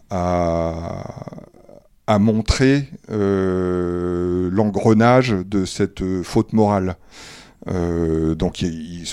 à, 0.10 1.26
à 2.08 2.20
montrer 2.20 2.90
euh, 3.12 4.50
l'engrenage 4.52 5.32
de 5.32 5.66
cette 5.66 6.02
euh, 6.02 6.24
faute 6.24 6.54
morale. 6.54 6.98
Euh, 7.68 8.36
donc 8.36 8.64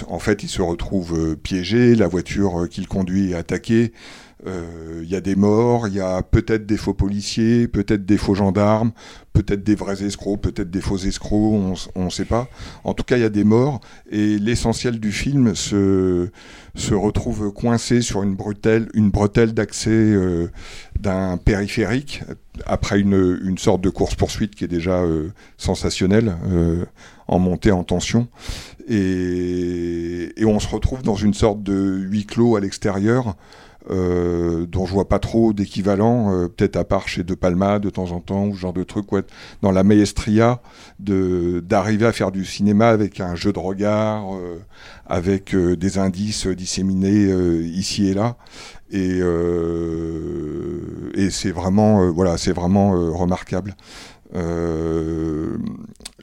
en 0.09 0.19
fait 0.19 0.43
il 0.43 0.49
se 0.49 0.61
retrouve 0.61 1.37
piégé, 1.37 1.95
la 1.95 2.07
voiture 2.07 2.69
qu'il 2.69 2.87
conduit 2.87 3.33
est 3.33 3.35
attaquée, 3.35 3.93
il 4.45 5.09
y 5.09 5.15
a 5.15 5.21
des 5.21 5.37
morts, 5.37 5.87
il 5.87 5.95
y 5.95 6.01
a 6.01 6.21
peut-être 6.21 6.67
des 6.67 6.77
faux 6.77 6.95
policiers, 6.95 7.69
peut-être 7.69 8.05
des 8.05 8.19
faux 8.19 8.35
gendarmes, 8.35 8.91
peut-être 9.33 9.63
des 9.63 9.77
vrais 9.77 10.03
escrocs, 10.03 10.41
peut-être 10.41 10.69
des 10.69 10.81
faux 10.81 10.97
escrocs, 10.99 11.79
on 11.95 12.05
ne 12.05 12.11
sait 12.11 12.25
pas. 12.25 12.49
En 12.83 12.93
tout 12.93 13.05
cas, 13.05 13.17
il 13.17 13.21
y 13.21 13.25
a 13.25 13.29
des 13.29 13.45
morts 13.45 13.81
et 14.11 14.41
l'essentiel 14.41 14.99
du 14.99 15.13
film 15.13 15.55
se, 15.55 16.29
retrouve 16.91 17.53
coincé 17.53 18.03
sur 18.03 18.25
une 18.25 18.35
bretelle, 18.35 19.55
d'accès 19.55 20.13
d'un 20.99 21.37
périphérique 21.37 22.25
après 22.67 23.01
une, 23.01 23.41
une 23.45 23.59
sorte 23.59 23.81
de 23.81 23.91
course-poursuite 23.91 24.55
qui 24.55 24.65
est 24.65 24.69
déjà 24.69 25.03
euh, 25.03 25.31
sensationnelle, 25.57 26.37
euh, 26.51 26.85
en 27.29 27.39
montée 27.39 27.73
en 27.73 27.85
tension. 27.85 28.29
Et, 28.89 30.33
on 30.45 30.61
se 30.61 30.69
retrouve 30.69 31.03
dans 31.03 31.15
une 31.15 31.33
sorte 31.33 31.63
de 31.63 31.73
huis 31.73 32.27
clos 32.27 32.57
à 32.57 32.61
l'extérieur 32.61 33.37
euh, 33.91 34.67
dont 34.67 34.85
je 34.85 34.93
vois 34.93 35.09
pas 35.09 35.19
trop 35.19 35.55
d'équivalent, 35.55 36.47
peut-être 36.49 36.77
à 36.77 36.85
part 36.85 37.09
chez 37.09 37.23
De 37.23 37.35
Palma 37.35 37.79
de 37.79 37.89
temps 37.89 38.11
en 38.11 38.21
temps, 38.21 38.47
ou 38.47 38.55
ce 38.55 38.61
genre 38.61 38.75
de 38.75 38.83
truc, 38.83 39.07
dans 39.63 39.73
la 39.73 39.83
maestria, 39.83 40.61
d'arriver 40.99 42.05
à 42.05 42.13
faire 42.13 42.33
du 42.33 42.45
cinéma 42.45 42.91
avec 42.91 43.21
un 43.21 43.35
jeu 43.35 43.53
de 43.53 43.59
regard, 43.59 44.27
avec 45.07 45.57
des 45.57 45.99
indices 45.99 46.47
disséminés 46.49 47.33
ici 47.65 48.09
et 48.09 48.15
là, 48.15 48.37
et, 48.93 49.19
euh, 49.23 51.11
et 51.15 51.31
c'est 51.31 51.51
vraiment, 51.51 52.03
euh, 52.03 52.11
voilà, 52.11 52.37
c'est 52.37 52.53
vraiment 52.53 52.95
euh, 52.95 53.11
remarquable. 53.11 53.75
Euh, 54.35 55.57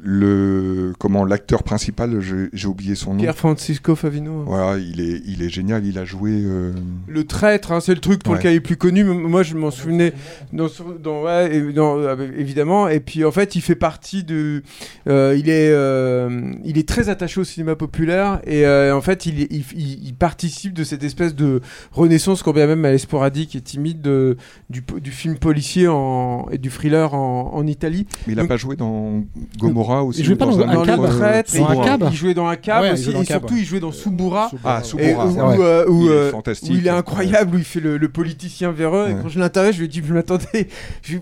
le 0.02 0.94
comment 0.98 1.26
l'acteur 1.26 1.64
principal, 1.64 2.20
j'ai 2.54 2.68
oublié 2.68 2.96
son 2.96 3.14
nom. 3.14 3.20
Pierre 3.20 3.36
Francisco 3.36 3.96
Favino. 3.96 4.44
Voilà, 4.46 4.78
il 4.80 5.02
est, 5.02 5.22
il 5.26 5.42
est 5.44 5.50
génial. 5.50 5.86
Il 5.86 5.98
a 5.98 6.06
joué. 6.06 6.32
euh, 6.46 6.72
Le 7.08 7.24
traître, 7.26 7.72
hein, 7.72 7.80
c'est 7.80 7.94
le 7.94 8.00
truc 8.02 8.24
pour 8.24 8.32
Ouais. 8.34 8.38
lequel 8.40 8.54
il 8.54 8.58
est 8.58 8.62
plus 8.62 8.78
connu. 8.78 9.04
Moi, 9.04 9.44
je 9.44 9.56
m'en 9.56 9.72
souvenais, 9.72 10.14
dans, 10.54 10.68
dans- 11.04 11.24
ouais, 11.24 11.72
dans- 11.74 11.98
euh, 11.98 12.16
évidemment. 12.38 12.88
Et 12.88 13.00
puis, 13.00 13.26
en 13.26 13.32
fait, 13.32 13.56
il 13.56 13.62
fait 13.62 13.76
partie 13.76 14.24
de. 14.24 14.64
euh, 15.08 15.36
il, 15.38 15.50
est, 15.50 15.70
euh, 15.72 16.52
il 16.64 16.78
est 16.78 16.88
très 16.88 17.10
attaché 17.10 17.42
au 17.42 17.44
cinéma 17.44 17.76
populaire. 17.76 18.42
Et 18.46 18.66
en 18.68 19.02
fait, 19.02 19.26
il, 19.26 19.42
il, 19.52 19.64
il- 19.76 20.08
il 20.08 20.14
participe 20.16 20.74
de 20.74 20.84
cette 20.84 21.04
espèce 21.04 21.36
de 21.36 21.62
renaissance, 21.92 22.44
quand 22.44 22.54
bien 22.54 22.68
même 22.68 22.86
elle 22.86 22.96
est 22.96 23.00
sporadique 23.00 23.56
et 23.56 23.62
timide, 23.62 24.02
de, 24.02 24.38
du, 24.70 24.84
du 25.02 25.12
film 25.12 25.38
policier 25.38 25.88
en, 25.88 26.48
et 26.52 26.58
du 26.58 26.70
thriller 26.70 27.14
en, 27.14 27.52
en 27.54 27.68
Italie. 27.68 28.06
Mais 28.28 28.34
il 28.34 28.36
n'a 28.38 28.46
pas 28.46 28.58
joué 28.58 28.76
dans 28.76 29.24
Gomorrah 29.58 29.89
aussi. 29.98 30.20
il 30.22 30.26
jouait 30.26 30.36
pas 30.36 30.46
dans 30.46 30.60
un 30.60 30.86
cab, 30.86 31.00
euh, 31.00 31.22
un 31.22 31.44
il- 31.74 31.82
cab 31.84 32.04
il 32.12 32.16
jouait 32.18 32.34
dans 32.34 32.48
un 32.48 32.56
cab 32.56 32.94
aussi, 32.94 33.12
dans 33.14 33.22
et 33.22 33.26
surtout 33.26 33.54
ouais. 33.54 33.60
il 33.62 33.66
jouait 33.66 33.80
dans 33.80 33.92
Subura. 33.92 34.50
Ah, 34.64 34.80
Et 34.82 34.86
Subura. 34.86 35.26
où, 35.28 35.62
euh, 35.62 35.86
Il 35.90 36.06
est 36.08 36.10
euh, 36.10 36.32
fantastique. 36.32 36.72
où 36.72 36.74
il 36.78 36.86
est 36.88 36.90
incroyable, 36.92 37.56
où 37.56 37.58
il 37.58 37.64
fait 37.64 37.80
le, 37.80 37.98
le 37.98 38.10
politicien 38.10 38.72
véreux. 38.72 39.10
Et 39.10 39.22
quand 39.22 39.30
je 39.30 39.40
l'interroge, 39.40 39.76
je 39.76 39.82
lui 39.82 39.88
dis, 39.90 40.02
je 40.06 40.14
m'attendais. 40.14 40.68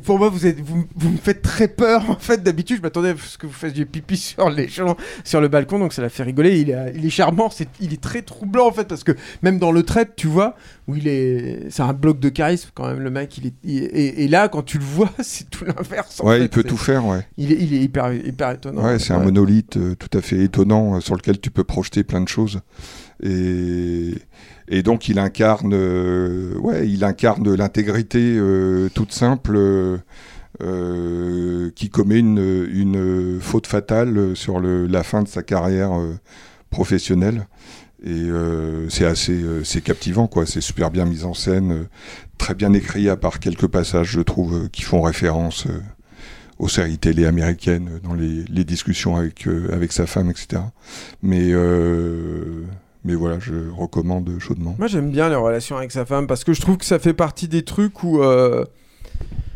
Pour 0.04 0.18
moi, 0.20 0.30
vous, 0.30 0.46
êtes, 0.46 0.60
vous, 0.60 0.86
vous 0.96 1.10
me 1.10 1.18
faites 1.18 1.42
très 1.42 1.68
peur. 1.68 2.10
En 2.10 2.16
fait, 2.18 2.44
d'habitude, 2.44 2.78
je 2.78 2.82
m'attendais 2.82 3.10
à 3.10 3.16
ce 3.18 3.38
que 3.38 3.48
vous 3.48 3.54
fassiez 3.54 3.86
pipi 3.86 4.18
sur 4.18 4.50
les 4.50 4.68
gens, 4.68 4.96
sur 5.24 5.42
le 5.42 5.48
balcon. 5.48 5.80
Donc 5.80 5.94
ça 5.94 6.02
l'a 6.02 6.10
fait 6.10 6.24
rigoler. 6.24 6.60
Il 6.60 6.70
est, 6.70 6.94
il 6.96 7.06
est 7.06 7.10
charmant. 7.10 7.50
Il 7.80 7.94
est 7.94 8.02
très 8.02 8.22
troublant 8.22 8.68
en 8.68 8.72
fait, 8.72 8.86
parce 8.88 9.04
que 9.04 9.14
même 9.42 9.60
dans 9.60 9.72
le 9.72 9.84
trait, 9.84 10.08
tu 10.16 10.28
vois, 10.28 10.56
où 10.88 10.96
il 10.96 11.08
est, 11.08 11.68
c'est 11.70 11.82
un 11.84 11.92
bloc 11.94 12.20
de 12.20 12.30
charisme 12.30 12.70
quand 12.74 12.88
même. 12.88 13.00
Le 13.00 13.10
mec, 13.10 13.38
il 13.38 13.48
est. 13.48 13.54
il- 13.64 13.84
et, 13.84 14.24
et 14.24 14.28
là, 14.28 14.48
quand 14.48 14.64
tu 14.64 14.78
le 14.78 14.86
vois, 14.86 15.12
c'est 15.20 15.50
tout 15.50 15.66
l'inverse. 15.66 16.22
Ouais, 16.24 16.38
fait. 16.38 16.44
il 16.46 16.50
peut 16.50 16.64
tout 16.64 16.78
faire, 16.78 17.06
ouais. 17.06 17.28
Il 17.38 17.52
est, 17.52 17.58
il 17.60 17.74
est 17.74 17.80
hyper, 17.82 18.14
hyper 18.14 18.52
étonnant. 18.52 18.84
Ouais, 18.86 18.98
c'est 18.98 19.14
un 19.14 19.20
monolithe 19.20 19.76
euh, 19.78 19.96
tout 19.96 20.16
à 20.18 20.22
fait 20.22 20.40
étonnant 20.44 20.96
euh, 20.96 21.00
sur 21.02 21.16
lequel 21.16 21.40
tu 21.42 21.52
peux 21.52 21.64
projeter 21.66 22.04
plein 22.04 22.22
de 22.22 22.28
choses. 22.30 22.62
Et, 23.22 24.14
et 24.70 24.84
donc 24.84 25.10
il 25.10 25.20
incarne, 25.20 25.74
euh, 25.74 26.56
ouais, 26.60 26.88
il 26.88 27.04
incarne 27.04 27.54
l'intégrité 27.54 28.40
toute 28.94 29.12
simple 29.12 29.58
qui 31.76 31.90
commet 31.90 32.20
une, 32.20 32.68
une 32.72 33.40
faute 33.42 33.68
fatale 33.68 34.36
sur 34.36 34.60
le, 34.60 34.88
la 34.88 35.04
fin 35.04 35.22
de 35.22 35.28
sa 35.28 35.44
carrière 35.44 35.92
professionnelle. 36.70 37.48
Et 38.04 38.12
euh, 38.12 38.90
c'est 38.90 39.06
assez, 39.06 39.34
euh, 39.34 39.64
c'est 39.64 39.82
captivant, 39.82 40.28
quoi. 40.28 40.46
C'est 40.46 40.62
super 40.62 40.92
bien 40.92 41.06
mis 41.06 41.24
en 41.24 41.34
scène, 41.34 41.72
euh, 41.72 41.84
très 42.38 42.54
bien 42.54 42.74
écrit, 42.74 43.10
à 43.10 43.18
part 43.18 43.40
quelques 43.40 43.68
passages, 43.68 44.12
je 44.12 44.22
trouve, 44.22 44.70
qui 44.70 44.84
font 44.84 45.02
référence. 45.02 45.68
aux 46.60 46.68
séries 46.68 46.98
télé 46.98 47.28
américaines, 47.28 48.00
dans 48.04 48.16
les, 48.16 48.44
les 48.50 48.64
discussions 48.64 49.16
avec, 49.16 49.48
avec 49.72 49.92
sa 49.92 50.08
femme, 50.08 50.32
etc. 50.32 50.64
Mais, 51.22 51.54
mais 53.06 53.14
voilà, 53.14 53.38
je 53.40 53.70
recommande 53.70 54.40
chaudement. 54.40 54.76
Moi, 54.80 54.88
j'aime 54.88 55.12
bien 55.12 55.30
les 55.30 55.36
relations 55.36 55.78
avec 55.78 55.92
sa 55.92 56.04
femme 56.04 56.26
parce 56.26 56.44
que 56.44 56.54
je 56.54 56.62
trouve 56.62 56.78
que 56.78 56.86
ça 56.86 56.98
fait 56.98 57.14
partie 57.14 57.48
des 57.48 57.62
trucs 57.62 58.04
où. 58.04 58.24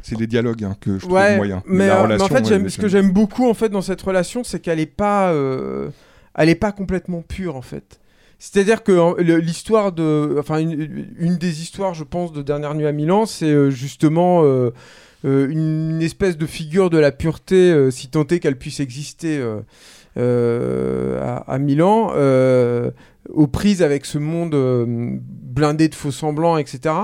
C'est 0.04 0.20
les 0.20 0.28
dialogues 0.28 0.64
hein, 0.64 0.76
que 0.80 0.96
je 0.96 1.02
trouve 1.02 1.14
ouais, 1.14 1.38
moyens. 1.38 1.62
Mais, 1.66 1.88
la 1.88 2.04
euh, 2.04 2.08
mais 2.08 2.22
en 2.22 2.28
fait, 2.28 2.46
ce 2.46 2.78
que 2.78 2.88
j'aime 2.88 3.12
beaucoup 3.12 3.50
en 3.50 3.54
fait 3.54 3.70
dans 3.70 3.82
cette 3.82 4.02
relation, 4.02 4.44
c'est 4.44 4.60
qu'elle 4.60 4.80
est 4.80 4.86
pas, 4.86 5.32
euh, 5.32 5.90
elle 6.36 6.50
est 6.50 6.56
pas 6.56 6.72
complètement 6.72 7.22
pure 7.22 7.56
en 7.56 7.62
fait. 7.62 8.00
C'est-à-dire 8.44 8.82
que 8.82 9.22
l'histoire 9.22 9.92
de, 9.92 10.38
enfin 10.40 10.58
une, 10.58 11.38
des 11.38 11.62
histoires, 11.62 11.94
je 11.94 12.04
pense, 12.04 12.34
de 12.34 12.42
Dernière 12.42 12.74
Nuit 12.74 12.88
à 12.88 12.92
Milan, 12.92 13.28
c'est 13.28 13.46
euh, 13.46 13.70
justement 13.70 14.44
euh, 14.44 14.72
euh, 15.26 15.48
une 15.48 16.02
espèce 16.02 16.40
de 16.40 16.48
figure 16.48 16.90
de 16.90 16.98
la 16.98 17.12
pureté, 17.12 17.92
si 17.92 18.08
tant 18.08 18.26
est 18.26 18.40
qu'elle 18.40 18.58
puisse 18.58 18.80
exister 18.80 19.40
à, 20.18 21.58
Milan, 21.60 22.14
aux 23.30 23.48
prises 23.48 23.81
avec 23.84 24.06
ce 24.06 24.18
monde 24.18 24.56
euh, 24.56 24.85
blindé 25.52 25.89
de 25.89 25.95
faux 25.95 26.11
semblants, 26.11 26.57
etc. 26.57 26.95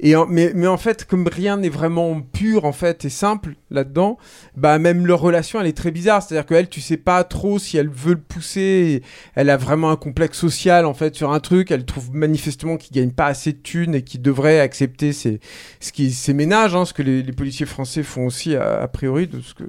Et 0.00 0.14
mais, 0.28 0.52
mais 0.54 0.66
en 0.66 0.76
fait, 0.76 1.04
comme 1.04 1.26
rien 1.26 1.56
n'est 1.56 1.68
vraiment 1.70 2.20
pur 2.20 2.64
en 2.64 2.72
fait 2.72 3.04
et 3.04 3.08
simple 3.08 3.54
là-dedans, 3.70 4.18
bah 4.56 4.78
même 4.78 5.06
leur 5.06 5.20
relation 5.20 5.60
elle 5.60 5.66
est 5.66 5.76
très 5.76 5.90
bizarre. 5.90 6.22
C'est-à-dire 6.22 6.46
qu'elle, 6.46 6.68
tu 6.68 6.80
sais 6.80 6.96
pas 6.98 7.24
trop 7.24 7.58
si 7.58 7.78
elle 7.78 7.88
veut 7.88 8.14
le 8.14 8.20
pousser. 8.20 9.02
Elle 9.34 9.50
a 9.50 9.56
vraiment 9.56 9.90
un 9.90 9.96
complexe 9.96 10.38
social 10.38 10.86
en 10.86 10.94
fait 10.94 11.14
sur 11.14 11.32
un 11.32 11.40
truc. 11.40 11.70
Elle 11.70 11.84
trouve 11.84 12.14
manifestement 12.14 12.76
qu'il 12.76 12.94
gagne 12.94 13.10
pas 13.10 13.26
assez 13.26 13.52
de 13.52 13.58
thunes 13.58 13.94
et 13.94 14.02
qu'il 14.02 14.22
devrait 14.22 14.60
accepter 14.60 15.12
ses, 15.12 15.40
ce 15.80 15.90
qui, 15.92 16.12
ses 16.12 16.34
ménages, 16.34 16.74
hein, 16.76 16.84
ce 16.84 16.92
que 16.92 17.02
les, 17.02 17.22
policiers 17.32 17.66
français 17.66 18.02
font 18.02 18.26
aussi 18.26 18.54
a, 18.56 18.86
priori 18.88 19.26
de 19.26 19.40
ce 19.40 19.52
que 19.54 19.64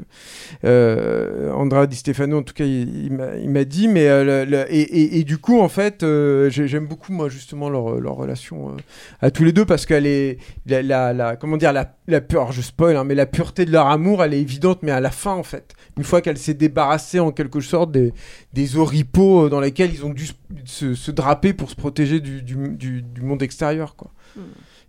euh, 0.64 1.52
Andrea 1.52 1.86
Di 1.88 1.96
Stefano 1.98 2.40
en 2.40 2.44
tout 2.44 2.54
cas 2.54 2.66
il, 2.66 3.06
il 3.06 3.50
m'a- 3.50 3.64
dit. 3.64 3.88
Mais 3.88 4.08
euh, 4.08 4.66
et- 4.70 5.20
et 5.20 5.24
du 5.24 5.38
coup 5.38 5.60
en 5.60 5.70
fait, 5.70 5.87
euh, 6.04 6.50
j'ai- 6.50 6.68
j'aime 6.68 6.86
beaucoup 6.88 7.12
moi 7.14 7.30
justement 7.30 7.70
leur, 7.70 8.00
leur 8.00 8.16
relation 8.16 8.70
euh, 8.70 8.74
à 9.22 9.32
tous 9.32 9.44
les 9.44 9.52
deux 9.52 9.66
parce 9.66 9.86
qu'elle 9.86 10.06
est 10.06 10.38
la, 10.66 10.82
la- 10.82 11.14
la- 11.14 11.36
comment 11.36 11.58
dire 11.58 11.74
la, 11.74 11.96
la 12.08 12.22
pure 12.22 12.42
alors 12.42 12.52
je 12.52 12.62
spoil 12.62 12.96
hein, 12.96 13.04
mais 13.04 13.16
la 13.16 13.26
pureté 13.26 13.66
de 13.66 13.72
leur 13.72 13.88
amour 13.88 14.24
elle 14.24 14.34
est 14.34 14.42
évidente 14.42 14.80
mais 14.84 14.92
à 14.92 15.00
la 15.00 15.12
fin 15.12 15.34
en 15.34 15.44
fait 15.44 15.74
une 15.98 16.04
fois 16.04 16.22
qu'elle 16.22 16.38
s'est 16.38 16.54
débarrassée 16.54 17.20
en 17.20 17.32
quelque 17.32 17.60
sorte 17.62 17.92
des, 17.92 18.14
des 18.54 18.78
oripeaux 18.78 19.46
euh, 19.46 19.50
dans 19.50 19.60
lesquels 19.60 19.94
ils 19.94 20.06
ont 20.06 20.14
dû 20.14 20.28
se, 20.66 20.94
se- 20.94 21.12
draper 21.12 21.54
pour 21.54 21.70
se 21.70 21.76
protéger 21.76 22.20
du, 22.20 22.42
du, 22.42 22.56
du- 22.70 23.02
du 23.02 23.22
monde 23.22 23.42
extérieur 23.42 23.96
quoi 23.96 24.12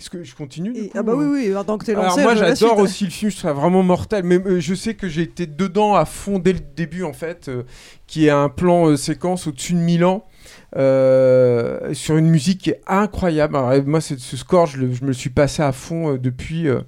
est-ce 0.01 0.11
que 0.11 0.23
je 0.23 0.33
continue 0.37 0.73
du 0.73 0.79
Et- 0.81 0.89
coup, 0.91 0.99
ah 0.99 1.03
bah 1.03 1.15
oui, 1.17 1.25
ou- 1.25 1.33
oui, 1.33 1.65
tant 1.67 1.77
que 1.77 1.85
t'es 1.85 1.91
alors 1.93 2.05
lancé. 2.05 2.23
moi 2.23 2.37
je- 2.37 2.41
la 2.43 2.55
j'adore 2.55 2.79
aussi 2.79 3.03
le 3.05 3.11
film, 3.11 3.33
je 3.33 3.37
ça 3.37 3.53
vraiment 3.53 3.83
mortel, 3.83 4.23
mais 4.23 4.39
euh, 4.39 4.61
je 4.61 4.75
sais 4.77 4.95
que 4.95 5.09
j'ai 5.09 5.23
été 5.23 5.47
dedans 5.47 5.97
à 5.97 6.05
fond 6.05 6.39
dès 6.39 6.53
le 6.53 6.61
début 6.77 7.03
en 7.03 7.13
fait, 7.13 7.49
euh, 7.49 7.65
qui 8.07 8.27
est 8.27 8.31
un 8.31 8.49
plan 8.49 8.87
euh, 8.91 8.97
séquence 8.97 9.49
au-dessus 9.49 9.73
de 9.73 9.79
Milan. 9.81 10.25
Euh, 10.77 11.95
sur 11.95 12.17
une 12.17 12.29
musique 12.29 12.73
incroyable. 12.87 13.57
Alors, 13.57 13.87
moi, 13.87 14.01
ce 14.01 14.17
score, 14.37 14.67
je, 14.67 14.79
me 14.79 15.07
le 15.07 15.13
suis 15.13 15.31
passé 15.31 15.63
à 15.63 15.73
fond 15.73 16.13
euh, 16.13 16.19
depuis, 16.19 16.69
euh, 16.69 16.81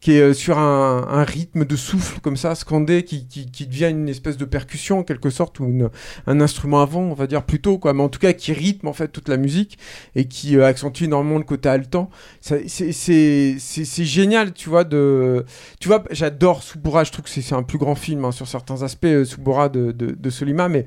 qui 0.00 0.12
est 0.12 0.34
sur 0.34 0.58
un, 0.58 1.24
rythme 1.24 1.64
de 1.64 1.74
souffle 1.74 2.20
comme 2.20 2.36
ça, 2.36 2.54
scandé, 2.54 3.02
qui, 3.04 3.26
devient 3.66 3.88
une 3.88 4.08
espèce 4.08 4.36
de 4.36 4.44
percussion 4.44 4.98
en 4.98 5.02
quelque 5.02 5.30
sorte, 5.30 5.58
ou 5.58 5.88
un 6.26 6.40
instrument 6.40 6.82
avant, 6.82 7.00
on 7.00 7.14
va 7.14 7.26
dire 7.26 7.42
plutôt, 7.42 7.78
quoi, 7.78 7.94
mais 7.94 8.02
en 8.02 8.10
tout 8.10 8.20
cas 8.20 8.34
qui 8.34 8.52
rythme 8.52 8.86
en 8.86 8.92
fait 8.92 9.08
toute 9.08 9.28
la 9.28 9.38
musique 9.38 9.78
et 10.14 10.28
qui 10.28 10.60
accentue 10.60 11.04
énormément 11.04 11.38
le 11.38 11.44
côté 11.44 11.70
haletant. 11.70 12.10
C'est 12.40 14.04
génial, 14.04 14.52
tu 14.52 14.68
vois, 14.68 14.84
de... 14.84 15.44
Tu 15.80 15.88
vois, 15.88 16.04
j'adore 16.10 16.62
Subura, 16.62 17.02
je 17.02 17.12
trouve 17.12 17.24
que 17.24 17.30
c'est 17.30 17.54
un 17.54 17.62
plus 17.62 17.78
grand 17.78 17.94
film 17.94 18.26
hein, 18.26 18.32
sur 18.32 18.46
certains 18.46 18.82
aspects, 18.82 19.06
euh, 19.06 19.24
Subura 19.24 19.70
de 19.70 20.30
Solima, 20.30 20.68
mais... 20.68 20.84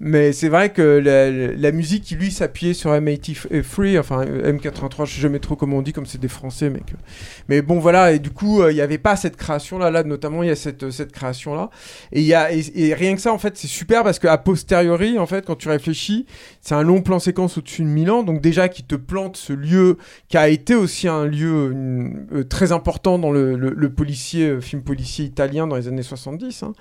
Mais 0.00 0.32
c'est 0.32 0.48
vrai 0.48 0.70
que 0.72 0.82
la, 0.82 1.72
musique 1.72 2.10
lui 2.12 2.30
s'appuyait 2.30 2.72
sur 2.74 2.92
M83, 2.92 3.98
enfin 3.98 4.24
M83, 4.24 5.06
je 5.06 5.14
sais 5.14 5.20
jamais 5.20 5.40
trop 5.40 5.56
comment 5.56 5.78
on 5.78 5.82
dit, 5.82 5.92
comme 5.92 6.06
c'est 6.06 6.20
des 6.20 6.28
Français, 6.28 6.70
que... 6.70 6.94
Mais 7.48 7.62
bon 7.62 7.80
voilà, 7.80 8.12
et 8.12 8.18
du 8.18 8.30
coup, 8.30 8.62
euh, 8.62 8.70
il 8.70 8.76
n'y 8.76 8.80
avait 8.80 8.98
pas 8.98 9.16
cette 9.16 9.36
création-là, 9.36 9.90
là 9.90 10.04
notamment 10.04 10.42
il 10.42 10.48
y 10.48 10.52
a 10.52 10.56
cette, 10.56 10.90
cette 10.90 11.10
création-là. 11.10 11.70
Et, 12.12 12.32
a, 12.32 12.48
rien 12.94 13.14
que 13.14 13.20
ça, 13.20 13.32
en 13.32 13.38
fait, 13.38 13.56
c'est 13.56 13.66
super 13.66 14.04
parce 14.04 14.18
qu'à 14.18 14.38
posteriori, 14.38 15.18
en 15.18 15.26
fait, 15.26 15.44
quand 15.44 15.56
tu 15.56 15.68
réfléchis, 15.68 16.26
c'est 16.60 16.74
un 16.74 16.82
long 16.82 17.02
plan 17.02 17.18
séquence 17.18 17.58
au-dessus 17.58 17.82
de 17.82 17.88
Milan, 17.88 18.22
donc 18.22 18.40
déjà 18.40 18.68
qui 18.68 18.84
te 18.84 18.94
plante 18.94 19.36
ce 19.36 19.52
lieu 19.52 19.98
qui 20.28 20.36
a 20.36 20.48
été 20.48 20.74
aussi 20.74 21.08
un 21.08 21.24
lieu 21.24 21.74
euh, 22.32 22.44
très 22.44 22.70
important 22.70 23.18
dans 23.18 23.32
le, 23.32 23.88
policier, 23.88 24.48
euh, 24.48 24.60
film 24.60 24.82
policier 24.82 25.24
italien 25.24 25.66
dans 25.66 25.76
les 25.76 25.88
années 25.88 26.02
70. 26.02 26.62
hein. 26.62 26.72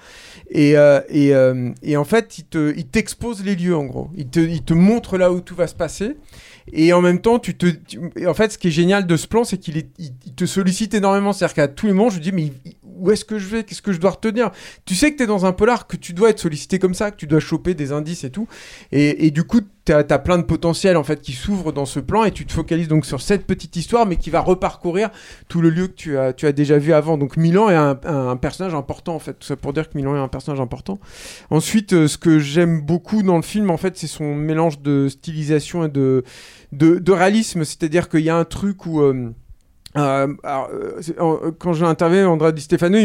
Et, 0.51 0.77
euh, 0.77 0.99
euh, 1.13 1.95
en 1.95 2.03
fait, 2.03 2.37
il 2.37 2.45
te- 2.45 2.73
t'expose 3.07 3.41
les 3.45 3.55
lieux 3.55 3.75
en 3.75 3.85
gros. 3.85 4.09
Il 4.17 4.27
te, 4.27 4.41
il 4.41 4.63
te 4.63 4.73
montre 4.73 5.17
là 5.17 5.31
où 5.31 5.39
tout 5.39 5.55
va 5.55 5.67
se 5.67 5.75
passer. 5.75 6.17
Et 6.73 6.93
en 6.93 7.01
même 7.01 7.19
temps, 7.19 7.39
tu 7.39 7.55
te, 7.55 7.67
en 8.27 8.33
fait, 8.33 8.51
ce 8.51 8.57
qui 8.57 8.67
est 8.67 8.71
génial 8.71 9.07
de 9.07 9.15
ce 9.17 9.27
plan, 9.27 9.43
c'est 9.43 9.57
qu'il 9.57 9.77
il, 9.77 10.11
il 10.25 10.33
te 10.33 10.45
sollicite 10.45 10.93
énormément. 10.93 11.33
C'est-à-dire 11.33 11.55
qu'à 11.55 11.67
tous 11.67 11.87
les 11.87 11.93
moments, 11.93 12.09
je 12.09 12.19
dis, 12.19 12.31
mais 12.31 12.51
où 12.83 13.11
est-ce 13.11 13.25
que 13.25 13.37
je 13.37 13.47
vais? 13.47 13.63
Qu'est-ce 13.63 13.81
que 13.81 13.93
je 13.93 13.99
dois 13.99 14.11
retenir? 14.11 14.51
Tu 14.85 14.95
sais 14.95 15.11
que 15.11 15.17
tu 15.17 15.23
es 15.23 15.27
dans 15.27 15.45
un 15.45 15.53
polar, 15.53 15.87
que 15.87 15.97
tu 15.97 16.13
dois 16.13 16.29
être 16.31 16.39
sollicité 16.39 16.79
comme 16.79 16.93
ça, 16.95 17.11
que 17.11 17.15
tu 17.17 17.27
dois 17.27 17.39
choper 17.39 17.73
des 17.73 17.91
indices 17.91 18.23
et 18.23 18.31
tout. 18.31 18.47
Et, 18.91 19.27
et 19.27 19.31
du 19.31 19.43
coup, 19.43 19.61
tu 19.85 19.93
as, 19.93 20.03
plein 20.03 20.37
de 20.37 20.43
potentiel 20.43 20.97
en 20.97 21.03
fait 21.05 21.21
qui 21.21 21.31
s'ouvre 21.31 21.71
dans 21.71 21.85
ce 21.85 22.01
plan 22.01 22.25
et 22.25 22.31
tu 22.31 22.45
te 22.45 22.51
focalises 22.51 22.89
donc 22.89 23.05
sur 23.05 23.21
cette 23.21 23.45
petite 23.45 23.75
histoire, 23.77 24.05
mais 24.05 24.17
qui 24.17 24.29
va 24.29 24.41
reparcourir 24.41 25.11
tout 25.47 25.61
le 25.61 25.69
lieu 25.69 25.87
que 25.87 25.93
tu 25.93 26.17
as, 26.17 26.33
tu 26.33 26.45
as 26.45 26.51
déjà 26.51 26.77
vu 26.77 26.91
avant. 26.91 27.17
Donc 27.17 27.37
Milan 27.37 27.69
est 27.69 27.75
un, 27.75 27.97
un- 28.03 28.27
un 28.29 28.35
personnage 28.35 28.75
important 28.75 29.15
en 29.15 29.19
fait. 29.19 29.33
Tout 29.33 29.47
ça 29.47 29.55
pour 29.55 29.71
dire 29.71 29.87
que 29.89 29.97
Milan 29.97 30.15
est 30.15 30.19
un 30.19 30.27
personnage 30.27 30.59
important. 30.59 30.99
Ensuite, 31.51 31.93
euh, 31.93 32.07
ce 32.09 32.17
que 32.17 32.37
j'aime 32.39 32.81
beaucoup 32.81 33.23
dans 33.23 33.37
le 33.37 33.43
film, 33.43 33.69
en 33.69 33.77
fait, 33.77 33.95
c'est 33.97 34.07
son 34.07 34.35
mélange 34.35 34.81
de 34.81 35.07
stylisation 35.07 35.85
et 35.85 35.89
de, 35.89 36.25
de, 36.71 37.11
réalisme. 37.11 37.63
C'est-à-dire 37.63 38.09
qu'il 38.09 38.21
y 38.21 38.29
a 38.29 38.37
un 38.37 38.45
truc 38.45 38.85
où. 38.85 39.01
euh, 39.01 39.31
Euh, 39.95 40.27
alors, 40.43 40.69
euh, 40.71 40.97
c'est- 41.01 41.15
quand 41.57 41.73
j'ai 41.73 41.85
interviewé 41.85 42.23
Andrea 42.23 42.51
Di 42.51 42.61
Stefano, 42.61 42.99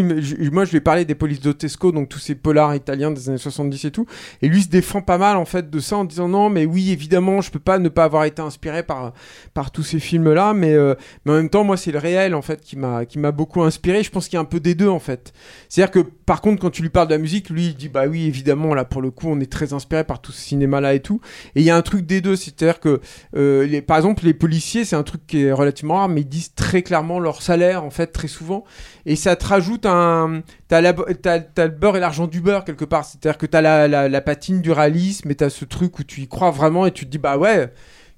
moi 0.52 0.64
je 0.66 0.70
lui 0.72 0.76
ai 0.76 0.80
parlé 0.80 1.06
des 1.06 1.14
polices 1.14 1.40
d'Otesco, 1.40 1.90
donc 1.90 2.10
tous 2.10 2.18
ces 2.18 2.34
polars 2.34 2.74
italiens 2.74 3.10
des 3.10 3.30
années 3.30 3.38
70 3.38 3.84
et 3.86 3.90
tout, 3.92 4.04
et 4.42 4.48
lui 4.48 4.62
se 4.62 4.68
défend 4.68 5.00
pas 5.00 5.16
mal 5.16 5.38
en 5.38 5.46
fait 5.46 5.70
de 5.70 5.78
ça 5.78 5.96
en 5.96 6.04
disant 6.04 6.28
non 6.28 6.50
mais 6.50 6.66
oui 6.66 6.90
évidemment 6.90 7.40
je 7.40 7.50
peux 7.50 7.60
pas 7.60 7.78
ne 7.78 7.88
pas 7.88 8.04
avoir 8.04 8.24
été 8.24 8.42
inspiré 8.42 8.82
par 8.82 9.14
par 9.54 9.70
tous 9.70 9.84
ces 9.84 10.00
films 10.00 10.34
là, 10.34 10.52
mais 10.52 10.76
mais 11.24 11.32
en 11.32 11.36
même 11.36 11.48
temps 11.48 11.64
moi 11.64 11.78
c'est 11.78 11.92
le 11.92 11.98
réel 11.98 12.34
en 12.34 12.42
fait 12.42 12.60
qui 12.60 12.76
m'a 12.76 13.32
beaucoup 13.32 13.62
inspiré. 13.62 14.02
Je 14.02 14.10
pense 14.10 14.26
qu'il 14.26 14.34
y 14.34 14.38
a 14.38 14.40
un 14.42 14.44
peu 14.44 14.60
des 14.60 14.74
deux 14.74 14.88
en 14.88 14.98
fait. 14.98 15.32
C'est-à-dire 15.70 15.92
que 15.92 16.10
par 16.32 16.40
contre 16.40 16.62
quand 16.62 16.70
tu 16.70 16.80
lui 16.80 16.88
parles 16.88 17.08
de 17.08 17.12
la 17.12 17.18
musique, 17.18 17.50
lui 17.50 17.66
il 17.66 17.74
dit 17.74 17.90
bah 17.90 18.06
oui 18.06 18.24
évidemment 18.24 18.72
là 18.72 18.86
pour 18.86 19.02
le 19.02 19.10
coup 19.10 19.28
on 19.28 19.38
est 19.38 19.52
très 19.52 19.74
inspiré 19.74 20.02
par 20.02 20.22
tout 20.22 20.32
ce 20.32 20.40
cinéma 20.40 20.80
là 20.80 20.94
et 20.94 21.00
tout, 21.00 21.20
et 21.54 21.60
il 21.60 21.62
y 21.62 21.68
a 21.68 21.76
un 21.76 21.82
truc 21.82 22.06
des 22.06 22.22
deux, 22.22 22.36
c'est-à-dire 22.36 22.80
que 22.80 23.02
euh, 23.36 23.66
les, 23.66 23.82
par 23.82 23.98
exemple, 23.98 24.24
les 24.24 24.32
policiers, 24.32 24.86
c'est 24.86 24.96
un 24.96 25.02
truc 25.02 25.26
qui 25.26 25.42
est 25.42 25.52
relativement 25.52 25.96
rare, 25.96 26.08
mais 26.08 26.22
ils 26.22 26.28
disent 26.28 26.54
très 26.54 26.80
clairement 26.80 27.18
leur 27.18 27.42
salaire, 27.42 27.84
en 27.84 27.90
fait, 27.90 28.06
très 28.06 28.28
souvent. 28.28 28.64
Et 29.04 29.14
ça 29.14 29.36
te 29.36 29.44
rajoute 29.44 29.84
un. 29.84 30.42
T'as, 30.68 30.80
le 30.80 31.68
beurre 31.68 31.98
et 31.98 32.00
l'argent 32.00 32.26
du 32.26 32.40
beurre, 32.40 32.64
quelque 32.64 32.86
part. 32.86 33.04
C'est-à-dire 33.04 33.36
que 33.36 33.44
t'as 33.44 33.60
la, 33.60 34.08
la 34.08 34.20
patine 34.22 34.62
du 34.62 34.72
réalisme, 34.72 35.30
et 35.30 35.34
t'as 35.34 35.50
ce 35.50 35.66
truc 35.66 35.98
où 35.98 36.04
tu 36.04 36.22
y 36.22 36.28
crois 36.28 36.50
vraiment, 36.50 36.86
et 36.86 36.92
tu 36.92 37.04
te 37.04 37.10
dis, 37.10 37.18
bah 37.18 37.36
ouais. 37.36 37.70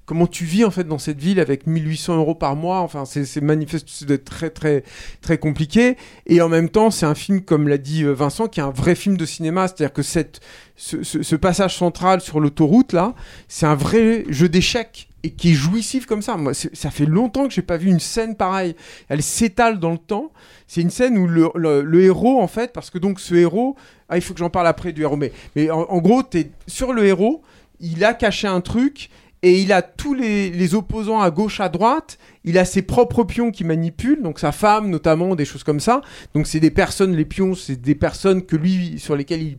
Comment 0.05 0.27
tu 0.27 0.45
vis 0.45 0.63
en 0.65 0.71
fait 0.71 0.83
dans 0.83 0.99
cette 0.99 1.19
ville 1.19 1.39
avec 1.39 1.65
1800 1.65 2.17
euros 2.17 2.35
par 2.35 2.55
mois 2.55 2.81
Enfin, 2.81 3.05
c'est, 3.05 3.41
manifeste, 3.41 3.87
c'est 3.89 4.23
très 4.23 4.51
très 4.51 4.83
très 5.21 5.39
compliqué. 5.39 5.97
Et 6.27 6.41
en 6.41 6.49
même 6.49 6.69
temps, 6.69 6.91
c'est 6.91 7.07
un 7.07 7.15
film, 7.15 7.41
comme 7.41 7.67
l'a 7.67 7.79
dit 7.79 8.03
euh, 8.03 8.11
Vincent, 8.13 8.47
qui 8.47 8.59
est 8.59 8.63
un 8.63 8.69
vrai 8.69 8.93
film 8.93 9.17
de 9.17 9.25
cinéma. 9.25 9.67
C'est-à-dire 9.67 9.93
que 9.93 10.03
cette, 10.03 10.41
ce, 10.75 11.35
passage 11.35 11.75
central 11.75 12.21
sur 12.21 12.39
l'autoroute 12.39 12.93
là, 12.93 13.15
c'est 13.47 13.65
un 13.65 13.75
vrai 13.75 14.25
jeu 14.29 14.47
d'échecs 14.47 15.09
et 15.23 15.31
qui 15.31 15.51
est 15.51 15.55
jouissif 15.55 16.05
comme 16.05 16.21
ça. 16.21 16.37
Moi, 16.37 16.53
ça 16.53 16.91
fait 16.91 17.07
longtemps 17.07 17.47
que 17.47 17.53
j'ai 17.53 17.63
pas 17.63 17.77
vu 17.77 17.89
une 17.89 17.99
scène 17.99 18.35
pareille. 18.35 18.75
Elle 19.09 19.23
s'étale 19.23 19.79
dans 19.79 19.91
le 19.91 19.97
temps. 19.97 20.31
C'est 20.67 20.81
une 20.81 20.91
scène 20.91 21.17
où 21.17 21.25
le, 21.27 21.49
le- 21.55 22.01
héros, 22.03 22.39
en 22.41 22.47
fait, 22.47 22.73
parce 22.73 22.91
que 22.91 22.99
donc 22.99 23.19
ce 23.19 23.33
héros, 23.33 23.75
ah, 24.07 24.17
il 24.17 24.21
faut 24.21 24.35
que 24.35 24.39
j'en 24.39 24.51
parle 24.51 24.67
après 24.67 24.93
du 24.93 25.01
héros, 25.01 25.15
mais, 25.15 25.31
mais 25.55 25.71
en, 25.71 25.81
en 25.81 25.97
gros, 25.97 26.21
t'es 26.21 26.51
sur 26.67 26.93
le 26.93 27.05
héros, 27.05 27.41
il 27.79 28.05
a 28.05 28.13
caché 28.13 28.47
un 28.47 28.61
truc. 28.61 29.09
Et 29.41 29.61
il 29.61 29.71
a 29.71 29.81
tous 29.81 30.13
les, 30.13 30.75
opposants 30.75 31.21
à 31.21 31.29
gauche, 31.29 31.59
à 31.59 31.69
droite. 31.69 32.17
Il 32.45 32.57
a 32.57 32.65
ses 32.65 32.81
propres 32.81 33.23
pions 33.23 33.51
qui 33.51 33.63
manipulent, 33.63 34.21
donc 34.21 34.39
sa 34.39 34.51
femme 34.51 34.89
notamment, 34.89 35.35
des 35.35 35.45
choses 35.45 35.63
comme 35.63 35.79
ça. 35.79 36.01
Donc 36.33 36.47
c'est 36.47 36.59
des 36.59 36.71
personnes, 36.71 37.15
les 37.15 37.25
pions, 37.25 37.55
c'est 37.55 37.81
des 37.81 37.95
personnes 37.95 38.45
que 38.45 38.55
lui, 38.55 38.99
sur 38.99 39.15
lesquelles 39.15 39.57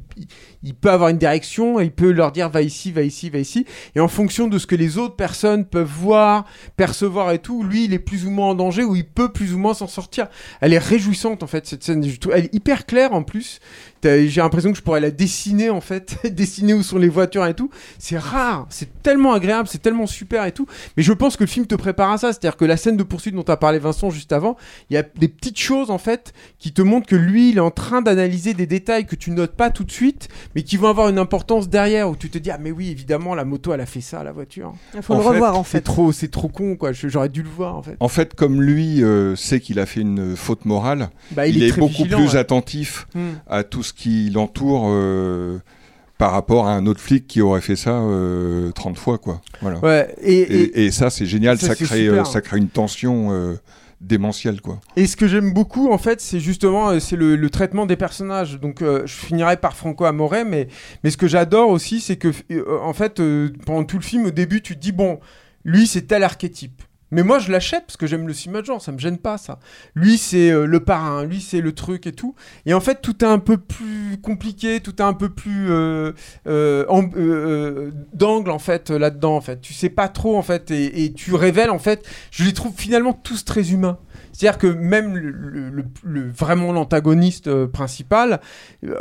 il, 0.62 0.74
peut 0.74 0.90
avoir 0.90 1.10
une 1.10 1.18
direction, 1.18 1.80
il 1.80 1.90
peut 1.90 2.10
leur 2.10 2.32
dire 2.32 2.48
va 2.48 2.62
ici, 2.62 2.92
va 2.92 3.02
ici, 3.02 3.30
va 3.30 3.38
ici. 3.38 3.66
Et 3.94 4.00
en 4.00 4.08
fonction 4.08 4.48
de 4.48 4.58
ce 4.58 4.66
que 4.66 4.76
les 4.76 4.98
autres 4.98 5.16
personnes 5.16 5.64
peuvent 5.64 5.86
voir, 5.86 6.46
percevoir 6.76 7.32
et 7.32 7.38
tout, 7.38 7.62
lui, 7.62 7.84
il 7.84 7.92
est 7.92 7.98
plus 7.98 8.24
ou 8.24 8.30
moins 8.30 8.50
en 8.50 8.54
danger, 8.54 8.84
ou 8.84 8.96
il 8.96 9.06
peut 9.06 9.32
plus 9.32 9.52
ou 9.54 9.58
moins 9.58 9.74
s'en 9.74 9.86
sortir. 9.86 10.28
Elle 10.60 10.72
est 10.72 10.78
réjouissante 10.78 11.42
en 11.42 11.46
fait, 11.46 11.66
cette 11.66 11.82
scène. 11.82 12.04
Elle 12.32 12.44
est 12.44 12.54
hyper 12.54 12.86
claire 12.86 13.12
en 13.12 13.22
plus. 13.22 13.60
J'ai 14.02 14.40
l'impression 14.40 14.70
que 14.70 14.78
je 14.78 14.82
pourrais 14.82 15.00
la 15.00 15.10
dessiner 15.10 15.70
en 15.70 15.80
fait, 15.80 16.18
dessiner 16.32 16.74
où 16.74 16.82
sont 16.82 16.98
les 16.98 17.08
voitures 17.08 17.46
et 17.46 17.54
tout. 17.54 17.70
C'est 17.98 18.18
rare, 18.18 18.66
c'est 18.70 19.02
tellement 19.02 19.32
agréable, 19.32 19.68
c'est 19.68 19.82
tellement 19.82 20.06
super 20.06 20.44
et 20.44 20.52
tout. 20.52 20.66
Mais 20.96 21.02
je 21.02 21.12
pense 21.12 21.36
que 21.36 21.44
le 21.44 21.48
film 21.48 21.66
te 21.66 21.74
prépare 21.74 22.12
à 22.12 22.18
ça. 22.18 22.32
C'est-à-dire 22.32 22.56
que 22.56 22.64
la 22.64 22.75
scène 22.76 22.96
de 22.96 23.02
poursuite 23.02 23.34
dont 23.34 23.42
a 23.42 23.56
parlé 23.56 23.78
Vincent 23.78 24.10
juste 24.10 24.32
avant, 24.32 24.56
il 24.90 24.94
y 24.94 24.96
a 24.96 25.02
des 25.02 25.28
petites 25.28 25.58
choses 25.58 25.90
en 25.90 25.98
fait 25.98 26.32
qui 26.58 26.72
te 26.72 26.82
montrent 26.82 27.06
que 27.06 27.16
lui, 27.16 27.50
il 27.50 27.56
est 27.58 27.60
en 27.60 27.70
train 27.70 28.02
d'analyser 28.02 28.54
des 28.54 28.66
détails 28.66 29.06
que 29.06 29.16
tu 29.16 29.30
notes 29.30 29.52
pas 29.54 29.70
tout 29.70 29.84
de 29.84 29.90
suite, 29.92 30.28
mais 30.54 30.62
qui 30.62 30.76
vont 30.76 30.88
avoir 30.88 31.08
une 31.08 31.18
importance 31.18 31.68
derrière 31.68 32.08
où 32.10 32.16
tu 32.16 32.30
te 32.30 32.38
dis 32.38 32.50
ah 32.50 32.58
mais 32.60 32.70
oui 32.70 32.88
évidemment 32.90 33.34
la 33.34 33.44
moto 33.44 33.72
elle 33.72 33.80
a 33.80 33.86
fait 33.86 34.00
ça 34.00 34.22
la 34.24 34.32
voiture. 34.32 34.74
Il 34.94 35.02
faut 35.02 35.14
le 35.14 35.20
revoir, 35.20 35.56
en 35.58 35.64
fait. 35.64 35.78
C'est 35.78 35.84
trop 35.84 36.12
c'est 36.12 36.28
trop 36.30 36.48
con 36.48 36.76
quoi. 36.76 36.92
Je- 36.92 37.08
J'aurais 37.08 37.28
dû 37.28 37.42
le 37.42 37.48
voir 37.48 37.76
en 37.76 37.82
fait. 37.82 37.96
En 38.00 38.08
fait, 38.08 38.34
comme 38.34 38.60
lui 38.62 39.02
euh, 39.02 39.36
sait 39.36 39.60
qu'il 39.60 39.78
a 39.78 39.86
fait 39.86 40.00
une 40.00 40.36
faute 40.36 40.64
morale, 40.64 41.10
Bah, 41.32 41.46
il 41.46 41.56
il, 41.56 41.62
est 41.62 41.78
beaucoup 41.78 42.02
vigilant, 42.04 42.18
plus 42.18 42.32
ouais. 42.32 42.36
attentif 42.36 43.06
Hmm. 43.14 43.32
à 43.48 43.62
tout 43.64 43.82
ce 43.82 43.92
qui 43.92 44.30
l'entoure 44.30 44.84
euh, 44.88 45.58
par 46.18 46.32
rapport 46.32 46.66
à 46.66 46.72
un 46.72 46.86
autre 46.86 47.00
flic 47.00 47.26
qui 47.26 47.40
aurait 47.40 47.60
fait 47.60 47.76
ça 47.76 47.90
euh, 48.00 48.70
30 48.72 48.96
fois. 48.98 49.18
Quoi. 49.18 49.40
Voilà. 49.60 49.78
Ouais, 49.80 50.14
et- 50.22 50.40
et, 50.40 50.86
et 50.86 50.90
ça, 50.90 51.10
c'est 51.10 51.26
génial, 51.26 51.58
Ça, 51.58 51.74
crée, 51.74 52.08
euh, 52.08 52.24
ça 52.24 52.40
crée 52.40 52.58
une 52.58 52.68
tension 52.68 53.28
euh, 53.32 53.54
démentielle. 54.00 54.60
Quoi. 54.60 54.80
Et 54.96 55.06
ce 55.06 55.16
que 55.16 55.28
j'aime 55.28 55.52
beaucoup, 55.52 55.90
en 55.92 55.98
fait, 55.98 56.20
c'est 56.20 56.40
justement 56.40 56.90
euh, 56.90 57.00
c'est 57.00 57.16
le, 57.16 57.36
le 57.36 57.50
traitement 57.50 57.86
des 57.86 57.96
personnages. 57.96 58.58
Donc, 58.60 58.80
euh, 58.82 59.02
je 59.06 59.12
finirai 59.14 59.56
par 59.58 59.74
Franco 59.76 60.04
Amore, 60.04 60.34
mais, 60.46 60.68
mais 61.04 61.10
ce 61.10 61.16
que 61.16 61.28
j'adore 61.28 61.68
aussi, 61.70 62.00
c'est 62.00 62.16
que, 62.16 62.28
euh, 62.50 62.78
en 62.82 62.92
fait, 62.92 63.20
euh, 63.20 63.50
pendant 63.66 63.84
tout 63.84 63.96
le 63.98 64.02
film, 64.04 64.26
au 64.26 64.30
début, 64.30 64.62
tu 64.62 64.74
te 64.76 64.80
dis, 64.80 64.92
bon, 64.92 65.20
lui, 65.64 65.86
c'est 65.86 66.02
tel 66.02 66.22
archétype. 66.24 66.82
Mais 67.12 67.22
moi, 67.22 67.38
je 67.38 67.52
l'achète 67.52 67.84
parce 67.86 67.96
que 67.96 68.06
j'aime 68.06 68.26
le 68.26 68.34
cinéma 68.34 68.62
de 68.62 68.66
genre, 68.66 68.82
ça 68.82 68.90
me 68.90 68.98
gêne 68.98 69.18
pas, 69.18 69.38
ça. 69.38 69.58
Lui, 69.94 70.18
c'est 70.18 70.50
euh, 70.50 70.66
le 70.66 70.80
parrain, 70.80 71.24
lui, 71.24 71.40
c'est 71.40 71.60
le 71.60 71.72
truc 71.72 72.06
et 72.06 72.12
tout. 72.12 72.34
Et 72.66 72.74
en 72.74 72.80
fait, 72.80 73.00
tout 73.00 73.24
est 73.24 73.28
un 73.28 73.38
peu 73.38 73.58
plus 73.58 74.18
compliqué, 74.20 74.80
tout 74.80 74.96
est 74.96 75.04
un 75.04 75.12
peu 75.12 75.28
plus 75.28 75.70
euh, 75.70 76.12
euh, 76.46 77.90
d'angle, 78.12 78.50
en 78.50 78.58
fait, 78.58 78.90
là-dedans, 78.90 79.36
en 79.36 79.40
fait. 79.40 79.60
Tu 79.60 79.72
sais 79.72 79.88
pas 79.88 80.08
trop, 80.08 80.36
en 80.36 80.42
fait, 80.42 80.70
et, 80.70 81.12
tu 81.12 81.34
révèles, 81.34 81.70
en 81.70 81.78
fait, 81.78 82.06
je 82.30 82.44
les 82.44 82.52
trouve 82.52 82.74
finalement 82.76 83.12
tous 83.12 83.44
très 83.44 83.70
humains. 83.70 83.98
C'est-à-dire 84.32 84.58
que 84.58 84.66
même 84.66 85.16
le, 85.16 86.30
vraiment 86.30 86.72
l'antagoniste 86.72 87.64
principal, 87.66 88.40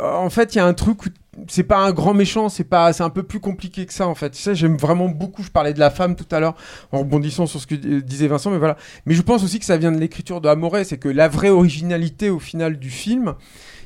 en 0.02 0.30
fait, 0.30 0.54
il 0.54 0.58
y 0.58 0.60
a 0.60 0.66
un 0.66 0.72
truc 0.72 1.04
où 1.04 1.08
c'est 1.48 1.62
pas 1.62 1.78
un 1.78 1.92
grand 1.92 2.14
méchant, 2.14 2.48
c'est 2.48 2.64
pas, 2.64 2.90
un 3.02 3.10
peu 3.10 3.22
plus 3.22 3.40
compliqué 3.40 3.86
que 3.86 3.92
ça 3.92 4.08
en 4.08 4.14
fait. 4.14 4.34
Ça, 4.34 4.54
j'aime 4.54 4.76
vraiment 4.76 5.08
beaucoup. 5.08 5.42
Je 5.42 5.50
parlais 5.50 5.74
de 5.74 5.78
la 5.78 5.90
femme 5.90 6.16
tout 6.16 6.26
à 6.30 6.40
l'heure 6.40 6.54
en 6.92 7.00
rebondissant 7.00 7.46
sur 7.46 7.60
ce 7.60 7.66
que 7.66 7.74
disait 7.74 8.28
Vincent, 8.28 8.50
mais 8.50 8.58
voilà. 8.58 8.76
Mais 9.06 9.14
je 9.14 9.22
pense 9.22 9.44
aussi 9.44 9.58
que 9.58 9.64
ça 9.64 9.76
vient 9.76 9.92
de 9.92 9.98
l'écriture 9.98 10.40
de 10.40 10.48
Amore, 10.48 10.78
c'est 10.84 10.98
que 10.98 11.08
la 11.08 11.28
vraie 11.28 11.50
originalité 11.50 12.30
au 12.30 12.38
final 12.38 12.78
du 12.78 12.90
film, 12.90 13.34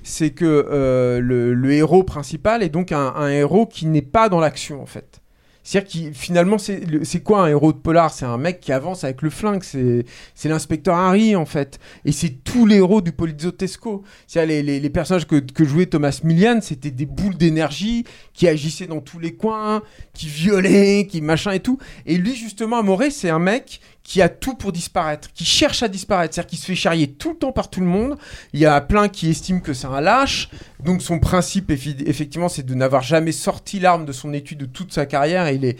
c'est 0.02 0.30
que 0.30 0.66
euh, 0.70 1.20
le, 1.20 1.72
héros 1.72 2.04
principal 2.04 2.62
est 2.62 2.68
donc 2.68 2.92
un 2.92 3.28
héros 3.28 3.66
qui 3.66 3.86
n'est 3.86 4.02
pas 4.02 4.28
dans 4.28 4.40
l'action 4.40 4.82
en 4.82 4.86
fait. 4.86 5.20
C'est-à-dire 5.62 6.10
que 6.10 6.18
finalement, 6.18 6.56
c'est 6.58 7.22
quoi 7.22 7.42
un 7.42 7.48
héros 7.48 7.72
de 7.72 7.78
polar? 7.78 8.12
C'est 8.12 8.24
un 8.24 8.38
mec 8.38 8.60
qui 8.60 8.72
avance 8.72 9.04
avec 9.04 9.22
le 9.22 9.30
flingue, 9.30 9.62
c'est 9.62 10.48
l'inspecteur 10.48 10.96
Harry 10.96 11.36
en 11.36 11.44
fait. 11.44 11.78
Et 12.04 12.12
c'est 12.12 12.30
tous 12.44 12.66
les 12.66 12.76
héros 12.76 13.00
du 13.00 13.12
Poliziotesco. 13.12 14.02
C'est-à-dire 14.26 14.56
les, 14.56 14.62
les, 14.62 14.80
les 14.80 14.90
personnages 14.90 15.26
que, 15.26 15.36
que 15.36 15.64
jouait 15.64 15.86
Thomas 15.86 16.18
Millian, 16.24 16.60
c'était 16.62 16.90
des 16.90 17.06
boules 17.06 17.36
d'énergie 17.36 18.04
qui 18.32 18.48
agissaient 18.48 18.86
dans 18.86 19.00
tous 19.00 19.18
les 19.18 19.34
coins, 19.34 19.82
qui 20.14 20.28
violaient, 20.28 21.06
qui 21.06 21.20
machin 21.20 21.52
et 21.52 21.60
tout. 21.60 21.78
Et 22.06 22.16
lui, 22.16 22.34
justement, 22.34 22.78
Amoré, 22.78 23.10
c'est 23.10 23.30
un 23.30 23.38
mec 23.38 23.80
qui 24.02 24.22
a 24.22 24.28
tout 24.28 24.54
pour 24.54 24.72
disparaître, 24.72 25.32
qui 25.32 25.44
cherche 25.44 25.82
à 25.82 25.88
disparaître, 25.88 26.34
c'est-à-dire 26.34 26.50
qu'il 26.50 26.58
se 26.58 26.66
fait 26.66 26.74
charrier 26.74 27.12
tout 27.12 27.30
le 27.30 27.36
temps 27.36 27.52
par 27.52 27.70
tout 27.70 27.80
le 27.80 27.86
monde. 27.86 28.16
Il 28.52 28.60
y 28.60 28.66
a 28.66 28.80
plein 28.80 29.08
qui 29.08 29.30
estiment 29.30 29.60
que 29.60 29.72
c'est 29.72 29.86
un 29.86 30.00
lâche. 30.00 30.48
Donc 30.82 31.02
son 31.02 31.18
principe, 31.18 31.70
effectivement, 31.70 32.48
c'est 32.48 32.64
de 32.64 32.74
n'avoir 32.74 33.02
jamais 33.02 33.32
sorti 33.32 33.78
l'arme 33.78 34.06
de 34.06 34.12
son 34.12 34.32
étude 34.32 34.58
de 34.58 34.66
toute 34.66 34.92
sa 34.92 35.06
carrière. 35.06 35.46
Et 35.46 35.76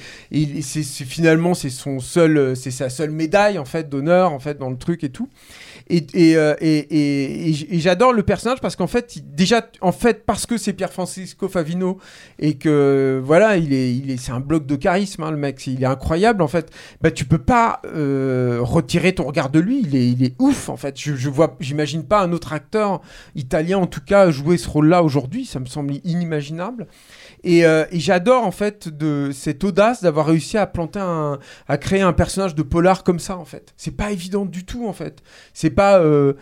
c'est, 0.63 0.83
finalement, 1.05 1.55
c'est 1.55 1.71
son 1.71 2.01
seul, 2.01 2.57
c'est 2.57 2.71
sa 2.71 2.91
seule 2.91 3.11
médaille 3.11 3.59
en 3.59 3.65
fait 3.65 3.89
d'honneur 3.89 4.33
en 4.33 4.39
fait 4.39 4.59
dans 4.59 4.71
le 4.71 4.77
truc 4.77 5.03
et 5.03 5.11
tout. 5.11 5.29
Et, 5.89 6.37
euh, 6.37 6.55
j'adore 7.73 8.13
le 8.13 8.23
personnage 8.23 8.61
parce 8.61 8.77
qu'en 8.77 8.87
fait, 8.87 9.19
déjà, 9.35 9.67
en 9.81 9.93
fait, 9.93 10.25
parce 10.25 10.47
que 10.47 10.57
c'est 10.57 10.73
Pierre 10.73 10.93
Francisco 10.93 11.49
Favino 11.49 11.99
et 12.39 12.55
que 12.55 13.21
voilà, 13.25 13.57
il 13.57 13.73
est, 13.73 13.93
il 13.95 14.11
est, 14.11 14.17
c'est 14.17 14.31
un 14.31 14.41
bloc 14.41 14.67
de 14.67 14.77
charisme, 14.77 15.25
hein, 15.25 15.33
le 15.33 15.37
mec, 15.37 15.67
il 15.67 15.83
est 15.83 15.87
incroyable 15.87 16.43
en 16.43 16.49
fait. 16.49 16.71
Bah, 17.01 17.11
tu 17.11 17.25
peux 17.25 17.39
pas 17.39 17.81
euh, 17.87 18.10
retirer 18.61 19.15
ton 19.15 19.25
regard 19.25 19.51
de 19.51 19.59
lui. 19.59 19.81
Il 19.83 19.97
est, 19.97 20.09
il 20.09 20.25
est 20.25 20.35
ouf 20.39 20.69
en 20.69 20.77
fait. 20.77 20.99
Je, 20.99 21.29
vois, 21.29 21.57
j'imagine 21.61 22.05
pas 22.05 22.23
un 22.23 22.33
autre 22.33 22.53
acteur 22.53 23.01
italien 23.35 23.79
en 23.79 23.87
tout 23.87 24.01
cas 24.05 24.31
jouer 24.31 24.59
ce 24.59 24.69
rôle-là 24.69 25.03
aujourd'hui. 25.03 25.45
Ça 25.45 25.61
me 25.61 25.67
semble 25.67 25.95
inimaginable. 26.05 26.87
Et, 27.43 27.65
euh, 27.65 27.85
et 27.91 28.01
j'adore 28.01 28.45
en 28.45 28.51
fait 28.51 28.89
de 28.89 29.31
cette 29.33 29.65
audace 29.65 30.03
d'avoir 30.03 30.27
réussi 30.27 30.59
à 30.59 30.67
planter 30.67 31.01
un, 31.01 31.39
à 31.69 31.79
créer 31.79 32.03
un 32.03 32.13
personnage 32.13 32.55
de 32.55 32.63
polar 32.63 33.03
comme 33.03 33.19
ça 33.19 33.37
en 33.37 33.45
fait. 33.45 33.73
C'est 33.77 33.97
pas 33.97 34.11
évident 34.11 34.45
du 34.45 34.65
tout 34.65 34.87
en 34.87 34.93
fait. 34.93 35.23
C'est 35.55 35.71
pas, 35.71 36.01
euh, 36.01 36.35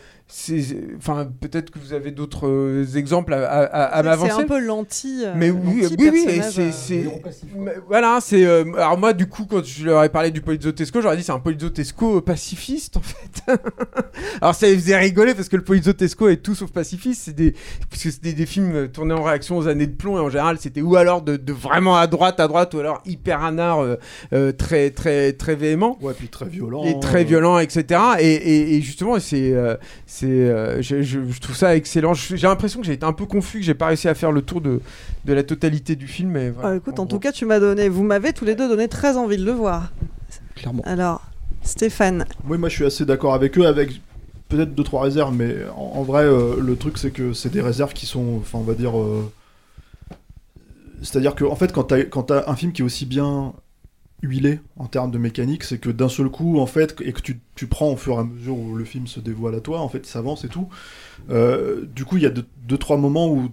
enfin 0.99 1.27
peut-être 1.41 1.71
que 1.71 1.79
vous 1.79 1.95
avez 1.95 2.11
d'autres 2.11 2.47
euh, 2.47 2.85
exemples 2.97 3.33
à, 3.33 3.49
à, 3.49 3.63
à- 3.63 3.85
à 3.85 3.97
C'est 4.03 4.09
m'avancer. 4.09 4.43
un 4.43 4.45
peu 4.45 4.59
l'anti. 4.61 5.23
euh, 5.25 5.33
Mais 5.35 5.51
oui, 5.51 5.87
oui, 5.99 6.11
oui, 6.13 6.25
c'est, 6.43 6.61
euh, 6.61 6.71
c'est- 6.71 7.05
voilà, 7.87 8.19
c'est. 8.21 8.45
euh, 8.45 8.65
alors 8.77 8.99
moi, 8.99 9.15
du 9.15 9.27
coup, 9.27 9.47
quand 9.49 9.65
je 9.65 9.87
leur 9.87 10.05
ai 10.05 10.11
parlé 10.11 10.31
du 10.31 10.43
Polizotesco, 10.43 11.01
j'aurais 11.01 11.17
dit 11.17 11.23
c'est 11.23 11.33
un 11.33 11.39
Polizotesco 11.39 12.21
pacifiste 12.21 12.99
en 12.99 13.01
fait. 13.01 13.43
alors 14.43 14.55
ça 14.55 14.67
les 14.67 14.75
faisait 14.75 14.97
rigoler 14.97 15.35
parce 15.35 15.49
que 15.49 15.57
le 15.57 15.65
Polizotesco 15.65 16.29
est 16.29 16.37
tout 16.43 16.55
sauf 16.55 16.71
pacifiste. 16.71 17.23
C'est 17.25 17.35
des, 17.35 17.55
parce 17.91 18.03
que 18.03 18.11
c'était 18.11 18.35
des 18.35 18.47
films 18.47 18.89
tournés 18.89 19.15
en 19.15 19.23
réaction 19.23 19.57
aux 19.57 19.67
années 19.67 19.87
de 19.87 19.97
plomb 19.97 20.19
et 20.19 20.21
en 20.21 20.29
général 20.29 20.59
c'était 20.61 20.83
ou 20.83 20.97
alors 20.97 21.23
de, 21.23 21.37
de 21.37 21.53
vraiment 21.55 21.97
à 21.97 22.07
droite, 22.07 22.39
à 22.41 22.49
droite, 22.49 22.75
ou 22.75 22.81
alors 22.81 23.01
hyper 23.07 23.43
anard, 23.43 23.81
euh, 23.81 23.97
euh, 24.35 24.53
très, 24.53 24.91
très, 24.91 25.33
très 25.33 25.57
véhément. 25.57 25.99
Ouais, 26.03 26.13
puis 26.17 26.29
très 26.29 26.47
violent. 26.49 26.85
Et 26.85 27.01
très 27.01 27.25
violent, 27.25 27.59
etc. 27.59 28.01
Et, 28.21 28.27
et- 28.35 28.75
et 28.77 28.81
justement, 28.83 29.19
c'est, 29.21 29.53
euh, 29.53 29.77
c'est, 30.20 30.27
euh, 30.27 30.82
je, 30.82 31.03
je- 31.03 31.31
je 31.31 31.40
trouve 31.40 31.55
ça 31.57 31.77
excellent. 31.77 32.15
J'ai 32.15 32.36
l'impression 32.36 32.81
que 32.81 32.86
j'ai 32.86 32.95
été 32.95 33.05
un 33.07 33.12
peu 33.12 33.27
confus, 33.27 33.59
que 33.61 33.65
j'ai 33.65 33.74
pas 33.74 33.86
réussi 33.86 34.09
à 34.09 34.15
faire 34.15 34.32
le 34.32 34.43
tour 34.43 34.61
de, 34.61 34.81
de 35.24 35.32
la 35.32 35.43
totalité 35.43 35.95
du 35.97 36.07
film. 36.09 36.31
Mais 36.31 36.51
voilà. 36.51 36.70
Ah, 36.70 36.77
écoute, 36.77 36.99
en 36.99 37.07
tout 37.07 37.19
cas, 37.19 37.32
tu 37.32 37.45
m'as 37.47 37.61
donné, 37.61 37.89
vous 37.89 38.03
m'avez 38.03 38.32
tous 38.32 38.45
les 38.45 38.55
deux 38.55 38.69
donné 38.69 38.89
très 38.89 39.16
envie 39.16 39.36
de 39.36 39.45
le 39.45 39.53
voir. 39.53 39.93
Clairement. 40.57 40.82
Alors, 40.86 41.23
Stéphane. 41.62 42.24
Oui, 42.49 42.59
moi 42.59 42.69
je 42.69 42.74
suis 42.74 42.85
assez 42.85 43.05
d'accord 43.05 43.35
avec 43.35 43.57
eux, 43.59 43.66
avec 43.66 44.01
peut-être 44.49 44.74
deux 44.74 44.82
trois 44.85 45.03
réserves, 45.03 45.35
mais 45.35 45.55
en, 45.77 45.99
en 45.99 46.03
vrai, 46.03 46.24
euh, 46.24 46.57
le 46.61 46.77
truc 46.77 46.99
c'est 46.99 47.11
que 47.11 47.32
c'est 47.32 47.51
des 47.51 47.61
réserves 47.61 47.93
qui 47.93 48.07
sont, 48.07 48.39
enfin, 48.40 48.59
on 48.59 48.62
va 48.62 48.74
dire, 48.74 48.99
euh, 48.99 49.31
c'est-à-dire 51.03 51.35
que 51.35 51.45
en 51.45 51.55
fait, 51.57 51.73
quand 51.73 51.85
t'as 51.85 52.03
quand 52.05 52.24
t'as 52.24 52.51
un 52.51 52.57
film 52.57 52.73
qui 52.73 52.82
est 52.82 52.85
aussi 52.85 53.07
bien 53.07 53.53
huilé 54.23 54.61
en 54.77 54.86
termes 54.86 55.11
de 55.11 55.19
mécanique, 55.19 55.65
c'est 55.65 55.78
que 55.78 55.90
d'un 55.90 56.09
seul 56.09 56.28
coup, 56.28 56.59
en 56.59 56.66
fait, 56.66 56.97
et 57.03 57.12
que 57.12 57.20
tu, 57.20 57.40
tu 57.55 57.66
prends 57.66 57.90
au 57.93 57.97
fur 57.97 58.15
et 58.15 58.19
à 58.19 58.24
mesure 58.24 58.59
où 58.59 58.77
le 58.77 58.85
film 58.85 59.07
se 59.07 59.20
dévoile 59.20 59.55
à 59.55 59.61
toi, 59.61 59.81
en 59.81 59.89
fait, 59.89 59.99
il 60.01 60.07
s'avance 60.07 60.45
et 60.45 60.49
tout. 60.49 60.69
euh, 61.31 61.86
du 61.95 62.05
coup, 62.05 62.16
il 62.19 62.24
y 62.24 62.27
a 62.27 62.31
deux, 62.31 62.47
deux 62.66 62.78
trois 62.78 62.97
moments 62.99 63.28
où 63.32 63.51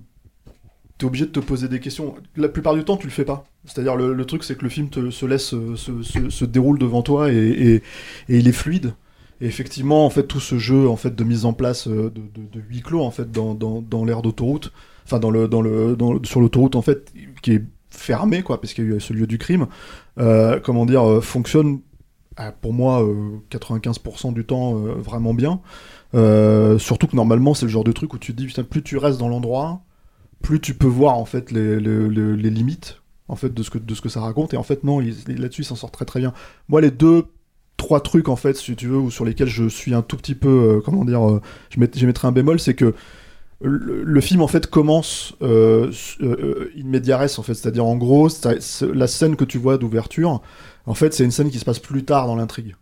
t'es 0.98 1.06
obligé 1.06 1.26
de 1.26 1.32
te 1.32 1.40
poser 1.40 1.68
des 1.68 1.80
questions. 1.80 2.16
La 2.38 2.48
plupart 2.50 2.74
du 2.74 2.84
temps, 2.84 2.98
tu 2.98 3.08
le 3.08 3.12
fais 3.12 3.26
pas. 3.26 3.44
C'est-à-dire, 3.66 3.96
le, 3.96 4.14
le 4.14 4.26
truc, 4.26 4.44
c'est 4.44 4.58
que 4.58 4.64
le 4.64 4.70
film 4.70 4.90
te, 4.90 5.10
se 5.10 5.26
laisse, 5.26 5.54
euh, 5.54 5.76
se, 5.76 6.02
se- 6.30 6.46
déroule 6.46 6.80
devant 6.80 7.02
toi 7.02 7.32
et, 7.32 7.36
et- 7.38 7.76
et 7.76 8.38
il 8.40 8.48
est 8.48 8.52
fluide. 8.54 8.94
Et 9.42 9.48
effectivement, 9.48 10.06
en 10.06 10.10
fait, 10.10 10.24
tout 10.28 10.40
ce 10.40 10.58
jeu 10.58 10.88
en 10.88 10.96
fait 10.96 11.14
de 11.14 11.24
mise 11.26 11.44
en 11.46 11.52
place 11.52 11.88
euh, 11.90 12.10
de, 12.10 12.22
de, 12.42 12.48
de 12.54 12.62
huis 12.70 12.82
clos 12.82 13.02
en 13.02 13.12
fait 13.12 13.30
dans, 13.32 13.54
dans, 13.54 13.82
dans 13.82 14.06
l'aire 14.06 14.22
d'autoroute, 14.22 14.72
enfin 15.04 15.20
dans 15.20 15.30
le 15.30 15.50
dans 15.50 15.62
le 15.62 15.98
dans, 15.98 16.24
sur 16.24 16.40
l'autoroute 16.40 16.78
en 16.78 16.82
fait 16.82 17.12
qui 17.42 17.52
est 17.52 17.64
fermé 17.96 18.44
quoi, 18.44 18.60
parce 18.62 18.74
qu'il 18.74 18.88
y 18.90 18.94
a 18.94 18.96
eu 18.96 19.00
ce 19.00 19.14
lieu 19.14 19.28
du 19.28 19.38
crime. 19.38 19.68
euh, 20.20 20.60
comment 20.64 20.86
dire, 20.86 21.04
euh, 21.08 21.22
fonctionne 21.22 21.80
euh, 22.40 22.52
pour 22.62 22.74
moi 22.74 23.04
euh, 23.04 23.38
95% 23.52 24.34
du 24.34 24.46
temps 24.46 24.74
vraiment 24.76 25.34
bien. 25.34 25.62
Surtout 26.80 27.08
que 27.08 27.16
normalement 27.16 27.54
c'est 27.54 27.66
le 27.66 27.72
genre 27.72 27.84
de 27.84 27.92
truc 27.92 28.14
où 28.14 28.18
tu 28.18 28.34
te 28.34 28.38
dis 28.38 28.46
putain 28.48 28.64
plus 28.64 28.84
tu 28.84 28.98
restes 28.98 29.20
dans 29.20 29.28
l'endroit, 29.30 29.82
plus 30.42 30.60
tu 30.62 30.74
peux 30.74 30.88
voir 30.88 31.18
en 31.18 31.26
fait 31.26 31.52
les, 31.52 31.80
les, 31.80 32.50
limites 32.50 33.02
en 33.28 33.36
fait 33.36 33.54
de 33.54 33.64
ce 33.64 33.70
que 33.70 33.78
de 33.80 33.96
ce 33.96 34.02
que 34.02 34.10
ça 34.10 34.22
raconte 34.22 34.54
et 34.54 34.58
en 34.58 34.64
fait 34.64 34.84
non 34.84 35.00
là-dessus 35.28 35.62
il 35.64 35.66
s'en 35.66 35.76
sort 35.76 35.92
très 35.92 36.06
très 36.06 36.20
bien. 36.22 36.34
Moi 36.70 36.82
les 36.82 36.92
deux 36.92 37.26
trois 37.78 38.00
trucs 38.02 38.30
en 38.30 38.36
fait 38.38 38.56
si 38.56 38.76
tu 38.76 38.88
veux 38.88 38.98
ou 38.98 39.12
sur 39.12 39.26
lesquels 39.26 39.48
je 39.50 39.68
suis 39.68 39.94
un 39.94 40.02
tout 40.02 40.16
petit 40.18 40.36
peu 40.36 40.82
comment 40.86 41.04
dire 41.06 41.22
je 41.70 41.80
mett- 41.80 41.98
je 41.98 42.06
mettrai 42.06 42.28
un 42.28 42.32
bémol 42.32 42.60
c'est 42.60 42.76
que 42.76 42.94
le, 43.62 44.22
film 44.22 44.42
en 44.42 44.48
fait 44.48 44.68
commence 44.68 45.34
euh, 45.42 45.90
s- 45.90 46.18
euh, 46.22 46.72
in 46.78 46.86
media 46.86 47.18
res 47.18 47.40
en 47.40 47.44
fait. 47.44 47.54
C'est-à-dire 47.54 47.86
en 47.86 47.96
gros 47.96 48.30
la 48.94 49.08
scène 49.08 49.36
que 49.36 49.46
tu 49.46 49.58
vois 49.58 49.78
d'ouverture 49.78 50.42
en 50.86 50.94
fait 50.94 51.14
c'est 51.14 51.24
une 51.24 51.32
scène 51.32 51.50
qui 51.50 51.60
se 51.60 51.66
passe 51.66 51.80
plus 51.80 52.04
tard 52.04 52.28
dans 52.28 52.36
l'intrigue. 52.36 52.76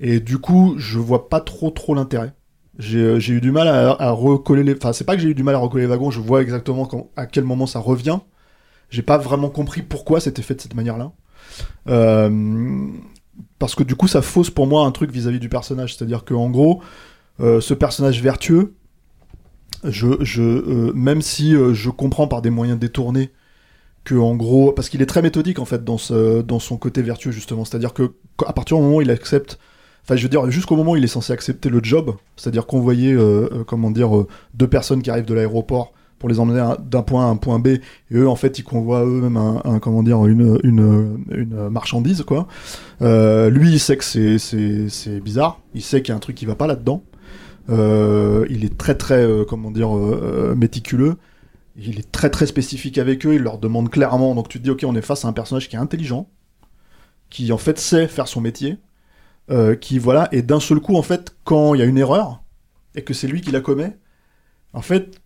Et 0.00 0.20
du 0.20 0.38
coup 0.38 0.74
je 0.78 0.98
vois 0.98 1.28
pas 1.28 1.40
trop 1.40 1.70
trop 1.70 1.94
l'intérêt. 1.94 2.34
J'ai 2.78 3.00
euh, 3.00 3.18
eu 3.18 3.40
du 3.40 3.50
mal 3.50 3.68
à, 3.68 4.10
recoller 4.10 4.62
les 4.62 4.74
enfin 4.74 4.92
c'est 4.92 5.04
pas 5.04 5.16
que 5.16 5.22
j'ai 5.22 5.30
eu 5.30 5.34
du 5.34 5.42
mal 5.42 5.54
à 5.54 5.58
recoller 5.58 5.84
les 5.84 5.88
wagons 5.90 6.10
je 6.10 6.20
vois 6.20 6.42
exactement 6.42 6.86
quand, 6.86 7.10
à 7.16 7.26
quel 7.26 7.44
moment 7.44 7.66
ça 7.66 7.78
revient. 7.78 8.18
J'ai 8.90 9.02
pas 9.02 9.18
vraiment 9.18 9.50
compris 9.50 9.82
pourquoi 9.82 10.20
c'était 10.20 10.42
fait 10.42 10.54
de 10.54 10.60
cette 10.60 10.74
manière 10.74 10.96
là 10.98 11.12
parce 13.58 13.74
que 13.74 13.82
du 13.82 13.94
coup 13.94 14.08
ça 14.08 14.22
fausse 14.22 14.50
pour 14.50 14.66
moi 14.66 14.84
un 14.84 14.90
truc 14.90 15.10
vis-à-vis 15.10 15.40
du 15.40 15.48
personnage. 15.48 15.96
C'est 15.96 16.04
à 16.04 16.06
dire 16.06 16.24
que 16.24 16.34
en 16.34 16.50
gros 16.50 16.82
euh, 17.40 17.60
ce 17.60 17.74
personnage 17.74 18.22
vertueux 18.22 18.74
je, 19.84 20.08
je, 20.20 20.42
euh, 20.42 20.92
même 20.94 21.22
si 21.22 21.54
euh, 21.54 21.74
je 21.74 21.90
comprends 21.90 22.26
par 22.28 22.42
des 22.42 22.50
moyens 22.50 22.78
détournés 22.78 23.30
que 24.04 24.14
en 24.14 24.34
gros, 24.36 24.72
parce 24.72 24.88
qu'il 24.88 25.02
est 25.02 25.06
très 25.06 25.22
méthodique 25.22 25.58
en 25.58 25.64
fait 25.64 25.84
dans, 25.84 25.98
son 25.98 26.76
côté 26.78 27.02
vertueux 27.02 27.30
justement, 27.30 27.64
c'est-à-dire 27.64 27.92
que 27.92 28.04
qu- 28.36 28.46
à 28.46 28.52
partir 28.52 28.76
du 28.76 28.82
moment 28.82 28.96
où 28.96 29.02
il 29.02 29.10
accepte, 29.10 29.58
enfin 30.04 30.16
je 30.16 30.22
veux 30.22 30.28
dire 30.28 30.50
jusqu'au 30.50 30.76
moment 30.76 30.92
où 30.92 30.96
il 30.96 31.04
est 31.04 31.08
censé 31.08 31.32
accepter 31.32 31.68
le 31.68 31.80
job, 31.82 32.14
c'est-à-dire 32.36 32.66
convoyer, 32.66 33.12
euh, 33.12 33.48
euh, 33.52 33.64
comment 33.64 33.90
dire, 33.90 34.10
deux 34.54 34.68
personnes 34.68 35.02
qui 35.02 35.10
arrivent 35.10 35.26
de 35.26 35.34
l'aéroport 35.34 35.92
pour 36.18 36.28
les 36.28 36.40
emmener 36.40 36.74
d'un 36.90 37.02
point 37.02 37.26
A 37.26 37.28
à 37.28 37.30
un 37.30 37.36
point 37.36 37.60
B, 37.60 37.66
et 37.68 37.80
eux 38.14 38.28
en 38.28 38.34
fait 38.34 38.58
ils 38.58 38.64
convoient 38.64 39.04
eux-mêmes 39.04 39.36
un, 39.36 39.60
un- 39.64 39.78
comment 39.78 40.02
dire 40.02 40.24
une, 40.26 41.18
marchandise 41.70 42.22
quoi. 42.22 42.48
Lui 43.00 43.72
il 43.72 43.78
sait 43.78 43.96
que 43.96 44.04
c'est 44.04 45.20
bizarre, 45.20 45.60
il 45.74 45.82
sait 45.82 46.02
qu'il 46.02 46.10
y 46.10 46.14
a 46.14 46.16
un 46.16 46.20
truc 46.20 46.34
qui 46.34 46.46
va 46.46 46.54
pas 46.56 46.66
là-dedans. 46.66 47.02
Euh, 47.68 48.46
il 48.48 48.64
est 48.64 48.78
très 48.78 48.94
très 48.96 49.22
euh, 49.24 49.44
comment 49.44 49.70
dire 49.70 49.96
euh, 49.96 50.54
méticuleux. 50.56 51.16
Il 51.76 51.98
est 51.98 52.10
très 52.10 52.30
très 52.30 52.46
spécifique 52.46 52.98
avec 52.98 53.26
eux. 53.26 53.34
Il 53.34 53.42
leur 53.42 53.58
demande 53.58 53.90
clairement. 53.90 54.34
Donc 54.34 54.48
tu 54.48 54.58
te 54.58 54.64
dis 54.64 54.70
ok, 54.70 54.84
on 54.86 54.94
est 54.96 55.02
face 55.02 55.24
à 55.24 55.28
un 55.28 55.32
personnage 55.32 55.68
qui 55.68 55.76
est 55.76 55.78
intelligent, 55.78 56.28
qui 57.30 57.52
en 57.52 57.58
fait 57.58 57.78
sait 57.78 58.08
faire 58.08 58.28
son 58.28 58.40
métier, 58.40 58.78
qui 59.80 59.98
voilà. 59.98 60.28
Et 60.32 60.42
d'un 60.42 60.60
seul 60.60 60.80
coup 60.80 60.96
en 60.96 61.02
fait, 61.02 61.36
quand 61.44 61.74
il 61.74 61.80
y 61.80 61.82
a 61.82 61.86
une 61.86 61.98
erreur 61.98 62.42
et 62.94 63.02
que 63.02 63.14
c'est 63.14 63.28
lui 63.28 63.40
qui 63.40 63.50
la 63.52 63.60
commet, 63.60 63.96
en 64.72 64.82
fait 64.82 65.20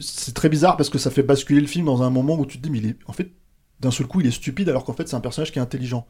c'est 0.00 0.34
très 0.34 0.48
bizarre 0.48 0.76
parce 0.76 0.88
que 0.88 0.98
ça 0.98 1.10
fait 1.10 1.22
basculer 1.22 1.60
le 1.60 1.66
film 1.66 1.86
dans 1.86 2.02
un 2.02 2.10
moment 2.10 2.38
où 2.38 2.46
tu 2.46 2.58
te 2.58 2.62
dis 2.62 2.70
mais 2.70 2.78
il 2.78 2.86
est 2.86 2.96
en 3.06 3.12
fait 3.12 3.32
d'un 3.80 3.90
seul 3.90 4.06
coup 4.06 4.20
il 4.20 4.26
est 4.26 4.30
stupide 4.30 4.68
alors 4.70 4.84
qu'en 4.84 4.94
fait 4.94 5.08
c'est 5.08 5.16
un 5.16 5.20
personnage 5.20 5.52
qui 5.52 5.58
est 5.58 5.62
intelligent. 5.62 6.06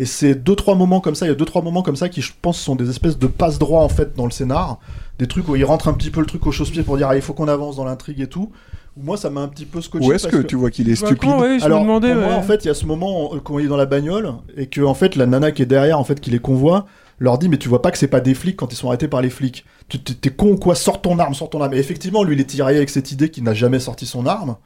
Et 0.00 0.04
c'est 0.04 0.36
deux 0.36 0.54
trois 0.54 0.76
moments 0.76 1.00
comme 1.00 1.16
ça, 1.16 1.26
il 1.26 1.28
y 1.28 1.32
a 1.32 1.34
deux 1.34 1.44
trois 1.44 1.60
moments 1.60 1.82
comme 1.82 1.96
ça 1.96 2.08
qui 2.08 2.22
je 2.22 2.32
pense 2.40 2.58
sont 2.58 2.76
des 2.76 2.88
espèces 2.88 3.18
de 3.18 3.26
passe 3.26 3.58
droit 3.58 3.82
en 3.82 3.88
fait 3.88 4.14
dans 4.16 4.24
le 4.26 4.30
scénar, 4.30 4.78
des 5.18 5.26
trucs 5.26 5.48
où 5.48 5.56
il 5.56 5.64
rentre 5.64 5.88
un 5.88 5.92
petit 5.92 6.10
peu 6.10 6.20
le 6.20 6.26
truc 6.26 6.46
au 6.46 6.52
chausse-pied 6.52 6.84
pour 6.84 6.96
dire 6.96 7.08
ah, 7.08 7.16
il 7.16 7.22
faut 7.22 7.32
qu'on 7.34 7.48
avance 7.48 7.76
dans 7.76 7.84
l'intrigue 7.84 8.20
et 8.20 8.28
tout. 8.28 8.52
Moi 8.96 9.16
ça 9.16 9.28
m'a 9.28 9.40
un 9.40 9.48
petit 9.48 9.66
peu 9.66 9.80
scotché. 9.80 10.06
Où 10.06 10.12
est-ce 10.12 10.28
que 10.28 10.36
tu 10.38 10.54
vois 10.54 10.70
qu'il 10.70 10.88
est 10.88 11.00
Bah, 11.00 11.08
stupide 11.08 11.28
quand, 11.30 11.40
ouais, 11.40 11.58
je 11.58 11.64
me 11.64 11.66
Alors 11.66 11.82
demandais, 11.82 12.12
pour 12.12 12.22
moi 12.22 12.30
ouais. 12.30 12.36
en 12.36 12.42
fait 12.42 12.64
il 12.64 12.68
y 12.68 12.70
a 12.70 12.74
ce 12.74 12.86
moment 12.86 13.34
euh, 13.34 13.40
quand 13.42 13.58
il 13.58 13.64
est 13.64 13.68
dans 13.68 13.76
la 13.76 13.86
bagnole 13.86 14.34
et 14.56 14.66
que 14.68 14.80
en 14.82 14.94
fait 14.94 15.16
la 15.16 15.26
nana 15.26 15.50
qui 15.50 15.62
est 15.62 15.66
derrière 15.66 15.98
en 15.98 16.04
fait 16.04 16.20
qui 16.20 16.30
les 16.30 16.38
convoie 16.38 16.86
leur 17.18 17.36
dit 17.38 17.48
mais 17.48 17.58
tu 17.58 17.68
vois 17.68 17.82
pas 17.82 17.90
que 17.90 17.98
c'est 17.98 18.06
pas 18.06 18.20
des 18.20 18.34
flics 18.34 18.56
quand 18.56 18.72
ils 18.72 18.76
sont 18.76 18.86
arrêtés 18.88 19.08
par 19.08 19.20
les 19.20 19.30
flics. 19.30 19.64
Tu 19.88 19.98
t'es 19.98 20.14
t'es 20.14 20.30
con 20.30 20.50
ou 20.52 20.56
quoi? 20.56 20.76
Sors 20.76 21.00
ton 21.02 21.18
arme, 21.18 21.34
sors 21.34 21.50
ton 21.50 21.60
arme. 21.60 21.74
Et 21.74 21.78
effectivement 21.78 22.22
lui 22.22 22.36
il 22.36 22.40
est 22.40 22.44
tiré 22.44 22.76
avec 22.76 22.88
cette 22.90 23.10
idée 23.10 23.30
qu'il 23.30 23.42
n'a 23.42 23.54
jamais 23.54 23.80
sorti 23.80 24.06
son 24.06 24.26
arme. 24.26 24.56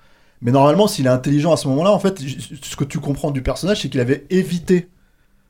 Mais 0.43 0.51
normalement 0.51 0.87
s'il 0.89 1.07
est 1.07 1.11
intelligent 1.11 1.53
à 1.53 1.57
ce 1.57 1.69
moment-là 1.69 1.93
en 1.93 1.99
fait 1.99 2.19
ce 2.21 2.77
que 2.77 2.85
tu 2.85 2.99
comprends 2.99 3.31
du 3.31 3.41
personnage 3.43 3.81
c'est 3.81 3.89
qu'il 3.89 4.01
avait 4.01 4.27
évité 4.29 4.89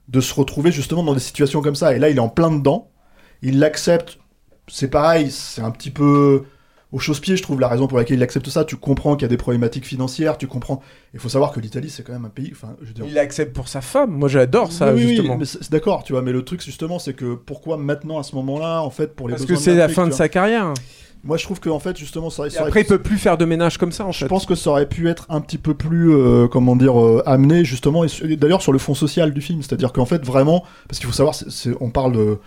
de 0.08 0.20
se 0.20 0.34
retrouver 0.34 0.72
justement 0.72 1.02
dans 1.02 1.14
des 1.14 1.20
situations 1.20 1.62
comme 1.62 1.74
ça. 1.74 1.94
Et 1.94 1.98
là, 1.98 2.08
il 2.10 2.16
est 2.16 2.20
en 2.20 2.28
plein 2.28 2.50
dedans. 2.50 2.90
Il 3.42 3.58
l'accepte. 3.58 4.18
C'est 4.68 4.88
pareil, 4.88 5.30
c'est 5.30 5.62
un 5.62 5.70
petit 5.70 5.90
peu 5.90 6.44
au 6.92 6.98
chausse-pied, 6.98 7.36
je 7.36 7.42
trouve, 7.42 7.58
la 7.58 7.68
raison 7.68 7.86
pour 7.86 7.96
laquelle 7.96 8.18
il 8.18 8.22
accepte 8.22 8.48
ça. 8.50 8.64
Tu 8.66 8.76
comprends 8.76 9.16
qu'il 9.16 9.22
y 9.22 9.24
a 9.24 9.28
des 9.28 9.38
problématiques 9.38 9.86
financières, 9.86 10.36
tu 10.36 10.46
comprends. 10.46 10.82
Il 11.14 11.20
faut 11.20 11.30
savoir 11.30 11.50
que 11.52 11.58
l'Italie, 11.58 11.88
c'est 11.88 12.02
quand 12.02 12.12
même 12.12 12.26
un 12.26 12.30
pays. 12.30 12.50
Enfin, 12.52 12.76
je 12.82 12.88
veux 12.88 12.92
dire. 12.92 13.04
Il 13.08 13.14
l'accepte 13.14 13.54
pour 13.54 13.66
sa 13.68 13.80
femme. 13.80 14.10
Moi, 14.10 14.28
j'adore 14.28 14.70
ça, 14.72 14.92
Oui, 14.92 15.00
oui, 15.00 15.06
oui, 15.06 15.16
justement. 15.16 15.36
mais 15.38 15.46
c'est 15.46 15.72
d'accord, 15.72 16.04
tu 16.04 16.12
vois. 16.12 16.20
Mais 16.20 16.32
le 16.32 16.44
truc, 16.44 16.62
justement, 16.62 16.98
c'est 16.98 17.14
que 17.14 17.34
pourquoi 17.34 17.78
maintenant, 17.78 18.18
à 18.18 18.22
ce 18.22 18.34
moment-là, 18.36 18.82
en 18.82 18.90
fait, 18.90 19.16
pour 19.16 19.28
les 19.28 19.34
Parce 19.34 19.46
que 19.46 19.56
c'est 19.56 19.74
la 19.74 19.88
fin 19.88 20.04
de 20.04 20.10
vois. 20.10 20.18
sa 20.18 20.28
carrière. 20.28 20.74
Moi, 21.24 21.36
je 21.36 21.44
trouve 21.44 21.60
que 21.60 21.68
en 21.70 21.78
fait, 21.78 21.96
justement, 21.96 22.30
ça, 22.30 22.50
ça 22.50 22.64
après, 22.64 22.80
il 22.80 22.86
peut 22.86 23.00
plus 23.00 23.16
faire 23.18 23.38
de 23.38 23.44
ménage 23.44 23.78
comme 23.78 23.92
ça, 23.92 24.04
en 24.04 24.10
je 24.12 24.18
fait. 24.20 24.26
pense 24.28 24.44
que 24.44 24.54
ça 24.56 24.70
aurait 24.70 24.88
pu 24.88 25.08
être 25.08 25.26
un 25.28 25.40
petit 25.40 25.58
peu 25.58 25.74
plus, 25.74 26.12
euh, 26.12 26.48
comment 26.48 26.74
dire, 26.74 27.00
euh, 27.00 27.22
amené 27.26 27.64
justement, 27.64 28.04
et 28.04 28.36
d'ailleurs 28.36 28.60
sur 28.62 28.72
le 28.72 28.78
fond 28.78 28.94
social 28.94 29.32
du 29.32 29.40
film, 29.40 29.62
c'est-à-dire 29.62 29.92
qu'en 29.92 30.04
fait 30.06 30.24
vraiment, 30.26 30.64
parce 30.88 30.98
qu'il 30.98 31.06
faut 31.06 31.14
savoir, 31.14 31.34
c'est- 31.36 31.48
c'est- 31.50 31.74
on 31.80 31.90
parle 31.90 32.12
de, 32.12 32.38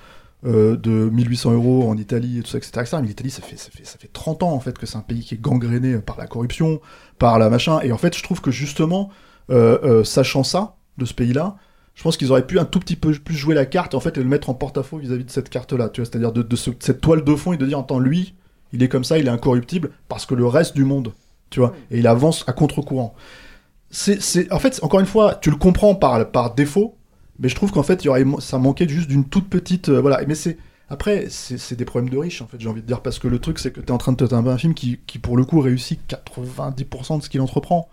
euh, 0.46 0.76
de 0.76 0.92
1800 0.92 1.52
euros 1.54 1.88
en 1.90 1.96
Italie 1.98 2.40
et 2.40 2.42
tout 2.42 2.50
ça, 2.50 2.58
etc. 2.58 2.72
etc. 2.82 2.98
mais 3.02 3.08
l'Italie, 3.08 3.30
ça 3.32 3.42
fait, 3.42 3.56
ça, 3.58 3.70
fait, 3.72 3.86
ça 3.86 3.98
fait 3.98 4.10
30 4.12 4.44
ans 4.44 4.52
en 4.52 4.60
fait 4.60 4.78
que 4.78 4.86
c'est 4.86 4.98
un 4.98 5.02
pays 5.02 5.22
qui 5.22 5.36
est 5.36 5.42
gangréné 5.42 5.96
par 6.00 6.18
la 6.18 6.28
corruption, 6.28 6.82
par 7.18 7.40
la 7.40 7.50
machin, 7.50 7.80
et 7.82 7.94
en 7.94 7.98
fait 7.98 8.16
je 8.16 8.24
trouve 8.24 8.42
que 8.42 8.52
justement, 8.52 9.10
euh, 9.52 9.78
euh, 9.84 10.04
sachant 10.04 10.44
ça, 10.44 10.76
de 10.98 11.06
ce 11.06 11.14
pays-là, 11.14 11.56
je 11.94 12.04
pense 12.04 12.18
qu'ils 12.18 12.30
auraient 12.32 12.46
pu 12.46 12.60
un 12.60 12.66
tout 12.66 12.80
petit 12.82 12.98
peu 12.98 13.14
plus 13.14 13.36
jouer 13.36 13.56
la 13.56 13.66
carte 13.66 13.96
en 13.96 14.02
fait 14.02 14.18
et 14.18 14.22
le 14.22 14.28
mettre 14.28 14.50
en 14.50 14.54
porte-à-faux 14.54 14.98
vis-à-vis 14.98 15.24
de 15.24 15.32
cette 15.32 15.48
carte-là, 15.50 15.88
tu 15.88 16.02
vois, 16.02 16.10
c'est-à-dire 16.12 16.34
de, 16.34 16.42
de 16.42 16.56
ce- 16.58 16.72
cette 16.82 17.00
toile 17.00 17.24
de 17.24 17.36
fond 17.36 17.54
et 17.54 17.58
de 17.58 17.66
dire, 17.66 17.80
attends, 17.80 18.00
lui, 18.00 18.36
il 18.74 18.84
est 18.84 18.90
comme 18.90 19.04
ça, 19.04 19.18
il 19.18 19.28
est 19.28 19.32
incorruptible, 19.32 19.92
parce 20.08 20.26
que 20.26 20.36
le 20.36 20.46
reste 20.46 20.76
du 20.76 20.84
monde, 20.84 21.14
tu 21.50 21.60
vois, 21.60 21.74
et 21.92 22.00
il 22.00 22.08
avance 22.08 22.44
à 22.48 22.54
contre-courant. 22.54 23.16
C'est, 23.92 24.52
en 24.52 24.60
fait, 24.60 24.80
encore 24.84 25.00
une 25.00 25.06
fois, 25.06 25.36
tu 25.36 25.50
le 25.50 25.56
comprends 25.56 25.96
par, 25.96 26.30
par 26.32 26.54
défaut, 26.54 26.98
mais 27.40 27.50
je 27.50 27.56
trouve 27.56 27.72
qu'en 27.72 27.84
fait, 27.84 28.04
il 28.04 28.08
y 28.08 28.10
aurait, 28.10 28.26
ça 28.40 28.58
manquait 28.58 28.88
juste 28.88 29.08
d'une 29.08 29.26
toute 29.26 29.50
petite, 29.50 29.90
euh, 29.90 30.02
voilà. 30.02 30.22
Mais 30.28 30.36
c'est, 30.36 30.58
après, 30.90 31.28
c'est, 31.30 31.76
des 31.76 31.86
problèmes 31.86 32.10
de 32.10 32.18
riches, 32.18 32.42
en 32.42 32.48
fait, 32.48 32.60
j'ai 32.60 32.70
envie 32.70 32.82
de 32.82 32.88
dire, 32.88 33.02
parce 33.02 33.20
que 33.20 33.28
le 33.28 33.40
truc, 33.40 33.60
c'est 33.60 33.72
que 33.72 33.80
t'es 33.80 33.92
en 33.92 33.98
train 33.98 34.12
de 34.12 34.18
te 34.18 34.26
taper 34.26 34.50
un 34.50 34.58
film 34.58 34.74
qui, 34.74 35.00
qui, 35.08 35.20
pour 35.20 35.38
le 35.38 35.46
coup, 35.46 35.60
réussit 35.60 36.00
90% 36.30 37.20
de 37.20 37.24
ce 37.24 37.30
qu'il 37.30 37.42
entreprend. 37.42 37.90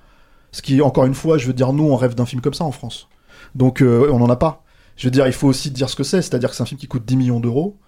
Ce 0.53 0.61
qui, 0.61 0.81
encore 0.83 1.07
une 1.07 1.15
fois, 1.15 1.39
je 1.39 1.47
veux 1.47 1.55
dire, 1.55 1.73
nous, 1.73 1.85
on 1.85 1.97
rêve 1.97 2.15
d'un 2.15 2.27
film 2.27 2.43
comme 2.43 2.55
ça 2.55 2.65
en 2.65 2.73
France. 2.73 3.09
Donc, 3.55 3.81
euh, 3.81 4.11
on 4.13 4.19
n'en 4.19 4.29
a 4.29 4.37
pas. 4.37 4.63
Je 4.97 5.07
veux 5.07 5.11
dire, 5.11 5.27
il 5.27 5.33
faut 5.33 5.49
aussi 5.49 5.71
dire 5.71 5.89
ce 5.89 5.97
que 5.97 6.05
c'est, 6.05 6.21
c'est-à-dire 6.21 6.51
que 6.51 6.57
c'est 6.57 6.63
un 6.63 6.67
film 6.67 6.79
qui 6.79 6.87
coûte 6.87 7.05
10 7.05 7.17
millions 7.17 7.41
d'euros, 7.41 7.79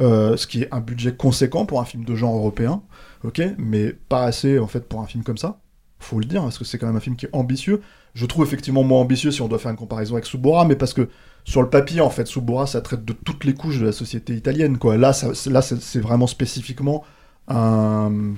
euh, 0.00 0.36
ce 0.36 0.46
qui 0.46 0.62
est 0.62 0.68
un 0.72 0.80
budget 0.80 1.14
conséquent 1.14 1.66
pour 1.66 1.80
un 1.80 1.84
film 1.84 2.04
de 2.04 2.14
genre 2.14 2.34
européen, 2.36 2.82
ok, 3.24 3.42
mais 3.58 3.92
pas 3.92 4.24
assez 4.24 4.58
en 4.58 4.66
fait 4.66 4.88
pour 4.88 5.00
un 5.00 5.06
film 5.06 5.22
comme 5.22 5.38
ça. 5.38 5.60
Faut 5.98 6.18
le 6.18 6.24
dire 6.24 6.42
parce 6.42 6.58
que 6.58 6.64
c'est 6.64 6.78
quand 6.78 6.86
même 6.86 6.96
un 6.96 7.00
film 7.00 7.16
qui 7.16 7.26
est 7.26 7.34
ambitieux. 7.34 7.80
Je 8.14 8.26
trouve 8.26 8.44
effectivement 8.44 8.82
moins 8.82 9.00
ambitieux 9.00 9.30
si 9.30 9.40
on 9.42 9.48
doit 9.48 9.58
faire 9.58 9.70
une 9.70 9.76
comparaison 9.76 10.14
avec 10.14 10.26
Subora, 10.26 10.64
mais 10.64 10.76
parce 10.76 10.92
que 10.94 11.08
sur 11.44 11.62
le 11.62 11.70
papier 11.70 12.00
en 12.00 12.10
fait, 12.10 12.26
Subora 12.26 12.66
ça 12.66 12.80
traite 12.80 13.04
de 13.04 13.12
toutes 13.12 13.44
les 13.44 13.54
couches 13.54 13.78
de 13.78 13.86
la 13.86 13.92
société 13.92 14.34
italienne 14.34 14.78
quoi. 14.78 14.96
Là, 14.96 15.12
là 15.46 15.62
c'est 15.62 16.00
vraiment 16.00 16.26
spécifiquement 16.26 17.04
un 17.48 18.34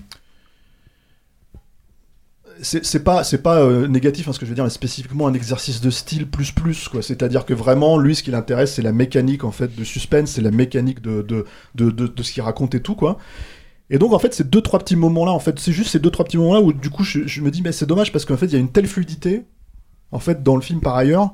c'est 2.65 2.85
c'est 2.85 3.05
pas 3.05 3.25
c'est 3.25 3.43
pas 3.43 3.61
euh, 3.61 3.87
négatif 3.87 4.29
hein, 4.29 4.33
ce 4.33 4.39
que 4.39 4.47
je 4.47 4.51
veux 4.51 4.55
dire 4.55 4.65
mais 4.65 4.71
spécifiquement 4.71 5.27
un 5.27 5.35
exercice 5.35 5.81
de 5.81 5.91
style 5.91 6.29
plus 6.29 6.53
plus 6.53 6.89
quoi. 6.89 7.03
C'est 7.03 7.23
à 7.23 7.29
dire 7.29 7.45
que 7.45 7.55
vraiment 7.55 7.99
lui 7.99 8.17
ce 8.17 8.23
qui 8.23 8.31
l'intéresse 8.31 8.75
c'est 8.75 8.83
la 8.83 8.93
mécanique 8.93 9.45
en 9.45 9.53
fait 9.53 9.75
de 9.77 9.85
suspense 9.85 10.31
c'est 10.31 10.43
la 10.43 10.51
mécanique 10.51 11.01
de 11.01 11.23
de, 11.23 11.45
de, 11.75 11.91
de, 11.91 12.07
de 12.07 12.23
ce 12.23 12.33
qu'il 12.33 12.43
raconte 12.43 12.75
et 12.75 12.81
tout 12.81 12.95
quoi. 12.95 13.19
Et 13.91 13.99
donc 13.99 14.13
en 14.13 14.19
fait 14.19 14.35
ces 14.35 14.45
deux 14.45 14.61
trois 14.63 14.79
petits 14.81 14.97
moments 14.97 15.25
là 15.25 15.33
en 15.33 15.39
fait 15.39 15.59
c'est 15.61 15.73
juste 15.73 15.91
ces 15.91 15.99
deux 16.01 16.11
trois 16.11 16.25
petits 16.25 16.39
moments 16.39 16.55
là 16.55 16.61
où 16.61 16.73
du 16.73 16.91
coup 16.91 17.05
je, 17.05 17.27
je 17.27 17.41
me 17.43 17.51
dis 17.51 17.63
mais 17.63 17.73
c'est 17.73 17.87
dommage 17.87 18.13
parce 18.13 18.25
qu'en 18.25 18.37
fait 18.37 18.47
il 18.47 18.53
y 18.53 18.57
a 18.57 18.61
une 18.61 18.73
telle 18.73 18.87
fluidité 18.87 19.45
en 20.11 20.19
fait 20.19 20.43
dans 20.43 20.57
le 20.57 20.63
film 20.63 20.81
par 20.81 20.97
ailleurs 20.97 21.33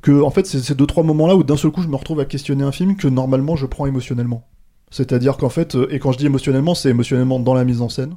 que 0.00 0.22
en 0.22 0.30
fait 0.30 0.46
c'est 0.46 0.60
ces 0.60 0.74
deux 0.74 0.86
trois 0.86 1.02
moments 1.02 1.26
là 1.26 1.36
où 1.36 1.42
d'un 1.42 1.56
seul 1.56 1.70
coup 1.72 1.82
je 1.82 1.88
me 1.88 1.96
retrouve 1.96 2.20
à 2.20 2.24
questionner 2.24 2.64
un 2.64 2.72
film 2.72 2.96
que 2.96 3.08
normalement 3.08 3.56
je 3.56 3.66
prends 3.66 3.86
émotionnellement. 3.86 4.48
C'est-à-dire 4.90 5.36
qu'en 5.36 5.50
fait, 5.50 5.74
euh, 5.74 5.92
et 5.92 5.98
quand 5.98 6.12
je 6.12 6.18
dis 6.18 6.26
émotionnellement, 6.26 6.74
c'est 6.74 6.88
émotionnellement 6.90 7.40
dans 7.40 7.54
la 7.54 7.64
mise 7.64 7.82
en 7.82 7.88
scène, 7.88 8.14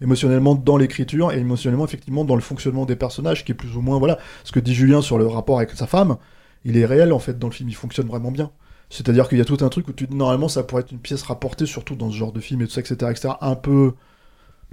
émotionnellement 0.00 0.54
dans 0.54 0.76
l'écriture 0.76 1.32
et 1.32 1.38
émotionnellement 1.38 1.84
effectivement 1.84 2.24
dans 2.24 2.34
le 2.36 2.40
fonctionnement 2.40 2.84
des 2.86 2.96
personnages 2.96 3.44
qui 3.44 3.52
est 3.52 3.54
plus 3.54 3.76
ou 3.76 3.80
moins 3.80 3.98
voilà 3.98 4.18
ce 4.44 4.52
que 4.52 4.60
dit 4.60 4.74
Julien 4.74 5.02
sur 5.02 5.18
le 5.18 5.26
rapport 5.26 5.58
avec 5.58 5.70
sa 5.72 5.86
femme 5.86 6.16
il 6.64 6.76
est 6.76 6.86
réel 6.86 7.12
en 7.12 7.18
fait 7.18 7.38
dans 7.38 7.48
le 7.48 7.52
film 7.52 7.68
il 7.68 7.74
fonctionne 7.74 8.06
vraiment 8.06 8.30
bien. 8.30 8.50
C'est-à-dire 8.90 9.28
qu'il 9.28 9.36
y 9.38 9.40
a 9.40 9.44
tout 9.44 9.58
un 9.60 9.68
truc 9.68 9.86
où 9.88 9.92
tu 9.92 10.06
normalement 10.10 10.48
ça 10.48 10.62
pourrait 10.62 10.82
être 10.82 10.92
une 10.92 10.98
pièce 10.98 11.22
rapportée 11.22 11.66
surtout 11.66 11.94
dans 11.94 12.10
ce 12.10 12.16
genre 12.16 12.32
de 12.32 12.40
film 12.40 12.62
et 12.62 12.66
tout 12.66 12.72
ça 12.72 12.80
etc 12.80 13.10
etc 13.10 13.34
un 13.40 13.54
peu 13.54 13.92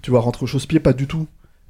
tu 0.02 0.12
vois 0.12 0.22
rentrer 0.22 0.44
au 0.44 0.48
chausse-pied 0.48 0.80
pas 0.80 0.94
du 0.94 1.08
tout. 1.08 1.28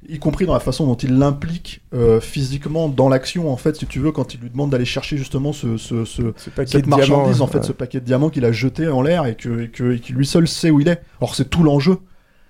Y 0.08 0.18
compris 0.18 0.46
dans 0.46 0.52
la 0.52 0.60
façon 0.60 0.86
dont 0.86 0.94
il 0.94 1.18
l'implique 1.18 1.80
euh, 1.94 2.20
physiquement 2.20 2.88
dans 2.88 3.08
l'action 3.08 3.50
en 3.50 3.56
fait 3.56 3.74
si 3.76 3.86
tu 3.86 3.98
veux 3.98 4.12
quand 4.12 4.34
il 4.34 4.40
lui 4.40 4.50
demande 4.50 4.70
d'aller 4.70 4.84
chercher 4.84 5.16
justement 5.16 5.52
ce, 5.52 5.76
ce, 5.78 6.04
ce- 6.04 6.32
paquet 6.50 6.72
cette 6.72 6.84
de 6.84 6.90
marchandise 6.90 7.36
diamants, 7.36 7.44
en 7.44 7.46
fait 7.48 7.58
ouais. 7.58 7.64
ce 7.64 7.72
paquet 7.72 8.00
de 8.00 8.04
diamants 8.04 8.30
qu'il 8.30 8.44
a 8.44 8.52
jeté 8.52 8.86
en 8.88 9.02
l'air 9.02 9.24
et 9.26 9.34
que, 9.36 9.62
et 9.62 9.68
que 9.70 9.94
et 9.94 9.98
qui 10.00 10.12
lui 10.12 10.26
seul 10.26 10.46
sait 10.46 10.70
où 10.70 10.78
il 10.80 10.86
est. 10.88 11.00
Or 11.20 11.34
c'est 11.34 11.48
tout 11.50 11.62
l'enjeu 11.64 11.98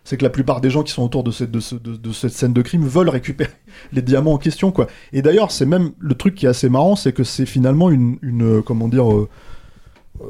c'est 0.07 0.17
que 0.17 0.23
la 0.23 0.31
plupart 0.31 0.61
des 0.61 0.71
gens 0.71 0.85
qui 0.85 0.93
sont 0.93 1.03
autour 1.03 1.25
de 1.25 1.33
cette, 1.33 2.29
scène 2.29 2.53
de 2.53 2.63
crime 2.63 2.87
veulent 2.87 3.09
récupérer 3.09 3.51
les 3.93 4.03
diamants 4.03 4.35
en 4.35 4.39
question, 4.39 4.71
quoi. 4.71 4.87
Et 5.13 5.21
d'ailleurs, 5.21 5.51
c'est 5.51 5.67
même 5.67 5.95
le 5.99 6.15
truc 6.15 6.37
qui 6.37 6.47
est 6.47 6.49
assez 6.49 6.69
marrant, 6.69 6.95
c'est 6.95 7.13
que 7.13 7.25
c'est 7.25 7.45
finalement 7.45 7.91
une, 7.91 8.17
une, 8.23 8.43
euh, 8.43 8.63
euh, 8.71 9.27
euh, 10.21 10.25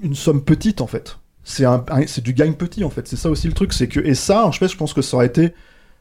une 0.00 0.14
somme 0.14 0.44
petite 0.44 0.80
en 0.80 0.86
fait. 0.86 1.18
C'est 1.42 2.22
du 2.22 2.34
gagne 2.34 2.52
petit 2.52 2.84
en 2.84 2.90
fait. 2.90 3.08
C'est 3.08 3.16
ça 3.16 3.30
aussi 3.30 3.48
le 3.48 3.52
truc, 3.52 3.72
c'est 3.72 3.88
que 3.88 3.98
et 3.98 4.14
ça, 4.14 4.46
en 4.46 4.52
fait, 4.52 4.68
je 4.68 4.76
pense 4.76 4.94
que 4.94 5.02
ça 5.02 5.16
aurait 5.16 5.26
été, 5.26 5.54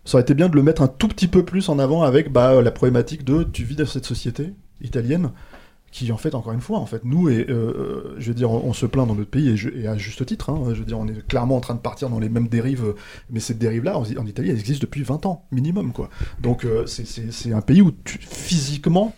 ça 0.05 0.17
aurait 0.17 0.21
été 0.21 0.35
bien 0.35 0.47
de 0.47 0.55
le 0.55 0.61
mettre 0.61 0.83
un 0.83 0.87
tout 0.87 1.07
petit 1.07 1.27
peu 1.27 1.43
plus 1.43 1.67
en 1.69 1.79
avant 1.79 2.03
avec 2.03 2.31
bah, 2.31 2.61
la 2.61 2.69
problématique 2.69 3.25
de 3.25 3.41
tu 3.41 3.63
vis 3.63 3.75
dans 3.75 3.87
cette 3.87 4.05
société 4.05 4.53
italienne 4.81 5.31
qui 5.91 6.11
en 6.11 6.17
fait 6.17 6.35
encore 6.35 6.53
une 6.53 6.61
fois 6.61 6.79
en 6.79 6.85
fait 6.85 7.03
nous 7.03 7.29
et 7.29 7.45
euh, 7.49 8.15
je 8.19 8.27
veux 8.27 8.33
dire 8.33 8.51
on, 8.51 8.73
se 8.73 8.85
plaint 8.85 9.07
dans 9.07 9.15
notre 9.15 9.29
pays 9.29 9.55
et, 9.75 9.87
à 9.87 9.97
juste 9.97 10.25
titre 10.25 10.49
hein, 10.49 10.61
je 10.69 10.79
veux 10.79 10.85
dire 10.85 10.99
on 10.99 11.07
est 11.07 11.27
clairement 11.27 11.57
en 11.57 11.61
train 11.61 11.75
de 11.75 11.79
partir 11.79 12.09
dans 12.09 12.19
les 12.19 12.29
mêmes 12.29 12.47
dérives 12.47 12.85
euh, 12.85 12.95
mais 13.29 13.39
cette 13.39 13.57
dérive 13.57 13.83
là 13.83 13.97
en, 13.97 14.05
Italie 14.25 14.49
elle 14.49 14.59
existe 14.59 14.81
depuis 14.81 15.03
20 15.03 15.25
ans 15.25 15.45
minimum 15.51 15.91
quoi 15.91 16.09
donc 16.41 16.65
euh, 16.65 16.85
c'est- 16.85 17.51
un 17.51 17.61
pays 17.61 17.81
où 17.81 17.91
physiquement 18.05 19.15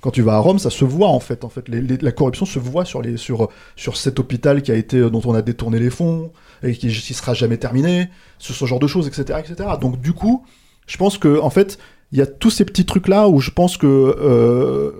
quand 0.00 0.10
tu 0.10 0.20
vas 0.20 0.34
à 0.34 0.38
Rome, 0.38 0.58
ça 0.58 0.68
se 0.68 0.84
voit 0.84 1.08
en 1.08 1.18
fait. 1.18 1.44
En 1.44 1.48
fait, 1.48 1.66
la 1.66 2.12
corruption 2.12 2.44
se 2.44 2.58
voit 2.58 2.84
sur 2.84 3.00
les 3.00 3.16
sur 3.16 3.48
sur 3.74 3.96
cet 3.96 4.18
hôpital 4.18 4.60
qui 4.60 4.70
a 4.70 4.74
été 4.74 5.00
dont 5.00 5.22
on 5.24 5.32
a 5.32 5.40
détourné 5.40 5.78
les 5.78 5.88
fonds 5.88 6.30
et 6.62 6.72
qui, 6.74 6.88
qui 6.88 7.14
sera 7.14 7.32
jamais 7.32 7.56
terminé, 7.56 8.10
sur 8.38 8.54
ce 8.54 8.66
genre 8.66 8.80
de 8.80 8.86
choses, 8.86 9.08
etc., 9.08 9.40
etc. 9.42 9.70
Donc 9.80 10.02
du 10.02 10.12
coup, 10.12 10.44
je 10.86 10.98
pense 10.98 11.16
que 11.16 11.40
en 11.40 11.48
fait, 11.48 11.78
il 12.12 12.18
y 12.18 12.22
a 12.22 12.26
tous 12.26 12.50
ces 12.50 12.64
petits 12.66 12.84
trucs 12.84 13.08
là 13.08 13.28
où 13.28 13.40
je 13.40 13.50
pense 13.50 13.78
que 13.78 13.86
euh, 13.86 14.92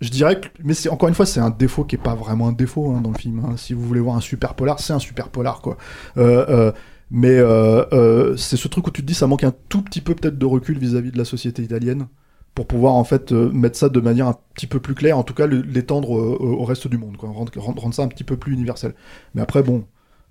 je 0.00 0.10
dirais 0.10 0.40
que, 0.40 0.48
mais 0.62 0.74
c'est 0.74 0.88
encore 0.88 1.08
une 1.08 1.14
fois, 1.14 1.26
c'est 1.26 1.40
un 1.40 1.50
défaut 1.50 1.84
qui 1.84 1.96
est 1.96 2.02
pas 2.02 2.14
vraiment 2.14 2.48
un 2.48 2.52
défaut 2.52 2.92
hein, 2.92 3.00
dans 3.00 3.10
le 3.10 3.18
film. 3.18 3.44
hein. 3.44 3.56
Si 3.56 3.72
vous 3.72 3.82
voulez 3.82 4.00
voir 4.00 4.16
un 4.16 4.20
super 4.20 4.54
polar, 4.54 4.78
c'est 4.78 4.92
un 4.92 4.98
super 4.98 5.28
polar 5.28 5.60
quoi. 5.60 5.76
Euh, 6.16 6.46
euh, 6.48 6.72
mais 7.10 7.38
euh, 7.38 8.36
c'est 8.36 8.56
ce 8.56 8.68
truc 8.68 8.86
où 8.86 8.90
tu 8.90 9.02
te 9.02 9.06
dis 9.06 9.14
ça 9.14 9.26
manque 9.26 9.44
un 9.44 9.54
tout 9.68 9.82
petit 9.82 10.00
peu 10.00 10.14
peut-être 10.14 10.38
de 10.38 10.46
recul 10.46 10.78
vis-à-vis 10.78 11.10
de 11.10 11.18
la 11.18 11.24
société 11.24 11.62
italienne 11.62 12.06
pour 12.54 12.66
pouvoir 12.66 12.94
en 12.94 13.04
fait 13.04 13.32
mettre 13.32 13.78
ça 13.78 13.88
de 13.88 14.00
manière 14.00 14.26
un 14.28 14.36
petit 14.54 14.66
peu 14.66 14.80
plus 14.80 14.94
claire, 14.94 15.16
en 15.16 15.22
tout 15.22 15.34
cas 15.34 15.46
l'étendre 15.46 16.10
au 16.10 16.64
reste 16.64 16.88
du 16.88 16.98
monde, 16.98 17.16
quoi, 17.16 17.30
rendre, 17.30 17.94
ça 17.94 18.02
un 18.02 18.08
petit 18.08 18.24
peu 18.24 18.36
plus 18.36 18.52
universel. 18.52 18.94
Mais 19.34 19.42
après 19.42 19.62
bon, 19.62 19.84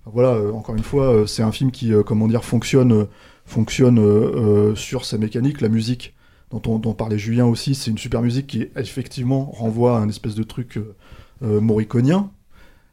voilà, 0.04 0.38
encore 0.52 0.74
une 0.76 0.82
fois, 0.82 1.24
c'est 1.26 1.42
un 1.42 1.52
film 1.52 1.70
qui, 1.70 1.92
comment 2.04 2.28
dire, 2.28 2.44
fonctionne, 2.44 3.06
fonctionne 3.46 4.74
sur 4.76 5.06
sa 5.06 5.16
mécanique, 5.16 5.62
la 5.62 5.70
musique 5.70 6.14
dont 6.50 6.62
on, 6.66 6.94
parlait 6.94 7.18
Julien 7.18 7.46
aussi, 7.46 7.74
c'est 7.74 7.90
une 7.90 7.98
super 7.98 8.22
musique 8.22 8.46
qui 8.46 8.68
effectivement 8.76 9.44
renvoie 9.46 9.98
à 9.98 10.00
un 10.00 10.08
espèce 10.08 10.34
de 10.34 10.42
truc 10.42 10.78
euh, 10.78 10.94
euh, 11.42 11.60
mauriconien, 11.60 12.30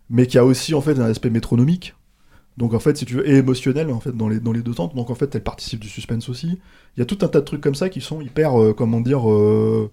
mais 0.10 0.28
qui 0.28 0.38
a 0.38 0.46
aussi 0.46 0.74
en 0.74 0.82
fait 0.82 1.00
un 1.00 1.06
aspect 1.06 1.30
métronomique. 1.30 1.96
Donc 2.58 2.74
en 2.74 2.80
fait, 2.80 2.98
si 2.98 3.06
tu 3.06 3.16
veux, 3.16 3.30
et 3.30 3.36
émotionnel 3.36 3.92
en 3.92 4.00
fait 4.00 4.16
dans 4.16 4.30
les 4.30 4.40
dans 4.40 4.54
les 4.54 4.62
deux 4.62 4.74
temps. 4.74 4.92
Donc 4.96 5.10
en 5.10 5.16
fait, 5.16 5.34
elle 5.36 5.44
participe 5.44 5.80
du 5.80 5.90
suspense 5.90 6.30
aussi. 6.30 6.60
Il 6.96 7.00
y 7.00 7.02
a 7.02 7.06
tout 7.06 7.18
un 7.22 7.28
tas 7.28 7.40
de 7.40 7.46
trucs 7.46 7.62
comme 7.62 7.76
ça 7.76 7.90
qui 7.90 8.02
sont 8.02 8.22
hyper, 8.22 8.60
euh, 8.60 8.74
comment 8.74 9.02
dire, 9.02 9.30
euh, 9.30 9.92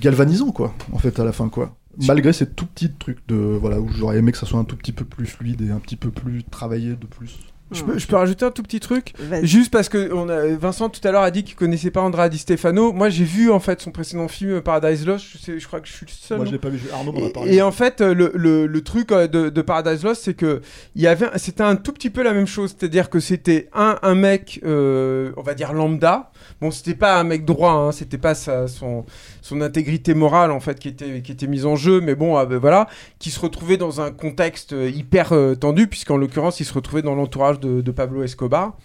galvanisants 0.00 0.52
quoi. 0.52 0.74
En 0.92 0.98
fait, 0.98 1.18
à 1.20 1.24
la 1.24 1.32
fin 1.32 1.48
quoi. 1.48 1.76
Malgré 2.06 2.32
ces 2.32 2.48
tout 2.48 2.66
petits 2.66 2.92
trucs 2.92 3.26
de 3.28 3.36
voilà 3.36 3.80
où 3.80 3.88
j'aurais 3.88 4.18
aimé 4.18 4.32
que 4.32 4.38
ça 4.38 4.46
soit 4.46 4.58
un 4.58 4.64
tout 4.64 4.76
petit 4.76 4.92
peu 4.92 5.04
plus 5.04 5.26
fluide 5.26 5.60
et 5.62 5.70
un 5.70 5.80
petit 5.80 5.96
peu 5.96 6.10
plus 6.10 6.44
travaillé 6.44 6.90
de 6.90 7.06
plus. 7.06 7.38
Je 7.70 7.82
peux, 7.84 7.98
je 7.98 8.06
peux 8.06 8.16
rajouter 8.16 8.44
un 8.46 8.50
tout 8.50 8.62
petit 8.62 8.80
truc. 8.80 9.12
Juste 9.42 9.70
parce 9.70 9.88
que 9.90 10.10
on 10.12 10.28
a, 10.28 10.46
Vincent 10.56 10.88
tout 10.88 11.06
à 11.06 11.12
l'heure 11.12 11.22
a 11.22 11.30
dit 11.30 11.44
qu'il 11.44 11.54
connaissait 11.54 11.90
pas 11.90 12.00
Andrea 12.00 12.28
Di 12.30 12.38
Stefano. 12.38 12.92
Moi 12.92 13.10
j'ai 13.10 13.24
vu 13.24 13.50
en 13.50 13.60
fait 13.60 13.80
son 13.82 13.90
précédent 13.90 14.26
film 14.28 14.60
Paradise 14.62 15.04
Lost. 15.06 15.26
Je, 15.32 15.38
sais- 15.38 15.58
je 15.58 15.66
crois 15.66 15.80
que 15.80 15.86
je 15.88 15.92
suis 15.92 16.06
le 16.06 16.10
seul. 16.12 16.38
Moi, 16.38 16.44
non 16.46 16.50
je 16.50 16.54
l'ai 16.56 16.60
pas 16.60 16.70
vu. 16.70 16.80
Arnaud 16.92 17.12
m'en 17.12 17.18
a 17.24 17.28
Et, 17.28 17.30
parlé. 17.32 17.54
et 17.56 17.62
en 17.62 17.72
fait, 17.72 18.00
euh, 18.00 18.14
le, 18.14 18.32
le, 18.34 18.66
le 18.66 18.80
truc 18.82 19.12
euh, 19.12 19.26
de, 19.28 19.50
de 19.50 19.62
Paradise 19.62 20.02
Lost, 20.02 20.22
c'est 20.24 20.34
que 20.34 20.62
il 20.94 21.02
y 21.02 21.06
avait, 21.06 21.26
un- 21.26 21.36
c'était 21.38 21.62
un 21.62 21.76
tout 21.76 21.92
petit 21.92 22.08
peu 22.10 22.22
la 22.22 22.32
même 22.32 22.46
chose. 22.46 22.74
C'est-à-dire 22.78 23.10
que 23.10 23.20
c'était 23.20 23.68
un, 23.74 23.98
un 24.02 24.14
mec, 24.14 24.60
euh, 24.64 25.32
on 25.36 25.42
va 25.42 25.54
dire 25.54 25.72
lambda. 25.74 26.30
Bon, 26.62 26.70
c'était 26.70 26.94
pas 26.94 27.20
un 27.20 27.24
mec 27.24 27.44
droit, 27.44 27.72
hein, 27.72 27.92
c'était 27.92 28.18
pas 28.18 28.34
sa, 28.34 28.66
son, 28.66 29.04
son 29.48 29.62
intégrité 29.62 30.14
morale 30.14 30.50
en 30.50 30.60
fait 30.60 30.78
qui 30.78 30.88
était, 30.88 31.22
qui 31.22 31.32
était 31.32 31.46
mise 31.46 31.64
en 31.64 31.74
jeu, 31.74 32.00
mais 32.00 32.14
bon, 32.14 32.38
euh, 32.38 32.44
ben, 32.44 32.58
voilà, 32.58 32.86
qui 33.18 33.30
se 33.30 33.40
retrouvait 33.40 33.78
dans 33.78 34.00
un 34.00 34.10
contexte 34.10 34.74
euh, 34.74 34.90
hyper 34.90 35.32
euh, 35.32 35.54
tendu, 35.54 35.86
puisqu'en 35.86 36.18
l'occurrence, 36.18 36.60
il 36.60 36.64
se 36.64 36.74
retrouvait 36.74 37.02
dans 37.02 37.14
l'entourage 37.14 37.58
de, 37.60 37.90
Pablo 37.90 38.22
Escobar. 38.22 38.76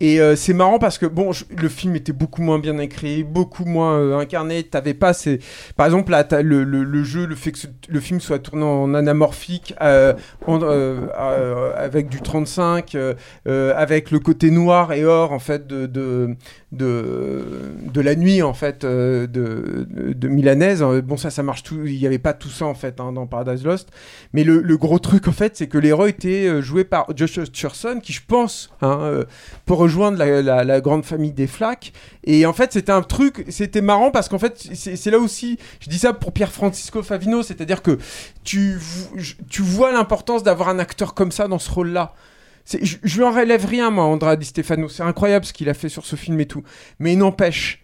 Et 0.00 0.20
euh, 0.20 0.34
c'est 0.34 0.52
marrant 0.52 0.80
parce 0.80 0.98
que 0.98 1.06
bon, 1.06 1.30
le 1.56 1.68
film 1.68 1.94
était 1.94 2.12
beaucoup 2.12 2.42
moins 2.42 2.58
bien 2.58 2.76
écrit, 2.78 3.22
beaucoup 3.22 3.64
moins 3.64 4.18
incarné. 4.18 4.64
T'avais 4.64 4.94
pas 4.94 5.12
ces, 5.12 5.38
par 5.76 5.86
exemple 5.86 6.10
là, 6.10 6.26
le, 6.42 6.64
le, 6.64 6.82
le 6.82 7.04
jeu, 7.04 7.24
le 7.24 7.36
fait 7.36 7.52
que 7.52 7.58
le 7.88 8.00
film 8.00 8.20
soit 8.20 8.40
tourné 8.40 8.64
en 8.64 8.94
anamorphique, 8.94 9.74
avec 9.80 12.08
du 12.08 12.20
35, 12.20 12.96
euh, 12.96 13.14
euh, 13.46 13.72
avec 13.76 14.10
le 14.10 14.18
côté 14.18 14.50
noir 14.50 14.92
et 14.92 15.04
or 15.04 15.30
en 15.30 15.38
fait 15.38 15.68
de 15.68 16.36
de, 16.72 17.44
de 17.92 18.00
la 18.00 18.14
nuit 18.16 18.42
en 18.42 18.54
fait 18.54 18.82
euh, 18.84 19.26
de, 19.26 19.86
de, 19.90 20.28
milanaise. 20.28 20.82
Euh, 20.82 21.02
Bon 21.02 21.16
ça, 21.16 21.30
ça 21.30 21.42
marche 21.42 21.62
tout. 21.62 21.84
Il 21.84 21.96
y 21.96 22.06
avait 22.06 22.18
pas 22.18 22.32
tout 22.32 22.48
ça 22.48 22.64
en 22.64 22.74
fait 22.74 22.98
hein, 23.00 23.12
dans 23.12 23.26
Paradise 23.26 23.64
Lost. 23.64 23.90
Mais 24.32 24.42
le, 24.42 24.60
le 24.62 24.76
gros 24.78 24.98
truc 24.98 25.28
en 25.28 25.32
fait, 25.32 25.56
c'est 25.56 25.66
que 25.68 25.78
l'héros 25.78 26.06
était 26.06 26.46
euh, 26.48 26.62
joué 26.62 26.84
par 26.84 27.06
Josh 27.14 27.36
Hutcherson, 27.36 28.00
qui 28.02 28.12
je 28.12 28.22
pense 28.26 28.70
hein, 28.80 29.22
peut 29.66 29.74
rejoindre 29.74 30.18
la, 30.18 30.64
la- 30.64 30.80
grande 30.80 31.04
famille 31.04 31.32
des 31.32 31.46
flaques. 31.46 31.92
Et 32.24 32.46
en 32.46 32.52
fait, 32.52 32.72
c'était 32.72 32.92
un 32.92 33.02
truc, 33.02 33.44
c'était 33.48 33.82
marrant 33.82 34.10
parce 34.10 34.28
qu'en 34.28 34.38
fait, 34.38 34.56
c'est 34.74 35.10
là 35.10 35.18
aussi, 35.18 35.58
je 35.80 35.90
dis 35.90 35.98
ça 35.98 36.12
pour 36.12 36.32
Pierre 36.32 36.52
Francisco 36.52 37.02
Favino, 37.02 37.42
c'est-à-dire 37.42 37.82
que 37.82 37.98
tu, 38.44 38.78
tu 39.48 39.62
vois 39.62 39.92
l'importance 39.92 40.42
d'avoir 40.42 40.68
un 40.68 40.78
acteur 40.78 41.14
comme 41.14 41.32
ça 41.32 41.48
dans 41.48 41.58
ce 41.58 41.70
rôle-là. 41.70 42.14
Je, 42.66 43.16
lui 43.16 43.24
en 43.24 43.32
relève 43.32 43.66
rien, 43.66 43.90
moi, 43.90 44.04
Andrea 44.04 44.36
Di 44.36 44.46
Stefano. 44.46 44.88
C'est 44.88 45.02
incroyable 45.02 45.44
ce 45.44 45.52
qu'il 45.52 45.68
a 45.68 45.74
fait 45.74 45.88
sur 45.88 46.06
ce 46.06 46.16
film 46.16 46.40
et 46.40 46.46
tout. 46.46 46.62
Mais 46.98 47.12
il 47.12 47.18
n'empêche. 47.18 47.81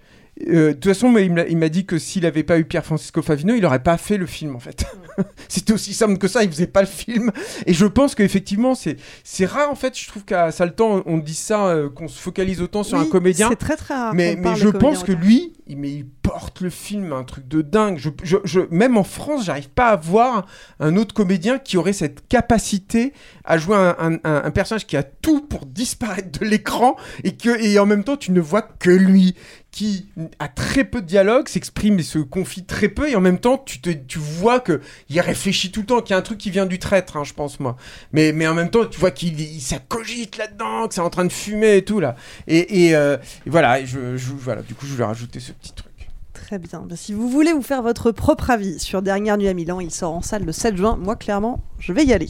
Euh, 0.49 0.69
de 0.69 0.73
toute 0.75 0.85
façon, 0.87 1.17
il 1.17 1.59
m'a- 1.59 1.69
dit 1.69 1.85
que 1.85 1.99
s'il 1.99 2.23
n'avait 2.23 2.43
pas 2.45 2.59
eu 2.59 2.65
Pierre 2.65 2.85
Francisco 2.85 3.23
Favino, 3.23 3.55
il 3.55 3.61
n'aurait 3.63 3.83
pas 3.83 3.97
fait 3.99 4.17
le 4.17 4.27
film 4.27 4.55
en 4.57 4.61
fait. 4.61 4.85
C'était 5.49 5.73
aussi 5.73 5.93
simple 5.95 6.17
que 6.19 6.29
ça, 6.29 6.45
il 6.45 6.51
faisait 6.51 6.67
pas 6.67 6.81
le 6.81 6.87
film. 6.87 7.33
Et 7.67 7.75
je 7.75 7.87
pense 7.87 8.15
qu'effectivement, 8.15 8.75
c'est 8.75 9.47
rare 9.47 9.71
en 9.71 9.75
fait. 9.75 9.99
Je 9.99 10.07
trouve 10.09 10.25
qu'à 10.25 10.51
Saltan, 10.53 11.03
on 11.07 11.19
dit 11.19 11.35
ça, 11.35 11.67
euh, 11.67 11.89
qu'on 11.89 12.09
se 12.09 12.21
focalise 12.21 12.61
autant 12.63 12.83
sur 12.83 12.99
Oui, 12.99 13.05
un 13.07 13.11
comédien. 13.11 13.49
C'est 13.51 13.57
très 13.57 13.77
très 13.77 13.95
rare. 13.95 14.15
Mais, 14.15 14.39
je 14.57 14.69
pense 14.69 15.03
que 15.03 15.13
autant. 15.13 15.21
lui, 15.23 15.53
il, 15.67 15.77
mais 15.77 15.91
il 15.91 16.07
porte 16.07 16.61
le 16.61 16.71
film 16.71 17.13
un 17.13 17.25
truc 17.25 17.49
de 17.49 17.63
dingue. 17.63 17.99
Je, 17.99 18.11
je, 18.23 18.37
je- 18.45 18.61
même 18.71 18.97
en 18.97 19.05
France, 19.05 19.45
j'arrive 19.47 19.69
pas 19.71 19.89
à 19.89 19.97
voir 19.97 20.47
un 20.81 20.97
autre 20.97 21.15
comédien 21.15 21.59
qui 21.59 21.77
aurait 21.77 21.93
cette 21.93 22.27
capacité 22.29 23.13
à 23.45 23.59
jouer 23.59 23.77
un, 23.77 23.97
un- 23.99 24.15
un- 24.25 24.43
un 24.45 24.51
personnage 24.51 24.87
qui 24.87 24.97
a 24.97 25.03
tout 25.03 25.41
pour 25.41 25.67
disparaître 25.67 26.39
de 26.39 26.45
l'écran 26.45 26.97
et 27.25 27.35
que 27.35 27.61
et 27.63 27.79
en 27.79 27.87
même 27.87 28.05
temps 28.05 28.17
tu 28.17 28.33
ne 28.33 28.41
vois 28.41 28.63
que 28.63 28.91
lui 28.91 29.35
qui 29.79 30.07
a 30.41 30.49
très 30.49 30.83
peu 30.83 31.01
de 31.01 31.07
dialogue, 31.07 31.47
s'exprime 31.49 32.01
et 32.01 32.03
se 32.03 32.19
confie 32.19 32.65
très 32.65 32.89
peu 32.89 33.09
et 33.09 33.15
en 33.15 33.21
même 33.21 33.39
temps 33.39 33.59
tu 33.65 33.81
te 33.81 33.91
tu 33.91 34.19
vois 34.19 34.59
que 34.59 34.81
il 35.09 35.21
réfléchit 35.21 35.71
tout 35.71 35.81
le 35.83 35.87
temps, 35.87 36.01
qu'il 36.01 36.11
y 36.11 36.15
a 36.15 36.19
un 36.19 36.23
truc 36.23 36.39
qui 36.39 36.51
vient 36.51 36.67
du 36.67 36.81
traître, 36.81 37.17
hein, 37.17 37.23
je 37.23 37.33
pense 37.33 37.61
moi. 37.61 37.77
Mais 38.13 38.33
mais 38.33 38.49
en 38.49 38.55
même 38.55 38.71
temps 38.71 38.85
tu 38.87 38.99
vois 38.99 39.13
qu'il 39.13 39.41
il- 39.41 39.61
ça 39.61 39.79
cogite 39.79 40.37
là-dedans, 40.37 40.89
que 40.89 40.95
c'est 40.95 41.01
en 41.01 41.11
train 41.11 41.25
de 41.25 41.33
fumer 41.33 41.77
et 41.77 41.85
tout 41.85 42.01
là. 42.01 42.17
Et, 42.49 42.87
et, 42.87 42.97
euh, 42.97 43.19
et 43.47 43.87
je, 43.87 44.17
je- 44.17 44.33
voilà, 44.33 44.63
du 44.63 44.75
coup 44.75 44.85
je 44.85 44.93
voulais 44.95 45.05
rajouter 45.05 45.39
ce 45.39 45.53
petit 45.53 45.73
truc. 45.73 45.93
Très 46.33 46.59
bien. 46.59 46.83
Bah, 46.85 46.97
si 46.97 47.13
vous 47.13 47.29
voulez 47.29 47.53
vous 47.53 47.63
faire 47.63 47.83
votre 47.83 48.11
propre 48.11 48.51
avis 48.51 48.81
sur 48.81 49.01
Dernière 49.03 49.39
Nuit 49.39 49.49
à 49.49 49.55
Milan, 49.55 49.79
il 49.81 49.91
sort 49.93 50.13
en 50.15 50.23
salle 50.23 50.45
le 50.45 50.53
7 50.53 50.77
juin. 50.77 50.97
Moi, 51.01 51.15
clairement, 51.15 51.61
je 51.79 51.93
vais 51.93 52.05
y 52.05 52.13
aller. 52.13 52.29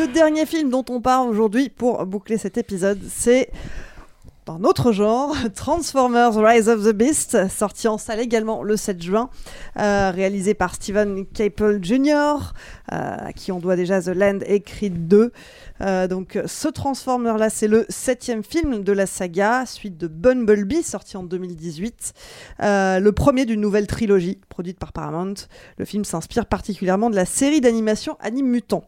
Le 0.00 0.06
dernier 0.06 0.46
film 0.46 0.70
dont 0.70 0.84
on 0.88 1.02
parle 1.02 1.28
aujourd'hui 1.28 1.68
pour 1.68 2.06
boucler 2.06 2.38
cet 2.38 2.56
épisode, 2.56 2.98
c'est 3.06 3.50
Dans 4.46 4.54
un 4.54 4.64
autre 4.64 4.92
genre, 4.92 5.36
Transformers 5.54 6.34
Rise 6.36 6.70
of 6.70 6.84
the 6.84 6.94
Beast, 6.94 7.50
sorti 7.50 7.86
en 7.86 7.98
salle 7.98 8.18
également 8.18 8.62
le 8.62 8.78
7 8.78 9.02
juin, 9.02 9.28
euh, 9.78 10.10
réalisé 10.10 10.54
par 10.54 10.74
Steven 10.74 11.26
Caple 11.26 11.80
Jr., 11.82 12.14
euh, 12.92 13.16
à 13.26 13.34
qui 13.34 13.52
on 13.52 13.58
doit 13.58 13.76
déjà 13.76 14.00
The 14.00 14.14
Land 14.14 14.38
et 14.46 14.60
Creed 14.60 15.06
2. 15.06 15.32
Euh, 15.82 16.08
donc 16.08 16.38
ce 16.46 16.68
Transformer-là, 16.68 17.50
c'est 17.50 17.68
le 17.68 17.86
septième 17.88 18.42
film 18.42 18.82
de 18.82 18.92
la 18.92 19.06
saga, 19.06 19.64
suite 19.66 19.96
de 19.96 20.06
Bumblebee, 20.06 20.82
sorti 20.82 21.16
en 21.16 21.22
2018. 21.22 22.12
Euh, 22.62 23.00
le 23.00 23.12
premier 23.12 23.46
d'une 23.46 23.60
nouvelle 23.60 23.86
trilogie, 23.86 24.38
produite 24.48 24.78
par 24.78 24.92
Paramount. 24.92 25.34
Le 25.78 25.84
film 25.84 26.04
s'inspire 26.04 26.46
particulièrement 26.46 27.10
de 27.10 27.16
la 27.16 27.24
série 27.24 27.60
d'animation 27.60 28.16
Anime 28.20 28.46
Mutant. 28.46 28.84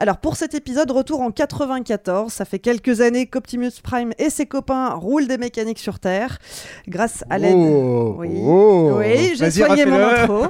Alors 0.00 0.18
pour 0.18 0.36
cet 0.36 0.54
épisode, 0.54 0.92
retour 0.92 1.20
en 1.22 1.32
94, 1.32 2.32
ça 2.32 2.44
fait 2.44 2.60
quelques 2.60 3.00
années 3.00 3.26
qu'Optimus 3.26 3.72
Prime 3.82 4.12
et 4.18 4.30
ses 4.30 4.46
copains 4.46 4.90
roulent 4.90 5.26
des 5.26 5.38
mécaniques 5.38 5.80
sur 5.80 5.98
Terre, 5.98 6.38
grâce 6.86 7.24
à 7.30 7.38
l'aide... 7.38 7.56
Oh, 7.56 8.14
oui, 8.16 8.28
oh. 8.40 8.92
oui 8.98 9.32
j'ai 9.34 9.50
soigné 9.50 9.86
mon 9.86 9.98
intro. 9.98 10.46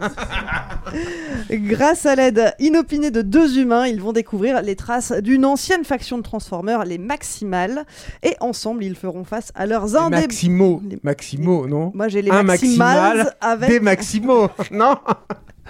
grâce 1.51 2.05
à 2.05 2.15
l'aide 2.15 2.53
inopinée 2.59 3.11
de 3.11 3.23
deux 3.23 3.59
humains, 3.59 3.87
ils 3.87 4.03
vont 4.03 4.13
découvrir 4.13 4.61
les 4.61 4.77
traces 4.77 5.13
d'une 5.13 5.47
ancienne 5.47 5.85
faction 5.85 6.19
de 6.19 6.23
Transformers, 6.23 6.85
les 6.85 6.99
Maximals, 6.99 7.87
et 8.23 8.37
ensemble 8.41 8.85
ils 8.85 8.97
feront 8.97 9.25
face 9.25 9.51
à 9.55 9.65
leurs 9.65 9.87
Les 9.87 9.97
indé... 9.97 10.17
Maximo, 10.17 10.83
Maximo, 11.03 11.67
non 11.67 11.91
Moi 11.95 12.09
j'ai 12.09 12.21
les 12.21 12.31
Un 12.31 12.43
Maximals 12.43 13.17
Maximal, 13.17 13.37
avec... 13.41 13.71
des 13.71 13.81
Maximo, 13.81 14.51
non 14.71 14.99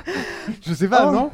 Je 0.66 0.74
sais 0.74 0.88
pas, 0.88 1.08
Oh. 1.08 1.12
non 1.12 1.30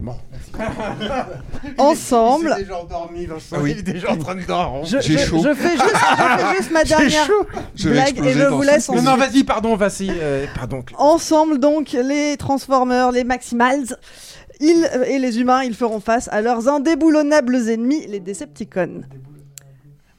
Bon. 0.00 0.16
Ensemble. 1.78 2.54
Il 2.56 2.60
est 2.60 2.64
déjà 2.64 2.78
endormi, 2.80 3.26
Vincent. 3.26 3.56
Ah 3.56 3.60
oui. 3.60 3.72
Il 3.72 3.78
est 3.80 3.82
déjà 3.92 4.10
en 4.12 4.16
train 4.16 4.34
de 4.34 4.42
dormir. 4.42 4.84
Je, 4.84 4.98
J'ai 5.00 5.18
je- 5.18 5.26
chaud. 5.26 5.42
je 5.44 5.54
fais 5.54 5.72
juste, 5.72 5.84
je 5.84 6.46
fais 6.46 6.56
juste 6.56 6.70
ma 6.70 6.84
dernière 6.84 7.26
chaud. 7.26 7.46
Je 7.74 7.88
vais 7.88 7.94
blague 7.94 8.06
et 8.06 8.10
exploser 8.10 8.40
je 8.40 8.46
vous 8.46 8.62
laisse 8.62 8.88
en 8.88 8.94
Non, 8.96 9.02
non, 9.02 9.16
vas-y, 9.16 9.44
pardon, 9.44 9.76
vas-y. 9.76 10.08
euh, 10.10 10.46
pardon. 10.54 10.82
Ensemble, 10.96 11.58
donc, 11.58 11.92
les 11.92 12.36
Transformers, 12.38 13.12
les 13.12 13.24
Maximals, 13.24 13.96
ils 14.60 14.88
euh, 14.94 15.04
et 15.04 15.18
les 15.18 15.38
humains, 15.38 15.62
ils 15.64 15.74
feront 15.74 16.00
face 16.00 16.28
à 16.32 16.40
leurs 16.40 16.68
indéboulonnables 16.68 17.68
ennemis, 17.68 18.06
les 18.06 18.20
Decepticons. 18.20 19.02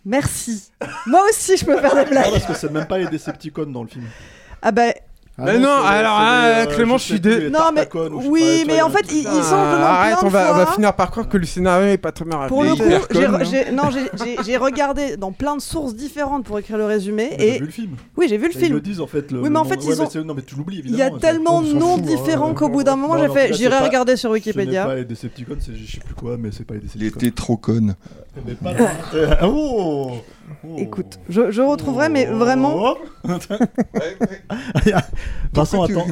Merci. 0.06 0.72
Moi 1.08 1.22
aussi, 1.30 1.58
je 1.58 1.66
peux 1.66 1.78
faire 1.80 1.94
des 1.94 2.02
Ah, 2.02 2.06
blagues. 2.06 2.32
parce 2.32 2.46
que 2.46 2.54
c'est 2.56 2.72
même 2.72 2.86
pas 2.88 2.98
les 2.98 3.08
Decepticons 3.08 3.66
dans 3.66 3.84
le 3.84 3.90
film. 3.90 4.06
Ah 4.62 4.72
ben. 4.72 4.94
Mais 5.44 5.60
non, 5.60 5.70
c'est- 5.82 5.88
alors, 5.88 6.18
c'est 6.20 6.26
hein, 6.26 6.44
euh, 6.44 6.66
Clément, 6.76 6.98
je 6.98 7.04
suis 7.04 7.20
dé- 7.20 7.50
Non, 7.50 7.60
mais 7.74 7.88
oui, 8.28 8.64
mais 8.68 8.82
en 8.82 8.90
il 8.90 8.92
fait, 8.92 9.12
ils, 9.12 9.24
ça. 9.24 9.44
sont 9.44 9.56
Arrête, 9.56 10.18
plein 10.18 10.24
on 10.24 10.28
de 10.28 10.32
va, 10.32 10.52
on 10.54 10.58
va 10.58 10.66
finir 10.68 10.94
par 10.94 11.12
croire 11.12 11.28
que 11.30 11.38
le 11.38 11.46
scénario 11.46 11.88
est 11.88 11.98
pas 11.98 12.12
très 12.12 12.26
marrant. 12.26 12.48
Pour 12.48 12.64
le 12.64 12.76
coup, 12.76 12.84
j'ai, 13.44 13.72
non, 13.72 13.84
regardé 14.58 15.18
dans 15.18 15.32
plein 15.32 15.56
de 15.56 15.62
sources 15.62 15.96
différentes 15.96 16.44
pour 16.46 16.58
écrire 16.60 16.78
le 16.78 16.86
résumé 16.86 17.30
Mais 17.32 17.38
J'ai 17.40 17.56
et 17.56 17.60
vu 17.60 17.66
le 17.66 17.72
film. 17.72 17.92
oui, 18.18 18.26
j'ai 18.30 18.38
vu 18.38 18.46
le 18.46 18.52
Et 18.52 18.56
Ils 18.56 18.60
film. 18.60 18.74
le 18.76 18.82
disent 18.82 19.02
en 19.02 19.08
fait. 19.08 19.32
Le, 19.32 19.38
Oui, 19.40 19.44
mais 19.44 19.50
le 19.50 19.58
en 19.58 19.64
fait, 19.66 19.80
ils 19.84 20.02
ont- 20.02 20.10
c'est- 20.10 20.24
Non, 20.24 20.34
mais 20.34 20.42
tu 20.44 20.56
l'oublies 20.56 20.82
Il 20.86 20.96
y 20.96 21.02
a 21.02 21.08
évidemment. 21.08 21.20
tellement 21.20 21.58
on 21.58 21.62
de 21.62 21.74
noms 21.74 21.96
hein. 21.98 22.02
différents 22.02 22.54
qu'au 22.54 22.70
bout 22.70 22.84
d'un 22.84 22.96
moment, 22.96 23.18
j'ai 23.18 23.30
fait, 23.30 23.54
j'irai 23.54 23.78
c'est 23.80 23.84
regarder 23.86 24.16
sur 24.16 24.30
Wikipédia. 24.32 24.86
pas 24.86 24.96
les 24.96 25.06
Decepticons, 25.06 25.56
c'est 25.60 25.76
je 25.76 25.92
sais 25.92 26.00
plus 26.00 26.14
quoi, 26.16 26.38
mais 26.38 26.50
c'est 26.52 26.64
pas 26.66 26.74
les 26.76 26.80
Il 26.82 26.86
Decepticons. 26.86 27.20
était 27.20 27.32
trop 27.32 27.58
pas- 28.56 28.72
Oh 29.44 30.12
Oh. 30.64 30.76
Écoute, 30.78 31.20
je, 31.30 31.52
je 31.52 31.62
retrouverai, 31.62 32.10
mais 32.10 32.26
vraiment. 32.26 32.74
Oh. 32.76 32.98
Vincent, 35.54 35.78
Pourquoi 35.78 35.88
tu 35.88 35.94
attends. 35.94 36.06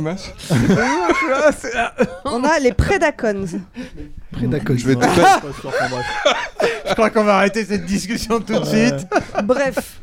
On 2.26 2.44
a 2.44 2.60
les 2.60 2.74
Predacons. 2.74 3.46
Je 4.34 4.88
vais 4.88 4.96
te 4.96 5.06
faire-. 5.06 5.42
Je 6.88 6.94
crois 6.94 7.10
qu'on 7.10 7.24
va 7.24 7.38
arrêter 7.38 7.64
cette 7.66 7.86
discussion 7.86 8.40
tout 8.40 8.60
de 8.60 8.66
suite. 8.66 9.08
Bref, 9.44 10.00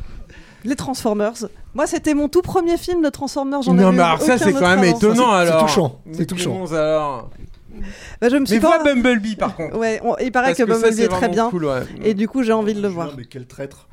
les 0.64 0.76
Transformers. 0.76 1.32
Moi, 1.74 1.86
c'était 1.86 2.14
mon 2.14 2.28
tout 2.28 2.42
premier 2.42 2.76
film 2.78 3.02
de 3.02 3.08
Transformers. 3.10 3.62
J'en 3.62 3.74
Non, 3.74 3.88
avais 3.88 3.96
mais 3.96 4.24
ça, 4.24 4.38
c'est 4.38 4.48
autre 4.50 4.60
quand 4.60 4.68
même 4.68 4.78
avant. 4.80 4.96
étonnant 4.96 5.30
c'est 5.32 5.48
alors. 5.48 5.60
touchant, 5.66 6.00
c'est 6.12 6.18
Mais 6.20 6.26
touchant. 6.26 6.66
Alors. 6.72 7.30
Bah, 8.22 8.28
je 8.30 8.36
me 8.36 8.46
suis 8.46 8.54
Mais 8.54 8.60
pas. 8.62 8.78
vois 8.78 8.84
Bumblebee 8.94 9.36
par 9.36 9.54
contre. 9.54 9.76
Ouais, 9.76 10.00
on- 10.02 10.16
il 10.16 10.32
paraît 10.32 10.46
Parce 10.54 10.58
que 10.58 10.62
que 10.62 10.72
ça, 10.72 10.78
Bumblebee 10.80 10.96
c'est 10.96 11.02
est 11.04 11.08
très 11.08 11.18
vraiment 11.28 11.32
bien. 11.34 11.50
cool, 11.50 11.64
ouais. 11.66 11.82
Et 12.02 12.14
du 12.14 12.26
coup, 12.26 12.42
j'ai 12.42 12.54
envie 12.54 12.72
de 12.72 12.80
le 12.80 12.88
voir. 12.88 13.10
Mais 13.18 13.26
quel 13.26 13.46
traître. 13.46 13.86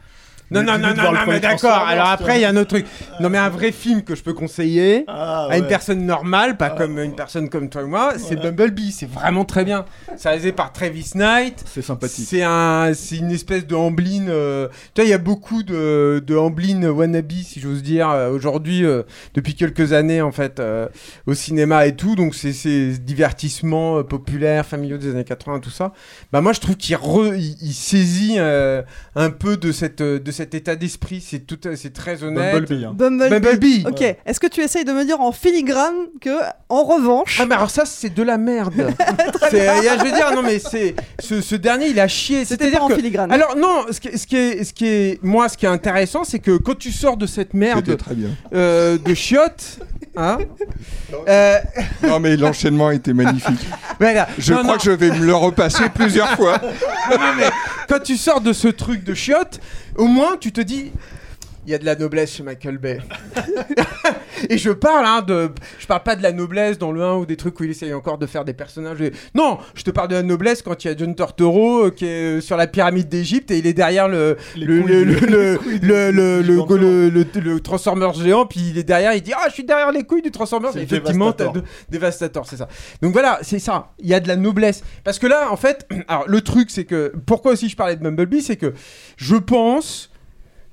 Non, 0.54 0.64
non, 0.64 0.78
non, 0.78 0.94
non, 0.96 1.12
mais 1.28 1.40
d'accord. 1.40 1.72
Alors 1.88 2.08
après, 2.08 2.38
il 2.38 2.42
y 2.42 2.46
a 2.46 2.50
un 2.50 2.56
autre 2.58 2.70
truc. 2.70 2.86
Non, 3.20 3.30
mais 3.30 3.38
un 3.38 3.50
vrai 3.50 3.72
film 3.72 4.04
que 4.04 4.16
je 4.16 4.24
peux 4.24 4.34
conseiller 4.34 5.04
Ah, 5.08 5.48
à 5.50 5.58
une 5.58 5.68
personne 5.68 6.06
normale, 6.06 6.58
pas 6.58 6.70
comme 6.70 7.00
une 7.00 7.16
personne 7.16 7.50
comme 7.50 7.70
toi 7.70 7.82
et 7.82 7.86
moi, 7.86 8.14
c'est 8.18 8.36
Bumblebee. 8.36 8.92
C'est 8.92 9.10
vraiment 9.10 9.46
très 9.46 9.66
bien. 9.66 9.86
C'est 10.18 10.30
réalisé 10.30 10.52
par 10.52 10.72
Travis 10.72 11.12
Knight. 11.16 11.64
C'est 11.66 11.82
sympathique. 11.82 12.26
C'est 12.28 12.44
un, 12.44 12.92
c'est 12.94 13.18
une 13.18 13.32
espèce 13.32 13.66
de 13.68 13.76
Amblin. 13.76 14.28
euh, 14.30 14.68
Tu 14.94 15.02
vois, 15.02 15.06
il 15.06 15.10
y 15.10 15.14
a 15.14 15.18
beaucoup 15.18 15.64
de, 15.64 16.24
de 16.26 16.36
Amblin 16.36 16.84
wannabe, 16.90 17.32
si 17.44 17.60
j'ose 17.60 17.82
dire, 17.84 18.10
euh, 18.10 18.30
aujourd'hui, 18.32 18.86
euh, 18.86 19.04
depuis 19.34 19.56
quelques 19.56 19.94
années, 19.94 20.22
en 20.22 20.32
fait, 20.32 20.60
euh, 20.60 20.88
au 21.28 21.34
cinéma 21.34 21.86
et 21.88 21.96
tout. 21.96 22.16
Donc, 22.16 22.36
c'est 22.36 22.54
ces 22.54 22.98
divertissements 23.00 24.04
populaires, 24.04 24.66
familiaux 24.66 24.98
des 24.98 25.10
années 25.12 25.24
80, 25.24 25.60
tout 25.60 25.70
ça. 25.70 25.94
Bah, 26.32 26.42
moi, 26.42 26.54
je 26.54 26.60
trouve 26.60 26.76
qu'il 26.76 26.96
re- 26.96 27.36
il, 27.36 27.56
il 27.62 27.74
saisit 27.74 28.38
un 28.40 29.30
peu 29.30 29.58
de, 29.58 29.72
cette, 29.72 30.02
de 30.02 30.32
cet 30.44 30.56
état 30.56 30.76
d'esprit. 30.76 31.24
C'est 31.26 31.40
tout, 31.40 31.58
c'est 31.76 31.94
très 31.94 32.22
honnête. 32.24 32.54
Bumblebee. 32.54 32.84
hein. 32.86 32.94
Bumblebee. 32.94 33.40
Bumblebee. 33.40 33.84
Ok. 33.88 34.02
Est-ce 34.26 34.40
que 34.42 34.48
tu 34.48 34.60
essayes 34.62 34.84
de 34.84 34.92
me 34.92 35.06
dire 35.06 35.22
en 35.22 35.32
filigrane 35.32 35.96
que, 36.20 36.30
en 36.68 36.84
revanche, 36.84 37.38
Ah 37.42 37.46
mais 37.46 37.56
alors 37.56 37.70
ça 37.70 37.86
c'est 37.86 38.14
de 38.14 38.24
la 38.24 38.38
merde. 38.38 38.74
C'est- 39.50 39.70
euh, 39.70 39.98
je 40.00 40.04
veux 40.04 40.12
dire 40.12 40.32
non 40.36 40.42
mais 40.42 40.60
c'est 40.60 40.96
ce, 41.20 41.40
ce 41.42 41.56
dernier 41.56 41.88
il 41.88 42.00
a 42.00 42.08
chié. 42.08 42.44
c'était 42.46 42.66
C'est-à-dire 42.66 42.80
pas 42.80 42.86
en 42.86 42.90
que 42.90 42.96
filigrane 42.96 43.32
alors 43.32 43.56
non 43.56 43.86
ce 43.92 44.00
qui, 44.00 44.08
est- 44.10 44.18
ce 44.18 44.28
qui 44.28 44.36
est 44.36 44.64
ce 44.64 44.74
qui 44.74 44.86
est 44.88 45.20
moi 45.24 45.48
ce 45.50 45.58
qui 45.58 45.66
est 45.66 45.70
intéressant 45.70 46.24
c'est 46.24 46.40
que 46.40 46.58
quand 46.58 46.78
tu 46.78 46.92
sors 46.92 47.18
de 47.18 47.26
cette 47.26 47.54
merde 47.54 47.96
très 47.98 48.16
bien. 48.16 48.30
euh, 48.54 48.98
de 48.98 49.14
chiottes 49.14 49.80
hein 50.16 50.38
euh, 51.28 51.60
Non, 52.04 52.20
mais 52.20 52.36
l'enchaînement 52.38 52.92
était 52.92 53.14
magnifique. 53.14 53.66
Je 54.38 54.54
Non, 54.54 54.60
crois 54.60 54.74
non. 54.74 54.78
que 54.78 54.84
je 54.84 54.92
vais 54.92 55.12
me 55.12 55.26
le 55.26 55.36
repasser 55.36 55.90
plusieurs 55.94 56.30
fois. 56.32 56.58
Non, 57.10 57.18
non, 57.18 57.34
mais 57.38 57.50
quand 57.88 58.00
tu 58.02 58.18
sors 58.18 58.42
de 58.42 58.54
ce 58.54 58.68
truc 58.68 59.04
de 59.04 59.14
chiottes, 59.14 59.60
au 59.96 60.08
moins 60.08 60.38
tu 60.40 60.52
te 60.52 60.62
dis. 60.62 60.92
Il 61.66 61.72
y 61.72 61.74
a 61.76 61.78
de 61.78 61.86
la 61.86 61.96
noblesse 61.96 62.34
chez 62.36 62.44
Michael 62.44 62.78
Bay. 62.78 63.00
et 64.50 64.58
je 64.58 64.70
parle, 64.72 65.06
hein, 65.06 65.22
de. 65.26 65.50
Je 65.80 65.88
parle 65.88 66.04
pas 66.04 66.16
de 66.16 66.24
la 66.24 66.32
noblesse 66.34 66.78
dans 66.78 66.92
le 66.92 67.02
1 67.02 67.16
ou 67.16 67.26
des 67.26 67.38
trucs 67.38 67.58
où 67.60 67.64
il 67.64 67.70
essaye 67.70 67.94
encore 67.94 68.18
de 68.18 68.26
faire 68.26 68.44
des 68.44 68.54
personnages. 68.54 68.98
Non, 69.34 69.60
je 69.74 69.84
te 69.84 69.92
parle 69.92 70.10
de 70.10 70.16
la 70.16 70.24
noblesse 70.24 70.62
quand 70.62 70.84
il 70.84 70.88
y 70.90 70.92
a 70.92 70.98
John 70.98 71.16
Turturro 71.16 71.86
euh, 71.86 71.90
qui 71.90 72.06
est 72.06 72.38
euh, 72.38 72.42
sur 72.42 72.58
la 72.58 72.68
pyramide 72.68 73.08
d'Égypte 73.08 73.50
et 73.52 73.60
il 73.60 73.68
est 73.68 73.74
derrière 73.74 74.08
le. 74.10 74.36
Le, 74.58 74.82
couilles 74.82 74.92
le, 75.06 75.06
du- 75.06 75.26
le, 75.26 75.52
le, 75.52 75.58
couilles 75.58 75.80
du- 75.80 75.88
le, 75.88 76.12
le, 76.12 76.44
du 76.44 76.50
le, 76.50 76.58
Transformer. 76.58 76.86
le- 76.86 77.10
le- 77.10 77.40
le 77.54 77.60
Transformer 77.62 78.10
géant, 78.16 78.46
puis 78.46 78.60
il 78.72 78.78
est 78.78 78.84
derrière, 78.84 79.14
il 79.14 79.22
dit 79.22 79.32
Ah, 79.34 79.46
je 79.48 79.54
suis 79.54 79.64
derrière 79.64 79.92
les 79.92 80.04
couilles 80.04 80.22
du 80.22 80.32
Transformer. 80.32 80.68
C'est 80.74 80.80
Et 80.80 80.84
effectivement, 80.84 81.32
t'as 81.32 81.46
Devastator. 81.46 81.64
de- 81.90 81.94
Devastator, 81.98 82.46
c'est 82.48 82.58
ça. 82.58 82.68
Donc 83.02 83.14
voilà, 83.14 83.40
c'est 83.42 83.60
ça. 83.60 83.92
Il 84.00 84.08
y 84.10 84.14
a 84.14 84.20
de 84.20 84.28
la 84.28 84.36
noblesse. 84.36 84.84
Parce 85.06 85.20
que 85.20 85.28
là, 85.28 85.50
en 85.52 85.58
fait, 85.58 85.88
alors 86.08 86.26
le 86.28 86.42
truc, 86.42 86.70
c'est 86.70 86.86
que. 86.86 87.14
Pourquoi 87.26 87.54
aussi 87.54 87.70
je 87.70 87.76
parlais 87.78 87.96
de 87.96 88.02
Bumblebee, 88.04 88.42
c'est 88.42 88.58
que 88.58 88.74
je 89.16 89.36
pense. 89.38 90.10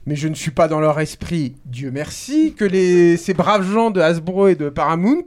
Mais 0.06 0.16
je 0.16 0.28
ne 0.28 0.34
suis 0.34 0.50
pas 0.50 0.66
dans 0.66 0.80
leur 0.80 0.98
esprit, 0.98 1.56
Dieu 1.66 1.90
merci, 1.92 2.54
que 2.56 2.64
les, 2.64 3.16
ces 3.16 3.34
braves 3.34 3.70
gens 3.70 3.90
de 3.90 4.00
Hasbro 4.00 4.48
et 4.48 4.54
de 4.54 4.70
Paramount 4.70 5.24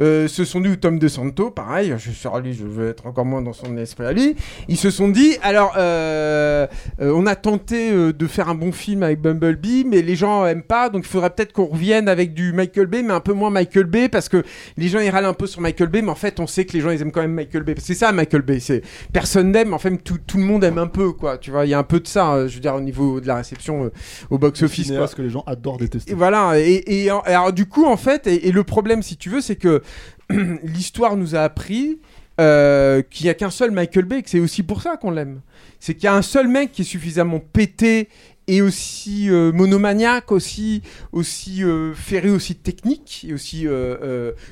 euh, 0.00 0.26
se 0.26 0.44
sont 0.44 0.60
dit, 0.60 0.68
ou 0.68 0.76
Tom 0.76 0.98
DeSanto, 0.98 1.50
pareil, 1.50 1.94
je 1.96 2.10
suis 2.10 2.28
lui, 2.42 2.52
je 2.52 2.64
veux 2.64 2.88
être 2.88 3.06
encore 3.06 3.24
moins 3.24 3.40
dans 3.40 3.52
son 3.52 3.76
esprit 3.76 4.04
à 4.04 4.12
lui, 4.12 4.34
ils 4.68 4.76
se 4.76 4.90
sont 4.90 5.08
dit, 5.08 5.36
alors, 5.42 5.74
euh, 5.76 6.66
euh, 7.00 7.12
on 7.14 7.24
a 7.26 7.36
tenté 7.36 7.92
de 8.12 8.26
faire 8.26 8.48
un 8.48 8.54
bon 8.56 8.72
film 8.72 9.04
avec 9.04 9.20
Bumblebee, 9.20 9.84
mais 9.86 10.02
les 10.02 10.16
gens 10.16 10.44
aiment 10.44 10.62
pas, 10.62 10.90
donc 10.90 11.04
il 11.04 11.08
faudrait 11.08 11.30
peut-être 11.30 11.52
qu'on 11.52 11.66
revienne 11.66 12.08
avec 12.08 12.34
du 12.34 12.52
Michael 12.52 12.86
Bay, 12.86 13.02
mais 13.02 13.12
un 13.12 13.20
peu 13.20 13.32
moins 13.32 13.50
Michael 13.50 13.84
Bay, 13.84 14.08
parce 14.08 14.28
que 14.28 14.42
les 14.76 14.88
gens 14.88 14.98
ils 14.98 15.10
râlent 15.10 15.24
un 15.24 15.34
peu 15.34 15.46
sur 15.46 15.60
Michael 15.60 15.88
Bay, 15.88 16.02
mais 16.02 16.10
en 16.10 16.16
fait 16.16 16.40
on 16.40 16.46
sait 16.48 16.64
que 16.64 16.72
les 16.72 16.80
gens 16.80 16.90
ils 16.90 17.00
aiment 17.00 17.12
quand 17.12 17.22
même 17.22 17.34
Michael 17.34 17.62
Bay. 17.62 17.74
C'est 17.78 17.94
ça 17.94 18.10
Michael 18.10 18.42
Bay, 18.42 18.58
c'est 18.58 18.82
personne 19.12 19.52
n'aime, 19.52 19.72
en 19.72 19.78
fait 19.78 19.96
tout, 19.98 20.18
tout 20.26 20.38
le 20.38 20.44
monde 20.44 20.64
aime 20.64 20.78
un 20.78 20.88
peu, 20.88 21.12
quoi, 21.12 21.38
tu 21.38 21.52
vois, 21.52 21.64
il 21.64 21.70
y 21.70 21.74
a 21.74 21.78
un 21.78 21.84
peu 21.84 22.00
de 22.00 22.06
ça, 22.08 22.34
euh, 22.34 22.48
je 22.48 22.54
veux 22.56 22.60
dire, 22.60 22.74
au 22.74 22.80
niveau 22.80 23.20
de 23.20 23.28
la 23.28 23.36
réception 23.36 23.90
au 24.30 24.38
box-office. 24.38 24.86
Cinéaste 24.86 25.14
que 25.14 25.22
les 25.22 25.30
gens 25.30 25.44
adorent 25.46 25.78
détester. 25.78 26.12
Et 26.12 26.14
voilà, 26.14 26.58
et, 26.58 27.10
alors 27.10 27.52
du 27.52 27.66
coup, 27.66 27.84
en 27.84 27.96
fait, 27.96 28.26
et, 28.26 28.52
le 28.52 28.64
problème, 28.64 29.02
si 29.02 29.16
tu 29.16 29.30
veux, 29.30 29.40
c'est 29.40 29.56
que 29.56 29.82
l'histoire 30.62 31.16
nous 31.16 31.34
a 31.34 31.40
appris 31.40 32.00
euh, 32.40 33.02
qu'il 33.02 33.24
n'y 33.24 33.30
a 33.30 33.34
qu'un 33.34 33.50
seul 33.50 33.70
Michael 33.70 34.04
Bay, 34.04 34.22
que 34.22 34.30
c'est 34.30 34.40
aussi 34.40 34.62
pour 34.62 34.82
ça 34.82 34.96
qu'on 34.96 35.10
l'aime. 35.10 35.40
C'est 35.80 35.94
qu'il 35.94 36.04
y 36.04 36.08
a 36.08 36.14
un 36.14 36.22
seul 36.22 36.48
mec 36.48 36.72
qui 36.72 36.82
est 36.82 36.86
suffisamment 36.86 37.40
pété 37.40 38.08
et 38.48 38.62
aussi 38.62 39.30
euh, 39.30 39.52
monomaniaque, 39.52 40.30
aussi, 40.30 40.82
aussi 41.12 41.64
euh, 41.64 41.94
ferré 41.94 42.30
aussi 42.30 42.54
technique, 42.54 43.26
et 43.28 43.32
aussi 43.32 43.66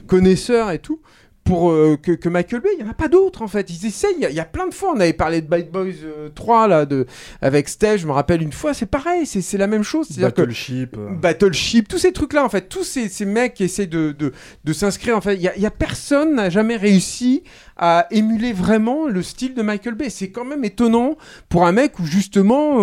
connaisseur 0.06 0.70
et 0.70 0.78
tout, 0.78 1.00
pour 1.44 1.70
euh, 1.70 1.96
que, 2.02 2.12
que 2.12 2.28
Michael 2.28 2.60
Bay. 2.62 2.70
Il 2.78 2.84
y 2.84 2.88
en 2.88 2.90
a 2.90 2.94
pas 2.94 3.08
d'autres 3.08 3.42
en 3.42 3.48
fait. 3.48 3.68
Ils 3.70 3.86
essayent. 3.86 4.14
Il 4.16 4.22
y, 4.22 4.26
a- 4.26 4.30
il 4.30 4.36
y 4.36 4.40
a 4.40 4.44
plein 4.44 4.66
de 4.66 4.74
fois. 4.74 4.92
On 4.96 5.00
avait 5.00 5.12
parlé 5.12 5.40
de 5.42 5.46
Bad 5.46 5.70
Boys 5.70 6.02
euh, 6.04 6.28
3 6.34 6.68
là, 6.68 6.86
de 6.86 7.06
avec 7.42 7.68
Steve. 7.68 7.98
Je 7.98 8.06
me 8.06 8.12
rappelle 8.12 8.42
une 8.42 8.52
fois. 8.52 8.72
C'est 8.74 8.86
pareil. 8.86 9.26
C'est 9.26 9.42
c'est 9.42 9.58
la 9.58 9.66
même 9.66 9.82
chose. 9.82 10.08
Battleship. 10.18 10.96
euh, 10.98 11.10
Battleship, 11.10 11.88
tous 11.88 11.98
ces 11.98 12.12
trucs-là, 12.12 12.44
en 12.44 12.48
fait, 12.48 12.68
tous 12.68 12.84
ces, 12.84 13.08
ces 13.08 13.24
mecs 13.26 13.54
qui 13.54 13.64
essaient 13.64 13.86
de, 13.86 14.12
de, 14.12 14.32
de 14.64 14.72
s'inscrire, 14.72 15.16
en 15.16 15.20
fait, 15.20 15.34
il 15.34 15.42
y 15.42 15.48
a, 15.48 15.56
il 15.56 15.62
y 15.62 15.66
a 15.66 15.70
personne 15.70 16.34
n'a 16.36 16.48
jamais 16.50 16.76
réussi 16.76 17.42
à 17.76 18.06
émuler 18.10 18.52
vraiment 18.52 19.06
le 19.06 19.22
style 19.22 19.54
de 19.54 19.62
Michael 19.62 19.94
Bay. 19.94 20.10
C'est 20.10 20.30
quand 20.30 20.44
même 20.44 20.64
étonnant 20.64 21.16
pour 21.48 21.66
un 21.66 21.72
mec 21.72 21.98
où 21.98 22.06
justement, 22.06 22.76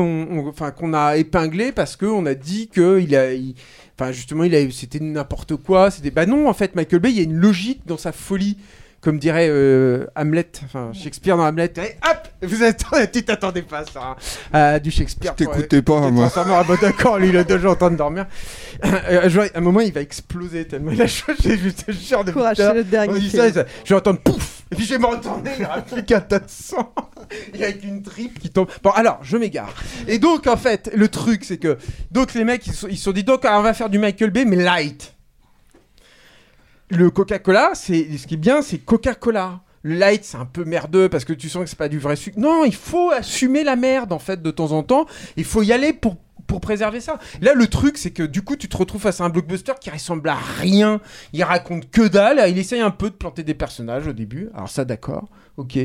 enfin, 0.48 0.72
qu'on 0.72 0.94
a 0.94 1.18
épinglé 1.18 1.72
parce 1.72 1.96
qu'on 1.96 2.26
a 2.26 2.34
dit 2.34 2.68
que 2.68 3.00
il 3.00 3.16
a, 3.16 3.30
enfin, 3.98 4.12
justement, 4.12 4.44
il 4.44 4.56
a, 4.56 4.70
c'était 4.72 5.00
n'importe 5.00 5.56
quoi. 5.56 5.92
C'était, 5.92 6.12
bah 6.12 6.26
non, 6.26 6.48
en 6.48 6.54
fait, 6.54 6.76
Michael 6.76 7.00
Bay, 7.00 7.12
il 7.12 7.18
y 7.18 7.22
a 7.22 7.24
une 7.24 7.38
logique 7.38 7.82
dans 7.86 7.98
sa 7.98 8.12
folie. 8.12 8.58
Comme 9.02 9.18
dirait 9.18 9.48
euh, 9.50 10.06
Hamlet, 10.16 10.52
enfin 10.64 10.92
Shakespeare 10.94 11.36
dans 11.36 11.48
Hamlet, 11.48 11.74
et 11.78 11.96
hop, 12.08 12.28
vous 12.44 12.62
attendez, 12.62 13.10
tu 13.12 13.24
t'attendais 13.26 13.64
pas 13.64 13.80
à 13.80 13.86
ça, 13.86 14.02
hein, 14.04 14.16
à 14.54 14.80
du 14.80 14.92
Shakespeare. 14.92 15.34
Je 15.38 15.44
t'écoutais 15.44 15.82
pas, 15.82 16.12
moi. 16.12 16.30
Transformer, 16.30 16.54
ah 16.56 16.64
bah 16.64 16.76
d'accord, 16.80 17.18
lui 17.18 17.30
il 17.30 17.38
a 17.38 17.44
déjà 17.44 17.72
en 17.72 17.76
train 17.76 17.90
de 17.90 17.96
dormir. 17.96 18.28
Euh, 18.86 19.28
je 19.28 19.40
vois, 19.40 19.46
à 19.46 19.58
un 19.58 19.62
moment 19.62 19.80
il 19.80 19.92
va 19.92 20.02
exploser 20.02 20.66
tellement 20.68 20.92
il 20.92 21.02
a 21.02 21.08
changé, 21.08 21.58
je 21.58 21.70
te 21.70 21.92
jure 21.92 22.24
de 22.24 22.32
Courage, 22.32 22.58
c'est 22.58 22.74
le 22.76 22.84
dernier 22.84 23.14
On 23.14 23.18
dit 23.18 23.30
film. 23.30 23.42
ça, 23.42 23.52
ça, 23.52 23.66
je 23.84 23.90
vais 23.90 24.00
entendre 24.00 24.20
pouf, 24.20 24.64
et 24.72 24.76
puis 24.76 24.86
je 24.86 24.92
vais 24.94 25.00
me 25.00 25.08
retourner, 25.08 25.50
il 25.58 25.64
y 25.64 25.66
aura 25.66 25.82
plus 25.82 26.04
qu'un 26.04 26.22
tas 26.22 26.40
de 26.40 26.46
sang. 26.48 26.94
Il 27.54 27.62
y 27.62 27.64
a 27.64 27.70
une 27.70 28.02
tripe 28.02 28.40
qui 28.40 28.50
tombe. 28.50 28.68
Bon 28.84 28.90
alors, 28.90 29.20
je 29.22 29.38
m'égare. 29.38 29.74
Et 30.08 30.20
donc 30.20 30.48
en 30.48 30.58
fait, 30.58 30.92
le 30.94 31.08
truc 31.08 31.46
c'est 31.46 31.58
que, 31.58 31.78
donc 32.12 32.34
les 32.34 32.44
mecs 32.44 32.68
ils 32.68 32.74
se 32.74 32.90
sont, 32.90 32.96
sont 32.96 33.12
dit, 33.14 33.24
donc 33.24 33.46
on 33.46 33.62
va 33.62 33.74
faire 33.74 33.90
du 33.90 34.00
Michael 34.00 34.32
Bay 34.32 34.44
mais 34.44 34.58
light. 34.58 35.16
Le 36.92 37.10
Coca-Cola, 37.10 37.72
c'est 37.74 38.18
ce 38.18 38.28
qui 38.28 38.34
est 38.34 38.38
bien, 38.38 38.62
c'est 38.62 38.78
Coca-Cola. 38.78 39.62
Le 39.84 39.96
light, 39.96 40.26
c'est 40.26 40.38
un 40.38 40.46
peu 40.46 40.66
merdeux 40.66 41.08
parce 41.08 41.24
que 41.24 41.32
tu 41.32 41.48
sens 41.48 41.64
que 41.64 41.70
c'est 41.70 41.78
pas 41.78 41.88
du 41.88 42.00
vrai 42.00 42.18
sucre. 42.18 42.38
Non, 42.38 42.66
il 42.66 42.76
faut 42.76 43.12
assumer 43.12 43.64
la 43.64 43.78
merde 43.78 44.12
en 44.12 44.20
fait 44.20 44.42
de 44.42 44.52
temps 44.52 44.74
en 44.74 44.84
temps. 44.84 45.06
Il 45.38 45.46
faut 45.46 45.64
y 45.64 45.72
aller 45.72 45.94
pour 45.94 46.18
pour 46.48 46.60
préserver 46.60 47.00
ça. 47.00 47.18
Là, 47.40 47.54
le 47.54 47.68
truc, 47.68 47.98
c'est 47.98 48.12
que 48.12 48.24
du 48.24 48.42
coup, 48.42 48.58
tu 48.58 48.68
te 48.68 48.76
retrouves 48.76 49.00
face 49.00 49.22
à 49.22 49.24
un 49.24 49.30
blockbuster 49.30 49.72
qui 49.80 49.90
ressemble 49.90 50.28
à 50.28 50.36
rien. 50.36 51.00
Il 51.32 51.44
raconte 51.46 51.90
que 51.90 52.06
dalle. 52.06 52.44
Il 52.50 52.58
essaye 52.58 52.82
un 52.82 52.92
peu 52.92 53.10
de 53.10 53.16
planter 53.16 53.44
des 53.44 53.54
personnages 53.54 54.08
au 54.08 54.12
début. 54.12 54.50
Alors 54.54 54.70
ça, 54.70 54.84
d'accord, 54.84 55.30
ok. 55.58 55.78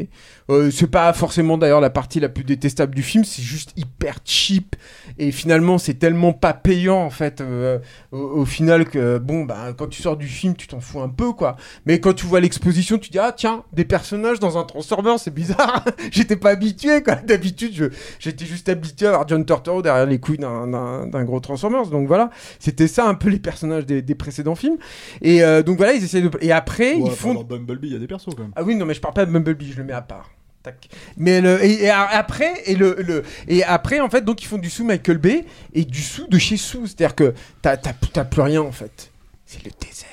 Euh, 0.50 0.70
c'est 0.70 0.86
pas 0.86 1.12
forcément 1.12 1.58
d'ailleurs 1.58 1.80
la 1.80 1.90
partie 1.90 2.20
la 2.20 2.28
plus 2.28 2.44
détestable 2.44 2.94
du 2.94 3.02
film. 3.02 3.24
C'est 3.24 3.42
juste 3.42 3.72
hyper 3.76 4.18
cheap. 4.24 4.76
Et 5.18 5.32
finalement, 5.32 5.78
c'est 5.78 5.94
tellement 5.94 6.32
pas 6.32 6.52
payant 6.54 6.98
en 7.02 7.10
fait. 7.10 7.40
euh, 7.40 7.78
au, 8.12 8.18
au 8.18 8.44
final 8.44 8.84
que 8.88 9.18
bon, 9.18 9.44
bah, 9.44 9.72
quand 9.76 9.88
tu 9.88 10.02
sors 10.02 10.16
du 10.16 10.26
film, 10.28 10.54
tu 10.56 10.66
t'en 10.68 10.80
fous 10.80 11.00
un 11.00 11.08
peu 11.08 11.32
quoi. 11.32 11.56
Mais 11.84 12.00
quand 12.00 12.12
tu 12.14 12.26
vois 12.26 12.40
l'exposition, 12.40 12.98
tu 12.98 13.10
dis 13.10 13.18
ah 13.18 13.32
tiens, 13.36 13.64
des 13.72 13.84
personnages 13.84 14.38
dans 14.40 14.56
un 14.58 14.64
Transformer, 14.64 15.16
c'est 15.18 15.34
bizarre. 15.34 15.84
J'étais 16.10 16.36
pas 16.36 16.50
habitué 16.50 17.02
quoi. 17.02 17.16
D'habitude, 17.16 17.72
je- 17.74 17.84
j'étais 18.18 18.44
juste 18.46 18.68
habitué 18.68 19.06
à 19.06 19.10
voir 19.10 19.28
John 19.28 19.44
Turturro 19.44 19.82
derrière 19.82 20.06
les 20.06 20.18
couilles 20.20 20.38
d'un- 20.38 21.24
gros 21.24 21.40
Transformers. 21.40 21.86
Donc 21.88 22.06
voilà, 22.06 22.30
c'était 22.58 22.88
ça 22.88 23.06
un 23.08 23.14
peu 23.14 23.28
les 23.28 23.38
personnages 23.38 23.86
des, 23.86 24.02
des 24.02 24.14
précédents 24.14 24.54
films. 24.54 24.76
Et 25.22 25.42
euh, 25.42 25.62
donc 25.62 25.76
voilà, 25.78 25.92
ils 25.94 26.04
essaient 26.04 26.20
de. 26.20 26.30
Et 26.40 26.52
après, 26.52 26.94
ouais, 26.94 27.02
ils 27.06 27.10
font. 27.10 27.34
Dans 27.34 27.42
Bumblebee, 27.44 27.88
il 27.88 27.92
y 27.92 27.96
a 27.96 27.98
des 27.98 28.06
persos 28.06 28.34
quand 28.36 28.42
même. 28.42 28.52
Ah 28.56 28.62
oui, 28.62 28.76
non, 28.76 28.86
mais 28.86 28.94
je 28.94 29.00
parle 29.00 29.14
pas 29.14 29.24
de 29.26 29.30
Bumblebee, 29.32 29.55
je 29.60 29.76
le 29.76 29.84
mets 29.84 29.92
à 29.92 30.02
part. 30.02 30.30
Tac. 30.62 30.88
Mais 31.16 31.40
le, 31.40 31.64
et, 31.64 31.90
après, 31.90 32.62
et 32.66 32.74
le, 32.74 32.96
le, 33.00 33.22
et 33.48 33.62
après, 33.64 34.00
en 34.00 34.10
fait, 34.10 34.22
donc 34.22 34.42
ils 34.42 34.46
font 34.46 34.58
du 34.58 34.70
sous 34.70 34.84
Michael 34.84 35.18
Bay 35.18 35.44
et 35.74 35.84
du 35.84 36.02
sous 36.02 36.26
de 36.26 36.38
chez 36.38 36.56
sous. 36.56 36.86
C'est-à-dire 36.86 37.14
que 37.14 37.34
t'as, 37.62 37.76
plus 37.76 38.42
rien, 38.42 38.62
en 38.62 38.72
fait. 38.72 39.10
C'est 39.46 39.64
le 39.64 39.70
désert. 39.80 40.08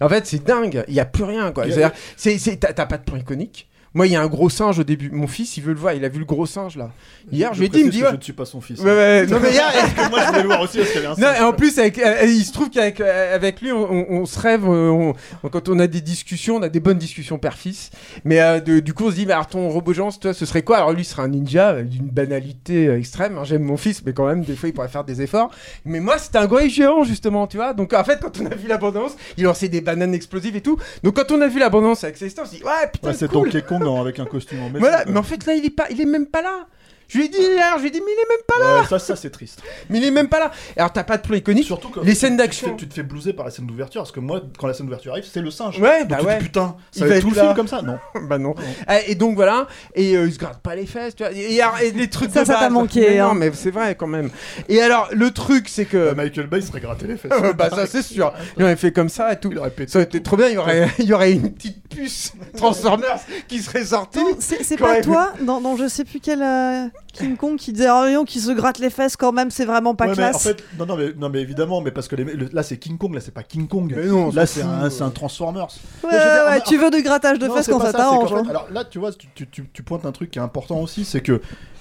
En 0.00 0.08
fait, 0.08 0.26
c'est 0.26 0.44
dingue. 0.44 0.84
Il 0.88 0.94
y 0.94 1.00
a 1.00 1.04
plus 1.04 1.24
rien, 1.24 1.52
quoi. 1.52 1.64
C'est-à-dire, 1.64 1.92
c'est, 2.16 2.38
c'est, 2.38 2.56
t'as, 2.56 2.72
t'as 2.72 2.86
pas 2.86 2.98
de 2.98 3.04
plan 3.04 3.16
iconique. 3.16 3.67
Moi, 3.94 4.06
il 4.06 4.12
y 4.12 4.16
a 4.16 4.20
un 4.22 4.26
gros 4.26 4.50
singe 4.50 4.78
au 4.78 4.84
début. 4.84 5.10
Mon 5.10 5.26
fils, 5.26 5.56
il 5.56 5.62
veut 5.62 5.72
le 5.72 5.78
voir. 5.78 5.94
Il 5.94 6.04
a 6.04 6.08
vu 6.08 6.18
le 6.18 6.24
gros 6.24 6.46
singe, 6.46 6.76
là. 6.76 6.90
Hier, 7.32 7.52
je, 7.54 7.58
lui 7.60 7.66
ai 7.66 7.68
dit, 7.68 7.80
il 7.80 7.86
me 7.86 7.90
dit, 7.90 8.02
ouais. 8.02 8.10
Je 8.12 8.16
ne 8.16 8.20
suis 8.20 8.32
pas 8.32 8.44
son 8.44 8.60
fils. 8.60 8.80
Ouais, 8.80 8.86
ouais, 8.90 9.26
non, 9.26 9.38
mais 9.40 9.50
hier, 9.50 9.64
Parce 9.72 9.92
que 10.06 10.10
moi, 10.10 10.20
je 10.22 10.26
voulais 10.28 10.42
le 10.42 10.46
voir 10.48 10.60
aussi 10.60 10.78
parce 10.78 10.90
qu'il 10.90 11.02
y 11.02 11.04
avait 11.04 11.14
un 11.14 11.20
non, 11.20 11.26
singe, 11.26 11.40
et 11.40 11.42
en 11.44 11.52
plus, 11.52 11.78
avec, 11.78 11.98
euh, 11.98 12.24
il 12.24 12.44
se 12.44 12.52
trouve 12.52 12.70
qu'avec 12.70 13.00
euh, 13.00 13.34
avec 13.34 13.60
lui, 13.60 13.72
on, 13.72 14.24
se 14.26 14.38
rêve, 14.38 14.64
euh, 14.64 14.90
on- 14.90 15.14
on- 15.42 15.48
quand 15.48 15.68
on 15.68 15.78
a 15.78 15.86
des 15.86 16.00
discussions, 16.00 16.56
on 16.56 16.62
a 16.62 16.68
des 16.68 16.80
bonnes 16.80 16.98
discussions 16.98 17.38
père-fils. 17.38 17.90
Mais 18.24 18.40
euh, 18.40 18.60
de- 18.60 18.80
du 18.80 18.92
coup, 18.94 19.06
on 19.06 19.10
se 19.10 19.16
dit, 19.16 19.26
mais 19.26 19.32
alors 19.32 19.46
ton 19.46 19.68
Robogence, 19.70 20.20
toi, 20.20 20.32
ce 20.34 20.44
serait 20.46 20.62
quoi? 20.62 20.76
Alors 20.76 20.92
lui, 20.92 21.04
serait 21.04 21.22
un 21.22 21.28
ninja 21.28 21.82
d'une 21.82 22.08
banalité 22.08 22.90
extrême. 22.90 23.38
hein. 23.38 23.44
J'aime 23.44 23.62
mon 23.62 23.76
fils, 23.76 24.02
mais 24.04 24.12
quand 24.12 24.26
même, 24.26 24.42
des 24.42 24.54
fois, 24.56 24.68
il 24.68 24.72
pourrait 24.72 24.88
faire 24.88 25.04
des 25.04 25.22
efforts. 25.22 25.50
Mais 25.84 26.00
moi, 26.00 26.18
c'était 26.18 26.38
un 26.38 26.46
gorille 26.46 26.70
géant, 26.70 27.04
justement, 27.04 27.46
tu 27.46 27.56
vois. 27.56 27.72
Donc 27.74 27.92
en 27.94 28.04
fait, 28.04 28.20
quand 28.20 28.38
on 28.40 28.46
a 28.46 28.54
vu 28.54 28.68
l'abondance, 28.68 29.12
il 29.36 29.44
lançait 29.44 29.68
des 29.68 29.80
bananes 29.80 30.14
explosives 30.14 30.56
et 30.56 30.60
tout. 30.60 30.78
Donc 31.02 31.16
quand 31.16 31.30
on 31.32 31.40
a 31.40 31.48
vu 31.48 31.58
l'abondance 31.58 32.04
avec 32.04 32.16
ses 32.16 32.28
stars, 32.28 32.46
on 32.46 32.50
s'est 32.50 32.56
dit, 32.58 32.62
ouais, 32.64 32.70
putain, 32.92 33.08
Ouais, 33.08 33.14
c'est 33.14 33.28
cool. 33.28 33.48
En- 33.86 34.00
avec 34.00 34.18
un 34.18 34.24
costume 34.26 34.60
en 34.60 34.66
métal. 34.66 34.80
Voilà, 34.80 35.04
mais 35.06 35.18
en 35.18 35.22
fait, 35.22 35.44
là, 35.46 35.54
il 35.54 35.64
est, 35.64 35.70
pas, 35.70 35.86
il 35.90 36.00
est 36.00 36.04
même 36.06 36.26
pas 36.26 36.42
là. 36.42 36.66
Je 37.10 37.16
lui 37.16 37.24
ai 37.24 37.28
dit 37.30 37.38
hier, 37.38 37.72
je 37.76 37.80
lui 37.80 37.88
ai 37.88 37.90
dit, 37.90 38.02
mais 38.04 38.12
il 38.12 38.20
est 38.20 38.28
même 38.28 38.44
pas 38.46 38.58
là. 38.62 38.80
Ouais, 38.82 38.86
ça, 38.86 38.98
ça 38.98 39.16
c'est 39.16 39.30
triste. 39.30 39.62
Mais 39.88 39.96
il 39.96 40.04
est 40.04 40.10
même 40.10 40.28
pas 40.28 40.40
là. 40.40 40.50
Alors, 40.76 40.92
t'as 40.92 41.04
pas 41.04 41.16
de 41.16 41.22
plan 41.22 41.36
iconique. 41.36 41.64
Surtout 41.64 41.88
quand 41.88 42.02
les 42.04 42.14
scènes 42.14 42.36
d'action. 42.36 42.76
Tu 42.76 42.86
te 42.86 42.92
fais 42.92 43.02
blouser 43.02 43.32
par 43.32 43.46
la 43.46 43.50
scène 43.50 43.66
d'ouverture 43.66 44.02
parce 44.02 44.12
que 44.12 44.20
moi, 44.20 44.42
quand 44.58 44.66
la 44.66 44.74
scène 44.74 44.84
d'ouverture 44.84 45.12
arrive, 45.12 45.24
c'est 45.24 45.40
le 45.40 45.50
singe. 45.50 45.80
Ouais, 45.80 46.00
Donc 46.00 46.08
bah 46.10 46.16
tu 46.20 46.26
ouais. 46.26 46.36
dis, 46.38 46.44
putain, 46.44 46.76
Il 46.94 46.98
ça 46.98 47.04
va 47.06 47.10
va 47.12 47.16
être 47.16 47.22
tout 47.22 47.30
le 47.30 47.36
là. 47.36 47.42
film 47.44 47.54
comme 47.54 47.66
ça 47.66 47.80
Non. 47.80 47.98
bah 48.28 48.36
non. 48.36 48.54
Ah, 48.86 49.00
Et 49.06 49.14
donc 49.14 49.36
voilà, 49.36 49.66
et 49.94 50.18
euh, 50.18 50.26
il 50.26 50.34
se 50.34 50.38
gratte 50.38 50.60
pas 50.60 50.74
les 50.76 50.84
fesses, 50.84 51.16
tu 51.16 51.22
vois. 51.22 51.32
Et, 51.32 51.92
les 51.92 52.10
trucs 52.10 52.30
Ça, 52.30 52.42
de 52.42 52.46
ça 52.46 52.56
t'a 52.56 52.68
manqué, 52.68 53.00
Mais 53.00 53.18
hein. 53.20 53.28
Non, 53.28 53.34
mais 53.34 53.52
c'est 53.54 53.70
vrai 53.70 53.94
quand 53.94 54.06
même. 54.06 54.28
Et 54.68 54.82
alors, 54.82 55.08
le 55.10 55.30
truc, 55.30 55.70
c'est 55.70 55.86
que. 55.86 56.12
Bah, 56.12 56.24
Michael 56.24 56.48
Bay 56.48 56.60
serait 56.60 56.80
gratté 56.80 57.06
les 57.06 57.16
fesses. 57.16 57.32
bah 57.56 57.70
ça 57.70 57.86
c'est 57.86 58.02
sûr. 58.02 58.34
Il 58.58 58.64
aurait 58.64 58.76
fait 58.76 58.92
comme 58.92 59.08
ça 59.08 59.32
et 59.32 59.40
tout. 59.40 59.48
Il 59.50 59.56
aurait 59.58 59.70
pété 59.70 59.90
Ça 59.90 60.00
aurait 60.00 60.04
été 60.08 60.22
trop 60.22 60.36
bien. 60.36 60.48
Il 60.48 60.54
y 60.56 60.58
aurait, 60.58 60.86
il 60.98 61.06
y 61.06 61.12
aurait 61.14 61.32
une 61.32 61.54
petite 61.54 61.87
puce 61.98 62.32
Transformers 62.56 63.18
qui 63.48 63.60
serait 63.62 63.84
sortie. 63.84 64.18
Non, 64.18 64.36
c'est 64.38 64.76
pas 64.76 65.00
toi, 65.00 65.32
dans, 65.40 65.60
dans 65.60 65.76
je 65.76 65.88
sais 65.88 66.04
plus 66.04 66.20
quel 66.20 66.42
euh, 66.42 66.86
King 67.12 67.36
Kong 67.36 67.56
qui 67.56 67.72
disait 67.72 67.88
Oh, 67.90 68.04
non, 68.10 68.24
qui 68.24 68.40
se 68.40 68.50
gratte 68.52 68.78
les 68.78 68.90
fesses 68.90 69.16
quand 69.16 69.32
même, 69.32 69.50
c'est 69.50 69.64
vraiment 69.64 69.94
pas 69.94 70.04
Ouais, 70.04 70.10
mais 70.10 70.16
classe. 70.16 70.36
en 70.36 70.38
fait, 70.38 70.64
non, 70.78 70.86
non, 70.86 70.96
mais, 70.96 71.12
non, 71.16 71.28
mais 71.28 71.40
évidemment, 71.40 71.80
mais 71.80 71.90
parce 71.90 72.08
que 72.08 72.16
les- 72.16 72.24
le- 72.24 72.48
là 72.52 72.62
c'est 72.62 72.76
King 72.78 72.98
Kong, 72.98 73.14
là 73.14 73.20
c'est 73.20 73.34
pas 73.34 73.42
King 73.42 73.66
Kong. 73.68 73.92
Mais 73.96 74.06
non, 74.06 74.26
on 74.28 74.32
là 74.32 74.46
c'est 74.46 74.62
un, 74.62 75.10
Transformers. 75.10 75.68
Ouais, 76.04 76.10
dire, 76.10 76.20
ouais, 76.20 76.58
en- 76.58 76.60
tu 76.60 76.76
veux 76.78 76.90
du 76.90 77.02
grattage 77.02 77.38
de 77.38 77.46
Non, 77.48 77.54
fesses 77.54 77.66
quand 77.68 77.80
ça 77.80 77.92
t'arrange. 77.92 78.32
hein. 78.32 78.42
Alors 78.48 78.66
là, 78.70 78.84
tu 78.84 78.98
vois, 78.98 79.12
tu, 79.12 79.26
tu- 79.34 79.48
tu- 79.48 79.68
tu 79.72 79.82
pointes 79.82 80.04
un 80.06 80.12
truc 80.12 80.30
qui 80.30 80.38
est 80.38 80.42
important 80.42 80.80
aussi, 80.80 81.04
c'est 81.04 81.20
que 81.20 81.40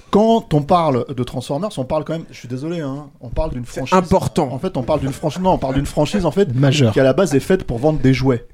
quand 0.09 0.53
on 0.53 0.61
parle 0.61 1.05
de 1.13 1.23
Transformers, 1.23 1.69
on 1.77 1.83
parle 1.83 2.05
quand 2.05 2.13
même. 2.13 2.25
Je 2.31 2.37
suis 2.37 2.47
désolé, 2.47 2.79
hein, 2.79 3.09
on 3.19 3.29
parle 3.29 3.51
d'une 3.51 3.65
franchise. 3.65 3.93
important. 3.93 4.49
En 4.51 4.59
fait, 4.59 4.77
on 4.77 4.83
parle 4.83 5.01
d'une 5.01 5.11
franchise. 5.11 5.41
Non, 5.41 5.51
on 5.51 5.57
parle 5.57 5.75
d'une 5.75 5.85
franchise 5.85 6.25
en 6.25 6.31
fait 6.31 6.53
Majeur. 6.55 6.93
qui 6.93 6.99
à 6.99 7.03
la 7.03 7.13
base 7.13 7.35
est 7.35 7.39
faite 7.41 7.65
pour 7.65 7.77
vendre 7.77 7.99
des 7.99 8.13
jouets. 8.13 8.47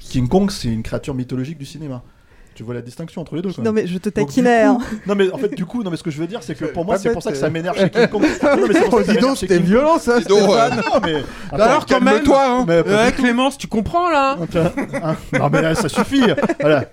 King 0.00 0.28
Kong, 0.28 0.50
c'est 0.50 0.68
une 0.68 0.82
créature 0.82 1.14
mythologique 1.14 1.58
du 1.58 1.66
cinéma. 1.66 2.02
Tu 2.54 2.62
vois 2.62 2.74
la 2.74 2.82
distinction 2.82 3.20
entre 3.20 3.34
les 3.34 3.42
deux. 3.42 3.50
quand 3.52 3.62
Non, 3.62 3.72
même. 3.72 3.82
mais 3.82 3.88
je 3.90 3.98
te 3.98 4.08
taquinais. 4.08 4.66
coup- 4.68 4.82
Non 5.08 5.16
mais 5.16 5.28
en 5.32 5.38
fait 5.38 5.48
du 5.56 5.66
coup 5.66 5.82
non 5.82 5.90
mais 5.90 5.96
ce 5.96 6.04
que 6.04 6.12
je 6.12 6.18
veux 6.18 6.28
dire 6.28 6.40
c'est 6.40 6.54
que 6.54 6.66
pour 6.66 6.84
moi 6.84 6.96
c'est 6.98 7.10
pour 7.12 7.20
ça 7.20 7.32
que 7.32 7.36
ça 7.36 7.50
m'énerve 7.50 7.76
chez 7.76 7.90
King 7.90 8.06
Kong. 8.06 8.22
Non, 8.42 8.66
mais 8.68 8.78
Oh, 8.92 9.02
dis 9.02 9.16
donc, 9.18 9.36
c'était 9.38 9.56
King 9.56 9.66
violent 9.66 9.98
ça. 9.98 10.20
Dis 10.20 10.26
donc, 10.26 10.38
Stéphane. 10.38 10.78
euh, 10.78 10.82
Non 10.94 11.00
mais 11.04 11.22
Alors 11.50 11.84
quand 11.84 12.00
même. 12.00 12.14
calme-toi, 12.14 12.46
hein. 12.46 12.64
Mais, 12.68 12.80
Ouais, 12.88 13.12
Clémence, 13.12 13.58
tu 13.58 13.66
comprends 13.66 14.08
là 14.08 14.36
Hein 15.02 15.16
non 15.32 15.50
mais 15.50 15.62
là, 15.62 15.74
ça 15.74 15.88
suffit. 15.88 16.22
Voilà. 16.60 16.84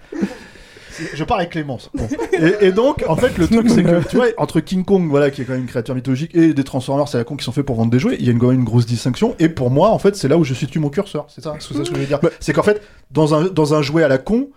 Je 1.14 1.24
pars 1.24 1.38
avec 1.38 1.52
Clémence. 1.52 1.90
Bon. 1.94 2.08
Et, 2.34 2.68
et 2.68 2.72
donc, 2.72 3.04
en 3.08 3.16
fait, 3.16 3.38
le 3.38 3.48
truc, 3.48 3.70
c'est 3.70 3.84
que, 3.84 4.08
tu 4.08 4.16
vois, 4.16 4.28
entre 4.38 4.60
King 4.60 4.84
Kong, 4.84 5.08
voilà, 5.10 5.32
qui 5.32 5.42
est 5.42 5.46
quand 5.46 5.54
même 5.54 5.62
une 5.62 5.68
créature 5.68 5.96
mythologique, 5.96 6.36
et 6.36 6.54
des 6.54 6.64
Transformers, 6.64 7.08
c'est 7.08 7.18
la 7.18 7.24
con 7.24 7.36
qui 7.36 7.46
sont 7.46 7.52
faits 7.52 7.66
pour 7.66 7.76
vendre 7.76 7.92
des 7.92 8.00
jouets, 8.00 8.18
il 8.20 8.26
y 8.26 8.30
a 8.30 8.32
une, 8.32 8.40
quand 8.40 8.48
même 8.48 8.60
une 8.60 8.66
grosse 8.66 8.86
distinction. 8.86 9.36
Et 9.40 9.50
pour 9.50 9.70
moi, 9.70 9.90
en 9.90 10.00
fait, 10.00 10.16
c'est 10.16 10.28
là 10.28 10.38
où 10.38 10.44
je 10.44 10.54
situe 10.54 10.80
mon 10.80 10.90
curseur. 10.90 11.26
C'est 11.30 11.44
ça, 11.44 11.56
c'est 11.60 11.74
ça 11.74 11.86
ce 11.86 11.90
que 11.90 11.96
je 11.96 12.02
veux 12.02 12.08
dire. 12.08 12.20
C'est 12.40 12.54
qu'en 12.54 12.64
fait, 12.64 12.82
dans 13.12 13.34
un, 13.34 13.46
dans 13.46 13.74
un 13.74 13.82
jouet 13.82 14.04
à 14.04 14.08
la 14.08 14.18
con, 14.18 14.50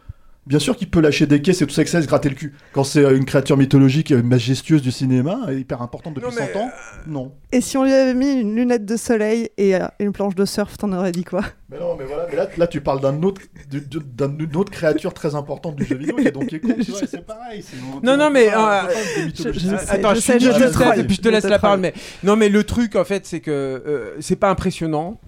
bien 0.46 0.58
sûr 0.58 0.76
qu'il 0.76 0.90
peut 0.90 1.00
lâcher 1.00 1.26
des 1.26 1.40
caisses 1.42 1.62
et 1.62 1.66
tout 1.66 1.74
ça, 1.74 1.82
et 1.82 1.84
que 1.84 1.90
ça 1.90 2.02
se 2.02 2.06
gratter 2.06 2.28
le 2.28 2.34
cul. 2.34 2.54
Quand 2.72 2.84
c'est 2.84 3.04
euh, 3.04 3.16
une 3.16 3.24
créature 3.24 3.56
mythologique 3.56 4.12
euh, 4.12 4.22
majestueuse 4.22 4.82
du 4.82 4.92
cinéma, 4.92 5.40
euh, 5.48 5.58
hyper 5.58 5.82
importante 5.82 6.14
depuis 6.14 6.28
Non, 6.28 6.34
mais, 6.38 6.52
100 6.52 6.58
ans, 6.58 6.70
non. 7.06 7.32
Et 7.52 7.60
si 7.60 7.76
on 7.76 7.84
lui 7.84 7.92
avait 7.92 8.14
mis 8.14 8.32
une 8.32 8.54
lunette 8.54 8.84
de 8.84 8.96
soleil 8.96 9.50
et 9.56 9.74
une 10.00 10.12
planche 10.12 10.34
de 10.34 10.44
surf, 10.44 10.76
t'en 10.76 10.92
aurais 10.92 11.12
dit 11.12 11.24
quoi? 11.24 11.42
Mais 11.70 11.78
non, 11.78 11.96
mais 11.98 12.04
voilà, 12.04 12.26
mais 12.30 12.36
là, 12.36 12.48
là 12.56 12.66
tu 12.66 12.80
parles 12.80 13.00
d'un 13.00 13.22
autre, 13.22 13.40
d'une 13.70 14.56
autre 14.56 14.70
créature 14.70 15.14
très 15.14 15.34
importante 15.34 15.76
du 15.76 15.84
jeu 15.84 15.96
vidéo, 15.96 16.16
vois, 16.16 17.02
et 17.02 17.06
c'est 17.06 17.26
pareil. 17.26 17.64
Non, 18.02 18.16
non, 18.16 18.26
on 18.26 18.30
mais, 18.30 18.48
Attends, 18.48 20.14
je 20.14 21.20
te 21.20 21.28
laisse 21.28 21.44
la 21.44 21.58
parole. 21.58 21.80
Mais 21.80 21.94
non, 22.22 22.36
mais 22.36 22.48
le 22.48 22.64
truc 22.64 22.96
en 22.96 23.04
fait, 23.04 23.26
c'est 23.26 23.40
que 23.40 23.50
euh, 23.50 24.16
c'est 24.20 24.36
pas 24.36 24.50
impressionnant. 24.50 25.20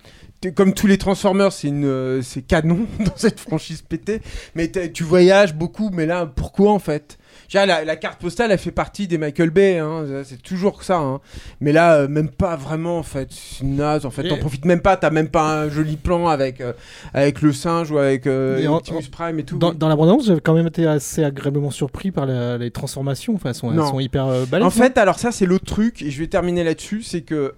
Comme 0.54 0.74
tous 0.74 0.86
les 0.86 0.98
Transformers, 0.98 1.50
c'est 1.52 1.68
une, 1.68 1.84
euh, 1.86 2.22
c'est 2.22 2.42
canon 2.42 2.86
dans 3.00 3.16
cette 3.16 3.40
franchise 3.40 3.82
pétée. 3.82 4.20
Mais 4.54 4.70
tu 4.92 5.02
voyages 5.02 5.54
beaucoup, 5.54 5.90
mais 5.92 6.06
là, 6.06 6.26
pourquoi 6.26 6.72
en 6.72 6.78
fait? 6.78 7.18
La, 7.52 7.84
la 7.84 7.96
carte 7.96 8.20
postale, 8.20 8.50
elle 8.50 8.58
fait 8.58 8.70
partie 8.72 9.06
des 9.08 9.18
Michael 9.18 9.50
Bay, 9.50 9.78
hein, 9.78 10.04
c'est 10.24 10.42
toujours 10.42 10.82
ça. 10.82 10.98
hein. 10.98 11.20
Mais 11.60 11.72
là, 11.72 11.94
euh, 11.96 12.08
même 12.08 12.28
pas 12.28 12.56
vraiment 12.56 12.98
en 12.98 13.02
fait. 13.02 13.28
C'est 13.30 13.64
naze 13.64 14.04
en 14.04 14.10
fait. 14.10 14.22
T'en 14.28 14.36
profites 14.38 14.64
même 14.64 14.80
pas. 14.80 14.96
T'as 14.96 15.10
même 15.10 15.28
pas 15.28 15.62
un 15.62 15.68
joli 15.70 15.96
plan 15.96 16.28
avec 16.28 16.60
euh, 16.60 16.72
avec 17.14 17.42
le 17.42 17.52
singe 17.52 17.90
ou 17.90 17.98
avec 17.98 18.26
euh, 18.26 18.58
Optimus 18.76 19.02
Prime 19.10 19.38
et 19.38 19.44
tout. 19.44 19.58
Dans, 19.58 19.72
dans 19.72 19.88
la 19.88 19.96
bande-annonce, 19.96 20.26
j'avais 20.26 20.40
quand 20.40 20.54
même 20.54 20.66
été 20.66 20.86
assez 20.86 21.22
agréablement 21.24 21.70
surpris 21.70 22.10
par 22.10 22.26
la- 22.26 22.58
les 22.58 22.70
transformations. 22.70 23.34
Enfin, 23.36 23.50
elles 23.50 23.54
sont, 23.54 23.70
elles 23.70 23.76
sont 23.90 24.00
hyper 24.00 24.26
balèzes. 24.46 24.66
En 24.66 24.70
fait, 24.70 24.98
alors 24.98 25.18
ça, 25.18 25.30
c'est 25.32 25.46
l'autre 25.46 25.66
truc, 25.66 26.02
et 26.02 26.10
je 26.10 26.18
vais 26.18 26.26
terminer 26.28 26.62
là-dessus, 26.64 27.02
c'est 27.02 27.22
que. 27.22 27.54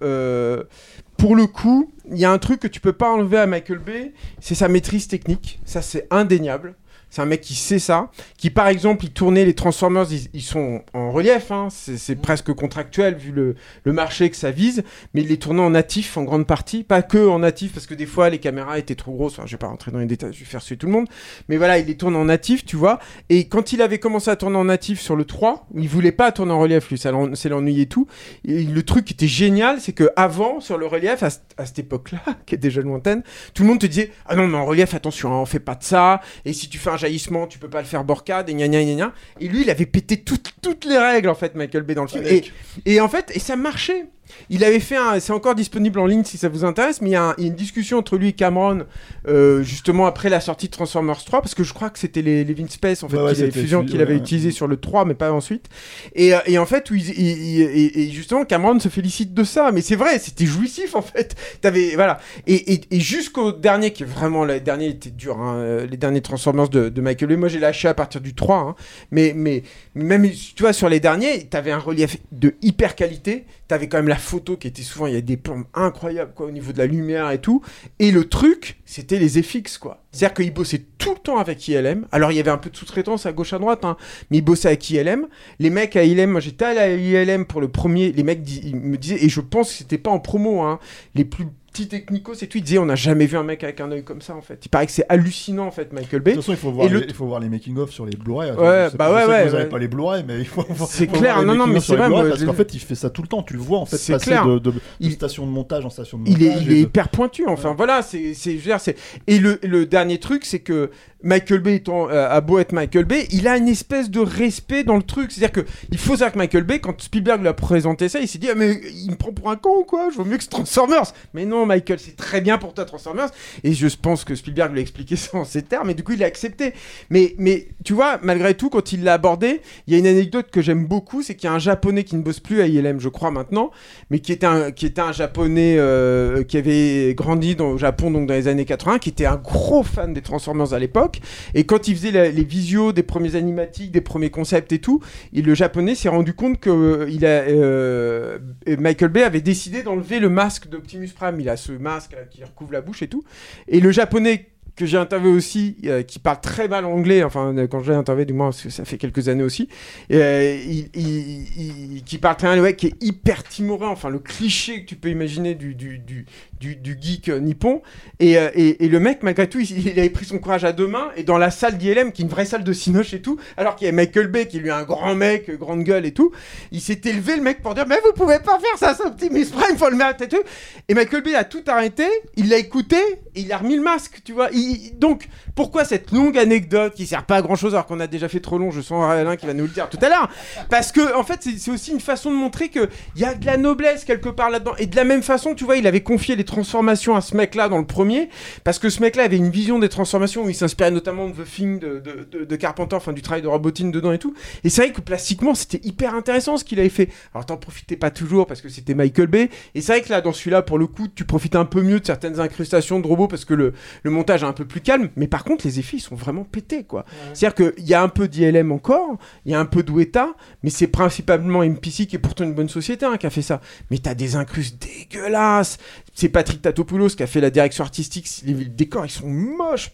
Pour 1.19 1.35
le 1.35 1.47
coup, 1.47 1.93
il 2.09 2.17
y 2.17 2.25
a 2.25 2.31
un 2.31 2.37
truc 2.37 2.61
que 2.61 2.67
tu 2.67 2.79
peux 2.79 2.93
pas 2.93 3.11
enlever 3.11 3.37
à 3.37 3.45
Michael 3.45 3.79
Bay, 3.79 4.13
c'est 4.39 4.55
sa 4.55 4.67
maîtrise 4.69 5.07
technique. 5.07 5.59
Ça, 5.65 5.81
c'est 5.81 6.07
indéniable. 6.09 6.75
C'est 7.09 7.21
un 7.21 7.25
mec 7.25 7.41
qui 7.41 7.55
sait 7.55 7.79
ça, 7.79 8.11
qui 8.37 8.49
par 8.49 8.67
exemple, 8.67 9.05
il 9.05 9.11
tournait 9.11 9.45
les 9.45 9.55
Transformers, 9.55 10.11
ils, 10.11 10.27
ils 10.33 10.41
sont 10.41 10.83
en 10.93 11.11
relief, 11.11 11.51
hein, 11.51 11.67
c'est 11.71 11.97
c'est 11.97 12.15
presque 12.15 12.53
contractuel 12.53 13.15
vu 13.15 13.31
le, 13.31 13.55
le 13.83 13.93
marché 13.93 14.29
que 14.29 14.35
ça 14.35 14.51
vise, 14.51 14.83
mais 15.13 15.21
il 15.21 15.27
les 15.27 15.37
tournait 15.37 15.61
en 15.61 15.71
natif 15.71 16.17
en 16.17 16.23
grande 16.23 16.47
partie, 16.47 16.83
pas 16.83 17.01
que 17.01 17.27
en 17.27 17.39
natif 17.39 17.73
parce 17.73 17.85
que 17.85 17.93
des 17.93 18.05
fois 18.05 18.29
les 18.29 18.39
caméras 18.39 18.79
étaient 18.79 18.95
trop 18.95 19.11
grosses, 19.13 19.33
enfin, 19.33 19.43
je 19.45 19.51
vais 19.51 19.57
pas 19.57 19.67
rentrer 19.67 19.91
dans 19.91 19.99
les 19.99 20.05
détails, 20.05 20.33
je 20.33 20.39
vais 20.39 20.45
faire 20.45 20.61
suer 20.61 20.77
tout 20.77 20.87
le 20.87 20.91
monde, 20.91 21.07
mais 21.47 21.57
voilà, 21.57 21.77
il 21.79 21.85
les 21.85 21.97
tourne 21.97 22.15
en 22.15 22.25
natif, 22.25 22.65
tu 22.65 22.75
vois, 22.75 22.99
et 23.29 23.47
quand 23.47 23.73
il 23.73 23.81
avait 23.81 23.99
commencé 23.99 24.29
à 24.29 24.35
tourner 24.35 24.57
en 24.57 24.65
natif 24.65 24.99
sur 24.99 25.15
le 25.15 25.25
3, 25.25 25.67
il 25.75 25.87
voulait 25.87 26.11
pas 26.11 26.31
tourner 26.31 26.51
en 26.51 26.59
relief, 26.59 26.89
lui, 26.89 26.97
ça 26.97 27.11
c'est 27.33 27.49
l'ennui 27.49 27.81
et 27.81 27.85
tout, 27.87 28.07
et 28.45 28.63
le 28.63 28.83
truc 28.83 29.05
qui 29.05 29.13
était 29.13 29.27
génial, 29.27 29.81
c'est 29.81 29.93
que 29.93 30.09
avant 30.15 30.59
sur 30.59 30.77
le 30.77 30.85
relief, 30.85 31.23
à, 31.23 31.29
à 31.57 31.65
cette 31.65 31.79
époque-là, 31.79 32.21
qui 32.45 32.55
est 32.55 32.59
déjà 32.59 32.81
lointaine, 32.81 33.23
tout 33.53 33.63
le 33.63 33.69
monde 33.69 33.79
te 33.79 33.85
disait 33.87 34.11
ah 34.25 34.35
non 34.35 34.47
mais 34.47 34.57
en 34.57 34.65
relief 34.65 34.93
attention, 34.93 35.33
hein, 35.33 35.37
on 35.37 35.45
fait 35.45 35.59
pas 35.59 35.75
de 35.75 35.83
ça, 35.83 36.21
et 36.45 36.53
si 36.53 36.69
tu 36.69 36.77
fais 36.77 36.89
un 36.89 36.97
jaillissement, 36.99 37.47
tu 37.47 37.57
peux 37.57 37.69
pas 37.69 37.81
le 37.81 37.87
faire 37.87 38.03
borcade, 38.03 38.49
et 38.49 38.53
gna 38.53 38.67
gna 38.67 38.83
gna 38.83 38.95
gna. 38.95 39.13
Et 39.39 39.47
lui, 39.47 39.61
il 39.61 39.69
avait 39.69 39.85
pété 39.87 40.17
toutes, 40.21 40.53
toutes 40.61 40.85
les 40.85 40.97
règles 40.97 41.29
en 41.29 41.35
fait, 41.35 41.55
Michael 41.55 41.83
Bay 41.83 41.95
dans 41.95 42.03
le 42.03 42.07
film. 42.09 42.25
Et, 42.27 42.43
et 42.85 43.01
en 43.01 43.09
fait, 43.09 43.31
et 43.33 43.39
ça 43.39 43.55
marchait. 43.55 44.05
Il 44.49 44.63
avait 44.63 44.79
fait 44.79 44.95
un, 44.97 45.19
c'est 45.19 45.33
encore 45.33 45.55
disponible 45.55 45.99
en 45.99 46.05
ligne 46.05 46.23
si 46.23 46.37
ça 46.37 46.49
vous 46.49 46.63
intéresse, 46.65 47.01
mais 47.01 47.09
il 47.09 47.13
y 47.13 47.15
a, 47.15 47.23
un- 47.29 47.35
il 47.37 47.43
y 47.43 47.47
a 47.47 47.49
une 47.49 47.55
discussion 47.55 47.97
entre 47.97 48.17
lui 48.17 48.29
et 48.29 48.33
Cameron 48.33 48.85
euh, 49.27 49.61
justement 49.63 50.05
après 50.05 50.29
la 50.29 50.39
sortie 50.39 50.67
de 50.67 50.71
Transformers 50.71 51.23
3, 51.23 51.41
parce 51.41 51.55
que 51.55 51.63
je 51.63 51.73
crois 51.73 51.89
que 51.89 51.99
c'était 51.99 52.21
les 52.21 52.43
Living 52.43 52.67
Space 52.69 53.03
en 53.03 53.09
fait 53.09 53.17
Ouais, 53.17 53.23
ouais, 53.23 53.33
qu'il 53.33 53.43
avait, 53.43 53.51
fusion- 53.51 53.85
qu'il 53.85 54.01
avait 54.01 54.13
ouais, 54.13 54.19
utilisé 54.19 54.51
sur 54.51 54.67
le 54.67 54.77
3, 54.77 55.05
mais 55.05 55.13
pas 55.13 55.31
ensuite. 55.31 55.67
Et, 56.15 56.33
euh, 56.33 56.39
et 56.45 56.57
en 56.57 56.65
fait, 56.65 56.89
où 56.91 56.95
il- 56.95 57.09
il- 57.09 57.59
il- 57.77 57.91
et, 57.99 58.09
justement, 58.11 58.45
Cameron 58.45 58.79
se 58.79 58.89
félicite 58.89 59.33
de 59.33 59.43
ça, 59.43 59.71
mais 59.71 59.81
c'est 59.81 59.95
vrai, 59.95 60.19
c'était 60.19 60.45
jouissif 60.45 60.95
en 60.95 61.01
fait. 61.01 61.35
T'avais 61.61 61.95
voilà. 61.95 62.19
Et, 62.47 62.73
et, 62.73 62.81
et 62.91 62.99
jusqu'au 62.99 63.51
dernier, 63.51 63.91
qui 63.91 64.03
est 64.03 64.05
vraiment 64.05 64.45
le 64.45 64.59
dernier 64.59 64.87
était 64.89 65.09
dur, 65.09 65.39
hein, 65.39 65.55
euh, 65.57 65.87
les 65.87 65.97
derniers 65.97 66.21
Transformers 66.21 66.69
de, 66.69 66.89
de 66.89 67.01
Michael 67.01 67.29
Bay. 67.29 67.35
Moi, 67.35 67.47
j'ai 67.49 67.59
lâché 67.59 67.87
à 67.87 67.93
partir 67.93 68.21
du 68.21 68.33
3, 68.33 68.57
hein. 68.57 68.75
mais 69.11 69.33
mais 69.35 69.63
même 70.03 70.29
tu 70.29 70.63
vois 70.63 70.73
sur 70.73 70.89
les 70.89 70.99
derniers, 70.99 71.45
t'avais 71.45 71.71
un 71.71 71.79
relief 71.79 72.17
de 72.31 72.55
hyper 72.61 72.95
qualité. 72.95 73.45
T'avais 73.67 73.87
quand 73.87 73.97
même 73.97 74.07
la 74.07 74.15
photo 74.15 74.57
qui 74.57 74.67
était 74.67 74.81
souvent, 74.81 75.05
il 75.05 75.13
y 75.13 75.17
a 75.17 75.21
des 75.21 75.37
plans 75.37 75.63
incroyables 75.75 76.33
quoi 76.33 76.47
au 76.47 76.51
niveau 76.51 76.71
de 76.71 76.79
la 76.79 76.87
lumière 76.87 77.29
et 77.29 77.39
tout. 77.39 77.61
Et 77.99 78.11
le 78.11 78.27
truc, 78.27 78.79
c'était 78.85 79.19
les 79.19 79.41
FX 79.41 79.77
quoi. 79.77 80.03
C'est-à-dire 80.11 80.33
qu'il 80.33 80.53
bossait 80.53 80.85
tout 80.97 81.13
le 81.13 81.19
temps 81.19 81.37
avec 81.37 81.67
ILM. 81.67 82.07
Alors 82.11 82.31
il 82.31 82.35
y 82.35 82.39
avait 82.39 82.49
un 82.49 82.57
peu 82.57 82.71
de 82.71 82.75
sous-traitance 82.75 83.27
à 83.27 83.31
gauche 83.31 83.53
à 83.53 83.59
droite, 83.59 83.85
hein, 83.85 83.95
mais 84.31 84.37
il 84.37 84.41
bossait 84.41 84.69
avec 84.69 84.89
ILM. 84.89 85.27
Les 85.59 85.69
mecs 85.69 85.95
à 85.95 86.03
ILM, 86.03 86.31
moi 86.31 86.41
j'étais 86.41 86.65
à 86.65 86.89
ILM 86.89 87.45
pour 87.45 87.61
le 87.61 87.67
premier, 87.67 88.11
les 88.11 88.23
mecs 88.23 88.41
ils 88.63 88.75
me 88.75 88.97
disaient, 88.97 89.23
et 89.23 89.29
je 89.29 89.41
pense 89.41 89.69
que 89.69 89.77
c'était 89.77 89.99
pas 89.99 90.09
en 90.09 90.19
promo, 90.19 90.61
hein, 90.61 90.79
les 91.13 91.25
plus 91.25 91.45
petits 91.71 91.87
technicos, 91.87 92.33
c'est 92.35 92.47
tout, 92.47 92.57
ils 92.57 92.63
disaient 92.63 92.77
on 92.79 92.85
n'a 92.85 92.95
jamais 92.95 93.25
vu 93.25 93.37
un 93.37 93.43
mec 93.43 93.63
avec 93.63 93.79
un 93.81 93.91
œil 93.91 94.03
comme 94.03 94.21
ça 94.21 94.35
en 94.35 94.41
fait. 94.41 94.59
Il 94.65 94.69
paraît 94.69 94.85
que 94.85 94.91
c'est 94.91 95.05
hallucinant 95.09 95.67
en 95.67 95.71
fait 95.71 95.93
Michael 95.93 96.21
Bay. 96.21 96.31
De 96.31 96.35
toute 96.37 96.45
façon, 96.45 96.53
il 96.53 96.57
faut 96.59 96.71
voir, 96.71 96.89
le 96.89 96.99
les, 96.99 97.05
il 97.07 97.13
faut 97.13 97.25
voir 97.25 97.39
les 97.39 97.49
making-of 97.49 97.91
sur 97.91 98.05
les 98.05 98.15
Blu-ray. 98.17 98.51
Ouais, 98.51 98.87
bah 98.95 99.13
ouais, 99.13 99.25
ouais, 99.25 99.47
Vous 99.47 99.53
avez 99.55 99.63
ouais. 99.63 99.69
pas 99.69 99.77
les 99.79 99.87
Blu-ray, 99.87 100.23
mais 100.27 100.39
il 100.39 100.45
faut. 100.45 100.61
faut- 100.63 100.85
C'est 100.89 101.07
clair, 101.07 101.35
voir 101.35 101.45
non, 101.45 101.55
non, 101.55 101.67
mais 101.67 101.79
c'est 101.79 101.95
vrai, 101.95 102.09
Parce 102.09 102.43
qu'en 102.43 102.53
fait, 102.53 102.73
il 102.73 102.79
fait 102.79 102.95
ça 102.95 103.09
tout 103.09 103.21
le 103.21 103.27
temps. 103.27 103.43
Tu 103.43 103.53
le 103.53 103.59
vois 103.59 103.79
en 103.79 103.85
fait 103.85 103.97
passer 103.97 104.17
clair. 104.17 104.45
de, 104.47 104.59
de, 104.59 104.71
de 104.71 104.79
Il- 104.99 105.11
station 105.13 105.45
de 105.45 105.51
montage 105.51 105.85
en 105.85 105.89
station 105.89 106.17
de 106.19 106.29
il 106.29 106.43
est, 106.43 106.47
montage. 106.49 106.63
il 106.63 106.71
est 106.71 106.75
de- 106.75 106.79
hyper 106.81 107.09
pointu. 107.09 107.45
Enfin 107.47 107.73
voilà, 107.75 108.01
c'est, 108.01 108.33
c'est, 108.33 108.59
c'est. 108.79 108.97
Et 109.27 109.39
le, 109.39 109.59
le 109.63 109.85
dernier 109.85 110.19
truc, 110.19 110.45
c'est 110.45 110.59
que 110.59 110.89
Michael 111.21 111.59
Bay 111.59 111.75
étant 111.75 112.09
euh, 112.09 112.29
a 112.29 112.39
beau 112.41 112.59
être 112.59 112.71
Michael 112.71 113.03
Bay, 113.05 113.27
il 113.31 113.47
a 113.47 113.57
une 113.57 113.67
espèce 113.67 114.09
de 114.09 114.19
respect 114.21 114.83
dans 114.83 114.95
le 114.95 115.03
truc. 115.03 115.31
C'est-à-dire 115.31 115.51
que 115.63 115.69
il 115.91 115.97
faut 115.97 116.13
savoir 116.13 116.31
que 116.31 116.37
Michael 116.37 116.63
Bay, 116.63 116.79
quand 116.79 116.99
Spielberg 117.01 117.41
lui 117.41 117.47
a 117.49 117.53
présenté 117.53 118.07
ça, 118.09 118.19
il 118.19 118.27
s'est 118.27 118.37
dit 118.39 118.47
ah, 118.49 118.55
mais 118.55 118.79
il 119.05 119.11
me 119.11 119.15
prend 119.15 119.31
pour 119.33 119.49
un 119.51 119.55
con 119.57 119.79
ou 119.79 119.83
quoi? 119.83 120.09
Je 120.13 120.17
veux 120.17 120.23
mieux 120.29 120.37
que 120.37 120.43
ce 120.43 120.49
Transformers. 120.49 121.11
Mais 121.33 121.45
non, 121.45 121.65
Michael, 121.69 121.99
c'est 121.99 122.15
très 122.15 122.41
bien 122.41 122.57
pour 122.57 122.73
toi 122.73 122.83
Transformers. 122.85 123.29
Et 123.63 123.73
je 123.73 123.87
pense 124.01 124.23
que 124.25 124.35
Spielberg 124.35 124.71
lui 124.73 124.79
a 124.79 124.81
expliqué 124.81 125.15
ça 125.15 125.37
en 125.37 125.45
ces 125.45 125.61
termes, 125.61 125.89
et 125.89 125.93
du 125.93 126.03
coup 126.03 126.11
il 126.13 126.23
a 126.23 126.27
accepté. 126.27 126.73
Mais 127.09 127.35
mais 127.37 127.67
tu 127.85 127.93
vois, 127.93 128.19
malgré 128.23 128.53
tout, 128.55 128.69
quand 128.69 128.91
il 128.91 129.03
l'a 129.03 129.13
abordé, 129.13 129.61
il 129.87 129.93
y 129.93 129.95
a 129.95 129.99
une 129.99 130.07
anecdote 130.07 130.47
que 130.51 130.61
j'aime 130.61 130.85
beaucoup, 130.85 131.21
c'est 131.23 131.35
qu'il 131.35 131.47
y 131.47 131.51
a 131.51 131.53
un 131.55 131.59
japonais 131.59 132.03
qui 132.03 132.15
ne 132.15 132.21
bosse 132.21 132.39
plus 132.39 132.61
à 132.61 132.67
ILM, 132.67 132.99
je 132.99 133.09
crois 133.09 133.31
maintenant, 133.31 133.71
mais 134.09 134.19
qui 134.19 134.31
était 134.31 134.45
un, 134.47 134.71
qui 134.71 134.85
était 134.85 135.01
un 135.01 135.11
japonais 135.11 135.75
euh, 135.77 136.43
qui 136.43 136.57
avait 136.57 137.13
grandi 137.15 137.55
au 137.59 137.77
Japon 137.77 138.11
donc 138.11 138.27
dans 138.27 138.33
les 138.33 138.47
années 138.47 138.65
80, 138.65 138.99
qui 138.99 139.09
était 139.09 139.25
un 139.25 139.35
gros 139.37 139.83
fan 139.83 140.13
des 140.13 140.21
Transformers 140.21 140.73
à 140.73 140.79
l'époque. 140.79 141.19
Et 141.53 141.65
quand 141.65 141.87
il 141.87 141.95
faisait 141.95 142.11
les 142.31 142.43
visios 142.43 142.91
des 142.91 143.03
premiers 143.03 143.35
animatiques, 143.35 143.91
des 143.91 144.01
premiers 144.01 144.29
concepts 144.29 144.71
et 144.71 144.79
tout, 144.79 144.99
il- 145.33 145.45
le 145.45 145.53
japonais 145.55 145.95
s'est 145.95 146.09
rendu 146.09 146.33
compte 146.33 146.59
que 146.59 146.69
euh, 146.69 147.07
euh, 147.23 148.37
Michael 148.79 149.09
Bay 149.09 149.23
avait 149.23 149.41
décidé 149.41 149.83
d'enlever 149.83 150.19
le 150.19 150.29
masque 150.29 150.67
d'Optimus 150.69 151.09
Prime. 151.15 151.35
A 151.49 151.57
ce 151.57 151.71
masque 151.71 152.15
qui 152.29 152.43
recouvre 152.43 152.73
la 152.73 152.81
bouche 152.81 153.01
et 153.01 153.07
tout. 153.07 153.23
Et 153.67 153.79
le 153.79 153.91
japonais 153.91 154.49
que 154.79 154.85
j'ai 154.85 154.97
interviewé 154.97 155.35
aussi, 155.35 155.75
euh, 155.85 156.03
qui 156.03 156.19
parle 156.19 156.39
très 156.39 156.69
mal 156.69 156.85
anglais, 156.85 157.21
enfin 157.25 157.53
euh, 157.53 157.67
quand 157.67 157.83
je 157.83 157.91
l'ai 157.91 157.97
interviewé 157.97 158.23
du 158.23 158.31
moins, 158.31 158.47
parce 158.47 158.61
que 158.61 158.69
ça 158.69 158.85
fait 158.85 158.97
quelques 158.97 159.27
années 159.27 159.43
aussi, 159.43 159.67
euh, 160.13 160.57
il, 160.95 162.01
qui 162.05 162.17
parle 162.17 162.37
très 162.37 162.47
mal, 162.47 162.61
ouais, 162.61 162.77
qui 162.77 162.87
est 162.87 163.03
hyper 163.03 163.43
timoré, 163.43 163.85
enfin 163.87 164.07
le 164.09 164.19
cliché 164.19 164.81
que 164.81 164.87
tu 164.87 164.95
peux 164.95 165.09
imaginer 165.09 165.53
du, 165.53 165.75
du, 165.75 165.99
du, 165.99 166.97
geek 166.99 167.27
euh, 167.27 167.39
nippon. 167.39 167.81
Et, 168.21 168.33
et, 168.33 168.87
le 168.87 168.99
mec, 169.01 169.21
malgré 169.21 169.49
tout, 169.49 169.59
il, 169.59 169.99
avait 169.99 170.09
pris 170.09 170.23
son 170.23 170.39
courage 170.39 170.63
à 170.63 170.71
deux 170.71 170.87
mains, 170.87 171.09
et 171.17 171.23
dans 171.23 171.37
la 171.37 171.51
salle 171.51 171.77
d'ILM, 171.77 172.13
qui 172.13 172.21
est 172.21 172.25
une 172.25 172.31
vraie 172.31 172.45
salle 172.45 172.63
de 172.63 172.71
cinoche 172.71 173.13
et 173.13 173.21
tout, 173.21 173.37
alors 173.57 173.75
qu'il 173.75 173.85
y 173.85 173.89
a 173.89 173.91
Michael 173.91 174.27
Bay, 174.27 174.47
qui 174.47 174.59
lui 174.59 174.71
un 174.71 174.83
grand 174.83 175.13
mec, 175.13 175.51
grande 175.59 175.83
gueule 175.83 176.05
et 176.05 176.13
tout, 176.13 176.31
il 176.71 176.79
s'est 176.79 177.01
élevé 177.03 177.35
le 177.35 177.41
mec 177.41 177.61
pour 177.61 177.75
dire, 177.75 177.85
mais 177.85 177.99
vous 178.05 178.13
pouvez 178.13 178.39
pas 178.39 178.57
faire 178.59 178.77
ça, 178.77 178.95
c'est 178.95 179.05
Optimus 179.05 179.47
Prime, 179.47 179.77
faut 179.77 179.89
le 179.89 179.97
mettre 179.97 180.23
et 180.23 180.29
tout. 180.29 180.41
Et 180.87 180.93
Michael 180.93 181.21
Bay 181.21 181.35
a 181.35 181.43
tout 181.43 181.63
arrêté, 181.67 182.05
il 182.37 182.47
l'a 182.47 182.57
écouté, 182.57 182.95
et 183.35 183.41
il 183.41 183.51
a 183.51 183.57
remis 183.57 183.75
le 183.75 183.83
masque, 183.83 184.21
tu 184.23 184.31
vois. 184.31 184.49
Donc, 184.95 185.27
pourquoi 185.55 185.85
cette 185.85 186.11
longue 186.11 186.37
anecdote 186.37 186.93
qui 186.93 187.05
sert 187.05 187.25
pas 187.25 187.37
à 187.37 187.41
grand 187.41 187.55
chose 187.55 187.73
alors 187.73 187.85
qu'on 187.85 187.99
a 187.99 188.07
déjà 188.07 188.27
fait 188.29 188.39
trop 188.39 188.57
long, 188.57 188.71
je 188.71 188.81
sens 188.81 189.03
Alain 189.09 189.35
qui 189.35 189.45
va 189.45 189.53
nous 189.53 189.63
le 189.63 189.69
dire 189.69 189.89
tout 189.89 189.97
à 190.01 190.09
l'heure. 190.09 190.29
Parce 190.69 190.91
que, 190.91 191.15
en 191.15 191.23
fait, 191.23 191.47
c'est 191.57 191.71
aussi 191.71 191.91
une 191.91 191.99
façon 191.99 192.31
de 192.31 192.35
montrer 192.35 192.69
qu'il 192.69 192.87
y 193.15 193.23
a 193.25 193.33
de 193.33 193.45
la 193.45 193.57
noblesse 193.57 194.05
quelque 194.05 194.29
part 194.29 194.49
là-dedans. 194.49 194.73
Et 194.77 194.85
de 194.85 194.95
la 194.95 195.03
même 195.03 195.23
façon, 195.23 195.55
tu 195.55 195.63
vois, 195.63 195.77
il 195.77 195.87
avait 195.87 196.01
confié 196.01 196.35
les 196.35 196.45
transformations 196.45 197.15
à 197.15 197.21
ce 197.21 197.35
mec-là 197.35 197.69
dans 197.69 197.77
le 197.77 197.85
premier, 197.85 198.29
parce 198.63 198.79
que 198.79 198.89
ce 198.89 199.01
mec-là 199.01 199.23
avait 199.23 199.37
une 199.37 199.49
vision 199.49 199.79
des 199.79 199.89
transformations 199.89 200.43
où 200.45 200.49
il 200.49 200.55
s'inspirait 200.55 200.91
notamment 200.91 201.27
de 201.27 201.33
The 201.33 201.45
Thing 201.45 201.79
de, 201.79 201.99
de, 201.99 202.45
de- 202.45 202.55
Carpenter, 202.55 202.95
enfin 202.95 203.13
du 203.13 203.21
travail 203.21 203.41
de 203.41 203.47
Robotine 203.47 203.91
dedans 203.91 204.11
et 204.11 204.19
tout. 204.19 204.33
Et 204.63 204.69
c'est 204.69 204.81
vrai 204.83 204.91
que 204.91 205.01
plastiquement, 205.01 205.55
c'était 205.55 205.79
hyper 205.83 206.13
intéressant 206.13 206.57
ce 206.57 206.63
qu'il 206.65 206.79
avait 206.79 206.89
fait. 206.89 207.09
Alors, 207.33 207.45
t'en 207.45 207.57
profitais 207.57 207.95
pas 207.95 208.11
toujours 208.11 208.47
parce 208.47 208.61
que 208.61 208.69
c'était 208.69 208.93
Michael 208.93 209.27
Bay. 209.27 209.49
Et 209.75 209.81
c'est 209.81 209.93
vrai 209.93 210.01
que 210.01 210.09
là, 210.09 210.21
dans 210.21 210.33
celui-là, 210.33 210.61
pour 210.61 210.77
le 210.77 210.87
coup, 210.87 211.07
tu 211.07 211.23
profites 211.25 211.55
un 211.55 211.65
peu 211.65 211.81
mieux 211.81 211.99
de 211.99 212.05
certaines 212.05 212.39
incrustations 212.39 212.99
de 212.99 213.07
robots 213.07 213.27
parce 213.27 213.45
que 213.45 213.53
le, 213.53 213.73
le 214.03 214.11
montage 214.11 214.43
est 214.43 214.45
un 214.49 214.53
peu 214.53 214.65
plus 214.65 214.81
calme. 214.81 215.09
Mais 215.15 215.27
par 215.27 215.43
contre, 215.43 215.65
les 215.65 215.79
effets, 215.79 215.97
ils 215.97 216.01
sont 216.01 216.15
vraiment 216.15 216.43
pétés, 216.43 216.83
quoi. 216.83 217.05
C'est-à-dire 217.33 217.73
qu'il 217.73 217.85
y 217.85 217.93
a 217.93 218.01
un 218.01 218.09
peu 218.09 218.27
d'ILM 218.27 218.71
encore, 218.71 219.17
il 219.45 219.51
y 219.51 219.55
a 219.55 219.59
un 219.59 219.65
peu 219.65 219.83
d'Oueta, 219.83 220.33
mais 220.63 220.69
c'est 220.69 220.87
principalement 220.87 221.63
MPC 221.63 222.07
qui 222.07 222.15
est 222.15 222.19
pourtant 222.19 222.43
une 222.43 222.53
bonne 222.53 222.69
société 222.69 223.05
hein, 223.05 223.17
qui 223.17 223.27
a 223.27 223.29
fait 223.29 223.41
ça. 223.41 223.61
Mais 223.91 223.97
t'as 223.97 224.15
des 224.15 224.35
incrustes 224.35 224.81
dégueulasses. 224.81 225.77
C'est 226.13 226.29
Patrick 226.29 226.61
Tatopoulos 226.61 227.09
qui 227.09 227.23
a 227.23 227.27
fait 227.27 227.41
la 227.41 227.49
direction 227.49 227.83
artistique. 227.83 228.27
Les, 228.45 228.53
les 228.53 228.65
décors, 228.65 229.05
ils 229.05 229.11
sont 229.11 229.29
moches. 229.29 229.91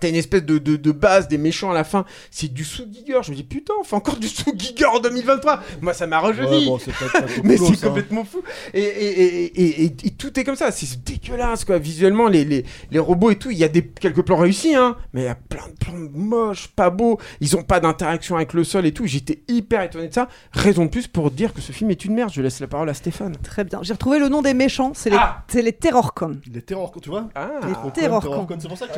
T'as 0.00 0.08
une 0.08 0.14
espèce 0.14 0.44
de, 0.44 0.58
de, 0.58 0.76
de 0.76 0.92
base 0.92 1.26
des 1.28 1.36
méchants 1.38 1.70
à 1.70 1.74
la 1.74 1.84
fin, 1.84 2.04
c'est 2.30 2.52
du 2.52 2.64
sous-giger. 2.64 3.18
Je 3.22 3.30
me 3.32 3.36
dis 3.36 3.42
putain, 3.42 3.74
on 3.80 3.84
fait 3.84 3.96
encore 3.96 4.16
du 4.16 4.28
sous-giger 4.28 4.84
en 4.86 5.00
2023. 5.00 5.60
Moi, 5.80 5.92
ça 5.94 6.06
m'a 6.06 6.20
rejeuni. 6.20 6.60
Ouais, 6.60 6.64
bon, 6.66 6.78
Mais 7.44 7.56
c'est 7.56 7.84
hein. 7.84 7.88
complètement 7.88 8.24
fou. 8.24 8.40
Et, 8.72 8.80
et, 8.80 9.22
et, 9.22 9.44
et, 9.62 9.84
et- 9.84 9.96
et 10.04 10.10
tout 10.12 10.38
est 10.38 10.44
comme 10.44 10.56
ça. 10.56 10.70
C'est 10.70 11.02
dégueulasse, 11.04 11.64
quoi. 11.64 11.78
Visuellement, 11.78 12.28
les, 12.28 12.44
les, 12.44 12.64
les 12.90 12.98
robots 12.98 13.30
et 13.30 13.36
tout, 13.36 13.50
il 13.50 13.58
y 13.58 13.64
a 13.64 13.68
des, 13.68 13.84
quelques 13.86 14.22
plans 14.22 14.36
réussis, 14.36 14.74
hein. 14.74 14.96
Mais 15.12 15.22
il 15.22 15.24
y 15.24 15.28
a 15.28 15.34
plein 15.34 15.66
de 15.66 15.72
plans 15.84 15.94
moches, 16.14 16.68
pas 16.68 16.90
beaux. 16.90 17.18
Ils 17.40 17.56
ont 17.56 17.62
pas 17.62 17.80
d'interaction 17.80 18.36
avec 18.36 18.52
le 18.54 18.64
sol 18.64 18.86
et 18.86 18.92
tout. 18.92 19.06
J'étais 19.06 19.42
hyper 19.48 19.82
étonné 19.82 20.08
de 20.08 20.14
ça. 20.14 20.28
Raison 20.52 20.84
de 20.84 20.90
plus 20.90 21.08
pour 21.08 21.30
dire 21.30 21.52
que 21.52 21.60
ce 21.60 21.72
film 21.72 21.90
est 21.90 22.04
une 22.04 22.14
merde. 22.14 22.30
Je 22.32 22.40
laisse 22.42 22.60
la 22.60 22.68
parole 22.68 22.88
à 22.88 22.94
Stéphane. 22.94 23.36
Très 23.42 23.64
bien. 23.64 23.80
J'ai 23.82 23.92
retrouvé 23.92 24.18
le 24.18 24.28
nom 24.28 24.40
des 24.40 24.54
méchants, 24.54 24.92
c'est 24.94 25.10
les, 25.10 25.16
Ah 25.18 25.44
c'est 25.48 25.62
les 25.62 25.72
Terrorcon. 25.72 26.38
Les 26.52 26.62
Terror, 26.62 26.92
tu 27.02 27.08
vois 27.10 27.28
Ah, 27.34 27.50
Les 27.62 27.72
Terrorcon, 27.72 27.90
Terrorcon. 27.90 28.28
Terrorcon, 28.30 28.56
C'est 28.60 28.68
pour 28.68 28.78
ça 28.78 28.86
que 28.86 28.92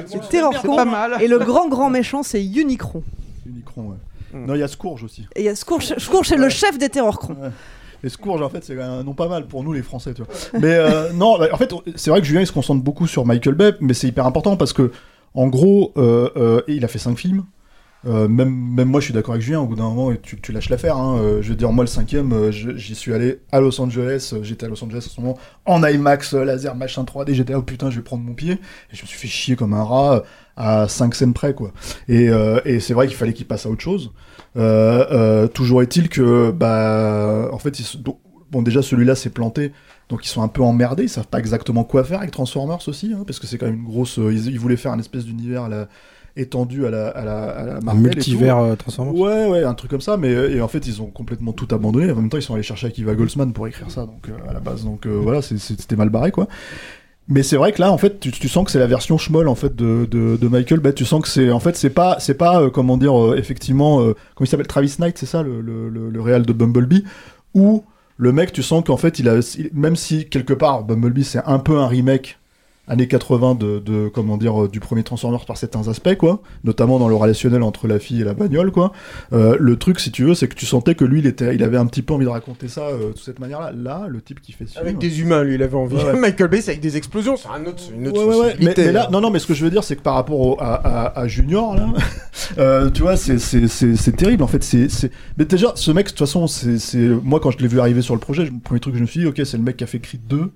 Pas 0.85 1.09
mal. 1.09 1.23
Et 1.23 1.29
le 1.29 1.39
grand 1.39 1.69
grand 1.69 1.91
méchant, 1.91 2.23
c'est 2.23 2.45
Unicron. 2.45 3.03
Unicron, 3.47 3.83
ouais. 3.83 3.97
Hmm. 4.33 4.47
Non, 4.47 4.55
il 4.55 4.61
y 4.61 4.63
a 4.63 4.69
Scourge 4.69 5.05
aussi. 5.05 5.27
Et 5.37 5.41
il 5.41 5.45
y 5.45 5.49
a 5.49 5.55
Scourge, 5.55 5.95
Scourge 5.99 6.29
c'est 6.29 6.37
le 6.37 6.49
chef 6.49 6.79
des 6.79 6.89
Terrorcons. 6.89 7.37
Ouais. 7.41 7.51
Et 8.05 8.09
Scourge, 8.09 8.43
en 8.43 8.49
fait, 8.49 8.65
c'est 8.65 8.81
un 8.81 9.05
nom 9.05 9.15
pas 9.15 9.29
mal 9.29 9.47
pour 9.47 9.63
nous, 9.63 9.73
les 9.73 9.83
Français, 9.83 10.13
tu 10.13 10.23
vois. 10.23 10.61
Mais 10.61 10.75
euh, 10.75 11.13
non, 11.15 11.39
bah, 11.39 11.49
en 11.53 11.57
fait, 11.57 11.73
c'est 11.95 12.11
vrai 12.11 12.21
que 12.21 12.27
Julien, 12.27 12.41
il 12.41 12.47
se 12.47 12.53
concentre 12.53 12.83
beaucoup 12.83 13.07
sur 13.07 13.25
Michael 13.25 13.55
Bay, 13.55 13.75
mais 13.81 13.95
c'est 13.95 14.09
hyper 14.09 14.27
important 14.27 14.57
parce 14.57 14.73
que, 14.73 14.91
en 15.35 15.47
gros, 15.47 15.93
euh, 15.97 16.29
euh, 16.37 16.63
il 16.67 16.85
a 16.85 16.89
fait 16.89 16.99
cinq 16.99 17.17
films. 17.17 17.45
Euh, 18.05 18.27
même, 18.27 18.51
même 18.51 18.89
moi, 18.89 18.99
je 18.99 19.05
suis 19.05 19.15
d'accord 19.15 19.35
avec 19.35 19.45
Julien. 19.45 19.61
Au 19.61 19.67
bout 19.67 19.77
d'un 19.77 19.89
moment, 19.89 20.13
tu, 20.21 20.41
tu 20.41 20.51
lâches 20.51 20.69
l'affaire. 20.69 20.97
Hein. 20.97 21.39
Je 21.41 21.49
veux 21.51 21.55
dire, 21.55 21.71
moi, 21.71 21.85
le 21.85 21.89
cinquième, 21.89 22.51
j'y 22.51 22.95
suis 22.97 23.15
allé 23.15 23.39
à 23.53 23.61
Los 23.61 23.81
Angeles. 23.81 24.35
J'étais 24.43 24.67
à 24.67 24.69
Los 24.69 24.83
Angeles 24.83 25.07
en 25.09 25.15
ce 25.15 25.21
moment 25.21 25.39
en 25.67 25.85
IMAX, 25.85 26.35
laser, 26.35 26.75
machin 26.75 27.05
3D. 27.05 27.35
J'étais 27.35 27.53
là, 27.53 27.61
oh 27.61 27.63
putain, 27.63 27.91
je 27.91 27.97
vais 27.97 28.03
prendre 28.03 28.25
mon 28.25 28.35
pied. 28.35 28.55
Et 28.55 28.97
je 28.97 29.03
me 29.03 29.07
suis 29.07 29.19
fait 29.19 29.29
chier 29.29 29.55
comme 29.55 29.73
un 29.73 29.85
rat 29.85 30.17
euh, 30.17 30.21
à 30.57 30.89
5 30.89 31.15
scènes 31.15 31.33
près, 31.33 31.55
quoi. 31.55 31.73
Et, 32.09 32.29
euh, 32.29 32.61
et 32.65 32.81
c'est 32.81 32.95
vrai 32.95 33.07
qu'il 33.07 33.17
fallait 33.17 33.33
qu'il 33.33 33.47
passe 33.47 33.67
à 33.67 33.71
autre 33.71 33.81
chose. 33.81 34.13
Euh, 34.57 35.07
euh, 35.11 35.47
toujours 35.49 35.83
est-il 35.83 36.09
que, 36.09 36.51
bah, 36.51 37.49
en 37.53 37.59
fait, 37.59 37.81
donc, 37.99 38.19
bon, 38.51 38.63
déjà, 38.63 38.83
celui-là 38.83 39.15
s'est 39.15 39.31
planté 39.31 39.73
Donc 40.09 40.25
ils 40.27 40.29
sont 40.29 40.43
un 40.43 40.49
peu 40.49 40.63
emmerdés, 40.63 41.05
ils 41.05 41.09
savent 41.09 41.29
pas 41.29 41.39
exactement 41.39 41.85
quoi 41.85 42.05
faire 42.05 42.19
avec 42.19 42.31
Transformers 42.31 42.87
aussi, 42.87 43.13
hein, 43.15 43.25
parce 43.27 43.39
que 43.39 43.47
c'est 43.47 43.59
quand 43.59 43.67
même 43.67 43.77
une 43.77 43.85
grosse. 43.85 44.19
ils, 44.19 44.49
ils 44.49 44.59
voulaient 44.59 44.77
faire 44.77 44.93
un 44.93 44.99
espèce 44.99 45.25
d'univers 45.25 45.69
étendu 46.37 46.87
à 46.87 46.91
la, 46.91 47.09
à 47.09 47.25
la, 47.25 47.43
à 47.43 47.67
la 47.67 47.77
Un 47.77 47.81
Marvel 47.81 48.03
multivers 48.03 48.59
euh, 48.59 48.77
Transformers. 48.77 49.15
Ouais, 49.15 49.47
ouais, 49.47 49.65
un 49.65 49.75
truc 49.75 49.91
comme 49.91 50.01
ça, 50.01 50.17
mais 50.17 50.31
et 50.31 50.61
en 50.61 50.69
fait 50.69 50.87
ils 50.87 51.03
ont 51.03 51.07
complètement 51.07 51.53
tout 51.53 51.69
abandonné. 51.75 52.11
En 52.11 52.17
même 52.17 52.29
temps, 52.29 52.39
ils 52.39 52.43
sont 52.43 52.55
allés 52.55 52.63
chercher 52.63 52.87
Akiva 52.87 53.15
Goldsman 53.15 53.53
pour 53.53 53.67
écrire 53.69 53.91
ça, 53.91 54.07
donc 54.07 54.29
euh, 54.29 54.49
à 54.49 54.53
la 54.53 54.61
base, 54.61 54.85
donc 54.85 55.07
euh, 55.07 55.11
voilà, 55.23 55.43
c'était 55.43 55.97
mal 55.97 56.09
barré 56.09 56.31
quoi. 56.31 56.49
Mais 57.29 57.43
c'est 57.43 57.57
vrai 57.57 57.73
que 57.73 57.81
là, 57.81 57.93
en 57.93 57.99
fait, 57.99 58.19
tu, 58.19 58.49
sens 58.49 58.65
que 58.65 58.71
c'est 58.73 58.81
la 58.81 58.87
version 58.87 59.17
schmoll 59.17 59.49
en 59.49 59.55
fait 59.55 59.75
de, 59.77 60.07
de, 60.07 60.49
Michael 60.49 60.81
Bay. 60.81 60.93
Tu 60.93 61.05
sens 61.05 61.23
que 61.23 61.29
c'est 61.29 61.51
en 61.51 61.61
fait 61.61 61.77
c'est 61.77 61.91
pas 61.91 62.17
c'est 62.19 62.35
pas 62.35 62.61
euh, 62.61 62.71
comment 62.71 62.97
dire 62.97 63.19
euh, 63.19 63.37
effectivement 63.37 64.01
euh, 64.01 64.15
comment 64.35 64.45
il 64.45 64.49
s'appelle 64.49 64.67
Travis 64.67 64.97
Knight, 64.99 65.19
c'est 65.19 65.27
ça 65.27 65.43
le 65.43 65.61
le, 65.61 65.89
le, 65.89 66.41
de 66.41 66.53
Bumblebee 66.53 67.05
où 67.55 67.85
le 68.17 68.33
mec, 68.33 68.53
tu 68.53 68.63
sens 68.63 68.85
qu'en 68.85 68.97
fait 68.97 69.19
il 69.19 69.29
a 69.29 69.41
même 69.73 69.97
si 69.97 70.29
quelque 70.29 70.53
part 70.53 70.85
Bumblebee 70.85 71.25
c'est 71.25 71.43
un 71.47 71.59
peu 71.59 71.79
un 71.79 71.87
remake 71.87 72.39
années 72.93 73.09
80 73.09 73.55
de, 73.57 73.79
de 73.79 74.09
comment 74.13 74.37
dire 74.37 74.65
euh, 74.65 74.69
du 74.69 74.81
premier 74.81 75.03
Transformers 75.03 75.45
par 75.45 75.57
certains 75.57 75.89
aspects 75.89 76.15
quoi 76.17 76.43
notamment 76.65 76.99
dans 76.99 77.09
le 77.09 77.15
relationnel 77.15 77.63
entre 77.63 77.89
la 77.89 77.99
fille 77.99 78.21
et 78.21 78.25
la 78.25 78.35
bagnole 78.35 78.71
quoi 78.71 78.93
Euh, 79.33 79.57
le 79.59 79.77
truc 79.77 79.99
si 80.01 80.11
tu 80.13 80.25
veux 80.25 80.35
c'est 80.35 80.49
que 80.49 80.55
tu 80.55 80.67
sentais 80.67 80.95
que 80.95 81.05
lui 81.05 81.21
il 81.21 81.27
était 81.27 81.55
il 81.55 81.63
avait 81.63 81.77
un 81.79 81.87
petit 81.87 82.03
peu 82.03 82.15
envie 82.15 82.25
de 82.27 82.31
raconter 82.31 82.69
ça 82.69 82.83
euh, 82.83 83.13
de 83.13 83.19
cette 83.19 83.39
manière 83.41 83.61
là 83.61 83.73
là 83.73 84.07
le 84.09 84.21
type 84.21 84.41
qui 84.41 84.53
fait 84.53 84.67
ce 84.67 84.79
Avec 84.79 84.91
film- 84.91 85.01
des 85.01 85.21
humains, 85.21 85.43
lui, 85.43 85.55
il 85.55 85.63
avait 85.63 85.77
envie. 85.77 85.97
Ouais. 85.97 86.13
Michael 86.19 86.49
Bay, 86.49 86.61
c'est 86.61 86.73
avec 86.73 86.81
des 86.83 86.97
explosions, 86.97 87.37
c'est 87.37 87.49
un 87.49 87.65
autre, 87.67 87.83
une 87.97 88.09
autre 88.09 88.23
Ouais. 88.25 88.55
Mais, 88.61 88.93
là, 88.93 89.09
non, 89.11 89.21
non, 89.21 89.31
mais 89.31 89.39
ce 89.39 89.47
que 89.47 89.55
je 89.55 89.65
veux 89.65 89.71
dire, 89.71 89.83
c'est 89.85 89.97
que 89.97 90.03
par 90.03 90.15
rapport 90.15 90.39
au- 90.41 90.57
à, 90.61 90.75
à- 90.75 91.21
à 91.21 91.29
Junior, 91.29 91.75
là, 91.75 91.87
euh, 92.59 92.91
tu 92.91 93.03
vois, 93.03 93.17
c'est- 93.17 93.39
c'est 93.39 94.17
terrible, 94.17 94.43
en 94.43 94.47
fait. 94.47 94.63
c'est 94.63 94.89
c'est- 94.89 95.11
Mais 95.39 95.45
déjà, 95.45 95.73
ce 95.75 95.91
mec, 95.91 96.07
de 96.07 96.11
toute 96.11 96.19
façon, 96.19 96.47
c'est 96.47 96.79
c'est- 96.79 96.99
moi, 97.23 97.41
quand 97.41 97.51
je 97.51 97.59
l'ai 97.59 97.69
vu 97.69 97.81
arriver 97.81 98.03
sur 98.03 98.15
le 98.15 98.21
projet, 98.21 98.45
le 98.45 98.51
premier 98.63 98.81
truc 98.81 98.93
que 98.95 98.99
je 98.99 99.03
me 99.03 99.09
suis 99.09 99.21
dit, 99.21 99.27
ok, 99.27 99.41
c'est 99.45 99.57
le 99.57 99.63
mec 99.63 99.77
qui 99.77 99.85
a 99.85 99.87
fait 99.87 99.99
Creed 100.01 100.21
2, 100.29 100.51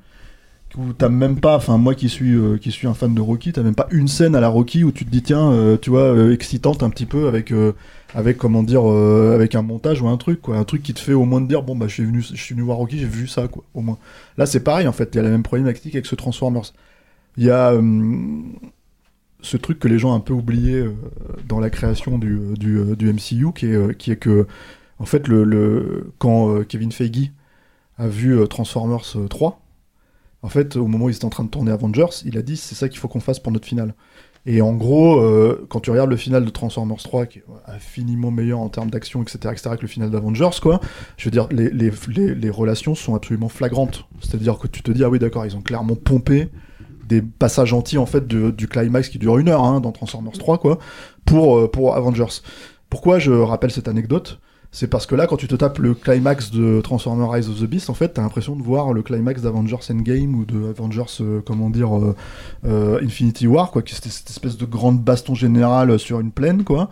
où 0.77 0.93
t'as 0.93 1.09
même 1.09 1.41
pas, 1.41 1.57
enfin, 1.57 1.79
moi 1.79 1.95
qui 1.95 2.09
suis, 2.09 2.35
euh, 2.35 2.59
qui 2.59 2.71
suis 2.71 2.87
un 2.87 2.95
fan 2.95 3.15
de 3.15 3.21
Rocky, 3.21 3.53
t'as 3.53 3.63
même 3.63 3.75
pas 3.75 3.87
une 3.91 4.09
scène 4.09 4.35
à 4.35 4.41
la 4.41 4.49
Rocky 4.49 4.85
où 4.85 4.93
tu 4.93 5.05
te 5.05 5.11
dis, 5.11 5.23
tiens, 5.23 5.51
euh, 5.53 5.77
tu 5.81 5.91
vois, 5.91 6.03
euh, 6.03 6.33
excitante 6.33 6.83
un 6.83 6.91
petit 6.91 7.07
peu 7.07 7.29
avec. 7.29 7.53
avec 8.15 8.39
comment 8.39 8.63
dire 8.63 8.85
avec 8.85 9.55
un 9.55 9.63
montage 9.63 10.01
ou 10.01 10.09
un 10.09 10.17
truc 10.17 10.41
quoi. 10.41 10.57
Un 10.57 10.65
truc 10.65 10.83
qui 10.83 10.95
te 10.95 11.01
fait 11.01 11.13
au 11.13 11.25
moins 11.25 11.41
de 11.41 11.47
dire 11.49 11.63
bon 11.63 11.77
bah 11.77 11.87
je 11.89 11.95
suis 11.95 12.05
venu 12.05 12.23
je 12.23 12.55
venu 12.55 12.63
voir 12.63 12.79
Rocky 12.79 12.99
j'ai 12.99 13.07
vu 13.07 13.27
ça 13.27 13.49
quoi 13.49 13.65
au 13.75 13.83
moins. 13.83 13.99
Là 14.39 14.47
c'est 14.47 14.61
pareil 14.61 14.89
en 14.89 14.93
fait. 14.93 15.11
Il 15.15 15.17
y 15.19 15.21
a 15.21 15.23
la 15.23 15.31
même 15.31 15.43
problématique 15.43 15.95
avec 15.95 16.07
ce 16.07 16.15
Transformers. 16.15 16.73
Il 17.37 17.45
y 17.45 17.51
a 17.51 17.75
ce 19.43 19.57
truc 19.57 19.79
que 19.79 19.89
les 19.89 19.99
gens 19.99 20.13
ont 20.13 20.15
un 20.15 20.21
peu 20.21 20.33
oublié 20.33 20.85
dans 21.47 21.61
la 21.61 21.71
création 21.71 22.19
du, 22.19 22.39
du, 22.57 22.97
du 22.97 23.13
MCU, 23.13 23.53
qui 23.55 23.67
est, 23.67 23.97
qui 23.99 24.11
est 24.13 24.17
que, 24.17 24.47
en 24.99 25.05
fait, 25.05 25.29
le, 25.29 25.45
le, 25.45 26.13
quand 26.19 26.65
Kevin 26.65 26.93
Feige 26.93 27.31
a 27.99 28.09
vu 28.09 28.47
Transformers 28.49 29.17
euh, 29.17 29.29
3, 29.29 29.61
en 30.47 30.49
fait, 30.49 30.77
au 30.77 30.87
moment 30.87 31.07
où 31.07 31.09
ils 31.09 31.17
étaient 31.17 31.25
en 31.25 31.31
train 31.31 31.43
de 31.43 31.49
tourner 31.49 31.73
Avengers, 31.73 32.23
il 32.25 32.39
a 32.39 32.43
dit 32.43 32.57
c'est 32.57 32.77
ça 32.77 32.89
qu'il 32.89 33.01
faut 33.01 33.09
qu'on 33.09 33.19
fasse 33.19 33.41
pour 33.41 33.51
notre 33.51 33.67
finale. 33.67 33.97
Et 34.47 34.63
en 34.63 34.75
gros, 34.75 35.19
euh, 35.19 35.67
quand 35.69 35.81
tu 35.81 35.91
regardes 35.91 36.09
le 36.09 36.17
final 36.17 36.45
de 36.45 36.51
Transformers 36.51 37.03
3, 37.03 37.27
qui 37.27 37.41
est 37.41 37.45
infiniment 37.67 38.31
meilleur 38.31 38.61
en 38.61 38.69
termes 38.69 38.89
d'action, 38.89 39.21
etc., 39.23 39.39
etc., 39.51 39.71
que 39.75 39.83
le 39.83 39.89
final 39.89 40.09
d'Avengers, 40.09 40.61
quoi, 40.63 40.81
je 41.17 41.25
veux 41.25 41.33
dire, 41.33 41.49
les, 41.51 42.51
relations 42.51 42.95
sont 42.95 43.17
absolument 43.17 43.49
flagrantes. 43.49 44.07
C'est-à-dire 44.21 44.61
que 44.61 44.69
tu 44.69 44.83
te 44.83 44.93
dis, 44.93 45.03
ah 45.03 45.09
oui, 45.09 45.19
d'accord, 45.19 45.45
ils 45.45 45.57
ont 45.57 45.63
clairement 45.63 45.97
pompé 45.97 46.49
des 47.09 47.23
passages 47.23 47.73
entiers, 47.73 47.99
en 47.99 48.07
fait, 48.07 48.29
du 48.29 48.69
climax 48.69 49.09
qui 49.09 49.19
dure 49.19 49.39
une 49.39 49.49
heure, 49.49 49.65
hein, 49.65 49.81
dans 49.81 49.91
Transformers 49.91 50.39
3, 50.39 50.59
quoi, 50.59 50.79
pour, 51.25 51.59
euh, 51.59 51.69
pour 51.69 51.97
Avengers. 51.97 52.41
Pourquoi 52.89 53.19
je 53.19 53.33
rappelle 53.33 53.73
cette 53.73 53.89
anecdote? 53.89 54.39
C'est 54.77 54.89
parce 54.89 55.07
que 55.07 55.15
là, 55.15 55.27
quand 55.27 55.39
tu 55.39 55.49
te 55.49 55.55
tapes 55.55 55.79
le 55.79 55.95
climax 55.95 56.51
de 56.51 56.83
Transformers 56.83 57.31
Rise 57.31 57.49
of 57.49 57.59
the 57.59 57.65
Beast, 57.65 57.89
en 57.89 57.95
fait, 57.95 58.09
t'as 58.09 58.21
l'impression 58.21 58.55
de 58.55 58.63
voir 58.63 58.93
le 58.93 59.01
climax 59.01 59.41
d'Avengers 59.41 59.79
Endgame 59.91 60.35
ou 60.35 60.45
de 60.45 60.69
Avengers, 60.69 61.23
euh, 61.23 61.41
comment 61.43 61.71
dire, 61.71 61.97
euh, 61.97 62.15
euh, 62.67 63.01
Infinity 63.03 63.47
War, 63.47 63.71
quoi, 63.71 63.81
qui 63.81 63.95
c'était 63.95 64.11
cette 64.11 64.29
espèce 64.29 64.59
de 64.59 64.67
grande 64.67 65.01
baston 65.01 65.35
générale 65.35 65.99
sur 65.99 66.21
une 66.21 66.31
plaine, 66.31 66.63
quoi. 66.63 66.91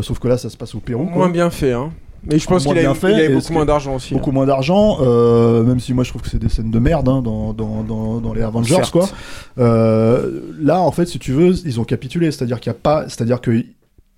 Sauf 0.00 0.20
que 0.20 0.26
là, 0.26 0.38
ça 0.38 0.48
se 0.48 0.56
passe 0.56 0.74
au 0.74 0.80
Pérou. 0.80 1.04
quoi. 1.04 1.16
Moins 1.16 1.28
bien 1.28 1.50
fait, 1.50 1.74
hein. 1.74 1.90
Mais 2.24 2.38
je 2.38 2.46
pense 2.46 2.64
qu'il 2.64 2.78
avait, 2.78 2.94
fait, 2.94 3.12
il 3.12 3.14
avait 3.14 3.32
et 3.32 3.34
beaucoup 3.34 3.52
moins 3.52 3.66
d'argent 3.66 3.96
aussi. 3.96 4.14
Beaucoup 4.14 4.30
hein. 4.30 4.32
moins 4.32 4.46
d'argent, 4.46 4.96
euh, 5.02 5.64
même 5.64 5.80
si 5.80 5.92
moi 5.92 6.04
je 6.04 6.08
trouve 6.08 6.22
que 6.22 6.30
c'est 6.30 6.38
des 6.38 6.48
scènes 6.48 6.70
de 6.70 6.78
merde 6.78 7.10
hein, 7.10 7.20
dans, 7.20 7.52
dans, 7.52 7.82
dans, 7.82 8.20
dans 8.22 8.32
les 8.32 8.42
Avengers, 8.42 8.74
Certes. 8.74 8.90
quoi. 8.90 9.06
Euh, 9.58 10.40
là, 10.58 10.80
en 10.80 10.92
fait, 10.92 11.04
si 11.04 11.18
tu 11.18 11.32
veux, 11.32 11.54
ils 11.66 11.78
ont 11.78 11.84
capitulé, 11.84 12.32
c'est-à-dire 12.32 12.58
qu'il 12.58 12.70
y 12.70 12.74
a 12.74 12.78
pas, 12.78 13.04
c'est-à-dire 13.08 13.42
que 13.42 13.62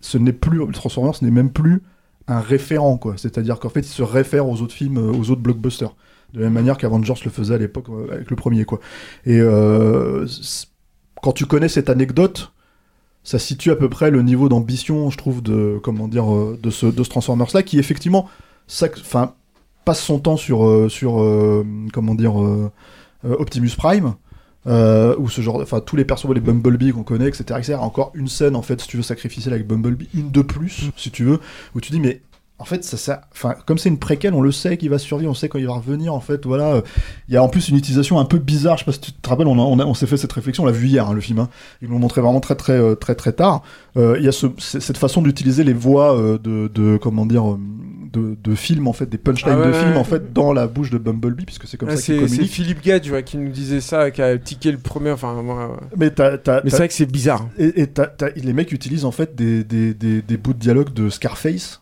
ce 0.01 0.17
n'est 0.17 0.33
plus, 0.33 0.59
le 0.59 0.73
Transformers 0.73 1.17
ce 1.17 1.25
n'est 1.25 1.33
même 1.33 1.51
plus 1.51 1.83
un 2.31 2.41
référent, 2.41 2.97
quoi. 2.97 3.15
C'est-à-dire 3.17 3.59
qu'en 3.59 3.69
fait, 3.69 3.81
il 3.81 3.93
se 3.93 4.03
réfère 4.03 4.49
aux 4.49 4.61
autres 4.63 4.75
films, 4.75 4.99
euh, 4.99 5.13
aux 5.13 5.31
autres 5.31 5.43
blockbusters. 5.43 5.95
De 6.33 6.39
la 6.39 6.45
même 6.45 6.55
manière 6.55 6.79
qu'Avengers 6.79 7.15
le 7.25 7.31
faisait 7.31 7.55
à 7.55 7.59
l'époque 7.59 7.87
euh, 7.89 8.13
avec 8.13 8.31
le 8.31 8.37
premier, 8.37 8.65
quoi. 8.65 8.81
Et 9.27 9.41
euh, 9.41 10.27
quand 11.23 11.33
tu 11.33 11.47
connais 11.47 11.69
cette 11.69 11.91
anecdote, 11.91 12.53
ça 13.25 13.39
situe 13.39 13.71
à 13.71 13.77
peu 13.77 13.89
près 13.89 14.11
le 14.11 14.23
niveau 14.23 14.49
d'ambition, 14.49 15.11
je 15.11 15.19
trouve, 15.19 15.43
de 15.43 15.79
comment 15.83 16.09
dire, 16.09 16.25
de 16.57 16.71
ce, 16.71 16.87
de 16.87 17.03
ce 17.03 17.11
Transformers-là, 17.11 17.63
qui 17.63 17.79
effectivement, 17.79 18.29
enfin, 18.83 19.35
passe 19.85 20.01
son 20.01 20.19
temps 20.21 20.39
sur, 20.39 20.91
sur 20.91 21.23
comment 21.93 22.15
dire, 22.15 22.35
Optimus 23.25 23.73
Prime. 23.77 24.15
Euh, 24.67 25.17
ou 25.19 25.31
ce 25.31 25.41
genre, 25.41 25.59
enfin 25.63 25.81
tous 25.81 25.97
les 25.97 26.05
persos, 26.05 26.27
les 26.35 26.41
Bumblebee 26.41 26.93
qu'on 26.93 27.03
connaît, 27.03 27.29
etc., 27.29 27.45
etc. 27.59 27.75
Encore 27.81 28.13
une 28.15 28.29
scène 28.29 28.55
en 28.57 28.63
fait, 28.63 28.79
si 28.83 28.89
tu 28.89 28.99
veux 28.99 29.03
sacrifier 29.03 29.51
avec 29.51 29.67
Bumblebee, 29.67 30.09
une 30.15 30.31
de 30.31 30.43
plus, 30.43 30.91
si 30.97 31.11
tu 31.11 31.25
veux, 31.25 31.41
où 31.75 31.81
tu 31.81 31.93
dis 31.93 31.99
mais 32.01 32.21
en 32.59 32.65
fait 32.67 32.85
ça, 32.85 32.99
ça 32.99 33.23
enfin 33.33 33.55
comme 33.65 33.79
c'est 33.79 33.89
une 33.89 33.99
préquelle, 33.99 34.35
on 34.35 34.43
le 34.43 34.53
sait 34.53 34.77
qu'il 34.77 34.91
va 34.91 34.99
survivre, 34.99 35.31
on 35.31 35.35
sait 35.35 35.49
quand 35.49 35.59
il 35.59 35.67
va 35.67 35.73
revenir. 35.73 36.13
En 36.13 36.21
fait, 36.21 36.45
voilà, 36.45 36.83
il 37.29 37.33
y 37.35 37.39
a 37.39 37.43
en 37.43 37.49
plus 37.49 37.71
une 37.71 37.77
utilisation 37.79 38.19
un 38.21 38.27
peu 38.27 38.37
bizarre. 38.37 38.77
Je 38.77 38.81
sais 38.81 38.85
pas 38.85 38.93
si 38.93 39.01
tu 39.01 39.13
te 39.13 39.29
rappelles, 39.31 39.47
on, 39.47 39.55
a- 39.59 39.63
on, 39.63 39.79
a- 39.79 39.87
on 39.87 39.95
s'est 39.95 40.07
fait 40.07 40.19
cette 40.19 40.33
réflexion, 40.35 40.65
on 40.65 40.67
l'a 40.67 40.73
vu 40.73 40.89
hier 40.89 41.09
hein, 41.09 41.15
le 41.15 41.23
film. 41.23 41.39
hein. 41.39 41.49
Ils 41.81 41.89
l'ont 41.89 41.99
montré 41.99 42.21
vraiment 42.21 42.41
très 42.41 42.55
très 42.55 42.75
euh, 42.79 42.95
très 42.95 43.15
très 43.15 43.33
tard. 43.33 43.63
Euh, 43.97 44.17
Il 44.19 44.27
y 44.27 44.29
a 44.29 44.33
ce- 44.33 44.47
cette 44.59 44.99
façon 44.99 45.23
d'utiliser 45.23 45.65
les 45.65 45.73
voix 45.73 46.15
euh, 46.19 46.37
de, 46.37 46.69
de 46.75 46.99
comment 46.99 47.25
dire 47.25 47.57
de, 48.13 48.37
de 48.43 48.55
films 48.55 48.89
en 48.89 48.93
fait, 48.93 49.07
des 49.07 49.19
punchlines 49.19 49.55
Ah 49.57 49.61
ouais, 49.61 49.67
de 49.69 49.73
films 49.73 49.97
en 49.97 50.05
fait 50.05 50.33
dans 50.33 50.53
la 50.53 50.67
bouche 50.67 50.91
de 50.91 50.99
Bumblebee, 50.99 51.45
puisque 51.45 51.67
c'est 51.67 51.77
comme 51.77 51.89
Ah, 51.89 51.97
ça 51.97 52.03
qu'il 52.03 52.15
c'est 52.17 52.21
c'est 52.21 52.27
communique. 52.29 52.53
Philippe 52.53 52.83
Gage 52.83 53.11
ouais, 53.11 53.23
qui 53.23 53.37
nous 53.39 53.51
disait 53.51 53.81
ça, 53.81 54.11
qui 54.11 54.23
a 54.23 54.37
tiqué 54.39 54.73
le 54.73 54.79
premier. 54.79 55.11
Enfin, 55.11 55.41
moi, 55.43 55.79
Mais, 55.97 56.11
t'as- 56.11 56.39
t'as- 56.39 56.61
Mais 56.65 56.71
c'est 56.71 56.77
vrai 56.79 56.89
que 56.89 56.95
c'est 56.95 57.07
bizarre. 57.11 57.49
Et, 57.59 57.83
et 57.83 57.87
t'as- 57.87 58.07
t'as- 58.07 58.31
les 58.37 58.53
mecs 58.53 58.73
utilisent 58.73 59.05
en 59.05 59.11
fait 59.13 59.35
des, 59.37 59.65
des, 59.65 59.95
des, 59.95 60.23
des 60.23 60.37
bouts 60.37 60.53
de 60.55 60.59
dialogue 60.59 60.93
de 60.93 61.09
Scarface. 61.11 61.80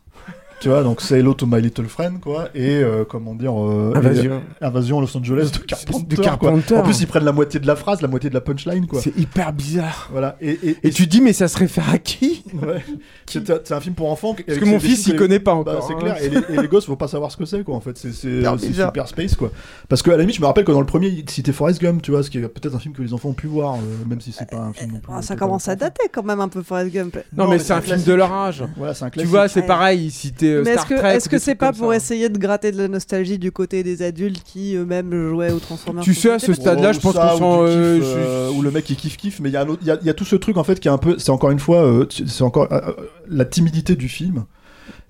Tu 0.61 0.69
vois, 0.69 0.83
donc 0.83 1.01
Say 1.01 1.21
Hello 1.21 1.35
to 1.35 1.47
My 1.47 1.61
Little 1.63 1.87
Friend, 1.87 2.19
quoi, 2.21 2.49
et 2.53 2.79
euh, 2.83 3.05
comment 3.09 3.35
dire. 3.37 3.53
euh, 3.57 3.93
Invasion. 3.95 4.43
et- 4.61 4.65
Invasion 4.65 5.01
Los 5.01 5.17
Angeles 5.17 5.51
de 5.53 5.59
Carpenter. 5.59 6.07
de 6.09 6.15
quoi. 6.17 6.25
Carpenter. 6.25 6.77
En 6.77 6.83
plus, 6.83 7.01
ils 7.01 7.07
prennent 7.07 7.25
la 7.25 7.31
moitié 7.33 7.61
de 7.61 7.67
la 7.67 7.77
phrase, 7.77 8.03
la 8.03 8.09
moitié 8.09 8.29
de 8.29 8.35
la 8.35 8.41
punchline, 8.41 8.89
quoi. 8.89 9.01
C'est 9.01 9.17
hyper 9.17 9.53
bizarre. 9.53 10.09
Voilà. 10.11 10.37
Et, 10.41 10.51
et, 10.51 10.77
Et 10.83 10.91
tu 10.91 11.05
te 11.07 11.11
dis, 11.11 11.21
mais 11.21 11.33
ça 11.33 11.47
se 11.47 11.57
réfère 11.57 11.89
à 11.91 11.99
qui? 11.99 12.43
Ouais. 12.61 12.83
C'est 13.27 13.47
c'est 13.47 13.73
un 13.75 13.81
film 13.81 13.95
pour 13.95 14.11
enfants. 14.11 14.35
Parce 14.47 14.59
que 14.59 14.65
mon 14.65 14.81
fils, 14.81 15.07
il 15.07 15.15
connaît 15.15 15.39
pas 15.39 15.55
encore. 15.55 15.75
Bah, 15.75 15.85
c'est 15.87 15.95
hein. 15.95 15.99
clair. 15.99 16.17
Et 16.23 16.29
les, 16.29 16.39
et 16.57 16.61
les 16.63 16.67
gosses, 16.69 16.87
faut 16.87 16.97
pas 16.97 17.07
savoir 17.09 17.31
ce 17.31 17.37
que 17.37 17.45
c'est, 17.45 17.63
quoi. 17.63 17.77
En 17.77 17.81
fait, 17.81 17.97
c'est 17.97 18.13
c'est- 18.13 18.29
Hyper 18.29 18.57
c'est 18.59 18.67
bizarre. 18.69 18.89
super 18.89 19.07
space, 19.09 19.37
quoi. 19.37 19.53
Parce 19.89 20.03
que 20.03 20.11
à 20.11 20.17
la 20.17 20.23
limite, 20.23 20.37
je 20.37 20.41
me 20.41 20.47
rappelle 20.47 20.65
que 20.65 20.73
dans 20.73 20.81
le 20.81 20.87
premier, 20.87 21.07
il 21.09 21.29
citait 21.31 21.53
Forrest 21.53 21.81
Gump, 21.81 22.03
tu 22.03 22.11
vois, 22.11 22.25
ce 22.25 22.31
qui 22.31 22.39
est 22.39 22.49
peut-être 22.49 22.75
un 22.75 22.79
film 22.81 22.95
que 22.95 23.03
les 23.03 23.15
enfants 23.15 23.29
ont 23.29 23.35
pu 23.35 23.47
voir, 23.47 23.75
euh, 23.77 23.79
même 24.09 24.21
si 24.21 24.33
c'est 24.33 24.51
pas 24.51 24.57
un 24.59 24.73
film. 24.73 24.93
non 24.95 24.99
plus, 24.99 25.13
Ah, 25.15 25.23
ça 25.23 25.37
commence 25.37 25.69
à 25.69 25.77
dater 25.77 26.09
quand 26.13 26.25
même 26.25 26.41
un 26.41 26.49
peu 26.49 26.63
Forrest 26.65 26.93
Gump. 26.93 27.17
Non, 27.37 27.47
mais 27.49 27.61
c'est 27.61 27.73
un 27.75 27.81
film 27.81 28.03
de 28.03 28.13
leur 28.13 28.33
âge. 28.33 28.65
C'est 28.95 29.11
Tu 29.13 29.25
vois, 29.25 29.47
c'est 29.47 29.63
pareil, 29.63 30.07
il 30.07 30.11
citait 30.11 30.48
euh, 30.49 30.63
Mais 30.65 30.71
est-ce 30.73 30.79
Star 30.81 30.89
que 30.89 30.95
Trek. 30.97 31.15
est-ce 31.17 31.29
que 31.29 31.37
des 31.37 31.41
c'est 31.41 31.51
trucs 31.53 31.59
pas 31.59 31.71
comme 31.73 31.79
pour 31.79 31.91
ça. 31.91 31.97
essayer 31.97 32.29
de 32.29 32.39
gratter 32.39 32.73
de 32.73 32.77
la 32.79 32.89
nostalgie 32.89 33.39
du 33.39 33.53
côté 33.53 33.83
des 33.83 34.03
adultes 34.03 34.43
qui 34.45 34.75
eux-mêmes 34.75 35.29
jouaient 35.31 35.53
au 35.53 35.59
Transformers 35.59 36.03
Tu 36.03 36.15
sais, 36.15 36.31
à 36.31 36.39
ce 36.39 36.53
stade-là, 36.53 36.93
je 36.93 37.01
pense 37.01 37.15
ça, 37.15 37.35
qu'on 37.39 37.63
ou 37.65 37.67
sent. 37.67 37.75
du 37.75 37.79
euh, 37.81 37.97
kiff, 37.99 38.05
je- 38.05 38.11
euh, 38.17 38.51
où 38.53 38.63
le 38.63 38.71
mec 38.71 38.89
il 38.91 38.97
kiffe 38.97 39.17
kiffe 39.17 39.41
mais 39.41 39.49
il 39.49 39.53
y, 39.53 39.57
a 39.57 39.63
un 39.63 39.69
autre- 39.69 39.81
il 39.83 39.89
y 39.89 39.91
a- 39.91 39.99
il 40.01 40.07
y 40.07 40.11
a 40.11 40.15
tout 40.15 40.25
ce 40.25 40.37
truc 40.37 40.57
en 40.57 40.65
fait 40.65 40.81
qui 40.81 40.89
est 40.89 40.91
un 40.91 40.99
peu 40.99 41.17
c'est 41.19 41.31
encore 41.31 41.51
une 41.51 41.59
fois 41.59 41.83
euh, 41.85 42.05
tu- 42.07 42.27
c'est 42.27 42.43
encore 42.45 42.69
euh, 42.73 42.81
euh, 42.89 42.93
la 43.29 43.45
timidité 43.45 43.97
du 43.97 44.09
film 44.09 44.45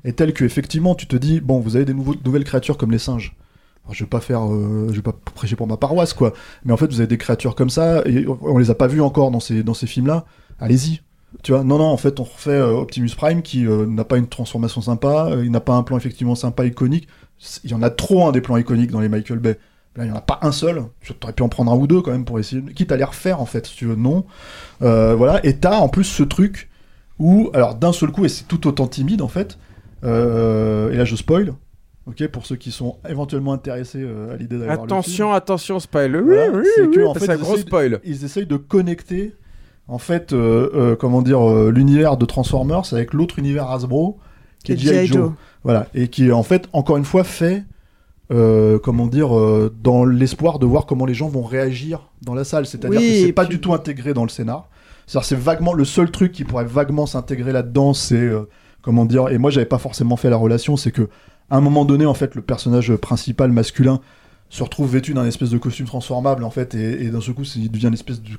est 0.05 0.13
telle 0.17 0.33
que 0.33 0.45
effectivement 0.45 0.95
tu 0.95 1.07
te 1.07 1.17
dis 1.17 1.41
bon 1.41 1.61
vous 1.61 1.77
avez 1.77 1.85
des 1.85 1.95
nouveaux, 1.95 2.15
nouvelles 2.25 2.45
créatures 2.45 2.77
comme 2.77 2.91
les 2.93 2.99
singes 2.99 3.35
Alors, 3.85 3.95
je 3.95 4.05
vais 4.05 4.09
pas 4.11 4.21
faire 4.21 4.45
euh, 4.47 4.89
je 4.91 4.97
vais 4.97 5.03
pas 5.03 5.15
prêcher 5.35 5.57
pour 5.57 5.67
ma 5.67 5.77
paroisse 5.77 6.13
quoi 6.13 6.33
mais 6.65 6.73
en 6.73 6.77
fait 6.77 6.87
vous 6.87 7.01
avez 7.01 7.07
des 7.09 7.19
créatures 7.19 7.55
comme 7.55 7.71
ça 7.71 8.03
et 8.07 8.27
on 8.43 8.59
les 8.59 8.71
a 8.71 8.75
pas 8.75 8.87
vues 8.87 9.01
encore 9.01 9.31
dans 9.31 9.41
ces 9.41 9.63
dans 9.63 9.75
ces 9.75 9.87
films 9.87 10.07
là 10.07 10.25
allez-y 10.61 11.01
tu 11.43 11.53
vois, 11.53 11.63
non, 11.65 11.79
non, 11.79 11.85
en 11.87 11.97
fait, 11.97 12.21
on 12.21 12.25
refait 12.25 12.51
euh, 12.51 12.73
Optimus 12.73 13.11
Prime 13.17 13.43
qui 13.43 13.67
euh, 13.67 13.87
n'a 13.87 14.05
pas 14.05 14.17
une 14.17 14.29
transformation 14.29 14.81
sympa, 14.81 15.29
euh, 15.31 15.45
il 15.45 15.51
n'a 15.51 15.61
pas 15.61 15.75
un 15.75 15.83
plan 15.83 15.97
effectivement 15.97 16.35
sympa, 16.35 16.65
iconique. 16.65 17.09
Il 17.65 17.71
y 17.71 17.75
en 17.75 17.83
a 17.83 17.91
trop, 17.91 18.27
hein, 18.27 18.33
des 18.33 18.41
plans 18.41 18.57
iconiques 18.57 18.91
dans 18.91 19.01
les 19.01 19.09
Michael 19.09 19.39
Bay. 19.39 19.59
Là, 19.97 20.05
il 20.05 20.07
n'y 20.07 20.13
en 20.13 20.19
a 20.19 20.23
pas 20.23 20.39
un 20.43 20.53
seul. 20.53 20.85
Tu 21.01 21.13
aurais 21.23 21.33
pu 21.33 21.43
en 21.43 21.49
prendre 21.49 21.73
un 21.73 21.77
ou 21.77 21.87
deux 21.87 22.01
quand 22.01 22.13
même 22.13 22.25
pour 22.25 22.39
essayer. 22.39 22.63
Quitte 22.75 22.93
à 22.93 22.97
les 22.97 23.05
refaire, 23.05 23.41
en 23.41 23.47
fait, 23.47 23.67
si 23.67 23.77
tu 23.77 23.87
veux, 23.87 23.97
non. 23.97 24.25
Euh, 24.83 25.15
voilà, 25.15 25.45
et 25.45 25.57
t'as 25.57 25.79
en 25.79 25.89
plus 25.89 26.05
ce 26.05 26.23
truc 26.23 26.69
où, 27.19 27.51
alors 27.53 27.75
d'un 27.75 27.93
seul 27.93 28.11
coup, 28.11 28.25
et 28.25 28.29
c'est 28.29 28.47
tout 28.47 28.67
autant 28.67 28.87
timide 28.87 29.23
en 29.23 29.29
fait, 29.29 29.59
euh, 30.05 30.93
et 30.93 30.97
là 30.97 31.05
je 31.05 31.17
spoil, 31.17 31.53
ok, 32.07 32.29
pour 32.29 32.47
ceux 32.47 32.57
qui 32.57 32.71
sont 32.71 32.97
éventuellement 33.09 33.53
intéressés 33.53 34.03
euh, 34.03 34.33
à 34.35 34.37
l'idée 34.37 34.57
d'aller 34.57 34.67
voir 34.67 34.83
le 34.85 34.89
film. 34.89 34.93
Attention, 34.93 35.33
attention, 35.33 35.81
spoil. 35.81 36.17
Oui, 36.17 36.23
Voilà, 36.23 36.51
oui, 36.53 36.65
c'est 36.77 36.87
oui, 36.87 37.05
en 37.05 37.15
fait, 37.15 37.29
un 37.29 37.37
ils 37.37 37.43
essayent 37.43 37.59
spoil. 37.59 38.01
ils 38.05 38.25
essayent 38.25 38.47
de 38.47 38.57
connecter 38.57 39.35
en 39.89 39.99
fait 39.99 40.33
euh, 40.33 40.71
euh, 40.75 40.97
comment 40.97 41.23
dire 41.23 41.49
euh, 41.49 41.71
l'univers 41.71 42.17
de 42.17 42.27
Transformers 42.27 42.93
avec 42.93 43.13
l'autre 43.15 43.39
univers 43.39 43.71
Hasbro 43.71 44.19
qui 44.65 44.73
est 44.73 44.75
est 44.75 44.79
G.I. 44.79 45.07
Joe. 45.07 45.17
Joe. 45.17 45.33
Voilà 45.65 45.87
et 45.95 46.09
qui 46.09 46.31
en 46.31 46.43
fait 46.43 46.69
encore 46.73 46.97
une 46.99 47.05
fois 47.05 47.25
fait 47.25 47.65
comment 48.31 49.07
dire, 49.07 49.31
dans 49.83 50.05
l'espoir 50.05 50.59
de 50.59 50.67
voir 50.67 50.85
comment 50.85 51.07
les 51.07 51.15
gens 51.15 51.29
vont 51.29 51.43
réagir 51.43 52.11
dans 52.21 52.35
la 52.35 52.45
salle. 52.45 52.67
C'est-à-dire 52.67 53.01
Oui, 53.01 53.09
que 53.23 53.27
c'est 53.27 53.33
pas 53.33 53.47
puis- 53.47 53.55
du 53.57 53.61
tout 53.63 53.73
intégré 53.73 54.13
dans 54.13 54.25
le 54.25 54.29
scénar. 54.29 54.69
C'est-à-dire 55.07 55.27
c'est 55.27 55.39
vaguement 55.39 55.73
le 55.73 55.87
seul 55.87 56.11
truc 56.11 56.33
qui 56.33 56.45
pourrait 56.45 56.67
vaguement 56.67 57.07
s'intégrer 57.07 57.53
là-dedans, 57.53 57.95
c'est 57.95 58.31
comment 58.83 59.07
dire. 59.07 59.31
Et 59.31 59.39
moi, 59.39 59.51
j'avais 59.51 59.65
pas 59.65 59.79
forcément 59.79 60.17
fait 60.17 60.29
la 60.29 60.37
relation, 60.37 60.77
c'est 60.77 60.91
que 60.93 61.09
à 61.49 61.57
un 61.57 61.63
moment 61.63 61.87
donné, 61.87 62.05
en 62.05 62.13
fait, 62.13 62.35
le 62.35 62.43
personnage 62.43 62.95
principal 62.97 63.51
masculin 63.51 64.01
se 64.51 64.63
retrouve 64.63 64.91
vêtu 64.93 65.13
d'un 65.13 65.27
espèce 65.27 65.51
de 65.51 65.59
costume 65.59 65.85
transformable 65.87 66.43
en 66.43 66.51
fait 66.51 66.75
et, 66.75 67.05
et 67.05 67.11
d'un 67.11 67.21
seul 67.21 67.35
coup 67.35 67.43
il 67.57 67.71
devient 67.71 67.89
une 67.89 67.95
espèce 67.95 68.23
de 68.23 68.31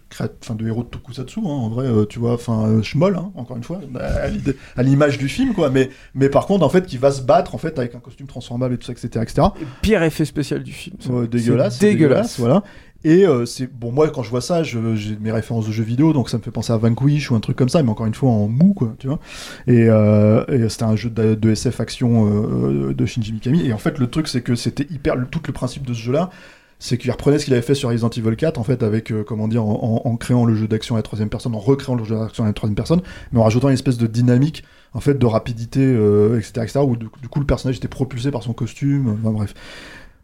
enfin 0.42 0.56
de 0.56 0.68
héros 0.68 0.84
de 0.84 0.90
tokusatsu 0.90 1.40
hein, 1.40 1.44
en 1.48 1.70
vrai 1.70 1.86
euh, 1.86 2.06
tu 2.06 2.18
vois 2.18 2.34
enfin 2.34 2.68
euh, 2.68 2.82
schmoll 2.82 3.16
hein, 3.16 3.32
encore 3.36 3.58
une 3.58 3.64
fois 3.64 3.80
à 4.00 4.28
l'idée- 4.28 4.56
à 4.76 4.82
l'image 4.82 5.20
du 5.20 5.30
film 5.30 5.54
quoi 5.54 5.70
mais 5.70 5.90
mais 6.16 6.30
par 6.30 6.48
contre 6.48 6.66
en 6.66 6.70
fait 6.70 6.88
qui 6.88 6.98
va 6.98 7.12
se 7.12 7.22
battre 7.22 7.54
en 7.54 7.60
fait 7.60 7.78
avec 7.78 7.94
un 7.94 8.00
costume 8.00 8.26
transformable 8.26 8.74
et 8.74 8.78
tout 8.80 8.88
ça 8.88 8.94
etc 8.94 9.20
etc 9.22 9.48
Pire 9.84 10.02
effet 10.02 10.26
spécial 10.26 10.64
du 10.64 10.72
film. 10.72 10.96
ça. 11.00 11.12
Ouais, 11.12 11.28
dégueulasse, 11.28 11.78
dégueulasse, 11.80 12.40
voilà. 12.40 12.64
Et 13.06 13.26
euh, 13.26 13.46
c'est 13.46 13.68
bon 13.72 13.94
moi 13.94 14.10
quand 14.10 14.24
je 14.24 14.30
vois 14.30 14.42
ça, 14.42 14.62
j'ai 14.64 14.78
mes 15.22 15.32
références 15.32 15.66
de 15.68 15.72
jeux 15.72 15.84
vidéo, 15.84 16.12
donc 16.12 16.30
ça 16.30 16.38
me 16.38 16.44
fait 16.44 16.52
penser 16.52 16.74
à 16.74 16.78
Vanquish 16.78 17.32
ou 17.32 17.36
un 17.36 17.40
truc 17.40 17.56
comme 17.56 17.70
ça, 17.70 17.82
mais 17.82 17.90
encore 17.90 18.06
une 18.06 18.14
fois 18.14 18.30
en 18.30 18.48
mou 18.50 18.74
quoi, 18.74 18.94
tu 19.00 19.08
vois. 19.08 19.20
Et, 19.68 19.86
euh, 19.90 20.44
et 20.50 20.68
c'était 20.68 20.84
un 20.84 20.98
jeu 20.98 21.10
de, 21.10 21.50
SF 21.52 21.80
action 21.80 22.28
euh, 22.30 22.94
de 22.94 23.06
Shinji 23.06 23.32
Mikami. 23.32 23.66
Et 23.66 23.72
en 23.74 23.78
fait 23.78 24.00
le 24.00 24.08
truc 24.08 24.28
c'est 24.28 24.42
que 24.42 24.56
c'était 24.56 24.86
hyper, 24.92 25.16
le- 25.16 25.28
tout 25.28 25.40
le 25.48 25.54
principe 25.54 25.86
de 25.88 25.94
ce 25.94 26.00
jeu-là, 26.02 26.30
c'est 26.78 26.98
qu'il 26.98 27.10
reprenait 27.12 27.40
ce 27.40 27.46
qu'il 27.46 27.54
avait 27.54 27.62
fait 27.64 27.74
sur 27.76 27.90
Resident 27.90 28.10
Evil 28.10 28.36
4 28.36 28.58
en 28.58 28.64
fait 28.64 28.84
avec 28.84 29.12
euh, 29.12 29.24
comment 29.24 29.48
dire 29.48 29.64
en, 29.64 30.02
en- 30.04 30.16
créant 30.18 30.44
le 30.46 30.56
jeu 30.56 30.68
d'action 30.68 30.96
à 30.96 30.98
la 31.00 31.04
troisième 31.04 31.30
personne, 31.30 31.56
en 31.56 31.60
recréant 31.60 31.96
le 31.96 32.04
jeu 32.04 32.16
d'action 32.18 32.44
à 32.44 32.48
la 32.48 32.54
troisième 32.54 32.76
personne, 32.76 33.02
mais 33.32 33.40
en 33.40 33.44
rajoutant 33.44 33.70
une 33.70 33.76
espèce 33.76 33.98
de 33.98 34.08
dynamique 34.08 34.64
en 34.94 35.00
fait 35.00 35.14
de 35.18 35.26
rapidité, 35.26 35.80
euh, 35.82 36.38
etc., 36.40 36.52
etc. 36.64 36.80
Où 36.86 36.98
du 36.98 37.08
coup 37.30 37.40
le 37.40 37.46
personnage 37.46 37.78
était 37.78 37.88
propulsé 37.88 38.32
par 38.32 38.44
son 38.44 38.54
costume. 38.54 39.18
Enfin 39.22 39.32
bref. 39.32 39.54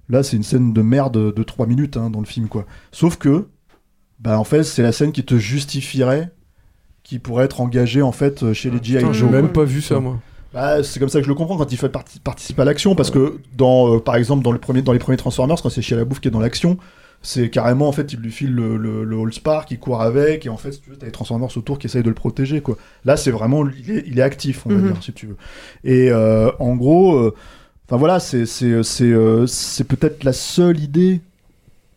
Là, 0.09 0.22
c'est 0.24 0.38
une 0.38 0.43
scène 0.43 0.72
de 0.74 0.82
merde 0.82 1.34
de 1.34 1.43
3 1.43 1.66
minutes 1.67 1.98
hein, 1.98 2.09
dans 2.09 2.19
le 2.19 2.25
film, 2.25 2.48
quoi. 2.48 2.66
Sauf 2.92 3.17
que, 3.17 3.48
bah, 4.19 4.40
en 4.40 4.43
fait, 4.43 4.64
c'est 4.64 4.84
la 4.84 4.92
scène 4.92 5.11
qui 5.11 5.24
te 5.24 5.35
justifierait 5.38 6.32
qui 7.03 7.19
pourrait 7.19 7.45
être 7.45 7.61
engagé 7.61 8.01
en 8.01 8.11
fait 8.11 8.51
chez 8.53 8.72
les 8.72 8.80
G.I. 8.82 9.00
Joe. 9.01 9.14
j'ai 9.14 9.25
même 9.27 9.50
pas 9.51 9.64
vu 9.64 9.82
ça, 9.82 10.00
moi. 10.00 10.19
Bah, 10.53 10.82
c'est 10.84 11.00
comme 11.00 11.09
ça 11.09 11.19
que 11.19 11.24
je 11.25 11.30
le 11.30 11.35
comprends 11.35 11.58
quand 11.58 11.72
il 11.72 11.77
fait 11.77 11.90
parti- 11.90 12.19
participer 12.19 12.61
à 12.61 12.66
l'action, 12.66 12.95
parce 12.95 13.11
que 13.11 13.40
dans, 13.56 13.95
euh, 13.95 14.00
par 14.00 14.16
exemple, 14.16 14.42
dans, 14.43 14.51
le 14.51 14.58
premier, 14.58 14.82
dans 14.82 14.93
les 14.93 15.00
premiers 15.00 15.17
Transformers, 15.17 15.61
quand 15.61 15.69
c'est 15.69 15.82
Shia 15.82 15.98
LaBeouf 15.98 16.19
qui 16.19 16.30
est 16.30 16.32
dans 16.32 16.40
l'action, 16.40 16.77
c'est 17.22 17.50
carrément 17.50 17.88
en 17.88 17.92
fait, 17.92 18.14
il 18.14 18.19
lui 18.22 18.32
file 18.32 18.53
le, 18.56 18.77
le, 18.77 19.03
le 19.03 19.19
All-Star 19.19 19.66
qui 19.66 19.77
court 19.77 20.01
avec, 20.01 20.45
et 20.45 20.50
en 20.50 20.58
fait, 20.58 20.72
si 20.72 20.82
tu 20.82 20.90
veux, 20.92 20.95
t'as 20.95 21.06
les 21.08 21.11
Transformers 21.11 21.56
autour 21.58 21.77
qui 21.77 21.88
essayent 21.88 22.03
de 22.03 22.09
le 22.09 22.16
protéger, 22.16 22.61
quoi. 22.61 22.77
Là, 23.03 23.17
c'est 23.17 23.32
vraiment, 23.32 23.67
il 23.67 23.92
est, 23.92 24.03
il 24.08 24.17
est 24.17 24.22
actif, 24.24 24.66
on 24.66 24.69
va 24.69 24.75
Mhm. 24.77 24.93
dire, 24.93 25.03
si 25.03 25.11
tu 25.14 25.27
veux. 25.27 25.38
Et 25.84 26.09
euh, 26.11 26.50
en 26.59 26.75
gros, 26.75 27.17
euh, 27.17 27.34
enfin 27.86 27.98
voilà, 27.98 28.20
c'est 28.20 28.46
c'est 28.46 28.66
euh, 28.66 29.48
c'est 29.48 29.84
peut-être 29.84 30.24
la 30.24 30.34
seule 30.34 30.80
idée 30.80 31.22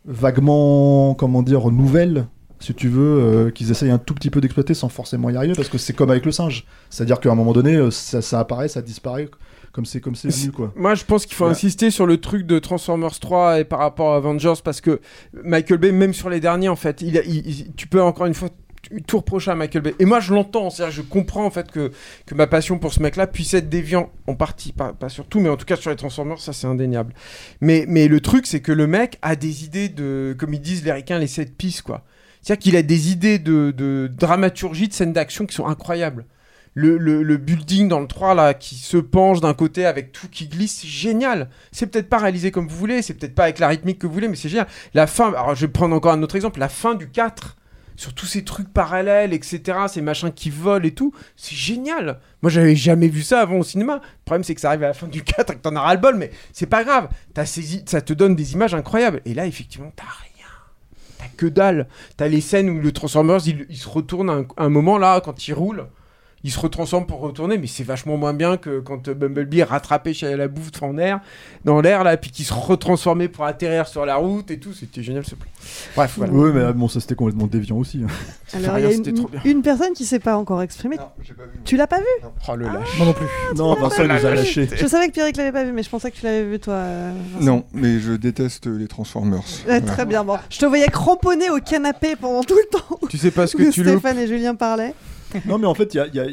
vaguement, 0.05 1.15
comment 1.15 1.42
dire, 1.42 1.70
nouvelle. 1.70 2.26
Si 2.60 2.75
tu 2.75 2.89
veux, 2.89 3.20
euh, 3.20 3.50
qu'ils 3.52 3.70
essayent 3.70 3.91
un 3.92 3.99
tout 3.99 4.15
petit 4.15 4.31
peu 4.31 4.41
d'exploiter 4.41 4.75
sans 4.75 4.89
forcément 4.89 5.31
y 5.31 5.36
arriver, 5.36 5.55
parce 5.55 5.68
que 5.68 5.78
c'est 5.78 5.92
comme 5.92 6.10
avec 6.10 6.26
le 6.26 6.33
singe. 6.33 6.65
C'est-à-dire 6.91 7.20
qu'à 7.20 7.31
un 7.31 7.36
moment 7.36 7.52
donné, 7.52 7.76
euh, 7.76 7.92
ça, 7.92 8.20
ça 8.20 8.41
apparaît, 8.41 8.67
ça 8.67 8.83
disparaît, 8.83 9.28
comme 9.70 9.86
c'est 9.86 10.00
comme 10.00 10.17
c'est 10.17 10.28
venu, 10.28 10.50
quoi. 10.50 10.73
Moi, 10.75 10.97
je 10.97 11.05
pense 11.05 11.25
qu'il 11.25 11.36
faut 11.36 11.44
Ouais. 11.44 11.52
insister 11.52 11.92
sur 11.92 12.05
le 12.05 12.17
truc 12.17 12.47
de 12.47 12.58
Transformers 12.58 13.17
3 13.20 13.60
et 13.60 13.65
par 13.65 13.78
rapport 13.78 14.12
à 14.12 14.17
Avengers 14.17 14.55
parce 14.65 14.81
que 14.81 15.00
Michael 15.44 15.78
Bay, 15.78 15.92
même 15.92 16.12
sur 16.12 16.31
les 16.31 16.41
derniers, 16.41 16.68
en 16.68 16.75
fait, 16.75 17.00
il 17.00 17.17
a- 17.17 17.23
il- 17.25 17.47
il- 17.47 17.73
tu 17.76 17.86
peux 17.86 18.02
encore 18.02 18.26
une 18.26 18.34
fois 18.34 18.49
tout 19.07 19.18
reprocher 19.18 19.50
à 19.50 19.55
Michael 19.55 19.83
Bay. 19.83 19.94
Et 19.99 20.05
moi, 20.05 20.20
je 20.20 20.33
l'entends, 20.34 20.70
c'est-à-dire, 20.70 20.94
je 20.97 21.02
comprends 21.02 21.44
en 21.44 21.50
fait 21.50 21.70
que, 21.70 21.92
que 22.26 22.34
ma 22.34 22.47
passion 22.47 22.78
pour 22.78 22.92
ce 22.92 23.00
mec-là 23.02 23.26
puisse 23.26 23.55
être 23.55 23.68
déviant 23.68 24.10
en 24.26 24.34
partie, 24.34 24.73
pas, 24.73 24.92
pas 24.92 25.08
sur 25.08 25.26
tout, 25.26 25.41
mais 25.41 25.49
en 25.49 25.57
tout 25.57 25.67
cas 25.67 25.76
sur 25.76 25.91
les 25.91 25.97
Transformers, 25.97 26.39
ça 26.39 26.52
c'est 26.52 26.67
indéniable. 26.67 27.15
Mais, 27.60 27.84
mais 27.89 28.08
le 28.08 28.20
truc, 28.20 28.47
c'est 28.47 28.60
que 28.60 28.73
le 28.73 28.86
mec 28.86 29.18
a 29.23 29.36
des 29.36 29.65
idées 29.65 29.89
de, 29.89 30.34
comme 30.39 30.55
ils 30.55 30.60
disent 30.60 30.84
les 30.84 30.92
ricains, 30.92 31.18
les 31.18 31.26
sept 31.26 31.57
pistes, 31.57 31.83
quoi. 31.83 32.05
C'est-à-dire 32.42 32.62
qu'il 32.62 32.76
a 32.76 32.83
des 32.83 33.10
idées 33.10 33.39
de, 33.39 33.75
de 33.76 34.08
dramaturgie, 34.17 34.89
de 34.89 34.92
scènes 34.94 35.12
d'action 35.12 35.44
qui 35.44 35.55
sont 35.55 35.67
incroyables. 35.67 36.25
Le, 36.75 36.97
le- 36.97 37.23
le 37.25 37.36
building 37.39 37.89
dans 37.89 37.99
le 37.99 38.07
3 38.07 38.34
là 38.34 38.55
qui 38.55 38.76
se 38.76 38.97
penche 38.97 39.41
d'un 39.41 39.55
côté 39.55 39.84
avec 39.84 40.12
tout 40.12 40.28
qui 40.31 40.47
glisse, 40.47 40.78
c'est 40.83 40.86
génial. 40.89 41.50
C'est 41.73 41.89
peut-être 41.89 42.08
pas 42.08 42.18
réalisé 42.18 42.52
comme 42.52 42.68
vous 42.68 42.76
voulez, 42.76 43.02
c'est 43.02 43.15
peut-être 43.15 43.34
pas 43.34 43.44
avec 43.44 43.58
la 43.58 43.68
rythmique 43.68 43.99
que 43.99 44.07
vous 44.07 44.12
voulez, 44.12 44.28
mais 44.28 44.36
c'est 44.36 44.49
génial. 44.49 44.68
La 44.94 45.07
fin, 45.08 45.28
alors 45.31 45.55
je 45.57 45.67
vais 45.67 45.73
prendre 45.73 45.97
encore 45.97 46.12
un 46.12 46.23
autre 46.23 46.36
exemple, 46.36 46.60
la 46.60 46.68
fin 46.68 46.94
du 46.94 47.08
4 47.10 47.57
sur 47.98 48.14
tous 48.14 48.26
ces 48.26 48.44
trucs 48.44 48.72
parallèles, 48.72 49.32
etc., 49.34 49.76
ces 49.88 50.00
machins 50.00 50.32
qui 50.32 50.50
volent 50.50 50.86
et 50.86 50.92
tout, 50.92 51.12
c'est 51.36 51.56
génial. 51.56 52.20
Moi, 52.42 52.50
j'avais 52.50 52.76
jamais 52.76 53.08
vu 53.08 53.22
ça 53.22 53.40
avant 53.40 53.56
au 53.56 53.64
cinéma. 53.64 53.96
Le 53.96 54.24
problème, 54.24 54.44
c'est 54.44 54.54
que 54.54 54.60
ça 54.60 54.68
arrive 54.68 54.84
à 54.84 54.88
la 54.88 54.94
fin 54.94 55.08
du 55.08 55.24
4 55.24 55.50
et 55.50 55.56
que 55.56 55.60
t'en 55.60 55.74
as 55.74 55.80
ras 55.80 55.94
le 55.94 56.00
bol, 56.00 56.14
mais 56.14 56.30
c'est 56.52 56.66
pas 56.66 56.84
grave. 56.84 57.08
Ça 57.34 58.00
te 58.00 58.12
donne 58.12 58.36
des 58.36 58.52
images 58.52 58.72
incroyables. 58.72 59.20
Et 59.24 59.34
là, 59.34 59.46
effectivement, 59.46 59.92
t'as 59.96 60.04
rien. 60.04 60.46
T'as 61.18 61.26
que 61.36 61.46
dalle. 61.46 61.88
T'as 62.16 62.28
les 62.28 62.40
scènes 62.40 62.70
où 62.70 62.80
le 62.80 62.92
Transformers, 62.92 63.40
il, 63.48 63.76
se 63.76 63.88
retourne 63.88 64.46
un 64.56 64.68
moment 64.68 64.96
là, 64.96 65.20
quand 65.20 65.48
il 65.48 65.54
roule. 65.54 65.88
Il 66.44 66.52
se 66.52 66.60
retransforme 66.60 67.05
pour 67.05 67.18
retourner, 67.18 67.58
mais 67.58 67.67
c'est 67.67 67.83
vachement 67.83 68.17
moins 68.17 68.33
bien 68.33 68.57
que 68.57 68.78
quand 68.78 69.08
euh, 69.08 69.15
Bumblebee 69.15 69.58
est 69.58 69.65
rattrapé 69.65 70.15
chez 70.15 70.36
la 70.36 70.47
bouffe 70.47 70.70
en 70.83 70.97
air, 70.97 71.18
dans 71.65 71.81
l'air 71.81 72.05
là, 72.05 72.17
puis 72.17 72.31
qu'il 72.31 72.44
se 72.44 72.52
retransformait 72.55 73.26
pour 73.28 73.44
atterrir 73.44 73.89
sur 73.89 74.07
la 74.07 74.15
route 74.17 74.49
et 74.52 74.58
tout. 74.60 74.73
C'était 74.73 75.02
génial 75.02 75.25
ce 75.25 75.34
plan. 75.34 75.49
Bref, 75.97 76.15
voilà. 76.17 76.33
Oui, 76.33 76.50
mais 76.55 76.60
euh, 76.60 76.73
bon, 76.73 76.86
ça 76.86 77.00
c'était 77.00 77.17
complètement 77.17 77.49
déviant 77.49 77.76
aussi. 77.78 78.02
hein. 78.05 78.12
Alors, 78.55 78.78
il 78.78 78.84
y 78.84 78.86
a 78.86 78.92
c'était 78.92 79.10
une, 79.10 79.17
trop 79.17 79.28
bien. 79.28 79.41
une 79.44 79.62
personne 79.62 79.92
qui 79.94 80.05
s'est 80.05 80.20
pas 80.20 80.36
encore 80.36 80.62
exprimée. 80.62 80.97
Tu 81.65 81.76
l'as 81.76 81.89
pas 81.89 81.99
vu 81.99 82.05
Oh 82.49 82.55
le 82.55 82.67
lâche. 82.67 82.97
Moi 82.99 83.07
non 83.07 83.12
plus. 83.15 83.26
Non, 83.57 83.75
Vincent 83.75 84.02
il 84.05 84.08
nous 84.08 84.26
a 84.26 84.34
lâché. 84.34 84.68
Je 84.75 84.86
savais 84.86 85.08
que 85.08 85.12
Pierrick 85.12 85.36
l'avait 85.36 85.50
pas 85.52 85.65
vu, 85.65 85.73
mais 85.73 85.83
je 85.83 85.91
pensais 85.91 86.10
que 86.12 86.17
tu 86.17 86.25
l'avais 86.25 86.44
vu 86.44 86.60
toi. 86.60 86.83
Vincent. 87.34 87.44
Non, 87.44 87.65
mais 87.73 87.99
je 87.99 88.12
déteste 88.12 88.67
les 88.68 88.86
Transformers. 88.86 89.42
Ouais, 89.67 89.81
très 89.81 90.07
bien, 90.07 90.23
bon. 90.25 90.36
Je 90.50 90.58
te 90.60 90.67
voyais 90.67 90.86
cramponné 90.86 91.50
au 91.50 91.58
canapé 91.58 92.15
pendant 92.15 92.42
tout 92.44 92.55
le 92.57 92.78
temps 92.78 92.99
Tu 93.10 93.18
sais 93.18 93.33
pas 93.33 93.47
ce 93.49 93.57
que 93.57 93.70
tu 93.70 93.83
loupes. 93.83 93.99
Stéphane 93.99 94.18
et 94.18 94.28
Julien 94.28 94.55
parlaient. 94.55 94.94
Non, 95.47 95.58
mais 95.58 95.66
en 95.66 95.74
fait, 95.74 95.94
il 95.94 95.98
y 95.98 96.00
a, 96.00 96.07
il 96.07 96.15
y 96.15 96.20
a- 96.20 96.26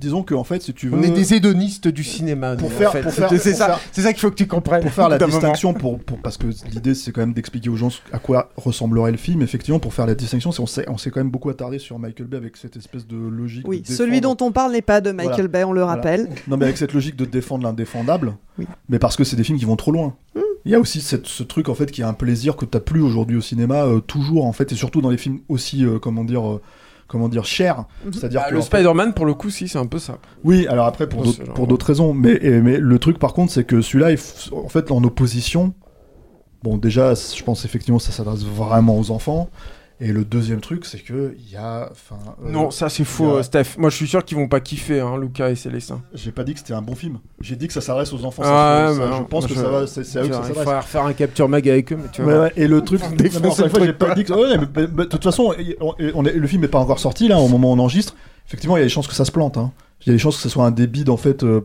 disons 0.00 0.22
que 0.22 0.34
en 0.34 0.44
fait, 0.44 0.62
si 0.62 0.72
tu 0.74 0.88
veux, 0.88 0.96
On 0.98 1.02
est 1.02 1.10
des 1.10 1.34
hédonistes 1.34 1.88
du 1.88 2.04
cinéma. 2.04 2.56
Pour 2.56 2.72
faire- 2.72 2.90
en 2.90 2.92
fait. 2.92 3.02
pour 3.02 3.12
faire- 3.12 3.28
C'est- 3.30 3.38
c'est 3.38 3.50
pour 3.50 3.58
ça, 3.58 3.66
faire- 3.66 3.80
c'est 3.92 4.02
ça 4.02 4.12
qu'il 4.12 4.20
faut 4.20 4.30
que 4.30 4.36
tu 4.36 4.46
comprennes. 4.46 4.82
pour 4.82 4.92
faire 4.92 5.08
la 5.08 5.18
distinction, 5.18 5.74
pour, 5.74 5.98
pour, 5.98 6.18
parce 6.18 6.36
que 6.36 6.46
l'idée 6.72 6.94
c'est 6.94 7.12
quand 7.12 7.20
même 7.22 7.32
d'expliquer 7.32 7.68
aux 7.70 7.76
gens 7.76 7.90
à 8.12 8.18
quoi 8.18 8.50
ressemblerait 8.56 9.10
le 9.10 9.16
film. 9.16 9.42
Effectivement, 9.42 9.78
pour 9.80 9.94
faire 9.94 10.06
la 10.06 10.14
distinction, 10.14 10.52
c'est- 10.52 10.62
on 10.62 10.66
s'est 10.66 10.88
on 10.88 10.96
s'est 10.98 11.10
quand 11.10 11.20
même 11.20 11.30
beaucoup 11.30 11.50
attardé 11.50 11.78
sur 11.78 11.98
Michael 11.98 12.26
Bay 12.28 12.36
avec 12.36 12.56
cette 12.56 12.76
espèce 12.76 13.06
de 13.06 13.16
logique. 13.16 13.66
Oui, 13.66 13.80
de 13.82 13.86
celui 13.86 14.20
dont 14.20 14.36
on 14.40 14.52
parle 14.52 14.72
n'est 14.72 14.82
pas 14.82 15.00
de 15.00 15.12
Michael 15.12 15.34
Voilà. 15.34 15.48
Bay, 15.48 15.64
on 15.64 15.72
le 15.72 15.80
Voilà. 15.82 15.96
rappelle. 15.96 16.28
Non, 16.48 16.56
mais 16.56 16.64
avec 16.66 16.76
cette 16.76 16.92
logique 16.92 17.16
de 17.16 17.24
défendre 17.24 17.64
l'indéfendable, 17.64 18.34
mais 18.88 18.98
parce 18.98 19.16
que 19.16 19.24
c'est 19.24 19.36
des 19.36 19.44
films 19.44 19.58
qui 19.58 19.64
vont 19.64 19.76
trop 19.76 19.92
loin. 19.92 20.14
Hmm. 20.34 20.40
Il 20.64 20.72
y 20.72 20.74
a 20.74 20.80
aussi 20.80 21.00
cette- 21.00 21.26
ce 21.26 21.42
truc 21.44 21.68
en 21.68 21.74
fait 21.74 21.90
qui 21.92 22.00
est 22.00 22.04
un 22.04 22.12
plaisir 22.12 22.56
que 22.56 22.64
t'as 22.64 22.80
plus 22.80 23.00
aujourd'hui 23.00 23.36
au 23.36 23.40
cinéma, 23.40 23.84
euh, 23.84 24.00
toujours 24.00 24.46
en 24.46 24.52
fait, 24.52 24.72
et 24.72 24.74
surtout 24.74 25.00
dans 25.00 25.10
les 25.10 25.16
films 25.18 25.38
aussi, 25.48 25.84
euh, 25.84 25.98
comment 26.00 26.24
dire, 26.24 26.44
euh, 26.48 26.60
comment 27.06 27.28
dire, 27.28 27.44
chers. 27.44 27.84
C'est-à-dire 28.12 28.40
Bah, 28.42 28.48
que 28.50 28.54
le 28.54 28.60
Spider-Man, 28.60 29.14
pour 29.14 29.26
le 29.26 29.34
coup, 29.34 29.50
si, 29.50 29.68
c'est 29.68 29.78
un 29.78 29.86
peu 29.86 29.98
ça. 29.98 30.18
oui, 30.44 30.66
alors 30.68 30.86
après 30.86 31.08
pour 31.08 31.22
d'autres 31.24 31.44
genre- 31.56 31.78
raisons, 31.86 32.14
mais 32.14 32.38
et- 32.42 32.60
mais 32.60 32.78
le 32.78 32.98
truc 32.98 33.18
par 33.18 33.32
contre 33.32 33.52
c'est 33.52 33.64
que 33.64 33.80
celui-là, 33.80 34.12
f- 34.12 34.52
en 34.54 34.68
fait, 34.68 34.90
en 34.90 35.02
opposition, 35.04 35.74
bon 36.62 36.76
déjà, 36.78 37.14
je 37.14 37.42
pense 37.42 37.64
effectivement 37.64 37.98
ça 37.98 38.12
s'adresse 38.12 38.44
vraiment 38.44 38.98
aux 38.98 39.10
enfants. 39.10 39.48
Et 39.98 40.12
le 40.12 40.26
deuxième 40.26 40.60
truc, 40.60 40.84
c'est 40.84 40.98
que 40.98 41.34
il 41.38 41.50
y 41.50 41.56
a, 41.56 41.84
euh, 41.86 42.50
Non, 42.50 42.70
ça 42.70 42.90
c'est 42.90 43.02
il 43.02 43.06
faux, 43.06 43.36
a- 43.36 43.42
Steph. 43.42 43.78
Moi, 43.78 43.88
je 43.88 43.96
suis 43.96 44.06
sûr 44.06 44.22
qu'ils 44.22 44.36
vont 44.36 44.46
pas 44.46 44.60
kiffer, 44.60 45.00
hein, 45.00 45.16
Lucas 45.18 45.48
et 45.48 45.54
Célestin. 45.54 46.02
J'ai 46.12 46.32
pas 46.32 46.44
dit 46.44 46.52
que 46.52 46.58
c'était 46.58 46.74
un 46.74 46.82
bon 46.82 46.94
film. 46.94 47.18
J'ai 47.40 47.56
dit 47.56 47.66
que 47.66 47.72
ça 47.72 47.80
s'adresse 47.80 48.12
aux 48.12 48.22
enfants. 48.26 48.42
Ah, 48.44 48.88
ça, 48.90 48.94
ça, 48.94 49.06
je 49.06 49.10
non, 49.10 49.24
pense 49.24 49.46
que 49.46 49.54
ça 49.54 49.68
va, 49.70 49.86
c'est 49.86 50.00
à 50.00 50.02
eux 50.02 50.04
que 50.04 50.12
ça 50.12 50.22
Il 50.22 50.32
s'adresse. 50.48 50.58
faudra 50.58 50.80
refaire 50.82 51.04
un 51.06 51.14
capture 51.14 51.48
mag 51.48 51.66
avec 51.66 51.90
eux, 51.94 51.96
mais 51.96 52.10
tu 52.12 52.20
Ouais, 52.22 52.30
vois. 52.34 52.42
ouais, 52.44 52.52
et 52.56 52.68
le 52.68 52.82
truc, 52.82 53.00
j'ai 53.18 53.92
pas 53.94 54.14
dit 54.14 54.24
que. 54.24 54.32
ouais, 54.34 54.58
mais- 54.58 54.66
mais- 54.82 54.88
mais 54.94 55.04
de 55.04 55.08
toute 55.08 55.24
façon, 55.24 55.54
on- 55.80 55.94
on 56.14 56.24
est- 56.26 56.32
le 56.34 56.46
film 56.46 56.60
n'est 56.60 56.68
pas 56.68 56.78
encore 56.80 56.98
sorti 56.98 57.26
là 57.28 57.38
au 57.40 57.48
moment 57.48 57.70
où 57.70 57.74
on 57.76 57.78
enregistre. 57.78 58.14
Effectivement, 58.46 58.76
il 58.76 58.80
y 58.80 58.82
a 58.82 58.86
des 58.86 58.90
chances 58.90 59.08
que 59.08 59.14
ça 59.14 59.24
se 59.24 59.32
plante. 59.32 59.56
hein. 59.56 59.72
Il 60.02 60.08
y 60.08 60.10
a 60.10 60.12
des 60.12 60.18
chances 60.18 60.36
que 60.36 60.42
ce 60.42 60.50
soit 60.50 60.66
un 60.66 60.70
débit 60.72 61.08
en 61.08 61.16
fait 61.16 61.42
euh, 61.42 61.62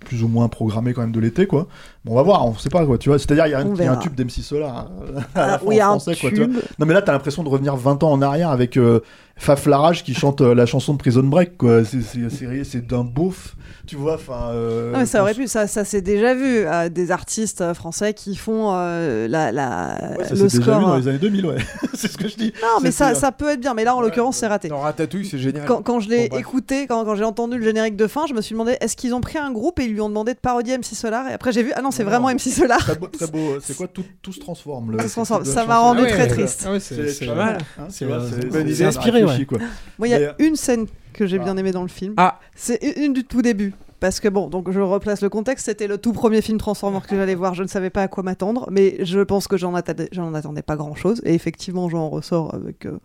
plus 0.00 0.22
ou 0.22 0.28
moins 0.28 0.48
programmé 0.48 0.92
quand 0.92 1.00
même 1.00 1.12
de 1.12 1.20
l'été 1.20 1.46
quoi. 1.46 1.66
Bon, 2.04 2.12
on 2.12 2.16
va 2.16 2.22
voir, 2.22 2.46
on 2.46 2.54
sait 2.54 2.68
pas 2.68 2.84
quoi. 2.84 2.98
Tu 2.98 3.08
vois, 3.08 3.18
c'est-à-dire 3.18 3.46
il 3.46 3.50
y 3.50 3.54
a 3.54 3.60
un, 3.60 3.66
On 3.66 3.74
il 3.74 3.78
y 3.78 3.82
a 3.82 3.86
un 3.86 3.90
verra. 3.94 4.02
tube 4.02 4.14
d'MC 4.14 4.42
Solar 4.42 4.76
hein, 4.76 4.88
à 5.34 5.46
la 5.46 5.54
Ah, 5.54 5.60
oui, 5.64 5.80
un 5.80 5.96
quoi. 5.98 6.14
Tu 6.14 6.36
vois. 6.36 6.46
Non 6.78 6.86
mais 6.86 6.92
là 6.94 7.00
t'as 7.02 7.12
l'impression 7.12 7.42
de 7.42 7.48
revenir 7.48 7.76
20 7.76 8.02
ans 8.02 8.12
en 8.12 8.20
arrière 8.20 8.50
avec 8.50 8.76
euh, 8.76 9.00
Faf 9.36 9.66
Larage 9.66 10.04
qui 10.04 10.12
chante 10.14 10.42
euh, 10.42 10.54
la 10.54 10.66
chanson 10.66 10.92
de 10.92 10.98
Prison 10.98 11.22
Break 11.22 11.56
quoi. 11.56 11.82
C'est- 11.84 12.02
C'est 12.02 12.28
c'est- 12.30 12.64
c'est 12.64 12.86
d'un 12.86 13.02
beauf, 13.04 13.56
tu 13.86 13.96
vois. 13.96 14.14
Enfin. 14.16 14.50
euh, 14.52 14.92
Non, 14.92 14.98
mais 14.98 15.06
ça 15.06 15.22
aurait 15.22 15.34
pu, 15.34 15.48
ça, 15.48 15.66
ça 15.66 15.84
s'est 15.84 16.02
déjà 16.02 16.34
vu, 16.34 16.58
euh, 16.66 16.88
des 16.90 17.10
artistes 17.10 17.72
français 17.72 18.12
qui 18.14 18.36
font 18.36 18.72
euh, 18.74 19.26
la, 19.26 19.50
la, 19.50 19.96
Ouais, 20.18 20.24
ça 20.24 20.34
le 20.34 20.42
déjà 20.42 20.60
score. 20.62 20.78
vu 20.80 20.84
dans 20.84 20.96
les 20.96 21.08
années 21.08 21.18
2000, 21.18 21.46
ouais. 21.46 21.56
c'est 21.94 22.08
ce 22.12 22.18
que 22.18 22.28
je 22.28 22.36
dis. 22.36 22.52
Non, 22.62 22.80
mais 22.82 22.90
ça, 22.90 23.14
ça 23.14 23.32
peut 23.32 23.48
être 23.48 23.60
bien, 23.60 23.72
mais 23.74 23.84
là 23.84 23.96
en 23.96 24.00
l'occurrence 24.02 24.36
c'est 24.36 24.46
raté. 24.46 24.68
Dans 24.68 24.80
Ratatouille, 24.80 25.24
c'est 25.26 25.38
génial. 25.38 25.64
Quand, 25.66 25.82
quand 25.82 26.00
je 26.00 26.10
l'ai 26.10 26.28
Bon, 26.28 26.36
écouté, 26.36 26.86
quand, 26.86 27.04
quand 27.06 27.14
j'ai 27.16 27.24
entendu 27.24 27.56
le 27.58 27.64
générique 27.64 27.96
de 27.96 28.06
fin, 28.06 28.26
je 28.28 28.34
me 28.34 28.40
suis 28.42 28.52
demandé 28.52 28.76
est-ce 28.82 28.94
qu'ils 28.94 29.14
ont 29.14 29.20
pris 29.22 29.38
un 29.38 29.50
groupe 29.50 29.80
et 29.80 29.84
ils 29.86 29.92
lui 29.92 30.00
ont 30.02 30.08
demandé 30.10 30.34
de 30.34 30.38
parodier 30.38 30.76
MC 30.78 30.94
Solar? 30.94 31.26
Et 31.28 31.32
après 31.32 31.50
j'ai 31.50 31.62
vu, 31.62 31.72
ah 31.74 31.82
non, 31.82 31.90
c'est 31.94 32.04
vraiment. 32.04 32.28
MC 32.28 32.40
Solar. 32.50 32.78
Très 32.78 32.96
beau, 32.96 33.06
très 33.06 33.26
beau. 33.26 33.58
C'est 33.62 33.76
quoi 33.76 33.88
tout, 33.88 34.04
tout 34.22 34.32
se 34.32 34.40
transforme. 34.40 34.92
Le, 34.92 34.98
Tout 34.98 35.08
se 35.08 35.12
transforme. 35.12 35.44
Ça 35.44 35.64
m'a 35.66 35.78
rendu 35.78 36.00
Ah 36.00 36.04
ouais, 36.04 36.10
très 36.10 36.22
ouais, 36.22 36.28
triste. 36.28 36.64
Ah 36.66 36.72
ouais, 36.72 36.80
c'est 36.80 37.26
pas 37.26 37.34
mal. 37.34 37.58
hein, 37.78 37.84
c'est 37.88 38.04
euh, 38.04 38.20
c'est- 38.28 38.46
bonne 38.46 38.52
c'est- 38.52 38.60
idée. 38.62 38.74
c'est 38.74 38.84
inspiré. 38.84 39.22
Moi, 39.22 40.08
il 40.08 40.10
y 40.10 40.14
a 40.14 40.18
Mais, 40.38 40.46
une 40.46 40.56
scène 40.56 40.86
que 41.12 41.26
j'ai 41.26 41.36
bien 41.38 41.46
Voilà. 41.46 41.60
aimée 41.60 41.72
dans 41.72 41.82
le 41.82 41.88
film. 41.88 42.14
Ah. 42.16 42.38
C'est 42.54 42.82
une 42.96 43.12
du 43.12 43.24
tout 43.24 43.42
début. 43.42 43.72
parce 44.00 44.20
que 44.20 44.28
bon, 44.28 44.48
donc 44.48 44.70
je 44.70 44.80
replace 44.80 45.22
le 45.22 45.30
contexte. 45.30 45.64
C'était 45.64 45.86
le 45.86 45.96
tout 45.96 46.12
premier 46.12 46.42
film 46.42 46.58
Transformers 46.58 47.06
que 47.06 47.16
j'allais 47.16 47.34
voir. 47.34 47.54
Je 47.54 47.62
ne 47.62 47.68
savais 47.68 47.88
pas 47.88 48.02
à 48.02 48.08
quoi 48.08 48.22
m'attendre, 48.22 48.68
mais 48.70 48.96
je 49.02 49.20
pense 49.20 49.48
que 49.48 49.56
j'en 49.56 49.74
attendais, 49.74 50.08
j'en 50.12 50.34
attendais 50.34 50.60
pas 50.62 50.76
grand 50.76 50.94
chose. 50.94 51.22
Et 51.24 51.32
effectivement, 51.32 51.88
j'en 51.88 52.10
ressors 52.10 52.52
avec 52.54 52.84
euh, 52.84 52.98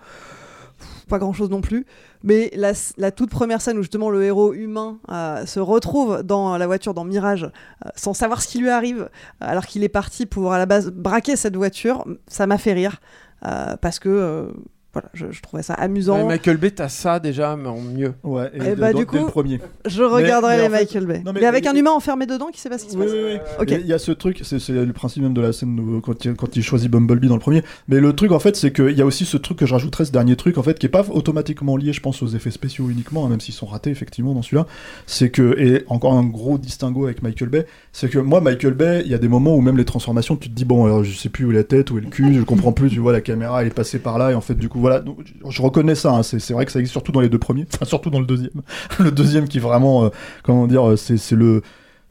pas 1.09 1.19
grand 1.19 1.33
chose 1.33 1.49
non 1.49 1.59
plus. 1.59 1.85
Mais 2.23 2.51
la, 2.55 3.11
toute 3.11 3.29
première 3.29 3.61
scène 3.61 3.77
où 3.77 3.81
justement 3.81 4.09
le 4.09 4.23
héros 4.23 4.53
humain 4.53 4.99
euh, 5.09 5.45
se 5.45 5.59
retrouve 5.59 6.23
dans 6.23 6.57
la 6.57 6.67
voiture 6.67 6.93
dans 6.93 7.03
Mirage 7.03 7.43
euh, 7.43 7.89
sans 7.95 8.13
savoir 8.13 8.41
ce 8.41 8.47
qui 8.47 8.59
lui 8.59 8.69
arrive, 8.69 9.09
alors 9.41 9.65
qu'il 9.65 9.83
est 9.83 9.89
parti 9.89 10.25
pour 10.25 10.53
à 10.53 10.57
la 10.57 10.65
base 10.65 10.89
braquer 10.91 11.35
cette 11.35 11.57
voiture, 11.57 12.05
ça 12.27 12.47
m'a 12.47 12.57
fait 12.57 12.73
rire 12.73 13.01
euh, 13.45 13.75
parce 13.77 13.99
que. 13.99 14.53
Euh, 14.99 15.09
voilà, 15.15 15.31
je, 15.31 15.35
je 15.35 15.41
trouvais 15.41 15.63
ça 15.63 15.73
amusant. 15.75 16.17
Ouais, 16.19 16.25
Michael 16.25 16.57
Bay, 16.57 16.71
t'as 16.71 16.89
ça 16.89 17.19
déjà, 17.19 17.55
mais 17.55 17.67
en 17.69 17.79
mieux. 17.81 18.13
Ouais, 18.23 18.49
Eh 18.53 18.75
bah, 18.75 18.93
du 18.93 19.05
coup, 19.05 19.17
le 19.17 19.25
premier. 19.25 19.59
Je 19.85 20.03
regarderai 20.03 20.57
Mais- 20.57 20.69
mais 20.69 20.69
les 20.69 20.85
fait- 20.85 20.95
Michael 20.95 21.05
Bay. 21.07 21.21
Non, 21.25 21.33
mais, 21.33 21.41
mais- 21.41 21.45
avec 21.47 21.65
un 21.67 21.75
humain 21.75 21.91
enfermé 21.91 22.25
dedans 22.25 22.47
qui 22.51 22.59
sait 22.59 22.69
pas 22.69 22.77
ce 22.77 22.85
qui 22.85 22.91
se 22.91 22.97
Oui, 22.97 23.03
passe. 23.05 23.13
oui, 23.13 23.19
oui. 23.33 23.39
Ok. 23.61 23.79
Il 23.81 23.87
y 23.87 23.93
a 23.93 23.99
ce 23.99 24.11
truc, 24.11 24.41
c'est 24.43 24.59
c'est 24.59 24.73
le 24.73 24.93
principe 24.93 25.23
même 25.23 25.33
de 25.33 25.41
la 25.41 25.53
scène 25.53 25.79
où- 25.79 26.01
quand 26.01 26.25
il, 26.25 26.33
quand 26.35 26.55
il 26.55 26.63
choisit 26.63 26.89
Bumblebee 26.91 27.27
dans 27.27 27.35
le 27.35 27.39
premier. 27.39 27.63
Mais 27.87 27.99
le 27.99 28.13
truc, 28.13 28.31
en 28.31 28.39
fait, 28.39 28.55
c'est 28.55 28.71
qu'il 28.73 28.97
y 28.97 29.01
a 29.01 29.05
aussi 29.05 29.25
ce 29.25 29.37
truc 29.37 29.57
que 29.57 29.65
je 29.65 29.73
rajouterais, 29.73 30.05
ce 30.05 30.11
dernier 30.11 30.35
truc, 30.35 30.57
en 30.57 30.63
fait, 30.63 30.77
qui 30.79 30.85
est 30.85 30.89
pas 30.89 31.05
automatiquement 31.09 31.77
lié, 31.77 31.93
je 31.93 32.01
pense, 32.01 32.21
aux 32.21 32.27
effets 32.27 32.51
spéciaux 32.51 32.89
uniquement, 32.89 33.25
hein, 33.25 33.29
même 33.29 33.39
s'ils 33.39 33.53
sont 33.53 33.65
ratés, 33.65 33.89
effectivement, 33.89 34.33
dans 34.33 34.41
celui-là. 34.41 34.65
C'est 35.05 35.29
que, 35.29 35.55
et 35.59 35.83
encore 35.87 36.13
un 36.13 36.23
gros 36.25 36.57
distinguo 36.57 37.05
avec 37.05 37.21
Michael 37.23 37.49
Bay, 37.49 37.65
c'est 37.93 38.09
que 38.09 38.19
moi, 38.19 38.41
Michael 38.41 38.73
Bay, 38.73 39.01
il 39.05 39.11
y 39.11 39.13
a 39.13 39.17
des 39.17 39.27
moments 39.27 39.55
où 39.55 39.61
même 39.61 39.77
les 39.77 39.85
transformations, 39.85 40.35
tu 40.35 40.49
te 40.49 40.53
dis, 40.55 40.65
bon, 40.65 40.85
alors, 40.85 41.03
je 41.03 41.15
sais 41.15 41.29
plus 41.29 41.45
où 41.45 41.51
est 41.51 41.55
la 41.55 41.63
tête, 41.63 41.91
où 41.91 41.97
est 41.97 42.01
le 42.01 42.07
cul, 42.09 42.33
je 42.33 42.41
comprends 42.41 42.71
plus, 42.71 42.89
tu 42.89 42.99
vois, 42.99 43.11
la 43.13 43.21
caméra, 43.21 43.61
elle 43.61 43.67
est 43.67 43.73
passée 43.73 43.99
par 43.99 44.17
là, 44.17 44.31
et 44.31 44.35
en 44.35 44.41
fait, 44.41 44.55
du 44.55 44.69
coup, 44.69 44.79
voilà. 44.89 44.99
Donc, 44.99 45.17
je, 45.49 45.61
reconnais 45.61 45.95
ça, 45.95 46.11
hein, 46.11 46.23
c'est 46.23 46.51
vrai 46.53 46.65
que 46.65 46.71
ça 46.71 46.79
existe 46.79 46.93
surtout 46.93 47.11
dans 47.11 47.21
les 47.21 47.29
deux 47.29 47.39
premiers, 47.39 47.65
enfin, 47.73 47.85
surtout 47.85 48.09
dans 48.09 48.19
le 48.19 48.25
deuxième. 48.25 48.61
le 48.99 49.11
deuxième 49.11 49.47
qui 49.47 49.59
vraiment, 49.59 50.05
euh, 50.05 50.09
comment 50.43 50.67
dire, 50.67 50.97
c'est 50.97 51.17
c'est 51.17 51.35
le 51.35 51.61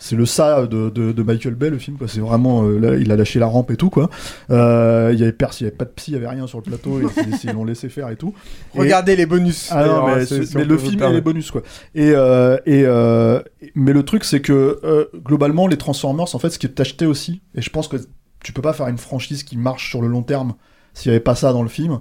c'est 0.00 0.14
le 0.14 0.26
ça 0.26 0.66
de, 0.68 0.90
de, 0.90 1.10
de 1.10 1.22
Michael 1.24 1.56
Bay 1.56 1.70
le 1.70 1.78
film 1.78 1.96
quoi 1.96 2.06
c'est 2.06 2.20
vraiment 2.20 2.62
euh, 2.62 2.78
là 2.78 2.94
il 2.94 3.10
a 3.10 3.16
lâché 3.16 3.40
la 3.40 3.46
rampe 3.48 3.72
et 3.72 3.76
tout 3.76 3.90
quoi 3.90 4.08
Euh, 4.48 5.10
il 5.12 5.18
y 5.18 5.24
avait 5.24 5.32
pers- 5.32 5.50
il 5.58 5.64
y 5.64 5.66
avait 5.66 5.74
pas 5.76 5.86
de 5.86 5.90
psy 5.90 6.12
il 6.12 6.14
y 6.14 6.16
avait 6.16 6.28
rien 6.28 6.46
sur 6.46 6.58
le 6.58 6.62
plateau 6.62 7.00
et 7.00 7.04
ils- 7.42 7.52
l'ont 7.52 7.64
laissé 7.64 7.88
faire 7.88 8.08
et 8.08 8.14
tout 8.14 8.32
Et- 8.76 8.78
Regardez 8.78 9.16
les 9.16 9.26
bonus. 9.26 9.70
ah 9.72 9.84
non, 9.84 10.06
mais, 10.06 10.22
hein, 10.22 10.40
mais 10.54 10.64
le 10.64 10.78
film 10.78 11.02
et 11.02 11.12
les 11.12 11.20
bonus 11.20 11.50
quoi 11.50 11.62
et, 11.96 12.12
euh, 12.14 12.58
et 12.64 12.84
euh, 12.86 13.40
mais 13.74 13.92
le 13.92 14.04
truc 14.04 14.22
c'est 14.22 14.40
que 14.40 14.78
euh, 14.84 15.06
globalement 15.24 15.66
les 15.66 15.76
Transformers 15.76 16.32
en 16.32 16.38
fait 16.38 16.50
ce 16.50 16.60
qui 16.60 16.66
est 16.68 16.78
acheté 16.78 17.04
aussi 17.04 17.40
et 17.56 17.60
je 17.60 17.70
pense 17.70 17.88
que 17.88 17.96
tu 18.44 18.52
peux 18.52 18.62
pas 18.62 18.74
faire 18.74 18.86
une 18.86 18.98
franchise 18.98 19.42
qui 19.42 19.56
marche 19.58 19.90
sur 19.90 20.00
le 20.00 20.06
long 20.06 20.22
terme 20.22 20.54
s'il 20.94 21.10
y 21.10 21.12
avait 21.12 21.18
pas 21.18 21.34
ça 21.34 21.52
dans 21.52 21.64
le 21.64 21.68
film 21.68 21.98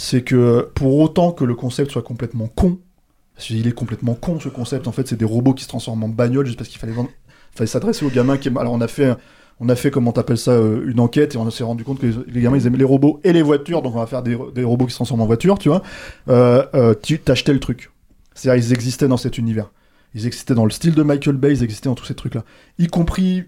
c'est 0.00 0.22
que 0.22 0.70
pour 0.74 0.98
autant 0.98 1.30
que 1.30 1.44
le 1.44 1.54
concept 1.54 1.90
soit 1.90 2.00
complètement 2.00 2.46
con 2.46 2.78
parce 3.34 3.48
qu'il 3.48 3.66
est 3.66 3.72
complètement 3.72 4.14
con 4.14 4.40
ce 4.40 4.48
concept 4.48 4.88
en 4.88 4.92
fait 4.92 5.06
c'est 5.06 5.18
des 5.18 5.26
robots 5.26 5.52
qui 5.52 5.64
se 5.64 5.68
transforment 5.68 6.04
en 6.04 6.08
bagnole 6.08 6.46
juste 6.46 6.56
parce 6.56 6.70
qu'il 6.70 6.78
fallait 6.78 6.94
vendre 6.94 7.10
fallait 7.54 7.66
s'adresser 7.66 8.06
aux 8.06 8.10
gamins 8.10 8.38
qui 8.38 8.48
alors 8.48 8.72
on 8.72 8.80
a 8.80 8.88
fait 8.88 9.14
on 9.60 9.68
a 9.68 9.76
fait 9.76 9.90
comment 9.90 10.12
t'appelles 10.12 10.38
ça 10.38 10.52
euh, 10.52 10.90
une 10.90 11.00
enquête 11.00 11.34
et 11.34 11.36
on 11.38 11.50
s'est 11.50 11.64
rendu 11.64 11.84
compte 11.84 12.00
que 12.00 12.06
les, 12.06 12.40
gamins 12.40 12.56
ils 12.56 12.66
aimaient 12.66 12.78
les 12.78 12.84
robots 12.84 13.20
et 13.24 13.34
les 13.34 13.42
voitures 13.42 13.82
donc 13.82 13.94
on 13.94 13.98
va 13.98 14.06
faire 14.06 14.22
des, 14.22 14.34
robots 14.34 14.86
qui 14.86 14.92
se 14.92 14.96
transforment 14.96 15.20
en 15.20 15.26
voiture 15.26 15.58
tu 15.58 15.68
vois. 15.68 15.82
Euh, 16.28 16.64
euh, 16.74 16.94
tu 17.00 17.18
t'achetais 17.18 17.52
le 17.52 17.60
truc. 17.60 17.90
C'est-à-dire 18.34 18.64
ils 18.64 18.72
existaient 18.72 19.08
dans 19.08 19.18
cet 19.18 19.36
univers. 19.36 19.70
Ils 20.14 20.26
existaient 20.26 20.54
dans 20.54 20.64
le 20.64 20.70
style 20.70 20.94
de 20.94 21.02
Michael 21.02 21.36
Bay 21.36 21.52
ils 21.52 21.62
existaient 21.62 21.90
dans 21.90 21.94
tous 21.94 22.06
ces 22.06 22.14
trucs 22.14 22.34
là 22.34 22.44
y 22.78 22.86
compris 22.86 23.44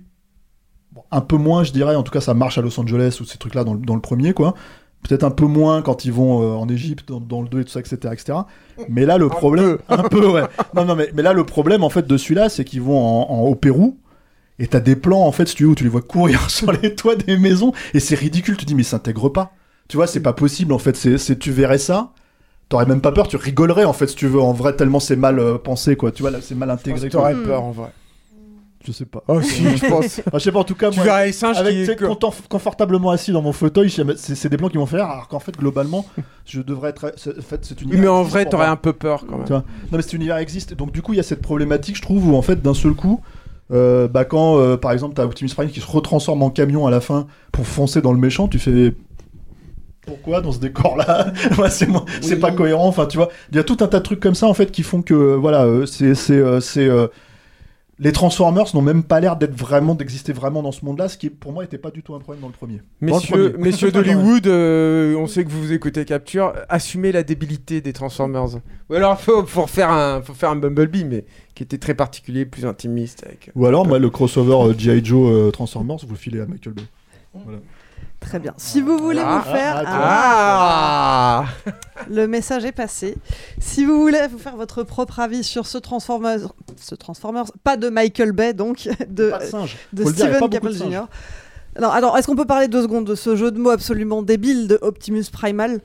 un 1.10 1.22
peu 1.22 1.38
moins 1.38 1.64
je 1.64 1.72
dirais 1.72 1.94
en 1.94 2.02
tout 2.02 2.12
cas 2.12 2.20
ça 2.20 2.34
marche 2.34 2.58
à 2.58 2.60
Los 2.60 2.78
Angeles 2.78 3.16
ou 3.22 3.24
ces 3.24 3.38
trucs 3.38 3.54
là 3.54 3.64
dans, 3.64 3.72
le- 3.72 3.80
dans 3.80 3.94
le 3.94 4.02
premier 4.02 4.34
quoi 4.34 4.54
peut-être 5.02 5.24
un 5.24 5.30
peu 5.30 5.46
moins 5.46 5.82
quand 5.82 6.04
ils 6.04 6.12
vont 6.12 6.42
euh, 6.42 6.54
en 6.54 6.68
Égypte 6.68 7.08
dans, 7.08 7.20
dans 7.20 7.42
le 7.42 7.48
2 7.48 7.60
et 7.60 7.64
tout 7.64 7.70
ça 7.72 7.80
etc 7.80 7.96
etc 8.12 8.38
mais 8.88 9.04
là 9.04 9.18
le 9.18 9.28
problème 9.28 9.78
un 9.88 10.02
peu 10.04 10.26
ouais. 10.26 10.42
Non 10.74 10.84
non 10.84 10.94
mais, 10.94 11.10
mais 11.14 11.22
là 11.22 11.32
le 11.32 11.44
problème 11.44 11.82
en 11.84 11.90
fait 11.90 12.06
de 12.06 12.16
celui-là 12.16 12.48
c'est 12.48 12.64
qu'ils 12.64 12.82
vont 12.82 12.98
en, 13.00 13.30
en- 13.32 13.40
au 13.42 13.54
Pérou 13.54 13.98
et 14.58 14.66
t'as 14.66 14.80
des 14.80 14.96
plans 14.96 15.22
en 15.26 15.32
fait 15.32 15.46
si 15.48 15.54
tu 15.56 15.64
veux 15.64 15.70
où 15.70 15.74
tu 15.74 15.84
les 15.84 15.90
vois 15.90 16.02
courir 16.02 16.48
sur 16.50 16.70
les 16.72 16.94
toits 16.94 17.16
des 17.16 17.36
maisons 17.36 17.72
et 17.94 18.00
c'est 18.00 18.14
ridicule. 18.14 18.56
Tu 18.56 18.64
te 18.64 18.68
dis 18.68 18.74
mais 18.74 18.82
ça 18.84 18.90
s'intègre 18.92 19.28
pas. 19.28 19.52
Tu 19.88 19.96
vois 19.96 20.06
c'est 20.06 20.20
pas 20.20 20.32
possible 20.34 20.72
en 20.72 20.78
fait. 20.78 20.94
C'est 20.96 21.18
c'est- 21.18 21.38
tu 21.38 21.50
verrais 21.50 21.78
ça 21.78 22.12
t'aurais 22.68 22.86
même 22.86 23.00
pas 23.02 23.12
peur 23.12 23.28
tu 23.28 23.36
rigolerais 23.36 23.84
en 23.84 23.92
fait 23.92 24.06
si 24.06 24.16
tu 24.16 24.26
veux 24.26 24.40
en 24.40 24.52
vrai 24.54 24.74
tellement 24.76 25.00
c'est 25.00 25.16
mal 25.16 25.38
euh, 25.40 25.58
pensé 25.58 25.96
quoi. 25.96 26.12
Tu 26.12 26.22
vois 26.22 26.30
là 26.30 26.38
c'est 26.40 26.54
mal 26.54 26.70
intégré 26.70 27.00
quoi. 27.10 27.10
T'aurais 27.10 27.34
peur 27.34 27.64
en 27.64 27.70
vrai. 27.72 27.90
Je 28.84 28.92
sais 28.92 29.04
pas 29.04 29.22
Oh 29.28 29.40
si, 29.42 29.76
je 29.76 29.86
pense. 29.86 30.20
Enfin, 30.26 30.38
je 30.38 30.44
sais 30.44 30.52
pas 30.52 30.58
en 30.60 30.64
tout 30.64 30.74
cas 30.74 30.90
Tu 30.90 30.96
moi, 30.96 31.04
verrais 31.04 31.26
les 31.26 31.32
singes 31.32 31.58
avec 31.58 31.74
qui- 31.98 32.46
confortablement 32.48 33.10
assis 33.10 33.32
dans 33.32 33.42
mon 33.42 33.52
fauteuil 33.52 33.90
c'est 34.16 34.48
des 34.48 34.56
plans 34.56 34.68
qui 34.68 34.76
vont 34.78 34.86
faire 34.86 35.06
alors 35.06 35.28
qu'en 35.28 35.38
fait 35.40 35.56
globalement 35.56 36.04
je 36.44 36.60
devrais 36.60 36.90
être 36.90 37.06
en 37.06 37.42
fait 37.42 37.64
c'est 37.64 37.84
mais 37.86 38.08
en 38.08 38.22
vrai, 38.22 38.46
t'aurais 38.46 38.66
un 38.66 38.76
peu 38.76 38.92
peur 38.92 39.24
quand 39.28 39.36
même. 39.36 39.46
tu 39.46 39.52
vois? 39.52 39.64
Non 39.90 39.96
mais 39.96 40.02
cet 40.02 40.12
univers 40.14 40.36
existe. 40.38 40.74
Donc 40.74 40.92
du 40.92 41.02
coup, 41.02 41.12
il 41.12 41.16
y 41.16 41.20
a 41.20 41.22
cette 41.22 41.42
problématique, 41.42 41.96
je 41.96 42.02
trouve, 42.02 42.28
où 42.28 42.36
en 42.36 42.42
fait, 42.42 42.60
d'un 42.62 42.74
seul 42.74 42.92
coup, 42.94 43.20
euh, 43.72 44.08
bah, 44.08 44.24
quand 44.24 44.58
euh, 44.58 44.76
par 44.76 44.92
exemple 44.92 45.14
t'as 45.14 45.24
Optimus 45.24 45.50
Prime 45.54 45.70
qui 45.70 45.80
se 45.80 45.86
retransforme 45.86 46.42
en 46.42 46.50
camion 46.50 46.86
à 46.86 46.90
la 46.90 47.00
fin 47.00 47.26
pour 47.52 47.66
foncer 47.66 48.02
dans 48.02 48.12
le 48.12 48.18
méchant, 48.18 48.48
tu 48.48 48.58
fais 48.58 48.94
pourquoi 50.06 50.40
dans 50.40 50.52
ce 50.52 50.58
décor-là? 50.58 51.32
Ouais, 51.58 51.70
C'est 51.70 52.40
pas 52.40 52.50
cohérent. 52.50 52.88
Enfin, 52.88 53.06
tu 53.06 53.16
vois, 53.16 53.28
il 53.50 53.56
y 53.56 53.60
a 53.60 53.64
tout 53.64 53.76
un 53.80 53.86
tas 53.86 53.98
de 54.00 54.04
trucs 54.04 54.20
comme 54.20 54.34
ça 54.34 54.46
en 54.46 54.54
fait 54.54 54.70
qui 54.72 54.82
font 54.82 55.00
que 55.02 55.14
voilà, 55.14 55.64
euh, 55.64 55.86
c'est 55.86 56.14
c'est 56.14 56.42
c'est, 56.60 56.88
les 57.98 58.12
Transformers 58.12 58.74
n'ont 58.74 58.82
même 58.82 59.04
pas 59.04 59.20
l'air 59.20 59.36
d'être 59.36 59.54
vraiment 59.54 59.94
d'exister 59.94 60.32
vraiment 60.32 60.62
dans 60.62 60.72
ce 60.72 60.84
monde-là, 60.84 61.08
ce 61.08 61.18
qui 61.18 61.30
pour 61.30 61.52
moi 61.52 61.64
était 61.64 61.78
pas 61.78 61.90
du 61.90 62.02
tout 62.02 62.14
un 62.14 62.20
problème 62.20 62.40
dans 62.40 62.48
le 62.48 62.54
premier. 62.54 62.80
Messieurs, 63.00 63.50
premier. 63.50 63.64
messieurs 63.64 63.92
d'Hollywood, 63.92 64.46
euh, 64.46 65.14
on 65.16 65.26
sait 65.26 65.44
que 65.44 65.50
vous 65.50 65.72
écoutez 65.72 66.04
Capture, 66.04 66.54
assumez 66.68 67.12
la 67.12 67.22
débilité 67.22 67.80
des 67.80 67.92
Transformers. 67.92 68.56
Ou 68.90 68.94
alors, 68.94 69.20
faut, 69.20 69.44
faut, 69.46 69.66
faire 69.66 69.90
un, 69.90 70.22
faut 70.22 70.34
faire 70.34 70.50
un 70.50 70.56
Bumblebee, 70.56 71.04
mais 71.04 71.24
qui 71.54 71.62
était 71.62 71.78
très 71.78 71.94
particulier, 71.94 72.46
plus 72.46 72.64
intimiste. 72.64 73.24
Avec... 73.26 73.50
Ou 73.54 73.66
alors, 73.66 73.86
moi, 73.86 73.98
le 73.98 74.10
crossover 74.10 74.70
euh, 74.70 74.74
G.I. 74.76 75.04
Joe 75.04 75.30
euh, 75.30 75.50
Transformers, 75.50 75.98
vous 75.98 76.12
le 76.12 76.18
filez 76.18 76.40
à 76.40 76.46
Michael 76.46 76.74
Bay. 76.74 76.82
Voilà. 77.34 77.58
Très 78.22 78.38
bien. 78.38 78.54
Si 78.56 78.80
vous 78.80 78.96
voulez 78.98 79.20
Ah, 79.24 79.42
vous 79.44 79.52
faire. 79.52 79.84
ah, 79.86 81.44
Le 82.10 82.26
message 82.26 82.64
est 82.64 82.72
passé. 82.72 83.16
Si 83.58 83.84
vous 83.84 84.00
voulez 84.00 84.26
vous 84.30 84.38
faire 84.38 84.56
votre 84.56 84.82
propre 84.84 85.20
avis 85.20 85.44
sur 85.44 85.66
ce 85.66 85.76
Transformers, 85.78 86.38
ce 86.76 86.94
Transformers, 86.94 87.44
pas 87.64 87.76
de 87.76 87.88
Michael 87.90 88.32
Bay 88.32 88.54
donc, 88.54 88.88
de, 89.08 89.30
Pas 89.30 89.38
de 89.40 89.44
singe. 89.44 89.76
de 89.92 90.04
Steven 90.04 90.48
de 90.48 90.70
Jr. 90.70 91.04
Alors, 91.76 92.16
est-ce 92.16 92.26
qu'on 92.26 92.36
peut 92.36 92.44
parler 92.46 92.68
deux 92.68 92.82
secondes 92.82 93.06
de 93.06 93.14
ce 93.14 93.34
jeu 93.36 93.50
de 93.50 93.58
mots 93.58 93.70
absolument 93.70 94.22
débile 94.22 94.68
de 94.68 94.78
Optimus 94.82 95.24
Primal? 95.32 95.80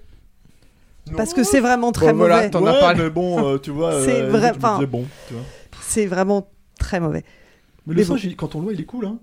Parce 1.15 1.33
que 1.33 1.43
c'est 1.43 1.61
vraiment 1.61 1.91
très 1.93 2.11
Bon, 2.11 2.17
voilà, 2.19 2.35
mauvais. 2.37 2.49
t'en 2.49 2.65
as 2.65 2.73
Ouais, 2.73 2.79
parlé. 2.81 3.03
mais 3.03 3.09
bon, 3.09 3.45
euh, 3.53 3.57
tu 3.57 3.71
vois, 3.71 4.01
C'est 4.05 4.21
euh, 4.23 4.29
vrai- 4.29 4.51
bon, 4.87 5.05
tu 5.27 5.33
vois. 5.35 5.43
C'est 5.81 6.05
vraiment 6.05 6.49
très 6.79 6.99
mauvais. 6.99 7.23
Mais, 7.85 7.93
Mais 7.95 8.01
le 8.01 8.07
bon. 8.07 8.17
singe, 8.17 8.35
quand 8.35 8.55
on 8.55 8.59
le 8.59 8.63
voit, 8.65 8.73
il 8.73 8.81
est 8.81 8.85
cool, 8.85 9.05
hein. 9.05 9.17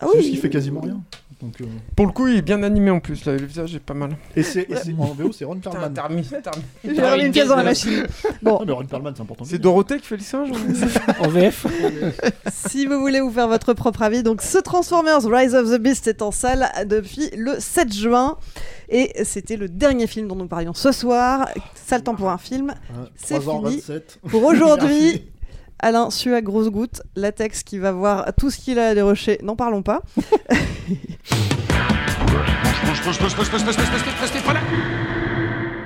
Ah 0.00 0.06
oui. 0.08 0.18
juste 0.18 0.30
qu'il 0.30 0.38
fait 0.40 0.50
quasiment 0.50 0.80
rien. 0.80 1.00
Donc, 1.42 1.60
euh, 1.60 1.64
Pour 1.96 2.06
le 2.06 2.12
coup, 2.12 2.26
il 2.28 2.36
est 2.36 2.42
bien 2.42 2.62
animé 2.62 2.90
en 2.90 3.00
plus, 3.00 3.24
là, 3.26 3.36
le 3.36 3.44
visage 3.44 3.74
est 3.74 3.80
pas 3.80 3.92
mal. 3.92 4.16
Et 4.34 4.42
c'est 4.42 4.62
et 4.70 4.76
c'est- 4.76 4.94
en 4.98 5.06
VO, 5.12 5.30
c'est 5.32 5.44
Ron 5.44 5.56
Perlman. 5.58 5.92
t'as 5.92 6.06
remis- 6.06 6.22
t'as 6.42 6.50
remis- 6.52 6.64
J'ai 6.84 6.94
t'as 6.94 7.12
remis 7.12 7.24
une 7.24 7.32
pièce 7.32 7.48
dans 7.48 7.56
la 7.56 7.64
machine. 7.64 8.06
Bon, 8.40 8.58
Ah, 8.60 8.64
mais 8.66 8.72
Ron 8.72 8.86
Perlman, 8.86 9.12
c'est 9.14 9.22
important. 9.22 9.44
C'est 9.44 9.56
le. 9.56 9.58
Dorothée 9.58 9.98
qui 9.98 10.06
fait 10.06 10.16
les 10.16 10.22
singes 10.22 10.50
En 11.20 11.28
VF 11.28 11.66
si 12.52 12.86
vous 12.86 12.98
voulez 13.00 13.20
vous 13.20 13.30
faire 13.30 13.48
votre 13.48 13.74
propre 13.74 14.02
avis, 14.02 14.22
donc 14.22 14.40
ce 14.42 14.58
Transformers 14.58 15.22
Rise 15.24 15.54
of 15.54 15.70
the 15.70 15.78
Beast 15.80 16.06
est 16.06 16.22
en 16.22 16.30
salle 16.30 16.68
depuis 16.86 17.30
le 17.36 17.56
7 17.58 17.92
juin. 17.92 18.38
Et 18.88 19.24
c'était 19.24 19.56
le 19.56 19.68
dernier 19.68 20.06
film 20.06 20.28
dont 20.28 20.36
nous 20.36 20.46
parlions 20.46 20.74
ce 20.74 20.92
soir. 20.92 21.48
Sale 21.74 22.02
temps 22.02 22.14
pour 22.14 22.30
un 22.30 22.38
film. 22.38 22.74
C'est 23.16 23.38
3h27. 23.38 24.18
fini. 24.22 24.30
Pour 24.30 24.44
aujourd'hui. 24.44 25.24
Alain 25.78 26.10
sue 26.10 26.34
à 26.34 26.40
grosses 26.40 26.70
gouttes. 26.70 27.02
Latex 27.16 27.62
qui 27.62 27.78
va 27.78 27.92
voir 27.92 28.32
tout 28.38 28.50
ce 28.50 28.58
qu'il 28.58 28.78
a 28.78 28.88
à 28.88 28.94
dérocher. 28.94 29.38
N'en 29.42 29.56
parlons 29.56 29.82
pas. 29.82 30.02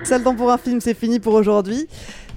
Sale 0.05 0.23
temps 0.23 0.35
pour 0.35 0.51
un 0.51 0.59
film, 0.59 0.81
c'est 0.81 0.95
fini 0.95 1.21
pour 1.21 1.35
aujourd'hui. 1.35 1.89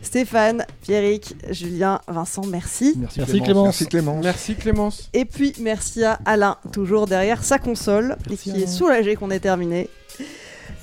Stéphane, 0.01 0.65
Pierrick, 0.81 1.35
Julien, 1.51 2.01
Vincent, 2.07 2.41
merci. 2.47 2.95
Merci, 2.97 3.19
Merci 3.19 3.41
Clémence. 3.41 3.43
Clémence. 3.43 3.65
Merci 3.65 3.85
Clément. 3.85 4.19
Merci 4.21 4.55
Clémence. 4.55 5.09
Et 5.13 5.25
puis 5.25 5.53
merci 5.59 6.03
à 6.03 6.19
Alain, 6.25 6.57
toujours 6.71 7.05
derrière 7.05 7.43
sa 7.43 7.59
console, 7.59 8.17
Merci, 8.27 8.49
et 8.49 8.53
qui 8.53 8.63
est 8.63 8.67
soulagé 8.67 9.15
qu'on 9.15 9.29
ait 9.29 9.39
terminé. 9.39 9.89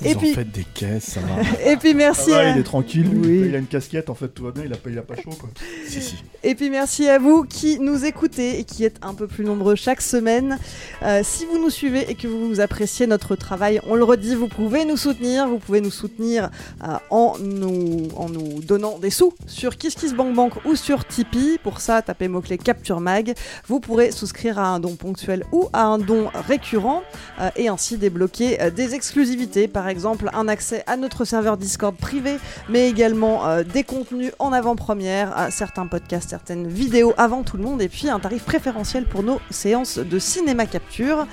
Ils 0.02 0.08
Et 0.08 0.14
puis, 0.14 0.32
faites 0.34 0.50
des 0.50 0.64
caisses, 0.64 1.04
ça 1.04 1.20
va. 1.20 1.70
et 1.70 1.76
puis 1.76 1.94
merci 1.94 2.30
va, 2.30 2.38
à... 2.38 2.48
il 2.50 2.58
est 2.58 2.62
tranquille, 2.62 3.08
Oui. 3.14 3.42
il 3.46 3.54
a 3.54 3.58
une 3.58 3.66
casquette, 3.66 4.10
en 4.10 4.14
fait, 4.14 4.28
tout 4.28 4.44
va 4.44 4.52
bien, 4.52 4.64
il 4.64 4.72
a 4.72 4.76
pas, 4.76 4.90
il 4.90 4.98
a 4.98 5.02
pas 5.02 5.16
chaud, 5.16 5.30
quoi. 5.38 5.48
si, 5.88 6.00
si. 6.00 6.14
Et 6.44 6.54
puis 6.54 6.70
merci 6.70 7.08
à 7.08 7.18
vous 7.18 7.42
qui 7.44 7.80
nous 7.80 8.04
écoutez 8.04 8.60
et 8.60 8.64
qui 8.64 8.84
êtes 8.84 8.98
un 9.02 9.14
peu 9.14 9.26
plus 9.26 9.44
nombreux 9.44 9.74
chaque 9.74 10.00
semaine. 10.00 10.58
Euh, 11.02 11.22
si 11.24 11.44
vous 11.46 11.58
nous 11.58 11.70
suivez 11.70 12.08
et 12.08 12.14
que 12.14 12.28
vous 12.28 12.60
appréciez 12.60 13.08
notre 13.08 13.34
travail, 13.34 13.80
on 13.88 13.96
le 13.96 14.04
redit, 14.04 14.36
vous 14.36 14.46
pouvez 14.46 14.84
nous 14.84 14.96
soutenir. 14.96 15.48
Vous 15.48 15.58
pouvez 15.58 15.80
nous 15.80 15.90
soutenir 15.90 16.50
euh, 16.84 16.94
en, 17.10 17.34
nous, 17.40 18.08
en 18.16 18.28
nous 18.28 18.60
donnant 18.62 18.98
des 18.98 19.10
sous 19.10 19.34
sur 19.48 19.76
KissKissBankBank 19.76 20.64
ou 20.64 20.76
sur 20.76 21.04
Tipeee. 21.06 21.58
Pour 21.62 21.80
ça, 21.80 22.02
tapez 22.02 22.28
mot-clé 22.28 22.56
Capture 22.56 23.00
Mag. 23.00 23.34
Vous 23.66 23.80
pourrez 23.80 24.12
souscrire 24.12 24.60
à 24.60 24.68
un 24.68 24.78
don 24.78 24.94
ponctuel 24.94 25.44
ou 25.50 25.68
à 25.72 25.82
un 25.86 25.98
don 25.98 26.28
récurrent 26.46 27.02
euh, 27.40 27.50
et 27.56 27.66
ainsi 27.68 27.96
débloquer 27.98 28.70
des 28.70 28.94
exclusivités. 28.94 29.66
Par 29.66 29.87
exemple 29.88 30.30
un 30.32 30.48
accès 30.48 30.82
à 30.86 30.96
notre 30.96 31.24
serveur 31.24 31.56
Discord 31.56 31.96
privé, 31.96 32.38
mais 32.68 32.88
également 32.88 33.46
euh, 33.46 33.62
des 33.64 33.84
contenus 33.84 34.32
en 34.38 34.52
avant-première, 34.52 35.36
à 35.36 35.50
certains 35.50 35.86
podcasts, 35.86 36.30
certaines 36.30 36.68
vidéos 36.68 37.14
avant 37.16 37.42
tout 37.42 37.56
le 37.56 37.62
monde, 37.62 37.82
et 37.82 37.88
puis 37.88 38.08
un 38.08 38.20
tarif 38.20 38.44
préférentiel 38.44 39.04
pour 39.04 39.22
nos 39.22 39.40
séances 39.50 39.98
de 39.98 40.18
cinéma 40.18 40.66
capture. 40.66 41.26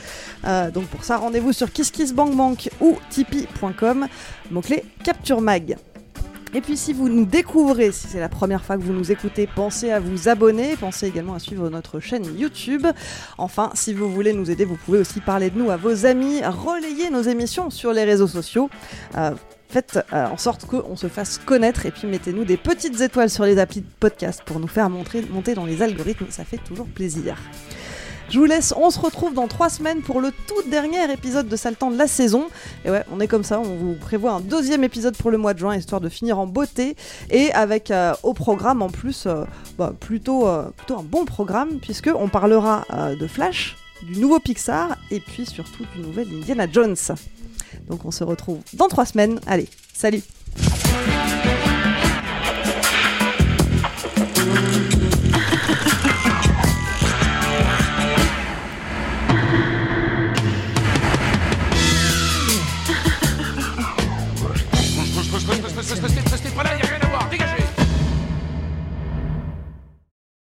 Euh, 0.45 0.71
donc 0.71 0.85
pour 0.85 1.03
ça, 1.03 1.17
rendez-vous 1.17 1.53
sur 1.53 1.71
KissKissBankBank 1.71 2.69
ou 2.81 2.97
tipeee.com, 3.09 4.07
mot-clé 4.51 4.83
Capture 5.03 5.41
Mag. 5.41 5.77
Et 6.55 6.61
puis 6.61 6.77
si 6.77 6.93
vous 6.93 7.09
nous 7.09 7.25
découvrez, 7.25 7.91
si 7.91 8.07
c'est 8.07 8.21
la 8.21 8.29
première 8.29 8.63
fois 8.63 8.77
que 8.77 8.81
vous 8.81 8.93
nous 8.93 9.11
écoutez, 9.11 9.45
pensez 9.45 9.91
à 9.91 9.99
vous 9.99 10.29
abonner, 10.29 10.77
pensez 10.77 11.05
également 11.05 11.33
à 11.33 11.39
suivre 11.39 11.69
notre 11.69 11.99
chaîne 11.99 12.23
YouTube. 12.39 12.87
Enfin, 13.37 13.71
si 13.73 13.93
vous 13.93 14.09
voulez 14.09 14.31
nous 14.31 14.49
aider, 14.49 14.63
vous 14.63 14.77
pouvez 14.77 14.99
aussi 14.99 15.19
parler 15.19 15.49
de 15.49 15.59
nous 15.59 15.69
à 15.69 15.75
vos 15.75 16.05
amis, 16.05 16.39
relayer 16.45 17.09
nos 17.09 17.23
émissions 17.23 17.69
sur 17.69 17.91
les 17.91 18.05
réseaux 18.05 18.27
sociaux. 18.27 18.69
Euh, 19.17 19.31
Faites 19.67 19.99
euh, 20.13 20.27
en 20.27 20.37
sorte 20.37 20.65
qu'on 20.65 20.95
se 20.95 21.07
fasse 21.07 21.39
connaître 21.39 21.85
et 21.85 21.91
puis 21.91 22.07
mettez-nous 22.07 22.45
des 22.45 22.55
petites 22.55 23.01
étoiles 23.01 23.29
sur 23.29 23.43
les 23.43 23.57
applis 23.57 23.81
de 23.81 23.87
podcast 23.99 24.41
pour 24.45 24.59
nous 24.59 24.67
faire 24.67 24.89
monter 24.89 25.53
dans 25.55 25.65
les 25.65 25.81
algorithmes, 25.81 26.27
ça 26.29 26.45
fait 26.45 26.59
toujours 26.63 26.85
plaisir. 26.85 27.35
Je 28.29 28.39
vous 28.39 28.45
laisse, 28.45 28.73
on 28.75 28.89
se 28.89 28.99
retrouve 28.99 29.33
dans 29.33 29.47
trois 29.47 29.69
semaines 29.69 30.01
pour 30.01 30.19
le 30.19 30.31
tout 30.31 30.69
dernier 30.69 31.11
épisode 31.11 31.47
de 31.47 31.55
Saltan 31.55 31.91
de 31.91 31.97
la 31.97 32.07
saison. 32.07 32.47
Et 32.83 32.89
ouais, 32.89 33.03
on 33.11 33.19
est 33.19 33.27
comme 33.27 33.43
ça, 33.43 33.59
on 33.59 33.75
vous 33.75 33.93
prévoit 33.93 34.31
un 34.31 34.39
deuxième 34.39 34.83
épisode 34.83 35.15
pour 35.15 35.29
le 35.29 35.37
mois 35.37 35.53
de 35.53 35.59
juin, 35.59 35.75
histoire 35.75 36.01
de 36.01 36.09
finir 36.09 36.39
en 36.39 36.47
beauté. 36.47 36.95
Et 37.29 37.51
avec 37.53 37.91
euh, 37.91 38.13
au 38.23 38.33
programme 38.33 38.81
en 38.81 38.89
plus, 38.89 39.25
euh, 39.27 39.45
bah, 39.77 39.93
plutôt, 39.99 40.47
euh, 40.47 40.63
plutôt 40.75 40.97
un 40.97 41.03
bon 41.03 41.25
programme, 41.25 41.79
puisque 41.79 42.09
on 42.13 42.27
parlera 42.27 42.83
de 43.19 43.27
Flash, 43.27 43.77
du 44.01 44.19
nouveau 44.19 44.39
Pixar, 44.39 44.97
et 45.11 45.19
puis 45.19 45.45
surtout 45.45 45.85
du 45.95 46.01
nouvel 46.01 46.27
Indiana 46.27 46.65
Jones. 46.69 46.95
Donc 47.87 48.05
on 48.05 48.11
se 48.11 48.23
retrouve 48.23 48.59
dans 48.73 48.87
trois 48.87 49.05
semaines. 49.05 49.39
Allez, 49.45 49.69
salut 49.93 50.23